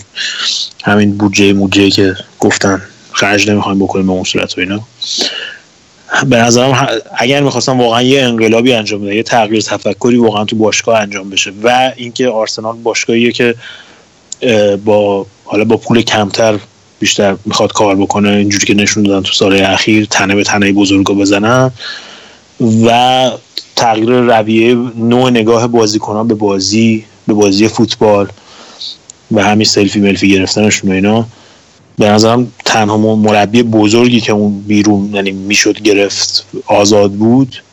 همین 0.84 1.18
بودجه 1.18 1.53
موجه 1.53 1.89
که 1.89 2.15
گفتن 2.39 2.81
خرج 3.11 3.49
نمی‌خوایم 3.49 3.80
بکنیم 3.80 4.07
به 4.07 4.14
اون 4.14 4.23
صورت 4.23 4.57
و 4.57 4.61
اینا. 4.61 4.80
به 6.30 6.38
نظرم 6.38 6.88
اگر 7.18 7.43
می‌خواستم 7.43 7.80
واقعا 7.80 8.01
یه 8.01 8.22
انقلابی 8.22 8.73
انجام 8.73 9.01
بده 9.01 9.15
یه 9.15 9.23
تغییر 9.23 9.61
تفکری 9.61 10.18
واقعا 10.18 10.45
تو 10.45 10.55
باشگاه 10.55 10.99
انجام 10.99 11.30
بشه 11.30 11.51
و 11.64 11.91
اینکه 11.95 12.27
آرسنال 12.27 12.76
باشگاهیه 12.76 13.31
که 13.31 13.55
با 14.85 15.26
حالا 15.43 15.64
با 15.64 15.77
پول 15.77 16.01
کمتر 16.01 16.60
بیشتر 17.03 17.35
می‌خواد 17.45 17.73
کار 17.73 17.95
بکنه 17.95 18.30
اینجوری 18.30 18.65
که 18.65 18.73
نشون 18.73 19.03
دادن 19.03 19.21
تو 19.21 19.34
سال 19.34 19.61
اخیر 19.61 20.05
تنه 20.05 20.35
به 20.35 20.43
تنه 20.43 20.71
بزرگا 20.71 21.13
بزنن 21.13 21.71
و 22.85 23.31
تغییر 23.75 24.09
رویه 24.09 24.75
نوع 24.95 25.30
نگاه 25.30 25.67
بازیکنان 25.67 26.27
به 26.27 26.34
بازی 26.34 27.05
به 27.27 27.34
بازی 27.34 27.67
فوتبال 27.67 28.27
و 29.31 29.43
همین 29.43 29.65
سلفی 29.65 29.99
ملفی 29.99 30.30
گرفتنشون 30.30 30.91
و 30.91 30.93
اینا. 30.93 31.25
به 31.97 32.09
نظرم 32.09 32.51
تنها 32.65 32.97
مربی 32.97 33.63
بزرگی 33.63 34.21
که 34.21 34.31
اون 34.34 34.61
بیرون 34.61 35.09
یعنی 35.13 35.31
می‌شد 35.31 35.81
گرفت 35.81 36.45
آزاد 36.65 37.11
بود. 37.11 37.63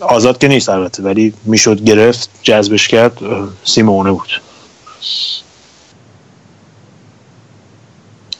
آزاد 0.00 0.38
که 0.38 0.48
نیست 0.48 0.68
البته 0.68 1.02
ولی 1.02 1.32
می‌شد 1.44 1.84
گرفت 1.84 2.30
جذبش 2.42 2.88
کرد 2.88 3.18
سیمونه 3.64 4.10
بود. 4.12 4.40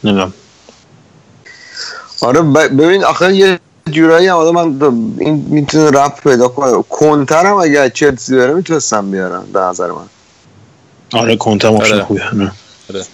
نمی‌دونم 0.04 0.32
آره 2.22 2.42
ببین 2.42 3.04
آخه 3.04 3.34
یه 3.34 3.58
جورایی 3.90 4.26
هم 4.28 4.36
آدم 4.36 4.50
من 4.54 4.80
این 5.18 5.46
می‌تونه 5.48 5.90
رفت 5.90 6.22
پیدا 6.28 6.48
کنه 6.48 6.84
کنته 6.88 7.46
هم 7.46 7.54
اگه 7.54 7.80
از 7.80 7.90
چلسی 7.94 8.36
بره 8.36 8.54
می‌تونستم 8.54 9.10
بیارم 9.10 9.46
به 9.52 9.60
نظر 9.60 9.90
من 9.90 10.06
آره 11.12 11.36
کنته 11.36 11.68
هم 11.68 11.74
option 11.74 11.94
آره. 11.94 12.04
خوبیه 12.04 12.34
نه. 12.34 12.52
آره. 12.90 13.04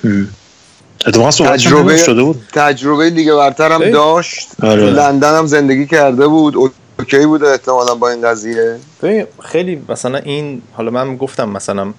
صحبت 1.31 1.53
تجربه- 1.53 1.97
شده 1.97 2.23
بود 2.23 2.43
تجربه 2.53 3.11
لیگ 3.11 3.33
برتر 3.35 3.73
هم. 3.73 3.91
داشت 3.91 4.49
آره. 4.63 4.91
لندن 4.91 5.39
هم 5.39 5.47
زندگی 5.47 5.87
کرده 5.87 6.27
بود 6.27 6.57
اوکی 6.99 7.27
بود 7.27 7.45
احتمالا 7.45 7.95
با 7.95 8.09
این 8.11 8.23
قضیه 8.23 8.77
ببین 9.03 9.27
خیلی 9.43 9.83
مثلا 9.89 10.19
این 10.19 10.63
حالا 10.77 10.91
من 10.91 11.17
گفتم 11.17 11.49
مثلا 11.49 11.93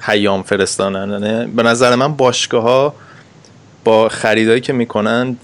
پیام 0.00 0.42
فرستانن 0.42 1.24
نه؟ 1.24 1.46
به 1.46 1.62
نظر 1.62 1.94
من 1.94 2.14
باشگاه 2.14 2.62
ها 2.62 2.94
با 3.88 4.08
خریدایی 4.08 4.60
که 4.60 4.72
می‌کنن 4.72 5.36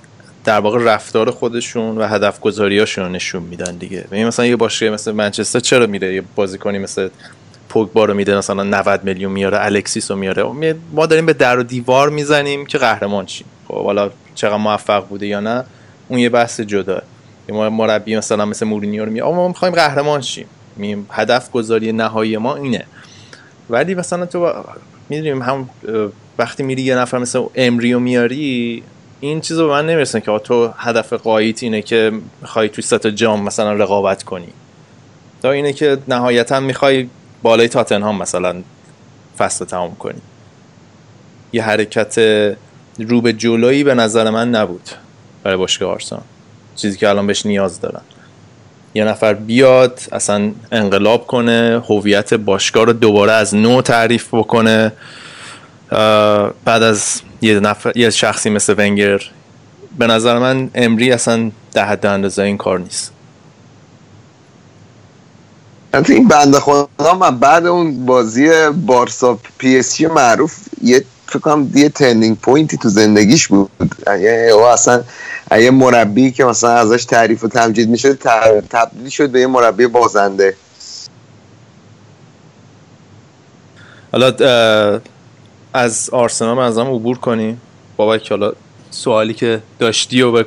در 0.45 0.61
واقع 0.61 0.79
رفتار 0.85 1.31
خودشون 1.31 1.99
و 1.99 2.07
هدف 2.09 2.41
گذاریاشون 2.41 3.13
نشون 3.13 3.43
میدن 3.43 3.77
دیگه. 3.77 4.01
ببین 4.01 4.27
مثلا 4.27 4.47
یه 4.47 4.57
باشگاه 4.57 4.91
مثل 4.91 5.13
منچستر 5.13 5.61
چرا 5.61 5.87
میره؟ 5.87 6.15
یه 6.15 6.23
بازیکنی 6.37 6.79
مثل 6.79 7.09
پوگبا 7.69 8.05
رو 8.05 8.15
میده 8.15 8.37
مثلا 8.37 8.63
90 8.63 9.05
میلیون 9.05 9.33
میاره 9.33 9.65
الکسیس 9.65 10.11
رو 10.11 10.17
میاره. 10.17 10.75
ما 10.93 11.07
داریم 11.07 11.27
به 11.27 11.33
در 11.33 11.59
و 11.59 11.63
دیوار 11.63 12.11
می‌زنیم 12.11 12.67
که 12.67 12.79
قهرمان 12.79 13.27
شیم. 13.27 13.47
خب 13.69 13.85
حالا 13.85 14.11
چقدر 14.35 14.57
موفق 14.57 15.09
بوده 15.09 15.27
یا 15.27 15.41
نه 15.41 15.65
اون 16.09 16.19
یه 16.19 16.29
بحث 16.29 16.61
جدا. 16.61 17.03
ما 17.49 17.71
مربی 17.71 18.17
مثلا 18.17 18.45
مثل 18.45 18.67
مورینیو 18.67 19.05
رو 19.05 19.11
میگه 19.11 19.25
ما 19.25 19.49
می‌خوایم 19.49 19.75
قهرمان 19.75 20.21
شیم. 20.21 20.47
هدف 21.11 21.51
گذاری 21.51 21.93
نهایی 21.93 22.37
ما 22.37 22.57
اینه. 22.57 22.85
ولی 23.71 23.95
مثلا 23.95 24.27
تو 24.27 24.53
می‌دونیم 25.09 25.43
هم 25.43 25.71
وقتی 26.39 26.63
میری 26.63 26.83
یه 26.83 26.95
نفر 26.97 27.19
مثل 27.19 27.43
امریو 27.55 27.99
میاری 27.99 28.83
این 29.21 29.41
چیز 29.41 29.59
رو 29.59 29.67
به 29.67 29.73
من 29.73 29.87
نمی‌رسن 29.87 30.21
که 30.21 30.39
تو 30.39 30.73
هدف 30.77 31.13
قایت 31.13 31.63
اینه 31.63 31.83
که 31.83 32.13
می‌خوای 32.43 32.69
توی 32.69 32.85
ست 32.85 33.07
جام 33.07 33.43
مثلا 33.43 33.73
رقابت 33.73 34.23
کنی. 34.23 34.49
تا 35.43 35.51
اینه 35.51 35.73
که 35.73 35.99
نهایتا 36.09 36.61
می‌خوای 36.61 37.09
بالای 37.43 37.69
تاتنهام 37.69 38.19
مثلا 38.19 38.63
فصل 39.39 39.65
تمام 39.65 39.95
کنی. 39.95 40.21
یه 41.53 41.63
حرکت 41.63 42.19
رو 42.99 43.21
به 43.21 43.33
جلویی 43.33 43.85
به 43.85 43.95
نظر 43.95 44.31
من 44.31 44.51
نبود 44.51 44.91
برای 45.43 45.57
باشگاه 45.57 45.93
آرسنال. 45.93 46.23
چیزی 46.77 46.99
که 46.99 47.09
الان 47.09 47.27
بهش 47.27 47.47
نیاز 47.47 47.81
دارن 47.81 48.01
یه 48.95 49.05
نفر 49.05 49.35
بیاد 49.35 50.01
اصلا 50.13 50.53
انقلاب 50.73 51.27
کنه 51.27 51.83
هویت 51.89 52.35
باشگاه 52.35 52.85
رو 52.85 52.93
دوباره 52.93 53.33
از 53.33 53.55
نو 53.55 53.83
تعریف 53.83 54.35
بکنه. 54.35 54.93
بعد 56.65 56.83
از 56.83 57.21
یه 57.43 57.61
نفر 57.61 57.97
یه 57.97 58.11
شخصی 58.11 58.51
مثل 58.51 58.75
ونگر 58.79 59.21
به 59.99 60.07
نظر 60.07 60.39
من 60.39 60.71
امری 60.75 61.13
اصلا 61.13 61.51
در 61.73 61.85
حد 61.85 62.07
اندازه 62.07 62.43
این 62.43 62.57
کار 62.57 62.79
نیست. 62.79 63.11
این 66.09 66.29
بنده 66.29 66.61
خدا 66.61 67.15
من 67.21 67.39
بعد 67.39 67.67
اون 67.67 68.07
بازی 68.07 68.69
بارسا 68.87 69.39
PSG 69.59 70.01
معروف 70.01 70.57
یه 70.83 71.05
فکر 71.27 71.39
کنم 71.39 71.71
یه 71.75 71.89
turning 71.89 72.39
point 72.39 72.71
ی 72.71 72.77
تو 72.77 72.89
زندگیش 72.89 73.47
بود. 73.49 73.71
یعنی 74.07 74.49
او 74.49 74.63
اصلا 74.63 75.03
یه 75.51 75.71
مربی 75.71 76.31
که 76.31 76.45
مثلا 76.45 76.71
ازش 76.71 77.05
تعریف 77.05 77.45
و 77.45 77.49
تمجید 77.49 77.89
می‌شد 77.89 78.19
تبدیل 78.71 79.09
شد 79.09 79.31
به 79.31 79.41
یه 79.41 79.47
مربی 79.47 79.87
بازنده. 79.87 80.57
حالا 84.13 84.31
از 85.75 86.11
آرسنال 86.13 86.59
از 86.59 86.79
هم 86.79 86.95
عبور 86.95 87.19
کنی؟ 87.19 87.57
بابک 87.97 88.31
حالا 88.31 88.53
سوالی 88.91 89.35
که 89.35 89.61
داشتی 89.79 90.23
و 90.23 90.33
بک... 90.33 90.47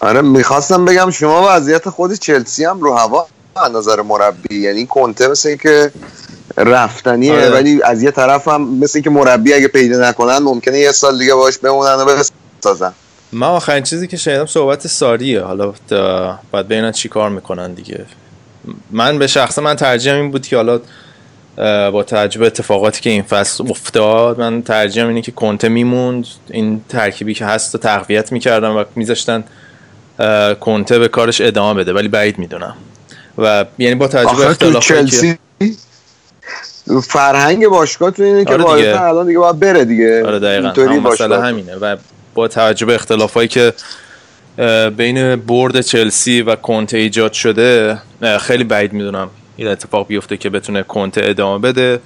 آره 0.00 0.20
می‌خواستم 0.20 0.84
بگم 0.84 1.10
شما 1.10 1.46
وضعیت 1.48 1.88
خود 1.88 2.14
چلسی 2.14 2.64
هم 2.64 2.80
رو 2.80 2.94
هوا 2.94 3.26
از 3.56 3.72
نظر 3.72 4.02
مربی 4.02 4.60
یعنی 4.60 4.86
کنته 4.86 5.28
مثل 5.28 5.48
این 5.48 5.58
که 5.58 5.92
رفتنیه 6.56 7.32
آره. 7.32 7.50
ولی 7.50 7.82
از 7.82 8.02
یه 8.02 8.10
طرف 8.10 8.48
هم 8.48 8.78
مثل 8.78 8.92
این 8.94 9.04
که 9.04 9.10
مربی 9.10 9.54
اگه 9.54 9.68
پیدا 9.68 10.08
نکنن 10.08 10.38
ممکنه 10.38 10.78
یه 10.78 10.92
سال 10.92 11.18
دیگه 11.18 11.34
باش 11.34 11.58
بمونن 11.58 11.94
و 11.94 12.22
بسازن. 12.60 12.92
من 13.32 13.46
آخرین 13.46 13.82
چیزی 13.82 14.06
که 14.06 14.16
شنیدم 14.16 14.46
صحبت 14.46 14.86
ساریه. 14.86 15.40
حالا 15.40 15.72
باید 16.50 16.68
ببینن 16.68 16.92
چی 16.92 17.08
کار 17.08 17.30
می‌کنن 17.30 17.74
دیگه. 17.74 18.06
من 18.90 19.18
به 19.18 19.26
شخص 19.26 19.58
من 19.58 19.76
ترجیحم 19.76 20.16
این 20.16 20.30
بود 20.30 20.46
که 20.46 20.56
حالا 20.56 20.80
با 21.92 22.02
توجه 22.02 22.40
به 22.40 22.46
اتفاقاتی 22.46 23.00
که 23.00 23.10
این 23.10 23.22
فصل 23.22 23.64
افتاد 23.70 24.40
من 24.40 24.62
ترجیحم 24.62 25.08
اینه 25.08 25.22
که 25.22 25.32
کنته 25.32 25.68
میموند. 25.68 26.26
این 26.50 26.80
ترکیبی 26.88 27.34
که 27.34 27.44
هست 27.44 27.74
رو 27.74 27.80
تقویت 27.80 28.32
می‌کردن 28.32 28.68
و 28.68 28.84
میذاشتن 28.96 29.44
کنته 30.60 30.98
به 30.98 31.08
کارش 31.08 31.40
ادامه 31.40 31.80
بده 31.80 31.92
ولی 31.92 32.08
بعید 32.08 32.38
می‌دونم. 32.38 32.76
و 33.38 33.64
یعنی 33.78 33.94
با 33.94 34.08
توجه 34.08 34.36
به 34.36 34.46
اختلافاتی 34.46 35.10
که 35.10 35.38
فرهنگ 37.02 37.68
باشگاه 37.68 38.10
تو 38.10 38.22
اینه 38.22 38.44
که 38.44 38.52
آره 38.52 38.64
آره 38.64 38.82
دیگه. 38.82 39.02
الان 39.02 39.26
دیگه 39.26 39.38
باید 39.38 39.60
بره 39.60 39.84
دیگه. 39.84 40.26
آره 40.26 40.38
دقیقا. 40.38 41.00
مسئله. 41.10 41.40
همینه. 41.40 41.74
و 41.74 41.96
با 42.34 42.48
توجه 42.48 42.86
به 42.86 42.94
اختلافایی 42.94 43.48
که 43.48 43.72
بین 44.96 45.36
برد 45.36 45.80
چلسی 45.80 46.42
و 46.42 46.56
کنته 46.56 46.98
ایجاد 46.98 47.32
شده 47.32 47.98
خیلی 48.40 48.64
بعید 48.64 48.92
می‌دونم. 48.92 49.30
این 49.56 49.68
اتفاق 49.68 50.06
بیفته 50.06 50.36
که 50.36 50.50
بتونه 50.50 50.82
کنته 50.82 51.20
ادامه 51.24 51.58
بده 51.58 52.00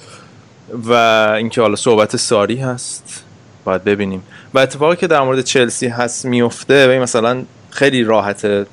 و 0.85 0.93
اینکه 1.37 1.61
حالا 1.61 1.77
صحبت 1.77 2.17
ساری 2.17 2.57
هست. 2.57 3.25
باید 3.65 3.85
ببینیم. 3.85 4.23
و 4.55 4.59
اتفاقی 4.59 4.97
که 4.97 5.07
در 5.07 5.21
مورد 5.21 5.41
چلسی 5.41 5.87
هست 5.87 6.25
میفته 6.25 6.99
و 6.99 7.03
مثلا 7.03 7.43
خیلی 7.71 8.05
راحته. 8.05 8.67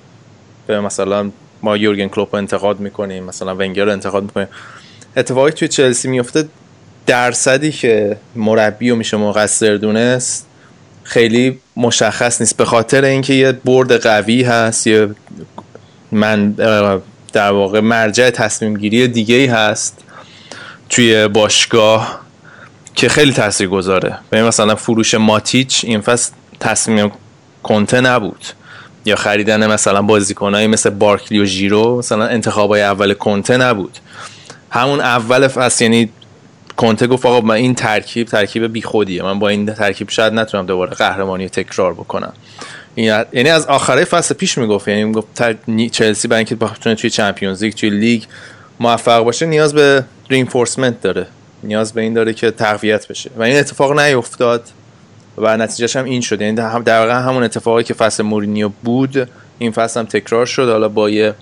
به 0.68 0.82
مثلا 0.82 1.32
ما 1.62 1.78
یورگن 1.78 2.08
کلوپ 2.08 2.36
رو 2.36 2.38
انتقاد 2.38 2.80
می‌کنیم 2.80 3.24
مثلا 3.24 3.56
ونگر 3.56 3.86
رو 3.86 3.92
انتقاد 3.92 4.24
می‌کنیم. 4.24 4.48
اتفاقی 5.18 5.52
توی 5.52 5.68
چلسی 5.68 6.08
میفته 6.08 6.48
درصدی 7.06 7.72
که 7.72 8.18
مربی 8.36 8.90
رو 8.90 8.96
میشه 8.96 9.18
مقصر 9.18 9.76
دونست 9.76 10.48
خیلی 11.04 11.60
مشخص 11.78 12.42
نیست. 12.42 12.58
به 12.58 12.66
خاطر 12.66 13.04
اینکه 13.04 13.34
یه 13.34 13.52
برد 13.52 14.02
قوی 14.02 14.44
هست 14.44 14.88
یه 14.88 15.10
من 16.12 16.56
در 17.36 17.52
واقع 17.52 17.80
مرجع 17.80 18.30
تصمیم 18.30 18.78
گیری 18.78 19.08
دیگه 19.08 19.36
ای 19.36 19.46
هست 19.46 20.04
توی 20.90 21.28
باشگاه 21.28 22.22
که 22.96 23.10
خیلی 23.10 23.34
تاثیر 23.34 23.68
گذاره 23.68 24.18
مثلا 24.32 24.76
فروش 24.76 25.16
ماتیچ 25.16 25.86
این 25.86 26.02
فصل 26.02 26.32
تصمیم 26.60 27.12
کنته 27.64 28.02
نبود. 28.02 28.46
یا 29.06 29.16
خریدن 29.16 29.68
مثلا 29.68 30.02
بازیکنایی 30.02 30.68
مثل 30.68 30.90
بارکلی 30.90 31.40
و 31.40 31.46
ژیرو 31.46 31.98
مثلا 31.98 32.26
انتخابای 32.26 32.82
اول 32.82 33.14
کنته 33.14 33.58
نبود. 33.58 33.98
همون 34.70 35.02
اول 35.02 35.48
فصل 35.48 35.84
یعنی 35.84 36.10
کنته 36.78 37.08
گفت 37.08 37.26
آقا 37.26 37.42
من 37.42 37.56
این 37.56 37.76
ترکیب 37.76 38.28
ترکیب 38.28 38.74
بیخودیه. 38.74 39.24
من 39.24 39.40
با 39.40 39.50
این 39.50 39.74
ترکیب 39.74 40.10
شاید 40.10 40.34
نتونم 40.34 40.66
دوباره 40.66 40.92
قهرمانی 40.92 41.50
تکرار 41.50 41.94
بکنم. 41.94 42.34
یعنی 42.96 43.50
از 43.50 43.66
آخره 43.66 44.04
فصل 44.04 44.36
پیش 44.36 44.58
می‌گفت 44.58 44.88
یعنی 44.88 45.04
می‌گفت 45.04 45.28
چلسی 45.92 46.28
برای 46.28 46.40
اینکه 46.40 46.56
بتونه 46.56 46.96
توی 46.96 47.10
چمپیونز 47.10 47.64
لیگ 47.64 47.74
توی 47.74 47.90
لیگ 47.90 48.24
موفق 48.80 49.24
باشه 49.24 49.46
نیاز 49.46 49.74
به 49.74 50.04
reinforcement 50.30 51.02
داره. 51.02 51.28
نیاز 51.64 51.94
به 51.94 52.02
این 52.02 52.14
داره 52.14 52.34
که 52.34 52.52
تقویت 52.52 53.08
بشه. 53.08 53.32
و 53.38 53.42
این 53.42 53.58
اتفاق 53.58 54.00
نیفتاد 54.00 54.64
و 55.38 55.58
نتیجهش 55.58 55.96
هم 55.96 56.06
این 56.06 56.22
شد. 56.22 56.42
یعنی 56.42 56.56
در 56.56 57.00
واقع 57.00 57.12
همون 57.12 57.44
اتفاقی 57.44 57.84
که 57.84 57.94
فصل 57.94 58.24
مورینیو 58.24 58.70
بود 58.84 59.30
این 59.60 59.72
فصل 59.72 60.00
هم 60.00 60.06
تکرار 60.06 60.46
شد 60.46 60.70
حالا 60.70 60.90
با 60.90 61.10
یه 61.10 61.34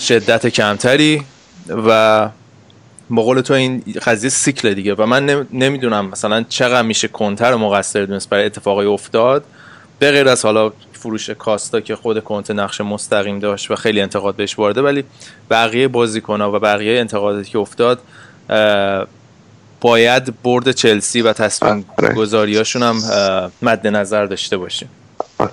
شدت 0.00 0.46
کمتری 0.46 1.22
و 1.68 2.28
با 3.10 3.22
قول 3.22 3.40
تو 3.40 3.54
این 3.54 3.84
قضیه 4.06 4.30
سیکل 4.30 4.74
دیگه. 4.74 4.94
و 4.94 5.06
من 5.06 5.26
نم- 5.26 5.46
نمی‌دونم 5.52 6.06
مثلا 6.06 6.44
چقدر 6.48 6.82
میشه 6.82 7.08
کنتر 7.08 7.50
رو 7.50 7.58
مقصر 7.58 8.04
دونست 8.04 8.28
برای 8.28 8.46
اتفاقی 8.46 8.86
افتاد. 8.86 9.44
به 9.98 10.10
غیر 10.10 10.28
از 10.28 10.44
حالا 10.44 10.72
فروش 10.92 11.30
کاستا 11.30 11.80
که 11.80 11.96
خود 11.96 12.24
کنته 12.24 12.54
نقش 12.54 12.80
مستقیم 12.80 13.38
داشت 13.38 13.70
و 13.70 13.76
خیلی 13.76 14.00
انتقاد 14.00 14.36
بهش 14.36 14.58
وارده 14.58 14.82
ولی 14.82 15.04
بقیه 15.50 15.88
بازیکن‌ها 15.88 16.52
و 16.52 16.58
بقیه 16.58 17.00
انتقاداتی 17.00 17.50
که 17.50 17.58
افتاد 17.58 18.00
باید 19.80 20.42
برد 20.42 20.70
چلسی 20.70 21.22
و 21.22 21.32
تصمیم 21.32 21.84
آره. 21.98 22.14
گذاریاشون 22.14 22.82
هم 22.82 22.96
مد 23.62 23.86
نظر 23.86 24.26
داشته 24.26 24.56
باشیم 24.56 24.88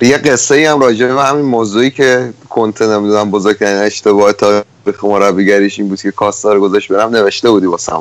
یه 0.02 0.18
قصه 0.18 0.56
ای 0.56 0.66
هم 0.66 0.80
راجع 0.80 1.14
به 1.14 1.24
همین 1.24 1.46
موضوعی 1.46 1.92
که 1.92 2.34
کنته 2.50 2.88
نمی‌دونم 2.88 3.32
بزرگترین 3.32 3.78
اشتباه 3.78 4.34
تاریخ 4.34 5.04
مربیگریش 5.04 5.80
این 5.80 5.90
بود 5.90 6.02
که 6.02 6.12
کاستا 6.12 6.54
رو 6.54 6.62
گذاشت 6.62 6.92
برم 6.92 7.10
نوشته 7.10 7.50
بودی 7.50 7.66
واسه 7.66 7.94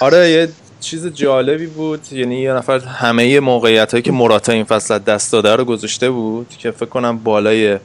آره 0.00 0.30
یه 0.30 0.48
چیز 0.80 1.06
جالبی 1.06 1.66
بود 1.66 2.12
یعنی 2.12 2.40
یه 2.40 2.52
نفر 2.52 2.78
همه 2.78 3.40
موقعیت 3.40 3.90
هایی 3.90 4.02
که 4.02 4.12
مراتا 4.12 4.52
این 4.52 4.64
فصل 4.64 4.98
دست 4.98 5.32
داده 5.32 5.56
رو 5.56 5.64
گذاشته 5.64 6.10
بود 6.10 6.48
که 6.58 6.70
فکر 6.70 6.86
کنم 6.86 7.18
بالای 7.18 7.78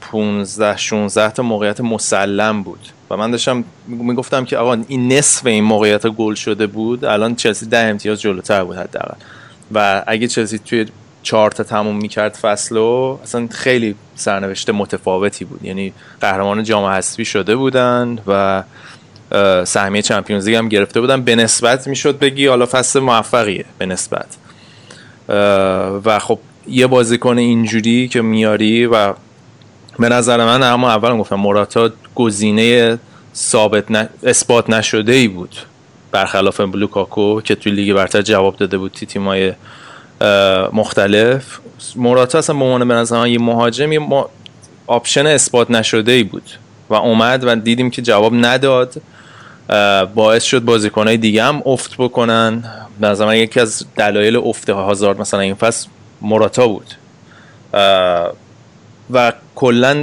15 0.00 0.76
16 0.76 1.30
تا 1.30 1.42
موقعیت 1.42 1.80
مسلم 1.80 2.62
بود. 2.62 2.80
و 3.10 3.16
من 3.16 3.30
داشتم 3.30 3.64
می‌گفتم 3.86 4.44
که 4.44 4.56
آقا 4.56 4.78
این 4.88 5.12
نصف 5.12 5.46
این 5.46 5.64
موقعیت 5.64 6.06
گل 6.06 6.34
شده 6.34 6.66
بود 6.66 7.04
الان 7.04 7.34
چلسی 7.34 7.66
ده 7.66 7.78
امتیاز 7.78 8.20
جلوتر 8.20 8.64
بود 8.64 8.76
حداقل. 8.76 9.14
و 9.74 10.04
اگه 10.06 10.28
چلسی 10.28 10.58
توی 10.58 10.86
چهار 11.22 11.50
تا 11.50 11.64
تموم 11.64 11.96
می‌کرد 11.96 12.34
فصل 12.34 12.76
رو 12.76 13.20
اصلا 13.22 13.48
خیلی 13.50 13.94
سرنوشت 14.14 14.70
متفاوتی 14.70 15.44
بود. 15.44 15.64
یعنی 15.64 15.92
قهرمان 16.20 16.62
جام 16.62 16.84
حذفی 16.84 17.24
شده 17.24 17.56
بودن 17.56 18.18
و 18.26 18.62
سهمیه 19.64 20.02
چمپیونز 20.02 20.48
لیگ 20.48 20.56
هم 20.56 20.68
گرفته 20.68 21.00
بودن 21.00 21.22
به 21.22 21.36
نسبت 21.36 21.88
می‌شد 21.88 22.18
بگی 22.18 22.46
حالا 22.46 22.66
فصل 22.66 23.00
موفقیه 23.00 23.64
به 23.78 23.86
نسبت. 23.86 24.26
و 26.04 26.18
خب 26.18 26.38
یه 26.68 26.86
بازیکن 26.86 27.38
اینجوری 27.38 28.08
که 28.08 28.22
میاری 28.22 28.86
و 28.86 29.14
به 29.98 30.08
نظر 30.08 30.44
من 30.44 30.62
اما 30.62 30.90
اول 30.90 31.18
گفتم 31.18 31.36
موراتا 31.36 31.90
گزینه 32.14 32.98
ثابت 33.34 33.90
ن... 33.90 34.08
اثبات 34.22 34.70
نشده 34.70 35.12
ای 35.12 35.28
بود. 35.28 35.56
برخلاف 36.10 36.60
لوکاکو 36.60 37.40
که 37.40 37.54
توی 37.54 37.72
لیگ 37.72 37.94
برتر 37.94 38.22
جواب 38.22 38.56
داده 38.56 38.78
بود 38.78 38.92
تو 38.92 39.06
تیمای 39.06 39.52
مختلف. 40.72 41.58
موراتا 41.96 42.38
اصلا 42.38 42.56
به 42.56 42.64
عنوان 42.64 42.88
به 42.88 42.94
نظر 42.94 43.18
من 43.18 43.30
یه 43.30 43.38
مهاجم 43.38 43.92
یه. 43.92 44.00
آپشن 44.86 45.26
اثبات 45.26 45.70
نشده 45.70 46.12
ای 46.12 46.22
بود. 46.22 46.50
و 46.90 46.94
اومد 46.94 47.44
و 47.44 47.54
دیدیم 47.54 47.90
که 47.90 48.02
جواب 48.02 48.34
نداد. 48.34 48.94
باعث 50.14 50.44
شد 50.44 50.60
بازیکنهای 50.64 51.16
دیگه 51.16 51.42
هم 51.44 51.62
افت 51.66 51.90
بکنن. 51.98 52.64
به 53.00 53.06
نظر 53.06 53.26
من 53.26 53.36
یکی 53.36 53.60
از 53.60 53.84
دلایل 53.96 54.36
افت 54.36 54.70
هازارد 54.70 55.20
مثلا 55.20 55.40
این 55.40 55.54
فصل 55.54 55.88
موراتا 56.20 56.68
بود. 56.68 56.94
و 59.10 59.32
کلا 59.54 60.02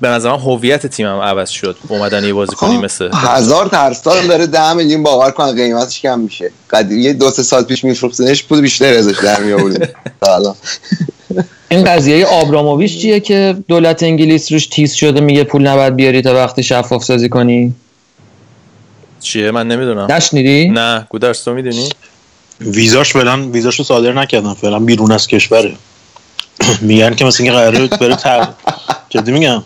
به 0.00 0.08
نظر 0.08 0.30
من 0.30 0.38
هویت 0.38 0.86
تیمم 0.86 1.20
عوض 1.20 1.48
شد 1.48 1.76
با 1.88 1.95
اومدن 1.95 2.24
یه 2.24 2.32
بازیکنی 2.32 2.78
مثل 2.78 3.10
هزار 3.12 3.66
ترستان 3.68 4.26
داره 4.26 4.46
ده 4.46 4.72
میلیون 4.72 5.02
باور 5.02 5.30
کن 5.30 5.54
قیمتش 5.54 6.00
کم 6.00 6.20
میشه. 6.20 6.50
قدیم 6.70 6.98
یه 6.98 7.12
دو 7.12 7.30
سه 7.30 7.42
سال 7.42 7.64
پیش 7.64 7.84
میفروختنش 7.84 8.44
پول 8.44 8.60
بیشتر 8.60 8.94
ازش 8.94 9.18
در 9.18 9.40
می 9.40 9.52
آوردیم 9.52 9.88
تا 10.20 10.34
الان. 10.34 10.54
این 11.68 11.84
قضیه 11.84 12.26
آبراموویچ 12.26 12.98
چیه 12.98 13.20
که 13.20 13.56
دولت 13.68 14.02
انگلیس 14.02 14.52
روش 14.52 14.66
تیز 14.66 14.92
شده 14.92 15.20
میگه 15.20 15.44
پول 15.44 15.66
نباید 15.66 15.96
بیاری 15.96 16.22
تا 16.22 16.34
وقتی 16.34 16.62
شفاف 16.62 17.04
سازی 17.04 17.28
کنی؟ 17.28 17.74
چیه 19.26 19.50
من 19.50 19.68
نمی‌دونم 19.68 20.06
نشنیدی 20.12 20.68
نه 20.68 21.06
گودرس 21.10 21.44
تو 21.44 21.54
می‌دونی 21.54 21.88
ویزاش 22.60 23.12
فعلا 23.12 23.42
ویزاشو 23.50 23.82
صادر 23.84 24.12
نکردن 24.12 24.54
فعلا 24.54 24.78
بیرون 24.78 25.12
از 25.12 25.26
کشوره 25.26 25.72
میگن 26.80 27.14
که 27.14 27.24
مثل 27.24 27.42
اینکه 27.42 27.58
قراره 27.58 27.86
بره 27.86 28.16
تر 28.16 28.48
جدی 29.08 29.32
میگم 29.32 29.62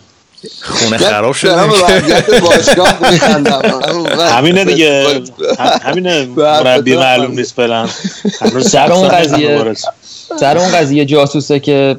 خونه 0.61 0.97
خراب 0.97 1.33
شده 1.33 1.55
همینه 4.37 4.65
دیگه 4.65 5.21
هم- 5.59 5.79
همینه 5.83 6.25
مربی 6.25 6.95
معلوم 6.95 7.31
نیست 7.31 7.53
فعلا 7.55 7.87
سر 8.61 8.91
اون 8.91 9.07
قضیه. 9.07 9.73
سر 10.39 10.57
اون 10.57 10.71
قضیه 10.71 11.05
جاسوسه 11.05 11.59
که 11.59 11.97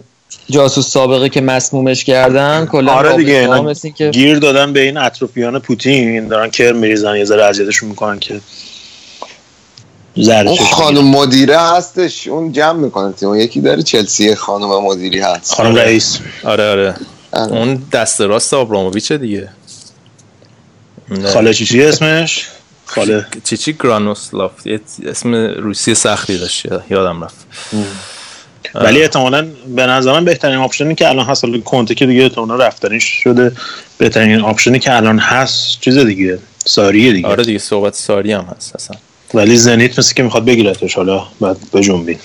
جاسوس 0.50 0.88
سابقه 0.88 1.28
که 1.28 1.40
مسمومش 1.40 2.04
کردن 2.04 2.66
کلا 2.66 2.92
آره 2.92 3.16
دیگه 3.16 3.48
که 3.96 4.10
گیر 4.10 4.38
دادن 4.38 4.72
به 4.72 4.80
این 4.80 4.96
اطرافیان 4.96 5.58
پوتین 5.58 6.28
دارن 6.28 6.50
کرم 6.50 6.76
میریزن 6.76 7.16
یه 7.16 7.24
ذره 7.24 7.44
اذیتشون 7.44 7.88
می‌کنن 7.88 8.18
که 8.18 8.40
اون 10.16 10.56
خانم 10.56 11.04
مدیره 11.04 11.58
هستش 11.60 12.26
اون 12.26 12.52
جمع 12.52 12.72
می‌کنه 12.78 13.12
تیم. 13.12 13.28
اون 13.28 13.38
یکی 13.38 13.60
داره 13.60 13.82
چلسی 13.82 14.34
خانم 14.34 14.82
مدیری 14.82 15.20
هست. 15.20 15.54
خانم 15.54 15.74
رئیس. 15.74 16.18
آره 16.44 16.70
آره. 16.70 16.94
آره. 17.32 17.52
اون 17.52 17.82
دست 17.92 18.20
راست 18.20 18.54
آبراموویچ 18.54 19.12
دیگه. 19.12 19.48
خاله 21.32 21.54
چی 21.54 21.82
اسمش؟ 21.82 22.48
خاله. 22.86 23.26
چی 23.44 23.56
چی 23.56 23.72
گرانوفسکایا. 23.72 24.52
اسم 25.06 25.34
روسی 25.34 25.94
سختی 25.94 26.38
داشت 26.38 26.66
یاد- 26.66 26.84
یادم 26.90 27.24
رفت. 27.24 27.46
ولی 28.74 29.02
احتمالا 29.02 29.46
به 29.76 29.86
نظر 29.86 30.12
من 30.12 30.24
بهترین 30.24 30.56
آپشنی 30.56 30.94
که 30.94 31.08
الان 31.08 31.26
هست 31.26 31.44
کنته 31.64 31.94
که 31.94 32.06
دیگه 32.06 32.22
احتمالا 32.22 32.56
رفتنیش 32.56 33.04
شده 33.04 33.52
بهترین 33.98 34.40
آپشنی 34.40 34.78
که 34.78 34.96
الان 34.96 35.18
هست 35.18 35.80
چیز 35.80 35.98
دیگه 35.98 36.38
ساریه 36.64 37.12
دیگه. 37.12 37.28
آره 37.28 37.44
دیگه 37.44 37.58
صحبت 37.58 37.94
ساری 37.94 38.32
هم 38.32 38.44
هست 38.56 38.76
اصلا. 38.76 38.96
ولی 39.34 39.56
زنیت 39.56 39.98
مثل 39.98 40.14
که 40.14 40.22
می‌خواد 40.22 40.44
بگیرتش 40.44 40.94
حالا 40.94 41.26
بعد 41.40 41.56
بجنبین 41.72 42.18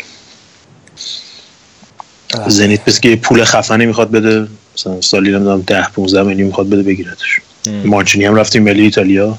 زنیت 2.48 2.88
مثل 2.88 3.00
که 3.00 3.16
پول 3.16 3.44
خفنی 3.44 3.86
می‌خواد 3.86 4.12
بده 4.12 4.48
مثلا 4.76 5.02
سالی 5.02 5.32
نمی‌دونم 5.32 5.62
10 5.62 5.88
15 5.96 6.24
میلیون 6.24 6.48
می‌خواد 6.48 6.70
بده 6.70 6.84
بگیرتش. 6.84 7.42
مانچینی 7.86 8.26
هم 8.26 8.36
رفتیم 8.36 8.64
ملی 8.64 8.82
ایتالیا. 8.82 9.38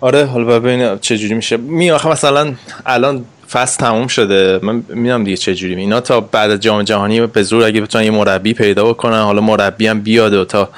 آره 0.00 0.24
حالا 0.24 0.60
ببینیم 0.60 0.98
چه 0.98 1.18
جوری 1.18 1.34
میشه. 1.34 1.56
می 1.56 1.90
آخه 1.90 2.08
مثلا 2.08 2.54
الان 2.86 3.24
فصل 3.52 3.80
تموم 3.80 4.06
شده. 4.06 4.60
من 4.62 4.74
می‌دونم 4.88 5.24
دیگه 5.24 5.36
چه 5.36 5.54
جوری. 5.54 5.74
اینا 5.74 6.00
تا 6.00 6.20
بعد 6.20 6.50
از 6.50 6.60
جام 6.60 6.82
جهانی 6.82 7.26
به 7.26 7.42
زور 7.42 7.64
اگه 7.64 7.80
بتونن 7.80 8.04
یه 8.04 8.10
مربی 8.10 8.54
پیدا 8.54 8.84
بکنن 8.84 9.22
حالا 9.22 9.40
مربی 9.40 9.86
هم 9.86 10.00
بیاد 10.00 10.34
و 10.34 10.44
تا 10.44 10.68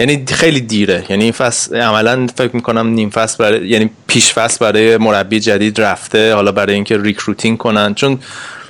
یعنی 0.00 0.24
خیلی 0.28 0.60
دیره. 0.60 1.04
یعنی 1.08 1.24
این 1.24 1.32
فصل 1.32 1.76
عملا 1.76 2.26
فکر 2.36 2.56
می‌کنم 2.56 2.86
نیم 2.86 3.10
فصل 3.10 3.44
برای 3.44 3.68
یعنی 3.68 3.90
پیش 4.06 4.32
فصل 4.32 4.58
برای 4.60 4.96
مربی 4.96 5.40
جدید 5.40 5.80
رفته. 5.80 6.34
حالا 6.34 6.52
برای 6.52 6.74
اینکه 6.74 6.98
recruiting 6.98 7.58
کنن. 7.58 7.94
چون 7.94 8.18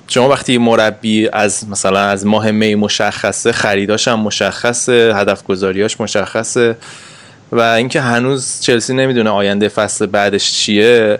شما 0.09 0.29
وقتی 0.29 0.59
مربی 0.59 1.29
از 1.33 1.69
مثلا 1.69 2.01
از 2.01 2.27
ماه 2.27 2.51
می 2.51 2.75
مشخصه 2.75 3.53
خریداش 3.53 4.09
هم 4.09 4.21
مشخصه 4.21 5.13
هدف 5.17 5.43
گذاریاش 5.45 6.01
مشخصه. 6.01 6.77
و 7.53 7.61
اینکه 7.61 8.01
هنوز 8.01 8.61
چلسی 8.61 8.95
نمی‌دونه 8.95 9.31
آینده 9.31 9.69
فصل 9.69 10.07
بعدش 10.07 10.53
چیه. 10.53 11.19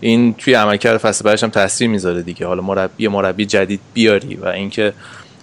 این 0.00 0.34
توی 0.34 0.54
عملکرد 0.54 0.98
فصل 0.98 1.24
بعدش 1.24 1.42
هم 1.42 1.50
تاثیر 1.50 1.88
می‌ذاره 1.88 2.22
دیگه. 2.22 2.46
حالا 2.46 2.62
مربی 2.62 3.08
مربی 3.08 3.46
جدید 3.46 3.80
بیاری 3.94 4.34
و 4.34 4.46
اینکه 4.48 4.92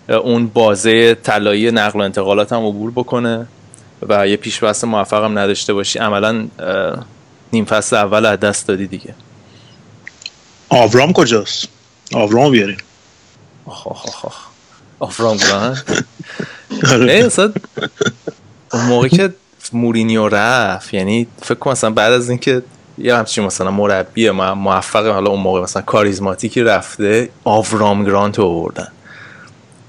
اون 0.09 0.47
بازه 0.47 1.15
طلایی 1.15 1.71
نقل 1.71 1.99
و 1.99 2.03
انتقالات 2.03 2.53
هم 2.53 2.65
عبور 2.65 2.91
بکنه 2.91 3.47
و 4.09 4.27
یه 4.27 4.37
پیش 4.37 4.59
فصل 4.59 4.87
موفق 4.87 5.23
هم 5.23 5.39
نداشته 5.39 5.73
باشی. 5.73 5.99
عملا 5.99 6.47
نیم 7.53 7.65
فصل 7.65 7.95
اول 7.95 8.25
از 8.25 8.39
دست 8.39 8.67
دادی 8.67 8.87
دیگه. 8.87 9.15
آورام 10.69 11.13
کجاست؟ 11.13 11.67
آورام 12.13 12.51
بیاریم. 12.51 12.77
آخ 13.65 13.87
آخ 13.87 14.05
آخ 14.05 14.25
آخ. 14.25 14.45
آفرام 14.99 15.37
اصلا 17.09 17.53
اون 18.73 18.85
موقع 18.85 19.07
که 19.07 19.33
مورینیو 19.73 20.27
رفت 20.27 20.93
یعنی 20.93 21.27
فکر 21.41 21.55
کنم 21.55 21.71
مثلا 21.71 21.89
بعد 21.89 22.13
از 22.13 22.29
اینکه 22.29 22.61
یه 22.97 23.15
همچین 23.15 23.43
مثلا 23.43 23.71
مربی 23.71 24.29
موفق 24.29 25.07
حالا 25.07 25.29
اون 25.29 25.39
موقع 25.39 25.61
مثلا 25.61 25.81
کاریزماتیکی 25.81 26.61
رفته 26.61 27.29
آورام 27.43 28.05
گرانت 28.05 28.39
رو 28.39 28.45
آوردن. 28.45 28.87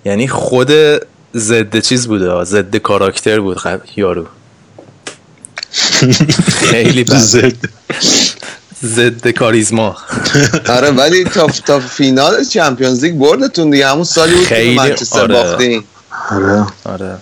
یعنی 0.04 0.28
خود 0.28 0.70
ضد 1.36 1.78
چیز 1.80 2.08
بوده 2.08 2.44
ضد 2.44 2.76
کاراکتر 2.76 3.40
بود 3.40 3.58
خب 3.58 3.80
یارو. 3.96 4.26
خیلی 6.48 7.04
بد. 7.04 7.16
زد 7.34 7.68
ضد 8.84 9.28
کاریزما. 9.28 9.96
آره 10.68 10.90
ولی 10.90 11.24
تا 11.24 11.46
تا 11.46 11.80
فینال 11.80 12.44
چمپیونز 12.44 13.04
لیگ 13.04 13.14
بردتون 13.14 13.70
دیگه. 13.70 13.88
همون 13.88 14.04
سالی 14.04 14.34
بود 14.34 14.46
که 14.46 14.74
منچستر 14.76 15.20
آره. 15.20 15.34
باختین. 15.34 15.84
آره. 16.30 16.66
آره. 16.84 17.18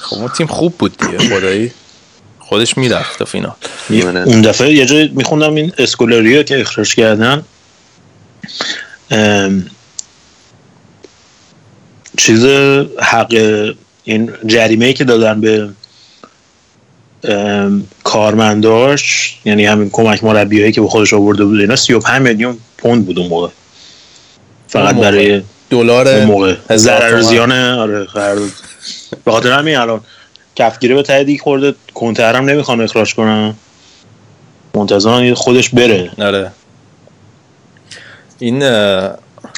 خب 0.00 0.16
اون 0.16 0.28
تیم 0.28 0.46
خوب 0.46 0.74
بود 0.78 0.96
دیگه 0.96 1.18
خدایی. 1.18 1.72
خودش 2.48 2.78
می‌رفت 2.78 3.18
تا 3.18 3.24
فینال 3.24 3.52
آره. 3.90 4.20
اون 4.20 4.42
دفعه 4.42 4.74
یه 4.74 4.86
جای 4.86 5.08
میخوندم 5.08 5.54
این 5.54 5.72
اسکولریو 5.78 6.42
که 6.42 6.60
اخراج 6.60 6.94
کردن 6.94 7.42
ام، 9.10 9.66
چیز 12.16 12.44
حق 12.98 13.34
این 14.04 14.32
جریمه 14.46 14.86
ای 14.86 14.94
که 14.94 15.04
دادن 15.04 15.40
به 15.40 15.68
ام، 17.24 17.84
کارمنداش 18.04 19.36
یعنی 19.44 19.66
همین 19.66 19.90
کمک 19.90 20.24
مربی 20.24 20.60
هایی 20.60 20.72
که 20.72 20.80
به 20.80 20.88
خودش 20.88 21.14
آورده 21.14 21.44
بود 21.44 21.60
اینا 21.60 21.76
35 21.76 22.22
میلیون 22.22 22.58
پوند 22.78 23.06
بود 23.06 23.18
اون 23.18 23.28
موقع 23.28 23.48
فقط. 24.68 24.94
برای 24.94 25.42
دلار 25.70 26.08
اون 26.08 26.24
موقع 26.24 26.54
هزار 26.70 27.10
ضرر. 27.10 27.20
زیان 27.20 27.52
آره 27.52 28.04
قرارداد 28.04 28.50
به 29.24 29.30
خاطر 29.30 29.52
همین 29.52 29.76
الان 29.76 30.00
کفگیره 30.58 30.94
به 30.94 31.02
ته 31.02 31.24
دیگه 31.24 31.42
خورده. 31.42 31.74
کنتر 31.94 32.34
هم 32.36 32.44
نمی‌خوان 32.44 32.80
اخراج 32.80 33.14
کنن. 33.14 33.54
منتظرن 34.74 35.34
خودش 35.34 35.68
بره. 35.68 36.10
آره. 36.18 36.52
این 38.38 38.62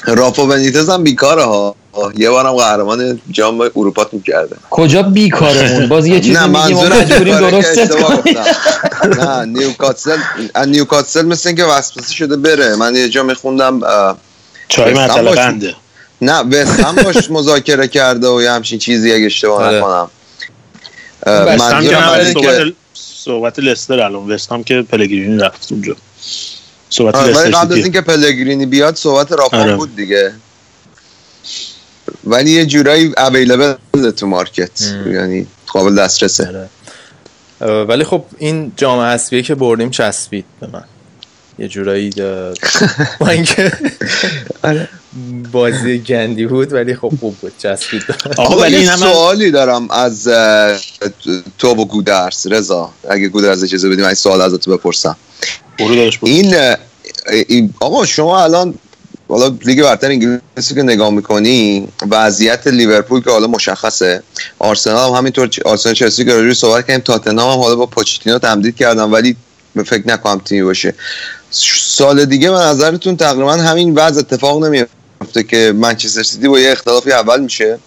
رافا 0.05 0.45
بنیتز 0.45 0.89
هم 0.89 1.03
بیکاره 1.03 1.43
ها. 1.43 1.75
یه 2.17 2.29
بارم 2.29 2.53
قهرمان 2.53 3.21
جام 3.31 3.61
اروپا 3.61 4.03
تو 4.03 4.21
کرده. 4.21 4.55
کجا 4.69 5.01
بیکارمون؟ 5.01 5.89
باز 5.89 6.07
یه 6.07 6.19
چیزی 6.25 6.33
نه 6.33 6.47
میگیم 6.47 6.89
درست. 6.89 7.79
نه 9.19 9.45
نیوکاسل 9.45 10.17
نیوکاسل 10.67 11.25
مثل 11.25 11.49
اینکه 11.49 11.63
وسوسه 11.63 12.13
شده 12.13 12.37
بره. 12.37 12.75
من 12.75 12.95
یه 12.95 13.09
جا 13.09 13.23
میخوندم 13.23 13.79
چای 14.67 14.93
باش. 14.93 15.37
بنده. 15.37 15.75
نه 16.21 16.39
وست 16.39 16.79
هم 16.79 16.95
باش 16.95 17.31
مذاکره 17.31 17.87
کرده 17.87 18.27
و 18.27 18.41
یه 18.41 18.51
همچین 18.51 18.79
چیزی 18.79 19.13
اگه 19.13 19.25
اشتباه 19.25 19.63
آره. 19.63 19.77
نکنم. 19.77 20.09
هم 21.27 21.83
که 21.83 22.41
که 22.41 22.73
صحبت 22.93 23.59
لستر 23.59 23.99
الان 23.99 24.31
وست 24.31 24.51
هم 24.51 24.63
که 24.63 24.81
پلگرینی 24.81 25.37
رفت 25.37 25.71
اونجا 25.71 25.95
صحبت 26.89 27.15
آره، 27.15 27.33
ولی 27.33 27.49
لستر 27.49 27.59
قبل 27.59 27.73
از 27.73 27.79
اینکه 27.79 28.01
پلگرینی 28.01 28.65
بیاد 28.65 28.95
صحبت 28.95 29.31
رافا 29.31 29.57
آره. 29.57 29.75
بود 29.75 29.95
دیگه 29.95 30.33
ولی 32.23 32.51
یه 32.51 32.65
جورایی 32.65 33.13
اویلیبل 33.17 33.75
تو 34.17 34.27
مارکت 34.27 34.81
ام. 34.81 35.13
یعنی 35.13 35.47
قابل 35.67 35.95
دسترسه 35.95 36.47
آره. 36.47 37.83
ولی 37.83 38.03
خب 38.03 38.25
این 38.37 38.71
جام 38.77 38.99
حذفیه 38.99 39.41
که 39.41 39.55
بردیم 39.55 39.89
چسبید 39.89 40.45
به 40.59 40.67
من 40.67 40.83
یه 41.59 41.67
جورایی 41.67 42.11
اینکه 43.29 43.71
آره. 44.63 44.89
بازی 45.51 45.99
گندی 45.99 46.45
بود 46.45 46.73
ولی 46.73 46.95
خب 46.95 47.13
خوب 47.19 47.37
بود 47.37 47.51
چسبید. 47.57 48.03
آقا 48.37 48.61
ولی 48.61 48.71
یه 48.71 48.79
این 48.79 48.87
هم 48.89 48.97
سوالی 48.97 49.51
دارم 49.51 49.91
از 49.91 50.23
تو 51.57 51.67
و 51.67 51.85
گودرس. 51.85 52.47
رضا 52.47 52.89
اگه 53.09 53.27
گودرس 53.27 53.63
اجازه 53.63 53.89
بدیم 53.89 54.05
این 54.05 54.13
سوال 54.13 54.41
ازت 54.41 54.69
بپرسم. 54.69 55.15
این 56.25 56.55
آقا 57.79 58.05
شما 58.05 58.43
الان 58.43 58.73
حالا 59.27 59.57
لیگ 59.65 59.83
برتر 59.83 60.07
انگلیسی 60.07 60.75
که 60.75 60.83
نگاه 60.83 61.09
می‌کنی 61.09 61.87
وضعیت 62.09 62.67
لیورپول 62.67 63.23
که 63.23 63.29
حالا 63.29 63.47
مشخصه. 63.47 64.23
آرسنال 64.59 65.09
هم 65.09 65.15
همینطور 65.17 65.47
چ- 65.47 65.65
آرسنال 65.65 65.95
چلسی 65.95 66.25
که 66.25 66.33
راجعش 66.33 66.57
صحبت 66.57 66.87
کردیم 66.87 67.03
تاتنهام 67.03 67.51
هم 67.51 67.59
حالا 67.59 67.75
با 67.75 67.85
پوچتینو 67.85 68.39
تمدید 68.39 68.75
کردن 68.75 69.03
ولی 69.03 69.35
به 69.75 69.83
فکر 69.83 70.07
نکنم 70.07 70.39
تیمی 70.45 70.63
باشه. 70.63 70.93
سال 71.51 72.25
دیگه 72.25 72.51
به 72.51 72.57
نظرتون 72.57 73.17
تقریبا 73.17 73.53
همین 73.53 73.93
وضع 73.93 74.19
اتفاق 74.19 74.65
نمیفته 74.65 75.00
که 75.49 75.73
منچستر 75.75 76.23
سیتی 76.23 76.47
با 76.47 76.59
یه 76.59 76.71
اختلافی 76.71 77.11
اول 77.11 77.41
میشه. 77.41 77.79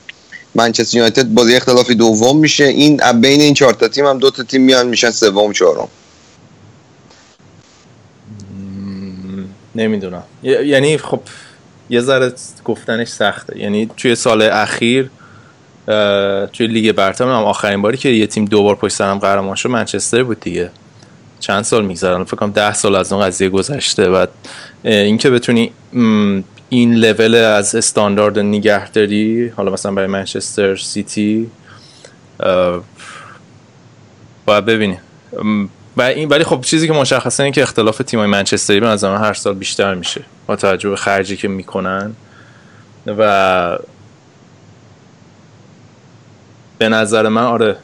منچستر 0.55 0.97
یونایتد 0.97 1.25
با 1.25 1.51
یه 1.51 1.57
اختلافی 1.57 1.95
دوم 1.95 2.39
میشه. 2.39 2.65
این 2.65 3.01
بین 3.21 3.41
این 3.41 3.55
چهار 3.55 3.73
تا 3.73 3.89
تیم 3.89 4.07
هم 4.07 4.19
دو 4.19 4.31
تا 4.31 4.43
تیم 4.43 4.61
میان 4.61 4.87
میشن 4.87 5.11
سوم 5.11 5.53
چهارم. 5.53 5.89
نمی‌دونم. 9.75 10.23
یعنی 10.43 10.99
خب 10.99 11.21
یه 11.91 12.01
ذره 12.01 12.33
گفتنش 12.65 13.09
سخته. 13.09 13.59
یعنی 13.59 13.91
توی 13.97 14.15
سال 14.15 14.43
اخیر 14.43 15.11
توی 16.53 16.67
لیگ 16.67 16.93
برتر 16.93 17.25
هم 17.25 17.31
آخرین 17.31 17.83
باری 17.83 17.97
که 17.97 18.09
یه 18.09 18.27
تیم 18.27 18.45
دو 18.45 18.63
بار 18.63 18.75
پشت 18.75 18.95
سر 18.95 19.11
هم 19.11 19.19
قهرمان 19.19 19.55
شد 19.55 19.69
منچستر 19.69 20.23
بود 20.23 20.41
دیگه. 20.41 20.71
چند 21.41 21.65
سال 21.65 21.85
میگذرن 21.85 22.25
فکر 22.25 22.37
کنم 22.37 22.51
ده 22.51 22.75
سال 22.75 22.95
از 22.95 23.13
اون 23.13 23.23
قضیه 23.23 23.49
گذشته. 23.49 24.11
اه، 24.11 24.29
اینکه 24.85 25.31
بتونی 25.31 25.73
این 26.69 26.95
لول 26.95 27.35
از 27.35 27.75
استاندارد 27.75 28.39
نگهداری 28.39 29.49
حالا 29.49 29.73
مثلا 29.73 29.93
برای 29.93 30.09
منچستر 30.09 30.77
سیتی 30.77 31.51
باید 34.47 34.65
ببینیم. 34.65 34.99
و 35.97 36.03
این 36.03 36.29
ولی 36.29 36.45
خب 36.45 36.61
چیزی 36.61 36.87
که 36.87 36.93
مشخصه 36.93 37.43
اینه 37.43 37.55
که 37.55 37.63
اختلاف 37.63 37.99
تیمای 37.99 38.27
منچستری 38.27 38.81
به 38.81 38.87
نظر 38.87 39.17
هر 39.17 39.35
سال 39.35 39.55
بیشتر 39.55 39.95
میشه 39.95 40.21
با 40.47 40.57
توجه 40.57 40.89
به 40.89 40.97
خرجی 40.97 41.37
که 41.37 41.49
می‌کنن. 41.49 42.15
و 43.07 43.79
به 46.79 46.89
نظر 46.89 47.29
من 47.29 47.43
آره 47.43 47.77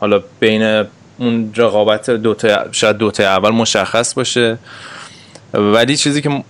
حالا 0.00 0.22
بین 0.40 0.84
اون 1.18 1.52
رقابت 1.56 2.10
دوتا 2.10 2.72
شاید 2.72 2.96
دوتا 2.96 3.22
اول 3.22 3.50
مشخص 3.50 4.14
باشه. 4.14 4.58
ولی 5.54 5.96
چیزی 5.96 6.22
که 6.22 6.44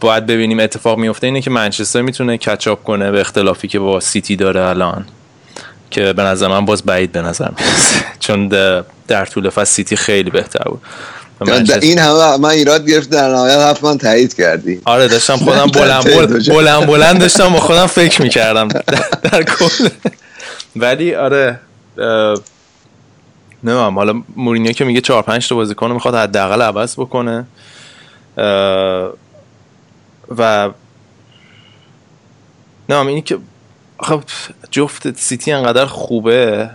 باید 0.00 0.26
ببینیم 0.26 0.60
اتفاق 0.60 0.98
میفته 0.98 1.26
اینه 1.26 1.40
که 1.40 1.50
منچستر 1.50 2.02
می‌تونه 2.02 2.38
کچاپ 2.38 2.82
کنه 2.82 3.10
به 3.10 3.20
اختلافی 3.20 3.68
که 3.68 3.78
با 3.78 4.00
سیتی 4.00 4.36
داره 4.36 4.60
الان 4.60 5.04
که 5.90 6.12
به 6.12 6.22
نظر 6.22 6.48
من 6.48 6.64
باز 6.64 6.82
بعید 6.82 7.12
به 7.12 7.22
نظر 7.22 7.48
می‌رسه. 7.58 8.04
چون 8.24 8.48
در 9.08 9.26
طول 9.26 9.50
فصل 9.50 9.64
سیتی 9.64 9.96
خیلی 9.96 10.30
بهتر 10.30 10.64
بود. 10.64 10.80
و 11.40 11.50
این 11.82 11.98
همه 11.98 12.36
من 12.36 12.48
ایراد 12.48 12.86
گرفت 12.86 13.10
در 13.10 13.28
نهایت 13.28 13.58
حتما 13.58 13.96
تایید 13.96 14.34
کردی. 14.34 14.80
آره 14.84 15.08
داشتم 15.08 15.36
خودم 15.36 15.66
بلند 15.80 16.04
بلند, 16.04 16.48
بلند, 16.48 16.86
بلند 16.86 17.20
داشتم 17.20 17.48
با 17.48 17.60
خودم 17.60 17.86
فکر 17.86 18.22
می‌کردم. 18.22 18.68
در, 19.32 19.42
کل. 19.42 19.88
ولی 20.76 21.14
آره 21.14 21.60
نمی‌دونم 23.64 23.94
حالا 23.98 24.22
مورینیو 24.36 24.72
که 24.72 24.84
میگه 24.84 25.00
چهار 25.00 25.22
پنج 25.22 25.48
تا 25.48 25.54
بازیکن 25.54 25.90
می‌خواد 25.90 26.14
حداقل 26.14 26.62
عوض 26.62 26.94
بکنه. 26.94 27.46
و 30.36 30.70
نه 32.88 33.06
اینی 33.06 33.22
که 33.22 33.38
خب 34.00 34.22
جفت 34.70 35.18
سیتی 35.18 35.52
انقدر 35.52 35.86
خوبه. 35.86 36.70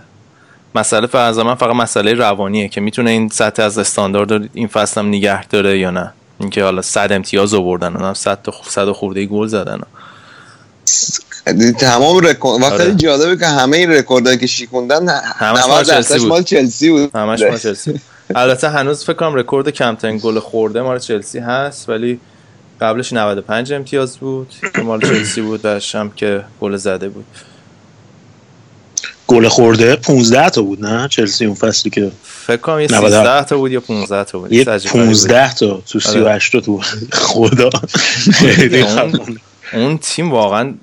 مسئله 0.74 1.06
فرض 1.06 1.38
من 1.38 1.54
فقط 1.54 1.74
مسئله 1.74 2.14
روانیه 2.14 2.68
که 2.68 2.80
می‌تونه 2.80 3.10
این 3.10 3.28
سطح 3.28 3.62
از 3.62 3.78
استاندارد 3.78 4.48
این 4.52 4.68
فصل 4.68 5.00
هم 5.00 5.08
نگه 5.08 5.46
داره 5.46 5.78
یا 5.78 5.90
نه. 5.90 6.12
اینکه 6.40 6.64
حالا 6.64 6.82
صد 6.82 7.12
امتیاز 7.12 7.54
آوردن 7.54 7.96
اونم 7.96 8.14
صد 8.14 8.42
تا 8.42 8.52
صد 8.68 8.90
خورده 8.90 9.26
گل 9.26 9.46
زدن 9.46 9.80
تمام 11.78 12.18
رکورد 12.18 12.62
و 12.62 12.64
آره. 12.64 12.94
جالبه 12.94 13.36
که 13.36 13.46
همه 13.46 13.76
این 13.76 13.90
رکوردایی 13.90 14.38
که 14.38 14.46
شیکوندن 14.46 15.08
همش 15.08 15.58
90 15.58 15.70
مال 15.70 15.84
چلسی 15.84 15.92
درصدش 15.92 16.20
بود. 16.20 16.28
مال 16.28 16.42
چلسی 16.42 16.90
بود. 16.90 17.16
همش 17.16 17.42
مال 17.42 17.58
چلسی. 17.58 18.00
البته 18.34 18.68
هنوز 18.68 19.04
فکر 19.04 19.12
کنم 19.12 19.34
رکورد 19.34 19.70
کمترین 19.70 20.18
گل 20.18 20.38
خورده 20.38 20.82
مال 20.82 20.98
چلسی 20.98 21.38
هست 21.38 21.88
ولی 21.88 22.20
قبلش 22.80 23.12
95 23.12 23.72
امتیاز 23.72 24.18
بود 24.18 24.54
که 24.74 24.82
مال 24.82 25.00
چلسی 25.00 25.40
بود 25.40 25.64
و 25.64 25.80
هم 25.94 26.10
که 26.10 26.44
گل 26.60 26.76
زده 26.76 27.08
بود. 27.08 27.24
گل 29.26 29.48
خورده 29.48 29.96
15 29.96 30.50
تا 30.50 30.62
بود 30.62 30.86
نه؟ 30.86 31.08
چلسی 31.08 31.46
اون 31.46 31.54
فصلی 31.54 31.90
که 31.90 32.12
فکر 32.22 32.56
کنم 32.56 32.80
یه 32.80 32.86
97. 32.86 33.24
13 33.24 33.44
تا 33.44 33.56
بود 33.56 33.72
یا 33.72 33.80
15 33.80 34.24
تا 34.24 34.38
بود. 34.38 34.52
یه 34.52 34.58
چیز 34.58 34.68
عجیب 34.68 34.92
غریبی 34.92 35.08
بود. 35.08 35.16
15 35.16 35.54
تا 35.54 35.82
تو 35.86 36.00
38 36.00 36.52
تا 36.52 36.60
تو 36.60 36.80
خدا. 37.12 37.70
اون, 39.72 39.98
تیم 39.98 40.32
واقعا 40.32 40.74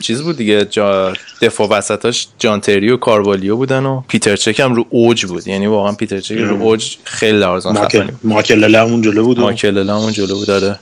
چیز 0.00 0.22
بود 0.22 0.36
دیگه 0.36 0.64
جا 0.64 1.12
دفاع 1.42 1.68
وسطاش 1.68 2.28
جان 2.38 2.60
تری 2.60 2.90
و 2.90 2.96
کاروالیو 2.96 3.56
بودن 3.56 3.86
و 3.86 4.00
پیتر 4.08 4.36
چک 4.36 4.60
هم 4.60 4.74
رو 4.74 4.86
اوج 4.90 5.26
بود. 5.26 5.48
یعنی 5.48 5.66
واقعا 5.66 5.92
پیتر 5.92 6.20
چک 6.20 6.36
رو 6.36 6.62
اوج 6.62 6.96
خیلی 7.04 7.44
ماکل 7.44 7.74
خفنی 7.74 8.00
بود. 8.02 8.20
ماکل 8.24 8.74
همون 8.74 9.02
جلو 9.02 9.24
بود 9.24 9.38
و- 9.38 9.42
ماکل 9.42 9.90
همون 9.90 10.12
جلو 10.12 10.34
بود 10.34 10.46
داره 10.46 10.78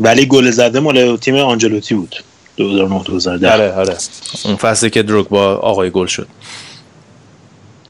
ولی 0.00 0.26
گل 0.26 0.50
زده 0.50 0.80
مال 0.80 1.16
تیم 1.16 1.34
آنجلوتی 1.36 1.94
بود. 1.94 2.16
2009 2.56 3.02
2010 3.04 3.52
آره 3.52 3.72
آره. 3.72 3.96
اون 4.44 4.56
فصلی 4.56 4.90
که 4.90 5.02
دروگ 5.02 5.28
با 5.28 5.54
آقای 5.54 5.90
گل 5.90 6.06
شد. 6.06 6.26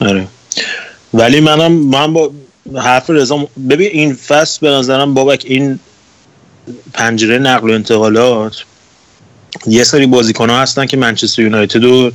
آره. 0.01 0.27
ولی 1.15 1.41
منم 1.41 1.73
من 1.73 2.13
با 2.13 2.31
حرف 2.77 3.11
رضا 3.11 3.49
ببین 3.71 3.91
این 3.93 4.15
فصل 4.15 4.59
به 4.61 4.69
نظرم 4.71 5.15
بابک 5.15 5.43
این 5.47 5.79
پنجره 6.93 7.39
نقل 7.39 7.71
و 7.71 7.73
انتقالات 7.73 8.65
یه 9.67 9.85
سری 9.85 10.07
بازیکن 10.07 10.51
ها 10.51 10.63
هستن 10.63 10.87
که 10.87 10.97
منچستر 10.97 11.43
یونایتد 11.43 11.85
و 11.85 12.13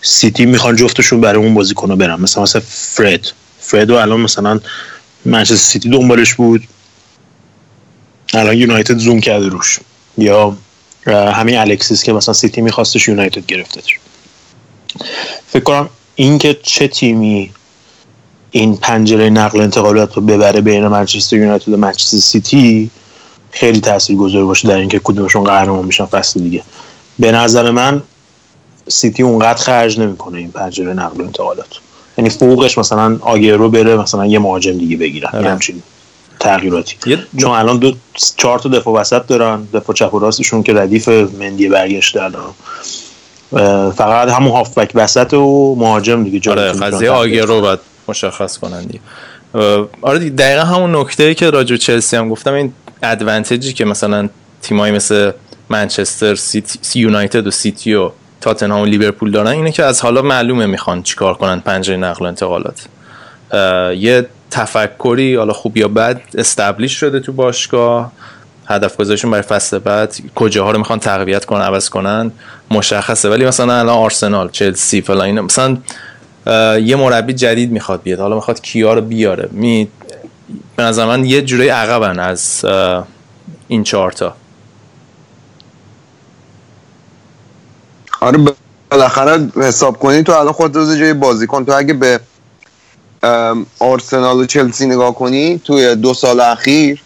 سیتی 0.00 0.46
می‌خوان 0.46 0.76
جفتشون 0.76 1.20
برای 1.20 1.44
اون 1.44 1.54
بازیکن 1.54 1.90
ها 1.90 1.96
برن. 1.96 2.20
مثلا 2.20 2.42
مثلا 2.42 2.62
فرد 2.68 3.32
فرد 3.60 3.90
و 3.90 3.94
الان 3.94 4.20
مثلا 4.20 4.60
منچستر 5.24 5.56
سیتی 5.56 5.90
دنبالش 5.90 6.34
بود. 6.34 6.68
الان 8.34 8.58
یونایتد 8.58 8.98
زوم 8.98 9.20
کرده 9.20 9.48
روش. 9.48 9.78
یا 10.18 10.56
همین 11.08 11.56
الکسیس 11.56 12.02
که 12.02 12.12
مثلا 12.12 12.34
سیتی 12.34 12.60
میخواستش 12.60 13.08
یونایتد 13.08 13.46
گرفتش. 13.46 13.98
فکر 15.48 15.62
کنم 15.62 15.88
اینکه 16.14 16.58
چه 16.62 16.88
تیمی 16.88 17.50
این 18.50 18.76
پنجره 18.76 19.30
نقل 19.30 19.60
انتقالات 19.60 20.14
رو 20.14 20.22
ببره 20.22 20.60
بین 20.60 20.88
منچستر 20.88 21.36
یونایتد 21.36 21.68
و 21.68 21.76
منچستر 21.76 22.16
سیتی 22.16 22.90
خیلی 23.54 23.80
تاثیرگذار 23.80 24.44
باشه 24.44 24.68
در 24.68 24.76
اینکه 24.76 25.00
کدومشون 25.04 25.44
قهرمان 25.44 25.84
میشن 25.84 26.04
فصل 26.04 26.40
دیگه. 26.40 26.62
به 27.18 27.32
نظر 27.32 27.70
من 27.70 28.02
سیتی 28.88 29.22
اونقدر 29.22 29.62
خرج 29.62 30.00
نمی‌کنه 30.00 30.38
این 30.38 30.50
پنجره 30.50 30.92
نقل 30.92 31.20
و 31.20 31.24
انتقالات. 31.24 31.66
یعنی 32.18 32.30
فوقش 32.30 32.78
مثلا 32.78 33.18
آگیرو 33.20 33.68
بره 33.68 33.96
مثلا 33.96 34.26
یه 34.26 34.38
مهاجم 34.38 34.78
دیگه 34.78 34.96
بگیرن. 34.96 35.30
آره. 35.32 35.50
همچین 35.50 35.82
تغییراتی. 36.40 36.96
چون 37.40 37.50
الان 37.50 37.78
دو 37.78 37.92
چهار 38.36 38.58
تا 38.58 38.68
دفاع 38.68 38.94
وسط 38.94 39.26
دارن. 39.26 39.68
دفاع 39.74 39.96
چپ 39.96 40.14
و 40.14 40.18
راستشون 40.18 40.62
که 40.62 40.74
ردیف 40.74 41.08
مندی 41.08 41.68
برگشته 41.68 42.22
الان. 42.22 42.54
فقط 43.90 44.28
همون 44.28 44.52
هافبک 44.52 44.90
وسط 44.94 45.34
و 45.34 45.74
مهاجم 45.78 46.24
دیگه 46.24 46.50
آره 46.50 46.72
که 46.72 46.78
قضیه 46.78 47.44
رو 47.44 47.60
باید 47.60 47.78
مشخص 48.08 48.58
کنن 48.58 48.84
دیگه. 48.84 49.00
آره 50.02 50.18
دیگه 50.18 50.30
دقیقا 50.30 50.62
همون 50.62 50.96
نکته 50.96 51.34
که 51.34 51.50
راجع 51.50 51.70
به 51.70 51.78
چلسی 51.78 52.16
هم 52.16 52.28
گفتم 52.28 52.52
این 52.52 52.72
ادوانتجی 53.04 53.72
که 53.72 53.84
مثلا 53.84 54.28
تیمایی 54.62 54.92
مثل 54.92 55.30
منچستر 55.68 56.34
سیتی 56.34 57.00
یونایتد 57.00 57.46
و 57.46 57.50
سیتی 57.50 57.94
و 57.94 58.10
تاتنهام 58.40 58.82
و 58.82 58.84
لیورپول 58.84 59.30
دارن. 59.30 59.50
اینه 59.50 59.72
که 59.72 59.84
از 59.84 60.00
حالا 60.00 60.22
معلومه 60.22 60.66
می‌خوان 60.66 61.02
چیکار 61.02 61.34
کنن 61.34 61.60
پنجره 61.60 61.96
نقل 61.96 62.24
و 62.24 62.28
انتقالات. 62.28 62.84
یه 63.98 64.26
تفکری 64.50 65.36
حالا 65.36 65.52
خوب 65.52 65.76
یا 65.76 65.88
بد 65.88 66.20
استبلیش 66.38 66.92
شده 66.92 67.20
تو 67.20 67.32
باشگاه. 67.32 68.12
هدف 68.66 68.96
گذاشتون 68.96 69.30
برای 69.30 69.42
فصل 69.42 69.78
بعد. 69.78 70.16
کجاها 70.34 70.70
رو 70.70 70.78
می‌خوان 70.78 70.98
تقویت 70.98 71.44
کنن 71.44 71.60
عوض 71.60 71.88
کنن. 71.88 72.32
مشخصه. 72.70 73.28
ولی 73.28 73.46
مثلا 73.46 73.72
الان 73.72 73.96
آرسنال 73.96 74.50
چلسی 74.50 75.00
فلان 75.00 75.40
مثلا 75.40 75.76
یه 76.78 76.96
مربی 76.96 77.32
جدید 77.32 77.72
می‌خواد 77.72 78.02
بیاد. 78.02 78.20
حالا 78.20 78.34
می‌خواد 78.34 78.60
کیا 78.60 78.94
رو 78.94 79.00
بیاره. 79.00 79.48
می 79.52 79.88
به 80.76 80.82
نظر 80.82 81.06
من 81.06 81.24
یه 81.24 81.42
جوری 81.42 81.68
عقبن 81.68 82.18
از 82.18 82.64
این 83.68 83.84
چهارتا 83.84 84.36
آره 88.20 88.38
بالاخره 88.90 89.48
حساب 89.56 89.98
کنی 89.98 90.22
تو 90.22 90.32
الان 90.32 90.52
خودت 90.52 90.76
روز 90.76 90.98
جای 90.98 91.12
بازیکن 91.12 91.64
تو 91.64 91.72
اگه 91.72 91.94
به 91.94 92.20
آرسنال 93.78 94.36
و 94.36 94.46
چلسی 94.46 94.86
نگاه 94.86 95.14
کنی 95.14 95.60
توی 95.64 95.94
دو 95.96 96.14
سال 96.14 96.40
اخیر 96.40 97.02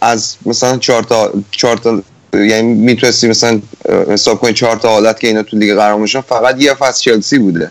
از 0.00 0.36
مثلا 0.46 0.76
چهار 0.76 1.02
تا 1.02 1.32
چهار 1.50 1.76
تا 1.76 2.02
یعنی 2.32 2.74
می‌تونستی 2.74 3.28
مثلا 3.28 3.60
حساب 4.08 4.40
کنی 4.40 4.52
چهار 4.52 4.76
تا 4.76 4.88
حالت 4.88 5.20
که 5.20 5.26
اینا 5.26 5.42
تو 5.42 5.56
لیگ 5.56 5.74
قهرمان 5.74 6.00
میشن 6.00 6.20
فقط 6.20 6.60
یه 6.60 6.74
فصل 6.74 7.00
چلسی 7.00 7.38
بوده. 7.38 7.70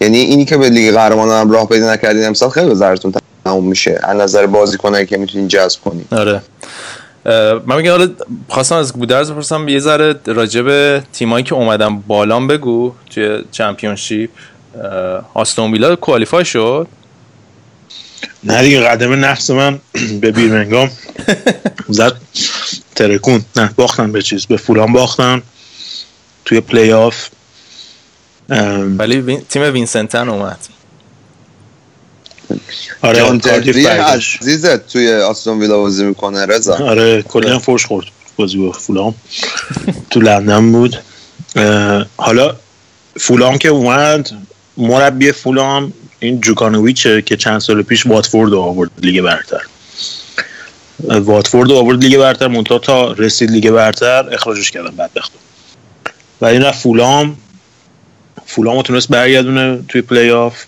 یعنی 0.00 0.18
اینی 0.18 0.44
که 0.44 0.56
به 0.56 0.68
لیگ 0.68 0.94
قهرمان 0.94 1.28
هم 1.28 1.50
راه 1.50 1.68
پیدا 1.68 1.92
نکردین 1.92 2.26
امسال 2.26 2.50
خیلی 2.50 2.68
به 2.68 2.74
ضررتون 2.74 3.12
تموم 3.44 3.64
میشه. 3.64 4.00
از 4.02 4.16
نظر 4.16 4.46
بازیکنایی 4.46 5.06
که 5.06 5.16
می‌تونین 5.16 5.48
جذب 5.48 5.80
کنی. 5.80 6.04
آره. 6.10 6.42
اه، 7.26 7.60
من 7.66 7.76
میگم 7.76 7.90
حالا 7.90 8.10
خواستم 8.48 8.76
از 8.76 8.92
گودرز 8.92 9.30
بپرسم 9.30 9.68
یه 9.68 9.78
ذره 9.78 10.14
راجع 10.26 10.62
به 10.62 11.02
تیمایی 11.12 11.44
که 11.44 11.54
اومدن 11.54 12.00
بالا 12.00 12.23
هم 12.23 12.46
بگه 12.46 12.92
توی 13.10 13.44
چمپیونشیپ. 13.50 14.30
آستون 15.34 15.72
ویلا 15.72 15.96
qualify 15.96 16.44
شد. 16.44 16.86
نه 18.44 18.62
دیگه 18.62 18.80
قدم 18.80 19.24
نفس 19.24 19.50
من 19.50 19.80
به 20.20 20.30
بیرمنگام 20.30 20.90
زد. 21.88 22.16
ترکون 22.94 23.44
نه 23.56 23.70
باختن 23.76 24.12
به 24.12 24.22
چیز. 24.22 24.46
به 24.46 24.56
فولام 24.56 24.92
باختن 24.92 25.42
توی 26.44 26.60
play-off. 26.60 27.28
ولی 28.98 29.36
تیم 29.48 29.62
وینسنتن 29.62 30.28
اومد. 30.28 30.58
آره 33.02 33.18
جان 33.18 33.38
تری. 33.38 34.42
عزیزت 34.42 34.86
توی 34.86 35.12
آستون 35.12 35.60
ویلا 35.60 35.78
بازی 35.78 36.04
می‌کنه 36.04 36.46
رضا. 36.46 36.76
آره 36.76 37.22
کلا 37.22 37.58
فوش 37.58 37.86
خورد 37.86 38.06
بازی 38.36 38.58
با 38.58 38.72
فولام. 38.72 39.14
تو 40.10 40.20
لندن 40.20 40.72
بود. 40.72 40.96
حالا 42.16 42.56
فولام 43.20 43.58
که 43.58 43.68
اومد 43.68 44.30
مربی 44.76 45.32
فولام 45.32 45.92
این 46.20 46.40
جوکانویچه 46.40 47.22
که 47.22 47.36
چند 47.36 47.60
سال 47.60 47.82
پیش 47.82 48.06
واتفورد 48.06 48.54
آورد 48.54 48.90
لیگ 48.98 49.20
برتر. 49.20 49.60
واتفورد 51.04 51.70
آورد 51.70 52.04
لیگ 52.04 52.18
برتر 52.18 52.48
منتها 52.48 52.78
تا 52.78 53.12
رسید 53.12 53.50
لیگ 53.50 53.70
برتر 53.70 54.34
اخراجش 54.34 54.70
کردن 54.70 54.90
بدبختو 54.90 55.38
و 56.40 56.46
این 56.46 56.62
رفت 56.62 56.82
فولام 56.82 57.36
فولام 58.46 58.82
تونست 58.82 59.08
برگردونه 59.08 59.84
توی 59.88 60.02
play-off 60.02 60.64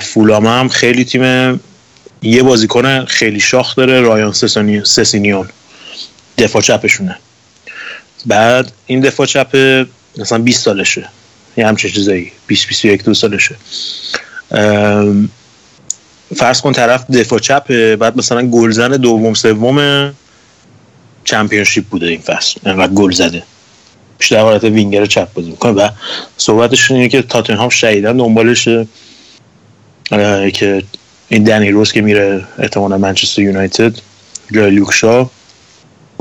فولام 0.00 0.46
هم 0.46 0.68
خیلی 0.68 1.04
تیم 1.04 1.60
یه 2.22 2.42
بازیکن 2.42 3.04
خیلی 3.04 3.40
شاخ 3.40 3.76
داره 3.76 4.00
رایان 4.00 4.32
سسینیون. 4.84 5.48
دفاع 6.38 6.62
چپشونه. 6.62 7.18
بعد 8.26 8.72
این 8.86 9.00
دفاع 9.00 9.26
چپ 9.26 9.56
مثلا 10.18 10.38
20 10.38 10.64
سالشه. 10.64 11.08
یه 11.56 11.66
همچه 11.66 11.90
چیزایی. 11.90 12.32
20 12.46 12.68
21 12.68 13.04
دو 13.04 13.14
سالشه. 13.14 13.56
فرض 16.36 16.60
کن 16.60 16.72
طرف 16.72 17.10
دفاع 17.10 17.38
چپه 17.38 17.96
بعد 17.96 18.16
مثلا 18.16 18.42
گلزن 18.42 18.88
دوم 18.88 19.34
سوم 19.34 20.12
چمپیونشیپ 21.24 21.84
بوده 21.84 22.06
این 22.06 22.20
فصل. 22.20 22.60
انقدر 22.66 22.92
گل 22.92 23.10
زده. 23.10 23.42
بیشتر 24.18 24.38
حالت 24.40 24.64
وینگر 24.64 25.06
چپ 25.06 25.32
بازی 25.32 25.50
می‌کنه. 25.50 25.72
و 25.72 25.88
صحبتش 26.36 26.90
اینه 26.90 27.08
که 27.08 27.22
تاتنهام 27.22 27.68
شدیدن 27.68 28.16
دنبالشه 28.16 28.86
که 30.52 30.82
این 31.28 31.44
دنی 31.44 31.70
روز 31.70 31.92
که 31.92 32.00
میره 32.00 32.44
احتمالا 32.58 32.98
منچستر 32.98 33.42
یونایتد 33.42 33.92
جای 34.52 34.70
لوکشا 34.70 35.26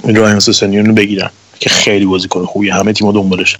رایان 0.04 0.40
سوسنیون 0.40 0.86
رو 0.86 0.94
بگیرن 0.94 1.30
که 1.60 1.70
خیلی 1.70 2.06
بازیکن 2.06 2.46
خوبی 2.46 2.70
همه 2.70 2.94
تیم‌ها 2.94 3.12
دنبالش. 3.12 3.58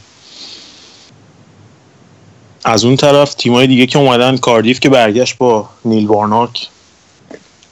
از 2.66 2.86
اون 2.86 2.96
طرف 2.96 3.34
تیمای 3.34 3.68
دیگه 3.68 3.86
که 3.86 4.00
اومدن 4.00 4.38
کاردیف 4.38 4.80
که 4.80 4.90
برگشت 4.90 5.38
با 5.38 5.70
نیل 5.86 6.08
وارناک 6.08 6.68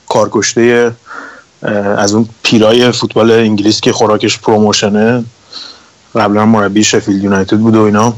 کارکشته 0.10 0.92
از 1.98 2.14
اون 2.14 2.30
پیرای 2.44 2.92
فوتبال 2.92 3.32
انگلیس 3.32 3.82
که 3.82 3.92
خوراکش 3.92 4.40
promotion 4.40 5.15
ه 5.15 5.24
قبلا 6.16 6.46
مربی 6.46 6.84
شفیلد 6.84 7.24
یونایتد 7.24 7.58
بود 7.58 7.76
و 7.76 7.82
اینا. 7.82 8.14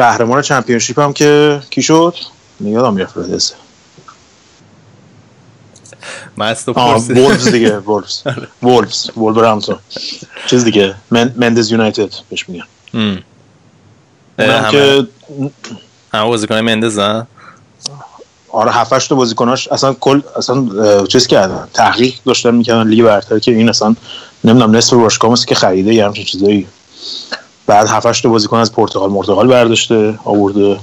قهرمان 0.00 0.42
چمپیونشیپ 0.42 0.98
هم 0.98 1.12
که 1.12 1.60
کی 1.70 1.82
شد؟ 1.82 2.14
یادم 2.60 2.96
از 6.38 6.64
تو 6.64 6.72
آه 6.76 6.92
پرسیدم. 6.92 7.20
وولفز 7.20 7.48
دیگه 7.48 7.78
وولفز 7.78 8.22
وولفز 8.62 9.10
وولورهمپتون 9.16 9.78
چیز 10.46 10.64
دیگه 10.64 10.94
من- 11.10 11.34
مندز 11.36 11.70
یونایتد 11.70 12.14
بهش 12.30 12.48
میگن. 12.48 12.64
اونم 12.92 13.22
همه. 14.38 14.70
که 14.70 15.06
همه 16.14 16.24
بازیکن 16.28 16.60
مندزن 16.60 17.26
آره 18.48 18.72
هفتش 18.72 19.06
تا 19.08 19.14
بازیکناش 19.14 19.68
اصلا 19.68 19.92
کل 19.94 20.20
اصلا 20.36 20.66
چیز 21.06 21.26
کردن. 21.26 21.68
تحقیق 21.74 22.14
داشتن 22.26 22.54
می‌کردن. 22.54 22.88
لیگ 22.88 23.04
برتر 23.04 23.38
که 23.38 23.52
این 23.52 23.68
اصلا 23.68 23.96
نمی‌دونم 24.44 24.76
نصف 24.76 24.92
باشگاه 24.92 25.38
که 25.46 25.54
خریده 25.54 25.94
یه 25.94 26.04
همچین 26.04 26.24
چیزایی. 26.24 26.66
بعد 27.70 27.88
هفتش 27.88 28.20
تا 28.20 28.28
بازیکن 28.28 28.56
از 28.56 28.72
پرتغال 28.72 29.10
مرتغال 29.10 29.46
برداشته 29.46 30.18
آورده. 30.24 30.76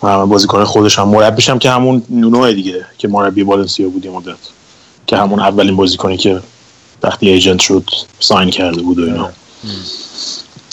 بازیکن 0.00 0.64
خودش 0.64 0.98
هم. 0.98 1.08
مربیش 1.08 1.50
هم 1.50 1.58
که 1.58 1.70
همون 1.70 2.02
نونو 2.10 2.52
دیگه 2.52 2.86
که 2.98 3.08
مربی 3.08 3.42
والنسیا 3.42 3.88
بود 3.88 4.06
مدت. 4.06 4.36
که 5.06 5.16
همون 5.16 5.40
اولین 5.40 5.76
بازیکنی 5.76 6.16
که 6.16 6.40
وقتی 7.02 7.28
ایجنت 7.28 7.60
شد 7.60 7.84
ساین 8.20 8.50
کرده 8.50 8.82
بود 8.82 8.98
و 8.98 9.02
اینا. 9.02 9.28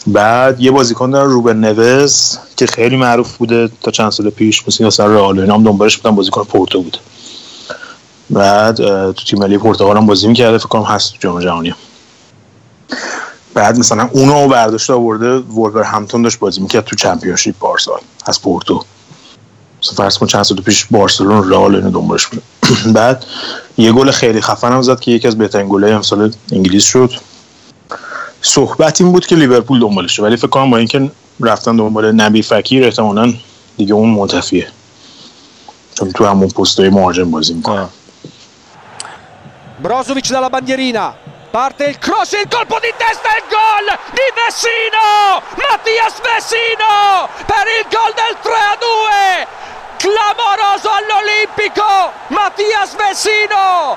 بعد 0.07 0.61
یه 0.61 0.71
بازیکن 0.71 1.11
دارن 1.11 1.29
روبن 1.29 1.57
نوز 1.57 2.37
که 2.57 2.65
خیلی 2.67 2.97
معروف 2.97 3.37
بوده 3.37 3.69
تا 3.81 3.91
چند 3.91 4.09
سال 4.09 4.29
پیش 4.29 4.67
مثل 4.67 4.89
سر 4.89 5.07
رئال 5.07 5.39
اینا 5.39 5.53
هم 5.53 5.63
دنبالش 5.63 5.97
بودن 5.97 6.15
بازیکن 6.15 6.43
پورتو 6.43 6.81
بود. 6.81 6.97
بعد 8.29 8.75
تو 9.11 9.25
تیم 9.29 9.39
ملی 9.39 9.57
پرتغال 9.57 9.97
هم 9.97 10.05
بازی 10.05 10.27
می‌کرده 10.27 10.57
فکر 10.57 10.67
کنم 10.67 10.83
هست 10.83 11.11
تو 11.11 11.17
جام 11.19 11.41
جهانی. 11.41 11.73
بعد 13.53 13.79
مثلا 13.79 14.09
اونو 14.11 14.47
برداشته 14.47 14.93
آورده 14.93 15.37
وولور 15.37 15.83
همتون 15.83 16.21
داشت 16.21 16.39
بازی 16.39 16.61
می‌کرد 16.61 16.83
تو 16.83 16.95
چمپیونشیپ 16.95 17.59
بارسا 17.59 17.99
از 18.25 18.41
پورتو. 18.41 18.83
مثلا 19.81 19.95
فرض 19.95 20.17
کن 20.17 20.25
چند 20.25 20.43
سال 20.43 20.57
پیش 20.57 20.85
بارسلون 20.85 21.49
رئال 21.49 21.75
اینو 21.75 21.89
دنبالش 21.89 22.27
بود. 22.27 22.43
بعد 22.95 23.25
یه 23.77 23.91
گل 23.91 24.11
خیلی 24.11 24.41
خفن 24.41 24.71
هم 24.71 24.81
زد 24.81 24.99
که 24.99 25.11
یکی 25.11 25.27
از 25.27 25.37
بهترین 25.37 25.67
گل‌های 25.69 25.93
امسال 25.93 26.33
انگلیس 26.51 26.85
شد. 26.85 27.11
صحبت 28.41 29.01
این 29.01 29.11
بود 29.11 29.25
که 29.25 29.35
لیورپول 29.35 29.79
دنبالشه 29.79 30.23
ولی 30.23 30.37
فکر 30.37 30.47
کنم 30.47 30.71
با 30.71 30.77
اینکه 30.77 31.11
رفتن 31.39 31.75
دنبال 31.75 32.11
نبی 32.11 32.41
فکیر 32.41 32.83
احتمالاً 32.83 33.33
دیگه 33.77 33.93
اون 33.93 34.09
منتفیه. 34.09 34.67
چون 35.95 36.11
تو 36.11 36.25
همون 36.25 36.49
پستای 36.49 36.89
مهاجم 36.89 37.31
بازی 37.31 37.53
می‌کنه. 37.53 37.87
Brozovic 39.83 40.27
dalla 40.31 40.49
bandierina. 40.55 41.32
Parte 41.52 41.84
il 41.84 41.98
cross, 41.98 42.32
il 42.32 42.48
colpo 42.48 42.78
di 42.78 42.92
testa 42.96 43.34
e 43.34 43.38
il 43.38 43.44
gol 43.48 43.98
di 44.10 44.28
Vessino! 44.34 45.42
Mattias 45.56 46.20
Vessino 46.20 47.28
per 47.46 47.66
il 47.78 47.86
gol 47.88 48.12
del 48.14 48.36
3 48.42 48.52
a 48.52 48.76
2! 48.78 49.46
Clamoroso 49.96 50.90
all'Olimpico! 50.90 52.12
Mattias 52.28 52.94
Vessino! 52.96 53.96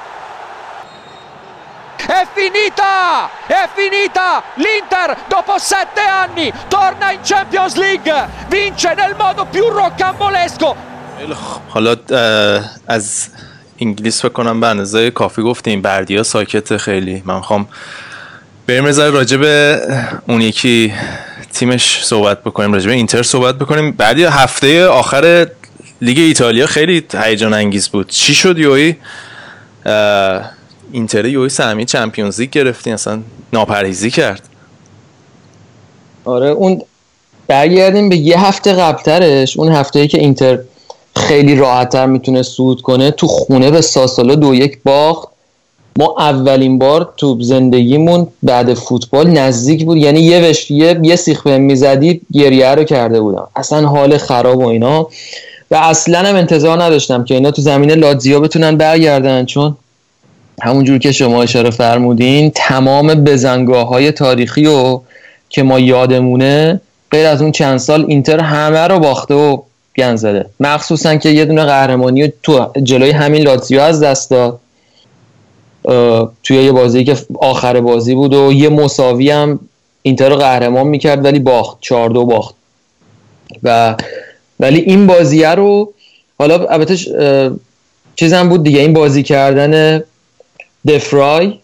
È 1.97 2.27
finita! 2.33 3.29
È 3.45 3.69
finita! 3.73 4.43
L'Inter 4.55 5.17
dopo 5.27 5.57
sette 5.59 6.01
anni 6.01 6.51
torna 6.67 7.11
in 7.11 7.19
Champions 7.21 7.75
League! 7.75 8.29
Vince 8.47 8.93
nel 8.93 9.15
modo 9.15 9.45
più 9.45 9.67
rocambolesco! 9.69 10.89
خیلی 11.21 11.33
خوب. 11.33 11.61
حالا 11.69 11.95
اه، 12.11 12.63
از 12.87 13.29
انگلیس 13.80 14.20
فکر 14.22 14.28
کنم 14.32 14.60
به 14.60 14.66
اندازه 14.66 15.10
کافی 15.10 15.42
گفتیم. 15.42 15.82
بردیا 15.82 16.22
ساکت 16.22 16.76
خیلی. 16.76 17.22
من 17.24 17.36
می‌خوام 17.36 17.68
بریم 18.66 18.84
راجع 18.86 19.36
به 19.36 19.80
اون 20.28 20.40
یکی 20.40 20.92
تیمش 21.52 22.04
صحبت 22.04 22.42
بکنیم 22.42 22.72
راجع 22.72 22.86
به 22.86 22.92
اینتر 22.92 23.22
صحبت 23.22 23.54
بکنیم. 23.58 23.92
بعد 23.92 24.18
یه 24.18 24.38
هفته 24.38 24.86
آخر 24.86 25.46
لیگ 26.00 26.18
ایتالیا 26.18 26.66
خیلی 26.66 27.04
هیجان 27.22 27.54
انگیز 27.54 27.88
بود. 27.88 28.08
چی 28.08 28.34
شد 28.34 28.58
یوی؟ 28.58 28.94
اینتر 30.92 31.24
یوی 31.24 31.48
سهمیه 31.48 31.84
چمپیونز 31.84 32.40
لیگ 32.40 32.50
گرفتی 32.50 32.92
اصلا 32.92 33.20
ناپرهیزی 33.52 34.10
کرد. 34.10 34.48
آره 36.24 36.48
اون 36.48 36.82
برگردیم 37.46 38.08
به 38.08 38.16
یه 38.16 38.46
هفته 38.46 38.72
قبلترش. 38.72 39.56
اون 39.56 39.72
هفته 39.72 40.08
که 40.08 40.18
اینتر 40.18 40.58
خیلی 41.16 41.54
راحتتر 41.54 42.06
می‌تونه 42.06 42.42
صعود 42.42 42.82
کنه. 42.82 43.10
تو 43.10 43.26
خونه 43.26 43.70
به 43.70 43.80
ساسولو 43.80 44.34
دو 44.34 44.54
یک 44.54 44.78
باخت. 44.84 45.28
ما 45.98 46.14
اولین 46.18 46.78
بار 46.78 47.12
تو 47.16 47.38
زندگیمون 47.40 48.26
بعد 48.42 48.74
فوتبال 48.74 49.30
نزدیک 49.30 49.84
بود. 49.84 49.96
یعنی 49.96 50.20
یه 50.20 50.50
وش 50.50 50.70
یه, 50.70 51.16
سیخ 51.16 51.42
بهم 51.42 51.60
می‌زدی 51.60 52.20
گریه 52.32 52.74
رو 52.74 52.84
کرده 52.84 53.20
بودم. 53.20 53.48
اصلا 53.56 53.88
حال 53.88 54.18
خراب 54.18 54.58
و 54.58 54.66
اینا. 54.66 55.08
و 55.70 55.74
اصلا 55.76 56.18
هم 56.18 56.34
انتظار 56.36 56.82
نداشتم 56.82 57.24
که 57.24 57.34
اینا 57.34 57.50
تو 57.50 57.62
زمین 57.62 57.90
لاتزیا 57.90 58.40
بتونن 58.40 58.76
برگردن. 58.76 59.44
چون 59.44 59.76
همونجور 60.62 60.98
که 60.98 61.12
شما 61.12 61.42
اشاره 61.42 61.70
فرمودین 61.70 62.52
تمام 62.54 63.14
بزنگاه 63.14 63.88
های 63.88 64.12
تاریخی 64.12 64.66
و 64.66 65.00
که 65.48 65.62
ما 65.62 65.80
یادمونه 65.80 66.80
غیر 67.10 67.26
از 67.26 67.42
اون 67.42 67.52
چند 67.52 67.78
سال 67.78 68.04
اینتر 68.08 68.40
همه 68.40 68.78
رو 68.78 68.98
باخته 68.98 69.34
و 69.34 69.58
گن 69.98 70.16
زده. 70.16 70.46
مخصوصا 70.60 71.16
که 71.16 71.28
یه 71.28 71.44
دونه 71.44 71.64
قهرمانی 71.64 72.32
تو 72.42 72.70
جلوی 72.82 73.10
همین 73.10 73.42
لاتزیو 73.42 73.80
از 73.80 74.02
دست 74.02 74.30
داد. 74.30 74.60
توی 76.42 76.56
یه 76.56 76.72
بازی 76.72 77.04
که 77.04 77.16
آخر 77.40 77.80
بازی 77.80 78.14
بود 78.14 78.34
و 78.34 78.52
یه 78.52 78.68
مساوی 78.68 79.30
هم 79.30 79.60
اینتر 80.02 80.28
رو 80.28 80.36
قهرمان 80.36 80.86
می‌کرد 80.86 81.24
ولی 81.24 81.38
باخت. 81.38 81.78
چهار 81.80 82.10
دو 82.10 82.24
باخت. 82.24 82.54
و 83.62 83.96
ولی 84.60 84.80
این 84.80 85.06
بازیه 85.06 85.48
رو 85.48 85.92
حالا 86.38 86.66
البته 86.66 86.96
چیزم 88.16 88.48
بود 88.48 88.62
دیگه. 88.62 88.80
این 88.80 88.92
بازی 88.92 89.22
کردن 89.22 90.02
دفرای 90.88 91.58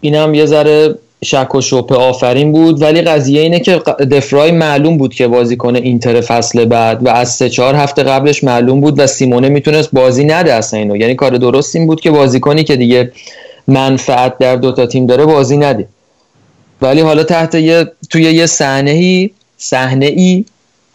اینم 0.00 0.34
یه 0.34 0.46
ذره 0.46 0.94
شک 1.24 1.54
و 1.54 1.60
شبه 1.60 1.96
آفرین 1.96 2.52
بود. 2.52 2.82
ولی 2.82 3.02
قضیه 3.02 3.40
اینه 3.40 3.60
که 3.60 3.78
دفرای 4.10 4.50
معلوم 4.50 4.98
بود 4.98 5.14
که 5.14 5.28
بازی 5.28 5.56
کنه 5.56 5.78
اینتر 5.78 6.20
فصل 6.20 6.64
بعد 6.64 7.06
و 7.06 7.08
از 7.08 7.34
سه 7.34 7.48
چهار 7.48 7.74
هفته 7.74 8.02
قبلش 8.02 8.44
معلوم 8.44 8.80
بود 8.80 8.98
و 8.98 9.06
سیمونه 9.06 9.48
می‌تونست 9.48 9.88
بازی 9.92 10.24
نده 10.24 10.54
اصلا 10.54 10.80
اینو. 10.80 10.96
یعنی 10.96 11.14
کار 11.14 11.30
درست 11.30 11.76
این 11.76 11.86
بود 11.86 12.00
که 12.00 12.10
بازیکنی 12.10 12.64
که 12.64 12.76
دیگه 12.76 13.12
منفعت 13.68 14.38
در 14.38 14.56
دوتا 14.56 14.86
تیم 14.86 15.06
داره 15.06 15.26
بازی 15.26 15.56
نده. 15.56 15.88
ولی 16.82 17.00
حالا 17.00 17.24
تحت 17.24 17.54
یه 17.54 17.86
توی 18.10 18.22
یه 18.22 18.46
صحنه 18.46 18.90
ای 18.90 19.30
صحنه 19.58 20.06
ای 20.06 20.44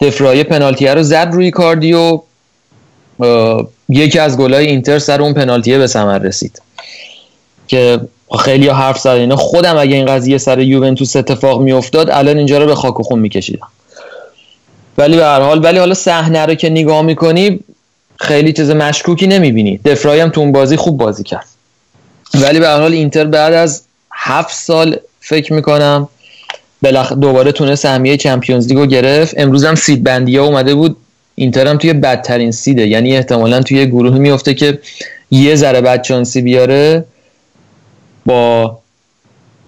دفرای 0.00 0.44
پنالتیه 0.44 0.94
رو 0.94 1.02
زد 1.02 1.28
روی 1.32 1.50
کاردیو 1.50 2.20
یکی 3.88 4.18
از 4.18 4.36
گلای 4.36 4.66
اینتر 4.66 4.98
سر 4.98 5.22
اون 5.22 5.34
پنالتیه 5.34 5.78
به 5.78 5.86
ثمر 5.86 6.18
رسید. 6.18 6.62
که 7.68 8.00
خیلی 8.38 8.68
حرف 8.68 8.98
زدن. 8.98 9.20
اینا 9.20 9.36
خودم 9.36 9.76
اگه 9.76 9.96
این 9.96 10.06
قضیه 10.06 10.38
سر 10.38 10.58
یوونتوس 10.58 11.16
اتفاق 11.16 11.60
میافتاد 11.60 12.10
الان 12.10 12.36
اینجا 12.36 12.58
رو 12.58 12.66
به 12.66 12.74
خاک 12.74 13.00
و 13.00 13.02
خون 13.02 13.18
میکشیدم. 13.18 13.68
ولی 14.98 15.16
به 15.16 15.24
هر 15.24 15.40
حال 15.40 15.64
ولی 15.64 15.78
حالا 15.78 15.94
صحنه 15.94 16.46
رو 16.46 16.54
که 16.54 16.70
نگاه 16.70 17.02
می‌کنی 17.02 17.60
خیلی 18.20 18.52
چیز 18.52 18.70
مشکوکی 18.70 19.26
نمی‌بینی. 19.26 19.80
دفرای 19.84 20.20
هم 20.20 20.28
تو 20.28 20.40
اون 20.40 20.52
بازی 20.52 20.76
خوب 20.76 20.98
بازی 20.98 21.22
کرد. 21.22 21.46
ولی 22.34 22.60
به 22.60 22.68
هر 22.68 22.80
حال 22.80 22.92
اینتر 22.92 23.24
بعد 23.24 23.54
از 23.54 23.82
هفت 24.12 24.54
سال 24.54 24.96
فکر 25.20 25.52
می‌کنم 25.52 26.08
بلخ 26.82 27.12
دوباره 27.12 27.52
تونه 27.52 27.74
سهمیه 27.74 28.16
چمپیونز 28.16 28.66
لیگو 28.68 28.86
گرفت. 28.86 29.34
امروز 29.38 29.64
هم 29.64 29.74
سید 29.74 30.04
بندی 30.04 30.36
ها 30.36 30.44
اومده 30.44 30.74
بود. 30.74 30.96
اینتر 31.34 31.66
هم 31.66 31.78
توی 31.78 31.92
بدترین 31.92 32.50
سیده. 32.50 32.86
یعنی 32.86 33.16
احتمالا 33.16 33.62
توی 33.62 33.86
گروه 33.86 34.18
میفته 34.18 34.54
که 34.54 34.78
یه 35.30 35.54
ذره 35.54 35.80
بد 35.80 36.02
چانسی 36.02 36.42
بیاره. 36.42 37.04
با 38.26 38.78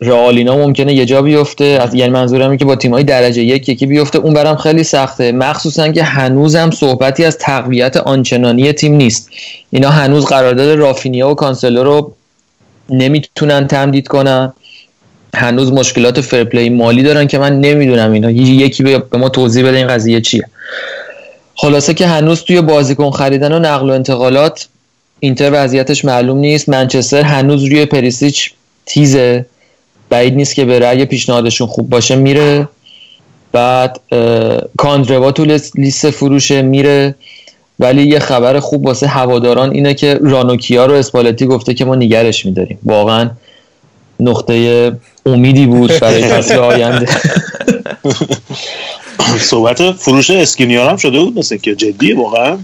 رئالینا 0.01 0.57
ممکنه 0.57 0.95
یه 0.95 1.05
جا 1.05 1.23
بیفته. 1.23 1.65
از 1.65 1.95
یعنی 1.95 2.11
منظورم 2.11 2.43
اینه 2.43 2.57
که 2.57 2.65
با 2.65 2.77
تیمای 2.77 3.05
درجه 3.05 3.43
یک 3.43 3.69
یکی 3.69 3.87
بیفته. 3.87 4.19
اون 4.19 4.35
برام 4.35 4.57
خیلی 4.57 4.85
سخته. 4.85 5.33
مخصوصا 5.33 5.89
که 5.89 6.03
هنوزم 6.03 6.71
صحبتی 6.71 7.25
از 7.25 7.39
تقویت 7.39 7.97
آنچنانی 7.97 8.73
تیم 8.73 8.95
نیست. 8.95 9.31
اینا 9.71 9.91
هنوز 9.91 10.27
قرارداد 10.27 10.79
رافینیا 10.79 11.31
و 11.31 11.35
کانسلو 11.35 11.83
رو 11.83 12.13
نمی‌تونن 12.89 13.67
تمدید 13.67 14.09
کنن. 14.09 14.53
هنوز 15.35 15.73
مشکلات 15.73 16.21
fair 16.21 16.46
play 16.46 16.71
مالی 16.71 17.03
دارن 17.03 17.27
که 17.27 17.39
من 17.39 17.61
نمی‌دونم 17.61 18.13
اینا. 18.13 18.31
یکی 18.31 18.83
به 18.83 19.19
ما 19.19 19.29
توضیح 19.29 19.69
بده 19.69 19.77
این 19.77 19.87
قضیه 19.87 20.21
چیه. 20.21 20.45
خلاصه 21.55 21.95
که 21.95 22.07
هنوز 22.07 22.43
توی 22.45 22.61
بازیکن 22.61 23.11
خریدن 23.11 23.53
و 23.53 23.59
نقل 23.59 23.91
و 23.91 23.93
انتقالات 23.93 24.69
اینتر 25.21 25.51
وضعیتش 25.53 26.05
معلوم 26.05 26.39
نیست. 26.39 26.69
منچستر 26.69 27.23
هنوز 27.23 27.65
روی 27.65 27.87
پریسیچ 27.87 28.53
تیزه. 28.87 29.47
بعید 30.11 30.35
نیست 30.35 30.55
که 30.55 30.65
بره. 30.65 30.89
اگه 30.89 31.05
پیشنهادشون 31.05 31.67
خوب 31.67 31.91
باشه 31.91 32.17
میره. 32.17 32.69
بعد 33.53 34.01
کاندروا 34.79 35.33
تو 35.33 35.45
لیست- 35.75 36.11
فروشه 36.11 36.63
میره. 36.63 37.15
ولی 37.81 38.03
یه 38.03 38.19
خبر 38.19 38.61
خوب 38.61 38.87
واسه 38.87 39.07
هواداران 39.07 39.71
اینه 39.71 39.95
که 39.95 40.19
رانوکیا 40.23 40.87
رو 40.87 40.95
اسپالتی 40.95 41.47
گفته 41.47 41.75
که 41.75 41.85
ما 41.85 41.95
نگرش 41.95 42.47
میداریم. 42.47 42.79
واقعا 42.85 43.31
نقطه 44.21 44.93
امیدی 45.27 45.67
بود 45.67 45.93
برای 46.01 46.23
فصل 46.23 46.59
آینده. 46.59 47.07
صحبت 49.41 49.93
فروش 49.93 50.31
اسکینیار 50.31 50.91
هم 50.91 50.97
شده 50.97 51.21
بود 51.21 51.39
مثل 51.39 51.57
که 51.57 51.75
جدیه 51.75 52.17
واقعا. 52.17 52.59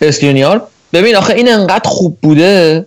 اسکرینیار 0.00 0.66
ببین 0.94 1.16
آخه 1.16 1.34
این 1.34 1.52
انقدر 1.52 1.88
خوب 1.88 2.18
بوده 2.22 2.86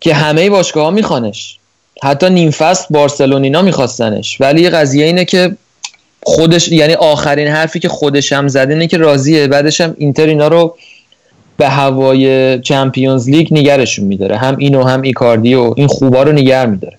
که 0.00 0.14
همه 0.14 0.50
باشگاه 0.50 0.84
ها 0.84 0.90
میخوانش. 0.90 1.58
حتی 2.02 2.30
نیم 2.30 2.50
فصل 2.50 2.86
بارسلونینا 2.90 3.62
میخواستنش. 3.62 4.40
ولی 4.40 4.62
یه 4.62 4.70
قضیه 4.70 5.04
اینه 5.04 5.24
که 5.24 5.56
خودش 6.22 6.68
یعنی 6.68 6.94
آخرین 6.94 7.48
حرفی 7.48 7.78
که 7.78 7.88
خودش 7.88 8.32
هم 8.32 8.48
زده 8.48 8.72
اینه 8.72 8.86
که 8.86 8.96
راضیه. 8.96 9.46
بعدش 9.46 9.80
هم 9.80 9.94
اینتر 9.98 10.26
اینا 10.26 10.48
رو 10.48 10.76
به 11.56 11.68
هوای 11.68 12.58
چمپیونز 12.60 13.28
لیگ 13.28 13.48
نگرشون 13.50 14.04
میداره. 14.04 14.36
هم 14.36 14.56
اینو 14.56 14.82
هم 14.82 15.02
ایکاردی 15.02 15.54
و 15.54 15.74
این 15.76 15.86
خوبا 15.86 16.22
رو 16.22 16.32
نگر 16.32 16.66
میداره. 16.66 16.98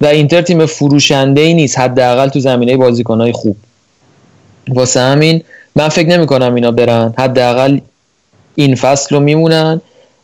و 0.00 0.06
اینتر 0.06 0.42
تیم 0.42 0.66
فروشنده 0.66 1.40
ای 1.40 1.54
نیست. 1.54 1.78
حداقل 1.78 2.28
تو 2.28 2.40
زمینه 2.40 2.76
بازیکنهای 2.76 3.32
خوب. 3.32 3.56
واسه 4.68 5.00
همین 5.00 5.42
من 5.76 5.88
فکر 5.88 6.08
نمی 6.08 6.26
کنم 6.26 6.54
اینا 6.54 6.70
برن. 6.70 7.14
حداقل 7.18 7.78
این 8.54 8.74
فصل 8.74 9.14
رو 9.14 9.20
میمونن. 9.20 9.80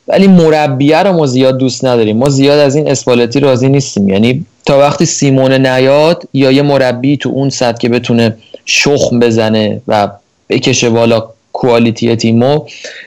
ولی 0.09 0.27
مربیه 0.27 1.03
رو 1.03 1.13
ما 1.13 1.27
زیاد 1.27 1.59
دوست 1.59 1.85
نداریم. 1.85 2.17
ما 2.17 2.29
زیاد 2.29 2.59
از 2.59 2.77
این 2.77 2.89
اسپالتی 2.91 3.41
راضی 3.41 3.69
نیستیم. 3.69 4.09
یعنی 4.09 4.47
تا 4.67 4.79
وقتی 4.79 5.07
سیمون 5.07 5.67
نیاد 5.67 6.23
یا 6.35 6.51
یه 6.51 6.63
مربی 6.63 7.17
تو 7.17 7.29
اون 7.29 7.51
سطح 7.51 7.79
که 7.79 7.89
بتونه 7.89 8.37
شخم 8.65 9.19
بزنه 9.19 9.81
و 9.89 10.09
بکشه 10.49 10.91
بالا 10.91 11.29
کوالیتی 11.53 12.17
تیمو 12.17 12.65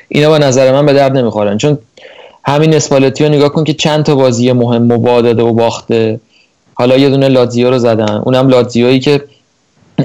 اینا 0.10 0.32
به 0.32 0.40
نظر 0.40 0.72
من 0.72 0.86
به 0.86 0.94
درد 0.94 1.18
نمی‌خورن. 1.18 1.58
چون 1.58 1.78
همین 2.46 2.74
اسپالتی 2.74 3.24
رو 3.24 3.30
نگاه 3.30 3.50
کن 3.50 3.64
که 3.64 3.74
چند 3.74 4.06
تا 4.06 4.16
بازی 4.16 4.52
مهم 4.52 4.92
و 4.92 5.22
و 5.22 5.54
باخته. 5.54 6.20
حالا 6.74 6.98
یه 6.98 7.10
دونه 7.10 7.28
لاتزیو 7.28 7.70
رو 7.70 7.80
زدن. 7.80 8.22
اونم 8.26 8.48
لاتزیویی 8.48 9.00
که 9.00 9.22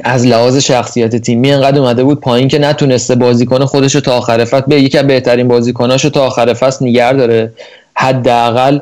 از 0.04 0.26
لحاظ 0.26 0.56
شخصیت 0.56 1.16
تیمی 1.16 1.52
انقدر 1.52 1.78
اومده 1.78 2.04
بود 2.04 2.20
پایین 2.20 2.48
که 2.48 2.58
نتونسته 2.58 3.14
بازیکن 3.14 3.64
خودش 3.64 3.94
رو 3.94 4.00
تا 4.00 4.16
آخر 4.16 4.44
فصل 4.44 4.66
به 4.66 4.82
یکی 4.82 4.98
از 4.98 5.06
بهترین 5.06 5.48
بازیکناش 5.48 6.04
رو 6.04 6.10
تا 6.10 6.26
آخر 6.26 6.54
فصل 6.54 6.86
نگر 6.86 7.12
داره 7.12 7.52
حداقل 7.94 8.78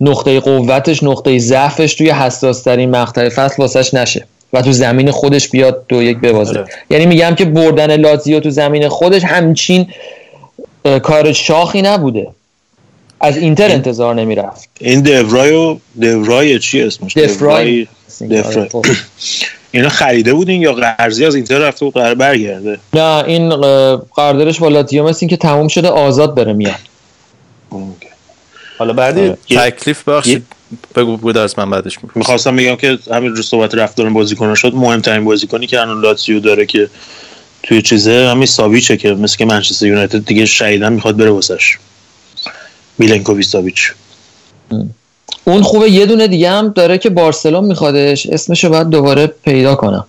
نقطه 0.00 0.40
قوتش 0.40 1.02
نقطه 1.02 1.38
ضعفش 1.38 1.94
توی 1.94 2.10
حساس 2.10 2.62
ترین 2.62 2.90
مقطع 2.90 3.28
فصل 3.28 3.54
واسش 3.58 3.94
نشه 3.94 4.26
و 4.52 4.62
تو 4.62 4.72
زمین 4.72 5.10
خودش 5.10 5.48
بیاد 5.48 5.84
دو 5.88 6.02
یک 6.02 6.18
ببازه 6.18 6.58
آره. 6.58 6.66
یعنی 6.90 7.06
میگم 7.06 7.34
که 7.34 7.44
بردن 7.44 7.96
لاتزیو 7.96 8.40
تو 8.40 8.50
زمین 8.50 8.88
خودش 8.88 9.24
همچین 9.24 9.86
کار 11.02 11.32
شاخی 11.32 11.82
نبوده 11.82 12.26
از 13.20 13.36
اینتر 13.36 13.70
انتظار 13.70 14.14
نمی‌رفت 14.14 14.68
این 14.80 15.00
دورای 15.00 15.52
و 15.52 15.76
دورای 16.00 16.58
چی 16.58 16.82
اسمش 16.82 17.16
دفرای. 17.16 17.86
دفرای. 18.30 18.68
اینا 19.74 19.88
خریده 19.88 20.34
بودین 20.34 20.62
یا 20.62 20.72
قرضی 20.72 21.24
از 21.24 21.34
اینتر 21.34 21.58
رفته 21.58 21.84
بود 21.84 21.94
قرار 21.94 22.14
برگرده؟ 22.14 22.78
نه 22.92 23.24
این 23.26 23.50
قراردادش 24.14 24.58
با 24.58 24.68
لاتزیو 24.68 25.12
که 25.12 25.36
تموم 25.36 25.68
شده 25.68 25.88
آزاد 25.88 26.34
بره 26.34 26.52
میاد 26.52 26.74
حالا 28.78 28.92
بعدی 28.92 29.20
آره. 29.20 29.38
تکلیف 29.48 30.08
بخشید 30.08 30.46
بگو 30.96 31.16
بود 31.16 31.36
از 31.36 31.58
من 31.58 31.70
بعدش 31.70 31.98
می‌خواستم 32.14 32.56
بگم 32.56 32.76
که 32.76 32.98
همین 33.12 33.36
رو 33.36 33.42
صحبت 33.42 33.74
رفتار 33.74 34.10
بازیکن 34.10 34.54
شد 34.54 34.74
مهمترین 34.74 35.24
بازیکنی 35.24 35.66
که 35.66 35.80
الان 35.80 36.00
لاتزیو 36.00 36.40
داره 36.40 36.66
که 36.66 36.90
توی 37.62 37.82
چیزه 37.82 38.28
همین 38.30 38.46
ساویچه 38.46 38.96
که 38.96 39.10
مثل 39.10 39.36
که 39.36 39.44
منچستر 39.44 39.86
یونایتد 39.86 40.24
دیگه 40.24 40.46
شهیدن 40.46 40.92
می‌خواد 40.92 41.16
بره 41.16 41.30
واسش. 41.30 41.78
میلنکوویچ 42.98 43.46
ساویچ. 43.46 43.92
اون 45.44 45.62
خوبه 45.62 45.90
یه 45.90 46.06
دونه 46.06 46.28
دیگه 46.28 46.50
هم 46.50 46.68
داره 46.68 46.98
که 46.98 47.10
بارسلون 47.10 47.64
میخوادش. 47.64 48.26
اسمشو 48.26 48.68
باید 48.68 48.88
دوباره 48.88 49.26
پیدا 49.26 49.74
کنم. 49.74 50.04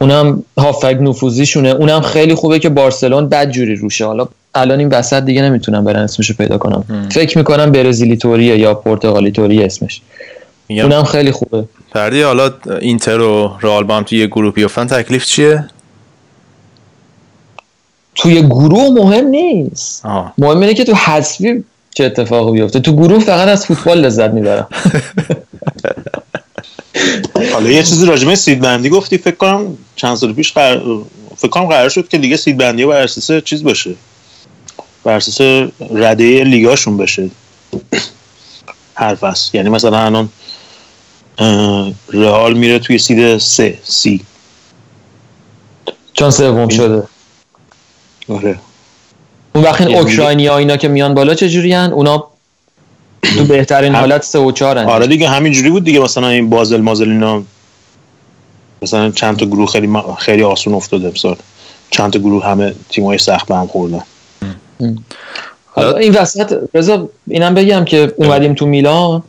اونم 0.00 0.42
هافک 0.58 0.98
نفوذیشونه. 1.00 1.68
اونم 1.68 2.00
خیلی 2.00 2.34
خوبه 2.34 2.58
که 2.58 2.68
بارسلون 2.68 3.28
بد 3.28 3.50
جوری 3.50 3.76
روشه. 3.76 4.06
حالا 4.06 4.28
الان 4.54 4.78
این 4.78 4.88
وسط 4.88 5.22
دیگه 5.22 5.42
نمی‌تونم 5.42 5.84
برن 5.84 6.02
اسمشو 6.02 6.34
پیدا 6.34 6.58
کنم. 6.58 7.08
فکر 7.12 7.38
می‌کنم 7.38 7.72
برزیلی 7.72 8.16
توریه 8.16 8.58
یا 8.58 8.74
پرتغالی 8.74 9.30
توریه 9.30 9.64
اسمش. 9.64 10.02
میگم. 10.68 10.82
اونم 10.82 11.04
خیلی 11.04 11.32
خوبه. 11.32 11.64
پردی 11.90 12.22
حالا 12.22 12.50
اینتر 12.80 13.20
و 13.20 13.52
رئال 13.60 13.84
با 13.84 13.96
هم 13.96 14.02
توی 14.02 14.18
یه 14.18 14.26
گروه 14.26 14.52
بیفتن 14.52 14.86
تکلیف 14.86 15.24
چیه؟ 15.24 15.68
توی 18.14 18.42
گروه 18.42 18.90
مهم 18.90 19.26
نیست. 19.26 20.06
آها 20.06 20.32
مهم 20.38 20.60
اینه 20.60 20.74
که 20.74 20.84
تو 20.84 20.94
حذفی 20.94 21.64
چه 21.94 22.04
اتفاقی 22.04 22.52
بیفته. 22.52 22.80
تو 22.80 22.92
گروه 22.92 23.24
فقط 23.24 23.48
از 23.48 23.66
فوتبال 23.66 24.00
لذت 24.00 24.30
می‌برم. 24.30 24.68
حالا 27.52 27.70
یه 27.70 27.82
چیزی 27.82 28.06
راجمه 28.06 28.34
سید 28.34 28.60
بندی 28.60 28.88
گفتی 28.88 29.18
فکر 29.18 29.36
کنم 29.36 29.78
چند 29.96 30.16
سال 30.16 30.32
پیش 30.32 30.52
قرار 30.52 31.04
فکر 31.36 31.48
کنم 31.48 31.66
قرار 31.66 31.88
شد 31.88 32.08
که 32.08 32.18
دیگه 32.18 32.36
سید 32.36 32.56
بندی 32.56 32.86
بر 32.86 33.02
اساس 33.02 33.44
چیز 33.44 33.62
باشه. 33.62 33.94
بر 35.04 35.16
اساس 35.16 35.70
رده 35.94 36.44
لیگاشون 36.44 36.96
بشه. 36.96 37.30
هر 38.94 39.14
فصل 39.14 39.56
یعنی 39.56 39.68
مثلا 39.68 39.98
الان 39.98 40.28
رئال 42.12 42.54
میره 42.54 42.78
توی 42.78 42.98
سید 42.98 43.38
سه 43.38 43.78
سی. 43.84 44.20
چون 46.12 46.30
سوم 46.30 46.68
شده. 46.68 47.02
آره. 48.28 48.58
اون 49.54 49.64
وقت 49.64 49.80
این 49.80 49.90
یعنی- 49.90 50.02
اوکراینیا 50.02 50.58
اینا 50.58 50.76
که 50.76 50.88
میان 50.88 51.14
بالا 51.14 51.34
چجوریان 51.34 51.92
اونا 51.92 52.24
تو 53.36 53.44
بهترین 53.44 53.92
هم- 53.94 54.00
حالت 54.00 54.22
سه 54.22 54.38
و 54.38 54.52
چهارن. 54.52 54.84
آره 54.84 55.06
دیگه 55.06 55.28
همینجوری 55.28 55.70
بود 55.70 55.84
دیگه 55.84 56.00
مثلا 56.00 56.28
این 56.28 56.50
بازل 56.50 56.80
مازل 56.80 57.10
اینا 57.10 57.42
مثلا 58.82 59.10
چند 59.10 59.36
تا 59.36 59.46
گروه 59.46 59.66
خیلی 59.70 59.86
ما- 59.86 60.14
خیلی 60.14 60.42
آسون 60.42 60.74
افتاده 60.74 61.06
امسال. 61.08 61.36
چند 61.90 62.12
تا 62.12 62.18
گروه 62.18 62.44
همه 62.46 62.74
تیمای 62.88 63.18
سخت 63.18 63.48
به 63.48 63.56
هم 63.56 63.66
خوردن. 63.66 64.02
حالا 65.66 65.96
این 65.96 66.12
وسط 66.14 66.58
رضا 66.74 67.08
اینم 67.28 67.54
بگم 67.54 67.84
که 67.84 68.12
اومدیم 68.16 68.54
تو 68.54 68.66
میلان. 68.66 69.22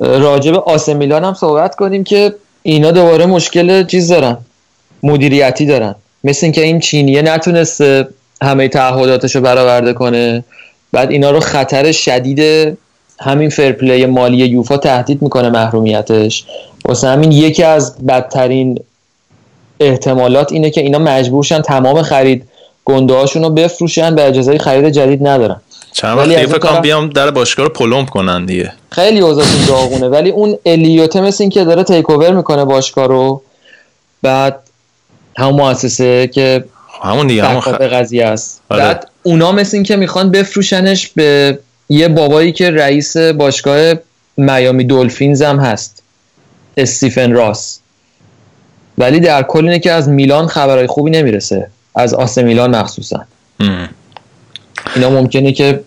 راجب 0.00 0.54
آس 0.54 0.88
میلان 0.88 1.24
هم 1.24 1.34
صحبت 1.34 1.74
کنیم 1.74 2.04
که 2.04 2.34
اینا 2.62 2.90
دوباره 2.90 3.26
مشکل 3.26 3.86
چیز 3.86 4.08
دارن. 4.08 4.36
مدیریتی 5.02 5.66
دارن. 5.66 5.94
مثل 6.24 6.46
اینکه 6.46 6.62
این 6.62 6.80
چینیه 6.80 7.22
نتونسته 7.22 8.08
همه 8.42 8.68
تعهداتش 8.68 9.36
رو 9.36 9.42
برآورده 9.42 9.92
کنه. 9.92 10.44
بعد 10.92 11.10
اینا 11.10 11.30
رو 11.30 11.40
خطر 11.40 11.92
شدید 11.92 12.40
همین 13.20 13.50
فرپلی 13.50 14.06
مالی 14.06 14.36
یوفا 14.36 14.76
تهدید 14.76 15.22
می‌کنه 15.22 15.50
محرومیتش. 15.50 16.44
واسه 16.84 17.08
همین 17.08 17.32
یکی 17.32 17.62
از 17.62 18.06
بدترین 18.06 18.78
احتمالات 19.80 20.52
اینه 20.52 20.70
که 20.70 20.80
اینا 20.80 20.98
مجبورشن 20.98 21.62
تمام 21.62 22.02
خرید 22.02 22.48
گنده 22.84 23.14
هاشون 23.14 23.42
رو 23.42 23.50
بفروشن 23.50 24.14
به 24.14 24.28
اجازه 24.28 24.58
خرید 24.58 24.88
جدید 24.88 25.26
ندارن. 25.26 25.60
چند 25.92 26.18
وقت 26.18 26.28
دیگه 26.28 26.38
اون 26.38 26.46
فکر 26.46 26.58
کنم 26.58 26.72
طرف- 26.72 26.82
بیام 26.82 27.08
در 27.08 27.30
باشگاه 27.30 27.66
رو 27.66 27.72
پلمپ 27.72 28.08
کنن 28.08 28.46
دیگه. 28.46 28.72
خیلی 28.90 29.20
اوضاعشون 29.20 29.64
داغونه. 29.68 30.08
ولی 30.08 30.30
اون 30.30 30.58
الیوته 30.66 31.20
مثل 31.20 31.44
این 31.44 31.50
که 31.50 31.64
داره 31.64 31.84
تیک 31.84 32.10
اوور 32.10 32.30
می‌کنه 32.30 32.64
باشگاه 32.64 33.06
رو 33.06 33.42
بعد 34.22 34.60
همون 35.38 35.62
مؤسسه 35.62 36.26
که 36.26 36.64
همون 37.02 37.26
دیگه 37.26 37.44
همون 37.44 37.60
خ... 37.60 37.68
قضیه 37.68 38.26
است. 38.26 38.60
آره. 38.68 38.82
بعد 38.82 39.08
اونا 39.22 39.52
مثل 39.52 39.76
این 39.76 39.84
که 39.84 39.96
می‌خوان 39.96 40.30
بفروشنش 40.30 41.08
به 41.08 41.58
یه 41.88 42.08
بابایی 42.08 42.52
که 42.52 42.70
رئیس 42.70 43.16
باشگاه 43.16 43.94
میامی 44.36 44.84
دولفینز 44.84 45.42
هم 45.42 45.58
هست 45.58 46.02
استیفن 46.76 47.32
راس. 47.32 47.78
ولی 48.98 49.20
در 49.20 49.42
کل 49.42 49.64
اینه 49.64 49.78
که 49.78 49.92
از 49.92 50.08
میلان 50.08 50.46
خبرهای 50.46 50.86
خوبی 50.86 51.10
نمی‌رسه. 51.10 51.70
از 51.94 52.14
آس 52.14 52.38
میلان 52.38 52.76
مخصوصا. 52.76 53.24
ام. 53.60 53.88
اینا 54.96 55.10
ممکنه 55.10 55.52
که 55.52 55.80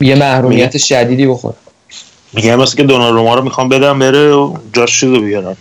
یه 0.00 0.14
محرومیت 0.14 0.76
شدیدی 0.76 1.26
بخوره. 1.26 1.54
میگم 2.32 2.56
مثل 2.56 2.76
که 2.76 2.82
دوناروما 2.82 3.34
رو 3.34 3.42
می‌خوام 3.42 3.68
بدم 3.68 3.98
بره 3.98 4.32
و 4.32 4.56
جاش 4.72 5.00
چیز 5.00 5.10
رو 5.10 5.20
بیارن. 5.20 5.56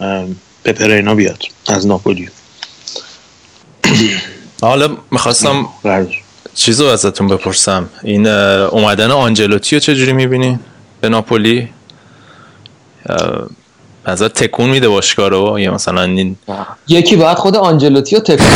ام، 0.00 0.36
پپرینا 0.64 1.14
بیاد. 1.14 1.38
از 1.68 1.86
ناپولی 1.86 2.28
حالا 4.62 4.96
می‌خواستم. 5.10 5.66
چیز 6.54 6.80
رو 6.80 6.86
ازتون 6.86 7.28
بپرسم. 7.28 7.88
این 8.02 8.26
اومدن 8.26 9.10
آنجلوتی 9.10 9.76
رو 9.76 9.80
چجوری 9.80 10.12
می‌بینی؟ 10.12 10.58
به 11.00 11.08
ناپولی؟ 11.08 11.68
نظر 14.08 14.28
تکون 14.28 14.70
میده 14.70 14.88
باشگاه 14.88 15.28
رو؟ 15.28 15.58
یا 15.58 15.74
مثلا 15.74 16.02
این 16.02 16.36
یکی 16.88 17.16
باید 17.16 17.38
خود 17.38 17.56
آنجلوتی 17.56 18.16
رو 18.16 18.22
تکون 18.22 18.46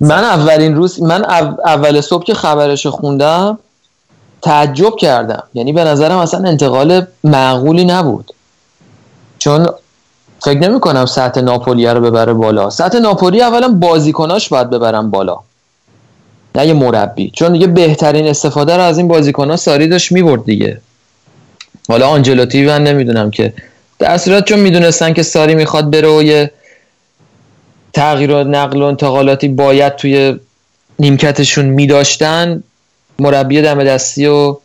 من 0.00 0.24
اولین 0.24 0.74
روز 0.76 1.02
من 1.02 1.24
او- 1.24 1.56
اول 1.66 2.00
صبح 2.00 2.24
که 2.24 2.34
خبرش 2.34 2.86
خوندم 2.86 3.58
تعجب 4.42 4.96
کردم. 4.96 5.42
یعنی 5.54 5.72
به 5.72 5.84
نظرم 5.84 6.18
اصلا 6.18 6.48
انتقال 6.48 7.06
معقولی 7.24 7.84
نبود. 7.84 8.32
چون 9.40 9.68
فکر 10.40 10.58
نمی 10.58 10.80
کنم 10.80 11.06
سطح 11.06 11.40
ناپولی 11.40 11.86
رو 11.86 12.00
ببره 12.00 12.32
بالا. 12.32 12.70
سطح 12.70 12.98
ناپولی 12.98 13.42
اولا 13.42 13.68
بازیکناش 13.68 14.48
باید 14.48 14.70
ببرن 14.70 15.10
بالا. 15.10 15.38
نه 16.54 16.66
یه 16.66 16.72
مربی. 16.72 17.30
چون 17.30 17.52
دیگه 17.52 17.66
بهترین 17.66 18.26
استفاده 18.26 18.76
رو 18.76 18.82
از 18.82 18.98
این 18.98 19.08
بازیکنها 19.08 19.56
ساری 19.56 19.88
داشت 19.88 20.12
می‌برد 20.12 20.44
دیگه. 20.44 20.80
حالا 21.88 22.08
آنجلوتی 22.08 22.66
من 22.66 22.84
نمی‌دونم 22.84 23.30
که. 23.30 23.52
در 23.98 24.18
صورت 24.18 24.44
چون 24.44 24.58
می‌دونستن 24.58 25.12
که 25.12 25.22
ساری 25.22 25.54
می‌خواد 25.54 25.90
بره 25.90 26.08
و 26.08 26.22
یه 26.22 26.50
تغییر 27.92 28.30
و 28.30 28.44
نقل 28.44 28.82
و 28.82 28.84
انتقالاتی 28.84 29.48
باید 29.48 29.96
توی 29.96 30.40
نیمکتشون 30.98 31.64
میداشتن 31.64 32.62
مربی 33.18 33.62
دم 33.62 33.84
دستی 33.84 34.26
و 34.26 34.56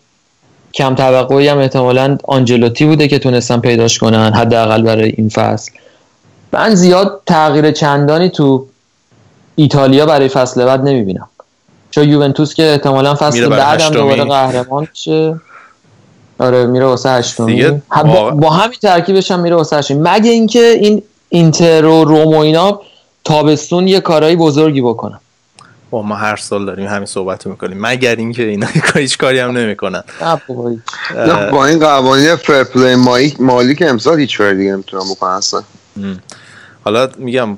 کم 0.76 0.96
توقعی 0.96 1.48
هم 1.48 1.58
احتمالا 1.58 2.18
آنجلوتی 2.24 2.86
بوده 2.86 3.08
که 3.08 3.20
تونستن 3.20 3.60
پیداش 3.60 3.98
کنن 3.98 4.34
حداقل 4.34 4.82
برای 4.82 5.14
این 5.18 5.30
فصل. 5.30 5.72
من 6.54 6.76
زیاد 6.76 7.22
تغییر 7.26 7.72
چندانی 7.72 8.30
تو 8.30 8.66
ایتالیا 9.56 10.06
برای 10.06 10.28
فصل 10.28 10.66
بعد 10.66 10.82
نمی‌بینم. 10.82 11.30
چون 11.92 12.10
یوونتوس 12.10 12.54
که 12.54 12.64
احتمالا 12.64 13.16
فصل 13.16 13.48
بعدم 13.48 13.76
هشتمی. 13.76 13.98
دوباره 13.98 14.24
قهرمان 14.24 14.88
شه. 14.94 15.36
آره 16.40 16.66
میره 16.66 16.86
واسه 16.86 17.10
هشتمی 17.10 17.62
هم- 17.62 17.82
با, 18.04 18.32
با 18.32 18.50
همین 18.50 18.78
ترکیبش 18.82 19.32
هم 19.32 19.40
میره 19.40 19.56
واسه 19.56 19.78
هشتمی 19.78 20.00
مگه 20.00 20.32
اینکه 20.32 20.60
این 20.60 21.04
اینتر 21.30 21.86
و 21.86 22.04
روم 22.04 22.36
و 22.36 22.38
اینا 22.40 22.80
تابستون 23.24 23.88
یه 23.88 24.00
کارهای 24.00 24.36
بزرگی 24.36 24.82
بکنن. 24.82 25.20
با 25.96 26.02
ما 26.02 26.16
هر 26.16 26.36
سال 26.36 26.66
داریم 26.66 26.88
همین 26.88 27.06
صحبت 27.06 27.46
رو 27.46 27.52
می‌کنیم. 27.52 27.78
مگر 27.82 28.16
اینکه 28.16 28.44
اینا 28.44 28.68
هیچ 28.96 29.18
کاری 29.18 29.40
هم 29.40 29.58
نمی‌کنن. 29.58 30.04
نه 31.16 31.52
با 31.52 31.66
این 31.66 31.80
قوانین 31.80 32.36
فرپلی 32.36 32.96
مالی, 33.40 33.76
که 33.76 33.90
امسال 33.90 34.20
هیچ 34.20 34.38
کار 34.38 34.54
دیگه 34.54 34.72
نمی‌تونم 34.72 35.04
بکنن 35.12 35.30
اصلا. 35.30 35.62
حالا 36.84 37.10
میگم 37.18 37.58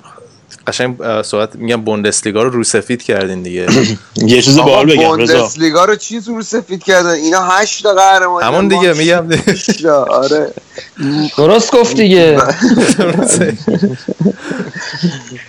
قشنگ 0.68 1.22
صحبت 1.22 1.56
میگم 1.56 1.82
بوندسلیگا 1.82 2.44
رو 2.44 2.50
رو 2.50 2.64
سفید 2.64 3.04
کردین 3.04 3.44
دیگه. 3.44 3.68
یه 4.16 4.42
چیز 4.42 4.58
باحال 4.58 4.86
بگم 4.86 5.18
رضا. 5.18 5.34
بوندسلیگا 5.34 5.86
رو 5.86 5.96
چی 5.96 6.20
رو 6.20 6.42
سفید 6.42 6.84
کردن؟ 6.84 7.10
اینا 7.10 7.48
هشت 7.50 7.84
تا 7.84 7.94
قهرمانی 7.94 8.46
همون 8.46 8.68
دیگه 8.68 8.94
میگم 8.94 9.28
آره. 10.10 10.54
درست 11.38 11.72
گفت 11.72 11.96
دیگه. 11.96 12.38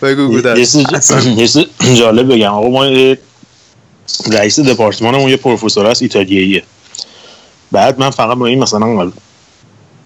بگو 0.03 0.39
یه 0.59 0.66
چیز 0.66 0.77
چیز 1.39 1.59
جالب 1.95 2.32
بگم. 2.32 2.53
آقا 2.53 2.69
ما 2.69 2.85
رئیس 4.32 4.61
دپارتمانمون 4.61 5.31
یه 5.31 5.36
پروفسور 5.36 5.86
هست 5.86 6.03
ایتالیاییه. 6.03 6.62
بعد 7.73 8.01
من 8.01 8.11
فقط 8.11 8.39
با 8.39 8.47
این 8.47 8.59
مثلا 8.59 9.12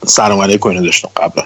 سلام 0.06 0.40
علیکم 0.40 0.68
اینو 0.68 0.84
داشتم 0.84 1.08
قبلا. 1.16 1.44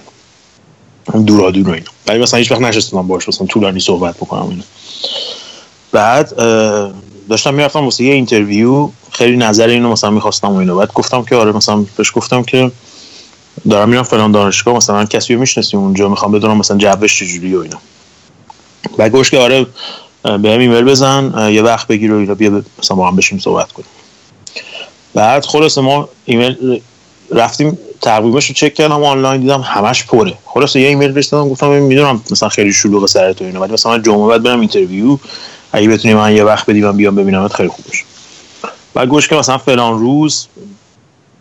دورا 1.27 1.51
دور 1.51 1.75
اینا. 1.75 1.91
ولی 2.07 2.19
مثلا 2.19 2.39
هیچ 2.39 2.53
وقت 2.53 2.61
نشستم 2.61 3.03
باش 3.03 3.29
مثلا 3.29 3.47
طولانی 3.47 3.81
صحبت 3.81 4.17
بکنم 4.17 4.49
اینا. 4.49 4.65
بعد 5.93 6.37
داشتم 7.29 7.55
می‌رفتم 7.55 7.85
واسه 7.85 8.05
یه 8.05 8.15
اینترویو 8.15 8.89
خیلی 9.11 9.37
نظر 9.37 9.69
اینو 9.69 9.93
مثلا 9.93 10.11
می‌خواستم 10.11 10.49
و 10.49 10.57
اینو 10.57 10.77
بعد 10.77 10.93
گفتم 10.93 11.23
که 11.23 11.37
آره 11.37 11.53
مثلا 11.53 11.85
بهش 11.97 12.13
گفتم 12.15 12.43
که 12.43 12.71
دارم 13.71 13.89
میرم 13.89 14.03
فلان 14.03 14.33
دانشگاه 14.33 14.77
مثلا 14.77 15.05
کسی 15.05 15.35
رو 15.35 15.41
می‌شناسی 15.41 15.77
اونجا 15.77 16.09
می‌خوام 16.09 16.33
بدونم 16.33 16.57
مثلا 16.57 16.77
جوش 16.77 17.19
چجوریه 17.19 17.59
و 17.59 17.61
اینا. 17.61 17.79
بعد 18.97 19.13
گفتش 19.13 19.31
که 19.31 19.39
آره 19.39 19.67
به 20.23 20.31
هم 20.31 20.61
ایمیل 20.61 20.85
بزن 20.85 21.51
یه 21.53 21.63
وقت 21.63 21.87
بگیر 21.87 22.13
و 22.13 22.19
اینا 22.19 22.35
بیا 22.35 22.63
مثلا 22.79 22.97
با 22.97 23.09
هم 23.09 23.17
بشیم 23.17 23.39
صحبت 23.39 23.73
کنیم. 23.73 23.89
بعد 25.15 25.47
خلاصه 25.47 25.81
ما 25.81 26.09
ایمیل 26.25 26.81
رفتیم 27.31 27.79
تقویمش 28.03 28.47
رو 28.47 28.55
چک 28.55 28.75
کردم 28.75 29.05
آنلاین 29.05 29.41
دیدم 29.41 29.61
همش 29.61 30.05
پره. 30.05 30.35
خلاصه 30.47 30.81
یه 30.81 30.89
ایمیل 30.89 31.19
زدم 31.19 31.49
گفتم 31.49 31.69
می‌دونم 31.69 32.23
مثلا 32.31 32.49
خیلی 32.49 32.73
شلوغه 32.73 33.07
سرت 33.07 33.33
و 33.33 33.45
اینا 33.45 33.61
ولی 33.61 33.73
مثلا 33.73 33.99
جمعه 33.99 34.29
بعد 34.29 34.43
برم 34.43 34.61
interview. 34.61 35.19
اگه 35.73 35.89
بتونی 35.89 36.15
من 36.15 36.37
یه 36.37 36.45
وقت 36.45 36.71
بدی 36.71 36.81
من 36.81 36.97
بیام 36.97 37.15
ببینمت 37.15 37.53
خیلی 37.53 37.69
خوب 37.69 37.85
بعد 38.95 39.09
گفتش 39.09 39.29
که 39.29 39.37
مثلا 39.37 39.59
فلان 39.59 39.99
روز 39.99 40.47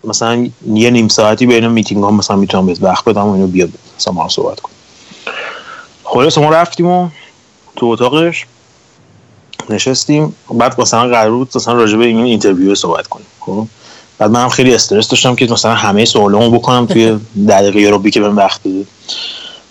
مثلا 0.03 0.49
یه 0.73 0.89
نیم 0.89 1.07
ساعتی 1.07 1.45
بین 1.45 1.67
میتینگ 1.67 2.03
ها 2.03 2.11
مثلا 2.11 2.35
می‌تونم 2.35 2.65
بهت 2.65 2.83
وقت 2.83 3.05
بدم 3.05 3.21
و 3.21 3.31
اینا 3.31 3.47
بیا 3.47 3.67
مثلا 3.99 4.13
ما 4.13 4.29
صحبت 4.29 4.59
کنیم 4.59 4.75
خلاصه 6.03 6.37
ما 6.37 6.49
رفتیم 6.49 6.85
و 6.85 7.09
تو 7.75 7.85
اتاقش 7.85 8.45
نشستیم. 9.69 10.35
بعد 10.53 10.81
مثلا 10.81 11.07
قرار 11.07 11.31
بود 11.31 11.49
مثلا 11.55 11.73
راجع 11.73 11.97
به 11.97 12.05
این 12.05 12.17
interview 12.17 12.75
صحبت 12.75 13.07
کنیم 13.07 13.25
خب؟ 13.39 13.67
بعد 14.17 14.31
منم 14.31 14.49
خیلی 14.49 14.75
استرس 14.75 15.07
داشتم 15.07 15.35
که 15.35 15.45
مثلا 15.51 15.73
همه 15.73 16.05
سوالامو 16.05 16.49
بکنم 16.49 16.85
توی 16.85 17.19
دقیقه‌ای 17.47 18.11
که 18.11 18.19
بهم 18.19 18.37
وقت 18.37 18.61
بده 18.61 18.85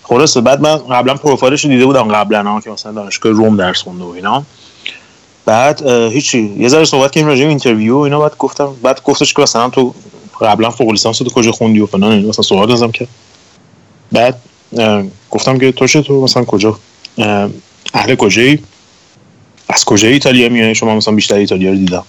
خلاصه 0.03 0.41
بعد 0.41 0.61
من 0.61 0.77
قبلا 0.77 1.13
پروفایلش 1.13 1.65
رو 1.65 1.71
دیده 1.71 1.85
بودم 1.85 2.07
قبلا 2.07 2.61
که 2.63 2.69
مثلا 2.69 2.91
دانشگاه 2.91 3.31
روم 3.31 3.57
درس 3.57 3.81
خونده 3.81 4.03
و 4.03 4.07
اینا. 4.07 4.43
بعد 5.45 5.87
هیچی 5.87 6.55
یه 6.59 6.67
ذره 6.67 6.85
صحبت 6.85 7.11
کردیم 7.11 7.27
راجع 7.27 7.43
به 7.43 7.49
interview 7.49 7.95
و 7.97 7.99
اینا 7.99 8.19
بعد 8.19 8.37
گفتم 8.37 8.75
بعد 8.83 9.03
گفتش 9.03 9.33
که 9.33 9.41
مثلا 9.41 9.69
تو 9.69 9.93
قبلا 10.41 10.69
فوق 10.69 10.91
لیسانس 10.91 11.17
تو 11.17 11.29
کجا 11.29 11.51
خوندی 11.51 11.79
و 11.79 11.85
فلان 11.85 12.25
مثلا 12.25 12.43
سوال 12.43 12.71
ازم 12.71 12.91
کرد. 12.91 13.07
بعد 14.11 14.39
گفتم 15.31 15.57
که 15.57 15.71
تو 15.71 15.87
چه 15.87 16.01
تو 16.01 16.21
مثلا 16.21 16.45
کجا؟ 16.45 16.79
اه، 17.17 17.49
اهل 17.93 18.15
کجایی؟ 18.15 18.59
از 19.69 19.85
کجای 19.85 20.13
ایتالیا 20.13 20.49
میای؟ 20.49 20.75
شما 20.75 20.95
مثلا 20.95 21.15
بیشتر 21.15 21.35
ایتالیا 21.35 21.69
رو 21.69 21.75
دیدم. 21.75 22.03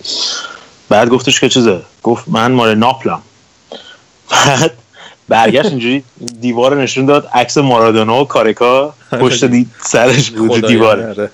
بعد 0.88 1.08
گفتش 1.08 1.40
که 1.40 1.48
چیزه؟ 1.48 1.80
گفت 2.02 2.24
من 2.28 2.52
مال 2.52 2.74
ناپلم. 2.74 3.22
بعد 4.30 4.72
برگشت 5.28 5.66
اینجوری 5.66 6.04
دیوار 6.40 6.74
رو 6.74 6.80
نشون 6.80 7.06
داد 7.06 7.28
عکس 7.34 7.58
مارادونا 7.58 8.20
و 8.20 8.24
کارکا 8.24 8.94
پشت 9.10 9.44
دی 9.44 9.66
سرش 9.86 10.30
بود 10.30 10.50
رو 10.50 10.68
دیواره. 10.68 11.30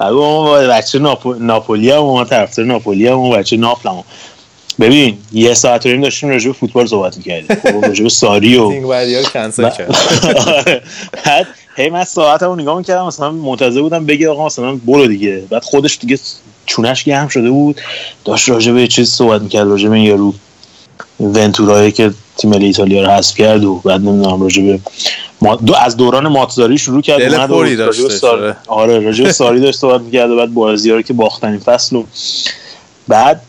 آره. 0.00 0.10
ما 0.12 0.52
بچه 0.52 0.98
ناپو... 0.98 1.34
ناپولی 1.34 1.90
هم 1.90 1.98
ما 1.98 2.24
طرفدار 2.24 2.66
ناپولی 2.66 3.08
هم 3.08 3.30
بچه 3.30 3.56
ناپلم. 3.56 4.04
ببین 4.80 5.18
یه 5.32 5.54
ساعت 5.54 5.86
و 5.86 5.88
نیم 5.88 6.00
داشتیم 6.00 6.28
راجع 6.28 6.52
فوتبال 6.52 6.86
صحبت 6.86 7.16
می‌کردیم. 7.16 7.56
خب، 7.62 7.84
راجع 7.84 8.08
ساری 8.08 8.56
و 8.56 8.70
رو 8.70 8.90
آره. 10.58 10.82
بعد 11.24 11.46
هی 11.76 11.90
من 11.90 12.04
ساعتمو 12.04 12.56
نگاه 12.56 12.78
می‌کردم 12.78 13.06
مثلا 13.06 13.30
منتظر 13.30 13.82
بودم 13.82 14.06
بگه 14.06 14.30
آقا 14.30 14.46
مثلا 14.46 14.74
برو 14.74 15.06
دیگه. 15.06 15.42
بعد 15.50 15.62
خودش 15.64 15.98
دیگه 15.98 16.18
چونش 16.66 17.04
گرم 17.04 17.28
شده 17.28 17.50
بود. 17.50 17.80
داشت 18.24 18.48
راجع 18.48 18.72
به 18.72 18.88
چیز 18.88 19.10
صحبت 19.10 19.42
می‌کرد 19.42 19.68
راجع 19.68 19.88
به 19.88 20.00
یارو 20.00 20.34
ونتورایی 21.20 21.92
که 21.92 22.10
تیم 22.36 22.50
ملی 22.50 22.66
ایتالیا 22.66 23.02
رو 23.02 23.08
حذف 23.08 23.34
کرد 23.34 23.64
و 23.64 23.80
بعد 23.84 24.00
نمی‌دونم 24.00 24.42
راجع 24.42 24.62
به 24.62 24.78
ما 25.42 25.56
دو 25.56 25.74
از 25.74 25.96
دوران 25.96 26.28
ماتزاری 26.28 26.78
شروع 26.78 27.02
کرد 27.02 27.18
دل 27.18 27.76
داشتش، 27.76 28.12
سار- 28.12 28.56
آره. 28.66 28.98
راجع 28.98 29.24
به 29.24 29.32
ساری 29.32 29.60
داشت 29.60 29.78
صحبت 29.78 30.00
می‌کرد 30.00 30.30
و 30.30 30.36
بعد 30.36 30.54
بازی 30.54 31.02
که 31.02 31.12
باختن 31.12 31.48
این 31.48 31.58
فصل 31.58 31.96
و 31.96 32.04
بعد 33.08 33.40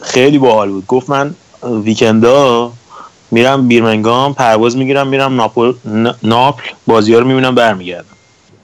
خیلی 0.00 0.38
باحال 0.38 0.70
بود. 0.70 0.86
گفت 0.86 1.10
من 1.10 1.34
ویکندا 1.84 2.72
میرم 3.34 3.68
بیرمنگام 3.68 4.34
پرواز 4.34 4.76
می‌گیرم 4.76 5.08
میرم 5.08 5.34
ناپل 5.34 5.72
ناپل 6.22 6.62
بازی 6.86 7.14
ها 7.14 7.20
رو 7.20 7.26
می‌بینم 7.26 7.54
برمیگردم. 7.54 8.16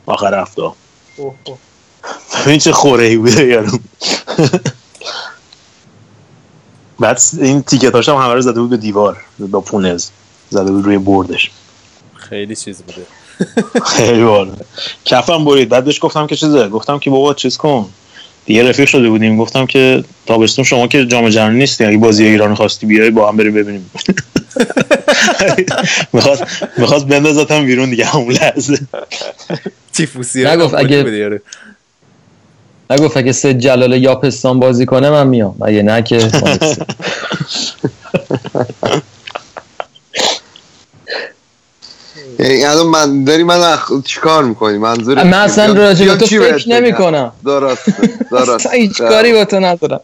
آخر 0.07 0.41
هفته. 0.41 0.63
ببین 2.47 2.59
چه 2.59 2.73
خوره 2.73 3.05
ای 3.05 3.17
بوده 3.17 3.47
یارو. 3.47 3.79
بعد 7.01 7.21
این 7.39 7.63
تیکت 7.63 8.09
هم 8.09 8.15
همه 8.17 8.35
رو 8.35 8.41
زده 8.41 8.61
بود 8.61 8.71
به 8.71 8.77
دیوار 8.77 9.17
با 9.39 9.61
پونز. 9.61 10.09
زده 10.51 10.71
بود 10.71 10.85
روی 10.85 10.99
بردش. 10.99 11.51
خیلی 12.15 12.57
چیز 12.57 12.83
بوده. 12.83 13.07
خیلی 13.97 14.25
باحال 14.25 14.57
کفم 15.05 15.45
برید. 15.45 15.69
بعد 15.69 15.85
بهش 15.85 15.99
گفتم 16.05 16.27
که 16.27 16.37
چیزه؟ 16.37 16.69
گفتم 16.69 16.99
که 16.99 17.11
بابا 17.11 17.35
چیز 17.35 17.57
کن. 17.57 17.89
دیگه 18.47 18.69
رفیق 18.69 18.89
شده 18.89 19.09
بودیم 19.09 19.37
گفتم 19.37 19.67
که 19.67 20.05
تابستون 20.27 20.65
شما 20.65 20.87
که 20.87 21.07
جام 21.07 21.29
جهانی 21.29 21.59
نیستی 21.59 21.85
اگه 21.85 21.99
بازی 21.99 22.27
ایران 22.27 22.55
خواستی 22.55 22.87
بیای 22.87 23.11
با 23.11 23.29
هم 23.29 23.37
بریم 23.37 23.55
ببینیم. 23.55 23.91
می‌خواست 26.13 26.45
می‌خواست 26.79 27.07
بندازتم 27.07 27.65
بیرون 27.65 27.91
دیگه 27.91 28.05
همون 28.05 28.33
لحظه. 28.33 28.79
تیفوسی 29.93 30.45
نگفت 30.45 30.75
اگه- 30.75 31.41
نگفت 32.91 33.17
اگه 33.17 33.33
سید 33.33 33.59
جلال 33.59 34.03
یاپستان 34.03 34.61
بازی 34.61 34.87
کنه 34.87 35.11
من 35.11 35.27
میام. 35.27 35.57
اگه 35.63 35.83
نه 35.83 36.03
که 36.03 36.19
یعنی 42.41 42.65
الان 42.65 42.87
من 42.87 43.25
داری 43.25 43.43
من 43.43 43.61
اخ... 43.61 43.93
چیکار 44.05 44.45
می‌کنی؟ 44.45 44.79
منظور 44.79 45.23
من 45.23 45.35
اصلا 45.35 45.73
راجع 45.73 46.07
به 46.07 46.17
تو 46.17 46.27
فکر 46.27 46.69
نمی 46.69 46.93
کنم 46.93 47.33
درست 47.45 47.83
درست. 48.33 48.67
هیچ 48.67 48.99
کاری 48.99 49.33
با 49.33 49.45
تو 49.45 49.61
ندارم. 49.61 50.01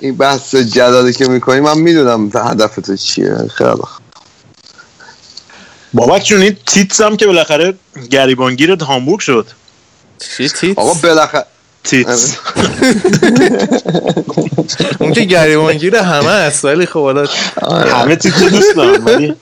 این 0.00 0.16
بحث 0.16 0.54
جلالی 0.54 1.12
که 1.12 1.28
می‌کنی 1.28 1.60
من 1.60 1.78
می‌دونم 1.78 2.30
هدف 2.34 2.74
تو 2.74 2.96
چیه. 2.96 3.36
خیلی 3.54 3.70
خوب. 3.70 4.00
بابک 5.92 6.24
جون 6.24 6.42
این 6.42 6.56
تیتس 6.66 7.00
هم 7.00 7.16
که 7.16 7.26
بالاخره 7.26 7.74
گریبانگیر 8.10 8.70
هامبورگ 8.70 9.20
شد. 9.20 9.46
چی 10.36 10.48
تیت 10.48 10.78
آقا 10.78 10.94
بالاخره 10.94 11.44
تیتس. 11.84 12.36
اون 15.00 15.12
که 15.12 15.20
گریبانگیر 15.20 15.96
همه 15.96 16.30
است 16.30 16.64
ولی 16.64 16.86
خب 16.86 17.02
حالا 17.02 17.26
همه 17.70 18.16
تیتس 18.16 18.42
دوست 18.42 18.76
دارم 18.76 19.04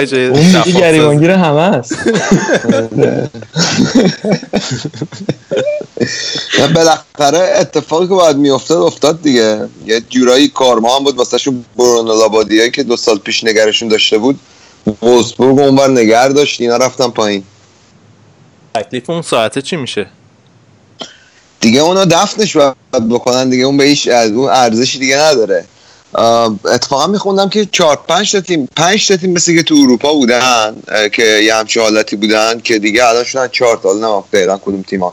اون 0.00 0.46
میگه 0.46 0.62
شفاف 0.64 0.68
گریبانگیر 0.68 1.30
همه 1.30 1.60
است. 1.60 1.96
بالاخره 6.74 7.54
اتفاقی 7.56 8.08
که 8.08 8.14
باید 8.14 8.36
میافتاد 8.36 8.82
افتاد 8.82 9.22
دیگه. 9.22 9.68
یه 9.86 10.00
جورایی 10.00 10.48
کارما 10.48 10.96
هم 10.96 11.04
بود 11.04 11.16
واسه 11.16 11.38
شون 11.38 11.64
برونو 11.76 12.18
لابادیایی 12.18 12.70
که 12.70 12.82
دو 12.82 12.96
سال 12.96 13.18
پیش 13.18 13.44
نگرشون 13.44 13.88
داشته 13.88 14.18
بود 14.18 14.40
وولسبورگ 15.02 15.58
اونور 15.58 15.90
نگر 15.90 16.28
داشت 16.28 16.60
اینا 16.60 16.76
رفتن 16.76 17.08
پایین. 17.08 17.44
تکلیف 18.74 19.10
اون 19.10 19.22
ساعته 19.22 19.62
چی 19.62 19.76
میشه؟ 19.76 20.06
دیگه 21.60 21.80
اونا 21.80 22.04
دفنش 22.04 22.56
باید 22.56 23.08
بکنن 23.08 23.50
دیگه 23.50 23.64
اون 23.64 23.76
به 23.76 23.84
هیچ 23.84 24.08
اون 24.08 24.48
ارزشی 24.48 24.98
دیگه 24.98 25.18
نداره. 25.18 25.64
اتفاقا 26.14 27.06
میخوندم 27.06 27.48
که 27.48 27.68
چهار 27.72 27.98
پنج 28.08 28.32
تا 28.32 28.40
تیم 28.40 28.68
پنج 28.76 29.08
تا 29.08 29.16
تیم 29.16 29.32
مثل 29.32 29.54
که 29.54 29.62
تو 29.62 29.74
اروپا 29.74 30.14
بودن 30.14 30.76
که 31.12 31.22
یه 31.22 31.54
همچین 31.54 31.82
حالتی 31.82 32.16
بودن 32.16 32.60
که 32.60 32.78
دیگه 32.78 33.08
الان 33.08 33.24
شدن 33.24 33.48
چهار 33.48 33.76
تا 33.76 33.92
نمیم 33.92 34.22
فعلا 34.32 34.58
کدوم 34.58 34.82
تیمان 34.82 35.12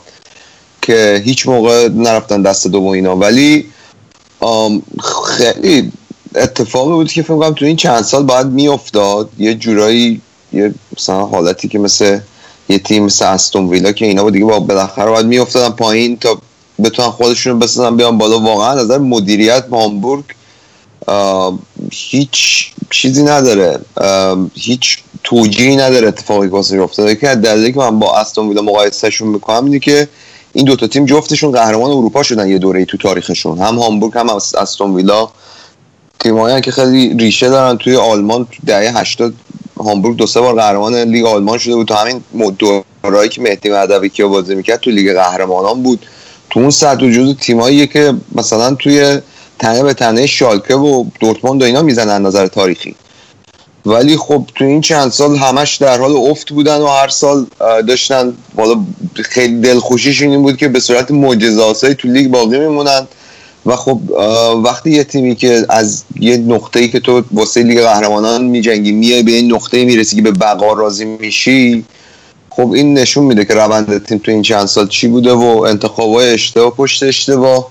که 0.82 1.22
هیچ 1.24 1.48
موقع 1.48 1.88
نرفتن 1.88 2.42
دست 2.42 2.66
دوم 2.66 2.86
اینا. 2.86 3.16
ولی 3.16 3.66
خیلی 5.36 5.92
اتفاقی 6.34 6.90
بود 6.90 7.12
که 7.12 7.22
فکر 7.22 7.36
کنم 7.36 7.54
تو 7.54 7.64
این 7.64 7.76
چند 7.76 8.02
سال 8.02 8.22
باید 8.22 8.46
میافتاد 8.46 9.30
یه 9.38 9.54
جورایی 9.54 10.20
یه 10.52 10.74
مثلا 10.96 11.26
حالتی 11.26 11.68
که 11.68 11.78
مثل 11.78 12.18
یه 12.68 12.78
تیم 12.78 13.04
مثل 13.04 13.24
استون 13.24 13.68
ویلا 13.68 13.92
که 13.92 14.06
اینا 14.06 14.22
با 14.22 14.30
دیگه 14.30 14.44
با 14.44 14.60
بالاخره 14.60 15.10
باید 15.10 15.26
میافتادن 15.26 15.74
پایین 15.76 16.16
تا 16.16 16.38
بتونن 16.84 17.08
خودشون 17.08 17.58
بسازن 17.58 17.96
بیان 17.96 18.18
بالا. 18.18 18.38
واقعا 18.38 18.74
نظر 18.74 18.98
مدیریت 18.98 19.64
هامبورگ 19.70 20.24
هیچ 21.92 22.66
چیزی 22.90 23.22
نداره. 23.22 23.78
هیچ 24.54 24.98
توجیهی 25.24 25.76
نداره 25.76 26.08
اتفاقی 26.08 26.46
که 26.48 26.52
واسه 26.52 26.80
افتاده 26.80 27.16
که 27.16 27.26
دلیلی 27.26 27.72
که 27.72 27.78
من 27.78 27.98
با 27.98 28.16
استون 28.16 28.48
ویلا 28.48 28.62
مقایسهشون 28.62 29.28
می‌کنم 29.28 29.64
اینه 29.64 29.78
که 29.78 30.08
این 30.52 30.64
دوتا 30.64 30.86
تیم 30.86 31.06
جفتشون 31.06 31.50
قهرمان 31.52 31.90
اروپا 31.90 32.22
شدن 32.22 32.48
یه 32.48 32.58
دوره 32.58 32.84
تو 32.84 32.96
تاریخشون. 32.96 33.58
هم 33.58 33.78
هامبورگ 33.78 34.12
هم 34.14 34.30
استون 34.30 34.94
ویلا 34.94 35.28
تیمایی 36.20 36.60
که 36.60 36.70
خیلی 36.70 37.14
ریشه 37.14 37.48
دارن. 37.48 37.78
توی 37.78 37.96
آلمان 37.96 38.44
تو 38.44 38.56
دهه 38.66 38.98
80 38.98 39.34
هامبورگ 39.76 40.16
دو 40.16 40.26
سه 40.26 40.40
بار 40.40 40.54
قهرمان 40.54 40.94
لیگ 40.94 41.26
آلمان 41.26 41.58
شده 41.58 41.74
بود. 41.74 41.88
تو 41.88 41.94
همین 41.94 42.22
دورایی 43.02 43.28
که 43.28 43.42
مهدی 43.42 43.68
مهدوی 43.68 44.08
کیا 44.08 44.28
بازی 44.28 44.54
می‌کرد 44.54 44.80
تو 44.80 44.90
لیگ 44.90 45.14
قهرمانان 45.14 45.82
بود. 45.82 46.06
تو 46.50 46.60
اون 46.60 46.70
سطح 46.70 47.10
جزو 47.10 47.34
تیمایی 47.34 47.86
که 47.86 48.14
مثلا 48.34 48.74
توی 48.74 49.20
تنه 49.58 49.82
به 49.82 49.94
تنه 49.94 50.26
شالکه 50.26 50.74
و 50.74 51.04
دورتموند 51.20 51.62
و 51.62 51.64
اینا 51.64 51.82
می‌زنن 51.82 52.26
نظر 52.26 52.46
تاریخی. 52.46 52.94
ولی 53.86 54.16
خب 54.16 54.44
تو 54.54 54.64
این 54.64 54.80
چند 54.80 55.10
سال 55.10 55.36
همش 55.36 55.76
در 55.76 55.98
حال 55.98 56.16
افت 56.16 56.52
بودن 56.52 56.80
و 56.80 56.86
هر 56.86 57.08
سال 57.08 57.46
داشتن 57.88 58.32
بالا 58.54 58.76
خیلی 59.14 59.60
دلخوشیش 59.60 60.22
این 60.22 60.42
بود 60.42 60.56
که 60.56 60.68
به 60.68 60.80
صورت 60.80 61.10
معجزه‌آسایی 61.10 61.94
تو 61.94 62.08
لیگ 62.08 62.30
باقی 62.30 62.58
میمونن. 62.58 63.06
و 63.66 63.76
خب 63.76 64.00
وقتی 64.64 64.90
یه 64.90 65.04
تیمی 65.04 65.34
که 65.36 65.66
از 65.68 66.04
یه 66.20 66.36
نقطه‌ای 66.36 66.88
که 66.88 67.00
تو 67.00 67.22
واسه 67.32 67.62
لیگ 67.62 67.80
قهرمانان 67.80 68.44
میجنگی 68.44 68.92
میای 68.92 69.22
به 69.22 69.32
این 69.32 69.52
نقطه 69.52 69.84
می‌رسی 69.84 70.16
که 70.16 70.22
به 70.22 70.30
بقا 70.30 70.72
راضی 70.72 71.04
میشی 71.04 71.84
خب 72.50 72.72
این 72.72 72.98
نشون 72.98 73.24
میده 73.24 73.44
که 73.44 73.54
روند 73.54 74.06
تیم 74.06 74.18
تو 74.18 74.30
این 74.30 74.42
چند 74.42 74.66
سال 74.66 74.88
چی 74.88 75.08
بوده 75.08 75.32
و 75.32 75.64
انتخابای 75.68 76.32
اشتباه 76.32 76.70
پشت 76.70 77.02
اشتباه. 77.02 77.68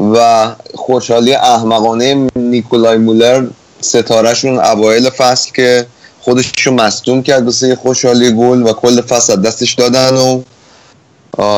و 0.00 0.46
خوشحالی 0.74 1.34
احمقانه 1.34 2.28
نیکولای 2.36 2.98
مولر 2.98 3.46
ستارهشون 3.80 4.58
اوایل 4.58 5.10
فصل 5.10 5.52
که 5.52 5.86
خودشون 6.20 6.74
مصدوم 6.74 7.22
کرد 7.22 7.44
واسه 7.44 7.76
خوشحالی 7.76 8.32
گل 8.32 8.62
و 8.62 8.72
کل 8.72 9.00
فصل 9.00 9.40
دستش 9.40 9.74
دادن 9.74 10.14
و 10.16 10.42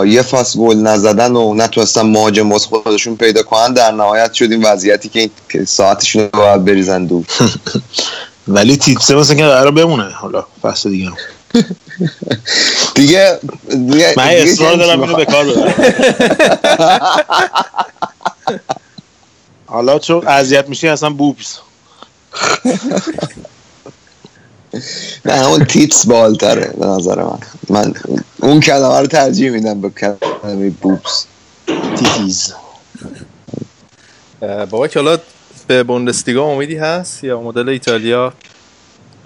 یه 0.06 0.22
فصل 0.22 0.58
گل 0.58 0.76
نزدن 0.76 1.36
و 1.36 1.54
نتونستن 1.54 2.02
مهاجم 2.02 2.52
واسه 2.52 2.68
خودشون 2.68 3.16
پیدا 3.16 3.42
کنن 3.42 3.72
در 3.72 3.90
نهایت 3.90 4.32
شد 4.32 4.52
این 4.52 4.62
وضعیتی 4.62 5.30
که, 5.48 5.64
ساعتشون 5.64 6.22
رو 6.22 6.28
باید 6.32 6.64
بریزن 6.64 7.06
دور 7.06 7.24
ولی 8.48 8.76
تیتسه 8.76 9.14
مثل 9.14 9.34
که 9.34 9.44
قرار 9.44 9.70
بمونه 9.70 10.10
حالا 10.10 10.44
فصل 10.62 10.90
دیگه. 10.90 11.10
دیگه 12.94 13.38
دیگه 13.70 14.14
من 14.16 14.28
دیگه 14.28 14.42
اصرار 14.42 14.76
دارم؟ 14.76 15.02
اینو 15.02 15.16
به 15.16 15.24
کار 15.24 15.44
ببرم. 15.44 15.74
حالا 19.66 19.98
چون 19.98 20.26
اذیت 20.26 20.68
میشی 20.68 20.88
اصلا 20.88 21.10
بوبس 21.10 21.58
نه 25.24 25.46
اون 25.46 25.64
تیتس 25.64 26.06
بالتره 26.06 26.74
به 26.78 26.86
نظر 26.86 27.22
من. 27.22 27.38
من 27.68 27.94
اون 28.40 28.60
کلمه 28.60 29.00
رو 29.00 29.06
ترجیح 29.06 29.50
میدم 29.50 29.80
به 29.80 29.90
کلمه 29.90 30.70
بوبس 30.70 31.26
تیتیز. 31.96 32.52
بابا 34.40 34.88
که 34.88 34.98
حالا 34.98 35.18
به 35.66 35.82
بوندسلیگا 35.82 36.44
امیدی 36.44 36.76
هست 36.76 37.24
یا 37.24 37.40
مدل 37.40 37.68
ایتالیا؟ 37.68 38.32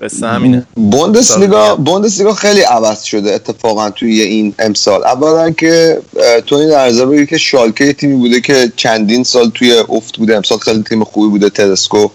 قصه 0.02 0.26
همینه. 0.26 0.66
بوندسلیگا 0.74 1.76
بوندسلیگا 1.76 2.34
خیلی 2.34 2.60
عوض 2.60 3.02
شده 3.02 3.32
اتفاقا 3.34 3.90
توی 3.90 4.20
این 4.20 4.54
امسال. 4.58 5.04
اولا 5.04 5.50
که 5.50 6.02
تو 6.46 6.56
این 6.56 6.70
عرضه 6.70 7.06
بگی 7.06 7.26
که 7.26 7.38
شالکه 7.38 7.84
یه 7.84 7.92
تیمی 7.92 8.14
بوده 8.14 8.40
که 8.40 8.72
چندین 8.76 9.24
سال 9.24 9.50
توی 9.50 9.72
افت 9.88 10.18
بوده. 10.18 10.36
امسال 10.36 10.58
خیلی 10.58 10.82
تیم 10.82 11.04
خوبی 11.04 11.28
بوده. 11.28 11.50
تدسکو 11.50 12.08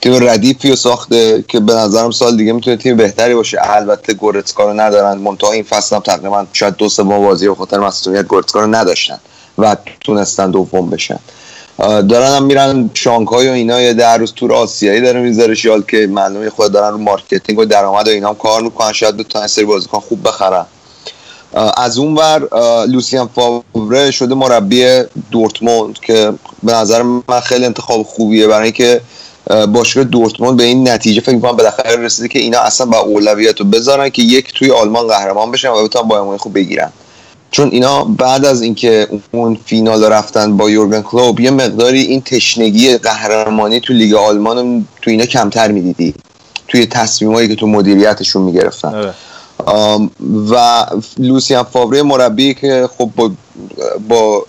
تیم 0.00 0.28
ردیفی 0.28 0.70
رو 0.70 0.76
ساخته 0.76 1.44
که 1.48 1.60
به 1.60 1.72
نظرم 1.72 2.10
سال 2.10 2.36
دیگه 2.36 2.52
می‌تونه 2.52 2.76
تیم 2.76 2.96
بهتری 2.96 3.34
باشه. 3.34 3.58
البته 3.60 4.14
گورتسکا 4.14 4.64
رو 4.64 4.80
ندارن. 4.80 5.18
منتها 5.18 5.52
این 5.52 5.62
فصل 5.62 5.96
هم 5.96 6.02
تقریبا 6.02 6.46
شاید 6.52 6.76
دو 6.76 6.88
سه 6.88 7.02
بازی 7.02 7.48
به 7.48 7.54
خاطر 7.54 7.78
مصدومیت 7.78 8.26
گورتسکا 8.26 8.60
رو 8.60 8.74
نداشتن 8.74 9.18
و 9.58 9.76
تونستن 10.00 10.50
دوم 10.50 10.90
بشن. 10.90 11.18
دارن 11.78 12.36
هم 12.36 12.42
میرن 12.42 12.90
شانگهای 12.94 13.48
و 13.48 13.52
اینا 13.52 13.80
یه 13.80 13.92
در 13.92 14.18
روز 14.18 14.32
تور 14.32 14.52
آسیایی 14.52 15.00
داره 15.00 15.20
می‌ذاره 15.20 15.54
شیال 15.54 15.82
که 15.88 16.06
معلومه 16.06 16.50
خود 16.50 16.72
دارن 16.72 16.92
رو 16.92 16.98
marketing 16.98 17.58
و 17.58 17.64
درآمد 17.64 18.08
و 18.08 18.10
اینا 18.10 18.28
هم 18.28 18.34
کار 18.34 18.62
می‌کنن. 18.62 18.92
شاید 18.92 19.16
بتونن 19.16 19.42
یه 19.42 19.48
سری 19.48 19.64
بازیکن 19.64 20.00
خوب 20.00 20.28
بخرن. 20.28 20.66
از 21.76 21.98
اون 21.98 22.14
ور 22.14 22.48
لوسیان 22.86 23.30
فاوره 23.34 24.10
شده 24.10 24.34
مربی 24.34 25.02
دورتموند 25.30 25.98
که 25.98 26.32
به 26.62 26.72
نظر 26.72 27.02
من 27.02 27.40
خیلی 27.40 27.64
انتخاب 27.64 28.02
خوبیه. 28.02 28.46
برای 28.46 28.64
اینکه 28.64 29.00
اه، 29.50 29.66
باشگاه 29.66 30.04
دورتموند 30.04 30.56
به 30.56 30.64
این 30.64 30.88
نتیجه 30.88 31.20
فکر 31.20 31.34
می‌کنم 31.34 31.56
بالاخره 31.56 31.96
رسیده 31.96 32.28
که 32.28 32.38
اینا 32.38 32.58
اصلا 32.58 32.86
با 32.86 32.98
اولویت 32.98 33.60
رو 33.60 33.66
بذارن 33.66 34.08
که 34.08 34.22
یک 34.22 34.52
توی 34.54 34.70
آلمان 34.70 35.06
قهرمان 35.06 35.50
بشن 35.50 35.68
و 35.68 35.84
بتونن 35.84 36.08
بایر 36.08 36.36
خوب 36.36 36.54
بگیرن. 36.54 36.92
چون 37.54 37.68
اینا 37.68 38.04
بعد 38.04 38.44
از 38.44 38.62
اینکه 38.62 39.08
اون 39.30 39.58
فینال 39.66 40.04
رفتن 40.04 40.56
با 40.56 40.70
یورگن 40.70 41.02
کلوب 41.02 41.40
یه 41.40 41.50
مقداری 41.50 42.00
این 42.00 42.20
تشنگی 42.20 42.96
قهرمانی 42.96 43.80
تو 43.80 43.92
لیگ 43.92 44.14
آلمان 44.14 44.88
تو 45.02 45.10
اینا 45.10 45.26
کمتر 45.26 45.72
می‌دیدی. 45.72 46.14
توی 46.68 46.86
تصمیمایی 46.86 47.48
که 47.48 47.54
تو 47.54 47.66
مدیریتشون 47.66 48.42
می‌گرفتن. 48.42 48.94
آره. 48.94 49.14
و 50.50 50.86
لوسیان 51.18 51.62
فاوره 51.62 52.02
مربی 52.02 52.54
که 52.54 52.88
خب 52.98 53.10
با 53.16 53.30
با 54.08 54.46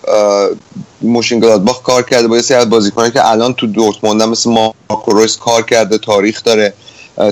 مونشن 1.02 1.40
گلادباخ 1.40 1.82
کار 1.82 2.02
کرده 2.02 2.28
با 2.28 2.36
یه 2.36 2.42
سری 2.42 2.58
از 2.58 2.70
بازیکنایی 2.70 3.12
که 3.12 3.30
الان 3.30 3.54
تو 3.54 3.66
دورتموند 3.66 4.22
مثل 4.22 4.50
مارکو 4.50 5.12
رویس 5.12 5.36
کار 5.36 5.62
کرده 5.62 5.98
تاریخ 5.98 6.44
داره. 6.44 6.74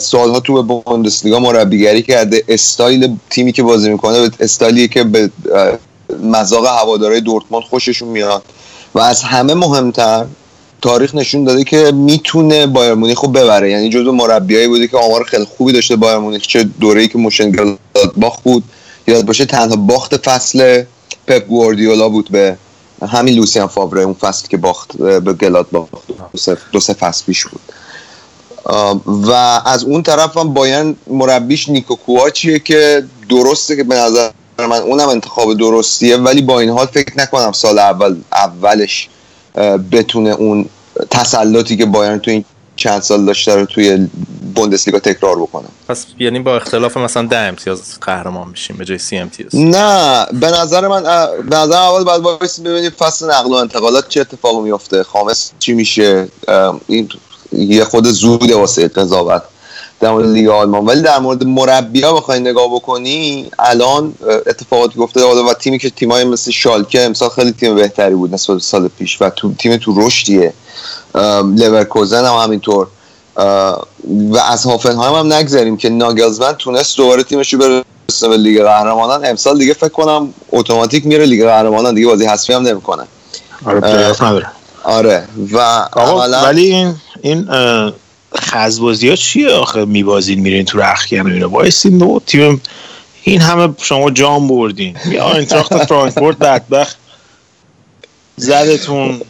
سالها 0.01 0.41
تو 0.41 0.63
بوندسلیگا 0.63 1.39
مربیگری 1.39 2.03
کرده. 2.03 2.45
استایل 2.49 3.17
تیمی 3.31 3.53
که 3.53 3.63
بازی 3.63 3.91
می‌کنه 3.91 4.31
استایلی 4.41 4.89
که 4.89 5.05
به 5.05 5.31
مذاق 6.23 6.67
هوادارهای 6.67 7.21
دورتموند 7.21 7.65
خوششون 7.65 8.09
میاد. 8.09 8.43
و 8.95 8.99
از 9.01 9.23
همه 9.23 9.55
مهمتر 9.55 10.25
تاریخ 10.83 11.15
نشون 11.15 11.45
داده 11.45 11.65
که 11.65 11.93
می‌تونه 11.93 12.67
بایرن 12.67 12.95
مونیخ 12.95 13.21
رو 13.21 13.29
ببره. 13.29 13.71
یعنی 13.71 13.89
جزو 13.91 14.13
مربیایی 14.13 14.69
بوده 14.69 14.89
که 14.89 14.97
آمار 14.97 15.25
خیلی 15.25 15.45
خوبی 15.45 15.73
داشته. 15.73 15.97
بایرن 15.97 16.19
مونیخ 16.19 16.43
چه 16.43 16.63
دوره‌ای 16.81 17.09
که 17.09 17.19
مونشن 17.19 17.51
گلادباخ 17.51 18.41
بود 18.41 18.65
یاد 19.07 19.27
باشه 19.27 19.45
تنها 19.45 19.77
باخت 19.77 20.17
فصل 20.17 20.83
پپ 21.27 21.47
گواردیولا 21.47 22.09
بود 22.09 22.29
به 22.31 22.57
همین 23.09 23.35
لوسیان 23.35 23.67
فاوره 23.67 24.03
اون 24.03 24.15
فصل 24.15 24.49
که 24.49 24.57
باخت 24.57 24.97
به 24.97 25.33
گلادباخ. 25.33 25.89
دو 26.33 26.39
سه- 26.39 26.59
دو 26.73 26.81
سه 26.81 26.93
فصل 26.93 27.25
پیش 27.25 27.47
بود. 27.47 27.61
و 29.07 29.31
از 29.67 29.85
اون 29.85 30.03
طرف 30.03 30.37
هم 30.37 30.55
باین 30.55 30.97
مربیش 31.07 31.69
نیکو 31.69 31.95
کوواچیه 31.95 32.59
که 32.59 33.05
درسته 33.31 33.77
که 33.77 33.85
به 33.85 33.95
نظر 33.95 34.31
من 34.59 34.73
اونم 34.73 35.09
انتخاب 35.09 35.59
درستیه 35.59 36.17
ولی 36.17 36.43
با 36.43 36.61
این 36.61 36.71
حال 36.71 36.87
فکر 36.87 37.19
نکنم 37.19 37.53
سال 37.53 37.79
اول 37.79 38.17
اولش 38.33 39.09
بتونه 39.93 40.31
اون 40.31 40.69
تسلطی 41.11 41.77
که 41.77 41.87
بایرن 41.87 42.19
تو 42.19 42.31
این 42.31 42.45
چند 42.77 43.03
سال 43.03 43.25
داشته 43.25 43.55
رو 43.55 43.67
توی 43.67 44.09
بوندسلیگا 44.55 44.99
تکرار 44.99 45.37
بکنه. 45.37 45.67
پس 45.89 46.07
یعنی 46.19 46.39
با 46.39 46.57
اختلاف 46.57 46.97
مثلا 46.97 47.27
ده 47.27 47.39
امتیاز 47.39 48.01
قهرمان 48.01 48.49
میشیم 48.49 48.77
به 48.77 48.85
جای 48.85 48.99
سی 48.99 49.17
امتیاز. 49.17 49.57
نه 49.57 50.27
به 50.41 50.51
نظر 50.51 50.89
من 50.89 51.03
به 51.51 51.57
نظر 51.57 51.77
اول 51.77 52.05
باید 52.05 52.23
وایسیم 52.23 52.65
ببینیم 52.65 52.91
فصل 52.91 53.31
نقل 53.31 53.51
و 53.51 53.55
انتقالات 53.55 54.09
چه 54.09 54.21
اتفاقی 54.21 54.61
میفته 54.61 55.03
خامس 55.03 55.53
چی 55.59 55.73
میشه 55.73 56.29
این 56.87 57.09
یه 57.59 57.85
خود 57.85 58.07
زوده 58.07 58.57
واسه 58.57 58.89
قضاوت. 58.89 59.43
در 60.01 60.11
مورد 60.11 60.27
لیگ 60.27 60.49
آلمان. 60.49 60.87
ولی 60.87 61.03
در 61.03 61.19
مورد 61.19 61.47
مربیا 61.47 62.13
بخوای 62.13 62.41
نگاه 62.41 62.75
بکنی 62.75 63.51
الان 63.59 64.15
اتفاقاتی 64.47 64.99
گفته 64.99 65.27
حالا 65.27 65.45
و 65.45 65.55
تیمی 65.55 65.79
که 65.79 65.91
تیمای 65.91 66.25
مثل 66.25 66.51
شالکه 66.51 67.03
امسال 67.03 67.29
خیلی 67.29 67.53
تیم 67.53 67.75
بهتری 67.75 68.15
بود 68.15 68.35
نسبت 68.35 68.59
سال 68.59 68.89
پیش 68.89 69.23
و 69.23 69.31
تو 69.31 69.55
تیم 69.55 69.77
تو 69.77 70.07
رشدیه. 70.07 70.53
لورکوزن 71.45 72.25
هم 72.25 72.35
همینطور. 72.35 72.87
و 73.37 74.39
از 74.51 74.65
هافنهایم 74.65 75.15
هم 75.15 75.33
نگذاریم 75.33 75.77
که 75.77 75.89
ناگلزمن 75.89 76.53
تونست 76.53 76.97
دوباره 76.97 77.23
تیمش 77.23 77.55
رو 77.55 77.61
برسونه 78.09 78.29
به 78.29 78.37
لیگ 78.37 78.63
قهرمانان. 78.63 79.27
امسال 79.27 79.59
دیگه 79.59 79.75
فکر 79.75 79.89
کنم 79.89 80.35
اتوماتیک 80.53 81.07
میره 81.07 81.25
لیگ 81.25 81.45
قهرمانان 81.45 81.95
دیگه 81.95 82.07
بازی 82.07 82.27
حذفی 82.27 82.53
هم 82.53 82.63
نمی‌کنه. 82.63 83.03
آره 83.67 84.13
آره. 84.85 85.29
و 85.53 85.59
ولی 86.45 86.63
این 86.63 86.95
این 87.25 87.49
خزبازی 88.39 89.09
ها 89.09 89.17
چیه 89.17 89.49
آخه 89.49 89.85
میبازین 89.85 90.41
میرین 90.41 90.65
تو 90.65 90.79
رخکن 90.79 91.21
و 91.21 91.33
اینا؟ 91.35 91.49
وایسین 91.49 92.03
و 92.03 92.19
تیم 92.27 92.61
این 93.23 93.41
همه 93.41 93.75
شما 93.83 94.11
جام 94.11 94.49
بردین. 94.49 94.97
یا 95.11 95.33
آینتراخت 95.33 95.85
فرانکفورت 95.85 96.39
بدبخت. 96.39 96.97
زدتون. 98.37 99.21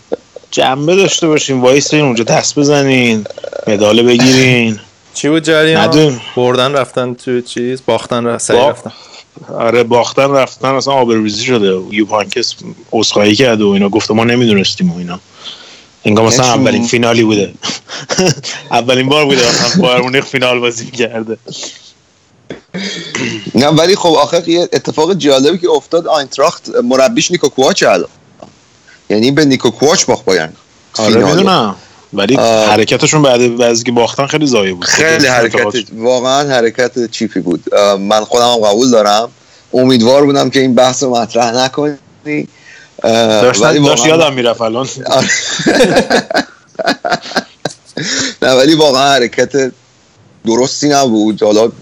جنبه 0.50 0.96
داشته 0.96 1.28
باشین 1.28 1.60
وایسین 1.60 2.00
اونجا 2.00 2.24
دست 2.24 2.58
بزنین 2.58 3.24
مداله 3.66 4.02
بگیرین. 4.02 4.80
چی 5.14 5.28
بود 5.28 5.42
جریان. 5.44 6.20
بردن 6.36 6.72
رفتن 6.72 7.14
تو 7.14 7.40
چیز؟ 7.40 7.82
باختن 7.86 8.26
رفتن 8.26 8.54
با- 8.54 8.70
رفتن. 8.70 8.92
آره 9.54 9.82
باختن 9.82 10.30
رفتن 10.30 10.68
اصلا 10.68 10.94
آبروریزی 10.94 11.44
شده. 11.44 11.80
یوپ 11.90 12.12
هاینکس 12.12 12.54
عذرخواهی 12.92 13.34
کرده 13.34 13.64
و 13.64 13.68
اینا. 13.68 13.88
گفته 13.88 14.14
ما 14.14 14.24
نمی‌دونستیم 14.24 14.92
و 14.92 14.98
اینا. 14.98 15.20
انگار 16.04 16.26
مثلا 16.26 16.46
نشون- 16.46 16.60
اولین 16.60 16.86
فینالی 16.86 17.22
بوده. 17.24 17.54
اولین 18.70 19.08
بار 19.08 19.24
بوده 19.24 19.48
مثلا 19.48 19.82
بایرن 19.82 20.00
مونیخ 20.00 20.24
فینال 20.24 20.60
بازی 20.60 20.90
کرده. 20.90 21.38
نه 23.54 23.66
ولی 23.66 23.96
خب 23.96 24.08
آخر 24.08 24.48
یه 24.48 24.68
اتفاق 24.72 25.14
جالبی 25.14 25.58
که 25.58 25.70
افتاد 25.70 26.06
آینتراخت 26.06 26.68
مربیش 26.84 27.30
نیکو 27.30 27.48
کوواچ 27.48 27.82
الان 27.82 28.08
یعنی 29.10 29.30
به 29.30 29.44
نیکو 29.44 29.70
کوواچ 29.70 30.04
باخت 30.04 30.24
بایرن. 30.24 30.52
آره. 30.98 31.24
می‌دونم. 31.24 31.76
ولی. 32.12 32.34
حرکتشون 32.36 33.22
بعد 33.22 33.40
از 33.60 33.78
اینکه 33.78 33.92
باختن 33.92 34.26
خیلی 34.26 34.46
زایه 34.46 34.74
بود. 34.74 34.84
خیلی 34.84 35.26
حرکت 35.26 35.66
واقعا 35.96 36.48
حرکت 36.48 37.10
چیپی 37.10 37.40
بود. 37.40 37.74
من 38.00 38.24
خودم 38.24 38.52
هم 38.52 38.56
قبول 38.68 38.90
دارم. 38.90 39.28
امیدوار 39.74 40.24
بودم 40.24 40.50
که 40.50 40.60
این 40.60 40.74
بحث 40.74 41.02
رو 41.02 41.16
مطرح 41.16 41.64
نکنی. 41.64 42.48
داشتن 43.04 43.64
ولی 43.64 43.80
داشت 43.80 44.06
یادم 44.06 44.34
می‌رفت 44.34 44.60
الان. 44.60 44.88
نه 48.42 48.52
ولی 48.52 48.74
واقعا 48.74 49.12
حرکت 49.12 49.72
درستی 50.46 50.88
نبود. 50.88 51.42
حالا 51.42 51.72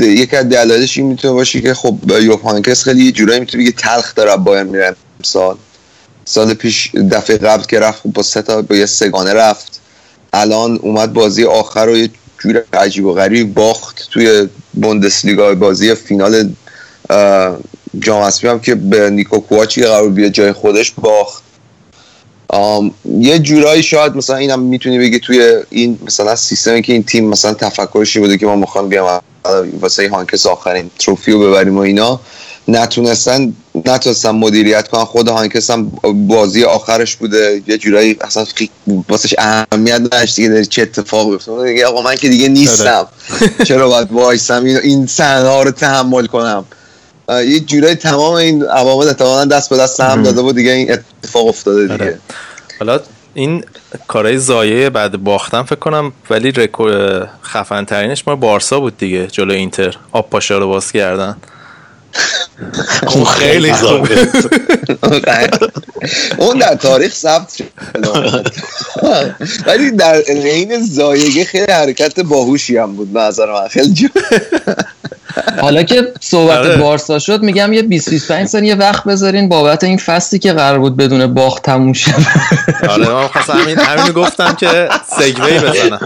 یکی 0.00 0.36
از 0.36 0.48
دلایلش 0.48 0.98
این 0.98 1.06
می‌تونه 1.06 1.34
باشه 1.34 1.60
که 1.60 1.74
خب 1.74 1.98
یوپانکس 2.22 2.82
خیلی 2.82 3.04
یه 3.04 3.12
جورایی 3.12 3.40
می‌تونه 3.40 3.64
بگه 3.64 3.72
تلخ 3.72 4.14
داره 4.14 4.32
از 4.32 4.44
بایرن 4.44 4.66
میره 4.66 4.96
سال 5.22 5.56
سال 6.24 6.54
پیش 6.54 6.90
دفعه 7.10 7.36
قبل 7.36 7.64
که 7.64 7.78
رفت 7.80 8.02
خب 8.02 8.12
با 8.12 8.22
سه 8.22 8.42
تا 8.42 8.62
با 8.62 8.76
یه 8.76 8.86
سگانه 8.86 9.34
رفت. 9.34 9.80
الان 10.32 10.78
اومد 10.82 11.12
بازی 11.12 11.44
آخر 11.44 11.86
رو 11.86 11.96
یه 11.96 12.10
جور 12.38 12.62
عجیب 12.72 13.04
و 13.04 13.12
غریب 13.12 13.54
باخت 13.54 14.08
توی 14.10 14.48
بوندسلیگا. 14.72 15.54
بازی 15.54 15.94
فینال 15.94 16.52
جام 17.98 18.22
حذفی 18.22 18.48
هم 18.48 18.60
که 18.60 18.74
به 18.74 19.10
نیکو 19.10 19.38
کوواچی 19.38 19.82
قرار 19.82 20.08
بیاد 20.08 20.30
جای 20.30 20.52
خودش 20.52 20.92
باخت. 20.92 21.42
یه 23.18 23.38
جورایی 23.38 23.82
شاید 23.82 24.16
مثلا 24.16 24.36
اینم 24.36 24.60
می‌تونی 24.60 24.98
بگی 24.98 25.18
توی 25.18 25.56
این 25.70 25.98
مثلا 26.06 26.36
سیستمی 26.36 26.82
که 26.82 26.92
این 26.92 27.02
تیم 27.02 27.28
مثلا 27.28 27.54
تفکرشی 27.54 28.20
بوده 28.20 28.38
که 28.38 28.46
ما 28.46 28.56
می‌خوام 28.56 28.88
بیام 28.88 29.20
واسه 29.80 30.08
هانکس 30.08 30.46
آخرین 30.46 30.90
تروفی 30.98 31.32
رو 31.32 31.40
ببریم 31.40 31.76
و 31.76 31.80
اینا 31.80 32.20
نتونستن 32.68 33.54
نتونستن 33.86 34.30
مدیریت 34.30 34.88
کنن. 34.88 35.04
خود 35.04 35.28
هانکس 35.28 35.70
هم 35.70 35.92
بازی 36.28 36.64
آخرش 36.64 37.16
بوده. 37.16 37.62
یه 37.66 37.78
جورایی 37.78 38.16
اصلا 38.20 38.44
واسش 39.08 39.34
اهمیت 39.38 40.00
نداشت 40.00 40.36
دیگه 40.36 40.64
چه 40.64 40.82
اتفاقی 40.82 41.34
افتاد 41.34 41.78
آقا 41.86 42.02
من 42.02 42.16
که 42.16 42.28
دیگه 42.28 42.48
نیستم. 42.48 43.06
چرا 43.64 43.88
باید 43.88 44.12
وایسم؟ 44.12 44.64
این, 44.64 44.76
این 44.76 45.06
صحنه 45.06 45.62
رو 45.62 45.70
تحمل 45.70 46.26
کنم. 46.26 46.64
یه 47.30 47.60
جورایی 47.60 47.94
تمام 47.94 48.34
این 48.34 48.64
عوامل 48.64 49.06
احتمالاً 49.06 49.44
دست 49.44 49.70
به 49.70 49.76
دست 49.76 50.00
هم 50.00 50.22
داده 50.22 50.42
بود 50.42 50.54
دیگه 50.56 50.70
این 50.70 50.92
اتفاق 50.92 51.46
افتاده 51.46 51.82
دیگه. 51.82 51.94
آره. 51.94 52.18
حالا 52.78 53.00
این 53.34 53.64
کارهای 54.08 54.38
زایه 54.38 54.90
بعد 54.90 55.16
باختن 55.16 55.62
فکر 55.62 55.78
کنم 55.78 56.12
ولی 56.30 56.52
رکورد 56.52 57.30
خفن 57.42 57.84
ترینش 57.84 58.28
ما 58.28 58.36
بارسا 58.36 58.80
بود 58.80 58.98
دیگه 58.98 59.26
جلو 59.26 59.52
اینتر. 59.52 59.96
آب 60.12 60.30
پاشا 60.30 60.58
رو 60.58 60.68
باز 60.68 60.92
کردن. 60.92 61.36
اون 63.14 63.24
خیلی 63.24 63.74
زایه 63.74 64.04
اون 66.38 66.58
در 66.58 66.74
تاریخ 66.74 67.14
ثبت 67.14 67.56
شد. 67.58 67.64
ولی 69.66 69.90
در 69.90 70.14
عین 70.28 70.82
زایگه 70.82 71.44
خیلی 71.44 71.72
حرکت 71.72 72.20
باهوشی 72.20 72.76
هم 72.76 72.92
بود 72.92 73.12
به 73.12 73.20
نظر 73.20 73.52
من. 73.52 73.68
خیلی 73.68 73.92
جو... 73.92 74.08
حالا 75.60 75.82
که 75.82 76.12
صحبت 76.20 76.58
آره. 76.58 76.76
بارسا 76.76 77.18
شد 77.18 77.42
میگم 77.42 77.72
یه 77.72 77.82
20 77.82 78.10
25 78.10 78.46
ثانیه 78.46 78.74
وقت 78.74 79.04
بذارین 79.04 79.48
بابت 79.48 79.84
این 79.84 79.98
فصلی 79.98 80.38
که 80.38 80.52
قرار 80.52 80.78
بود 80.78 80.96
بدون 80.96 81.34
باخت 81.34 81.62
تموم 81.62 81.92
شه. 81.92 82.14
آره 82.88 83.08
من 83.08 83.26
خواستم 83.26 83.52
همین 83.52 83.78
همینو 83.78 84.12
گفتم 84.12 84.54
که 84.54 84.88
سگوی 85.18 85.58
بزنم. 85.58 86.00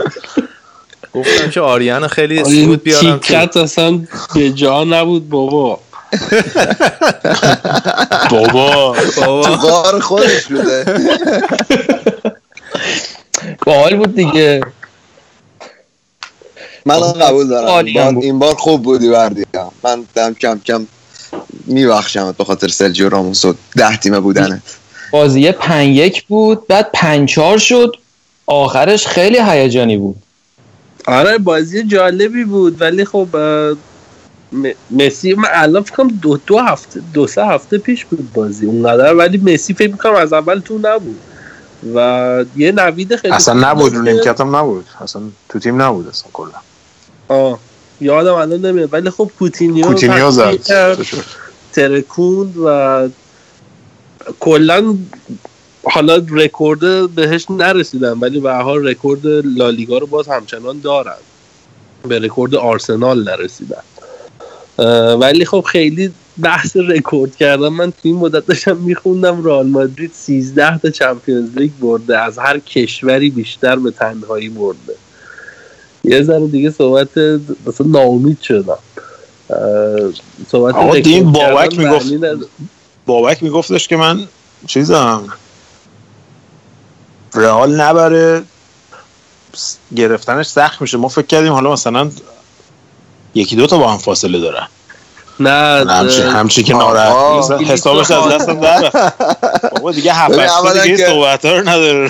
گفتم 1.14 1.50
که 1.50 1.60
آریان 1.60 2.08
خیلی 2.08 2.42
این 2.42 2.66
سود 2.66 2.82
بیارم. 2.82 3.18
تیکت 3.18 3.56
اصلا 3.56 4.00
به 4.34 4.50
جا 4.50 4.84
نبود 4.84 5.28
بابا. 5.28 5.80
بابا. 8.30 8.96
تو 9.14 9.56
غار 9.56 10.00
خودش 10.00 10.44
بوده. 10.44 10.84
باحال 13.66 13.96
بود 13.96 14.14
دیگه. 14.14 14.60
من 16.86 17.00
قبول 17.00 17.48
دارم. 17.48 18.18
این 18.18 18.38
بار 18.38 18.54
خوب 18.54 18.82
بودی 18.82 19.08
وردی. 19.08 19.44
من 19.82 20.04
دم 20.14 20.34
کم 20.34 20.60
کم 20.64 20.86
میبخشم 21.66 22.34
به 22.38 22.44
خاطر 22.44 22.68
سلجیو 22.68 23.08
راموس 23.08 23.44
و 23.44 23.54
ده 23.76 23.96
تیمه 23.96 24.20
بودنت 24.20 24.62
بازی 25.10 25.52
پنج 25.52 25.96
یک 25.96 26.26
بود 26.26 26.66
بعد 26.66 26.90
پنج 26.94 27.28
چهار 27.28 27.58
شد. 27.58 27.96
آخرش 28.46 29.06
خیلی 29.06 29.38
هیجانی 29.38 29.96
بود. 29.96 30.16
آره 31.06 31.38
بازی 31.38 31.84
جالبی 31.84 32.44
بود 32.44 32.80
ولی 32.80 33.04
خب 33.04 33.28
مسی 34.90 35.34
من 35.34 35.48
الان 35.52 35.82
فکر 35.82 35.94
کنم 35.96 36.08
دو 36.22 36.36
دو 36.46 36.58
هفته 36.58 37.00
دو 37.14 37.26
سه 37.26 37.44
هفته 37.44 37.78
پیش 37.78 38.04
بود 38.04 38.32
بازی 38.32 38.66
اونقدر 38.66 39.14
ولی 39.14 39.38
مسی 39.38 39.74
فکر 39.74 39.92
می‌کنم 39.92 40.14
از 40.14 40.32
اول 40.32 40.58
تو 40.58 40.78
نبود. 40.82 41.20
و 41.94 42.44
یه 42.56 42.72
نوید 42.72 43.16
خیلی 43.16 43.34
اصلا 43.34 43.70
نبود 43.70 43.92
که- 43.92 43.98
نیمکت 43.98 44.40
هم 44.40 44.56
نبود. 44.56 44.84
اصلا 45.00 45.22
تو 45.48 45.58
تیم 45.58 45.82
نبود 45.82 46.08
اصلا 46.08 46.30
کلا. 46.32 46.48
آه 47.28 47.58
یادم 48.00 48.34
الان 48.34 48.60
نمیاد. 48.66 48.88
ولی 48.92 49.10
خب 49.10 49.30
کوتینیو 49.38 49.86
کوتینیو 49.86 50.30
زد. 50.30 50.58
ترکوند 51.72 52.56
و 52.56 53.08
کلا 54.40 54.94
حالا 55.84 56.22
رکورد 56.30 57.10
بهش 57.14 57.46
نرسیدن 57.50 58.12
ولی 58.20 58.40
به 58.40 58.46
هر 58.46 58.52
حال 58.54 58.86
رکورد 58.88 59.20
لالیگا 59.26 59.98
رو 59.98 60.06
باز 60.06 60.28
همچنان 60.28 60.80
دارن. 60.80 61.16
به 62.08 62.18
رکورد 62.18 62.54
آرسنال 62.54 63.24
نرسیدن. 63.24 63.82
ولی 65.18 65.44
خب 65.44 65.60
خیلی 65.60 66.12
بحث 66.42 66.76
رکورد 66.76 67.36
کردم 67.36 67.68
من 67.68 67.90
توی 67.90 68.10
این 68.10 68.20
مدت 68.20 68.46
داشتم 68.46 68.76
میخوندم 68.76 69.44
رئال 69.44 69.66
مادرید 69.66 70.12
13 70.14 70.78
تا 70.78 70.90
چمپیونز 70.90 71.56
لیگ 71.56 71.72
برده. 71.80 72.18
از 72.18 72.38
هر 72.38 72.58
کشوری 72.58 73.30
بیشتر 73.30 73.76
به 73.76 73.90
تنهایی 73.90 74.48
برده. 74.48 74.94
یه 76.04 76.22
ذره 76.22 76.46
دیگه 76.46 76.70
صحبت 76.70 77.18
مثلا 77.66 77.86
ناامید 77.86 78.40
شدم. 78.40 78.78
صحبت 80.50 80.74
آقا 80.74 80.98
دین 80.98 81.32
بابک 81.32 81.78
می‌گفت. 81.78 82.12
بابک 83.06 83.42
میگفتش 83.42 83.88
که 83.88 83.96
من 83.96 84.28
چیزم 84.66 85.28
رئال 87.34 87.80
نبره 87.80 88.42
گرفتنش 89.96 90.46
سخت 90.46 90.80
میشه. 90.80 90.98
ما 90.98 91.08
فکر 91.08 91.26
کردیم 91.26 91.52
حالا 91.52 91.72
مثلا 91.72 92.10
یکی 93.34 93.56
دو 93.56 93.66
تا 93.66 93.78
با 93.78 93.88
هم 93.88 93.98
فاصله 93.98 94.40
دارن. 94.40 94.66
نه 95.40 95.50
همچی, 95.92 96.22
اه، 96.22 96.32
همچی 96.32 96.62
که. 96.62 96.74
ناراحت 96.74 97.50
حسابش 97.50 98.10
از 98.10 98.32
دستم 98.32 98.60
در 98.60 98.90
بابا 99.72 99.92
دیگه 99.92 100.12
هفت 100.12 100.82
دیگه 100.82 100.96
که- 100.96 101.06
صحبت 101.06 101.44
ها 101.44 101.52
رو 101.52 101.68
نداره. 101.68 102.08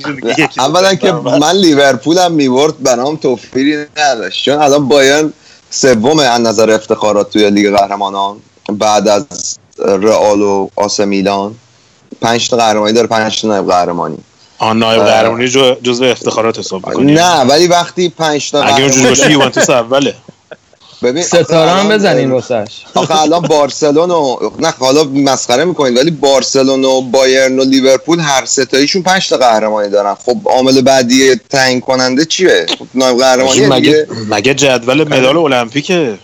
دیگه 0.00 0.48
اولا 0.58 0.94
که. 0.94 1.12
من 1.12 1.52
لیورپولم 1.52 2.32
می‌برد 2.32 2.82
برام 2.82 3.16
توفیری 3.16 3.86
نداشت. 3.96 4.44
چون 4.44 4.54
الان 4.62 4.88
بایرن 4.88 5.32
سوم 5.70 6.18
از 6.18 6.40
نظر 6.40 6.70
افتخارات 6.70 7.30
توی 7.30 7.50
لیگ 7.50 7.76
قهرمانان. 7.76 8.36
بعد 8.72 9.08
از 9.08 9.26
رئال 9.78 10.42
و 10.42 10.68
آس 10.76 11.00
میلان. 11.00 11.54
پنج 12.20 12.48
تا 12.50 12.56
قهرمانی 12.56 12.92
داره 12.92 13.06
پنج 13.06 13.42
تا 13.42 13.48
نایب 13.48 13.66
قهرمانی. 13.66 14.18
آن 14.58 14.78
نایب. 14.78 15.02
قهرمانی 15.02 15.48
جزو 15.82 16.04
افتخارات 16.04 16.58
حساب 16.58 16.88
می‌کنی. 16.88 17.12
نه 17.12 17.40
ولی 17.40 17.66
وقتی 17.66 18.08
پنج 18.08 18.50
تا 18.50 18.62
اگه 18.62 18.82
اونجوری 18.82 19.08
باشه 19.08 19.32
یوونتوس 19.32 19.70
اوله. 19.70 20.14
ببین 21.02 21.22
ستاره 21.22 21.70
هم 21.70 21.86
آخه 21.86 21.94
بزنین 21.94 22.18
الان- 22.18 22.30
واسش. 22.30 22.72
آخه 22.94 23.20
الان 23.22 23.40
بارسلون 23.42 24.10
و 24.10 24.36
نه 24.58 24.70
حالا 24.78 25.04
مسخره 25.04 25.64
می‌کنید 25.64 25.96
ولی 25.98 26.10
بارسلون 26.10 26.84
و 26.84 27.00
بایرن 27.00 27.58
و 27.58 27.64
لیورپول 27.64 28.20
هر 28.20 28.44
ستاییشون 28.44 29.02
پنج 29.02 29.28
تا 29.28 29.36
قهرمانی 29.36 29.90
دارن. 29.90 30.14
خب 30.14 30.36
عامل 30.44 30.80
بعدی 30.80 31.34
تعیین 31.36 31.80
کننده 31.80 32.24
چیه؟ 32.24 32.66
خب 32.78 32.86
نایب 32.94 33.18
قهرمانی 33.18 33.66
مگه 33.66 33.74
دیگه. 33.80 34.06
مگه 34.30 34.54
جدول 34.54 35.08
مدال 35.08 35.36
المپیکه؟ 35.36 36.18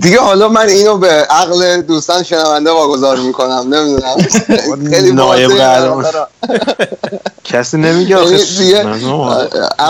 دیگه 0.00 0.20
حالا 0.20 0.48
من 0.48 0.68
اینو 0.68 0.98
به 0.98 1.08
عقل 1.10 1.80
دوستان 1.82 2.22
شنونده 2.22 2.70
واگذار 2.70 3.16
می‌کنم 3.16 3.74
نمی‌دونم. 3.74 4.16
خیلی 4.90 5.12
نایب. 5.12 5.50
کسی 7.44 7.76
نمیگه 7.76 8.16
آخه. 8.16 8.36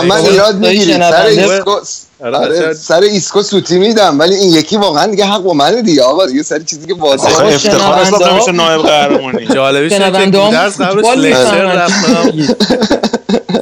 من- 0.07 0.25
ایراد 0.25 0.55
می‌گیری 0.55 0.93
سر 0.93 1.25
ایسکو 1.25 1.75
آره، 2.23 2.37
آره، 2.37 2.73
سر 2.73 3.01
ایسکو 3.01 3.41
سوتی 3.43 3.79
میدم 3.79 4.19
ولی 4.19 4.35
این 4.35 4.53
یکی 4.53 4.77
واقعا 4.77 5.07
دیگه 5.07 5.25
حق 5.25 5.41
با 5.41 5.53
منه 5.53 5.81
دیگه. 5.81 6.03
آقا 6.03 6.25
دیگه 6.25 6.43
سر 6.43 6.59
چیزی 6.59 6.87
که 6.87 6.93
واضحه. 6.93 7.45
افتخار 7.45 8.03
ها- 8.03 8.31
نمیشه 8.33 8.51
نایب 8.51 8.81
قهرمانی. 8.81 9.45
جالبیش 9.45 9.93
اینه 9.93 10.11
که 10.11 10.25
گودرز 10.37 10.81
قبلش 10.81 11.05
lecture. 11.17 11.65
رفتم 11.65 12.31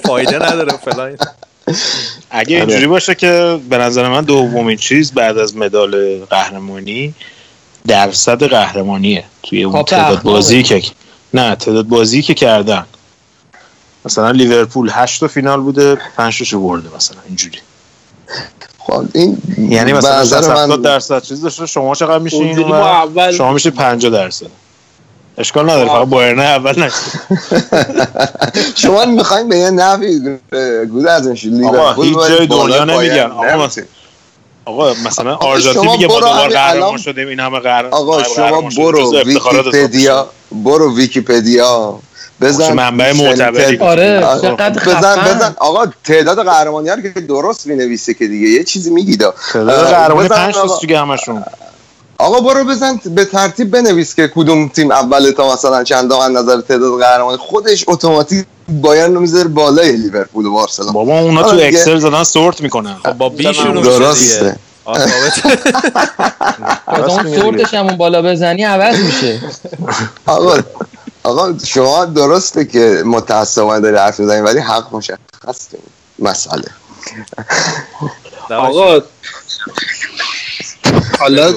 فایده 0.05 0.35
نداره 0.35 0.73
فلان. 0.85 1.17
اگه 2.29 2.57
اینجوری 2.57 2.87
باشه 2.87 3.15
که 3.15 3.59
به 3.69 3.77
نظر 3.77 4.09
من 4.09 4.21
دومین 4.21 4.77
چیز 4.77 5.11
بعد 5.11 5.37
از 5.37 5.55
مدال 5.57 6.19
قهرمانی 6.25 7.13
درصد 7.87 8.43
قهرمانیه 8.43 9.23
توی 9.43 9.63
اون 9.63 9.83
تعداد. 9.83 10.21
بازی 10.21 10.63
که 10.63 10.83
نه 11.33 11.55
تعداد 11.55 11.87
بازی 11.87 12.21
که 12.21 12.33
کردن. 12.33 12.85
مثلا 14.05 14.31
لیورپول 14.31 14.89
8 14.93 15.19
تا 15.19 15.27
فینال 15.27 15.61
بوده 15.61 15.97
5 16.17 16.39
تاشو 16.39 16.59
برده 16.61 16.89
مثلا 16.95 17.17
اینجوری. 17.27 17.59
خب 18.79 19.03
این 19.13 19.37
یعنی 19.57 19.91
به 19.91 19.97
مثلا 19.97 20.21
نظر 20.21 20.41
60 20.41 20.49
من- 20.49 20.57
70 20.63 20.81
درصد 20.81 21.23
چیز 21.23 21.41
داشته 21.41 21.65
شما 21.65 21.95
چقدر 21.95 22.19
میشین 22.19 22.65
شما 23.37 23.53
میشه 23.53 23.71
50 23.71 24.11
درصد. 24.11 24.45
اشکال 25.37 25.69
نداره 25.69 25.89
فقط 25.89 26.07
بایرن 26.07 26.39
اول 26.39 26.83
نشه 26.83 26.95
شما 28.81 29.05
می‌خواین 29.05 29.49
به 29.49 29.57
یه 29.57 29.69
نفی 29.69 30.19
گود 30.91 31.07
از 31.07 31.27
آقا، 31.65 32.01
هیچ 32.03 32.17
جای 32.17 32.47
دنیا. 32.47 32.83
نمیگن. 32.83 33.31
آقا،. 33.31 33.69
آقا 34.65 34.93
مثلا 35.05 35.35
آرژانتین 35.35 35.83
شما 35.83 35.91
میگه 35.91 36.07
ما 36.07 36.13
برو 36.19 36.27
دوبار 36.27 36.49
قهرمان 36.49 36.97
شدیم 36.97 37.27
این 37.27 37.39
همه 37.39 37.59
قهرمان 37.59 37.93
آقا 37.93 38.23
شما. 38.23 38.61
برو 38.77 39.21
ویکیپدیا 39.23 40.27
برو 40.51 40.95
ویکیپدیا. 40.95 41.99
بزن 42.41 42.73
منبع 42.73 43.13
معتبری 43.13 43.77
آره. 43.77 44.19
چقدر 44.41 44.83
بزن 44.85 45.15
بزن 45.15 45.55
آقا 45.57 45.85
تعداد 46.03 46.45
قهرمانی 46.45 46.89
رو 46.89 47.01
که 47.01 47.21
درست 47.21 47.67
می‌نویسه 47.67 48.13
که 48.13 48.27
دیگه 48.27 48.47
یه 48.47 48.63
چیزی 48.63 48.89
میگیدا 48.89 49.33
تعداد 49.53 49.87
قهرمانی 49.87 50.29
5 50.29 50.53
تاست 50.53 50.81
دیگه 50.81 50.99
همشون 50.99 51.43
آقا 52.19 52.39
برو 52.39 52.63
بزن 52.63 52.99
به 53.05 53.25
ترتیب 53.25 53.71
بنویس 53.71 54.15
که 54.15 54.27
کدوم 54.35 54.67
تیم 54.67 54.91
اول 54.91 55.31
تا 55.31 55.53
مثلا 55.53 55.83
چندم 55.83 56.19
از 56.19 56.31
نظر 56.31 56.61
تعداد 56.61 56.99
قهرمانی 56.99 57.37
خودش 57.37 57.85
اتوماتیک 57.87 58.45
بایرن 58.81 59.13
رو 59.13 59.19
می‌ذاره 59.19 59.47
بالای 59.47 59.91
لیورپول 59.91 60.45
و 60.45 60.51
بارسلون 60.51 60.93
بابا 60.93 61.19
اونا 61.19 61.41
تو 61.41 61.47
آره 61.47 61.57
دیگه. 61.57 61.67
اکسل 61.67 61.99
زدن 61.99 62.23
سورت 62.23 62.61
می‌کنن. 62.61 62.95
خب 63.05 63.13
با 63.13 63.29
بی 63.29 63.53
شروع 63.53 63.73
میشه 63.73 63.81
دیگه 63.81 63.99
درسته. 63.99 64.55
اون 66.87 67.35
سورتش 67.39 67.73
همون 67.73 67.97
بالا 67.97 68.21
بزنی 68.21 68.63
عوض 68.63 68.99
میشه. 68.99 69.41
آقا 70.25 70.57
آقا 71.23 71.53
شما 71.65 72.05
درسته 72.05 72.65
که 72.65 73.03
متاسفانه 73.05 73.79
داری 73.79 73.97
حرف 73.97 74.19
می‌زنی 74.19 74.41
ولی 74.41 74.59
حق 74.59 74.95
مشخص 74.95 75.67
مسئله. 76.19 76.67
آقا 78.49 79.01
حالا 81.19 81.53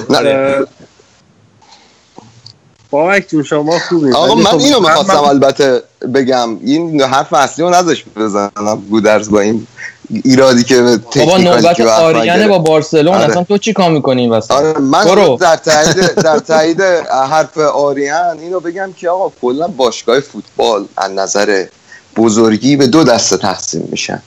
بابک 2.89 3.27
جون 3.29 3.43
شما 3.43 3.79
خوبی. 3.89 4.11
آقا 4.13 4.35
من 4.35 4.43
خب 4.43 4.59
اینو 4.59 4.79
می‌خواستم 4.79 5.13
من- 5.13 5.19
البته 5.29 5.83
بگم. 6.13 6.57
این 6.65 7.01
حرف 7.01 7.33
اصلی 7.33 7.65
رو 7.65 7.71
نذاش 7.71 8.05
بزنم 8.15 8.83
گودرز 8.89 9.29
با 9.29 9.39
این 9.39 9.67
ایرادی 10.23 10.63
که 10.63 10.99
بابا 11.15 11.37
نوبت 11.37 11.79
آریانه. 11.79 12.47
با 12.47 12.59
بارسلون 12.59 13.13
آره. 13.15 13.29
اصلا 13.29 13.43
تو 13.43 13.57
چی 13.57 13.73
کار 13.73 13.91
می‌کنی 13.91 14.29
وسط؟ 14.29 14.51
آره 14.51 14.79
من 14.79 15.05
برو. 15.05 15.37
در 15.41 15.55
تایید 15.57 16.13
در 16.25 16.39
تایید 16.39 16.81
حرف 17.29 17.57
آریان 17.57 18.39
اینو 18.39 18.59
بگم 18.59 18.93
که 18.97 19.09
آقا 19.09 19.31
کلا 19.41 19.67
باشگاه 19.67 20.19
فوتبال 20.19 20.85
از 20.97 21.11
نظر 21.11 21.65
بزرگی 22.15 22.75
به 22.75 22.87
دو 22.87 23.03
دسته 23.03 23.37
تقسیم 23.37 23.87
میشن. 23.91 24.21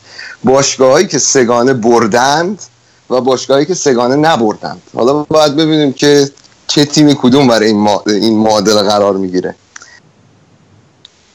باشگاهایی 0.44 1.06
که 1.06 1.18
سگانه 1.18 1.72
بردند 1.74 2.62
و 3.10 3.20
باشگاهایی 3.20 3.66
که 3.66 3.74
سگانه 3.74 4.16
نبردند 4.16 4.82
حالا 4.96 5.12
باید 5.12 5.56
ببینیم 5.56 5.92
که 5.92 6.30
چه 6.66 6.84
تیمی 6.84 7.16
کدوم 7.22 7.48
برای 7.48 7.66
این, 7.66 7.80
ما... 7.80 8.02
این 8.06 8.38
معادله 8.38 8.82
قرار 8.82 9.16
می‌گیره. 9.16 9.54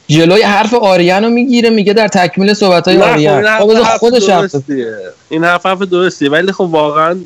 جلوی 0.07 0.41
حرف 0.41 0.73
آریان 0.73 1.23
رو 1.23 1.30
می‌گیره 1.30 1.69
میگه 1.69 1.93
در 1.93 2.07
تکمیل 2.07 2.53
صحبت 2.53 2.88
های 2.88 2.98
خب 2.98 3.03
آریان. 3.03 3.45
این 3.45 3.57
خب 3.57 3.72
حرف 3.72 3.99
خودش 3.99 4.30
حرف 4.30 4.51
درستیه. 4.51 4.95
این 5.30 5.43
حرف 5.43 5.65
حرف 5.65 5.81
درستیه 5.81 6.30
ولی 6.30 6.51
خب 6.51 6.61
واقعا 6.61 7.19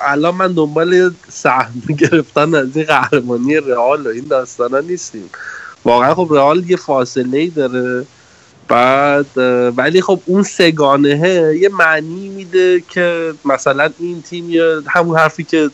الان 0.00 0.34
من 0.34 0.52
دنبال 0.52 1.10
سهم 1.28 1.82
گرفتن 1.98 2.54
از 2.54 2.76
این 2.76 2.84
قهرمانی 2.84 3.56
رئال 3.56 4.06
و 4.06 4.08
این 4.08 4.24
داستانا 4.30 4.80
نیستیم. 4.80 5.30
واقعا 5.84 6.14
خب 6.14 6.28
رئال 6.30 6.70
یه 6.70 6.76
فاصله 6.76 7.38
ای 7.38 7.48
داره. 7.48 8.06
بعد 8.68 9.26
ولی 9.76 10.02
خب 10.02 10.20
اون 10.26 10.42
سگانهه 10.42 11.56
یه 11.60 11.68
معنی 11.68 12.28
میده 12.28 12.82
که 12.88 13.34
مثلا 13.44 13.90
این 13.98 14.22
تیم 14.22 14.50
یا 14.50 14.82
همون 14.86 15.18
حرفی 15.18 15.44
که 15.44 15.70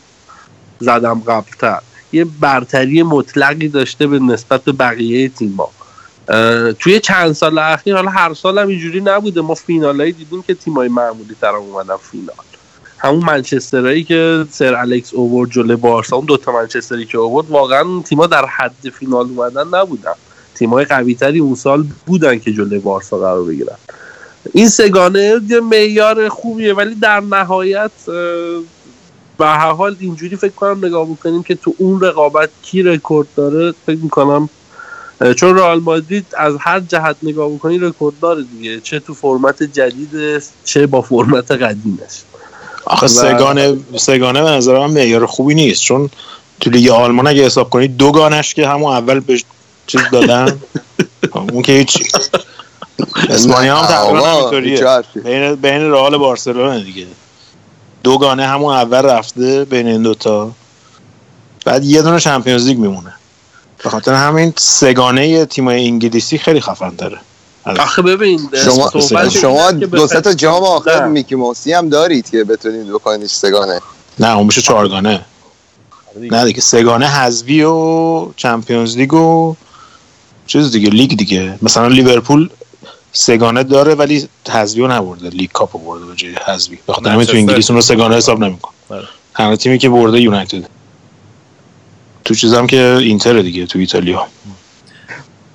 زدم 0.79 1.21
قبلتر 1.27 1.81
یه 2.13 2.25
برتری 2.25 3.03
مطلقی 3.03 3.67
داشته 3.67 4.07
به 4.07 4.19
نسبت 4.19 4.61
بقیه 4.65 5.29
تیما 5.29 5.69
توی 6.79 6.99
چند 6.99 7.31
سال 7.31 7.57
اخیر 7.57 7.95
حالا 7.95 8.09
هر 8.09 8.33
سال 8.33 8.59
هم 8.59 8.67
اینجوری 8.67 9.01
نبوده. 9.01 9.41
ما 9.41 9.55
فینالایی 9.55 10.11
دیدیم 10.11 10.41
که 10.41 10.53
تیمای 10.53 10.89
معمولی 10.89 11.35
تر 11.41 11.55
اومدن 11.55 11.97
فینال. 11.97 12.35
همون 12.97 13.25
منچسترایی 13.25 14.03
که 14.03 14.45
سر 14.49 14.75
الکس 14.75 15.13
اوورد 15.13 15.51
جلوی 15.51 15.75
بارسا 15.75 16.15
اون 16.15 16.25
دوتا 16.25 16.51
منچستری 16.51 17.05
که 17.05 17.17
اوورد 17.17 17.49
واقعا 17.49 18.01
تیما 18.01 18.27
در 18.27 18.45
حد 18.45 18.89
فینال 18.99 19.25
اومدن 19.25 19.67
نبودن. 19.67 20.13
تیمای 20.55 20.85
قوی 20.85 21.15
تری 21.15 21.39
اون 21.39 21.55
سال 21.55 21.85
بودن 22.05 22.39
که 22.39 22.53
جلوی 22.53 22.79
بارسا 22.79 23.17
قرار 23.17 23.43
بگیرن. 23.43 23.75
این 24.53 24.69
سگانه 24.69 25.41
یه 25.49 25.59
معیار 25.59 26.29
خوبیه 26.29 26.73
ولی 26.73 26.95
در 26.95 27.19
نهایت 27.19 27.91
به 29.37 29.45
هر 29.45 29.71
حال 29.71 29.95
اینجوری 29.99 30.35
فکر 30.35 30.51
کنم 30.51 30.85
نگاه 30.85 31.05
بکنیم 31.09 31.43
که 31.43 31.55
تو 31.55 31.73
اون 31.77 32.01
رقابت 32.01 32.49
کی 32.63 32.83
رکورد 32.83 33.27
داره 33.35 33.73
فکر 33.85 33.97
می‌کنم 34.03 34.49
چون 35.35 35.55
رئال 35.57 35.79
مادرید 35.79 36.25
از 36.37 36.55
هر 36.59 36.79
جهت 36.79 37.15
نگاه 37.23 37.49
بکنی 37.49 37.77
رکورد 37.77 38.15
داره 38.21 38.43
دیگه 38.57 38.79
چه 38.79 38.99
تو 38.99 39.13
فرمت 39.13 39.63
جدیدش 39.63 40.43
چه 40.65 40.87
با 40.87 41.01
فرمت 41.01 41.51
قدیمش. 41.51 42.23
آخه 42.85 43.05
و- 43.05 43.09
سگانه 43.09 43.77
سگانه 43.97 44.43
به 44.43 44.49
نظر 44.49 44.79
من 44.79 44.91
معیار 44.93 45.25
خوبی 45.25 45.55
نیست 45.55 45.81
چون 45.81 46.09
تو 46.59 46.69
لیگ 46.69 46.89
آلمان 46.89 47.27
اگه 47.27 47.45
حساب 47.45 47.69
کنید 47.69 47.97
دو 47.97 48.11
گانش 48.11 48.53
که 48.53 48.67
همون 48.67 48.91
اول 48.93 49.19
به 49.19 49.37
چیز 49.87 50.01
دادن؟ 50.11 50.59
اون 51.33 51.61
که 51.61 51.71
هیچ 51.71 51.97
اسپانیا 53.29 53.77
هم 53.77 53.85
تقریبا 53.85 54.27
همینطوریه. 54.27 55.03
بین 55.23 55.55
بین 55.55 55.91
رئال 55.91 56.13
و 56.13 56.19
بارسلونا 56.19 56.83
دیگه. 56.83 57.07
دو 58.03 58.17
گانه 58.17 58.47
همون 58.47 58.73
اول 58.73 59.01
رفته 59.01 59.65
بین 59.65 59.87
این 59.87 60.01
دوتا. 60.01 60.51
بعد 61.65 61.83
یه 61.83 62.01
دونه 62.01 62.19
چمپیونز 62.19 62.67
لیگ 62.67 62.77
میمونه. 62.77 63.13
به 63.83 63.89
خاطر 63.89 64.13
همین 64.13 64.53
سگانه 64.57 65.45
تیم 65.45 65.67
انگلیسی 65.67 66.37
خیلی 66.37 66.61
خفن 66.61 66.95
تره. 66.95 67.19
آخه 67.65 68.01
ببین 68.01 68.49
شما 68.65 68.89
صحبت 68.89 69.29
شما 69.29 69.71
دو 69.71 70.07
سه 70.07 70.21
تا 70.21 70.33
جام 70.33 70.63
آخر. 70.63 71.07
میکی 71.07 71.35
موسی 71.35 71.73
هم 71.73 71.89
دارید 71.89 72.29
که 72.29 72.43
بتونید 72.43 72.87
بکنید 72.87 73.27
سگانه 73.27 73.81
نه 74.19 74.35
اون 74.35 74.45
میشه 74.45 74.61
چهارگانه 74.61 75.25
نه 76.19 76.45
دیگه 76.45 76.61
سگانه 76.61 77.07
حذفی 77.07 77.63
و 77.63 78.27
چمپیونز 78.35 78.97
لیگ 78.97 79.13
و 79.13 79.55
چیز 80.47 80.71
دیگه 80.71 80.89
لیگ 80.89 81.17
دیگه. 81.17 81.59
مثلا 81.61 81.87
لیورپول 81.87 82.49
سگانه 83.11 83.63
داره 83.63 83.95
ولی 83.95 84.29
حذفی 84.49 84.81
رو 84.81 84.87
نبرده. 84.87 85.29
League 85.29 85.51
Cup 85.51 85.75
رو 85.75 85.81
برده 85.81 86.05
به 86.05 86.15
جای 86.15 86.35
حذفی. 86.45 86.79
بخاطر 86.87 87.09
همین 87.09 87.25
تو. 87.25 87.37
انگلیس 87.37 87.69
اون 87.69 87.75
رو 87.77 87.81
سگانه 87.81 88.15
حساب 88.15 88.39
نمیکن 88.39 88.71
بله. 88.89 89.03
تنها 89.35 89.55
تیمی 89.55 89.77
که 89.77 89.89
برده 89.89 90.21
یونایتد. 90.21 90.69
تو 92.25 92.35
چیزم 92.35 92.67
که 92.67 92.97
اینتر 92.99 93.41
دیگه 93.41 93.65
تو 93.65 93.79
ایتالیا. 93.79 94.27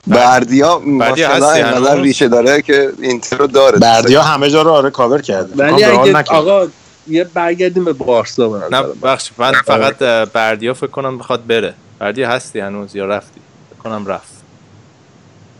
بردیا 0.06 0.78
بردیا 0.78 1.34
اینقدر 1.34 1.74
هنوز؟ 1.74 2.04
ریشه 2.04 2.28
داره 2.28 2.62
که 2.62 2.92
اینتر 3.02 3.36
رو 3.36 3.46
داره. 3.46 3.78
بردیا 3.78 4.22
همه 4.22 4.50
جا 4.50 4.62
رو 4.62 4.70
آره 4.70 4.90
کاور 4.90 5.22
کرده. 5.22 5.54
ولی 5.56 5.84
اگه. 5.84 6.16
آقا 6.30 6.66
یه 7.08 7.24
برگردیم 7.24 7.84
به 7.84 7.92
بارسا 7.92 8.68
نه. 8.72 8.82
بخش 8.82 9.30
من 9.38 9.52
فقط 9.52 10.02
اه، 10.02 10.24
بردیا 10.24 10.74
فکر 10.74 10.86
کنم 10.86 11.18
بخواد 11.18 11.46
بره. 11.46 11.74
بردیا 11.98 12.28
هستی 12.28 12.60
هنوز 12.60 12.96
یا 12.96 13.06
رفتی؟ 13.06 13.40
فکر 13.70 13.82
کنم 13.82 14.06
رفت. 14.06 14.39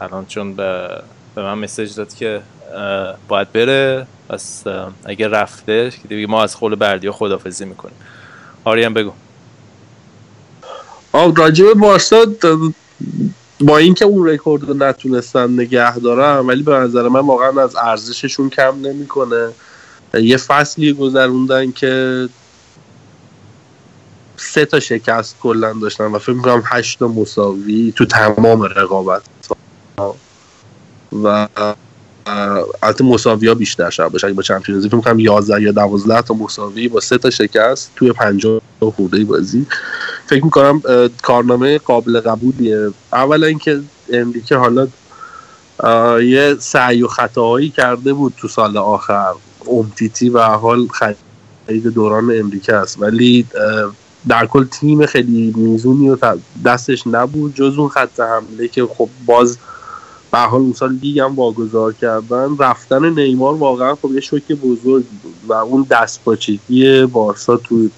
الان 0.01 0.27
چون 0.27 0.55
به, 0.55 0.89
به 1.35 1.43
من 1.43 1.55
مسیج 1.55 1.95
داد 1.95 2.15
که 2.15 2.43
باید 3.29 3.53
بره 3.53 4.07
پس 4.29 4.65
اگه 5.05 5.29
رفته 5.29 5.91
که 5.91 6.09
دیگه 6.09 6.27
ما 6.27 6.43
از 6.43 6.55
خول 6.55 6.75
بردیا 6.75 7.13
خدافزی 7.13 7.65
می‌کنیم. 7.65 7.97
آریان 8.65 8.95
بگو. 8.95 9.13
آه 11.13 11.35
راجب 11.35 11.75
بارسا 11.75 12.27
با 13.61 13.79
اینکه 13.79 14.05
اون 14.05 14.29
رکورد 14.29 14.63
رو 14.65 14.75
نتونستن 14.75 15.51
نگه 15.51 15.99
دارن 15.99 16.47
ولی 16.47 16.63
به 16.63 16.73
نظر 16.73 17.09
من 17.09 17.21
واقعا 17.21 17.63
از 17.63 17.77
ارزششون 17.77 18.51
کم 18.51 18.81
نمی‌کنه. 18.83 19.49
یه 20.15 20.37
فصلی 20.37 20.93
گذروندن 20.93 21.73
که 21.73 22.29
سه 24.37 24.65
تا 24.65 24.81
شکست 24.81 25.37
کلا 25.41 25.73
داشتن 25.73 26.05
و 26.05 26.19
فکر 26.19 26.33
می‌کنم 26.33 26.63
هشت 26.67 27.03
مساوی 27.03 27.93
تو 27.97 28.07
تمام 28.07 28.63
رقابت. 28.63 29.23
و 31.23 31.49
البته 32.83 33.05
مساوی 33.05 33.49
ها 33.49 33.55
بیشتر 33.55 33.91
شد 33.91 34.09
باشه. 34.09 34.27
اگه 34.27 34.35
با 34.35 34.43
چمپیونز 34.43 34.83
لیگ 34.83 34.91
فکر 34.91 34.97
می‌کنم 34.97 35.21
11 35.21 35.63
یا 35.63 35.73
12 35.73 36.23
تا 36.23 36.35
مساوی 36.35 36.89
با 36.89 37.01
سه 37.01 37.19
تا 37.19 37.31
شکست 37.31 37.91
توی 37.97 38.13
50 38.13 38.61
خورده 38.97 39.25
بازی. 39.25 39.67
فکر 40.27 40.45
می‌کنم 40.45 40.83
کارنامه 41.23 41.79
قابل 41.79 42.21
قبولیه. 42.21 42.91
اولا 43.13 43.47
اینکه 43.47 43.81
امریکا 44.13 44.59
حالا 44.59 44.89
یه 46.23 46.57
سعی 46.59 47.03
و 47.03 47.07
خطاهایی 47.07 47.69
کرده 47.69 48.13
بود 48.13 48.35
تو 48.37 48.49
سال 48.49 48.77
آخر. 48.77 49.33
امتیتی 49.71 50.29
و 50.29 50.43
حال 50.43 50.87
خرید 50.87 51.87
دوران 51.95 52.39
امریکا 52.39 52.77
است. 52.77 53.03
ولی 53.03 53.47
در 54.29 54.47
کل 54.47 54.65
تیم 54.65 55.07
خیلی 55.07 55.53
میزونی 55.57 56.11
و 56.11 56.17
دستش 56.65 57.07
نبود. 57.07 57.55
جز 57.55 57.79
اون 57.79 57.89
خط 57.89 58.21
حمله 58.21 58.69
که 58.69 58.87
خب 58.87 59.09
باز 59.27 59.59
به 60.33 60.39
حال 60.39 60.61
اون 60.61 60.73
سال 60.73 60.93
لیگ 60.93 61.19
هم 61.19 61.35
واگذار 61.37 61.93
کردن. 61.93 62.57
رفتن 62.59 63.19
نیمار 63.19 63.55
واقعا 63.55 63.95
خب 63.95 64.13
یه 64.15 64.21
شوک 64.21 64.53
بزرگی 64.53 65.19
بود 65.23 65.35
و 65.49 65.53
اون 65.53 65.87
دستپاچگی 65.91 67.07
بارسا 67.07 67.57
تو 67.57 67.89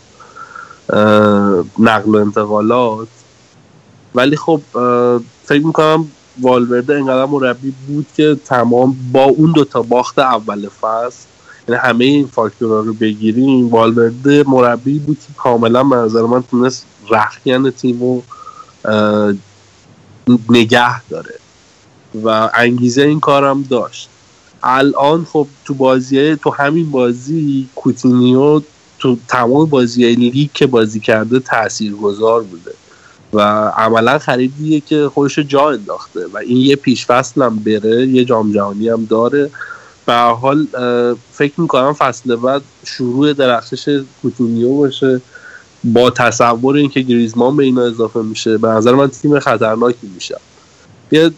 نقل 1.78 2.10
و 2.10 2.16
انتقالات. 2.16 3.08
ولی 4.14 4.36
خب 4.36 4.60
فکر 5.44 5.66
می‌کنم 5.66 6.08
والورده 6.40 6.94
انقدر 6.94 7.26
مربی 7.26 7.74
بود 7.86 8.06
که 8.16 8.36
تمام 8.44 8.96
با 9.12 9.24
اون 9.24 9.52
دوتا 9.52 9.82
باخت 9.82 10.18
اول 10.18 10.68
فصل 10.68 11.26
یعنی 11.68 11.80
همه 11.80 12.04
این 12.04 12.26
فاکتورها 12.26 12.80
رو 12.80 12.94
بگیریم 12.94 13.68
والورده 13.68 14.44
مربی 14.46 14.98
بود 14.98 15.18
که 15.26 15.34
کاملا 15.36 15.84
به 15.84 15.96
نظر 15.96 16.22
من 16.22 16.42
تونست 16.42 16.86
رخیان 17.10 17.70
تیم 17.70 18.00
رو 18.00 18.22
نگه 20.50 21.02
داره. 21.08 21.41
و 22.24 22.50
انگیزه 22.54 23.02
این 23.02 23.20
کارم 23.20 23.62
داشت. 23.62 24.08
الان 24.62 25.26
خب 25.32 25.46
تو 25.64 25.74
بازی 25.74 26.36
تو 26.36 26.50
همین 26.50 26.90
بازی 26.90 27.68
کوتینیو 27.74 28.60
تو 28.98 29.16
تمام 29.28 29.64
بازی 29.64 30.14
لیگ 30.14 30.50
که 30.54 30.66
بازی 30.66 31.00
کرده 31.00 31.40
تاثیرگذار 31.40 32.42
بوده 32.42 32.72
و 33.32 33.40
عملا 33.68 34.18
خریدیه 34.18 34.80
که 34.80 35.10
خودش 35.14 35.38
جا 35.38 35.70
انداخته 35.70 36.26
و 36.26 36.38
این 36.38 36.56
یه 36.56 36.76
پیش 36.76 37.06
فصل 37.06 37.42
هم 37.42 37.56
بره 37.56 38.06
یه 38.06 38.24
جام 38.24 38.52
جهانی 38.52 38.88
هم 38.88 39.04
داره. 39.04 39.50
به 40.06 40.14
حال 40.14 40.66
فکر 41.32 41.60
می‌کنم 41.60 41.92
فصل 41.92 42.36
بعد 42.36 42.62
شروع 42.84 43.32
درخشش 43.32 44.02
کوتینیو 44.22 44.74
باشه. 44.74 45.20
با 45.84 46.10
تصور 46.10 46.76
اینکه 46.76 47.00
گریزمان 47.00 47.56
به 47.56 47.64
اینا 47.64 47.82
اضافه 47.82 48.22
میشه 48.22 48.58
به 48.58 48.68
نظر 48.68 48.94
من 48.94 49.08
تیم 49.08 49.38
خطرناکی 49.38 50.06
میشه. 50.14 50.36
یه 51.12 51.30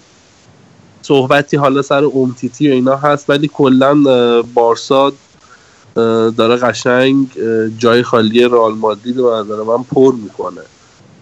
صحبتی 1.07 1.57
حالا 1.57 1.83
سر 1.83 2.05
امتیتی 2.05 2.71
و 2.71 2.73
اینا 2.73 2.97
هست 2.97 3.31
ولی 3.31 3.51
کلا 3.55 3.95
بارسا 4.55 5.13
داره 6.37 6.57
قشنگ 6.57 7.27
جای 7.79 8.03
خالی 8.03 8.45
رئال 8.45 8.75
مادرید 8.75 9.19
رو 9.19 9.45
نظر 9.45 9.63
من 9.63 9.83
پر 9.95 10.15
می‌کنه 10.15 10.61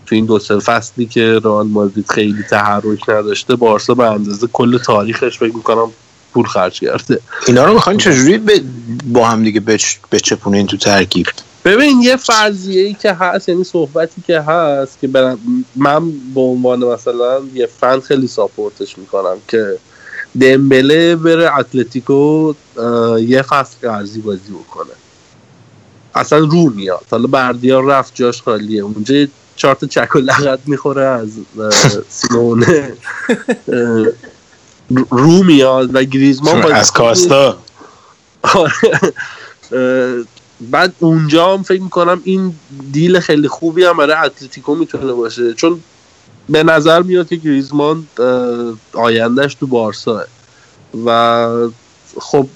تو 0.07 0.15
این 0.15 0.25
دو 0.27 0.39
سه 0.39 0.59
فصلی 0.59 1.07
که 1.07 1.41
رئال 1.45 1.67
مادرید 1.67 2.11
خیلی 2.11 2.43
تحرک 2.51 3.09
نداشته. 3.09 3.57
بارسا 3.57 3.95
به 3.95 4.11
اندازه 4.11 4.47
کل 4.47 4.79
تاریخش 4.79 5.39
فکر 5.39 5.57
می‌کنم 5.57 5.91
پول 6.33 6.47
خرج 6.47 6.81
کرده. 6.81 7.21
اینا 7.47 7.65
رو 7.65 7.75
می‌خواین 7.75 7.99
چجوری 7.99 8.41
با 9.13 9.27
هم 9.27 9.43
دیگه 9.45 9.61
بچ... 9.61 9.85
بچپونین 10.13 10.67
تو 10.67 10.77
ترکیب؟ 10.77 11.27
ببین 11.65 12.03
یه 12.03 12.17
فرضیه 12.17 12.83
ای 12.83 12.95
که 12.95 13.13
هست 13.13 13.49
یعنی 13.49 13.65
صحبتی 13.65 14.23
که 14.27 14.41
هست 14.41 15.01
که 15.01 15.09
من 15.77 16.11
به 16.35 16.41
عنوان 16.41 16.85
مثلا 16.85 17.41
یه 17.55 17.67
فن 17.67 18.01
خیلی 18.01 18.27
ساپورتش 18.27 18.99
می‌کنم 18.99 19.37
که 19.49 19.79
دمبله 20.41 21.17
بره 21.17 21.59
اتلتیکو 21.59 22.55
یه 23.19 23.43
فصل 23.43 23.77
قرضی 23.83 24.21
بازی 24.21 24.53
بکنه. 24.53 24.93
اصلا 26.15 26.39
رو 26.39 26.71
میاد. 26.71 27.05
حالا 27.11 27.27
بردیار 27.27 27.85
رفت 27.85 28.15
جاش 28.15 28.43
خالیه. 28.43 28.83
اونجا 28.83 29.27
چهار 29.57 29.75
تا 29.75 29.87
چک 29.87 30.17
و 30.17 30.19
لغت 30.19 30.59
می‌خوره 30.67 31.05
از 31.05 31.31
سیمونه. 32.09 32.93
رو 35.11 35.43
میاد 35.43 35.95
و 35.95 36.05
گریزمان 36.05 36.73
از 36.73 36.93
کاستا. 36.93 37.59
بعد 40.71 40.95
اونجا 40.99 41.53
هم 41.53 41.63
فکر 41.63 41.83
می‌کنم 41.83 42.21
این 42.25 42.55
دیل 42.93 43.21
خیلی 43.21 43.49
خوبی 43.49 43.85
هم 43.85 43.97
برای 43.97 44.17
اتلتیکو 44.27 44.75
می‌تونه 44.75 45.13
باشه. 45.13 45.55
چون 45.55 45.81
به 46.49 46.63
نظر 46.63 47.03
میاد 47.03 47.29
که 47.29 47.37
گریزمان 47.37 48.07
آیندهش 48.93 49.55
تو 49.55 49.67
بارسا 49.67 50.25
و 51.07 51.49
خب 52.21 52.47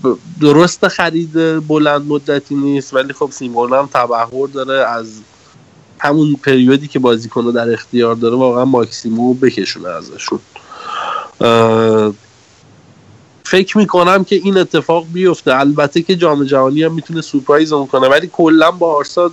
درست 0.41 0.89
خرید 0.89 1.67
بلند 1.69 2.07
مدتی 2.07 2.55
نیست 2.55 2.95
ولی 2.95 3.13
خب 3.13 3.31
سیمون 3.33 3.73
هم 3.73 3.89
تبهر 3.95 4.47
داره 4.47 4.89
از 4.89 5.07
همون 5.99 6.37
پریودی 6.43 6.89
که 6.89 6.99
بازیکن 6.99 7.51
در 7.51 7.73
اختیار 7.73 8.15
داره 8.15 8.37
واقعا 8.37 8.65
ماکسیموم 8.65 9.29
رو 9.29 9.35
بکشونه 9.35 9.89
ازشون. 9.89 10.41
فکر 13.51 13.79
می‌کنم 13.79 14.25
که 14.25 14.37
این 14.37 14.59
اتفاق 14.59 15.07
بیفته. 15.13 15.59
البته 15.59 16.03
که 16.03 16.17
جام 16.17 16.45
جهانی 16.45 16.83
هم 16.83 16.95
می‌تونه 16.95 17.21
سورپرایز 17.21 17.73
اون 17.73 17.87
کنه 17.87 18.09
ولی 18.09 18.31
کلا 18.33 18.71
بارسا 18.71 19.31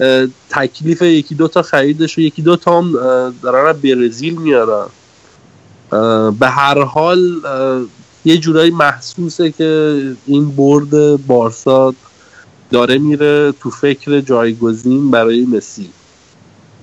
اه، 0.00 0.26
تکلیف 0.50 1.02
یکی 1.02 1.34
دو 1.34 1.48
تا 1.48 1.62
خریدش 1.62 2.18
و 2.18 2.20
یکی 2.20 2.42
دو 2.42 2.56
تا 2.56 2.78
هم 2.78 2.92
دارن 3.42 3.72
برزیل 3.72 4.34
میارن. 4.34 4.86
اه، 5.92 6.30
به 6.30 6.48
هر 6.48 6.82
حال 6.82 7.20
یه 8.24 8.38
جورایی 8.38 8.70
محسوسه 8.70 9.50
که 9.50 10.02
این 10.26 10.56
برد 10.56 11.26
بارسا 11.26 11.94
داره 12.70 12.98
میره 12.98 13.52
تو 13.52 13.70
فکر 13.70 14.20
جایگزین 14.20 15.10
برای 15.10 15.44
مسی. 15.44 15.90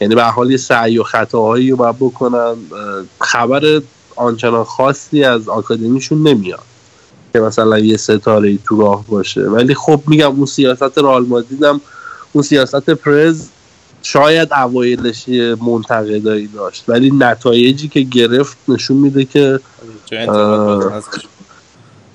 یعنی 0.02 0.16
به 0.16 0.24
حال 0.24 0.52
یه 0.52 0.58
سعی 0.58 0.98
و 0.98 1.04
خطاهایی 1.04 1.72
رو 1.72 1.78
باید 1.78 1.96
بکنن. 2.00 2.56
خبر 3.22 3.82
آنچنان 4.16 4.64
خاصی 4.64 5.24
از 5.24 5.50
آکادمیشون 5.50 6.28
نمیاد. 6.28 6.64
که 7.34 7.40
مثلا 7.40 7.80
یه 7.80 7.98
ستاره 7.98 8.50
ای 8.50 8.60
تو 8.66 8.82
راه 8.82 9.06
باشه. 9.08 9.42
ولی 9.42 9.76
خب 9.76 10.02
میگم 10.08 10.36
اون 10.36 10.46
سیاست 10.46 10.98
رئال 10.98 11.26
مادرید 11.26 11.64
هم 11.64 11.82
اون 12.34 12.44
سیاست 12.44 12.90
پرز 12.90 13.48
شاید 14.04 14.54
اوایلش 14.54 15.28
یه 15.28 15.56
منتقدایی 15.62 16.48
داشت. 16.48 16.84
ولی 16.88 17.12
نتایجی 17.12 17.88
که 17.88 18.02
گرفت 18.02 18.58
نشون 18.68 18.98
میده 18.98 19.26
که. 19.26 19.60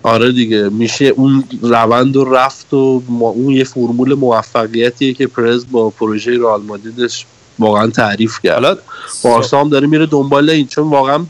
آره 0.02 0.32
دیگه 0.32 0.68
میشه 0.68 1.04
اون 1.04 1.44
روند 1.62 2.16
و 2.16 2.24
رفت 2.24 2.74
و 2.74 3.02
ما 3.08 3.28
اون 3.28 3.50
یه 3.50 3.64
فرمول 3.64 4.14
موفقیتیه 4.14 5.14
که 5.14 5.26
پرز 5.26 5.64
با 5.70 5.90
پروژه 5.90 6.38
رئال 6.38 6.62
مادریدش 6.62 7.26
واقعا 7.58 7.86
تعریف 7.86 8.38
کرد. 8.42 8.54
حالا 8.54 8.76
بارسا 9.24 9.60
هم 9.60 9.68
داره 9.68 9.86
میره 9.86 10.06
دنبال 10.06 10.50
این 10.50 10.66
چون 10.66 10.90
واقعا 10.90 11.24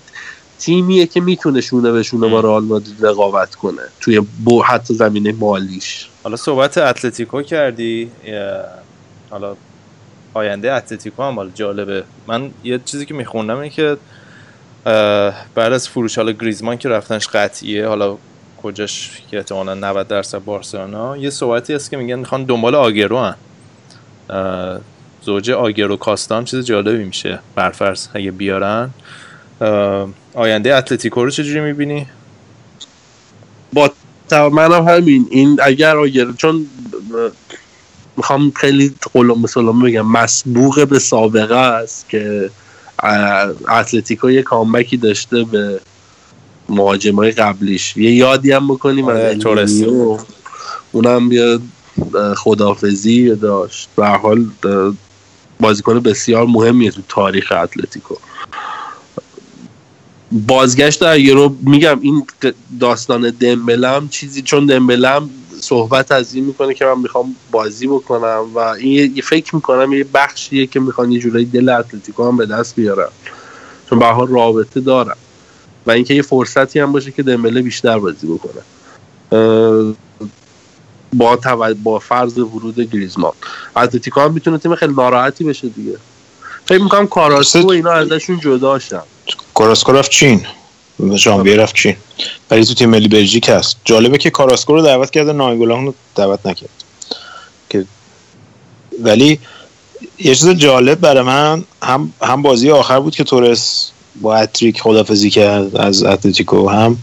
تیمیه 0.59 1.07
که 1.07 1.21
می‌تونه 1.21 1.61
شونه 1.61 1.93
به 1.93 2.03
شونه 2.03 2.29
با 2.29 2.41
رئال 2.41 2.65
مادرید 2.65 3.07
رقابت 3.07 3.55
کنه 3.55 3.83
توی 4.01 4.21
بو 4.21 4.63
حتی 4.63 4.95
زمینه 4.95 5.33
مالیش. 5.33 6.09
حالا 6.23 6.37
صحبت 6.37 6.79
اتلتیکو 6.79 7.43
کردی. 7.43 8.11
حالا 9.31 9.57
آینده 10.35 10.73
اتلتیکو 10.73 11.23
هم 11.23 11.35
حالا 11.35 11.51
جالبه. 11.55 12.05
من 12.27 12.51
یه 12.65 12.81
چیزی 12.85 13.07
که 13.07 13.15
میخوندم 13.15 13.57
اینه 13.57 13.71
که 13.71 13.97
بعد 15.55 15.73
از 15.73 15.89
فروش 15.89 16.17
حالا 16.17 16.33
گریزمان 16.33 16.79
که 16.79 16.89
رفتنش 16.89 17.29
قطعیه 17.29 17.87
حالا 17.87 18.17
کجاش 18.63 19.23
که 19.31 19.37
احتمالا 19.37 19.75
90 19.75 20.09
درصد 20.09 20.45
بارسلونا 20.45 21.17
یه 21.17 21.31
صحبتی 21.31 21.75
هست 21.75 21.91
که 21.91 21.97
میگن 21.97 22.19
می‌خوان 22.19 22.45
دنبال 22.45 22.75
آگرو 22.75 23.19
هن. 23.19 23.35
زوج 25.23 25.51
آگرو 25.51 25.97
کاستا 25.97 26.37
هم 26.37 26.45
چیز 26.45 26.67
جالبی 26.67 27.05
میشه. 27.05 27.39
برفرض 27.55 28.09
اگه 28.15 28.31
بیارن 28.31 28.91
آینده 30.35 30.75
اتلتیکو 30.75 31.25
رو 31.25 31.31
چجوری 31.31 31.61
می‌بینی؟ 31.61 32.07
با 33.73 33.91
منم 34.33 34.89
همین 34.89 35.29
این 35.31 35.59
اگر 35.63 35.97
آگر 35.97 36.27
چون 36.37 36.67
می‌خوام 38.17 38.51
خیلی 38.51 38.95
قلم 39.13 39.47
سلام 39.47 39.83
بگم 39.83 40.07
مسبوق 40.07 40.89
به 40.89 40.99
سابقه 40.99 41.57
است 41.57 42.09
که 42.09 42.51
اتلتیکو 43.69 44.31
یه 44.31 44.43
کامبکی 44.43 44.97
داشته 44.97 45.45
به 45.45 45.81
مهاجمای 46.69 47.31
قبلیش 47.31 47.97
یه 47.97 48.15
یادی 48.15 48.53
هم 48.53 48.69
بکنیم 48.69 49.09
از 49.09 49.47
آره،. 49.47 49.67
اونم 50.93 51.33
یه 51.33 51.59
خدافزی 52.37 53.35
داشت 53.35 53.89
به 53.97 54.07
حال 54.07 54.47
بازیکن 55.61 56.01
بسیار 56.01 56.47
مهمیه 56.47 56.91
تو 56.91 57.03
تاریخ 57.09 57.53
اتلتیکو 57.53 58.15
بازگشت 60.33 61.01
در 61.01 61.19
یورو 61.21 61.57
میگم 61.63 61.99
این 62.01 62.27
داستان 62.81 63.31
دمبلم 63.31 64.09
چیزی 64.09 64.43
چون 64.43 64.67
دمبلم 64.67 65.31
صحبت 65.61 66.13
از 66.13 66.35
این 66.35 66.45
می‌کنه 66.45 66.75
که 66.75 66.85
من 66.85 66.99
می‌خوام 67.01 67.37
بازی 67.51 67.87
بکنم 67.87 68.45
و 68.55 68.59
این 68.59 69.17
یه- 69.17 69.23
فکر 69.23 69.55
می‌کنم 69.55 69.93
یه 69.93 70.07
بخشیه 70.15 70.67
که 70.67 70.81
می‌خوان 70.81 71.13
یه 71.13 71.21
جورایی 71.21 71.47
دل 71.47 71.69
اتلتیکو 71.69 72.29
هم 72.29 72.37
به 72.37 72.47
دست 72.47 72.77
بیارن. 72.77 73.09
چون 73.91 73.99
به 73.99 74.07
رابطه 74.29 74.81
دارن. 74.81 75.17
و 75.87 75.91
اینکه 75.91 76.15
یه 76.15 76.23
فرصتی 76.23 76.81
هم 76.81 76.93
باشه 76.93 77.11
که 77.11 77.23
دمبله 77.23 77.63
بیشتر 77.63 77.99
بازی 77.99 78.27
بکنه. 78.27 78.63
با. 81.13 81.75
با 81.75 81.99
فرض 81.99 82.39
ورود 82.39 82.81
گریزمان. 82.81 83.33
اتلتیکو 83.77 84.21
هم 84.21 84.33
می‌تونه 84.33 84.59
تیم 84.59 84.75
خیلی 84.75 84.95
ناراحتی 84.95 85.45
بشه 85.45 85.69
دیگه. 85.69 85.97
فکر 86.69 86.83
می‌کنم 86.83 87.07
کاراسکو 87.07 87.69
و 87.69 87.71
اینا 87.71 87.93
ازشون 87.93 88.41
جدا 88.41 88.79
شن 88.79 89.03
کاراسکو 89.55 89.93
رفت 89.93 90.11
چین. 90.11 90.47
ژانویه 91.17 91.57
رفت 91.57 91.75
چین. 91.75 91.97
ولی 92.51 92.65
تو 92.65 92.75
تیم 92.75 92.91
ملی 92.91 93.09
بلژیک 93.09 93.49
هست. 93.49 93.77
جالبه 93.85 94.19
که 94.19 94.31
کاراسکو 94.31 94.75
رو 94.75 94.83
دعوت 94.83 95.11
کرده 95.11 95.33
نایگولان 95.33 95.87
رو 95.87 95.95
دعوت 96.15 96.47
نکرد. 96.47 96.71
که 97.71 97.85
ولی 99.03 99.39
یه 100.19 100.35
چیز 100.35 100.49
جالب 100.49 101.01
برای 101.01 101.23
من 101.23 101.65
هم 101.83 102.13
هم 102.23 102.43
بازی 102.43 102.71
آخر 102.71 103.01
بود 103.01 103.17
که 103.17 103.25
تورس 103.25 103.91
با 104.21 104.37
اتریک 104.37 104.81
خدافزی 104.81 105.31
کرد 105.31 105.77
از 105.77 106.03
اتلتیکو 106.03 106.69
هم 106.69 106.99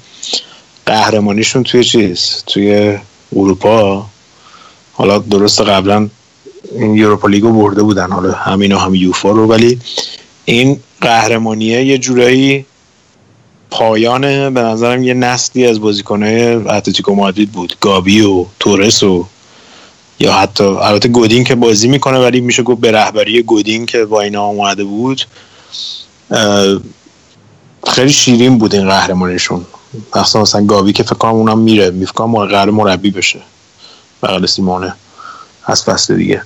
قهرمانیشون 0.85 1.63
توی 1.63 1.83
چیز؟ 1.83 2.43
توی 2.47 2.97
اروپا. 3.35 4.05
حالا 4.93 5.19
درست 5.19 5.61
قبلا 5.61 6.09
این 6.71 6.95
یوروپا 6.95 7.27
لیگو 7.27 7.51
برده 7.51 7.83
بودن. 7.83 8.11
حالا 8.11 8.31
همین 8.31 8.71
هم 8.71 8.95
یوفا 8.95 9.31
رو. 9.31 9.47
ولی 9.47 9.79
این 10.45 10.79
قهرمانیه 11.01 11.85
یه 11.85 11.97
جورایی 11.97 12.65
پایان 13.71 14.53
به 14.53 14.61
نظرم 14.61 15.03
یه 15.03 15.13
نسلی 15.13 15.67
از 15.67 15.79
بازیکنهای 15.79 16.53
اتلتیکو 16.53 17.15
مادرید 17.15 17.51
بود. 17.51 17.77
گابی 17.81 18.21
و 18.21 18.45
تورس 18.59 19.03
و 19.03 19.25
یا 20.19 20.33
حتی 20.33 20.63
البته 20.63 21.07
گودین 21.07 21.43
که 21.43 21.55
بازی 21.55 21.87
می‌کنه 21.87 22.19
ولی 22.19 22.41
میشه 22.41 22.63
گفت 22.63 22.81
به 22.81 22.91
رهبری 22.91 23.43
گودین 23.43 23.85
که 23.85 24.05
با 24.05 24.21
اینا 24.21 24.45
اومده 24.45 24.83
بود 24.83 25.21
خیلی 27.87 28.11
شیرین 28.11 28.57
بود 28.57 28.75
این 28.75 28.89
قهرمانیشون. 28.89 29.65
مثلا 30.15 30.41
مثلا 30.41 30.65
گابی 30.65 30.93
که 30.93 31.03
فکر 31.03 31.15
کنم 31.15 31.31
اونم 31.31 31.59
میره. 31.59 31.91
فکر 31.91 32.11
کنم 32.11 32.45
قرار 32.45 32.69
مربی 32.69 33.11
بشه. 33.11 33.39
بغل 34.23 34.45
سیمونه. 34.45 34.93
از 35.65 35.83
فصل 35.83 36.17
دیگه. 36.17 36.41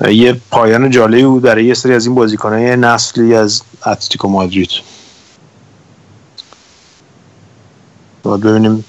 یه 0.00 0.40
پایان 0.50 0.90
جالبی 0.90 1.24
بود 1.24 1.42
برای 1.42 1.64
یه 1.64 1.74
سری 1.74 1.94
از 1.94 2.06
این 2.06 2.14
بازیکنهای 2.14 2.76
نسلی 2.76 3.34
از 3.34 3.62
اتلتیکو 3.86 4.28
مادرید. 4.28 4.70
باید 8.22 8.40
ببینیم 8.40 8.84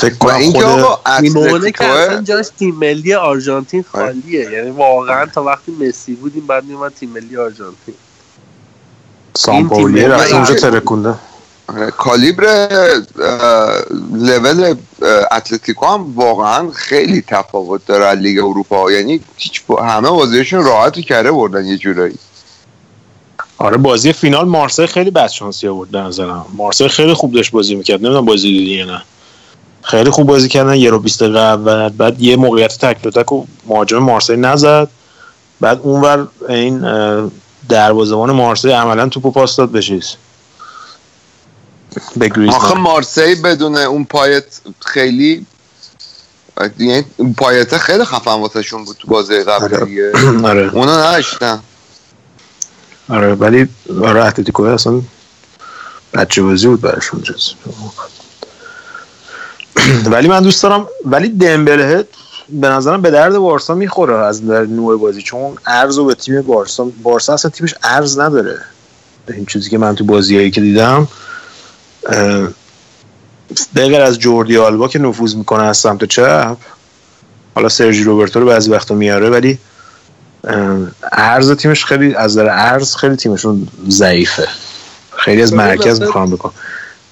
فکر 0.00 0.14
کنم 0.14 0.34
اینکه 0.34 0.60
خود 0.60 0.90
که 1.00 1.10
اصلا 1.10 1.42
اتلتیکو 1.42 2.22
جاش 2.22 2.46
تیم 2.58 2.74
ملی 2.74 3.14
آرژانتین 3.14 3.84
خالیه. 3.92 4.50
یعنی 4.50 4.70
واقعا 4.70 5.26
تا 5.26 5.44
وقتی 5.44 5.72
مسی 5.72 6.14
بودیم 6.14 6.46
بعد 6.46 6.64
میومد 6.64 6.94
تیم 6.94 7.10
ملی 7.10 7.36
آرژانتین. 7.36 7.94
این 9.48 9.70
رفت 9.70 10.32
ملی 10.32 10.32
اونجا. 10.32 10.54
ترکونده. 10.54 11.14
کالیبر 11.96 12.44
اه، 12.46 13.82
لول 14.12 14.74
اتلتیکو 15.30 15.86
هم 15.86 16.14
واقعا 16.14 16.70
خیلی 16.70 17.24
تفاوت 17.28 17.86
داره 17.86 18.20
لیگ 18.20 18.38
اروپا. 18.38 18.92
یعنی 18.92 19.20
همه 19.82 20.10
بازیشون 20.10 20.64
راحتی 20.64 21.02
کرده 21.02 21.32
بردن 21.32 21.64
یه 21.64 21.76
جورایی. 21.76 22.14
آره 23.58 23.76
بازی 23.76 24.12
فینال 24.12 24.48
مارسی 24.48 24.86
خیلی 24.86 25.10
بدشانسی 25.10 25.68
آورد 25.68 25.90
به 25.90 25.98
نظرم. 25.98 26.46
مارسی 26.56 26.88
خیلی 26.88 27.14
خوب 27.14 27.32
داشت 27.32 27.50
بازی 27.52 27.74
می‌کرد. 27.74 28.00
نمی‌دونم 28.00 28.24
بازی 28.24 28.48
دیدی 28.48 28.84
نه. 28.84 29.02
خیلی 29.82 30.10
خوب 30.10 30.26
بازی 30.26 30.48
کردن. 30.48 30.74
یه 30.74 30.90
رو 30.90 30.98
20 30.98 31.22
دقیقه 31.22 31.38
اول 31.38 31.88
بعد 31.88 32.22
یه 32.22 32.36
موقعیت 32.36 32.78
تک 32.78 33.02
به 33.02 33.10
تک 33.10 33.32
و 33.32 33.44
مهاجم 33.66 33.98
مارسی 33.98 34.36
نزد. 34.36 34.88
بعد 35.60 35.80
اونور 35.82 36.28
این 36.48 36.80
دروازه‌بان 37.68 38.32
مارسی 38.32 38.70
عملا 38.70 39.08
توپو 39.08 39.30
پاس 39.30 39.56
داد 39.56 39.72
به 41.94 42.00
به 42.16 42.26
آخه 42.26 42.40
گریزمان 42.40 42.78
مارسی 42.80 43.34
بدون 43.34 43.76
اون 43.76 44.04
پایت 44.04 44.44
خیلی 44.80 45.46
یعنی 46.78 47.04
پایته 47.36 47.78
خیلی 47.78 48.04
خفن 48.04 48.30
واسهشون 48.30 48.84
بود 48.84 48.96
تو 48.96 49.08
بازی 49.08 49.42
قبل 49.42 49.84
دیگه. 49.84 50.12
آره. 50.48 50.70
اونو 50.74 50.90
نداشتن 50.90 51.60
آره 53.08 53.34
ولی 53.34 53.68
آره 54.04 54.24
اتلتیکو 54.24 54.62
اصلا 54.62 55.00
بچه 56.14 56.42
بازی 56.42 56.66
بود 56.66 56.80
براشون 56.80 57.22
چیز 57.22 57.54
ولی 60.12 60.28
من 60.28 60.42
دوست 60.42 60.62
دارم 60.62 60.86
ولی 61.04 61.28
دمبله 61.28 62.04
به 62.48 62.68
نظرم 62.68 63.02
به 63.02 63.10
درد 63.10 63.38
بارسا 63.38 63.74
می‌خوره 63.74 64.16
از 64.16 64.46
در 64.46 64.62
نوع 64.62 64.98
بازی 64.98 65.22
چون 65.22 65.58
ارز 65.66 65.98
رو 65.98 66.04
به 66.04 66.14
تیم 66.14 66.42
بارسا 66.42 66.84
بارسا 67.02 67.34
اصلا 67.34 67.50
تیمش 67.50 67.74
ارز 67.82 68.18
نداره. 68.18 68.58
این 69.28 69.46
چیزی 69.46 69.70
که 69.70 69.78
من 69.78 69.94
تو 69.94 70.04
بازیایی 70.04 70.50
که 70.50 70.60
دیدم 70.60 71.08
غیر 73.74 74.00
از 74.00 74.18
جوردی 74.18 74.56
آلبا 74.56 74.88
که 74.88 74.98
نفوذ 74.98 75.34
می‌کنه 75.34 75.62
از 75.62 75.76
سمت 75.76 76.04
چپ. 76.04 76.56
حالا 77.54 77.68
سرژی 77.68 78.04
روبرتو 78.04 78.40
رو 78.40 78.46
بعضی 78.46 78.70
وقتا 78.70 78.94
میاره 78.94 79.30
ولی 79.30 79.58
ارز 81.12 81.52
تیمش 81.52 81.84
خیلی 81.84 82.14
از 82.14 82.32
نظر 82.32 82.48
ارز 82.50 82.96
خیلی 82.96 83.16
تیمشون 83.16 83.68
ضعیفه. 83.88 84.48
خیلی 85.16 85.42
از 85.42 85.52
مرکز 85.52 86.00
می‌خوام 86.00 86.30
بکن. 86.30 86.52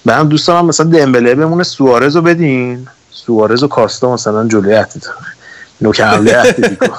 به 0.05 0.13
هم 0.13 0.29
دوست 0.29 0.47
دارم 0.47 0.65
مثلا 0.65 0.85
دمبله 0.85 1.35
بمونه 1.35 1.63
سوارز 1.63 2.15
رو 2.15 2.21
بدین. 2.21 2.87
سوارز 3.11 3.63
و 3.63 3.67
کاستا 3.67 4.13
مثلا 4.13 4.47
جلوی 4.47 4.73
اتلتیکو. 4.73 5.13
نوک 5.81 6.01
حمله 6.01 6.37
اتلتیکو. 6.37 6.85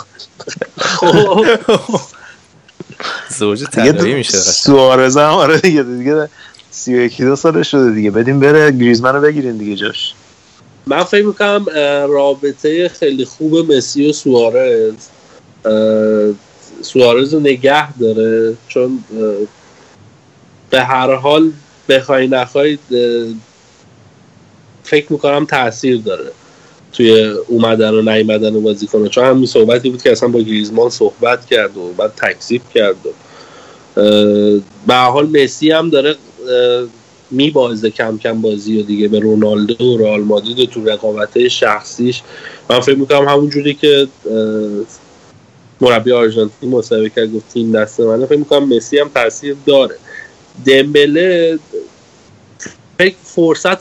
زوج 3.39 3.65
دیگه 3.65 3.93
طلایی 3.93 4.15
میشه. 4.15 4.39
سوارز 4.39 5.17
هم 5.17 5.23
آره 5.23 5.59
دیگه 5.59 5.83
دیگه 5.83 6.29
سی 6.81 6.95
و 6.95 7.01
یکی 7.01 7.25
دو 7.25 7.37
ساله 7.37 7.63
شده 7.63 7.91
دیگه. 7.91 8.11
بدین 8.11 8.41
بره 8.41 8.71
گریزمن 8.71 9.15
رو 9.15 9.21
بگیرین 9.21 9.57
دیگه 9.57 9.77
جاش. 9.77 10.15
من 10.87 11.03
فکر 11.03 11.27
می‌کنم 11.27 11.67
رابطه 12.09 12.89
خیلی 12.89 13.25
خوب 13.25 13.73
مسی 13.73 14.11
و 14.11 14.13
سوارز. 14.13 14.95
سوارز 16.83 17.35
رو 17.35 17.41
نگه 17.41 17.99
داره 17.99 18.57
چون 18.69 19.05
به 20.71 20.81
هر 20.81 21.15
حال 21.15 21.51
بخوای 21.89 22.29
نخوای 22.29 22.79
فکر 24.83 25.13
می‌کنم 25.13 25.47
تاثیر 25.47 26.01
داره 26.01 26.33
توی 26.93 27.35
اومدن 27.49 27.95
و 27.95 28.03
نیومدن 28.03 28.63
بازی 28.63 28.87
کنه. 28.87 29.09
چون 29.09 29.25
همین 29.25 29.47
صحبتی 29.47 29.91
بود 29.91 30.03
که 30.03 30.13
اصلا 30.13 30.29
با 30.29 30.41
گریزمان 30.41 30.91
صحبت 30.91 31.47
کرد 31.47 31.77
و 31.77 31.93
بعد 31.93 32.13
تکذیب 32.17 32.63
کرد 32.75 32.97
و 33.07 33.11
به 34.87 34.95
حال 34.95 35.43
مسی 35.43 35.71
هم 35.71 35.91
داره 35.91 36.15
میبازه 37.31 37.91
کم 37.91 38.19
کم 38.19 38.41
بازی 38.41 38.81
و 38.81 38.83
دیگه 38.83 39.09
به 39.09 39.19
رونالدو 39.19 39.85
و 39.85 39.99
رئال 39.99 40.21
مادرید 40.21 40.71
تو 40.71 40.85
رقابت 40.85 41.49
شخصیش. 41.49 42.23
من 42.71 42.81
فکر 42.81 42.97
می‌کنم 42.97 43.29
همون 43.29 43.49
جوری 43.49 43.75
که 43.75 44.09
مربی 45.81 46.13
آرژانتین 46.13 46.71
مصاحبه 46.71 47.11
کرد 47.11 47.33
گفت 47.33 47.49
تیم 47.53 47.73
دست 47.73 48.01
منه. 48.01 48.27
فکر 48.27 48.39
می‌کنم 48.39 48.77
مسی 48.77 48.99
هم 48.99 49.11
تاثیر 49.15 49.57
داره. 49.67 49.97
دمبله 50.67 51.59
فکر 52.99 53.17
فرصت 53.25 53.79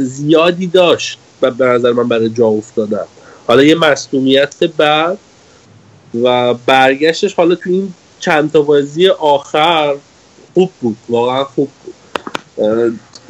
زیادی 0.00 0.66
داشت 0.66 1.18
و 1.42 1.50
به 1.50 1.64
نظر 1.64 1.92
من 1.92 2.08
برای 2.08 2.28
جا 2.28 2.46
افتادن. 2.46 3.04
حالا 3.46 3.62
یه 3.62 3.74
مصدومیت 3.74 4.64
بعد 4.76 5.18
و 6.22 6.54
برگشتش 6.54 7.34
حالا 7.34 7.54
تو 7.54 7.70
این 7.70 7.94
چند 8.20 8.52
تا 8.52 8.62
بازی 8.62 9.08
آخر 9.08 9.96
خوب 10.54 10.70
بود. 10.80 10.96
واقعا 11.08 11.44
خوب 11.44 11.68
بود. 11.83 11.83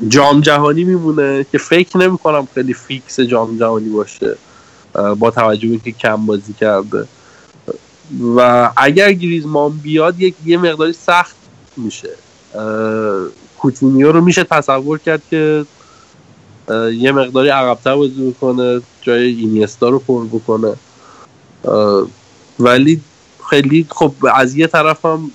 جام 0.09 0.41
جهانی 0.41 0.85
میمونه 0.85 1.47
که 1.53 1.59
فکر 1.59 1.99
نمی 1.99 2.19
کنم 2.19 2.49
خیلی 2.55 2.75
فیکس 2.75 3.21
جام 3.21 3.59
جهانی 3.59 3.89
باشه 3.89 4.37
با 5.19 5.31
توجه 5.31 5.69
به 5.69 5.73
اینکه 5.73 5.93
کم 5.93 6.27
بازی 6.27 6.53
کرده. 6.53 7.07
و 8.37 8.71
اگر 8.77 9.13
گریزمان 9.13 9.73
بیاد 9.73 10.21
یک 10.21 10.35
یه 10.45 10.59
مقداری 10.59 10.93
سخت 10.93 11.37
میشه. 11.77 12.11
کوتینیو 13.59 14.13
رو 14.13 14.21
میشه 14.21 14.45
تصور 14.45 14.99
کرد 14.99 15.23
که 15.31 15.65
یه 16.93 17.13
مقداری 17.13 17.49
عقبتر 17.49 17.97
بازی 17.97 18.23
می‌کنه 18.23 18.81
جای 19.03 19.23
اینیستا 19.23 19.89
رو 19.89 19.99
پر 19.99 20.25
بکنه. 20.25 20.75
ولی 22.59 23.01
خیلی 23.51 23.87
خب 23.91 24.13
از 24.35 24.55
یه 24.55 24.67
طرف 24.67 25.05
هم 25.05 25.31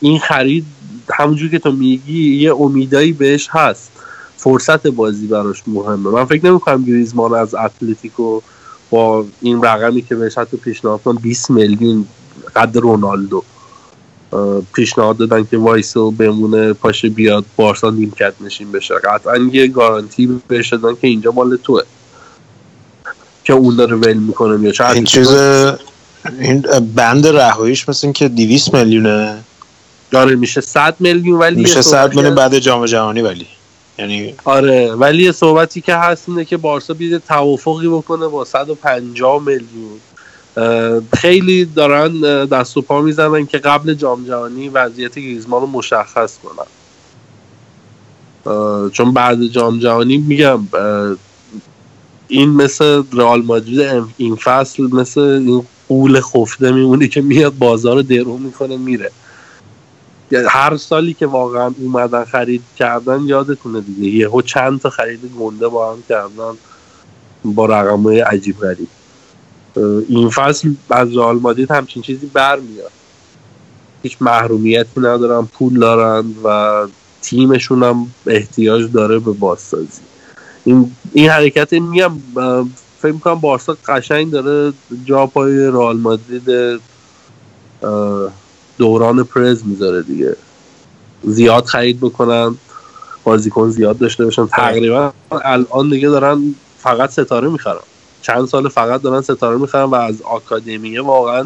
این 0.00 0.18
خرید 0.18 0.66
همونجور 1.10 1.50
که 1.50 1.58
تو 1.58 1.72
میگی 1.72 2.34
یه 2.34 2.54
امیدایی 2.54 3.12
بهش 3.12 3.48
هست. 3.50 3.90
فرصت 4.36 4.86
بازی 4.86 5.26
براش 5.26 5.62
مهمه. 5.66 6.10
من 6.10 6.24
فکر 6.24 6.46
نمی‌کنم 6.46 6.84
گریزمان 6.84 7.34
از 7.34 7.54
اتلتیکو 7.54 8.40
با 8.90 9.24
این 9.40 9.62
رقمی 9.62 10.02
که 10.02 10.14
بهش 10.14 10.38
حتی 10.38 10.56
پیشنهاد 10.56 11.02
کنم 11.02 11.16
20 11.22 11.50
میلیون 11.50 12.06
قد 12.56 12.76
رونالدو. 12.76 13.42
پیشنهاد 14.74 15.16
دادن 15.16 15.44
که 15.50 15.58
وایسو 15.58 16.10
بمونه 16.10 16.72
پاشه 16.72 17.08
بیاد 17.08 17.44
بارسا 17.56 17.90
نیمکت 17.90 18.34
نشین 18.40 18.72
بشه. 18.72 18.94
قطعا 18.94 19.36
یه 19.36 19.66
گارانتی 19.66 20.40
بهش 20.48 20.72
دادن 20.72 20.94
که 21.00 21.06
اینجا 21.06 21.30
مال 21.30 21.56
توه. 21.56 21.82
که 23.44 23.52
اون 23.52 23.76
داره 23.76 23.96
ول 23.96 24.16
می‌کنه 24.16 24.64
یا 24.64 24.72
چه 24.72 24.90
این 24.90 25.04
چیز 25.04 25.30
این 26.40 26.64
بند 26.94 27.26
رهاییش 27.26 27.88
مثل 27.88 28.06
این 28.06 28.12
که 28.12 28.28
200 28.28 28.74
میلیونه. 28.74 29.44
داره 30.12 30.36
میشه 30.36 30.60
100 30.60 30.96
میلیون 31.00 31.38
ولی 31.38 31.62
میشه 31.62 31.82
100 31.82 31.90
صحبتی 31.90 32.16
میلیون 32.16 32.34
بعد 32.34 32.58
جام 32.58 32.86
جهانی 32.86 33.22
ولی. 33.22 33.46
یعنی 33.98 34.34
آره 34.44 34.94
ولی 34.94 35.22
یه 35.22 35.32
صحبتی 35.32 35.80
که 35.80 35.94
هست 35.94 36.28
اینه 36.28 36.44
که 36.44 36.56
بارسا 36.56 36.94
بیده 36.94 37.18
توافقی 37.18 37.88
بکنه 37.88 38.28
با 38.28 38.44
150 38.44 39.42
میلیون. 39.42 40.00
خیلی 41.16 41.64
دارن 41.64 42.20
دست 42.44 42.76
و 42.76 42.82
پا 42.82 43.02
می‌زنن 43.02 43.46
که 43.46 43.58
قبل 43.58 43.94
جام 43.94 44.26
جهانی 44.26 44.68
وضعیت 44.68 45.14
گریزمان 45.14 45.60
رو 45.60 45.66
مشخص 45.66 46.38
کنن. 46.38 46.66
چون 48.90 49.12
بعد 49.12 49.46
جام 49.46 49.78
جهانی 49.78 50.16
میگم 50.16 50.68
این 52.28 52.50
مثل 52.50 53.02
رئال 53.12 53.42
مادرید 53.42 53.80
این 54.16 54.36
فصل 54.36 54.82
مثل 54.82 55.20
این 55.20 55.66
قول 55.88 56.20
خفته 56.20 56.72
میمونه 56.72 57.08
که 57.08 57.20
میاد 57.20 57.58
بازار 57.58 57.96
رو 57.96 58.02
درو 58.02 58.38
می‌کنه 58.38 58.76
میره. 58.76 59.10
هر 60.38 60.76
سالی 60.76 61.14
که 61.14 61.26
واقعا 61.26 61.74
اومدن 61.78 62.24
خرید 62.24 62.62
کردن 62.76 63.20
یادتونه 63.20 63.80
دیگه. 63.80 64.08
یهو 64.18 64.42
چند 64.42 64.80
تا 64.80 64.90
خرید 64.90 65.20
گنده 65.40 65.68
با 65.68 65.92
هم 65.92 66.02
کردن 66.08 66.58
با 67.44 67.66
رقم 67.66 68.08
عجیب 68.08 68.56
غریب. 68.60 68.88
این 70.08 70.30
فصل 70.30 70.70
از 70.90 71.16
رئال 71.16 71.38
مادرید 71.38 71.70
همچین 71.70 72.02
چیزی 72.02 72.26
برمیاد. 72.26 72.90
هیچ 74.02 74.16
محرومیتی 74.20 75.00
ندارن 75.00 75.46
پول 75.46 75.78
دارن 75.78 76.24
و 76.44 76.86
تیمشون 77.22 77.82
هم 77.82 78.06
احتیاج 78.26 78.92
داره 78.92 79.18
به 79.18 79.32
بازسازی. 79.32 80.00
این 80.64 80.96
این 81.12 81.28
حرکت 81.28 81.72
میگم 81.72 82.12
فکر 82.98 83.12
می‌کنم 83.12 83.34
بارسا 83.34 83.76
قشنگ 83.86 84.30
داره 84.30 84.72
جا 85.04 85.26
پای 85.26 85.66
رئال 85.66 85.96
مادرید 85.96 86.80
دوران 88.82 89.24
پرز 89.24 89.62
می‌ذاره 89.64 90.02
دیگه. 90.02 90.36
زیاد 91.22 91.64
خرید 91.64 92.00
بکنن 92.00 92.54
بازیکن 93.24 93.70
زیاد 93.70 93.98
داشته 93.98 94.24
باشن. 94.24 94.46
تقریبا 94.46 95.12
الان 95.44 95.90
دیگه 95.90 96.08
دارن 96.08 96.54
فقط 96.78 97.10
ستاره 97.10 97.48
می‌خرن. 97.48 97.86
چند 98.22 98.46
سال 98.46 98.68
فقط 98.68 99.02
دارن 99.02 99.20
ستاره 99.20 99.56
می‌خرن 99.58 99.84
و 99.84 99.94
از 99.94 100.22
آکادمیه 100.22 101.02
واقعا 101.02 101.44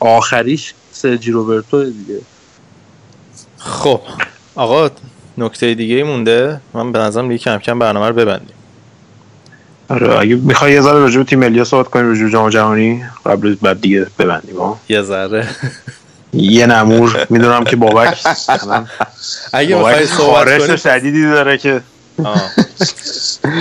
آخریش 0.00 0.74
سرجی 0.92 1.30
روبرتو 1.32 1.84
دیگه. 1.84 2.20
خب 3.58 4.00
آقا 4.54 4.90
نکته 5.38 5.74
دیگه 5.74 6.04
مونده؟ 6.04 6.60
من 6.74 6.92
به 6.92 6.98
نظرم 6.98 7.28
دیگه 7.28 7.38
کم 7.38 7.58
کم 7.58 7.78
برنامه 7.78 8.08
رو 8.08 8.14
ببندیم. 8.14 8.56
آره 9.88 10.18
اگه 10.18 10.34
می‌خوای 10.34 10.72
یه 10.72 10.80
ذره 10.80 10.98
راجع 10.98 11.18
به 11.18 11.24
تیم 11.24 11.38
ملی 11.38 11.64
صحبت 11.64 11.88
کنیم 11.88 12.08
راجع 12.08 12.24
به 12.24 12.30
جام 12.30 12.50
جهانی 12.50 13.04
قبل 13.26 13.56
بعد 13.62 13.80
دیگه 13.80 14.06
ببندیم 14.18 14.56
ها. 14.56 14.80
یه 14.88 15.02
ذره. 15.02 15.48
یه 16.36 16.66
نمور 16.66 17.26
می‌دونم 17.30 17.64
که 17.64 17.76
بابک 17.76 18.18
اگه 19.52 19.76
بابک 19.76 19.88
می‌خوای 19.88 20.06
صحبت 20.06 20.34
خارش 20.34 20.62
کنیم 20.62 20.76
شدیدی 20.76 21.22
داره 21.22 21.58
که. 21.58 21.80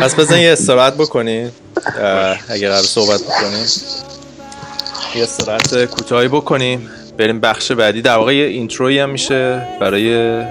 پس 0.01 0.15
بزن 0.15 0.37
یه 0.37 0.51
استراحت 0.51 0.93
بکنیم 0.93 1.51
اه، 2.01 2.37
اگه 2.49 2.69
قرار 2.69 2.83
صحبت 2.83 3.21
بکنیم 3.21 3.65
یه 5.15 5.23
استراحت 5.23 5.85
کوتاهی 5.85 6.27
بکنیم 6.27 6.89
بریم 7.17 7.39
بخش 7.39 7.71
بعدی. 7.71 8.01
در 8.01 8.15
واقع 8.15 8.35
یه 8.35 8.45
اینتروی 8.45 8.99
هم 8.99 9.09
میشه 9.09 9.67
برای 9.81 10.41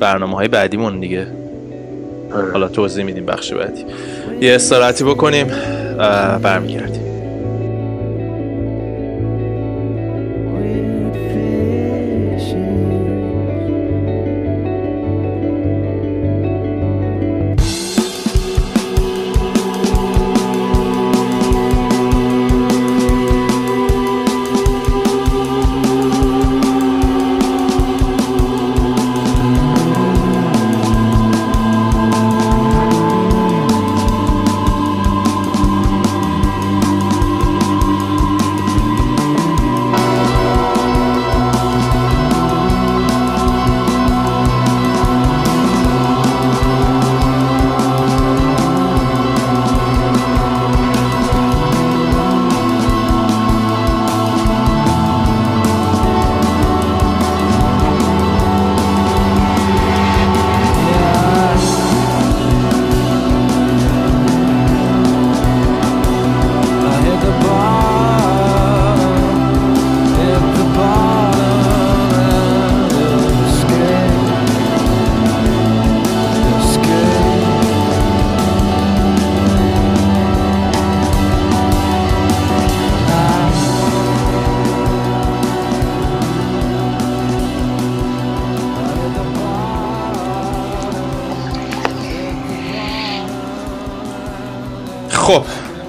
برنامه 0.00 0.36
های 0.36 0.48
بعدیمون 0.48 1.00
دیگه. 1.00 1.26
حالا 2.52 2.68
توضیح 2.68 3.04
میدیم 3.04 3.26
بخش 3.26 3.52
بعدی. 3.52 3.84
یه 4.40 4.54
استراحتی 4.54 5.04
بکنیم. 5.04 5.46
برمیگردیم. 6.42 7.15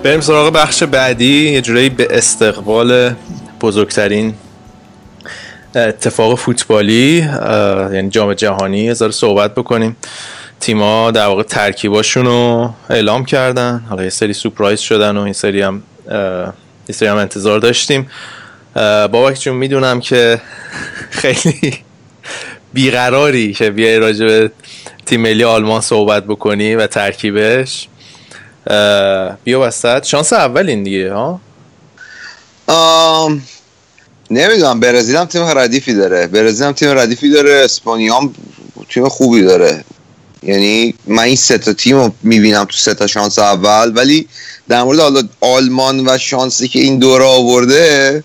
بریم 0.07 0.21
سراغ 0.21 0.53
بخش 0.53 0.83
بعدی. 0.83 1.49
یه 1.49 1.61
جورایی 1.61 1.89
به 1.89 2.07
استقبال 2.11 3.13
بزرگترین 3.61 4.33
اتفاق 5.75 6.35
فوتبالی 6.35 7.17
یعنی 7.93 8.09
جام 8.09 8.33
جهانی. 8.33 8.79
یه 8.79 8.93
صحبت 8.93 9.55
بکنیم. 9.55 9.95
تیما 10.59 11.11
در 11.11 11.25
واقع 11.25 11.43
ترکیباشون 11.43 12.25
رو 12.25 12.73
اعلام 12.89 13.25
کردن. 13.25 13.85
حالا 13.89 14.03
یه 14.03 14.09
سری 14.09 14.33
سورپرایز 14.33 14.79
شدن 14.79 15.17
و 15.17 15.21
این 15.21 15.33
سری 15.33 15.61
هم 15.61 15.83
یه 16.89 16.95
سری 16.95 17.09
هم 17.09 17.17
انتظار 17.17 17.59
داشتیم. 17.59 18.07
بابک 19.11 19.39
جون 19.39 19.55
می‌دونم 19.55 19.99
که 19.99 20.41
خیلی 21.09 21.77
بیقراری 22.73 23.53
که 23.53 23.69
بیای 23.71 23.99
راجع 23.99 24.25
به 24.25 24.51
تیم 25.05 25.21
ملی 25.21 25.43
آلمان 25.43 25.81
صحبت 25.81 26.23
بکنی 26.23 26.75
و 26.75 26.87
ترکیبش. 26.87 27.87
بیا 29.43 29.61
وسط. 29.61 30.03
شانس 30.05 30.33
اولین 30.33 30.83
دیگه 30.83 31.13
ها؟ 31.13 31.41
آم، 32.67 33.41
نمی‌دونم 34.31 34.79
برزیل 34.79 35.15
هم 35.15 35.25
تیم 35.25 35.43
ردیفی 35.43 35.93
داره. 35.93 36.27
برزیل 36.27 36.65
هم 36.65 36.73
تیم 36.73 36.89
ردیفی 36.89 37.29
داره 37.29 37.61
اسپانیا 37.65 38.15
هم 38.15 38.35
تیم 38.89 39.09
خوبی 39.09 39.41
داره. 39.41 39.83
یعنی 40.43 40.93
من 41.07 41.23
این 41.23 41.35
سه 41.35 41.57
تا 41.57 41.73
تیم 41.73 41.97
رو 41.97 42.13
می‌بینم 42.23 42.65
تو 42.65 42.77
سه 42.77 42.93
تا 42.93 43.07
شانس 43.07 43.39
اول 43.39 43.91
ولی 43.95 44.27
در 44.69 44.83
مورد 44.83 44.99
حالا 44.99 45.21
آلمان 45.41 46.07
و 46.07 46.17
شانسی 46.17 46.67
که 46.67 46.79
این 46.79 46.99
دوره 46.99 47.25
آورده 47.25 48.23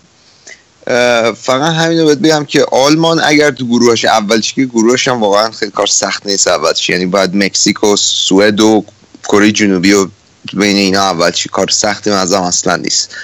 فقط 1.37 1.73
همین 1.73 1.99
رو 1.99 2.15
بگم 2.15 2.45
که 2.45 2.65
آلمان 2.71 3.21
اگر 3.23 3.51
تو 3.51 3.65
گروهش 3.65 4.05
اول 4.05 4.41
چی 4.41 4.55
که 4.55 4.65
گروهش 4.65 5.07
هم 5.07 5.19
واقعا 5.19 5.51
خیلی 5.51 5.71
کار 5.71 5.87
سخت 5.87 6.25
نیست 6.25 6.47
اول 6.47 6.73
چی. 6.73 6.93
یعنی 6.93 7.05
باید 7.05 7.35
مکزیک 7.35 7.77
سوئد 7.97 8.59
و 8.59 8.85
کره 9.23 9.51
جنوبی 9.51 9.93
و 9.93 10.07
بین 10.53 10.77
اینا 10.77 11.01
اول 11.01 11.31
چی 11.31 11.49
کار 11.49 11.69
سختی 11.69 12.09
منظم 12.09 12.41
اصلا 12.41 12.75
نیست. 12.75 13.15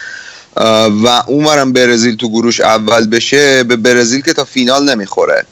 و 1.03 1.23
اونورم 1.27 1.73
برزیل 1.73 2.15
تو 2.15 2.29
گروش 2.29 2.59
اول 2.61 3.07
بشه 3.07 3.63
به 3.63 3.75
برزیل 3.75 4.21
که 4.21 4.33
تا 4.33 4.45
فینال 4.45 4.89
نمی‌خوره. 4.95 5.45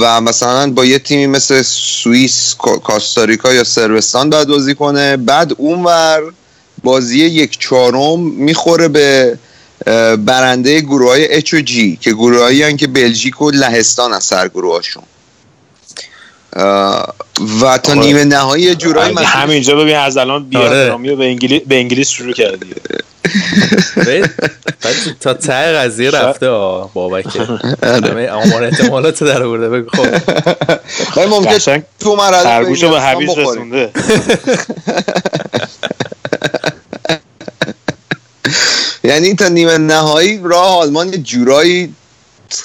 و 0.00 0.20
مثلا 0.20 0.70
با 0.70 0.84
یه 0.84 0.98
تیمی 0.98 1.26
مثل 1.26 1.62
سوئیس 1.66 2.54
کا- 2.58 2.78
کاستاریکا 2.78 3.54
یا 3.54 3.64
سربستان 3.64 4.30
باید 4.30 4.48
بازی 4.48 4.74
کنه. 4.74 5.16
بعد 5.16 5.52
اونور 5.56 6.22
بازی 6.82 7.18
یک 7.18 7.58
چهارم 7.58 8.20
می‌خوره 8.20 8.88
به 8.88 9.38
برنده 10.16 10.80
گروه 10.80 11.10
های 11.10 11.32
اچ 11.32 11.54
و 11.54 11.60
جی 11.60 11.98
که 12.00 12.12
گروه 12.12 12.40
هایی 12.40 12.76
که 12.76 12.86
بلژیک 12.86 13.42
و 13.42 13.50
لهستان 13.50 14.12
از 14.12 14.24
سر 14.24 14.48
گروهاشون 14.48 15.02
و 16.56 17.78
تا 17.82 17.92
آره. 17.92 18.00
نیمه 18.00 18.24
نهایی 18.24 18.64
یه 18.64 18.74
جورایی 18.74 19.12
مثلا 19.12 19.24
همینجا 19.24 19.76
ببین 19.76 19.96
از 19.96 20.16
الان 20.16 20.48
بیا 20.48 20.60
آره. 20.60 20.88
رو 20.88 21.16
به 21.16 21.24
انگلیس 21.24 21.62
به 21.66 21.74
انگلیس 21.74 22.08
شروع 22.08 22.32
کردی 22.32 22.66
تا 25.20 25.34
ته 25.34 25.72
قضیه 25.72 26.10
رفته 26.10 26.50
بابک 26.94 27.26
آره. 27.82 28.10
همه 28.10 28.28
آمار 28.28 28.64
احتمالات 28.64 29.24
در 29.24 29.42
آورده 29.42 29.68
بگو 29.68 29.88
خب 29.90 30.06
ولی 31.16 31.26
ممکن 31.26 31.82
تو 32.00 32.16
مرحله 32.16 32.42
خرگوش 32.42 32.82
رو 32.82 32.90
به 32.90 33.00
حویج. 33.00 33.38
رسونده 33.38 33.90
یعنی 39.04 39.34
تا 39.34 39.48
نیمه 39.48 39.78
نهایی 39.78 40.40
راه 40.44 40.78
آلمان 40.78 41.08
یه 41.08 41.18
جورایی 41.18 41.94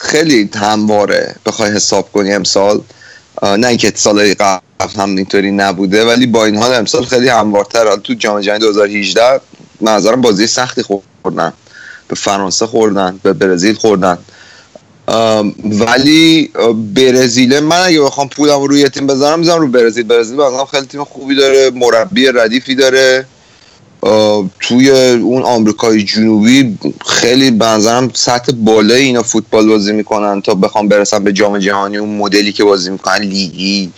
خیلی 0.01 0.49
همواره 0.55 1.35
بخوای 1.45 1.71
حساب 1.71 2.11
کنی 2.11 2.33
امسال 2.33 2.81
نه 3.43 3.67
اینکه 3.67 3.91
سال 3.95 4.33
قبل 4.33 4.61
هم 4.97 5.15
اینطوری 5.15 5.51
نبوده 5.51 6.05
ولی 6.05 6.25
با 6.25 6.45
این 6.45 6.57
حال 6.57 6.73
امسال 6.73 7.05
خیلی 7.05 7.29
هموارتر. 7.29 7.95
تو 7.95 8.13
جام 8.13 8.41
جهانی 8.41 8.59
2018 8.59 9.41
نظرم 9.81 10.21
بازی 10.21 10.47
سختی 10.47 10.81
خوردن. 10.81 11.53
به 12.07 12.15
فرانسه 12.15 12.67
خوردن 12.67 13.19
به 13.23 13.33
برزیل 13.33 13.75
خوردن. 13.75 14.17
ولی 15.63 16.51
برزیل 16.95 17.59
من 17.59 17.79
اگه 17.85 18.01
بخوام 18.01 18.29
پولم 18.29 18.59
رو 18.59 18.67
روی 18.67 18.89
تیم 18.89 19.07
بذارم 19.07 19.39
می‌ذارم 19.39 19.61
رو 19.61 19.67
برزیل. 19.67 20.03
برزیل 20.03 20.37
بازم 20.37 20.65
خیلی 20.65 20.85
تیم 20.85 21.03
خوبی 21.03 21.35
داره 21.35 21.71
مربی 21.75 22.27
ردیفی 22.27 22.75
داره. 22.75 23.25
توی 24.59 24.89
اون 25.09 25.43
آمریکای 25.43 26.03
جنوبی 26.03 26.77
خیلی 27.07 27.51
به 27.51 27.65
نظرم 27.65 28.11
سطح 28.13 28.51
بالای 28.51 29.01
اینا 29.01 29.23
فوتبال 29.23 29.67
بازی 29.67 29.91
می‌کنن 29.91 30.41
تا 30.41 30.55
بخوام 30.55 30.87
برسن 30.87 31.23
به 31.23 31.33
جام 31.33 31.59
جهانی 31.59 31.97
اون 31.97 32.17
مدلی 32.17 32.51
که 32.51 32.63
بازی 32.63 32.89
می‌کنن 32.89 33.17
لیگی 33.17 33.91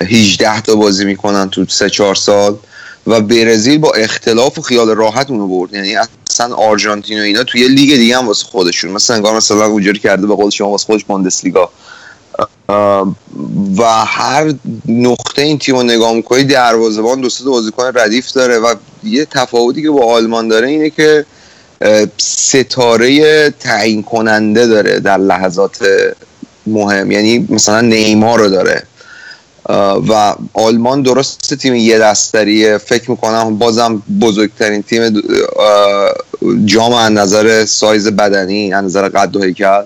18 0.00 0.60
تا 0.60 0.74
بازی 0.74 1.04
می‌کنن 1.04 1.50
تو 1.50 1.64
3 1.68 1.90
4 1.90 2.14
سال. 2.14 2.56
و 3.06 3.20
برزیل 3.20 3.78
با 3.78 3.92
اختلاف 3.92 4.58
و 4.58 4.62
خیال 4.62 4.90
راحت 4.90 5.30
اونو 5.30 5.46
برد. 5.46 5.74
یعنی 5.74 5.96
اصلا 6.30 6.54
آرژانتین 6.54 7.18
و 7.18 7.22
اینا 7.22 7.44
توی 7.44 7.68
لیگ 7.68 7.96
دیگه 7.96 8.18
هم 8.18 8.26
واسه 8.26 8.46
خودشون. 8.46 8.90
مثلا 8.90 9.16
انگار 9.16 9.36
مثلا 9.36 9.66
اونجوری 9.66 9.98
کرده 9.98 10.26
به 10.26 10.34
قول 10.34 10.50
شما 10.50 10.68
واسه 10.68 10.86
خودش 10.86 11.04
بوندسلیگا 11.04 11.70
و 13.78 13.82
هر 14.06 14.54
نقطه 14.88 15.42
این 15.42 15.58
تیم 15.58 15.76
رو 15.76 15.82
نگاه 15.82 16.12
می‌کنی 16.12 16.44
دروازه‌بان 16.44 17.20
دو 17.20 17.28
سه 17.28 17.44
بازیکن 17.44 17.90
ردیف 17.94 18.32
داره 18.32 18.58
و 18.58 18.74
یه 19.04 19.24
تفاوتی 19.24 19.82
که 19.82 19.90
با 19.90 20.14
آلمان 20.14 20.48
داره 20.48 20.68
اینه 20.68 20.90
که 20.90 21.24
ستاره 22.18 23.50
تعیین 23.50 24.02
کننده 24.02 24.66
داره 24.66 25.00
در 25.00 25.18
لحظات 25.18 25.78
مهم. 26.66 27.10
یعنی 27.10 27.46
مثلا 27.50 27.80
نیمار 27.80 28.38
رو 28.38 28.48
داره. 28.48 28.82
و 30.08 30.34
آلمان 30.54 31.02
درست 31.02 31.54
تیم 31.54 31.74
یه 31.74 31.98
دستریه. 31.98 32.78
فکر 32.78 33.10
می‌کنم 33.10 33.58
بازم 33.58 34.02
بزرگترین 34.20 34.82
تیم 34.82 35.22
جام 36.64 36.92
از 36.92 37.12
نظر 37.12 37.64
سایز 37.64 38.08
بدنی 38.08 38.74
از 38.74 38.84
نظر 38.84 39.08
قد 39.08 39.36
و 39.36 39.42
هیکل 39.42 39.82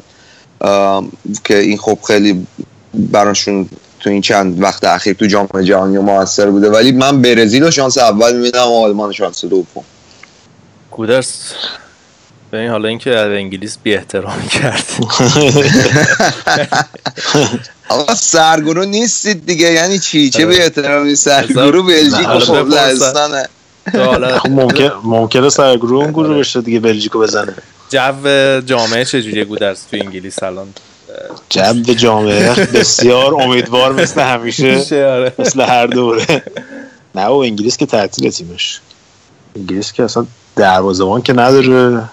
که 1.45 1.59
این 1.59 1.79
خب 1.79 1.99
خیلی 2.07 2.47
براشون 2.95 3.69
تو 4.01 4.11
این 4.11 4.21
چند 4.21 4.63
وقت 4.63 4.85
اخیر 4.85 5.13
تو 5.13 5.27
جام 5.27 5.49
جهانی 5.63 5.99
موثر 5.99 6.51
بوده. 6.51 6.71
ولی 6.71 6.93
من 6.93 7.23
برزیل 7.23 7.63
رو 7.63 7.71
شانس 7.71 7.99
اول 7.99 8.37
می‌بینم 8.37 8.65
و 8.65 8.85
آلمان 8.85 9.13
شانس 9.13 9.45
دوم. 9.45 9.85
گودرس 10.91 11.53
ببین 12.53 12.71
حالا 12.71 12.89
اینکه 12.89 13.11
از 13.11 13.31
انگلیس 13.31 13.79
بی 13.83 13.95
احترامی 13.95 14.49
کرد. 14.49 14.85
آقا 17.89 18.15
سرگرو 18.15 18.85
نیستید 18.85 19.47
دیگه. 19.47 19.73
یعنی 19.73 19.99
چی؟ 19.99 20.31
چه 20.31 20.47
آره. 20.47 20.57
به 20.57 20.63
احترامی؟ 20.63 21.15
سرگرو 21.15 21.83
بلژیک 21.83 22.29
و 22.29 22.39
خب. 22.39 22.69
لهستانه. 22.69 23.49
حالا 23.93 24.39
خب 24.39 24.51
ممکن 24.51 24.93
ممکنه 25.05 25.49
سرگروه 25.49 26.05
اون 26.05 26.13
گروه 26.13 26.39
بشه 26.39 26.61
دیگه 26.61 26.81
بلژیکو 26.81 27.19
بزنه. 27.19 27.55
جو 27.91 28.61
جامعه 28.61 29.05
چجوریه 29.05 29.45
گودرس 29.45 29.83
تو 29.83 29.97
انگلیس 30.01 30.43
الان؟ 30.43 30.69
جو 31.51 31.95
جامعه. 32.05 32.55
بسیار 32.55 33.43
امیدوار 33.43 33.93
مثل 33.93 34.21
همیشه 34.21 35.07
آره. 35.07 35.33
مثل 35.39 35.61
هر 35.61 35.87
دوره. 35.87 36.43
نه 37.15 37.27
و 37.27 37.33
انگلیس 37.33 37.77
که 37.77 37.87
تعطیل 37.87 38.31
تیمش. 38.31 38.81
انگلیس 39.57 39.93
که 39.93 40.03
اصلا 40.03 40.27
دروازه‌بان 40.57 41.23
که 41.23 41.33
نداره. 41.33 42.05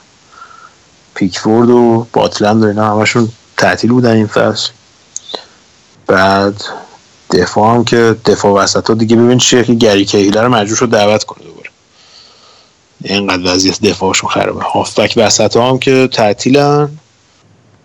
پیکفورد 1.15 1.69
و 1.69 2.07
باتلند 2.13 2.63
و 2.63 2.67
اینا 2.67 2.95
همشون 2.95 3.29
تعطیل 3.57 3.91
بودن 3.91 4.15
این 4.15 4.27
فصل. 4.27 4.69
بعد 6.07 6.63
دفاع 7.33 7.75
هم 7.75 7.83
که 7.83 8.15
دفاع 8.25 8.63
وسط 8.63 8.89
ها 8.89 8.93
دیگه 8.93 9.15
ببین 9.15 9.37
چیه 9.37 9.63
که 9.63 9.73
گری 9.73 10.05
کهیله 10.05 10.41
رو 10.41 10.49
مجبور 10.49 10.77
شد 10.77 10.89
دعوت 10.89 11.23
کنه 11.23 11.43
دوباره. 11.43 11.69
اینقدر 13.03 13.53
وضعیت 13.53 13.81
دفاعشون 13.81 14.29
خرابه. 14.29 14.63
هافبک 14.63 15.13
وسط 15.17 15.57
ها 15.57 15.69
هم 15.69 15.79
که 15.79 16.09
تعطیلن. 16.13 16.89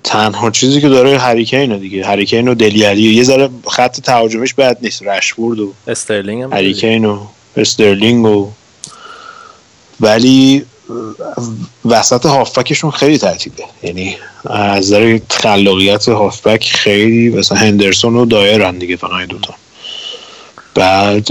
تنها 0.06 0.50
چیزی 0.50 0.80
که 0.80 0.88
داره 0.88 1.18
هریکینه 1.18 1.78
دیگه. 1.78 2.06
هریکین 2.06 2.48
و 2.48 2.54
دلیالی 2.54 3.02
یه 3.02 3.22
ذره 3.22 3.48
خط 3.70 4.00
تهاجمیش 4.00 4.54
بد 4.54 4.78
نیست. 4.82 5.02
رشفورد 5.02 5.60
و 5.60 5.72
استرلینگ 5.86 6.42
هم 6.42 6.52
هری 6.52 6.75
کین 6.75 7.04
و 7.04 7.26
استرلینگ 7.56 8.24
و 8.26 8.50
ولی 10.00 10.64
وسط 11.84 12.26
هافبکشون 12.26 12.90
خیلی 12.90 13.18
تعطیله 13.18 13.64
یعنی 13.82 14.16
از 14.44 14.86
نظر 14.86 15.20
خلاقیت 15.30 16.08
هافبک 16.08 16.72
خیلی 16.72 17.28
مثلا 17.28 17.58
هندرسون 17.58 18.16
و 18.16 18.24
دایرن 18.24 18.78
دیگه 18.78 18.96
فقط 18.96 19.12
این 19.12 19.26
دوتا. 19.26 19.54
بعد 20.74 21.28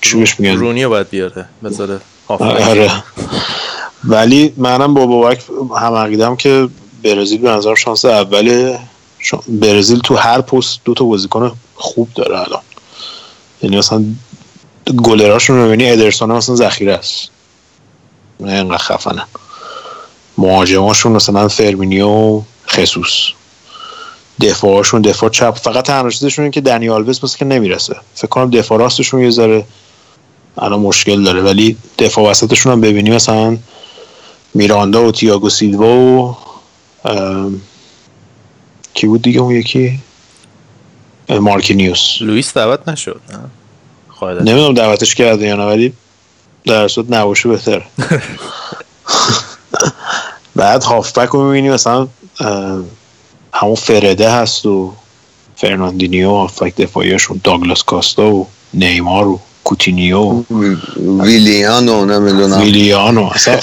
چی 0.00 0.24
میگن؟ 0.38 0.56
رونی 0.56 0.84
رو 0.84 0.90
باید 0.90 1.10
بیاره. 1.10 1.44
بذاره 1.64 2.00
آره. 2.28 2.90
ولی 4.04 4.52
منم 4.56 4.94
با 4.94 5.06
بابک 5.06 5.42
هم 5.80 5.94
عقیدم 5.94 6.36
که 6.36 6.68
برزیل 7.02 7.40
به 7.40 7.50
نظر 7.50 7.74
شانس 7.74 8.04
اوله. 8.04 8.78
برزیل 9.48 9.98
تو 9.98 10.16
هر 10.16 10.40
پست 10.40 10.80
دو 10.84 10.94
تا 10.94 11.04
بازیکن 11.04 11.52
خوب 11.74 12.08
داره 12.14 12.40
الان. 12.40 12.62
یعنی 13.62 13.78
مثلا 13.78 14.04
گلراشون 15.04 15.56
رو 15.56 15.66
ببینی 15.66 15.90
ادرسون 15.90 16.32
مثلا 16.32 16.54
ذخیره 16.54 16.94
است. 16.94 17.28
اینقدر 18.40 18.78
خفنه. 18.78 19.22
مهاجماشون 20.38 21.12
مثلا 21.12 21.48
فرمینیو 21.48 22.42
خصوص 22.68 23.12
دفاعشون 24.40 25.02
دفاع 25.02 25.30
چپ. 25.30 25.58
فقط 25.58 25.84
تنها 25.84 26.10
چیزشون 26.10 26.42
اینه 26.42 26.52
که 26.52 26.60
دنی 26.60 26.88
آلوز 26.88 27.24
مثل 27.24 27.38
که 27.38 27.44
نمی‌رسه. 27.44 27.96
فکر 28.14 28.26
کنم 28.26 28.50
دفاع 28.50 28.78
راستشون 28.78 29.20
یه 29.20 29.30
ذره 29.30 29.64
الان 30.58 30.80
مشکل 30.80 31.22
داره. 31.24 31.42
ولی 31.42 31.76
دفاع 31.98 32.30
وسطشون 32.30 32.72
هم 32.72 32.80
ببینی 32.80 33.10
مثلا 33.10 33.58
میراندا 34.54 35.06
و 35.06 35.12
تییاگو 35.12 35.50
سیلوا 35.50 35.96
و 35.96 36.36
کی 38.94 39.06
بود 39.06 39.22
دیگه 39.22 39.40
اون 39.40 39.54
یکی؟ 39.54 40.00
مارکینیوس. 41.28 42.16
لوئیس 42.20 42.54
دعوت 42.54 42.88
نشد 42.88 43.20
نه؟ 43.30 43.50
نمی‌دونم 44.22 44.74
دعوتش 44.74 45.14
کرده 45.14 45.46
یا 45.46 45.56
نه 45.56 45.64
ولی 45.64 45.92
در 46.64 46.88
صورت 46.88 47.06
نباشه 47.10 47.48
بهتره 47.48 47.84
بعد 50.56 50.82
هافبک 50.82 51.28
رو 51.28 51.44
می‌بینی 51.44 51.70
مثلا 51.70 52.08
همون 53.52 53.74
فرده 53.74 54.30
هست 54.30 54.66
و 54.66 54.92
فرناندینیو 55.56 56.30
هافبک 56.30 56.76
دفاعیشون 56.76 57.40
داگلاس 57.44 57.82
کاستا 57.82 58.34
و 58.34 58.46
نیمار 58.74 59.28
و 59.28 59.40
کوتینیو 59.64 60.18
و 60.18 60.44
ویلیان 61.22 61.88
و 61.88 62.04
نمی‌دونم. 62.04 62.60
ویلیانو. 62.60 63.30
اصلا 63.34 63.58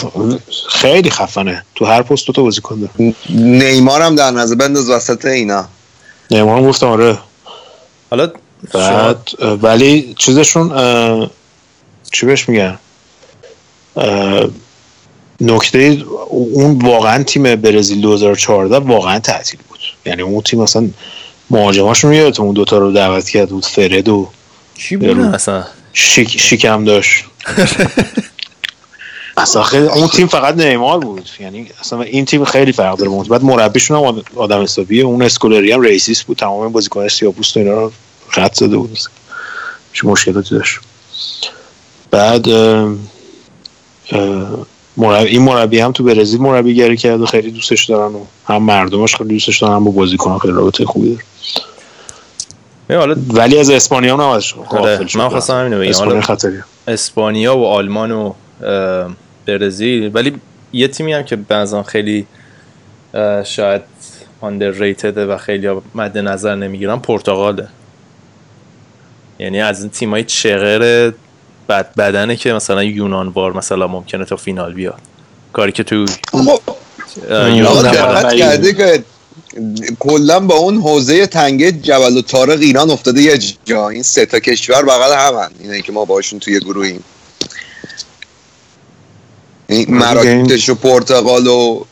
خیلی 0.69 1.09
خفنه. 1.09 1.63
تو 1.75 1.85
هر 1.85 2.01
پست 2.01 2.27
دو 2.27 2.33
تا 2.33 2.41
بازیکن 2.41 2.79
داره 2.79 3.13
نیمار 3.29 4.01
هم 4.01 4.15
در 4.15 4.31
نظر 4.31 4.55
بنداز 4.55 4.89
وسط 4.89 5.25
اینا. 5.25 5.65
نیمار 6.31 6.57
هم 6.57 6.69
گفتم 6.69 6.87
آره. 6.87 7.17
حالا 8.11 8.31
بعد 8.73 9.29
ولی 9.61 10.15
چیزشون 10.17 10.69
چی 12.11 12.25
بهش 12.25 12.49
میگن؟ 12.49 12.79
نکته 15.41 16.03
اون 16.29 16.79
واقعا 16.79 17.23
تیم 17.23 17.55
برزیل 17.55 18.01
2014 18.01 18.77
واقعا 18.77 19.19
تعطیل 19.19 19.59
بود. 19.69 19.79
یعنی 20.05 20.21
اون 20.21 20.41
تیم 20.41 20.59
اصلا 20.59 20.89
مهاجماشون 21.49 22.13
یادت 22.13 22.39
اون 22.39 22.53
دوتا 22.53 22.77
رو 22.77 22.91
دعوت 22.91 23.29
کرد 23.29 23.49
بود 23.49 23.65
فرد 23.65 24.09
و 24.09 24.29
کی 24.75 24.97
بودن. 24.97 25.33
اصلا؟ 25.33 25.63
شیک 25.99 26.39
شیکم 26.39 26.83
داشت. 26.83 27.25
اصلا 29.37 29.89
اون 29.93 30.07
تیم 30.07 30.27
فقط 30.27 30.55
نیمار 30.55 30.99
بود. 30.99 31.29
یعنی 31.39 31.67
اصلا 31.81 32.01
این 32.01 32.25
تیم 32.25 32.45
خیلی 32.45 32.71
فرق 32.71 32.97
داره 32.97 33.11
اون. 33.11 33.23
بعد 33.23 33.43
مربیشون 33.43 33.97
هم 33.97 34.03
آد- 34.03 34.23
آدم 34.35 34.63
حسابیه. 34.63 35.03
اون 35.03 35.21
اسکولری 35.21 35.71
هم 35.71 35.81
رئیسیست 35.81 36.23
بود. 36.23 36.37
تمام 36.37 36.71
بازیکن‌های 36.71 37.09
سیاه‌پوست 37.09 37.57
و 37.57 37.59
اینا 37.59 37.71
رو 37.71 37.91
رد 38.35 38.53
زده 38.53 38.77
بود. 38.77 38.99
چه 39.93 40.07
مشکلاتی 40.07 40.55
داشت. 40.55 40.79
بعد 42.11 42.49
اه، 42.49 42.95
مربی 44.97 45.29
این 45.29 45.41
مربی 45.41 45.79
هم 45.79 45.91
تو 45.91 46.03
برزیل 46.03 46.41
مربیگری 46.41 46.97
کرد 46.97 47.21
و 47.21 47.25
خیلی 47.25 47.51
دوستش 47.51 47.85
دارن 47.85 48.15
و 48.15 48.25
هم 48.45 48.63
مردمش 48.63 49.15
خیلی 49.15 49.29
دوستش 49.29 49.57
دارن 49.61 49.75
هم 49.75 49.83
با 49.83 49.91
بازیکن‌ها 49.91 50.37
خیلی 50.39 50.53
رابطه 50.53 50.85
خوبی 50.85 51.09
داره 51.09 51.23
حالا 52.89 53.15
ولی 53.29 53.59
از 53.59 53.69
اسپانیا 53.69 54.13
هم 54.13 54.21
نباید 54.21 54.43
آره، 54.69 55.07
شد. 55.07 55.17
من 55.17 55.29
خواستم 55.29 55.59
همینو 55.59 55.79
بگم. 55.79 55.89
اسپانیا 55.89 56.13
حالا- 56.13 56.25
خطریه 56.25 56.63
اسپانیا 56.87 57.57
و 57.57 57.65
آلمان 57.65 58.11
و 58.11 58.33
برزیل 59.45 60.11
ولی 60.13 60.33
یه 60.73 60.87
تیمی 60.87 61.13
هم 61.13 61.23
که 61.23 61.35
بعضا 61.35 61.83
خیلی 61.83 62.25
شاید 63.43 63.81
underrated 64.43 65.17
و 65.17 65.37
خیلی 65.37 65.69
مد 65.95 66.17
نظر 66.17 66.55
نمی‌گیرن 66.55 66.99
پرتغاله 66.99 67.67
یعنی 69.39 69.61
از 69.61 69.81
این 69.81 69.89
تیمای 69.89 70.23
چغر 70.23 71.11
بد 71.69 71.93
بدنه 71.95 72.35
که 72.35 72.53
مثلا 72.53 72.83
یونان 72.83 73.27
وار 73.27 73.53
مثلا 73.53 73.87
ممکنه 73.87 74.25
تا 74.25 74.35
فینال 74.35 74.73
بیاد 74.73 74.99
کاری 75.53 75.71
که 75.71 75.83
تو 75.83 76.05
خب 76.31 76.59
یونان 77.31 77.91
کرده 78.37 78.67
بود. 78.71 78.77
که 78.77 79.03
کلا 79.99 80.39
با 80.39 80.55
اون 80.55 80.77
حوزه 80.77 81.27
تنگه 81.27 81.71
جبل 81.71 82.17
و 82.17 82.21
طارق 82.21 82.59
ایران 82.59 82.89
افتاده 82.91 83.21
یه 83.21 83.39
جا. 83.65 83.89
این 83.89 84.03
سه 84.03 84.25
تا 84.25 84.39
کشور 84.39 84.81
بغل 84.85 85.17
همن. 85.17 85.49
اینه 85.59 85.81
که 85.81 85.91
ما 85.91 86.05
باشون 86.05 86.39
توی 86.39 86.59
گروهیم. 86.59 87.03
این 89.67 89.85
مراکش 89.89 90.69
و 90.69 90.75
پرتغال 90.75 91.47
و 91.47 91.83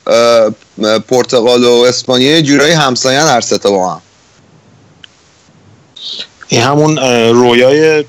پرتغال 1.00 1.64
و 1.64 1.72
اسپانیا 1.72 2.42
جورایی 2.42 2.74
همساین 2.74 3.20
هر 3.20 3.42
سه 3.42 3.58
تا 3.58 3.72
با 3.72 3.94
هم. 3.94 4.02
این 6.48 6.62
همون 6.62 6.98
رویای 7.30 8.06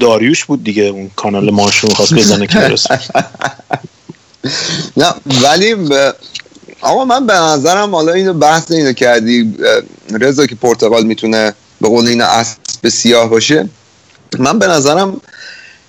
داریوش 0.00 0.44
بود 0.44 0.64
دیگه 0.64 0.82
اون 0.82 1.10
کانال 1.16 1.50
ماشو 1.50 1.88
می‌خواست 1.88 2.14
بزنه 2.14 2.46
که 2.46 2.58
نه 4.96 5.14
ولی 5.42 5.74
آقا 6.84 7.04
من 7.04 7.26
به 7.26 7.34
نظرم 7.34 7.94
حالا 7.94 8.12
اینو 8.12 8.32
بحث 8.32 8.70
اینو 8.70 8.92
کردی 8.92 9.54
رضا 10.20 10.46
که 10.46 10.54
پرتغال 10.54 11.04
می‌تونه 11.06 11.54
به 11.80 11.88
قول 11.88 12.06
این 12.06 12.20
اسب 12.22 12.88
سیاه 12.88 13.28
باشه 13.28 13.68
من 14.38 14.58
به 14.58 14.66
نظرم 14.66 15.20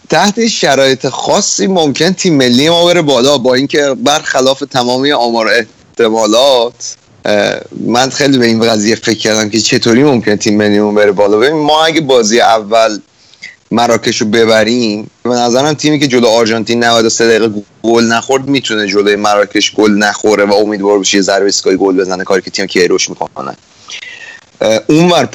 تحت 0.10 0.48
شرایط 0.48 1.08
خاصی 1.08 1.68
ممکن 1.68 2.12
تیم 2.12 2.38
ملی 2.38 2.70
ما 2.70 2.86
بره 2.86 3.02
بالا 3.02 3.38
با 3.38 3.54
اینکه 3.54 3.96
برخلاف 4.04 4.64
تمامی 4.72 5.12
آمار 5.12 5.50
احتمالات 5.50 6.96
من 7.72 8.10
خیلی 8.10 8.38
به 8.38 8.46
این 8.46 8.62
قضیه 8.62 8.96
فکر 8.96 9.18
کردم 9.18 9.50
که 9.50 9.60
چطوری 9.60 10.04
ممکن 10.04 10.36
تیم 10.36 10.58
ملیمون 10.58 10.96
بره 10.96 11.12
بالا. 11.12 11.38
ببین 11.38 11.58
ما 11.58 11.86
اگه 11.86 12.02
بازی 12.02 12.42
اول 12.42 13.00
مراکش 13.72 14.22
رو 14.22 14.28
ببریم. 14.28 15.12
به 15.24 15.30
نظرم 15.30 15.74
تیمی 15.74 16.00
که 16.00 16.08
جلو 16.08 16.28
آرژانتین 16.28 16.84
93 16.84 17.28
دقیقه 17.28 17.64
گل 17.84 18.04
نخورد 18.04 18.48
می‌تونه 18.48 18.88
جلوی 18.88 19.16
مراکش 19.16 19.74
گل 19.74 19.92
نخوره 19.92 20.46
و 20.46 20.54
امیدوار 20.54 21.00
بشه 21.00 21.22
ضربه 21.22 21.46
ایستگاهی 21.46 21.78
گل 21.78 21.98
بزنه. 21.98 22.24
کاری 22.24 22.42
که 22.42 22.52
تیم 22.52 22.66
کیروش 22.66 23.10
می‌کنه 23.10 23.56
اونور 24.88 25.26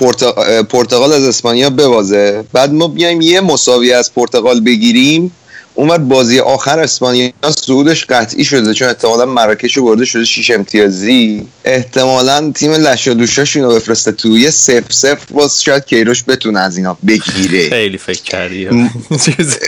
پرتغال 0.63 1.13
از 1.13 1.25
اسپانیا 1.25 1.71
ببازه. 1.71 2.45
بعد 2.53 2.73
ما 2.73 2.89
بیایم 2.89 3.21
یه 3.21 3.41
مساوی 3.41 3.93
از 3.93 4.15
پرتغال 4.15 4.61
بگیریم. 4.61 5.33
اونور 5.81 5.99
بازی 5.99 6.41
آخر 6.41 6.79
اسپانیا 6.79 7.31
صعودش 7.67 8.05
قطعی 8.05 8.45
شده 8.45 8.75
چون 8.75 8.89
احتمالا 8.89 9.25
مراکش 9.27 9.77
رو 9.77 9.85
برده 9.85 10.05
شده 10.05 10.25
شیش 10.25 10.51
امتیازی. 10.51 11.47
احتمالا 11.65 12.53
تیم 12.55 12.73
لشادوشاشون 12.73 13.63
رو 13.63 13.75
بفرسته 13.75 14.13
تو 14.13 14.39
یه 14.39 14.51
سف 14.51 14.93
سف 14.93 15.25
باز 15.31 15.63
شاید 15.63 15.85
کیروش 15.85 16.25
بتونه 16.29 16.61
از 16.61 16.77
اینا 16.77 16.97
بگیره. 17.07 17.69
خیلی 17.69 17.99
فکر 17.99 18.23
کردی. 18.23 18.69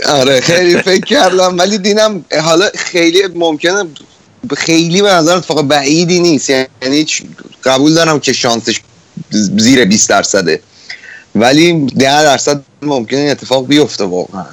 آره 0.07 0.41
خیلی 0.41 0.83
فکر 0.83 1.05
کردم. 1.05 1.59
ولی 1.59 1.79
دیدم 1.79 2.25
حالا 2.43 2.69
خیلی 2.75 3.23
ممکنه 3.35 3.85
خیلی 4.57 5.03
به 5.03 5.11
نظر 5.11 5.37
اتفاق 5.37 5.63
بعیدی 5.63 6.21
نیست. 6.21 6.51
یعنی 6.51 7.07
قبول 7.65 7.95
دارم 7.95 8.21
که 8.21 8.33
شانسش 8.33 8.81
زیر 9.31 9.85
20 9.85 10.09
درصده. 10.09 10.61
ولی 11.35 11.87
10 11.87 12.23
درصد 12.23 12.63
ممکنه 12.83 13.21
این 13.21 13.31
اتفاق 13.31 13.67
بیفته 13.67 14.05
واقعا. 14.05 14.45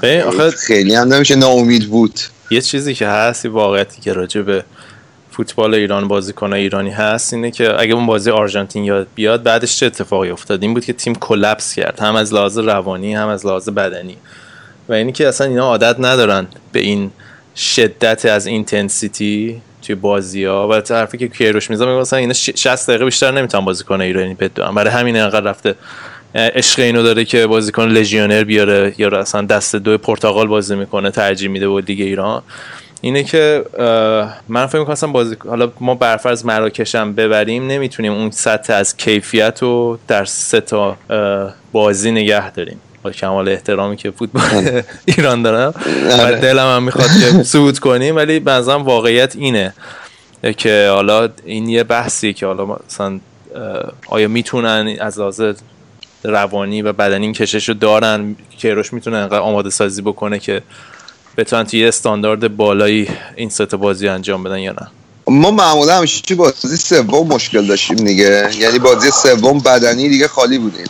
خیلی 0.56 0.96
هم 0.96 1.14
نمیشه 1.14 1.36
ناامید 1.36 1.90
بود. 1.90 2.20
یه 2.52 2.62
چیزی 2.62 2.94
که 2.94 3.08
هست 3.08 3.46
واقعیتی 3.46 4.02
که 4.02 4.14
راجع 4.14 4.42
به 4.42 4.64
فوتبال 5.32 5.74
ایران 5.74 6.08
بازیکن 6.08 6.54
ایرانی 6.54 6.90
هست 6.90 7.34
اینه 7.34 7.52
که 7.52 7.80
اگه 7.82 7.94
اون 7.94 8.06
بازی 8.06 8.32
آرژانتین 8.32 8.84
یاد 8.84 9.08
بیاد 9.16 9.44
بعدش 9.44 9.80
چه 9.80 9.86
اتفاقی 9.86 10.30
افتاد؟ 10.30 10.62
این 10.64 10.74
بود 10.74 10.86
که 10.86 10.94
تیم 10.94 11.16
collapse 11.16 11.74
کرد 11.76 12.00
هم 12.00 12.16
از 12.16 12.34
لحاظ 12.34 12.58
روانی 12.58 13.16
هم 13.16 13.28
از 13.28 13.46
لحاظ 13.46 13.70
بدنی. 13.70 14.18
و 14.90 14.94
اینی 14.94 15.12
که 15.12 15.28
اصلا 15.28 15.48
اینا 15.48 15.64
عادت 15.66 15.96
ندارن 16.00 16.48
به 16.72 16.80
این 16.80 17.12
شدت 17.56 18.26
از 18.26 18.48
intensity 18.48 19.62
توی 19.82 19.96
بازی 19.96 20.44
ها 20.46 20.68
و 20.68 20.82
طرفی 20.82 21.18
که 21.18 21.28
کیروش 21.28 21.70
میزا 21.70 21.86
میگه 21.86 22.00
مثلا 22.00 22.20
اینا 22.20 22.34
ش- 22.34 22.50
60 22.56 22.90
دقیقه 22.90 23.06
بیشتر 23.06 23.32
نمی‌تونن 23.32 23.66
بازیکن 23.66 24.02
ایرانی 24.02 24.34
بدون 24.34 24.76
برای 24.76 24.92
همین 24.94 25.18
انقدر 25.18 25.40
رفته 25.46 25.76
عشق 26.36 26.80
اینو 26.80 27.04
داره 27.04 27.26
که 27.26 27.48
بازیکن 27.48 27.88
لژیونر 27.88 28.44
بیاره 28.44 28.94
یا 28.98 29.10
اصلا 29.10 29.42
دست 29.42 29.76
دو 29.76 29.98
پرتغال 29.98 30.48
بازی 30.48 30.76
می‌کنه 30.76 31.12
ترجیح 31.12 31.50
میده 31.50 31.68
با 31.68 31.80
لیگ 31.80 32.02
ایران. 32.02 32.42
اینه 33.02 33.24
که 33.24 33.66
من 34.48 34.66
فکر 34.66 34.80
می‌کنم 34.80 35.12
بازی 35.12 35.36
حالا 35.48 35.72
ما 35.80 35.96
برفرض 35.96 36.46
مراکش 36.46 36.96
هم 36.96 37.14
ببریم 37.14 37.68
نمی‌تونیم 37.68 38.14
اون 38.14 38.32
سطح 38.32 38.74
از 38.74 38.98
کیفیت 38.98 39.60
رو 39.62 40.00
در 40.08 40.26
سه 40.26 40.62
تا 40.62 40.98
بازی 41.72 42.12
نگه 42.12 42.52
داریم. 42.52 42.82
با 43.04 43.12
کمال 43.12 43.50
احترامی 43.50 43.98
که 43.98 44.12
فوتبال 44.12 44.82
ایران 45.18 45.42
دارم. 45.42 45.74
و 46.10 46.22
آره. 46.22 46.40
دلم 46.40 46.76
هم 46.76 46.84
می‌خواد 46.84 47.10
که 47.22 47.44
صعود 47.54 47.80
کنیم 47.80 48.16
ولی 48.16 48.40
بنظرم 48.40 48.84
واقعیت 48.84 49.36
اینه 49.36 49.74
که 50.58 50.90
حالا 50.92 51.30
این 51.46 51.70
یه 51.70 51.84
بحثیه 51.84 52.34
که 52.34 52.46
حالا 52.46 52.66
مثلا 52.66 53.20
آیا 54.08 54.28
می‌تونن 54.28 54.96
از 55.00 55.20
لحاظ 55.20 55.42
روانی 56.24 56.82
و 56.82 56.94
بدنی 56.94 57.26
این 57.26 57.34
کشش 57.34 57.70
رو 57.70 57.76
دارن 57.76 58.36
کیروش 58.58 58.94
می‌تونه 58.94 59.18
انقدر 59.18 59.40
آماده 59.40 59.70
سازی 59.70 60.02
بکنه 60.02 60.40
که 60.40 60.62
بتونن 61.38 61.64
توی 61.64 61.86
استاندارد 61.86 62.58
بالایی 62.58 63.08
این 63.36 63.50
سه 63.50 63.66
تا 63.66 63.78
بازی 63.78 64.08
انجام 64.08 64.44
بدن 64.44 64.60
یا 64.60 64.72
نه. 64.72 64.88
ما 65.28 65.52
معمولا 65.52 65.98
همیشه 65.98 66.22
چی 66.26 66.36
بازی 66.36 66.78
سوم 66.78 67.28
مشکل 67.28 67.68
داشتیم 67.68 67.98
دیگه. 67.98 68.50
یعنی 68.60 68.80
بازی 68.80 69.12
سوم 69.12 69.60
بدنی 69.60 70.10
دیگه 70.10 70.28
خالی 70.28 70.58
بودیم. 70.58 70.88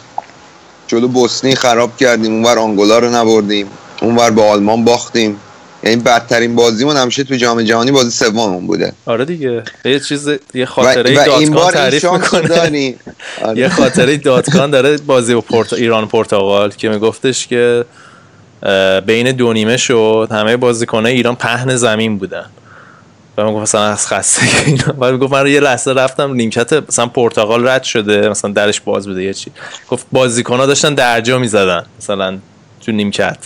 جلو 0.87 1.07
بوسنی 1.07 1.55
خراب 1.55 1.97
کردیم 1.97 2.33
اونور 2.33 2.59
آنگولا 2.59 2.99
رو 2.99 3.09
نبردیم 3.09 3.67
اونور 4.01 4.31
به 4.31 4.41
آلمان 4.41 4.85
باختیم. 4.85 5.39
یعنی 5.83 5.95
بدترین 6.01 6.55
بازیمون 6.55 6.97
همیشه 6.97 7.23
تو 7.23 7.35
جام 7.35 7.61
جهانی 7.61 7.91
بازی 7.91 8.11
سوممون 8.11 8.67
بوده. 8.67 8.93
آره 9.05 9.25
دیگه. 9.25 9.63
یه 9.85 9.99
چیز 9.99 10.27
یه 10.53 10.63
و, 10.63 10.65
خاطره 10.65 11.15
و 11.15 11.19
این 11.19 11.25
داتکان 11.25 11.49
بار 11.49 11.63
این 11.63 11.71
تعریف 11.71 12.05
رو 12.05 12.13
می‌کنه. 12.13 12.95
آره. 13.41 13.57
یه 13.59 13.69
خاطره 13.69 14.17
داتکان 14.17 14.71
داره 14.71 14.97
بازی 14.97 15.33
با 15.33 15.41
پورت... 15.41 15.73
ایران 15.73 16.07
پرتغال 16.07 16.71
که 16.71 16.89
میگفتش 16.89 17.47
که 17.47 17.85
بین 19.05 19.31
دو 19.31 19.53
نیمه 19.53 19.77
شد 19.77 20.27
همه 20.31 20.57
بازیکنه 20.57 21.09
ایران 21.09 21.35
پهن 21.35 21.75
زمین 21.75 22.17
بودن. 22.17 22.45
و 23.37 23.43
من 23.43 23.53
گفت 23.53 23.61
مثلا 23.61 23.83
از 23.83 24.07
خستگی 24.07 24.47
اینا. 24.65 24.93
و 24.99 25.11
می‌گفت 25.11 25.33
من 25.33 25.47
یه 25.47 25.59
لحظه 25.59 25.93
رفتم 25.93 26.33
نیمکت 26.33 26.73
مثلا 26.73 27.07
پرتغال 27.07 27.67
رد 27.67 27.83
شده 27.83 28.29
مثلا 28.29 28.51
درش 28.51 28.81
باز 28.81 29.07
بوده 29.07 29.23
یه 29.23 29.33
چی. 29.33 29.51
گفت 29.89 30.05
بازیکن‌ها 30.11 30.65
داشتن 30.65 30.93
درجا 30.93 31.39
می‌زدن 31.39 31.85
مثلا 31.99 32.37
تو 32.85 32.91
نیمکت. 32.91 33.37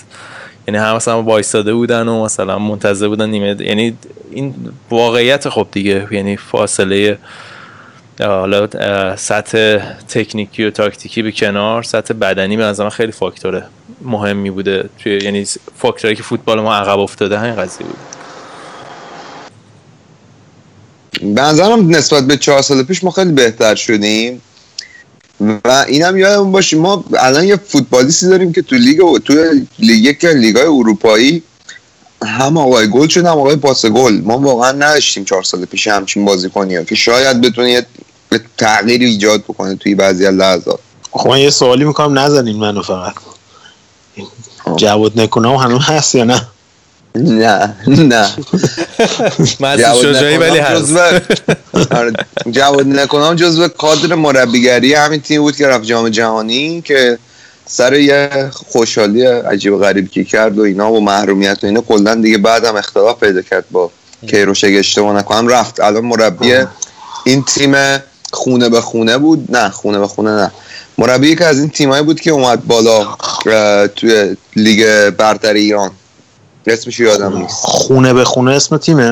یعنی 0.68 0.80
هم 0.80 0.96
مثلا 0.96 1.24
وایساده 1.24 1.74
بودن 1.74 2.08
و 2.08 2.24
مثلا 2.24 2.60
منتظر 2.60 3.08
بودن 3.08 3.30
نیمه 3.30 3.56
یعنی 3.60 3.98
این 4.32 4.56
واقعیت 4.90 5.50
خب 5.50 5.68
دیگه 5.72 6.08
یعنی 6.12 6.38
فاصله 6.38 7.18
حالا 8.20 8.68
سطح 9.16 9.78
تکنیکی 10.08 10.66
و 10.66 10.72
تاکتیکی 10.72 11.22
به 11.22 11.32
کنار 11.32 11.84
سطح 11.84 12.14
بدنی 12.14 12.58
به 12.58 12.64
نظر 12.64 12.84
من 12.84 12.90
خیلی 12.90 13.12
فاکتور 13.12 13.64
مهمی 14.02 14.50
بوده. 14.52 14.90
توی 15.00 15.20
یعنی 15.24 15.46
فاکتوری 15.78 16.16
که 16.16 16.24
فوتبال 16.24 16.62
ما 16.62 16.76
عقب 16.76 17.00
افتاده 17.00 17.40
همین 17.40 17.56
قضیه 17.56 17.88
بود. 17.88 17.98
به 21.36 21.42
نظرم 21.42 21.90
نسبت 21.90 22.28
به 22.28 22.38
چهار 22.38 22.62
سال 22.62 22.84
پیش 22.84 23.04
ما 23.04 23.12
خیلی 23.12 23.32
بهتر 23.32 23.76
شدیم. 23.76 24.42
و 25.66 25.86
اینم 25.88 26.18
یادمون 26.18 26.52
باشه 26.52 26.78
ما 26.78 27.04
الان 27.18 27.44
یه 27.44 27.56
فوتبالیستی 27.56 28.28
داریم 28.28 28.54
که 28.54 28.62
تو 28.62 28.76
لیگ 28.76 29.18
تو 29.18 29.34
لیگ 29.80 30.18
که 30.18 30.30
لیگای 30.30 30.64
اروپایی 30.64 31.44
هم 32.26 32.58
آقای 32.58 32.90
گل 32.90 33.08
شد 33.08 33.26
هم 33.26 33.38
آقای 33.38 33.56
پاس 33.56 33.86
گل. 33.86 34.22
ما 34.22 34.38
واقعا 34.38 34.72
نداشتیم 34.72 35.26
چهار 35.26 35.44
سال 35.44 35.66
پیش 35.66 35.88
همچین 35.88 36.26
بازیکنی 36.26 36.86
که 36.86 36.96
شاید 36.96 37.42
بتونه 37.42 37.72
یه 37.72 37.86
تغییری 38.58 39.06
ایجاد 39.06 39.44
بکنه 39.44 39.76
توی 39.76 39.96
بعضی 39.96 40.26
از 40.26 40.36
لحظات. 40.36 40.80
خب 41.12 41.30
من 41.30 41.40
یه 41.40 41.50
سوالی 41.50 41.86
می‌کنم 41.86 42.20
نزنین 42.20 42.56
منو 42.56 42.82
فقط. 42.82 43.14
جواد 44.76 45.20
نکنم 45.22 45.56
هنوز 45.56 45.82
هست 45.84 46.16
یا 46.16 46.24
نه؟ 46.24 46.48
نه 47.16 47.76
نه. 47.88 48.28
مسعود 49.60 50.14
شجاعی 50.14 50.38
ولی 50.38 50.58
هست. 50.58 50.98
آره، 51.92 52.14
جواد 52.52 52.88
نکنم 52.88 53.36
جزو 53.36 53.68
کادر 53.68 54.16
مربیگری 54.16 54.94
همین 54.94 55.22
تیم 55.22 55.42
بود 55.42 55.56
که 55.56 55.68
رفت 55.68 55.84
جام 55.84 56.10
جهانی 56.10 56.82
که 56.82 57.18
سر 57.66 57.94
یه 57.94 58.50
خوشحالی 58.54 59.26
عجیب 59.26 59.78
غریب 59.78 60.10
که 60.10 60.24
کرد 60.24 60.60
و 60.60 60.62
اینا 60.62 60.92
و 60.92 61.00
محرومیت 61.00 61.58
و 61.64 61.68
اینا. 61.68 61.82
کلا 61.82 62.16
دیگه 62.16 62.38
بعد 62.38 62.66
هم 62.66 62.76
اختلاف 62.76 63.20
پیدا 63.20 63.42
کرد 63.42 63.66
با 63.72 63.92
کیروش 64.28 64.64
اگه 64.64 64.80
اشتباه 64.80 65.16
نکنم. 65.16 65.48
رفت. 65.48 65.80
الان 65.80 66.06
مربی 66.06 66.54
این 67.26 67.44
تیم 67.44 67.76
خونه 68.34 68.70
به 68.70 68.82
خونه 68.82 69.18
بود. 69.18 69.56
نه 69.56 69.70
خونه 69.70 70.00
به 70.00 70.08
خونه 70.08 70.30
نه. 70.32 70.52
مربی 70.98 71.36
که 71.36 71.46
از 71.46 71.60
این 71.60 71.70
تیمایی 71.70 72.04
بود 72.04 72.22
که 72.22 72.32
اومد 72.32 72.68
بالا 72.68 73.08
توی 73.96 74.36
لیگ 74.56 75.10
برتر 75.10 75.54
ایران. 75.54 75.92
اسمش 76.68 77.00
یادم 77.00 77.38
نیست. 77.38 77.56
خونه 77.66 78.14
به 78.14 78.24
خونه 78.24 78.52
اسم 78.52 78.78
تیمه؟ 78.78 79.10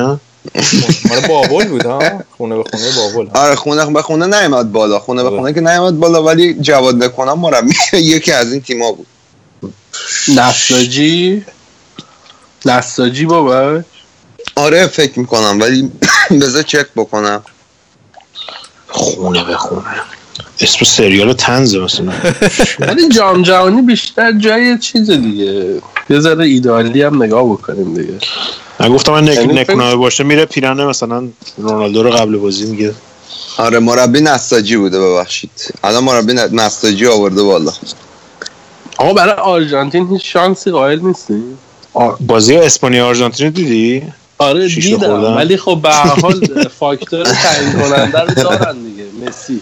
مال 1.08 1.20
بابل 1.28 1.68
بود 1.68 1.86
ها؟ 1.86 2.00
خونه 2.36 2.56
به 2.56 2.62
خونه 2.70 2.84
بابل 2.96 3.30
آره 3.40 3.54
خونه 3.54 3.86
به 3.86 4.02
خونه 4.02 4.26
نیومد 4.40 4.72
بالا. 4.72 4.98
خونه 4.98 5.22
به. 5.22 5.28
خونه 5.30 5.52
که 5.52 5.60
نیومد 5.60 6.00
بالا 6.00 6.22
ولی 6.22 6.54
جواد 6.54 7.04
نکنم 7.04 7.38
مربی. 7.38 7.74
یکی 7.98 8.32
از 8.32 8.52
این 8.52 8.60
تیما 8.62 8.92
بود. 8.92 9.06
نساجی؟ 10.36 11.44
نساجی 12.66 13.26
بابا 13.26 13.82
آره 14.56 14.86
فکر 14.86 15.18
می‌کنم 15.18 15.58
ولی 15.60 15.90
بذار 16.40 16.62
چک 16.62 16.86
بکنم. 16.96 17.42
خونه 18.88 19.44
به 19.44 19.56
خونه. 19.56 19.82
اسم 20.60 20.84
سریال 20.84 21.32
تنزه 21.32 21.78
مثلا. 21.78 22.12
ولی 22.78 23.08
جام 23.08 23.42
جهانی 23.42 23.82
بیشتر 23.82 24.32
جای 24.32 24.78
چیز 24.78 25.10
دیگه. 25.10 25.82
یه 26.10 26.20
ذره 26.20 26.44
ایدئالی 26.44 27.02
هم 27.02 27.22
نگاه 27.22 27.52
بکنیم 27.52 27.94
دیگه. 27.94 28.18
من 28.80 28.88
گفتم 28.88 29.12
من 29.12 29.24
نک... 29.24 29.34
یعنی 29.34 29.54
نکنه 29.54 29.96
باشه 29.96 30.24
میره 30.24 30.44
پیرنه 30.44 30.86
مثلا 30.86 31.28
رونالدو 31.58 32.02
رو 32.02 32.10
قبل 32.10 32.36
بازی 32.36 32.66
میگه. 32.66 32.94
آره 33.58 33.78
مربی 33.78 34.20
نساجی 34.20 34.76
بوده 34.76 35.00
ببخشید. 35.00 35.74
الان 35.84 36.04
مربی 36.04 36.32
نساجی 36.32 37.06
آورده 37.06 37.42
بالا. 37.42 37.72
آقا 38.96 39.12
برای 39.12 39.34
آرژانتین 39.34 40.08
هیچ 40.08 40.32
شانسی 40.32 40.70
قائل 40.70 41.00
نیستی؟ 41.00 41.42
بازی 42.20 42.56
اسپانیا 42.56 43.06
آرژانتین 43.06 43.46
رو 43.46 43.52
دیدی؟ 43.52 44.02
آره 44.38 44.68
دیدم. 44.68 45.36
ولی 45.36 45.56
خب 45.56 45.80
به 45.82 45.88
هر 45.88 46.20
حال 46.20 46.40
فاکتور 46.80 47.24
تعیین 47.24 47.72
کننده 47.72 48.20
رو 48.20 48.34
دارن 48.34 48.76
دیگه 48.82 49.04
مسی. 49.26 49.60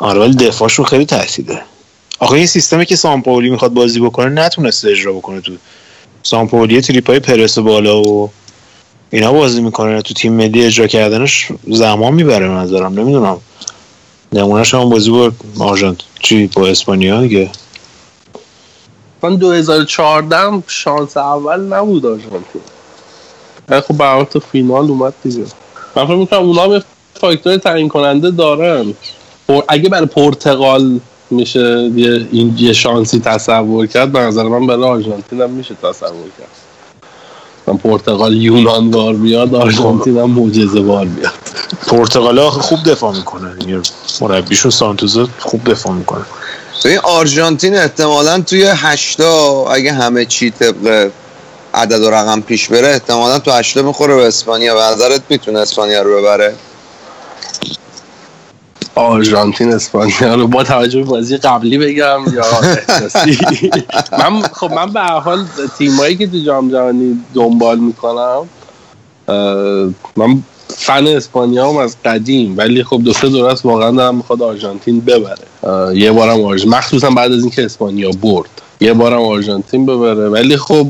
آره 0.00 0.20
ولی 0.20 0.34
دفاعشون 0.34 0.84
خیلی 0.84 1.06
تاثیره 1.06 1.62
آخه 2.18 2.34
این 2.34 2.46
سیستمی 2.46 2.86
که 2.86 2.96
سامپولی 2.96 3.50
می‌خواد 3.50 3.72
بازی 3.74 4.00
بکنه 4.00 4.28
نتونسته 4.28 4.90
اجرا 4.90 5.12
بکنه 5.12 5.40
تو 5.40 5.52
سامپولی 6.22 6.80
تریپای 6.80 7.20
پرس 7.20 7.58
بالا 7.58 8.02
و 8.02 8.30
اینا 9.10 9.32
بازی 9.32 9.62
می‌کنه. 9.62 10.02
تو 10.02 10.14
تیم 10.14 10.32
ملی 10.32 10.64
اجرا 10.64 10.86
کردنش 10.86 11.48
زمان 11.68 12.14
می‌بره 12.14 12.48
به 12.48 12.54
نظرم. 12.54 13.00
نمی‌دونم. 13.00 13.40
نمونهش 14.32 14.74
هم 14.74 14.90
بازی 14.90 15.10
با 15.10 15.32
آرژانت 15.58 15.98
چی؟ 16.20 16.46
با 16.46 16.66
اسپانیا 16.66 17.20
دیگه. 17.20 17.50
من 19.22 19.36
2014 19.36 20.36
هم 20.36 20.64
شانس 20.66 21.16
اول 21.16 21.60
نبود 21.60 22.06
آرژانتین 22.06 22.62
ولی 23.68 23.80
خب 23.80 24.02
حال 24.02 24.24
تو 24.24 24.40
فینال 24.40 24.84
اومد 24.90 25.14
دیگه. 25.22 25.44
من 25.96 26.06
فکر 26.06 26.16
می‌کنم 26.16 26.40
اونا 26.40 26.62
هم 26.62 26.82
فاکتور 27.20 27.56
تعیین 27.56 27.88
کننده 27.88 28.30
دارن 28.30 28.94
اگه 29.68 29.88
برای 29.88 30.06
پرتغال 30.06 31.00
میشه 31.30 31.90
یه 31.94 32.26
این 32.32 32.54
یه 32.58 32.72
شانسی 32.72 33.20
تصور 33.20 33.86
کرد 33.86 34.12
به 34.12 34.18
نظر 34.18 34.42
من 34.42 34.66
برای 34.66 34.84
آرژانتین 34.84 35.40
هم 35.40 35.50
میشه 35.50 35.74
تصور 35.74 36.28
کرد. 36.38 36.48
من 37.66 37.76
پرتغال 37.76 38.36
یونان 38.36 38.90
وار 38.90 39.14
بیاد 39.14 39.54
آرژانتین 39.54 40.18
هم 40.18 40.30
معجزه 40.30 40.80
وار 40.80 41.04
بیاد. 41.06 41.32
پرتغال 41.86 42.38
آخه 42.38 42.60
خوب 42.60 42.82
دفاع 42.82 43.16
می‌کنه. 43.16 43.82
مربیشون 44.20 44.70
سانتوزا 44.70 45.28
خوب 45.38 45.70
دفاع 45.70 45.92
می‌کنه. 45.92 46.24
این 46.84 46.98
آرژانتین 46.98 47.76
احتمالا 47.76 48.40
توی 48.40 48.64
هشتا 48.66 49.64
اگه 49.70 49.92
همه 49.92 50.24
چی 50.24 50.50
طبق 50.50 51.10
عدد 51.74 52.02
و 52.02 52.10
رقم 52.10 52.40
پیش 52.40 52.68
بره 52.68 52.88
احتمالا 52.88 53.38
تو 53.38 53.50
هشتا 53.50 53.82
می‌خوره 53.82 54.16
به 54.16 54.26
اسپانیا. 54.26 54.74
به 54.74 54.80
نظرت 54.80 55.22
می‌تونه 55.28 55.58
اسپانیا 55.58 56.02
رو 56.02 56.18
ببره؟ 56.18 56.54
آرژانتین 58.96 59.72
اسپانیا. 59.72 60.34
رو 60.34 60.46
با 60.46 60.64
توجه 60.64 60.98
به 60.98 61.04
بازی 61.04 61.36
قبلی 61.36 61.78
بگم 61.78 62.20
یا 62.34 62.44
احساسی. 62.62 63.38
من 64.18 64.42
خب 64.42 64.72
من 64.72 64.92
به 64.92 65.00
حال 65.00 65.44
تیمایی 65.78 66.16
که 66.16 66.26
تو 66.26 66.38
جام 66.46 66.70
جهانی 66.70 67.20
دنبال 67.34 67.78
می‌کنم 67.78 68.48
من 70.16 70.42
فن 70.68 71.06
اسپانیا 71.06 71.68
هم 71.68 71.76
از 71.76 71.96
قدیم 72.04 72.54
ولی 72.58 72.84
خب 72.84 73.00
دو 73.04 73.12
سه 73.12 73.28
دوره 73.28 73.52
است 73.52 73.66
واقعا 73.66 73.90
دارم 73.90 74.14
می‌خواد 74.14 74.42
آرژانتین 74.42 75.00
ببره. 75.00 75.94
یه 75.94 76.12
بارم 76.12 76.44
آرژانتین 76.44 76.74
مخصوصا 76.74 77.10
بعد 77.10 77.32
از 77.32 77.40
اینکه 77.40 77.64
اسپانیا 77.64 78.10
برد 78.10 78.50
یه 78.80 78.92
بارم 78.92 79.22
آرژانتین 79.22 79.86
ببره. 79.86 80.28
ولی 80.28 80.56
خب 80.56 80.86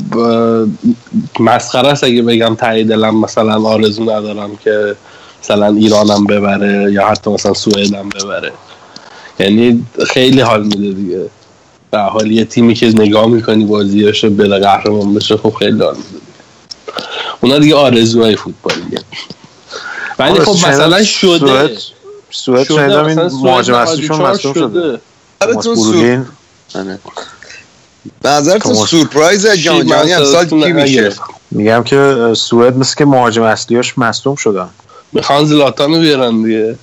مسخره 1.41 1.89
است 1.89 2.05
اگه 2.05 2.23
بگم 2.23 2.55
ته 2.55 2.85
دلم 2.85 3.21
مثلا 3.21 3.63
آرزو 3.63 4.03
ندارم 4.03 4.51
که 4.65 4.97
مثلا 5.43 5.67
ایرانم 5.67 6.25
ببره 6.25 6.93
یا 6.93 7.07
حتی 7.07 7.31
مثلا 7.31 7.55
سوئدم 7.55 8.09
ببره 8.09 8.53
یعنی 9.39 9.87
خیلی 10.07 10.41
حال 10.41 10.63
میده 10.63 10.93
دیگه 10.93 11.27
به 11.91 11.99
حال 11.99 12.31
یه 12.31 12.45
تیمی 12.45 12.75
که 12.75 12.87
نگاه 12.87 13.27
می‌کنی 13.27 13.65
بازیاشو 13.65 14.31
بره 14.31 14.59
قهرمان 14.59 15.15
بشه 15.15 15.37
خب 15.37 15.55
خیلی 15.59 15.83
حال 15.83 15.97
میده 15.97 16.09
دیگه. 16.09 16.23
اونا 17.41 17.59
دیگه 17.59 17.75
آرزوهای 17.75 18.37
فوتبالیه 18.37 19.01
ولی 20.19 20.31
آره، 20.31 20.45
خب 20.45 20.69
مثلا 20.69 21.05
شده 21.05 21.39
سوئد 21.39 21.79
سوئد 22.31 22.65
شده. 22.65 22.81
این 22.81 23.01
مثلا 23.01 23.29
سوئد 23.29 23.43
مهاجم 23.43 23.75
اصلیشون 23.75 24.23
مصدوم 24.23 24.55
شده. 24.55 25.01
برولین 25.41 26.27
آره. 26.75 26.99
به 28.23 28.29
نظرتون 28.29 28.75
سورپرایز 28.75 29.47
جام 29.47 29.83
چی؟ 29.83 29.89
جهانی 29.89 30.13
امسال 30.13 30.47
کی 30.47 30.73
میشه. 30.73 31.13
میگم 31.51 31.83
که 31.83 32.31
سوئد 32.37 32.77
مثل 32.77 32.97
که 32.97 33.05
مهاجم 33.05 33.43
اصلیاش 33.43 33.99
مصدوم 33.99 34.35
شدن 34.35 34.69
می‌خوان 35.13 35.45
زلاتان 35.45 35.95
رو 35.95 36.01
بیارن 36.01 36.43
دیگه. 36.43 36.79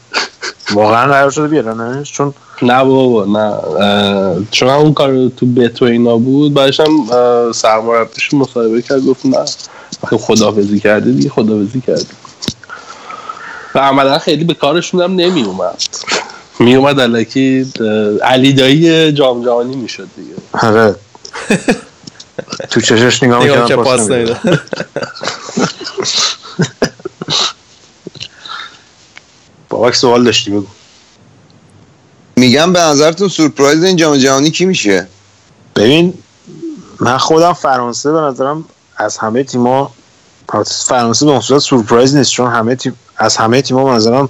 واقعا 0.73 1.07
قرار 1.07 1.31
شده 1.31 1.47
بیارنش؟ 1.47 2.11
چون 2.11 2.33
نه 2.61 2.83
بابا 2.83 3.25
نه. 3.25 3.57
چون 4.51 4.69
اون 4.69 4.93
کار 4.93 5.27
تو 5.37 5.45
بتو 5.45 5.85
اینا 5.85 6.17
بود 6.17 6.53
بعدش 6.53 6.79
هم 6.79 7.07
سرمربیش 7.51 8.33
مصاحبه 8.33 8.81
کرد 8.81 9.05
گفت 9.05 9.25
نه. 9.25 9.45
وقتی 10.03 10.17
خدافزی 10.17 10.79
کردی 10.79 11.13
دیگه 11.13 11.29
خدافزی 11.29 11.81
کردی 11.81 12.05
و 13.75 13.79
عملا 13.79 14.19
خیلی 14.19 14.43
به 14.43 14.53
کارشون 14.53 15.01
هم 15.01 15.15
نمی 15.15 15.43
اومد 15.43 15.83
می 16.59 16.75
اومد 16.75 16.99
علکی 17.01 17.71
علی 18.21 18.53
دایی 18.53 19.11
جام 19.11 19.45
جهانی 19.45 19.75
می‌شد 19.75 20.07
دیگه. 20.15 20.33
آره. 20.67 20.95
تو 22.69 22.81
چشش 22.81 23.23
نگاه 23.23 23.43
می‌کردم 23.43 23.75
پاس 23.75 23.87
پاس 23.87 24.09
نمی‌داد 24.09 24.37
نمی‌داد 24.45 24.59
بابک 29.83 29.95
سوال 29.95 30.23
داشتی 30.23 30.51
بگو. 30.51 30.65
میگم 32.35 32.73
به 32.73 32.79
نظرتون 32.79 33.27
سورپرایز 33.27 33.83
این 33.83 33.95
جام 33.95 34.17
جهانی 34.17 34.51
کی 34.51 34.65
میشه؟ 34.65 35.07
ببین 35.75 36.13
من 36.99 37.17
خودم 37.17 37.53
فرانسه 37.53 38.11
به 38.11 38.19
نظرم 38.19 38.65
از 38.97 39.17
همه 39.17 39.43
تیما 39.43 39.91
فرانسه 40.87 41.25
به 41.25 41.31
اون 41.31 41.41
صورت 41.41 41.61
سورپرایز 41.61 42.15
نیست 42.15 42.31
چون 42.31 42.51
همه 42.51 42.75
تیم 42.75 42.95
از 43.17 43.37
همه 43.37 43.61
تیما 43.61 43.83
به 43.83 43.91
نظرم 43.91 44.29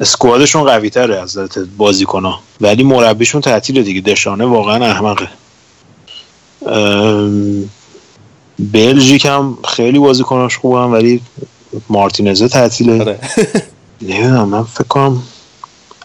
اسکوادشون 0.00 0.64
قوی 0.64 0.90
تره 0.90 1.22
از 1.22 1.38
نظر 1.38 1.64
بازیکن 1.76 2.34
ولی 2.60 2.84
مربیشون 2.84 3.40
تعطیله 3.40 3.82
دیگه 3.82 4.00
دشانه 4.00 4.44
واقعا 4.44 4.86
احمقه. 4.86 5.28
بلژیک 8.58 9.24
هم 9.24 9.58
خیلی 9.68 9.98
بازیکناش 9.98 10.56
خوبن 10.56 10.84
ولی 10.84 11.20
مارتینزه 11.88 12.48
تعطیله. 12.48 13.00
آره. 13.00 13.18
نمی‌دونم 14.02 14.48
من 14.48 14.62
فکر 14.62 14.84
کنم 14.88 15.22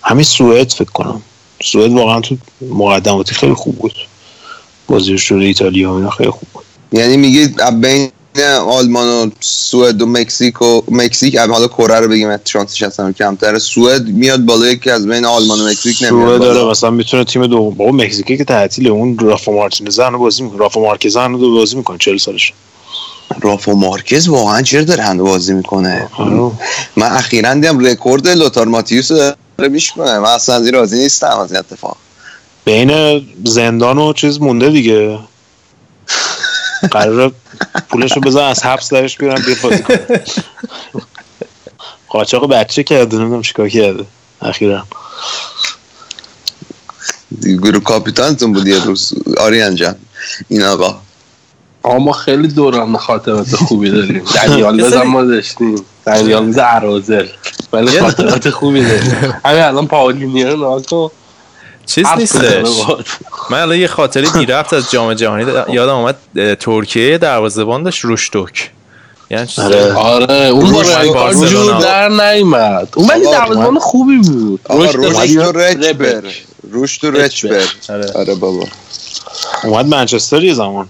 همین 0.03 0.23
سوئد 0.23 0.71
فکر 0.71 0.91
کنم. 0.91 1.21
سوئد 1.63 1.91
واقعا 1.91 2.21
تو 2.21 2.37
مقدماتی 2.61 3.35
خیلی 3.35 3.53
خوب 3.53 3.75
بود. 3.75 3.93
بازی 4.87 5.17
شده 5.17 5.39
ایتالیا 5.39 5.97
اینا 5.97 6.09
خیلی 6.09 6.29
خوب 6.29 6.49
بود. 6.53 6.63
یعنی 6.91 7.17
میگید 7.17 7.61
بین 7.81 8.09
آلمان 8.67 9.07
و 9.07 9.29
سوئد 9.39 10.01
و 10.01 10.05
مکزیک 10.05 10.61
و 10.61 10.81
مکزیک 10.91 11.35
حالا 11.35 11.67
کره 11.67 11.99
رو 11.99 12.07
بگیم 12.07 12.37
شانسش 12.45 12.83
هستم 12.83 13.11
کمتره. 13.11 13.59
سوئد 13.59 14.07
میاد 14.07 14.45
بالا 14.45 14.67
یکی 14.67 14.89
از 14.89 15.07
بین 15.07 15.25
آلمان 15.25 15.59
و 15.59 15.67
مکزیک 15.67 15.97
نمیاد 16.01 16.27
سوئد 16.27 16.41
داره 16.41 16.69
مثلا 16.69 16.89
می‌تونه 16.89 17.23
تیم 17.23 17.47
دوم 17.47 17.75
بابا 17.75 17.91
مکزیکی 17.91 18.37
که 18.37 18.43
تعطیله 18.43 18.89
اون 18.89 19.19
رافا 19.19 19.51
مارتینز 19.51 19.99
هنو 19.99 20.17
بازی 20.17 20.43
می‌کنه. 20.43 20.59
رافا 20.59 20.81
مارکز 20.81 21.17
دو 21.17 21.53
بازی 21.53 21.75
می‌کنه 21.75 21.97
40 21.97 22.17
سالشه 22.17 22.53
رافا 23.41 23.73
مارکز 23.73 24.27
واقعا 24.27 24.61
چرا 24.61 24.83
داره 24.83 25.13
بازی 25.13 25.53
می‌کنه. 25.53 26.07
من 26.95 27.11
اخیرا 27.11 27.53
دیدم 27.53 27.85
رکورد 27.85 28.27
لوتار 28.27 28.67
ماتیوس 28.67 29.11
رو 29.11 29.17
داره 29.17 29.69
میشکنه 29.69 30.19
من 30.19 30.29
اصلا 30.29 30.55
از 30.55 30.65
این 30.65 30.73
راضی 30.73 30.99
نیستم 30.99 31.39
از 31.39 31.51
این 31.51 31.59
اتفاق. 31.59 31.97
بین 32.65 33.21
زندان 33.45 33.97
و 33.97 34.13
چیز 34.13 34.41
مونده 34.41 34.69
دیگه. 34.69 35.19
قرار 36.91 37.31
پولشو 37.89 38.19
بزن 38.19 38.43
از 38.43 38.63
حبس 38.63 38.89
درش 38.89 39.17
بیارن 39.17 39.41
بیاد 39.41 39.61
بازی 39.61 39.83
کنه 39.83 40.21
قاچاق 42.09 42.49
بچه 42.49 42.83
کرده 42.83 43.17
نمی‌دونم 43.17 43.41
چیکار 43.41 43.69
کرده. 43.69 44.05
اخیرا. 44.41 44.83
گروه 47.41 47.83
کاپیتانتون 47.83 48.53
بود 48.53 48.67
یه 48.67 48.83
روز. 48.83 49.13
آریان 49.37 49.75
جان 49.75 49.95
این 50.47 50.63
آقا. 50.63 51.01
آقا 51.83 51.97
ما 51.97 52.11
خیلی 52.11 52.47
دوران 52.47 52.97
خاطرات 52.97 53.55
خوبی 53.55 53.89
داریم. 53.89 54.23
دنیال 54.47 54.83
بزن 54.83 55.01
ما 55.03 55.23
داشتیم. 55.23 55.75
دنیال 56.05 56.45
میز 56.45 56.57
عرازل 56.57 57.27
ولی 57.73 57.99
خاطرات 57.99 58.49
خوبی 58.49 58.81
داریم. 58.81 59.35
همین 59.45 59.61
الان 59.61 59.87
پاولینی 59.87 60.43
رو 60.43 60.55
نگاه 60.57 60.81
کن 60.81 61.09
چیز 61.85 62.05
نیستش. 62.17 62.67
من 63.49 63.61
الان 63.61 63.77
یه 63.77 63.87
خاطره 63.87 64.45
بی 64.45 64.51
از 64.51 64.91
جام 64.91 65.13
جهانی 65.13 65.45
یادم 65.73 65.95
اومد 65.95 66.15
ترکیه 66.59 67.17
دروازه‌بان 67.17 67.83
داشت 67.83 68.05
روشتوک 68.05 68.71
یعنی 69.31 69.47
آره. 69.57 69.93
آره 69.93 70.33
اون 70.33 70.71
بارسلونا. 70.71 71.79
در 71.79 72.09
نیومد. 72.09 72.87
اون 72.95 73.07
ولی 73.07 73.23
دروازه‌بان 73.23 73.79
خوبی 73.79 74.17
بود. 74.17 74.59
تو 74.63 75.51
رچبر. 75.51 76.23
روش 76.71 76.97
تو 76.97 77.11
رچبر 77.11 77.63
آره. 77.89 78.11
آره 78.15 78.35
بابا. 78.35 78.63
اومد 79.63 79.85
منچستر 79.85 80.43
یه 80.43 80.53
زمان. 80.53 80.87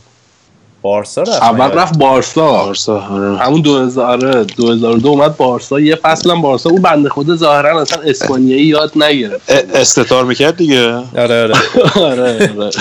بارسا 0.82 1.22
رفت 1.22 1.30
اول؟ 1.43 1.72
رفت 1.72 1.98
بارسا. 1.98 2.51
بارسا 2.51 3.00
آره. 3.01 3.38
همون 3.38 3.61
2000 3.61 4.43
2002 4.43 5.10
اومد 5.10 5.38
بارسا. 5.38 5.80
یه 5.80 5.95
فصل 5.95 6.32
هم 6.32 6.42
بارسا. 6.42 6.69
اون 6.69 6.82
بنده 6.82 7.10
خود 7.10 7.35
ظاهرا 7.35 7.82
اصلا 7.82 8.01
اسپانیایی 8.03 8.66
یاد 8.66 8.92
نگرفت. 8.95 9.50
استتار 9.76 10.26
می‌کرد 10.26 10.58
دیگه؟ 10.58 10.93
آره 10.95 11.43
آره. 11.43 11.53
آره 12.11 12.51
آره. 12.60 12.72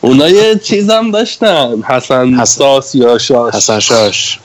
اونا 0.00 0.28
یه 0.28 0.58
چیز 0.58 0.90
هم 0.90 1.10
داشتن. 1.10 1.82
حسن 1.88 2.34
حسن. 2.34 2.44
ساس 2.44 2.94
یا 2.94 3.18
شاش. 3.18 3.54
حسن 3.54 3.80
شاش. 3.80 4.38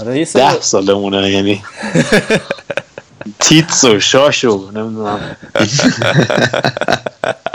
آره 0.00 0.18
یه 0.18 0.24
ده 0.34 0.60
سالمونه 0.60 1.30
یعنی. 1.30 1.62
تیتس 3.40 3.84
و 3.84 4.00
شاش 4.00 4.44
و 4.44 4.70
نمی‌دونم. 4.74 5.36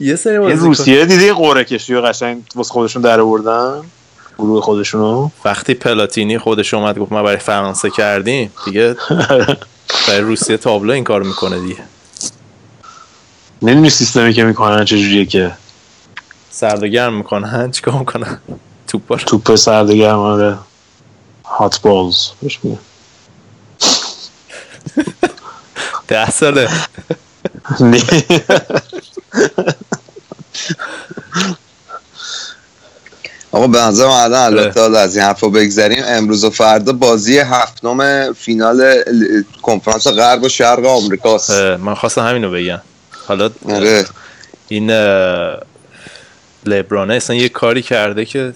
یه 0.00 0.16
سری 0.16 0.36
روسیه 0.36 1.06
دیدی 1.06 1.32
قرعه 1.32 1.64
کشی 1.64 1.94
و 1.94 2.00
قشنگ 2.00 2.42
واسه 2.54 2.72
خودشون 2.72 3.02
در 3.02 3.20
آوردن؟ 3.20 3.82
گروه 4.38 4.62
خودشونو؟ 4.62 5.30
وقتی 5.44 5.74
پلاتینی 5.74 6.38
خودش 6.38 6.74
اومد 6.74 6.98
گفت 6.98 7.12
ما 7.12 7.22
برای 7.22 7.36
فرانسه 7.36 7.90
کردیم 7.90 8.52
دیگه 8.64 8.96
برای 10.08 10.20
روسیه 10.20 10.56
تابلو 10.56 10.92
این 10.92 11.04
کار 11.04 11.22
می‌کنه 11.22 11.60
دیگه. 11.60 11.76
نمی‌دونی 13.62 13.90
سیستمی 13.90 14.32
که 14.32 14.44
می‌کنن 14.44 14.84
چجوریه 14.84 15.26
که؟ 15.26 15.52
سرد 16.50 16.82
و 16.82 16.86
گرم 16.86 17.14
می‌کنن 17.14 17.70
چیکار 17.70 17.94
می‌کنن؟ 17.94 18.38
توپ 18.86 19.16
توپ 19.16 19.54
سرد 19.54 19.90
و 19.90 19.94
گرم 19.94 20.18
آره. 20.18 20.58
هات 21.44 21.80
بالز 21.80 22.16
بهش 22.42 22.58
میگن. 22.62 22.78
ده 26.08 26.30
ساله. 26.30 26.68
آقا 33.52 33.66
به 33.66 33.78
نظر 33.78 34.06
من 34.06 34.12
الان 34.12 34.40
البته 34.58 34.80
حالا 34.80 34.98
از 34.98 35.16
این 35.16 35.24
حرفا 35.26 35.48
بگذریم. 35.48 36.02
امروز 36.06 36.44
و 36.44 36.50
فردا 36.50 36.92
بازی 36.92 37.38
هفتم 37.38 38.32
فینال 38.32 38.80
ال- 38.80 39.60
کنفرانس 39.62 40.06
غرب 40.06 40.42
و 40.42 40.48
شرق 40.48 40.84
آمریکاست 40.84 41.50
من 41.60 41.94
خواستم 41.94 42.26
همینو 42.26 42.50
بگم. 42.50 42.80
حالا 43.26 43.50
آره. 43.68 44.04
این 44.68 44.90
لبرانه 46.66 47.14
اصلا 47.14 47.36
یه 47.36 47.48
کاری 47.48 47.82
کرده 47.82 48.24
که 48.24 48.52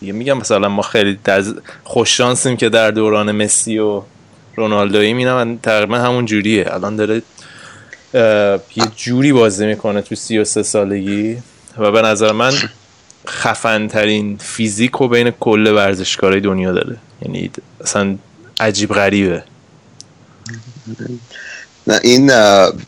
میگم 0.00 0.38
مثلا 0.38 0.68
ما 0.68 0.82
خیلی 0.82 1.18
دز... 1.26 1.54
خوششانسیم 1.84 2.56
که 2.56 2.68
در 2.68 2.90
دوران 2.90 3.32
مسی 3.32 3.78
و 3.78 4.02
رونالدوی 4.56 5.12
مینا 5.12 5.56
تقریبا 5.56 5.98
همون 5.98 6.24
جوریه. 6.24 6.74
الان 6.74 6.96
داره 6.96 7.22
یه 8.14 8.86
جوری 8.96 9.32
بازی 9.32 9.66
می‌کنه 9.66 10.02
تو 10.02 10.14
33 10.14 10.62
سالگی 10.62 11.36
و 11.78 11.90
به 11.90 12.02
نظر 12.02 12.32
من 12.32 12.52
خفن 13.28 13.88
ترین 13.88 14.38
فیزیک 14.40 14.90
رو 14.90 15.08
بین 15.08 15.30
کل 15.30 15.66
ورزشکارای 15.66 16.40
دنیا 16.40 16.72
داره. 16.72 16.96
یعنی 17.22 17.50
اصلا 17.80 18.16
عجیب 18.60 18.94
غریبه. 18.94 19.42
نه 21.86 22.00
این 22.02 22.26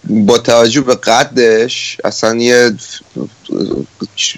با 0.04 0.38
توجه 0.38 0.80
به 0.80 0.94
قدش 0.94 1.96
اصلا 2.04 2.36
یه 2.36 2.72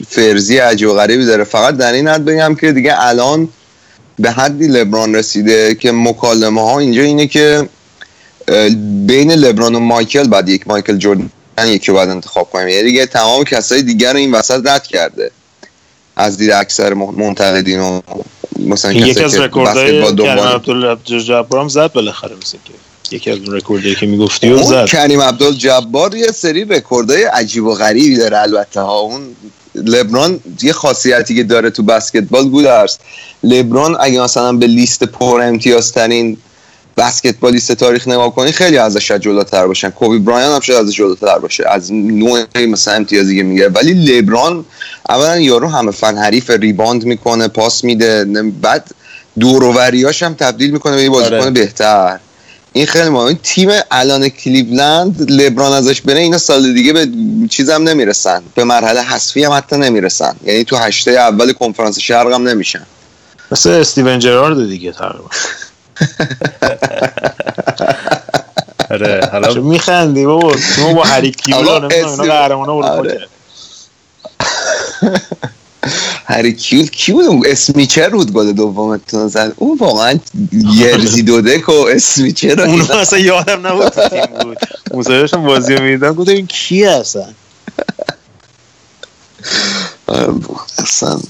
فرزی 0.09 0.59
عجیب 0.59 0.89
و 0.89 0.95
غریبی 0.95 1.27
داره. 1.27 1.45
فقط 1.45 1.77
در 1.77 1.93
این 1.93 2.09
حد 2.09 2.25
بگم 2.25 2.55
که 2.55 2.73
دیگه 2.73 2.95
الان 2.99 3.49
به 4.19 4.31
حدی 4.31 4.67
لبران 4.67 5.15
رسیده 5.15 5.75
که 5.75 5.93
مکالمه 5.93 6.61
ها 6.61 6.79
اینجا 6.79 7.03
اینه 7.03 7.27
که 7.27 7.69
بین 9.07 9.33
لبران 9.33 9.75
و 9.75 9.81
مایکل 9.81 10.29
بعد 10.29 10.49
یک 10.49 10.69
مایکل 10.69 10.97
جوردن 10.97 11.31
یکی 11.67 11.87
رو 11.87 11.95
باید 11.95 12.09
انتخاب 12.09 12.51
کنیم. 12.51 12.69
یعنی 12.69 12.83
دیگه 12.83 13.07
تمام 13.07 13.45
کسای 13.45 13.83
دیگر 13.83 14.13
رو 14.13 14.19
این 14.19 14.33
وسط 14.33 14.67
رد 14.67 14.87
کرده. 14.87 15.31
از 16.17 16.39
دید 16.39 16.51
اکثر 16.51 16.95
منتقدین 16.95 17.81
و 17.81 18.01
مثلا 18.59 18.93
یکی 18.93 19.25
از 19.25 19.35
که 19.35 19.41
رکوردهای 19.41 20.15
کریم 20.17 20.85
عبدالجبار 20.85 21.69
زد 21.69 21.93
بالاخره 21.93 22.37
مثل 22.43 22.59
که. 22.65 22.73
یکی 23.17 23.31
از 23.31 23.39
اون 23.39 23.57
رکوردهایی 23.57 23.95
که 23.95 24.07
می‌گفتی 24.07 24.51
و 24.51 24.55
اون 24.55 24.65
زد. 24.65 24.87
کریم 24.87 25.21
عبدالجبار 25.21 26.15
یه 26.15 26.33
سری 26.33 26.65
رکوردهای 26.65 27.25
عجیب 27.25 27.65
و 27.65 27.75
غریبی 27.75 28.17
داره 28.17 28.39
البته 28.39 28.81
ها. 28.81 28.99
اون 28.99 29.23
لبرون 29.75 30.41
یه 30.63 30.73
خاصیتی 30.73 31.35
که 31.35 31.43
داره 31.43 31.71
تو 31.71 31.83
بسکتبال 31.83 32.49
گودرز 32.49 32.99
لبرون 33.43 33.97
اگه 34.01 34.21
مثلا 34.21 34.53
به 34.53 34.67
لیست 34.67 35.05
پر 35.05 35.41
امتیازترین 35.43 36.37
بسکتبالیست 36.99 37.73
تاریخ 37.73 38.09
نگاه 38.09 38.35
کنی 38.35 38.53
خیلی 38.53 38.79
ازش 38.79 39.13
جلوتر 39.13 39.67
باشن. 39.67 39.91
کوبی 39.91 40.19
برایانت 40.19 40.55
هم 40.55 40.61
شاید 40.61 40.79
ازش 40.79 40.97
جلوتر 40.97 41.39
باشه. 41.39 41.69
از 41.69 41.93
نوع 41.93 42.45
مثلا 42.69 42.95
امتیازی 42.95 43.37
که 43.37 43.43
می‌گیره. 43.43 43.69
ولی 43.69 43.95
لبرون 43.95 44.65
اولا 45.09 45.39
یارو 45.39 45.69
همه 45.69 45.91
فن 45.91 46.17
حریف 46.17 46.51
rebound 46.51 47.05
می‌کنه 47.05 47.49
پاس 47.49 47.85
میده 47.85 48.25
بعد 48.63 48.91
دوروریاش 49.41 50.23
هم 50.23 50.35
تبدیل 50.35 50.71
می‌کنه 50.71 50.97
به 50.97 51.03
یه 51.03 51.11
بازیکن 51.11 51.37
آره. 51.37 51.51
بهتر. 51.51 52.19
این 52.73 52.87
خیلی 52.87 53.09
مهمه. 53.09 53.27
این 53.27 53.39
تیم 53.43 53.69
الان 53.91 54.29
کلیولند 54.29 55.31
لبران 55.31 55.73
ازش 55.73 56.01
بره 56.01 56.21
اینا 56.21 56.39
سال 56.39 56.75
دیگه 56.75 56.93
به 56.93 57.09
چیزم 57.51 57.83
نمی‌رسن. 57.83 58.43
به 58.55 58.65
مرحله 58.65 59.01
حذفی 59.01 59.45
هم 59.45 59.53
حتی 59.53 59.77
نمی‌رسن. 59.77 60.37
یعنی 60.45 60.65
تو 60.65 60.77
هشته 60.77 61.11
اول 61.11 61.53
کنفرانس 61.53 61.99
شرق 61.99 62.33
هم 62.33 62.49
نمیشن. 62.49 62.87
مثل 63.51 63.71
استیون 63.71 64.19
جرارد 64.19 64.69
دیگه 64.69 64.93
تقریبا. 64.93 65.29
آره 68.91 69.29
حالا 69.33 69.55
میخندی 69.55 70.27
بابا؟ 70.27 70.55
تیم 70.77 70.95
با 70.95 71.03
هری 71.05 71.31
کیول 71.31 71.69
آقا، 71.69 71.77
و 71.77 71.81
نمی‌دونم 71.81 72.05
اینا 72.05 72.13
اسم- 72.13 72.23
قهرمان 72.33 72.69
اروپا 72.69 72.89
آره. 72.89 73.19
کرد. 73.19 73.29
هری 76.27 76.53
کیول 76.55 76.87
کی 76.87 77.13
بود 77.13 77.25
اون 77.25 77.43
اسمیچر 77.47 78.09
بود 78.09 78.33
گل 78.33 78.53
دومتون 78.53 79.29
زد 79.29 79.53
اون 79.57 79.79
واقعا 79.79 80.19
یرزی 80.75 81.23
دودک 81.23 81.69
و 81.69 81.73
اسمیچر 81.73 82.61
اونو 82.63 82.93
اصلا 82.93 83.19
یادم 83.19 83.67
نبود 83.67 83.89
تیم 83.89 84.27
بود. 84.43 84.59
مصاحبهشم 84.95 85.43
بازی 85.43 85.75
می‌دیدم 85.77 86.15
گفتم 86.15 86.33
این 86.33 86.47
کی 86.47 86.85
هستن 86.85 87.35
اصلا 90.79 91.21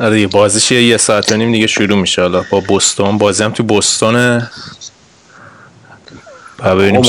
آره 0.00 0.14
دیگه 0.14 0.26
بازیش 0.26 0.72
یه 0.72 0.96
ساعت 0.96 1.32
و 1.32 1.36
نیم 1.36 1.52
دیگه 1.52 1.66
شروع 1.66 1.98
میشه 1.98 2.22
حالا. 2.22 2.44
با 2.50 2.60
بوستون 2.60 3.18
بازی 3.18 3.44
هم 3.44 3.52
تو 3.52 3.62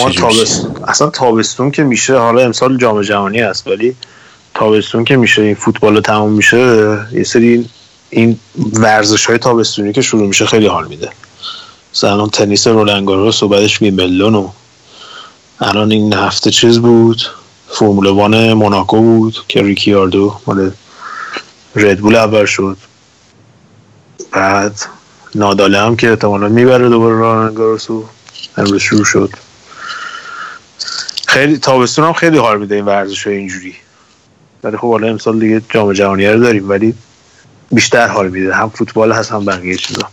میشه. 0.08 0.22
تابستون 0.22 0.84
اصلا 0.88 1.10
تابستون 1.10 1.72
که 1.72 1.84
میشه 1.84 2.18
حالا 2.18 2.42
امسال 2.42 2.78
جام 2.78 3.02
جهانی 3.02 3.40
هست 3.40 3.68
ولی 3.68 3.96
تابستون 4.54 5.04
که 5.04 5.18
میشه 5.18 5.42
این 5.42 5.56
فوتبال 5.56 6.02
تموم 6.02 6.32
میشه 6.32 6.58
یه 7.12 7.24
سری 7.24 7.70
این 8.10 8.40
ورزش 8.74 9.26
های 9.26 9.38
تابستونی 9.38 9.94
که 9.94 10.02
شروع 10.02 10.28
میشه 10.28 10.46
خیلی 10.46 10.68
حال 10.68 10.88
میده. 10.88 11.10
مثلا 11.94 12.28
تنیس 12.28 12.68
رولنگاروس 12.68 13.44
و 13.44 13.48
بعدش 13.48 13.82
ویمبلدون 13.82 14.36
و 14.36 14.50
الان 15.62 15.92
این 15.92 16.14
هفته 16.14 16.52
چیز 16.52 16.80
بود؟ 16.80 17.22
فرمول 17.68 18.08
وان 18.08 18.54
موناکو 18.54 19.02
بود 19.02 19.38
که 19.48 19.62
ریکیاردو 19.62 20.36
مال 20.48 20.72
ردبول 21.76 22.16
اول 22.16 22.46
شد. 22.46 22.78
بعد 24.32 24.82
ناداله 25.36 25.80
هم 25.80 25.96
که 25.96 26.10
احتمالا 26.10 26.48
می‌بره 26.48 26.90
دوباره 26.90 27.16
رولنگاروس 27.16 27.90
رو 27.90 28.10
امروز 28.58 28.82
شروع 28.82 29.06
شد. 29.06 29.30
خیلی 31.28 31.58
تابستون 31.58 32.06
هم 32.06 32.14
خیلی 32.14 32.38
حال 32.38 32.60
میده 32.60 32.76
این 32.76 32.86
ورزش 32.86 33.28
های 33.28 33.36
اینجوری. 33.36 33.76
ولی 34.64 34.78
خب 34.78 34.92
حالا 34.92 35.08
امسال 35.08 35.40
دیگه 35.40 35.62
جام 35.70 35.94
جهانی 35.94 36.28
رو 36.28 36.40
داریم 36.40 36.70
ولی 36.70 36.94
بیشتر 37.72 38.08
حال 38.08 38.30
میده. 38.30 38.56
هم 38.56 38.70
فوتبال 38.70 39.12
هست 39.12 39.32
هم 39.32 39.46
بقیه 39.46 39.78
چیزا. 39.78 40.10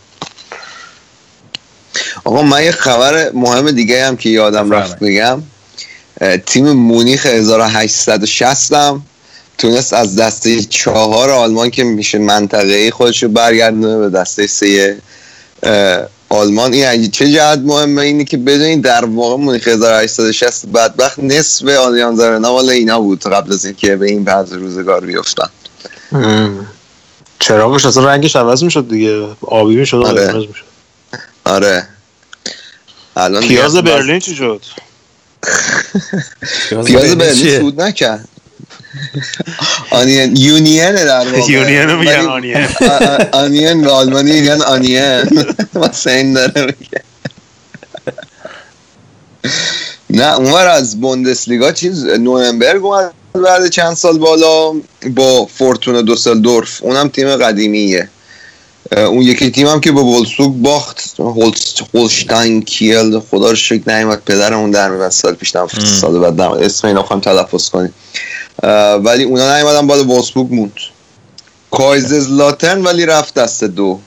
آقا 2.23 2.41
من 2.41 2.63
یه 2.63 2.71
خبر 2.71 3.31
مهم 3.33 3.71
دیگه 3.71 4.05
هم 4.05 4.17
که 4.17 4.29
یادم 4.29 4.71
رفت 4.71 4.99
بگم. 4.99 5.43
اه، 6.21 6.37
تیم 6.37 6.71
مونیخ 6.71 7.25
1860 7.25 8.73
هم 8.73 9.05
تونست 9.57 9.93
از 9.93 10.15
دسته 10.15 10.61
چهار 10.61 11.29
آلمان 11.29 11.69
که 11.69 11.83
میشه 11.83 12.17
منطقه 12.17 12.91
خودش 12.91 13.23
رو 13.23 13.29
برگردونه 13.29 13.97
به 13.97 14.09
دسته 14.09 14.47
سه 14.47 14.97
آلمان. 16.29 16.73
این 16.73 17.11
چه 17.11 17.31
جهت 17.31 17.59
مهمه 17.59 18.01
اینه 18.01 18.23
که 18.23 18.37
بدونید 18.37 18.81
در 18.81 19.05
واقع 19.05 19.43
مونیخ 19.43 19.67
1860 19.67 20.65
بدبخت 20.65 21.19
نصف 21.19 21.67
آلیانز 21.67 22.19
آرنا 22.19 22.51
مال 22.51 22.69
اینا 22.69 22.99
بود 22.99 23.23
قبل 23.23 23.53
از 23.53 23.65
اینکه 23.65 23.95
به 23.95 24.05
این 24.05 24.23
بعض 24.23 24.53
روزگار 24.53 25.05
بیفتن. 25.05 25.49
چراغش 27.39 27.85
اصلا 27.85 28.05
رنگش 28.05 28.35
عوض 28.35 28.63
می‌شد 28.63 28.89
دیگه. 28.89 29.27
آبی 29.41 29.75
می‌شد 29.75 29.97
و 29.97 30.07
آره. 30.07 30.27
قرمز 30.27 30.47
می‌شد. 30.47 30.65
آره. 31.45 31.87
الان 33.15 33.43
پیاز 33.43 33.75
برلین 33.75 34.19
چی 34.19 34.35
شد؟ 34.35 34.61
پیاز 36.85 37.17
برلین؟ 37.17 37.59
سود 37.59 37.81
نکرد. 37.81 38.29
آنین 39.91 40.37
یونین 40.37 40.91
در 40.91 41.19
واقع 41.19 41.51
یونین 41.51 41.89
رو 41.89 41.99
میگن 41.99 42.25
آنین. 42.25 42.67
آنین 43.31 43.81
به 43.81 43.91
آلمانی 43.91 44.31
میگن 44.31 44.61
آنین 44.61 45.21
واسه 45.73 46.11
این 46.11 46.33
داره 46.33 46.75
میگه 46.79 47.03
نه 50.09 50.35
اونور 50.37 50.67
از 50.67 51.01
بوندسلیگا 51.01 51.71
چیز 51.71 52.05
نورنبرگ 52.05 52.85
اومد 52.85 53.11
بعد 53.33 53.67
چند 53.69 53.93
سال 53.93 54.17
بالا 54.17 54.73
با 55.15 55.45
فورتونا 55.45 56.01
دوسلدورف 56.01 56.83
اونم 56.83 57.09
تیم 57.09 57.35
قدیمیه. 57.35 58.09
اون 58.97 59.21
یکی 59.21 59.51
تیم 59.51 59.67
هم 59.67 59.81
که 59.81 59.91
به 59.91 60.01
ولسوگ 60.01 60.51
باخت. 60.51 61.15
هولشتاین 61.93 62.61
کیل 62.61 63.19
خدا 63.19 63.49
رو 63.49 63.55
شکر 63.55 63.97
نیومد 63.97 64.21
پدرمون 64.25 64.71
در 64.71 64.89
میبند 64.89 65.11
سال 65.11 65.33
پیش 65.33 65.53
سال 66.01 66.19
بعد 66.19 66.41
اسم 66.41 66.87
اینا 66.87 67.03
خواهیم 67.03 67.21
تلفظ 67.21 67.69
کنیم. 67.69 67.93
ولی 69.03 69.23
اونا 69.23 69.57
نیومدن 69.57 69.87
بالا. 69.87 70.03
وولسبورگ 70.03 70.53
موند. 70.53 70.73
کایززلاترن 71.71 72.83
ولی 72.83 73.05
رفت 73.05 73.33
دست 73.33 73.63
دو. 73.63 73.99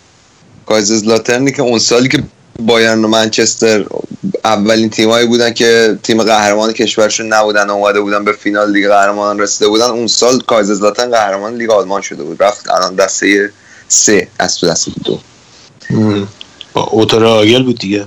کایززلاترنی 0.67 1.53
که 1.53 1.63
اون 1.63 1.79
سالی 1.79 2.09
که 2.09 2.23
بایرن 2.59 3.05
و 3.05 3.09
منچستر 3.09 3.87
اولین 4.45 4.91
تیمایی 4.91 5.27
بودن 5.27 5.55
که 5.55 5.99
تیم 6.03 6.23
قهرمان 6.23 6.73
کشورشون 6.73 7.33
نبودن 7.33 7.71
اومده 7.71 8.01
بودن 8.01 8.25
به 8.25 8.33
فینال 8.33 8.73
لیگ 8.73 8.89
قهرمانان 8.89 9.41
رسیده 9.41 9.69
بودن 9.69 9.87
اون 9.87 10.07
سال 10.07 10.41
کایززلاترن 10.41 11.11
قهرمان 11.11 11.55
لیگ 11.55 11.71
آلمان 11.71 12.03
شده 12.03 12.23
بود. 12.23 12.43
رفت 12.43 12.71
الان 12.71 12.95
دسته 12.95 13.51
سه 13.89 14.29
از 14.39 14.59
تو 14.59 14.67
دسته 14.67 14.93
دو. 15.05 15.21
با 16.73 16.83
اتو 16.83 17.25
رهاگل 17.25 17.63
بود 17.63 17.79
دیگه. 17.79 18.07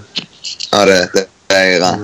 آره 0.71 1.09
دقیقا. 1.49 1.99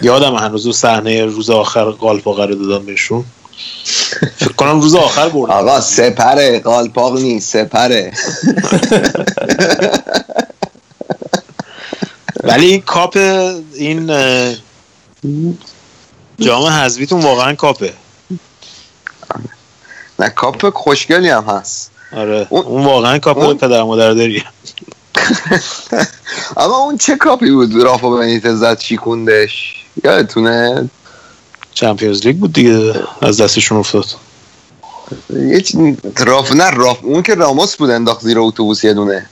یادم 0.00 0.34
هنوز 0.34 0.76
صحنه 0.76 1.24
روز 1.24 1.50
آخر 1.50 1.84
قالپاقه 1.84 2.46
رو 2.46 2.54
دادم 2.54 2.86
بهشون. 2.86 3.24
فکر 4.36 4.52
کنم 4.52 4.80
روز 4.80 4.94
آخر 4.94 5.28
بردن 5.28 5.54
آقا 5.54 5.80
سپره. 5.80 6.60
قالپاق 6.60 7.18
نیست 7.18 7.52
سپره. 7.52 8.12
ولی 12.44 12.66
این 12.66 12.80
کاپ 12.80 13.16
این 13.74 14.06
جام 16.38 16.64
حذفیتون 16.64 17.22
واقعا 17.22 17.54
کاپه. 17.54 17.92
نه 20.18 20.28
کاپ 20.28 20.70
خوشگلی 20.74 21.28
هم 21.28 21.44
هست. 21.48 21.90
آره 22.16 22.46
اون- 22.50 22.64
اون 22.64 22.84
واقعا 22.84 23.18
کاپ 23.18 23.38
اون- 23.38 23.56
پدر 23.58 23.82
مادر 23.82 24.12
داری. 24.14 24.44
اما 26.56 26.76
اون 26.76 26.98
چه 26.98 27.16
کاپی 27.16 27.50
بود 27.50 27.74
رافا 27.82 28.10
بنیتز 28.10 28.60
زد 28.60 28.78
شکوندش 28.78 29.84
یادتونه؟ 30.04 30.90
Champions 31.74 32.26
League 32.26 32.36
بود 32.36 32.52
دیگه 32.52 32.94
از 33.22 33.40
دستشون 33.40 33.78
افتاد. 33.78 34.04
یه 35.30 35.62
راف 36.18 36.52
نه 36.52 36.70
راف 36.70 36.98
اون 37.02 37.22
که 37.22 37.34
راموس 37.34 37.76
بود 37.76 37.90
انداخت 37.90 38.22
زیر 38.22 38.38
اتوبوس 38.40 38.84
یه 38.84 38.94
دونه. 38.94 39.26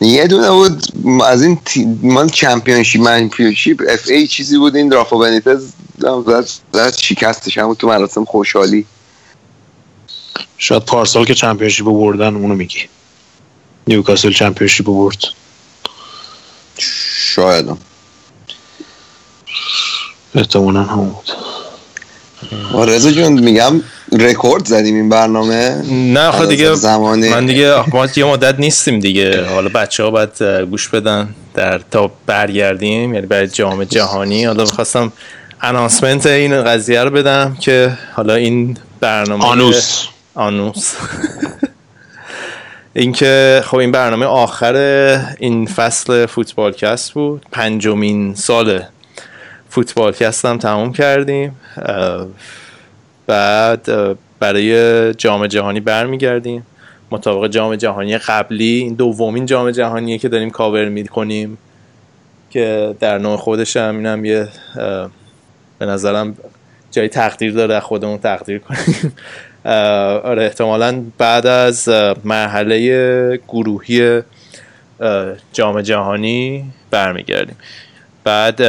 یه 0.00 0.26
دونه 0.26 0.50
بود 0.50 0.82
از 1.24 1.42
این 1.42 1.58
تی... 1.64 1.98
مال 2.02 2.28
Championship 2.28 3.00
منپیونشیپ 3.02 3.82
FA 3.88 4.26
چیزی 4.26 4.58
بود 4.58 4.76
این 4.76 4.90
رافا 4.92 5.18
بنیتز 5.18 5.72
زد 6.72 6.94
شکستش 6.96 7.58
هم 7.58 7.74
تو 7.74 7.88
مراسم 7.88 8.24
خوشحالی. 8.24 8.86
شاید 10.58 10.84
پارسال 10.84 11.24
که 11.24 11.34
چمپیونشیپ 11.34 11.86
رو 11.86 11.98
بردن 11.98 12.34
اونو 12.34 12.54
میگی. 12.54 12.78
نیوکاسل 13.86 14.32
چمپیونشیپ 14.32 14.88
رو 14.88 14.94
برد. 14.94 15.24
شاید. 17.34 17.68
هم. 17.68 17.78
احتمالا 20.34 20.82
هم 20.82 21.04
بود. 21.04 21.30
رضا 22.88 23.10
جون 23.10 23.32
میگم 23.32 23.82
رکورد 24.12 24.64
زدیم 24.64 24.94
این 24.94 25.08
برنامه. 25.08 25.82
نه 25.90 26.30
خب 26.30 26.48
دیگه 26.48 26.74
زمانی. 26.74 27.28
من 27.28 27.46
دیگه 27.46 27.84
ما 27.92 28.08
یه 28.16 28.24
مدت 28.24 28.58
نیستیم 28.58 29.00
دیگه. 29.00 29.44
حالا 29.44 29.68
بچه 29.68 30.02
ها 30.02 30.10
باید 30.10 30.42
گوش 30.42 30.88
بدن. 30.88 31.34
در 31.54 31.78
تا 31.78 32.10
برگردیم 32.26 33.14
یعنی 33.14 33.26
برای 33.26 33.48
جام 33.48 33.84
جهانی. 33.84 34.44
حالا 34.44 34.64
می‌خواستم 34.64 35.12
انانسمنت 35.60 36.26
این 36.26 36.64
قضیه 36.64 37.04
رو 37.04 37.10
بدم 37.10 37.56
که 37.60 37.98
حالا 38.14 38.34
این 38.34 38.76
برنامه 39.00 39.44
آنوس. 39.44 40.06
آنوس. 40.40 40.94
اینکه 42.94 43.62
خب 43.64 43.76
این 43.76 43.92
برنامه 43.92 44.26
آخر 44.26 44.76
این 45.38 45.66
فصل 45.66 46.26
فوتبالکست 46.26 47.12
بود. 47.12 47.46
پنجمین 47.52 48.34
سال 48.34 48.82
فوتبالکست 49.68 50.44
هم 50.44 50.58
تموم 50.58 50.92
کردیم. 50.92 51.56
بعد 53.26 53.88
برای 54.38 55.14
جام 55.14 55.46
جهانی 55.46 55.80
برمیگردیم. 55.80 56.66
مطابق 57.10 57.50
جام 57.50 57.76
جهانی 57.76 58.18
قبلی 58.18 58.78
این 58.78 58.94
دومین 58.94 59.46
جام 59.46 59.70
جهانیه 59.70 60.18
که 60.18 60.28
داریم 60.28 60.50
کاور 60.50 60.88
می‌کنیم 60.88 61.58
که 62.50 62.94
در 63.00 63.18
نوع 63.18 63.36
خودش 63.36 63.76
هم 63.76 63.96
اینم 63.96 64.24
یه 64.24 64.48
به 65.78 65.86
نظرم 65.86 66.36
جای 66.90 67.08
تقدیر 67.08 67.52
داره 67.52 67.80
خودمون 67.80 68.18
تقدیر 68.18 68.58
کنیم. 68.58 69.12
آره 69.64 70.44
احتمالا 70.44 71.02
بعد 71.18 71.46
از 71.46 71.88
مرحله 72.24 73.36
گروهی 73.48 74.20
جام 75.52 75.82
جهانی 75.82 76.64
برمیگردیم. 76.90 77.56
بعد 78.24 78.60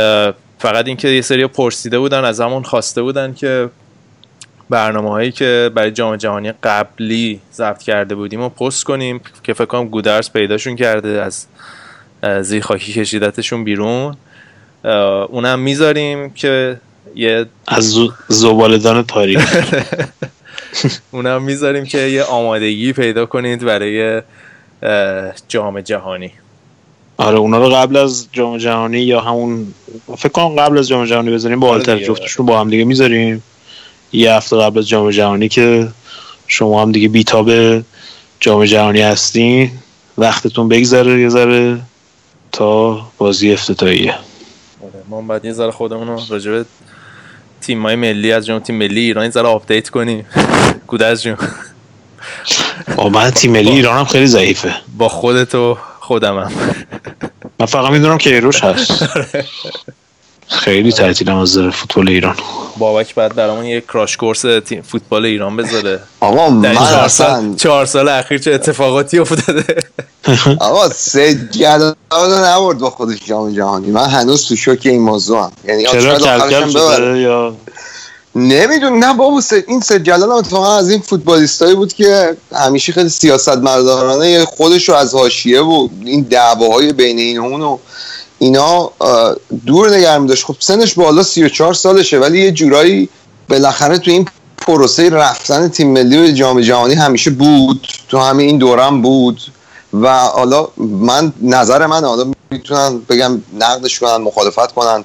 فقط 0.60 0.88
اینکه 0.88 1.08
یه 1.08 1.22
سری 1.22 1.48
پرسیده 1.48 2.00
بودن 2.00 2.26
از 2.26 2.42
همون 2.42 2.64
خواسته 2.64 3.02
بودن 3.02 3.34
که 3.34 3.70
برنامه 4.70 5.10
هایی 5.10 5.32
که 5.32 5.72
برای 5.76 5.92
جام 5.92 6.16
جهانی 6.16 6.52
قبلی 6.64 7.42
ضبط 7.54 7.84
کرده 7.84 8.16
بودیم 8.16 8.42
و 8.42 8.50
پست 8.50 8.84
کنیم 8.84 9.22
که 9.44 9.54
فکر 9.54 9.66
کنم 9.66 9.88
گودرس 9.88 10.32
پیداشون 10.32 10.76
کرده 10.76 11.08
از 11.08 11.46
زیر 12.42 12.64
خاکی 12.64 12.94
کشیدتشون 12.94 13.64
بیرون. 13.64 14.18
اونم 15.30 15.60
می‌ذاریم 15.60 16.30
که 16.30 16.78
یه 17.16 17.46
از 17.68 17.98
زبالدان 18.28 19.04
تاریخ. 19.04 19.56
اونم 21.12 21.44
می‌ذاریم 21.44 21.86
که 21.86 21.98
یه 21.98 22.24
آمادگی 22.24 22.94
پیدا 22.94 23.26
کنید 23.26 23.66
برای 23.66 24.22
جام 25.48 25.82
جهانی. 25.82 26.32
آره 27.18 27.38
اونا 27.38 27.58
رو 27.58 27.70
قبل 27.70 27.98
از 27.98 28.28
جام 28.32 28.58
جهانی 28.58 29.00
یا 29.00 29.22
همون 29.22 29.74
فکر 30.18 30.30
کنم 30.30 30.56
قبل 30.56 30.78
از 30.78 30.88
جام 30.88 31.06
جهانی 31.06 31.32
بذاریم 31.32 31.60
با 31.60 31.68
آره 31.68 31.78
آلتر 31.78 31.94
دیگه. 31.94 32.08
جفتشون 32.08 32.46
با 32.46 32.60
هم 32.60 32.70
دیگه 32.70 32.84
می‌ذاریم. 32.84 33.44
یه 34.14 34.34
هفته 34.34 34.58
قبل 34.58 34.80
از 34.80 34.88
جام 34.88 35.12
جهانی 35.12 35.50
که 35.50 35.88
شما 36.48 36.82
هم 36.82 36.92
دیگه 36.92 37.08
بیتاب 37.08 37.52
جام 38.40 38.66
جهانی 38.66 39.02
هستین 39.02 39.72
وقتتون 40.18 40.70
بگذره 40.70 41.22
یه 41.22 41.30
ذره 41.30 41.80
تا 42.52 43.02
بازی 43.18 43.54
افتتاحیه. 43.54 44.16
آره، 44.84 45.04
ما 45.10 45.22
باید 45.22 45.46
یه 45.46 45.54
ذره 45.54 45.72
خودمون 45.72 46.08
رو 46.08 46.20
راجع 46.30 46.64
به 47.62 47.68
تیم 47.68 47.82
های 47.82 47.96
ملی 47.96 48.32
از 48.32 48.46
جمله 48.46 48.60
تیم 48.60 48.76
ملی 48.76 49.00
ایران 49.00 49.30
ذره 49.30 49.48
update 49.48 49.90
کنیم. 49.90 50.26
گودرز 50.88 51.22
جون. 51.22 51.38
با 52.96 53.10
من 53.10 53.32
تیم 53.32 53.52
ملی 53.52 53.70
ایران 53.70 53.98
هم 53.98 54.06
خیلی 54.06 54.28
ضعیفه. 54.28 54.74
با 54.98 55.10
خودت 55.10 55.56
و 55.56 55.78
خودمم. 56.00 56.52
من 57.60 57.66
فقط 57.66 57.92
می‌دونم 57.92 58.18
که 58.18 58.30
کیروش 58.30 58.64
هست. 58.64 58.92
خیلی 60.52 60.92
تعطیلم 60.92 61.38
از 61.38 61.58
فوتبال 61.58 62.10
ایران. 62.10 62.36
بابک 62.78 63.16
بعد 63.16 63.36
برامون 63.36 63.66
یه 63.66 63.82
crash 63.82 64.18
course 64.18 64.42
تیم 64.66 64.82
فوتبال 64.82 65.26
ایران 65.26 65.58
بذاره. 65.58 66.00
آقا 66.20 66.50
من 66.50 66.74
چهار 66.74 67.00
اصلا 67.00 67.28
سال, 67.28 67.56
چهار 67.56 67.86
سال 67.86 68.10
اخیر 68.10 68.38
چه 68.38 68.52
اتفاقاتی 68.52 69.20
افتاده؟ 69.20 69.76
آقا 70.60 70.90
سه 70.90 71.36
جلال 71.52 71.96
رو 72.12 72.46
نبرد 72.46 72.78
با 72.78 72.90
خودش 72.90 73.18
جام 73.26 73.56
جهانی. 73.56 73.92
من 73.92 74.06
هنوز 74.10 74.48
تو 74.48 74.56
شوک 74.56 74.80
این 74.84 75.02
موضوع 75.02 75.40
هم. 75.44 75.52
یعنی 75.68 75.86
چرا 75.86 76.20
کلکل 76.20 77.16
یا؟ 77.16 77.56
نمیدون 78.36 79.00
نه 79.00 79.14
بابا 79.14 79.42
سه- 79.42 79.64
این 79.68 79.82
سه 79.82 80.00
جلال 80.00 80.24
هم 80.24 80.30
اتفاقا 80.32 80.78
از 80.78 80.90
این 80.90 81.02
فوتبالیستایی 81.02 81.76
بود 81.76 81.94
که 81.94 82.38
همیشه 82.56 82.94
خیلی 82.94 83.10
سیاست 83.10 83.58
مدارانه 83.58 84.46
خودش 84.46 84.90
رو 84.90 84.96
از 84.96 85.14
حاشیه 85.14 85.62
و 85.62 85.88
این 86.06 86.22
دعواهای 86.22 86.94
بین 86.94 87.20
این 87.20 87.38
و 87.40 87.44
اون 87.44 87.62
و 87.62 87.78
اینا 88.42 88.92
دور 89.66 89.98
نگه 89.98 90.20
داشت 90.26 90.46
خب 90.46 90.56
سنش 90.60 90.94
بالا 90.94 91.24
34 91.24 91.74
سالشه 91.74 92.20
ولی 92.20 92.42
یه 92.42 92.52
جورایی 92.52 93.10
بالاخره 93.50 93.98
تو 93.98 94.12
این 94.12 94.28
پروسه 94.58 95.10
رفتن 95.10 95.68
تیم 95.68 95.92
ملی 95.92 96.18
به 96.18 96.34
جام 96.34 96.62
جهانی 96.62 96.94
همیشه 96.94 97.30
بود 97.30 97.88
تو 98.10 98.18
همین 98.18 98.48
این 98.48 98.58
دورم 98.58 99.02
بود. 99.02 99.42
و 99.94 100.20
حالا 100.20 100.68
من 100.78 101.34
نظر 101.42 101.86
من 101.86 102.06
حالا 102.06 102.32
می‌تونن 102.52 103.00
بگم 103.10 103.42
نقدش 103.60 104.00
کنن 104.00 104.18
مخالفت 104.18 104.72
کنن. 104.72 105.04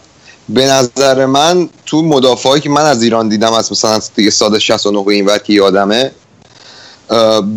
به 0.49 0.67
نظر 0.67 1.27
من 1.27 1.69
تو 1.87 2.03
مدافعایی 2.03 2.63
که 2.63 2.71
من 2.71 2.85
از 2.85 3.03
ایران 3.03 3.29
دیدم 3.29 3.53
از 3.53 3.73
مثلا 3.73 4.01
دیگه 4.15 4.31
سال 4.31 4.59
69 4.59 5.05
به 5.05 5.15
این 5.15 5.27
ور 5.27 5.39
که 5.39 5.53
یادمه 5.53 6.11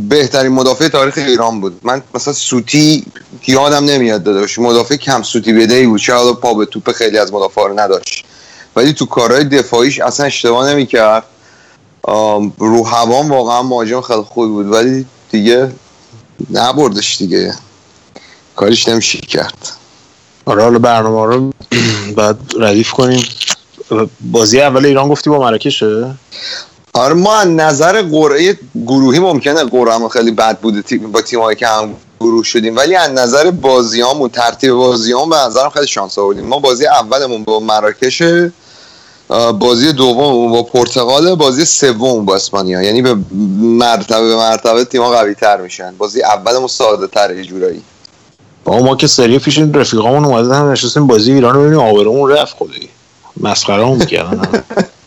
بهترین 0.09 0.51
مدافع 0.51 0.87
تاریخ 0.87 1.17
ایران 1.17 1.61
بود. 1.61 1.79
من 1.83 2.01
مثلا 2.15 2.33
سوتی 2.33 3.05
یادم 3.47 3.85
نمیاد 3.85 4.23
داداش 4.23 4.59
مدافع 4.59 4.95
کم 4.95 5.23
سوتی 5.23 5.53
بده 5.53 5.75
ای 5.75 5.87
بود. 5.87 5.99
شاید 5.99 6.35
پا 6.35 6.53
به 6.53 6.65
توپ 6.65 6.91
خیلی 6.91 7.17
از 7.17 7.33
مدافع 7.33 7.61
رو 7.61 7.79
نداشت. 7.79 8.25
ولی 8.75 8.93
تو 8.93 9.05
کارهای 9.05 9.43
دفاعیش 9.43 9.99
اصلا 9.99 10.25
اشتباه 10.25 10.69
نمی‌کرد. 10.69 11.23
رو 12.57 12.83
هوام 12.83 13.31
واقعا 13.31 13.63
مهاجم 13.63 14.01
خیلی 14.01 14.21
خوبی 14.21 14.47
بود. 14.47 14.71
ولی 14.71 15.05
دیگه 15.31 15.71
نبردش 16.51 17.17
دیگه. 17.17 17.53
کاریش 18.55 18.87
نمیشه 18.87 19.17
کرد. 19.17 19.71
آره 20.45 20.63
حالا 20.63 20.79
برنامه 20.79 21.35
رو 21.35 21.51
بعد 22.15 22.39
ردیف 22.59 22.91
کنیم. 22.91 23.23
بازی 24.21 24.61
اول 24.61 24.85
ایران 24.85 25.09
گفتی 25.09 25.29
با 25.29 25.39
مراکشه؟ 25.39 26.15
آره 26.93 27.13
ما 27.13 27.35
از 27.35 27.47
نظر 27.47 28.01
قرعه 28.01 28.57
گروهی 28.87 29.19
ممکنه 29.19 29.63
قرعه 29.63 30.07
خیلی 30.07 30.31
بد 30.31 30.59
بوده 30.59 30.97
با 30.97 31.21
تیمایی 31.21 31.57
که 31.57 31.67
هم 31.67 31.95
گروه 32.19 32.43
شدیم. 32.43 32.75
ولی 32.75 32.95
از 32.95 33.11
نظر 33.11 33.51
بازیامون 33.51 34.29
ترتیب 34.29 34.73
بازیامون 34.73 35.29
به 35.29 35.35
نظرم 35.35 35.69
خیلی 35.69 35.87
شانس 35.87 36.17
آوردیم. 36.17 36.45
ما 36.45 36.59
بازی 36.59 36.85
اولمون 36.87 37.43
با 37.43 37.59
مراکش 37.59 38.23
بازی 39.59 39.93
دوم 39.93 40.51
با 40.51 40.63
پرتغال 40.63 41.35
بازی 41.35 41.65
سوم 41.65 42.25
با 42.25 42.35
اسپانیا. 42.35 42.81
یعنی 42.81 43.01
به 43.01 43.15
مرتبه 43.61 44.27
به 44.27 44.35
مرتبه 44.35 44.85
تیم‌ها 44.85 45.09
قوی 45.09 45.33
تر 45.33 45.61
میشن. 45.61 45.93
بازی 45.97 46.23
اولمون 46.23 46.67
ساده 46.67 47.07
تر 47.07 47.43
جورایی. 47.43 47.81
با 48.63 48.79
ما 48.79 48.95
که 48.95 49.07
سری 49.07 49.39
پیش 49.39 49.59
رفیقامون 49.59 50.25
اومدن 50.25 50.71
نشستیم 50.71 51.07
بازی 51.07 51.31
ایران 51.31 51.53
رو 51.53 51.61
ببینیم. 51.61 51.79
آبرومون 51.79 52.31
رفت 52.31 52.55
خدایی. 52.57 52.89
مسخره 53.37 53.85
هم 53.85 53.97
می‌کردن. 53.97 54.63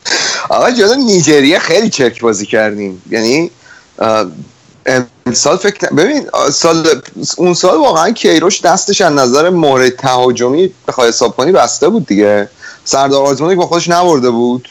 آقا 0.52 0.70
جلو 0.70 0.94
نیجریه 0.94 1.58
خیلی 1.58 1.90
چرک 1.90 2.20
بازی 2.20 2.47
کردیم. 2.47 3.02
یعنی 3.10 3.50
امسال 5.26 5.56
فکر 5.56 5.90
ببین 5.90 6.26
سال 6.52 7.02
اون 7.36 7.55
سال 7.55 7.78
واقعا 7.78 8.10
کیروش 8.10 8.60
دستش 8.60 9.00
از 9.00 9.12
نظر 9.12 9.50
مورد 9.50 9.89
تهاجمی 9.89 10.70
بخوای 10.89 11.08
حساب 11.08 11.36
کنی 11.36 11.52
بسته 11.52 11.89
بود 11.89 12.06
دیگه. 12.06 12.48
سردار 12.84 13.26
آزمونی 13.26 13.55
با 13.55 13.66
خودش 13.66 13.89
نبرده 13.89 14.31
بود. 14.31 14.68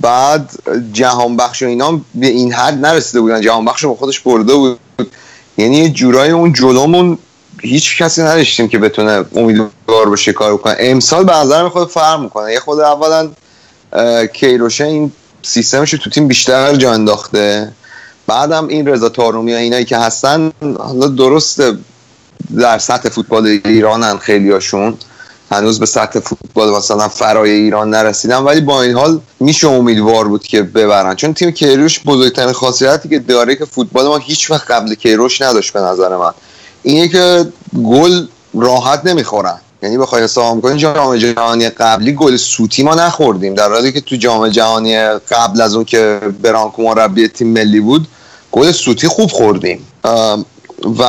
بعد 0.00 0.50
جهان 0.92 1.36
بخش 1.36 1.62
و 1.62 1.66
اینا 1.66 2.00
به 2.14 2.26
این 2.26 2.52
حد 2.52 2.86
نرسیده 2.86 3.20
بودن. 3.20 3.40
جهان 3.40 3.64
بخش 3.64 3.84
با 3.84 3.94
خودش 3.94 4.20
برده 4.20 4.54
بود. 4.54 4.78
یعنی 5.58 5.90
جورای 5.90 6.30
اون 6.30 6.52
جلومون 6.52 7.18
هیچ 7.62 8.02
کسی 8.02 8.22
نداشتیم 8.22 8.68
که 8.68 8.78
بتونه 8.78 9.24
امیدوار 9.36 10.08
باشه 10.08 10.32
کار 10.32 10.56
کنه. 10.56 10.76
امسال 10.78 11.24
به 11.24 11.36
نظر 11.36 11.68
خود 11.68 11.90
فرق 11.90 12.20
می‌کنه. 12.20 12.52
یه 12.52 12.60
خود 12.60 12.80
اولا 12.80 13.30
کیروشه 14.32 14.84
این 14.84 15.12
سیستمش 15.42 15.90
تو 15.90 16.10
تیم 16.10 16.28
بیشتر 16.28 16.74
جا 16.74 16.92
انداخته. 16.92 17.72
بعدم 18.26 18.68
این 18.68 18.88
رضا 18.88 19.08
تارومی 19.08 19.54
و 19.54 19.56
اینایی 19.56 19.84
که 19.84 19.96
هستن 19.96 20.52
حالا 20.78 21.08
درسته 21.08 21.78
در 22.58 22.78
سطح 22.78 23.08
فوتبال 23.08 23.60
ایرانن 23.64 24.18
خیلیاشون. 24.18 24.94
هنوز 25.50 25.80
به 25.80 25.86
سطح 25.86 26.20
فوتبال 26.20 26.76
مثلا 26.76 27.08
فرای 27.08 27.50
ایران 27.50 27.90
نرسیدن 27.90 28.36
ولی 28.36 28.60
با 28.60 28.82
این 28.82 28.94
حال 28.94 29.20
میشه 29.40 29.68
امیدوار 29.68 30.28
بود 30.28 30.42
که 30.42 30.62
ببرن. 30.62 31.14
چون 31.14 31.34
تیم 31.34 31.50
کیروش 31.50 32.00
بزرگترین 32.00 32.52
خاصیتی 32.52 33.08
که 33.08 33.18
داره 33.18 33.56
که 33.56 33.64
فوتبال 33.64 34.06
ما 34.06 34.16
هیچ 34.16 34.50
وقت 34.50 34.70
قبل 34.70 34.94
کیروش 34.94 35.42
نداشت 35.42 35.72
به 35.72 35.80
نظر 35.80 36.16
من. 36.16 36.32
اینه 36.82 37.08
که 37.08 37.48
گل 37.84 38.26
راحت 38.54 39.06
نمی‌خورن. 39.06 39.58
یعنی 39.82 39.98
بخوای 39.98 40.22
حساب 40.22 40.60
کنی 40.60 40.78
جام 40.78 41.16
جهانی 41.16 41.68
قبلی 41.68 42.12
گل 42.12 42.36
سوتی 42.36 42.82
ما 42.82 42.94
نخوردیم. 42.94 43.54
در 43.54 43.72
حالی 43.72 43.92
که 43.92 44.00
تو 44.00 44.16
جام 44.16 44.48
جهانی 44.48 44.96
قبل 45.08 45.60
از 45.60 45.74
اون 45.74 45.84
که 45.84 46.20
برانکو 46.42 46.82
مربی 46.82 47.28
تیم 47.28 47.48
ملی 47.48 47.80
بود 47.80 48.08
گل 48.52 48.72
سوتی 48.72 49.08
خوب 49.08 49.30
خوردیم. 49.30 49.86
و 50.98 51.02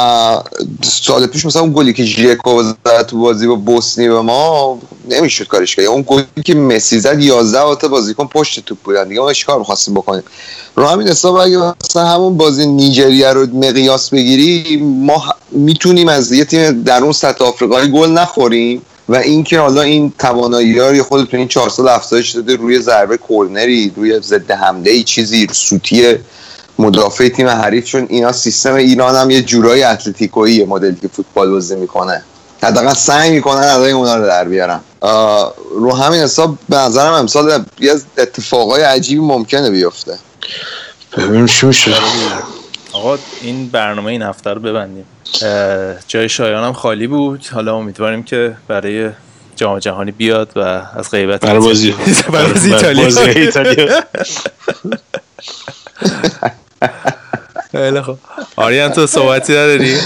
سال 0.83 1.27
پیش 1.27 1.45
مثلا 1.45 1.61
اون 1.61 1.73
گلی 1.73 1.93
که 1.93 2.03
ژیکو 2.03 2.63
زد 2.63 3.05
تو 3.07 3.19
بازی 3.19 3.47
با 3.47 3.55
بوسنی 3.55 4.07
به 4.07 4.21
ما 4.21 4.79
نمی‌شد 5.09 5.47
کارش 5.47 5.75
کرد. 5.75 5.85
اون 5.85 6.03
گلی 6.07 6.25
که 6.45 6.55
مسی 6.55 6.99
زد 6.99 7.19
11 7.19 7.75
تا 7.75 7.87
بازیکن 7.87 8.27
پشت 8.27 8.65
توپ 8.65 8.77
بودن. 8.83 9.07
دیگه 9.07 9.21
ما 9.21 9.33
چیکار 9.33 9.59
می‌خواستیم 9.59 9.93
بکنیم. 9.93 10.23
رو 10.75 10.87
همین 10.87 11.07
حساب 11.07 11.35
اگه 11.35 11.57
مثلا 11.57 12.05
همون 12.05 12.37
بازی 12.37 12.67
نیجریه 12.67 13.33
رو 13.33 13.47
مقیاس 13.55 14.09
بگیری 14.09 14.77
ما 14.77 15.23
می‌تونیم 15.51 16.07
از 16.07 16.31
یه 16.31 16.45
تیم 16.45 16.83
در 16.83 17.03
اون 17.03 17.11
سطح 17.11 17.45
آفریقایی 17.45 17.91
گل 17.91 18.09
نخوریم 18.09 18.81
و 19.09 19.15
اینکه 19.15 19.59
حالا 19.59 19.81
این 19.81 20.13
توانایی 20.19 20.79
ها 20.79 21.03
خود 21.03 21.25
تو 21.25 21.37
این 21.37 21.47
چهار 21.47 21.69
سال 21.69 21.87
افزایش 21.87 22.31
داده 22.31 22.55
روی 22.55 22.79
ضربه 22.79 23.19
کرنری 23.29 23.91
روی 23.95 24.19
ضد 24.19 24.51
حمله 24.51 24.91
ای 24.91 25.03
چیزی 25.03 25.47
سوتی 25.51 26.15
مدافع 26.79 27.29
تیم 27.29 27.47
حریف 27.47 27.85
چون 27.85 28.07
اینا 28.09 28.31
سیستم 28.31 28.73
ایران 28.73 29.15
هم 29.15 29.29
یه 29.29 29.41
جورایی 29.41 29.83
اتلتیکویی 29.83 30.65
مدلی 30.65 30.95
که 31.01 31.07
فوتبال 31.07 31.51
بازی 31.51 31.75
می‌کنه. 31.75 32.23
حداقل 32.63 32.93
سعی 32.93 33.31
می‌کنن 33.31 33.67
ادای 33.67 33.91
اونا 33.91 34.15
رو 34.15 34.25
در 34.25 34.45
بیارن. 34.45 34.79
رو 35.71 35.95
همین 35.95 36.19
حساب 36.21 36.57
به 36.69 36.77
نظرم 36.77 37.13
امسال 37.13 37.65
یه 37.79 37.93
اتفاقای 38.17 38.81
عجیبی 38.81 39.21
ممکنه 39.21 39.69
بیفته. 39.69 40.17
ببینیم 41.17 41.45
چی 41.45 41.65
میشه. 41.65 41.93
آقا 42.93 43.17
این 43.41 43.67
برنامه 43.67 44.11
این 44.11 44.21
هفته 44.21 44.49
رو 44.49 44.61
ببندیم. 44.61 45.05
جای 46.07 46.29
شایان 46.29 46.63
هم 46.63 46.73
خالی 46.73 47.07
بود. 47.07 47.47
حالا 47.53 47.75
امیدواریم 47.75 48.23
که 48.23 48.55
برای 48.67 49.09
جام 49.55 49.79
جهانی 49.79 50.11
بیاد 50.11 50.51
و 50.55 50.59
از 50.59 51.11
غیبت 51.11 51.41
برای 51.41 51.59
بازی. 51.59 51.95
برای 52.33 53.03
بازی 53.03 53.21
ایتالیا. 53.21 54.03
خیلی 57.71 58.01
خوب. 58.01 58.17
آریان 58.55 58.91
تو 58.91 59.07
صحبتی 59.07 59.53
نداری؟ 59.53 59.97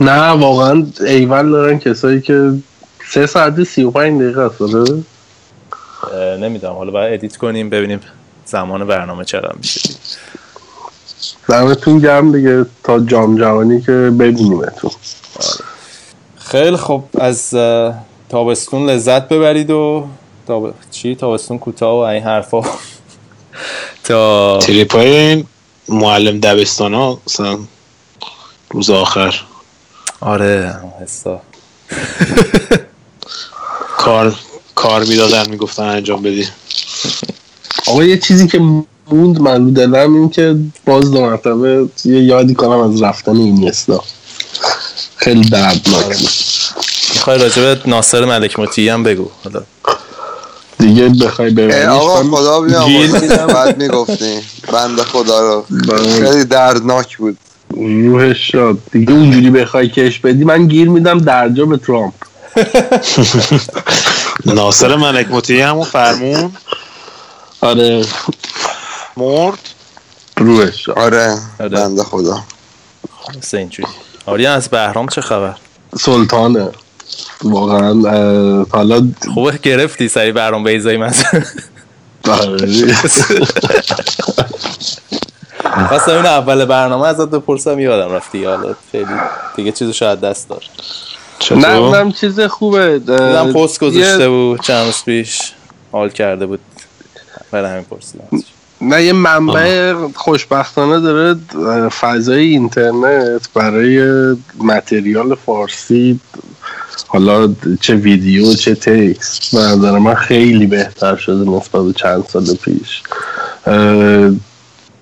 نه 0.00 0.28
واقعا 0.28 0.86
ایول 1.06 1.50
دارن 1.50 1.78
کسایی 1.78 2.20
که 2.20 2.52
سه 3.10 3.26
ساعت 3.26 3.64
سی 3.64 3.82
و 3.82 3.90
پنج 3.90 4.22
دقیقه 4.22 4.40
است 4.40 4.62
آره؟ 4.62 5.02
نمی‌دونم. 6.36 6.74
حالا 6.74 6.90
باید 6.90 7.14
edit 7.14 7.36
کنیم 7.36 7.70
ببینیم 7.70 8.00
زمان 8.44 8.86
برنامه 8.86 9.24
چقدر 9.24 9.54
میشه. 9.56 9.80
دمتون 11.48 11.98
گرم 11.98 12.32
دیگه 12.32 12.66
تا 12.84 13.00
جام 13.00 13.38
جهانی 13.38 13.80
که 13.80 13.92
ببینیمتون 13.92 14.90
خیلی 16.38 16.76
خوب. 16.76 17.04
از 17.18 17.50
تابستون 18.28 18.90
لذت 18.90 19.28
ببرید 19.28 19.70
و 19.70 20.06
تاب... 20.46 20.74
چی؟ 20.90 21.14
تابستون 21.14 21.58
کوتاه 21.58 21.94
و 21.94 21.98
این 21.98 22.22
حرفا. 22.22 22.62
تا 24.04 24.58
تریپ 24.58 24.96
معلم 25.90 26.40
دبستان 26.40 26.94
ها 26.94 27.20
مثلا 27.26 27.58
روز 28.70 28.90
آخر. 28.90 29.40
آره 30.20 30.76
حسا. 31.02 31.40
کار 33.98 34.34
کار 34.74 35.04
می‌دادن 35.04 35.50
می‌گفتن 35.50 35.82
انجام 35.82 36.22
بدی. 36.22 36.48
آقا 37.86 38.04
یه 38.04 38.18
چیزی 38.18 38.46
که 38.46 38.60
موند 39.10 39.40
من 39.40 39.64
رو 39.64 39.70
دلم 39.70 40.14
این 40.14 40.30
که 40.30 40.56
باز 40.86 41.10
دو 41.10 41.20
مرتبه 41.20 41.88
یه 42.04 42.22
یادی 42.22 42.54
کنم 42.54 42.70
از 42.70 43.02
رفتن 43.02 43.36
اینیستا 43.36 44.04
خیلی 45.16 45.50
دردناک 45.50 46.16
می‌خوای 47.14 47.38
راجب 47.38 47.88
ناصر 47.88 48.24
ملک 48.24 48.58
مطیعی 48.58 48.88
هم 48.88 49.02
بگو. 49.02 49.30
حالا. 49.44 49.62
دیگه 50.80 51.08
بخوای 51.08 51.50
ببریش 51.50 51.84
آقا 51.84 52.22
من 52.22 52.36
خدا 52.36 52.60
میدم 52.60 53.46
بعد 53.46 53.82
می‌گفتی 53.82 54.40
بنده 54.72 55.04
خدا 55.04 55.40
رو. 55.40 55.64
بله. 55.70 56.26
خیلی 56.30 56.44
دردناک 56.44 57.16
بود. 57.18 57.38
روحش 57.70 58.52
شد 58.52 58.78
دیگه 58.92 59.12
اونجوری 59.12 59.50
بخوای 59.50 59.88
کش 59.88 60.18
بدی 60.18 60.44
من 60.44 60.66
گیر 60.66 60.88
میدم 60.88 61.18
درجا 61.18 61.66
به 61.66 61.76
ترامپ. 61.76 62.14
ناصر 64.54 64.96
ملک 64.96 65.30
مطیعی 65.30 65.60
همون 65.60 65.84
فرمون. 65.84 66.52
آره. 67.60 68.04
مرد. 69.16 69.58
روحش 70.36 70.88
آره 70.88 71.38
آره. 71.60 71.68
بنده 71.68 72.04
خدا. 72.04 72.42
مثل 73.38 73.56
اینجوری. 73.56 73.88
آریا 74.26 74.54
از 74.54 74.68
بهرام 74.68 75.08
چه 75.08 75.20
خبر؟ 75.20 75.54
سلطانه. 75.98 76.68
واقعا 77.44 78.64
حالا 78.70 79.08
خوبه 79.34 79.58
گرفتی 79.62 80.08
سری 80.08 80.32
بهرام 80.32 80.64
بیزایی 80.64 80.96
من 80.96 81.12
آره. 82.28 82.94
خواستم 85.88 86.12
این 86.12 86.26
اول 86.26 86.64
برنامه 86.64 87.06
ازت 87.06 87.28
بپرسم 87.28 87.78
یادم 87.78 88.12
رفتی 88.12 88.44
حالا 88.44 88.74
خیلی 88.92 89.10
دیگه 89.56 89.72
چیزو 89.72 89.92
شاید 89.92 90.20
دست 90.20 90.48
دار 90.48 90.62
نه؟ 91.50 91.76
اونم 91.76 92.12
چیز 92.12 92.40
خوبه 92.40 92.98
دیدم 92.98 93.52
پست 93.52 93.80
گذاشته 93.80 94.28
بود 94.28 94.60
چند 94.60 94.86
روز 94.86 95.04
پیش 95.04 95.52
حال 95.92 96.08
کرده 96.10 96.46
بود 96.46 96.60
برای 97.50 97.70
همین 97.70 97.84
پرسیدم 97.84 98.28
نه 98.82 99.04
یه 99.04 99.12
منبع 99.12 99.94
خوشبختانه 100.14 101.00
داره 101.00 101.36
فضای 101.88 102.46
اینترنت 102.46 103.48
برای 103.54 104.02
متریال 104.58 105.34
فارسی 105.34 106.20
حالا 107.08 107.54
چه 107.80 107.94
ویدیو 107.94 108.54
چه 108.54 108.74
تکست 108.74 109.56
به 109.56 109.60
نظر 109.60 109.98
من 109.98 110.14
خیلی 110.14 110.66
بهتر 110.66 111.16
شده 111.16 111.50
نسبت 111.50 111.82
به 111.82 111.92
چند 111.92 112.24
سال 112.28 112.54
پیش. 112.54 113.02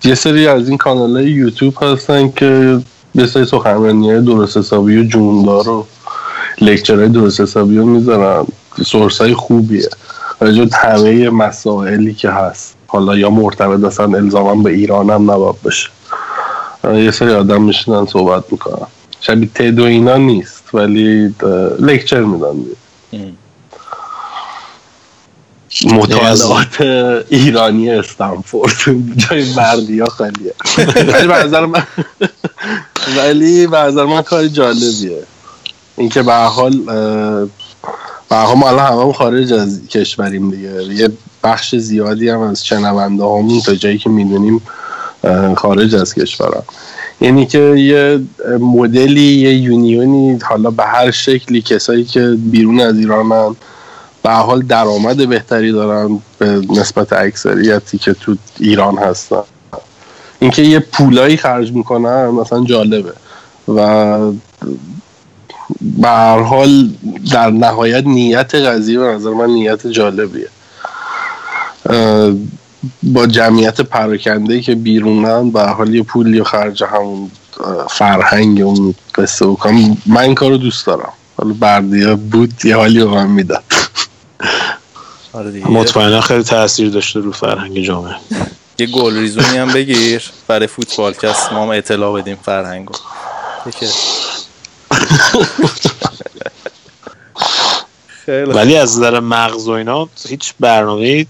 یه 0.03 0.15
سری 0.15 0.47
از 0.47 0.69
این 0.69 0.77
کانال 0.77 1.17
های 1.17 1.31
یوتیوب 1.31 1.83
هستن 1.83 2.29
که 2.29 2.79
یه 3.15 3.25
سری 3.25 3.45
سخنرانی 3.45 4.11
های 4.11 4.21
درست 4.21 4.57
حسابی 4.57 4.97
و 4.97 5.03
جوندار 5.03 5.69
و 5.69 5.87
لکچر 6.61 6.99
های 6.99 7.09
درست 7.09 7.41
حسابی 7.41 7.77
رو 7.77 7.85
می‌ذارن. 7.85 8.45
سورس 8.85 9.21
های 9.21 9.33
خوبیه. 9.33 9.89
راجع 10.39 10.65
همه 10.73 11.29
مسائلی 11.29 12.13
که 12.13 12.29
هست. 12.29 12.78
حالا 12.91 13.17
یا 13.17 13.29
مرتبط 13.29 13.83
اصلا 13.83 14.17
الزاما 14.17 14.55
به 14.55 14.69
ایران 14.69 15.09
هم 15.09 15.31
نباید 15.31 15.61
بشه 15.61 15.89
یه 16.83 17.11
سری 17.11 17.33
آدم 17.33 17.61
میشینن 17.61 18.05
صحبت 18.05 18.43
می‌کنن. 18.51 18.87
شبیه 19.21 19.49
تد 19.55 19.79
و 19.79 19.83
اینا 19.83 20.17
نیست 20.17 20.63
ولی 20.73 21.35
لکچر 21.79 22.21
میدن. 22.21 22.55
مطالعات 25.85 26.81
ایرانی 27.29 27.89
استنفورد. 27.89 28.73
جای 29.17 29.53
بردی 29.53 29.99
ها 29.99 30.09
خالیه. 30.09 30.53
ولی 30.77 31.27
به 31.27 31.43
نظر 31.43 31.65
من 31.65 31.83
ولی 33.17 33.67
به 33.67 33.77
نظر 33.77 34.05
من 34.05 34.21
کار 34.21 34.47
جالبیه. 34.47 35.23
اینکه 35.97 36.23
به 36.23 36.33
حال 36.33 36.81
به 38.29 38.35
حال 38.35 38.57
ما 38.57 38.69
الان 38.69 38.85
همه 38.85 39.13
خارج 39.13 39.53
از 39.53 39.87
کشوریم 39.87 40.51
دیگه. 40.51 40.83
یه 40.83 41.09
بخش 41.43 41.75
زیادی 41.75 42.29
هم 42.29 42.39
از 42.39 42.65
شنونده 42.65 43.23
همون 43.23 43.61
تا 43.61 43.75
جایی 43.75 43.97
که 43.97 44.09
می‌دونیم 44.09 44.61
خارج 45.57 45.95
از 45.95 46.13
کشورم. 46.13 46.63
یعنی 47.21 47.45
که 47.45 47.59
یه 47.59 48.19
مدلی 48.59 49.21
یه 49.21 49.53
یونیونی 49.53 50.39
حالا 50.43 50.71
به 50.71 50.83
هر 50.83 51.11
شکلی 51.11 51.61
کسایی 51.61 52.03
که 52.03 52.37
بیرون 52.51 52.79
از 52.79 52.97
ایرانن 52.97 53.55
به 54.23 54.29
هر 54.29 54.41
حال 54.41 54.61
درآمد 54.61 55.29
بهتری 55.29 55.71
دارن 55.71 56.19
به 56.37 56.61
نسبت 56.69 57.13
اکثریتی 57.13 57.97
که 57.97 58.13
تو 58.13 58.35
ایران 58.59 58.97
هستن. 58.97 59.41
اینکه 60.39 60.61
یه 60.61 60.79
پولایی 60.79 61.37
خرج 61.37 61.71
می‌کنن 61.71 62.27
مثلا 62.27 62.63
جالبه. 62.63 63.13
و 63.67 64.17
به 65.81 66.07
هر 66.07 66.39
حال 66.39 66.89
در 67.31 67.49
نهایت 67.49 68.03
نیت 68.05 68.55
قضیه 68.55 68.99
به 68.99 69.05
نظر 69.05 69.29
من 69.29 69.49
نیت 69.49 69.87
جالبیه. 69.87 70.47
با 73.03 73.27
جمعیت 73.27 73.81
پراکنده 73.81 74.61
که 74.61 74.75
بیرونن 74.75 75.51
به 75.51 75.61
حال 75.61 75.95
یه 75.95 76.03
پولی 76.03 76.39
و 76.39 76.43
خرج 76.43 76.83
همون 76.83 77.31
فرهنگ 77.89 78.61
اون 78.61 78.95
قصه 79.15 79.47
بکنم 79.47 79.97
من 80.05 80.21
این 80.21 80.35
کار 80.35 80.49
رو 80.49 80.57
دوست 80.57 80.85
دارم. 80.85 81.13
حالا 81.37 81.53
بردیا 81.59 82.15
بود 82.15 82.65
یه 82.65 82.75
حالی 82.75 82.99
به 82.99 83.05
من 83.05 83.27
می‌داد. 83.27 83.63
آره 85.33 85.67
مطمئنا 85.67 86.21
خیلی 86.21 86.43
تاثیر 86.43 86.89
داشته 86.89 87.19
رو 87.19 87.31
فرهنگ 87.31 87.79
جامعه. 87.79 88.15
یه 88.79 88.87
گل 88.87 89.17
ریزونی 89.17 89.57
هم 89.57 89.73
بگیر. 89.73 90.31
برای 90.47 90.67
فوتبال 90.67 91.13
کس 91.13 91.51
ما 91.51 91.63
هم 91.63 91.69
اطلاع 91.69 92.21
بدیم 92.21 92.37
فرهنگو. 92.45 92.93
ولی 98.27 98.75
از 98.75 98.97
نظر 98.97 99.19
مغز 99.19 99.67
و 99.67 99.71
اینا 99.71 100.09
هیچ 100.27 100.53
برنامه 100.59 101.25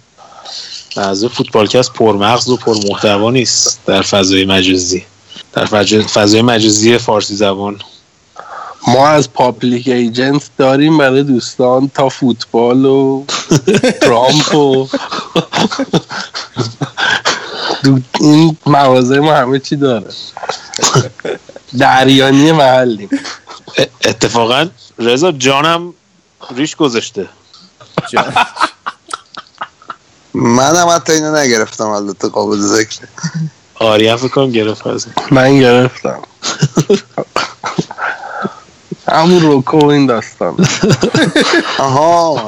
از 0.98 1.26
فوتبالکست 1.26 1.94
پرمغز 1.94 2.50
و 2.50 2.58
پرمحتوا 2.58 3.32
نیست 3.32 3.80
در 3.86 4.02
فضای 4.02 4.46
مجازی. 4.46 5.06
در 5.54 5.66
فضای 6.02 6.42
مجازی 6.42 6.98
فارسی 6.98 7.36
زبان. 7.36 7.80
ما 8.88 9.08
از 9.08 9.34
Public 9.34 9.88
Agent 9.88 10.50
داریم 10.58 10.98
برای 10.98 11.24
دوستان 11.24 11.92
تا 11.94 12.10
فوتبال 12.10 12.86
و 12.86 13.24
ترامپ 14.02 14.56
و 14.56 14.88
دو- 17.84 18.00
این 18.20 18.58
مغازه 18.66 19.20
ما 19.20 19.34
همه 19.34 19.60
چی 19.60 19.76
داره. 19.76 20.08
دریانی 21.80 22.52
محلی. 22.52 23.10
ا- 23.12 23.49
اتفاقا 24.06 24.70
رضا 25.00 25.32
جانم 25.32 25.94
ریش 26.56 26.76
گذاشته 26.76 27.30
جان. 28.10 28.34
منم 30.34 30.88
حتی 30.88 31.14
اینو 31.14 31.36
نگرفتم 31.36 31.88
البته 31.90 32.30
قابل 32.30 32.58
ذکر 32.60 33.08
آریان 33.76 34.18
فکر 34.18 34.28
کنم 34.28 34.52
گرفت. 34.52 34.84
من 35.32 35.60
گرفتم 35.60 36.22
همون 39.12 39.42
روکو 39.42 39.80
و 39.80 39.86
این 39.86 40.06
داستان 40.06 40.56
آها. 41.80 42.46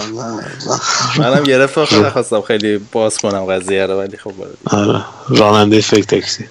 منم 1.17 1.43
گرفتم 1.43 1.85
خیلی 1.85 2.09
خواستم 2.09 2.41
خیلی 2.41 2.77
باز 2.91 3.17
کنم 3.17 3.45
قضیه 3.45 3.85
رو 3.85 3.98
ولی 3.99 4.17
خب. 4.17 4.33
آره 4.65 5.01
راننده 5.30 5.81
فکر 5.81 6.03
تاکسی 6.03 6.45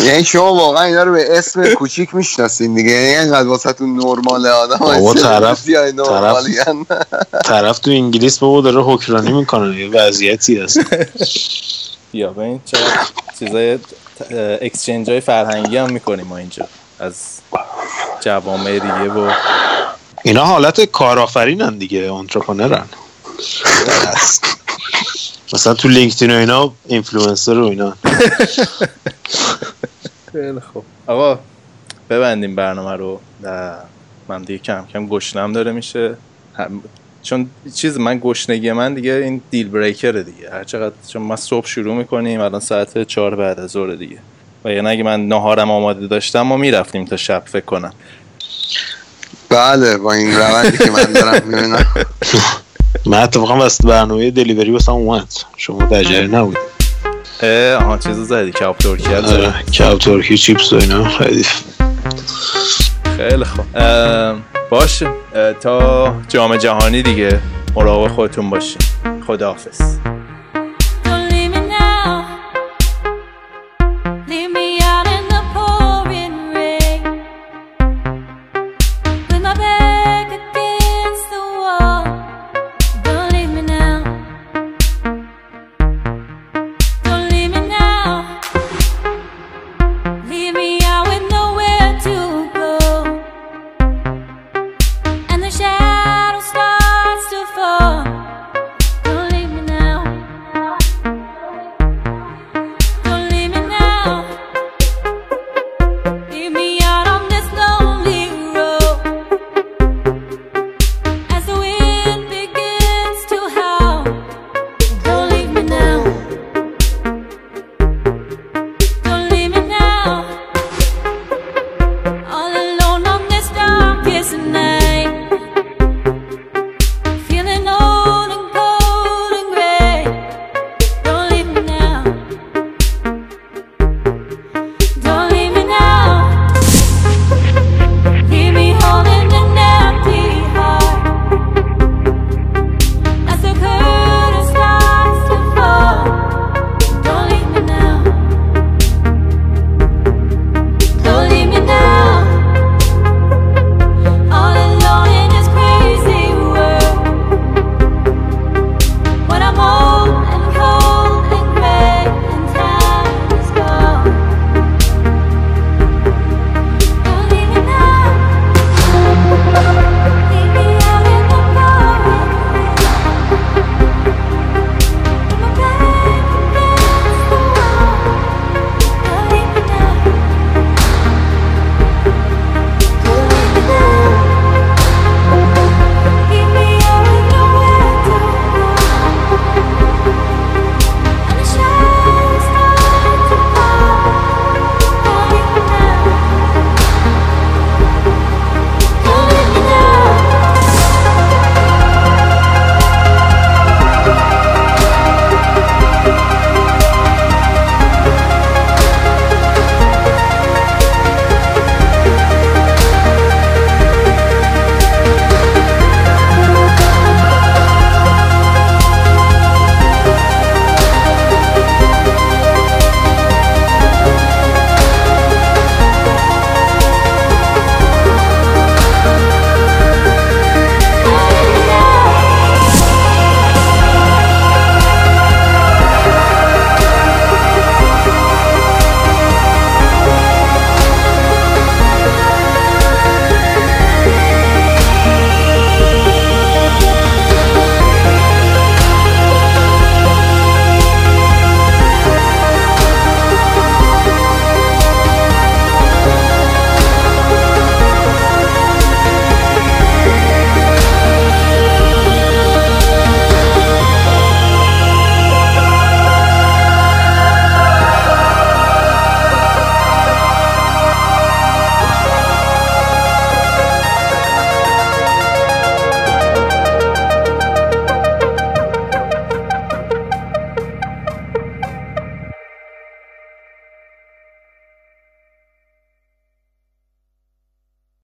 یعنی 0.00 0.24
شما 0.24 0.54
واقعا 0.54 0.84
اینا 0.84 1.02
رو 1.02 1.12
به 1.12 1.38
اسم 1.38 1.64
کوچیک 1.78 2.14
می‌شناسین 2.14 2.74
دیگه 2.74 2.90
یعنی 2.90 3.16
اینقدر 3.16 3.48
واسهتون 3.48 3.96
نرماله 3.96 4.48
آدم 4.50 4.76
بابا، 4.76 5.14
طرف- 5.14 5.68
های 5.68 5.92
نرمالین 5.92 6.86
طرف 7.44 7.78
تو 7.78 7.90
انگلیس 7.90 8.38
بابا 8.38 8.60
داره 8.60 8.82
حکمرانی 8.82 9.32
می‌کنه 9.32 9.76
یه 9.76 9.90
وضعیتی 9.90 10.58
هست 10.60 10.80
یا 12.12 12.30
به 12.30 12.42
این 12.42 12.60
چه 12.64 12.76
چیزای 13.38 13.78
exchange 14.62 15.10
های 15.10 15.20
فرهنگی 15.20 15.76
هم 15.76 15.90
می‌کنیم 15.92 16.26
ما 16.26 16.36
اینجا 16.36 16.66
از 17.00 17.14
جوامع 18.20 18.72
دیگه 18.72 19.10
و 19.10 19.32
اینا 20.24 20.44
حالت 20.44 20.84
کارآفرینن 20.84 21.78
دیگه 21.78 22.12
entrepreneur 22.12 22.74
ن. 22.74 22.84
مثلا 25.52 25.74
تو 25.74 25.88
لینکدین 25.88 26.30
و 26.30 26.34
اینا 26.34 26.72
اینفلوئنسر 26.86 27.58
و 27.58 27.64
اینا. 27.64 27.96
خیلی 30.32 30.60
خوب. 30.72 30.84
آقا 31.06 31.38
ببندیم 32.10 32.54
برنامه 32.54 32.96
رو. 32.96 33.20
و 33.42 33.76
من 34.28 34.42
دیگه 34.42 34.58
کم 34.58 34.86
کم 34.92 35.06
گشنم 35.06 35.52
داره 35.52 35.72
میشه. 35.72 36.16
چون 37.22 37.50
چیز 37.74 37.98
من 37.98 38.20
گشنگی 38.22 38.72
من 38.72 38.94
دیگه 38.94 39.12
این 39.12 39.42
deal 39.50 39.68
breaker 39.68 40.15
ه 40.15 40.22
دیگه. 40.22 40.50
هر 40.50 40.64
چقدر 40.64 40.94
چون 41.08 41.22
ما 41.22 41.36
صبح 41.36 41.66
شروع 41.66 41.94
می‌کنیم 41.94 42.40
الان 42.40 42.60
ساعت 42.60 43.02
چهار 43.02 43.36
بعد 43.36 43.60
از 43.60 43.70
ظهر 43.70 43.94
دیگه. 43.94 44.18
و 44.64 44.72
یعنی 44.72 44.88
اگه 44.88 45.02
من 45.02 45.28
نهارم 45.28 45.70
آماده 45.70 46.06
داشتم 46.06 46.40
ما 46.40 46.56
می‌رفتیم 46.56 47.04
تا 47.04 47.16
شب 47.16 47.42
فکر 47.46 47.64
کنم. 47.64 47.92
بله 49.48 49.96
با 49.96 50.12
این 50.12 50.36
روندی 50.36 50.78
که 50.78 50.90
من 50.90 51.12
دارم 51.12 51.42
می‌بینم. 51.46 51.86
من 53.06 53.22
اتفاقا 53.22 53.56
واسه 53.56 53.88
برنامه 53.88 54.30
دلیوری 54.30 54.70
واسه 54.70 54.92
اومد. 54.92 55.32
شما 55.56 55.84
در 55.84 56.02
جریان 56.02 56.34
نبود 56.34 56.58
اه 57.42 57.74
آها 57.74 57.98
چیزو 57.98 58.24
زدی 58.24 58.52
کاپ 58.52 58.76
ترکی 58.76 59.14
هم 59.14 59.26
زدی. 59.26 59.36
آره 59.36 59.62
کب 59.62 59.98
ترکی 59.98 60.38
چیپس 60.38 60.72
و 60.72 60.76
اینا. 60.76 61.08
خیلی. 61.08 61.46
خیلی 63.16 63.44
خوب. 63.44 63.64
باشه. 64.70 65.06
اه، 65.34 65.52
تا 65.52 66.14
جام 66.28 66.56
جهانی 66.56 67.02
دیگه. 67.02 67.40
مراقب 67.76 68.12
خودتون 68.12 68.50
باشین. 68.50 68.78
خداحافظ. 69.26 69.80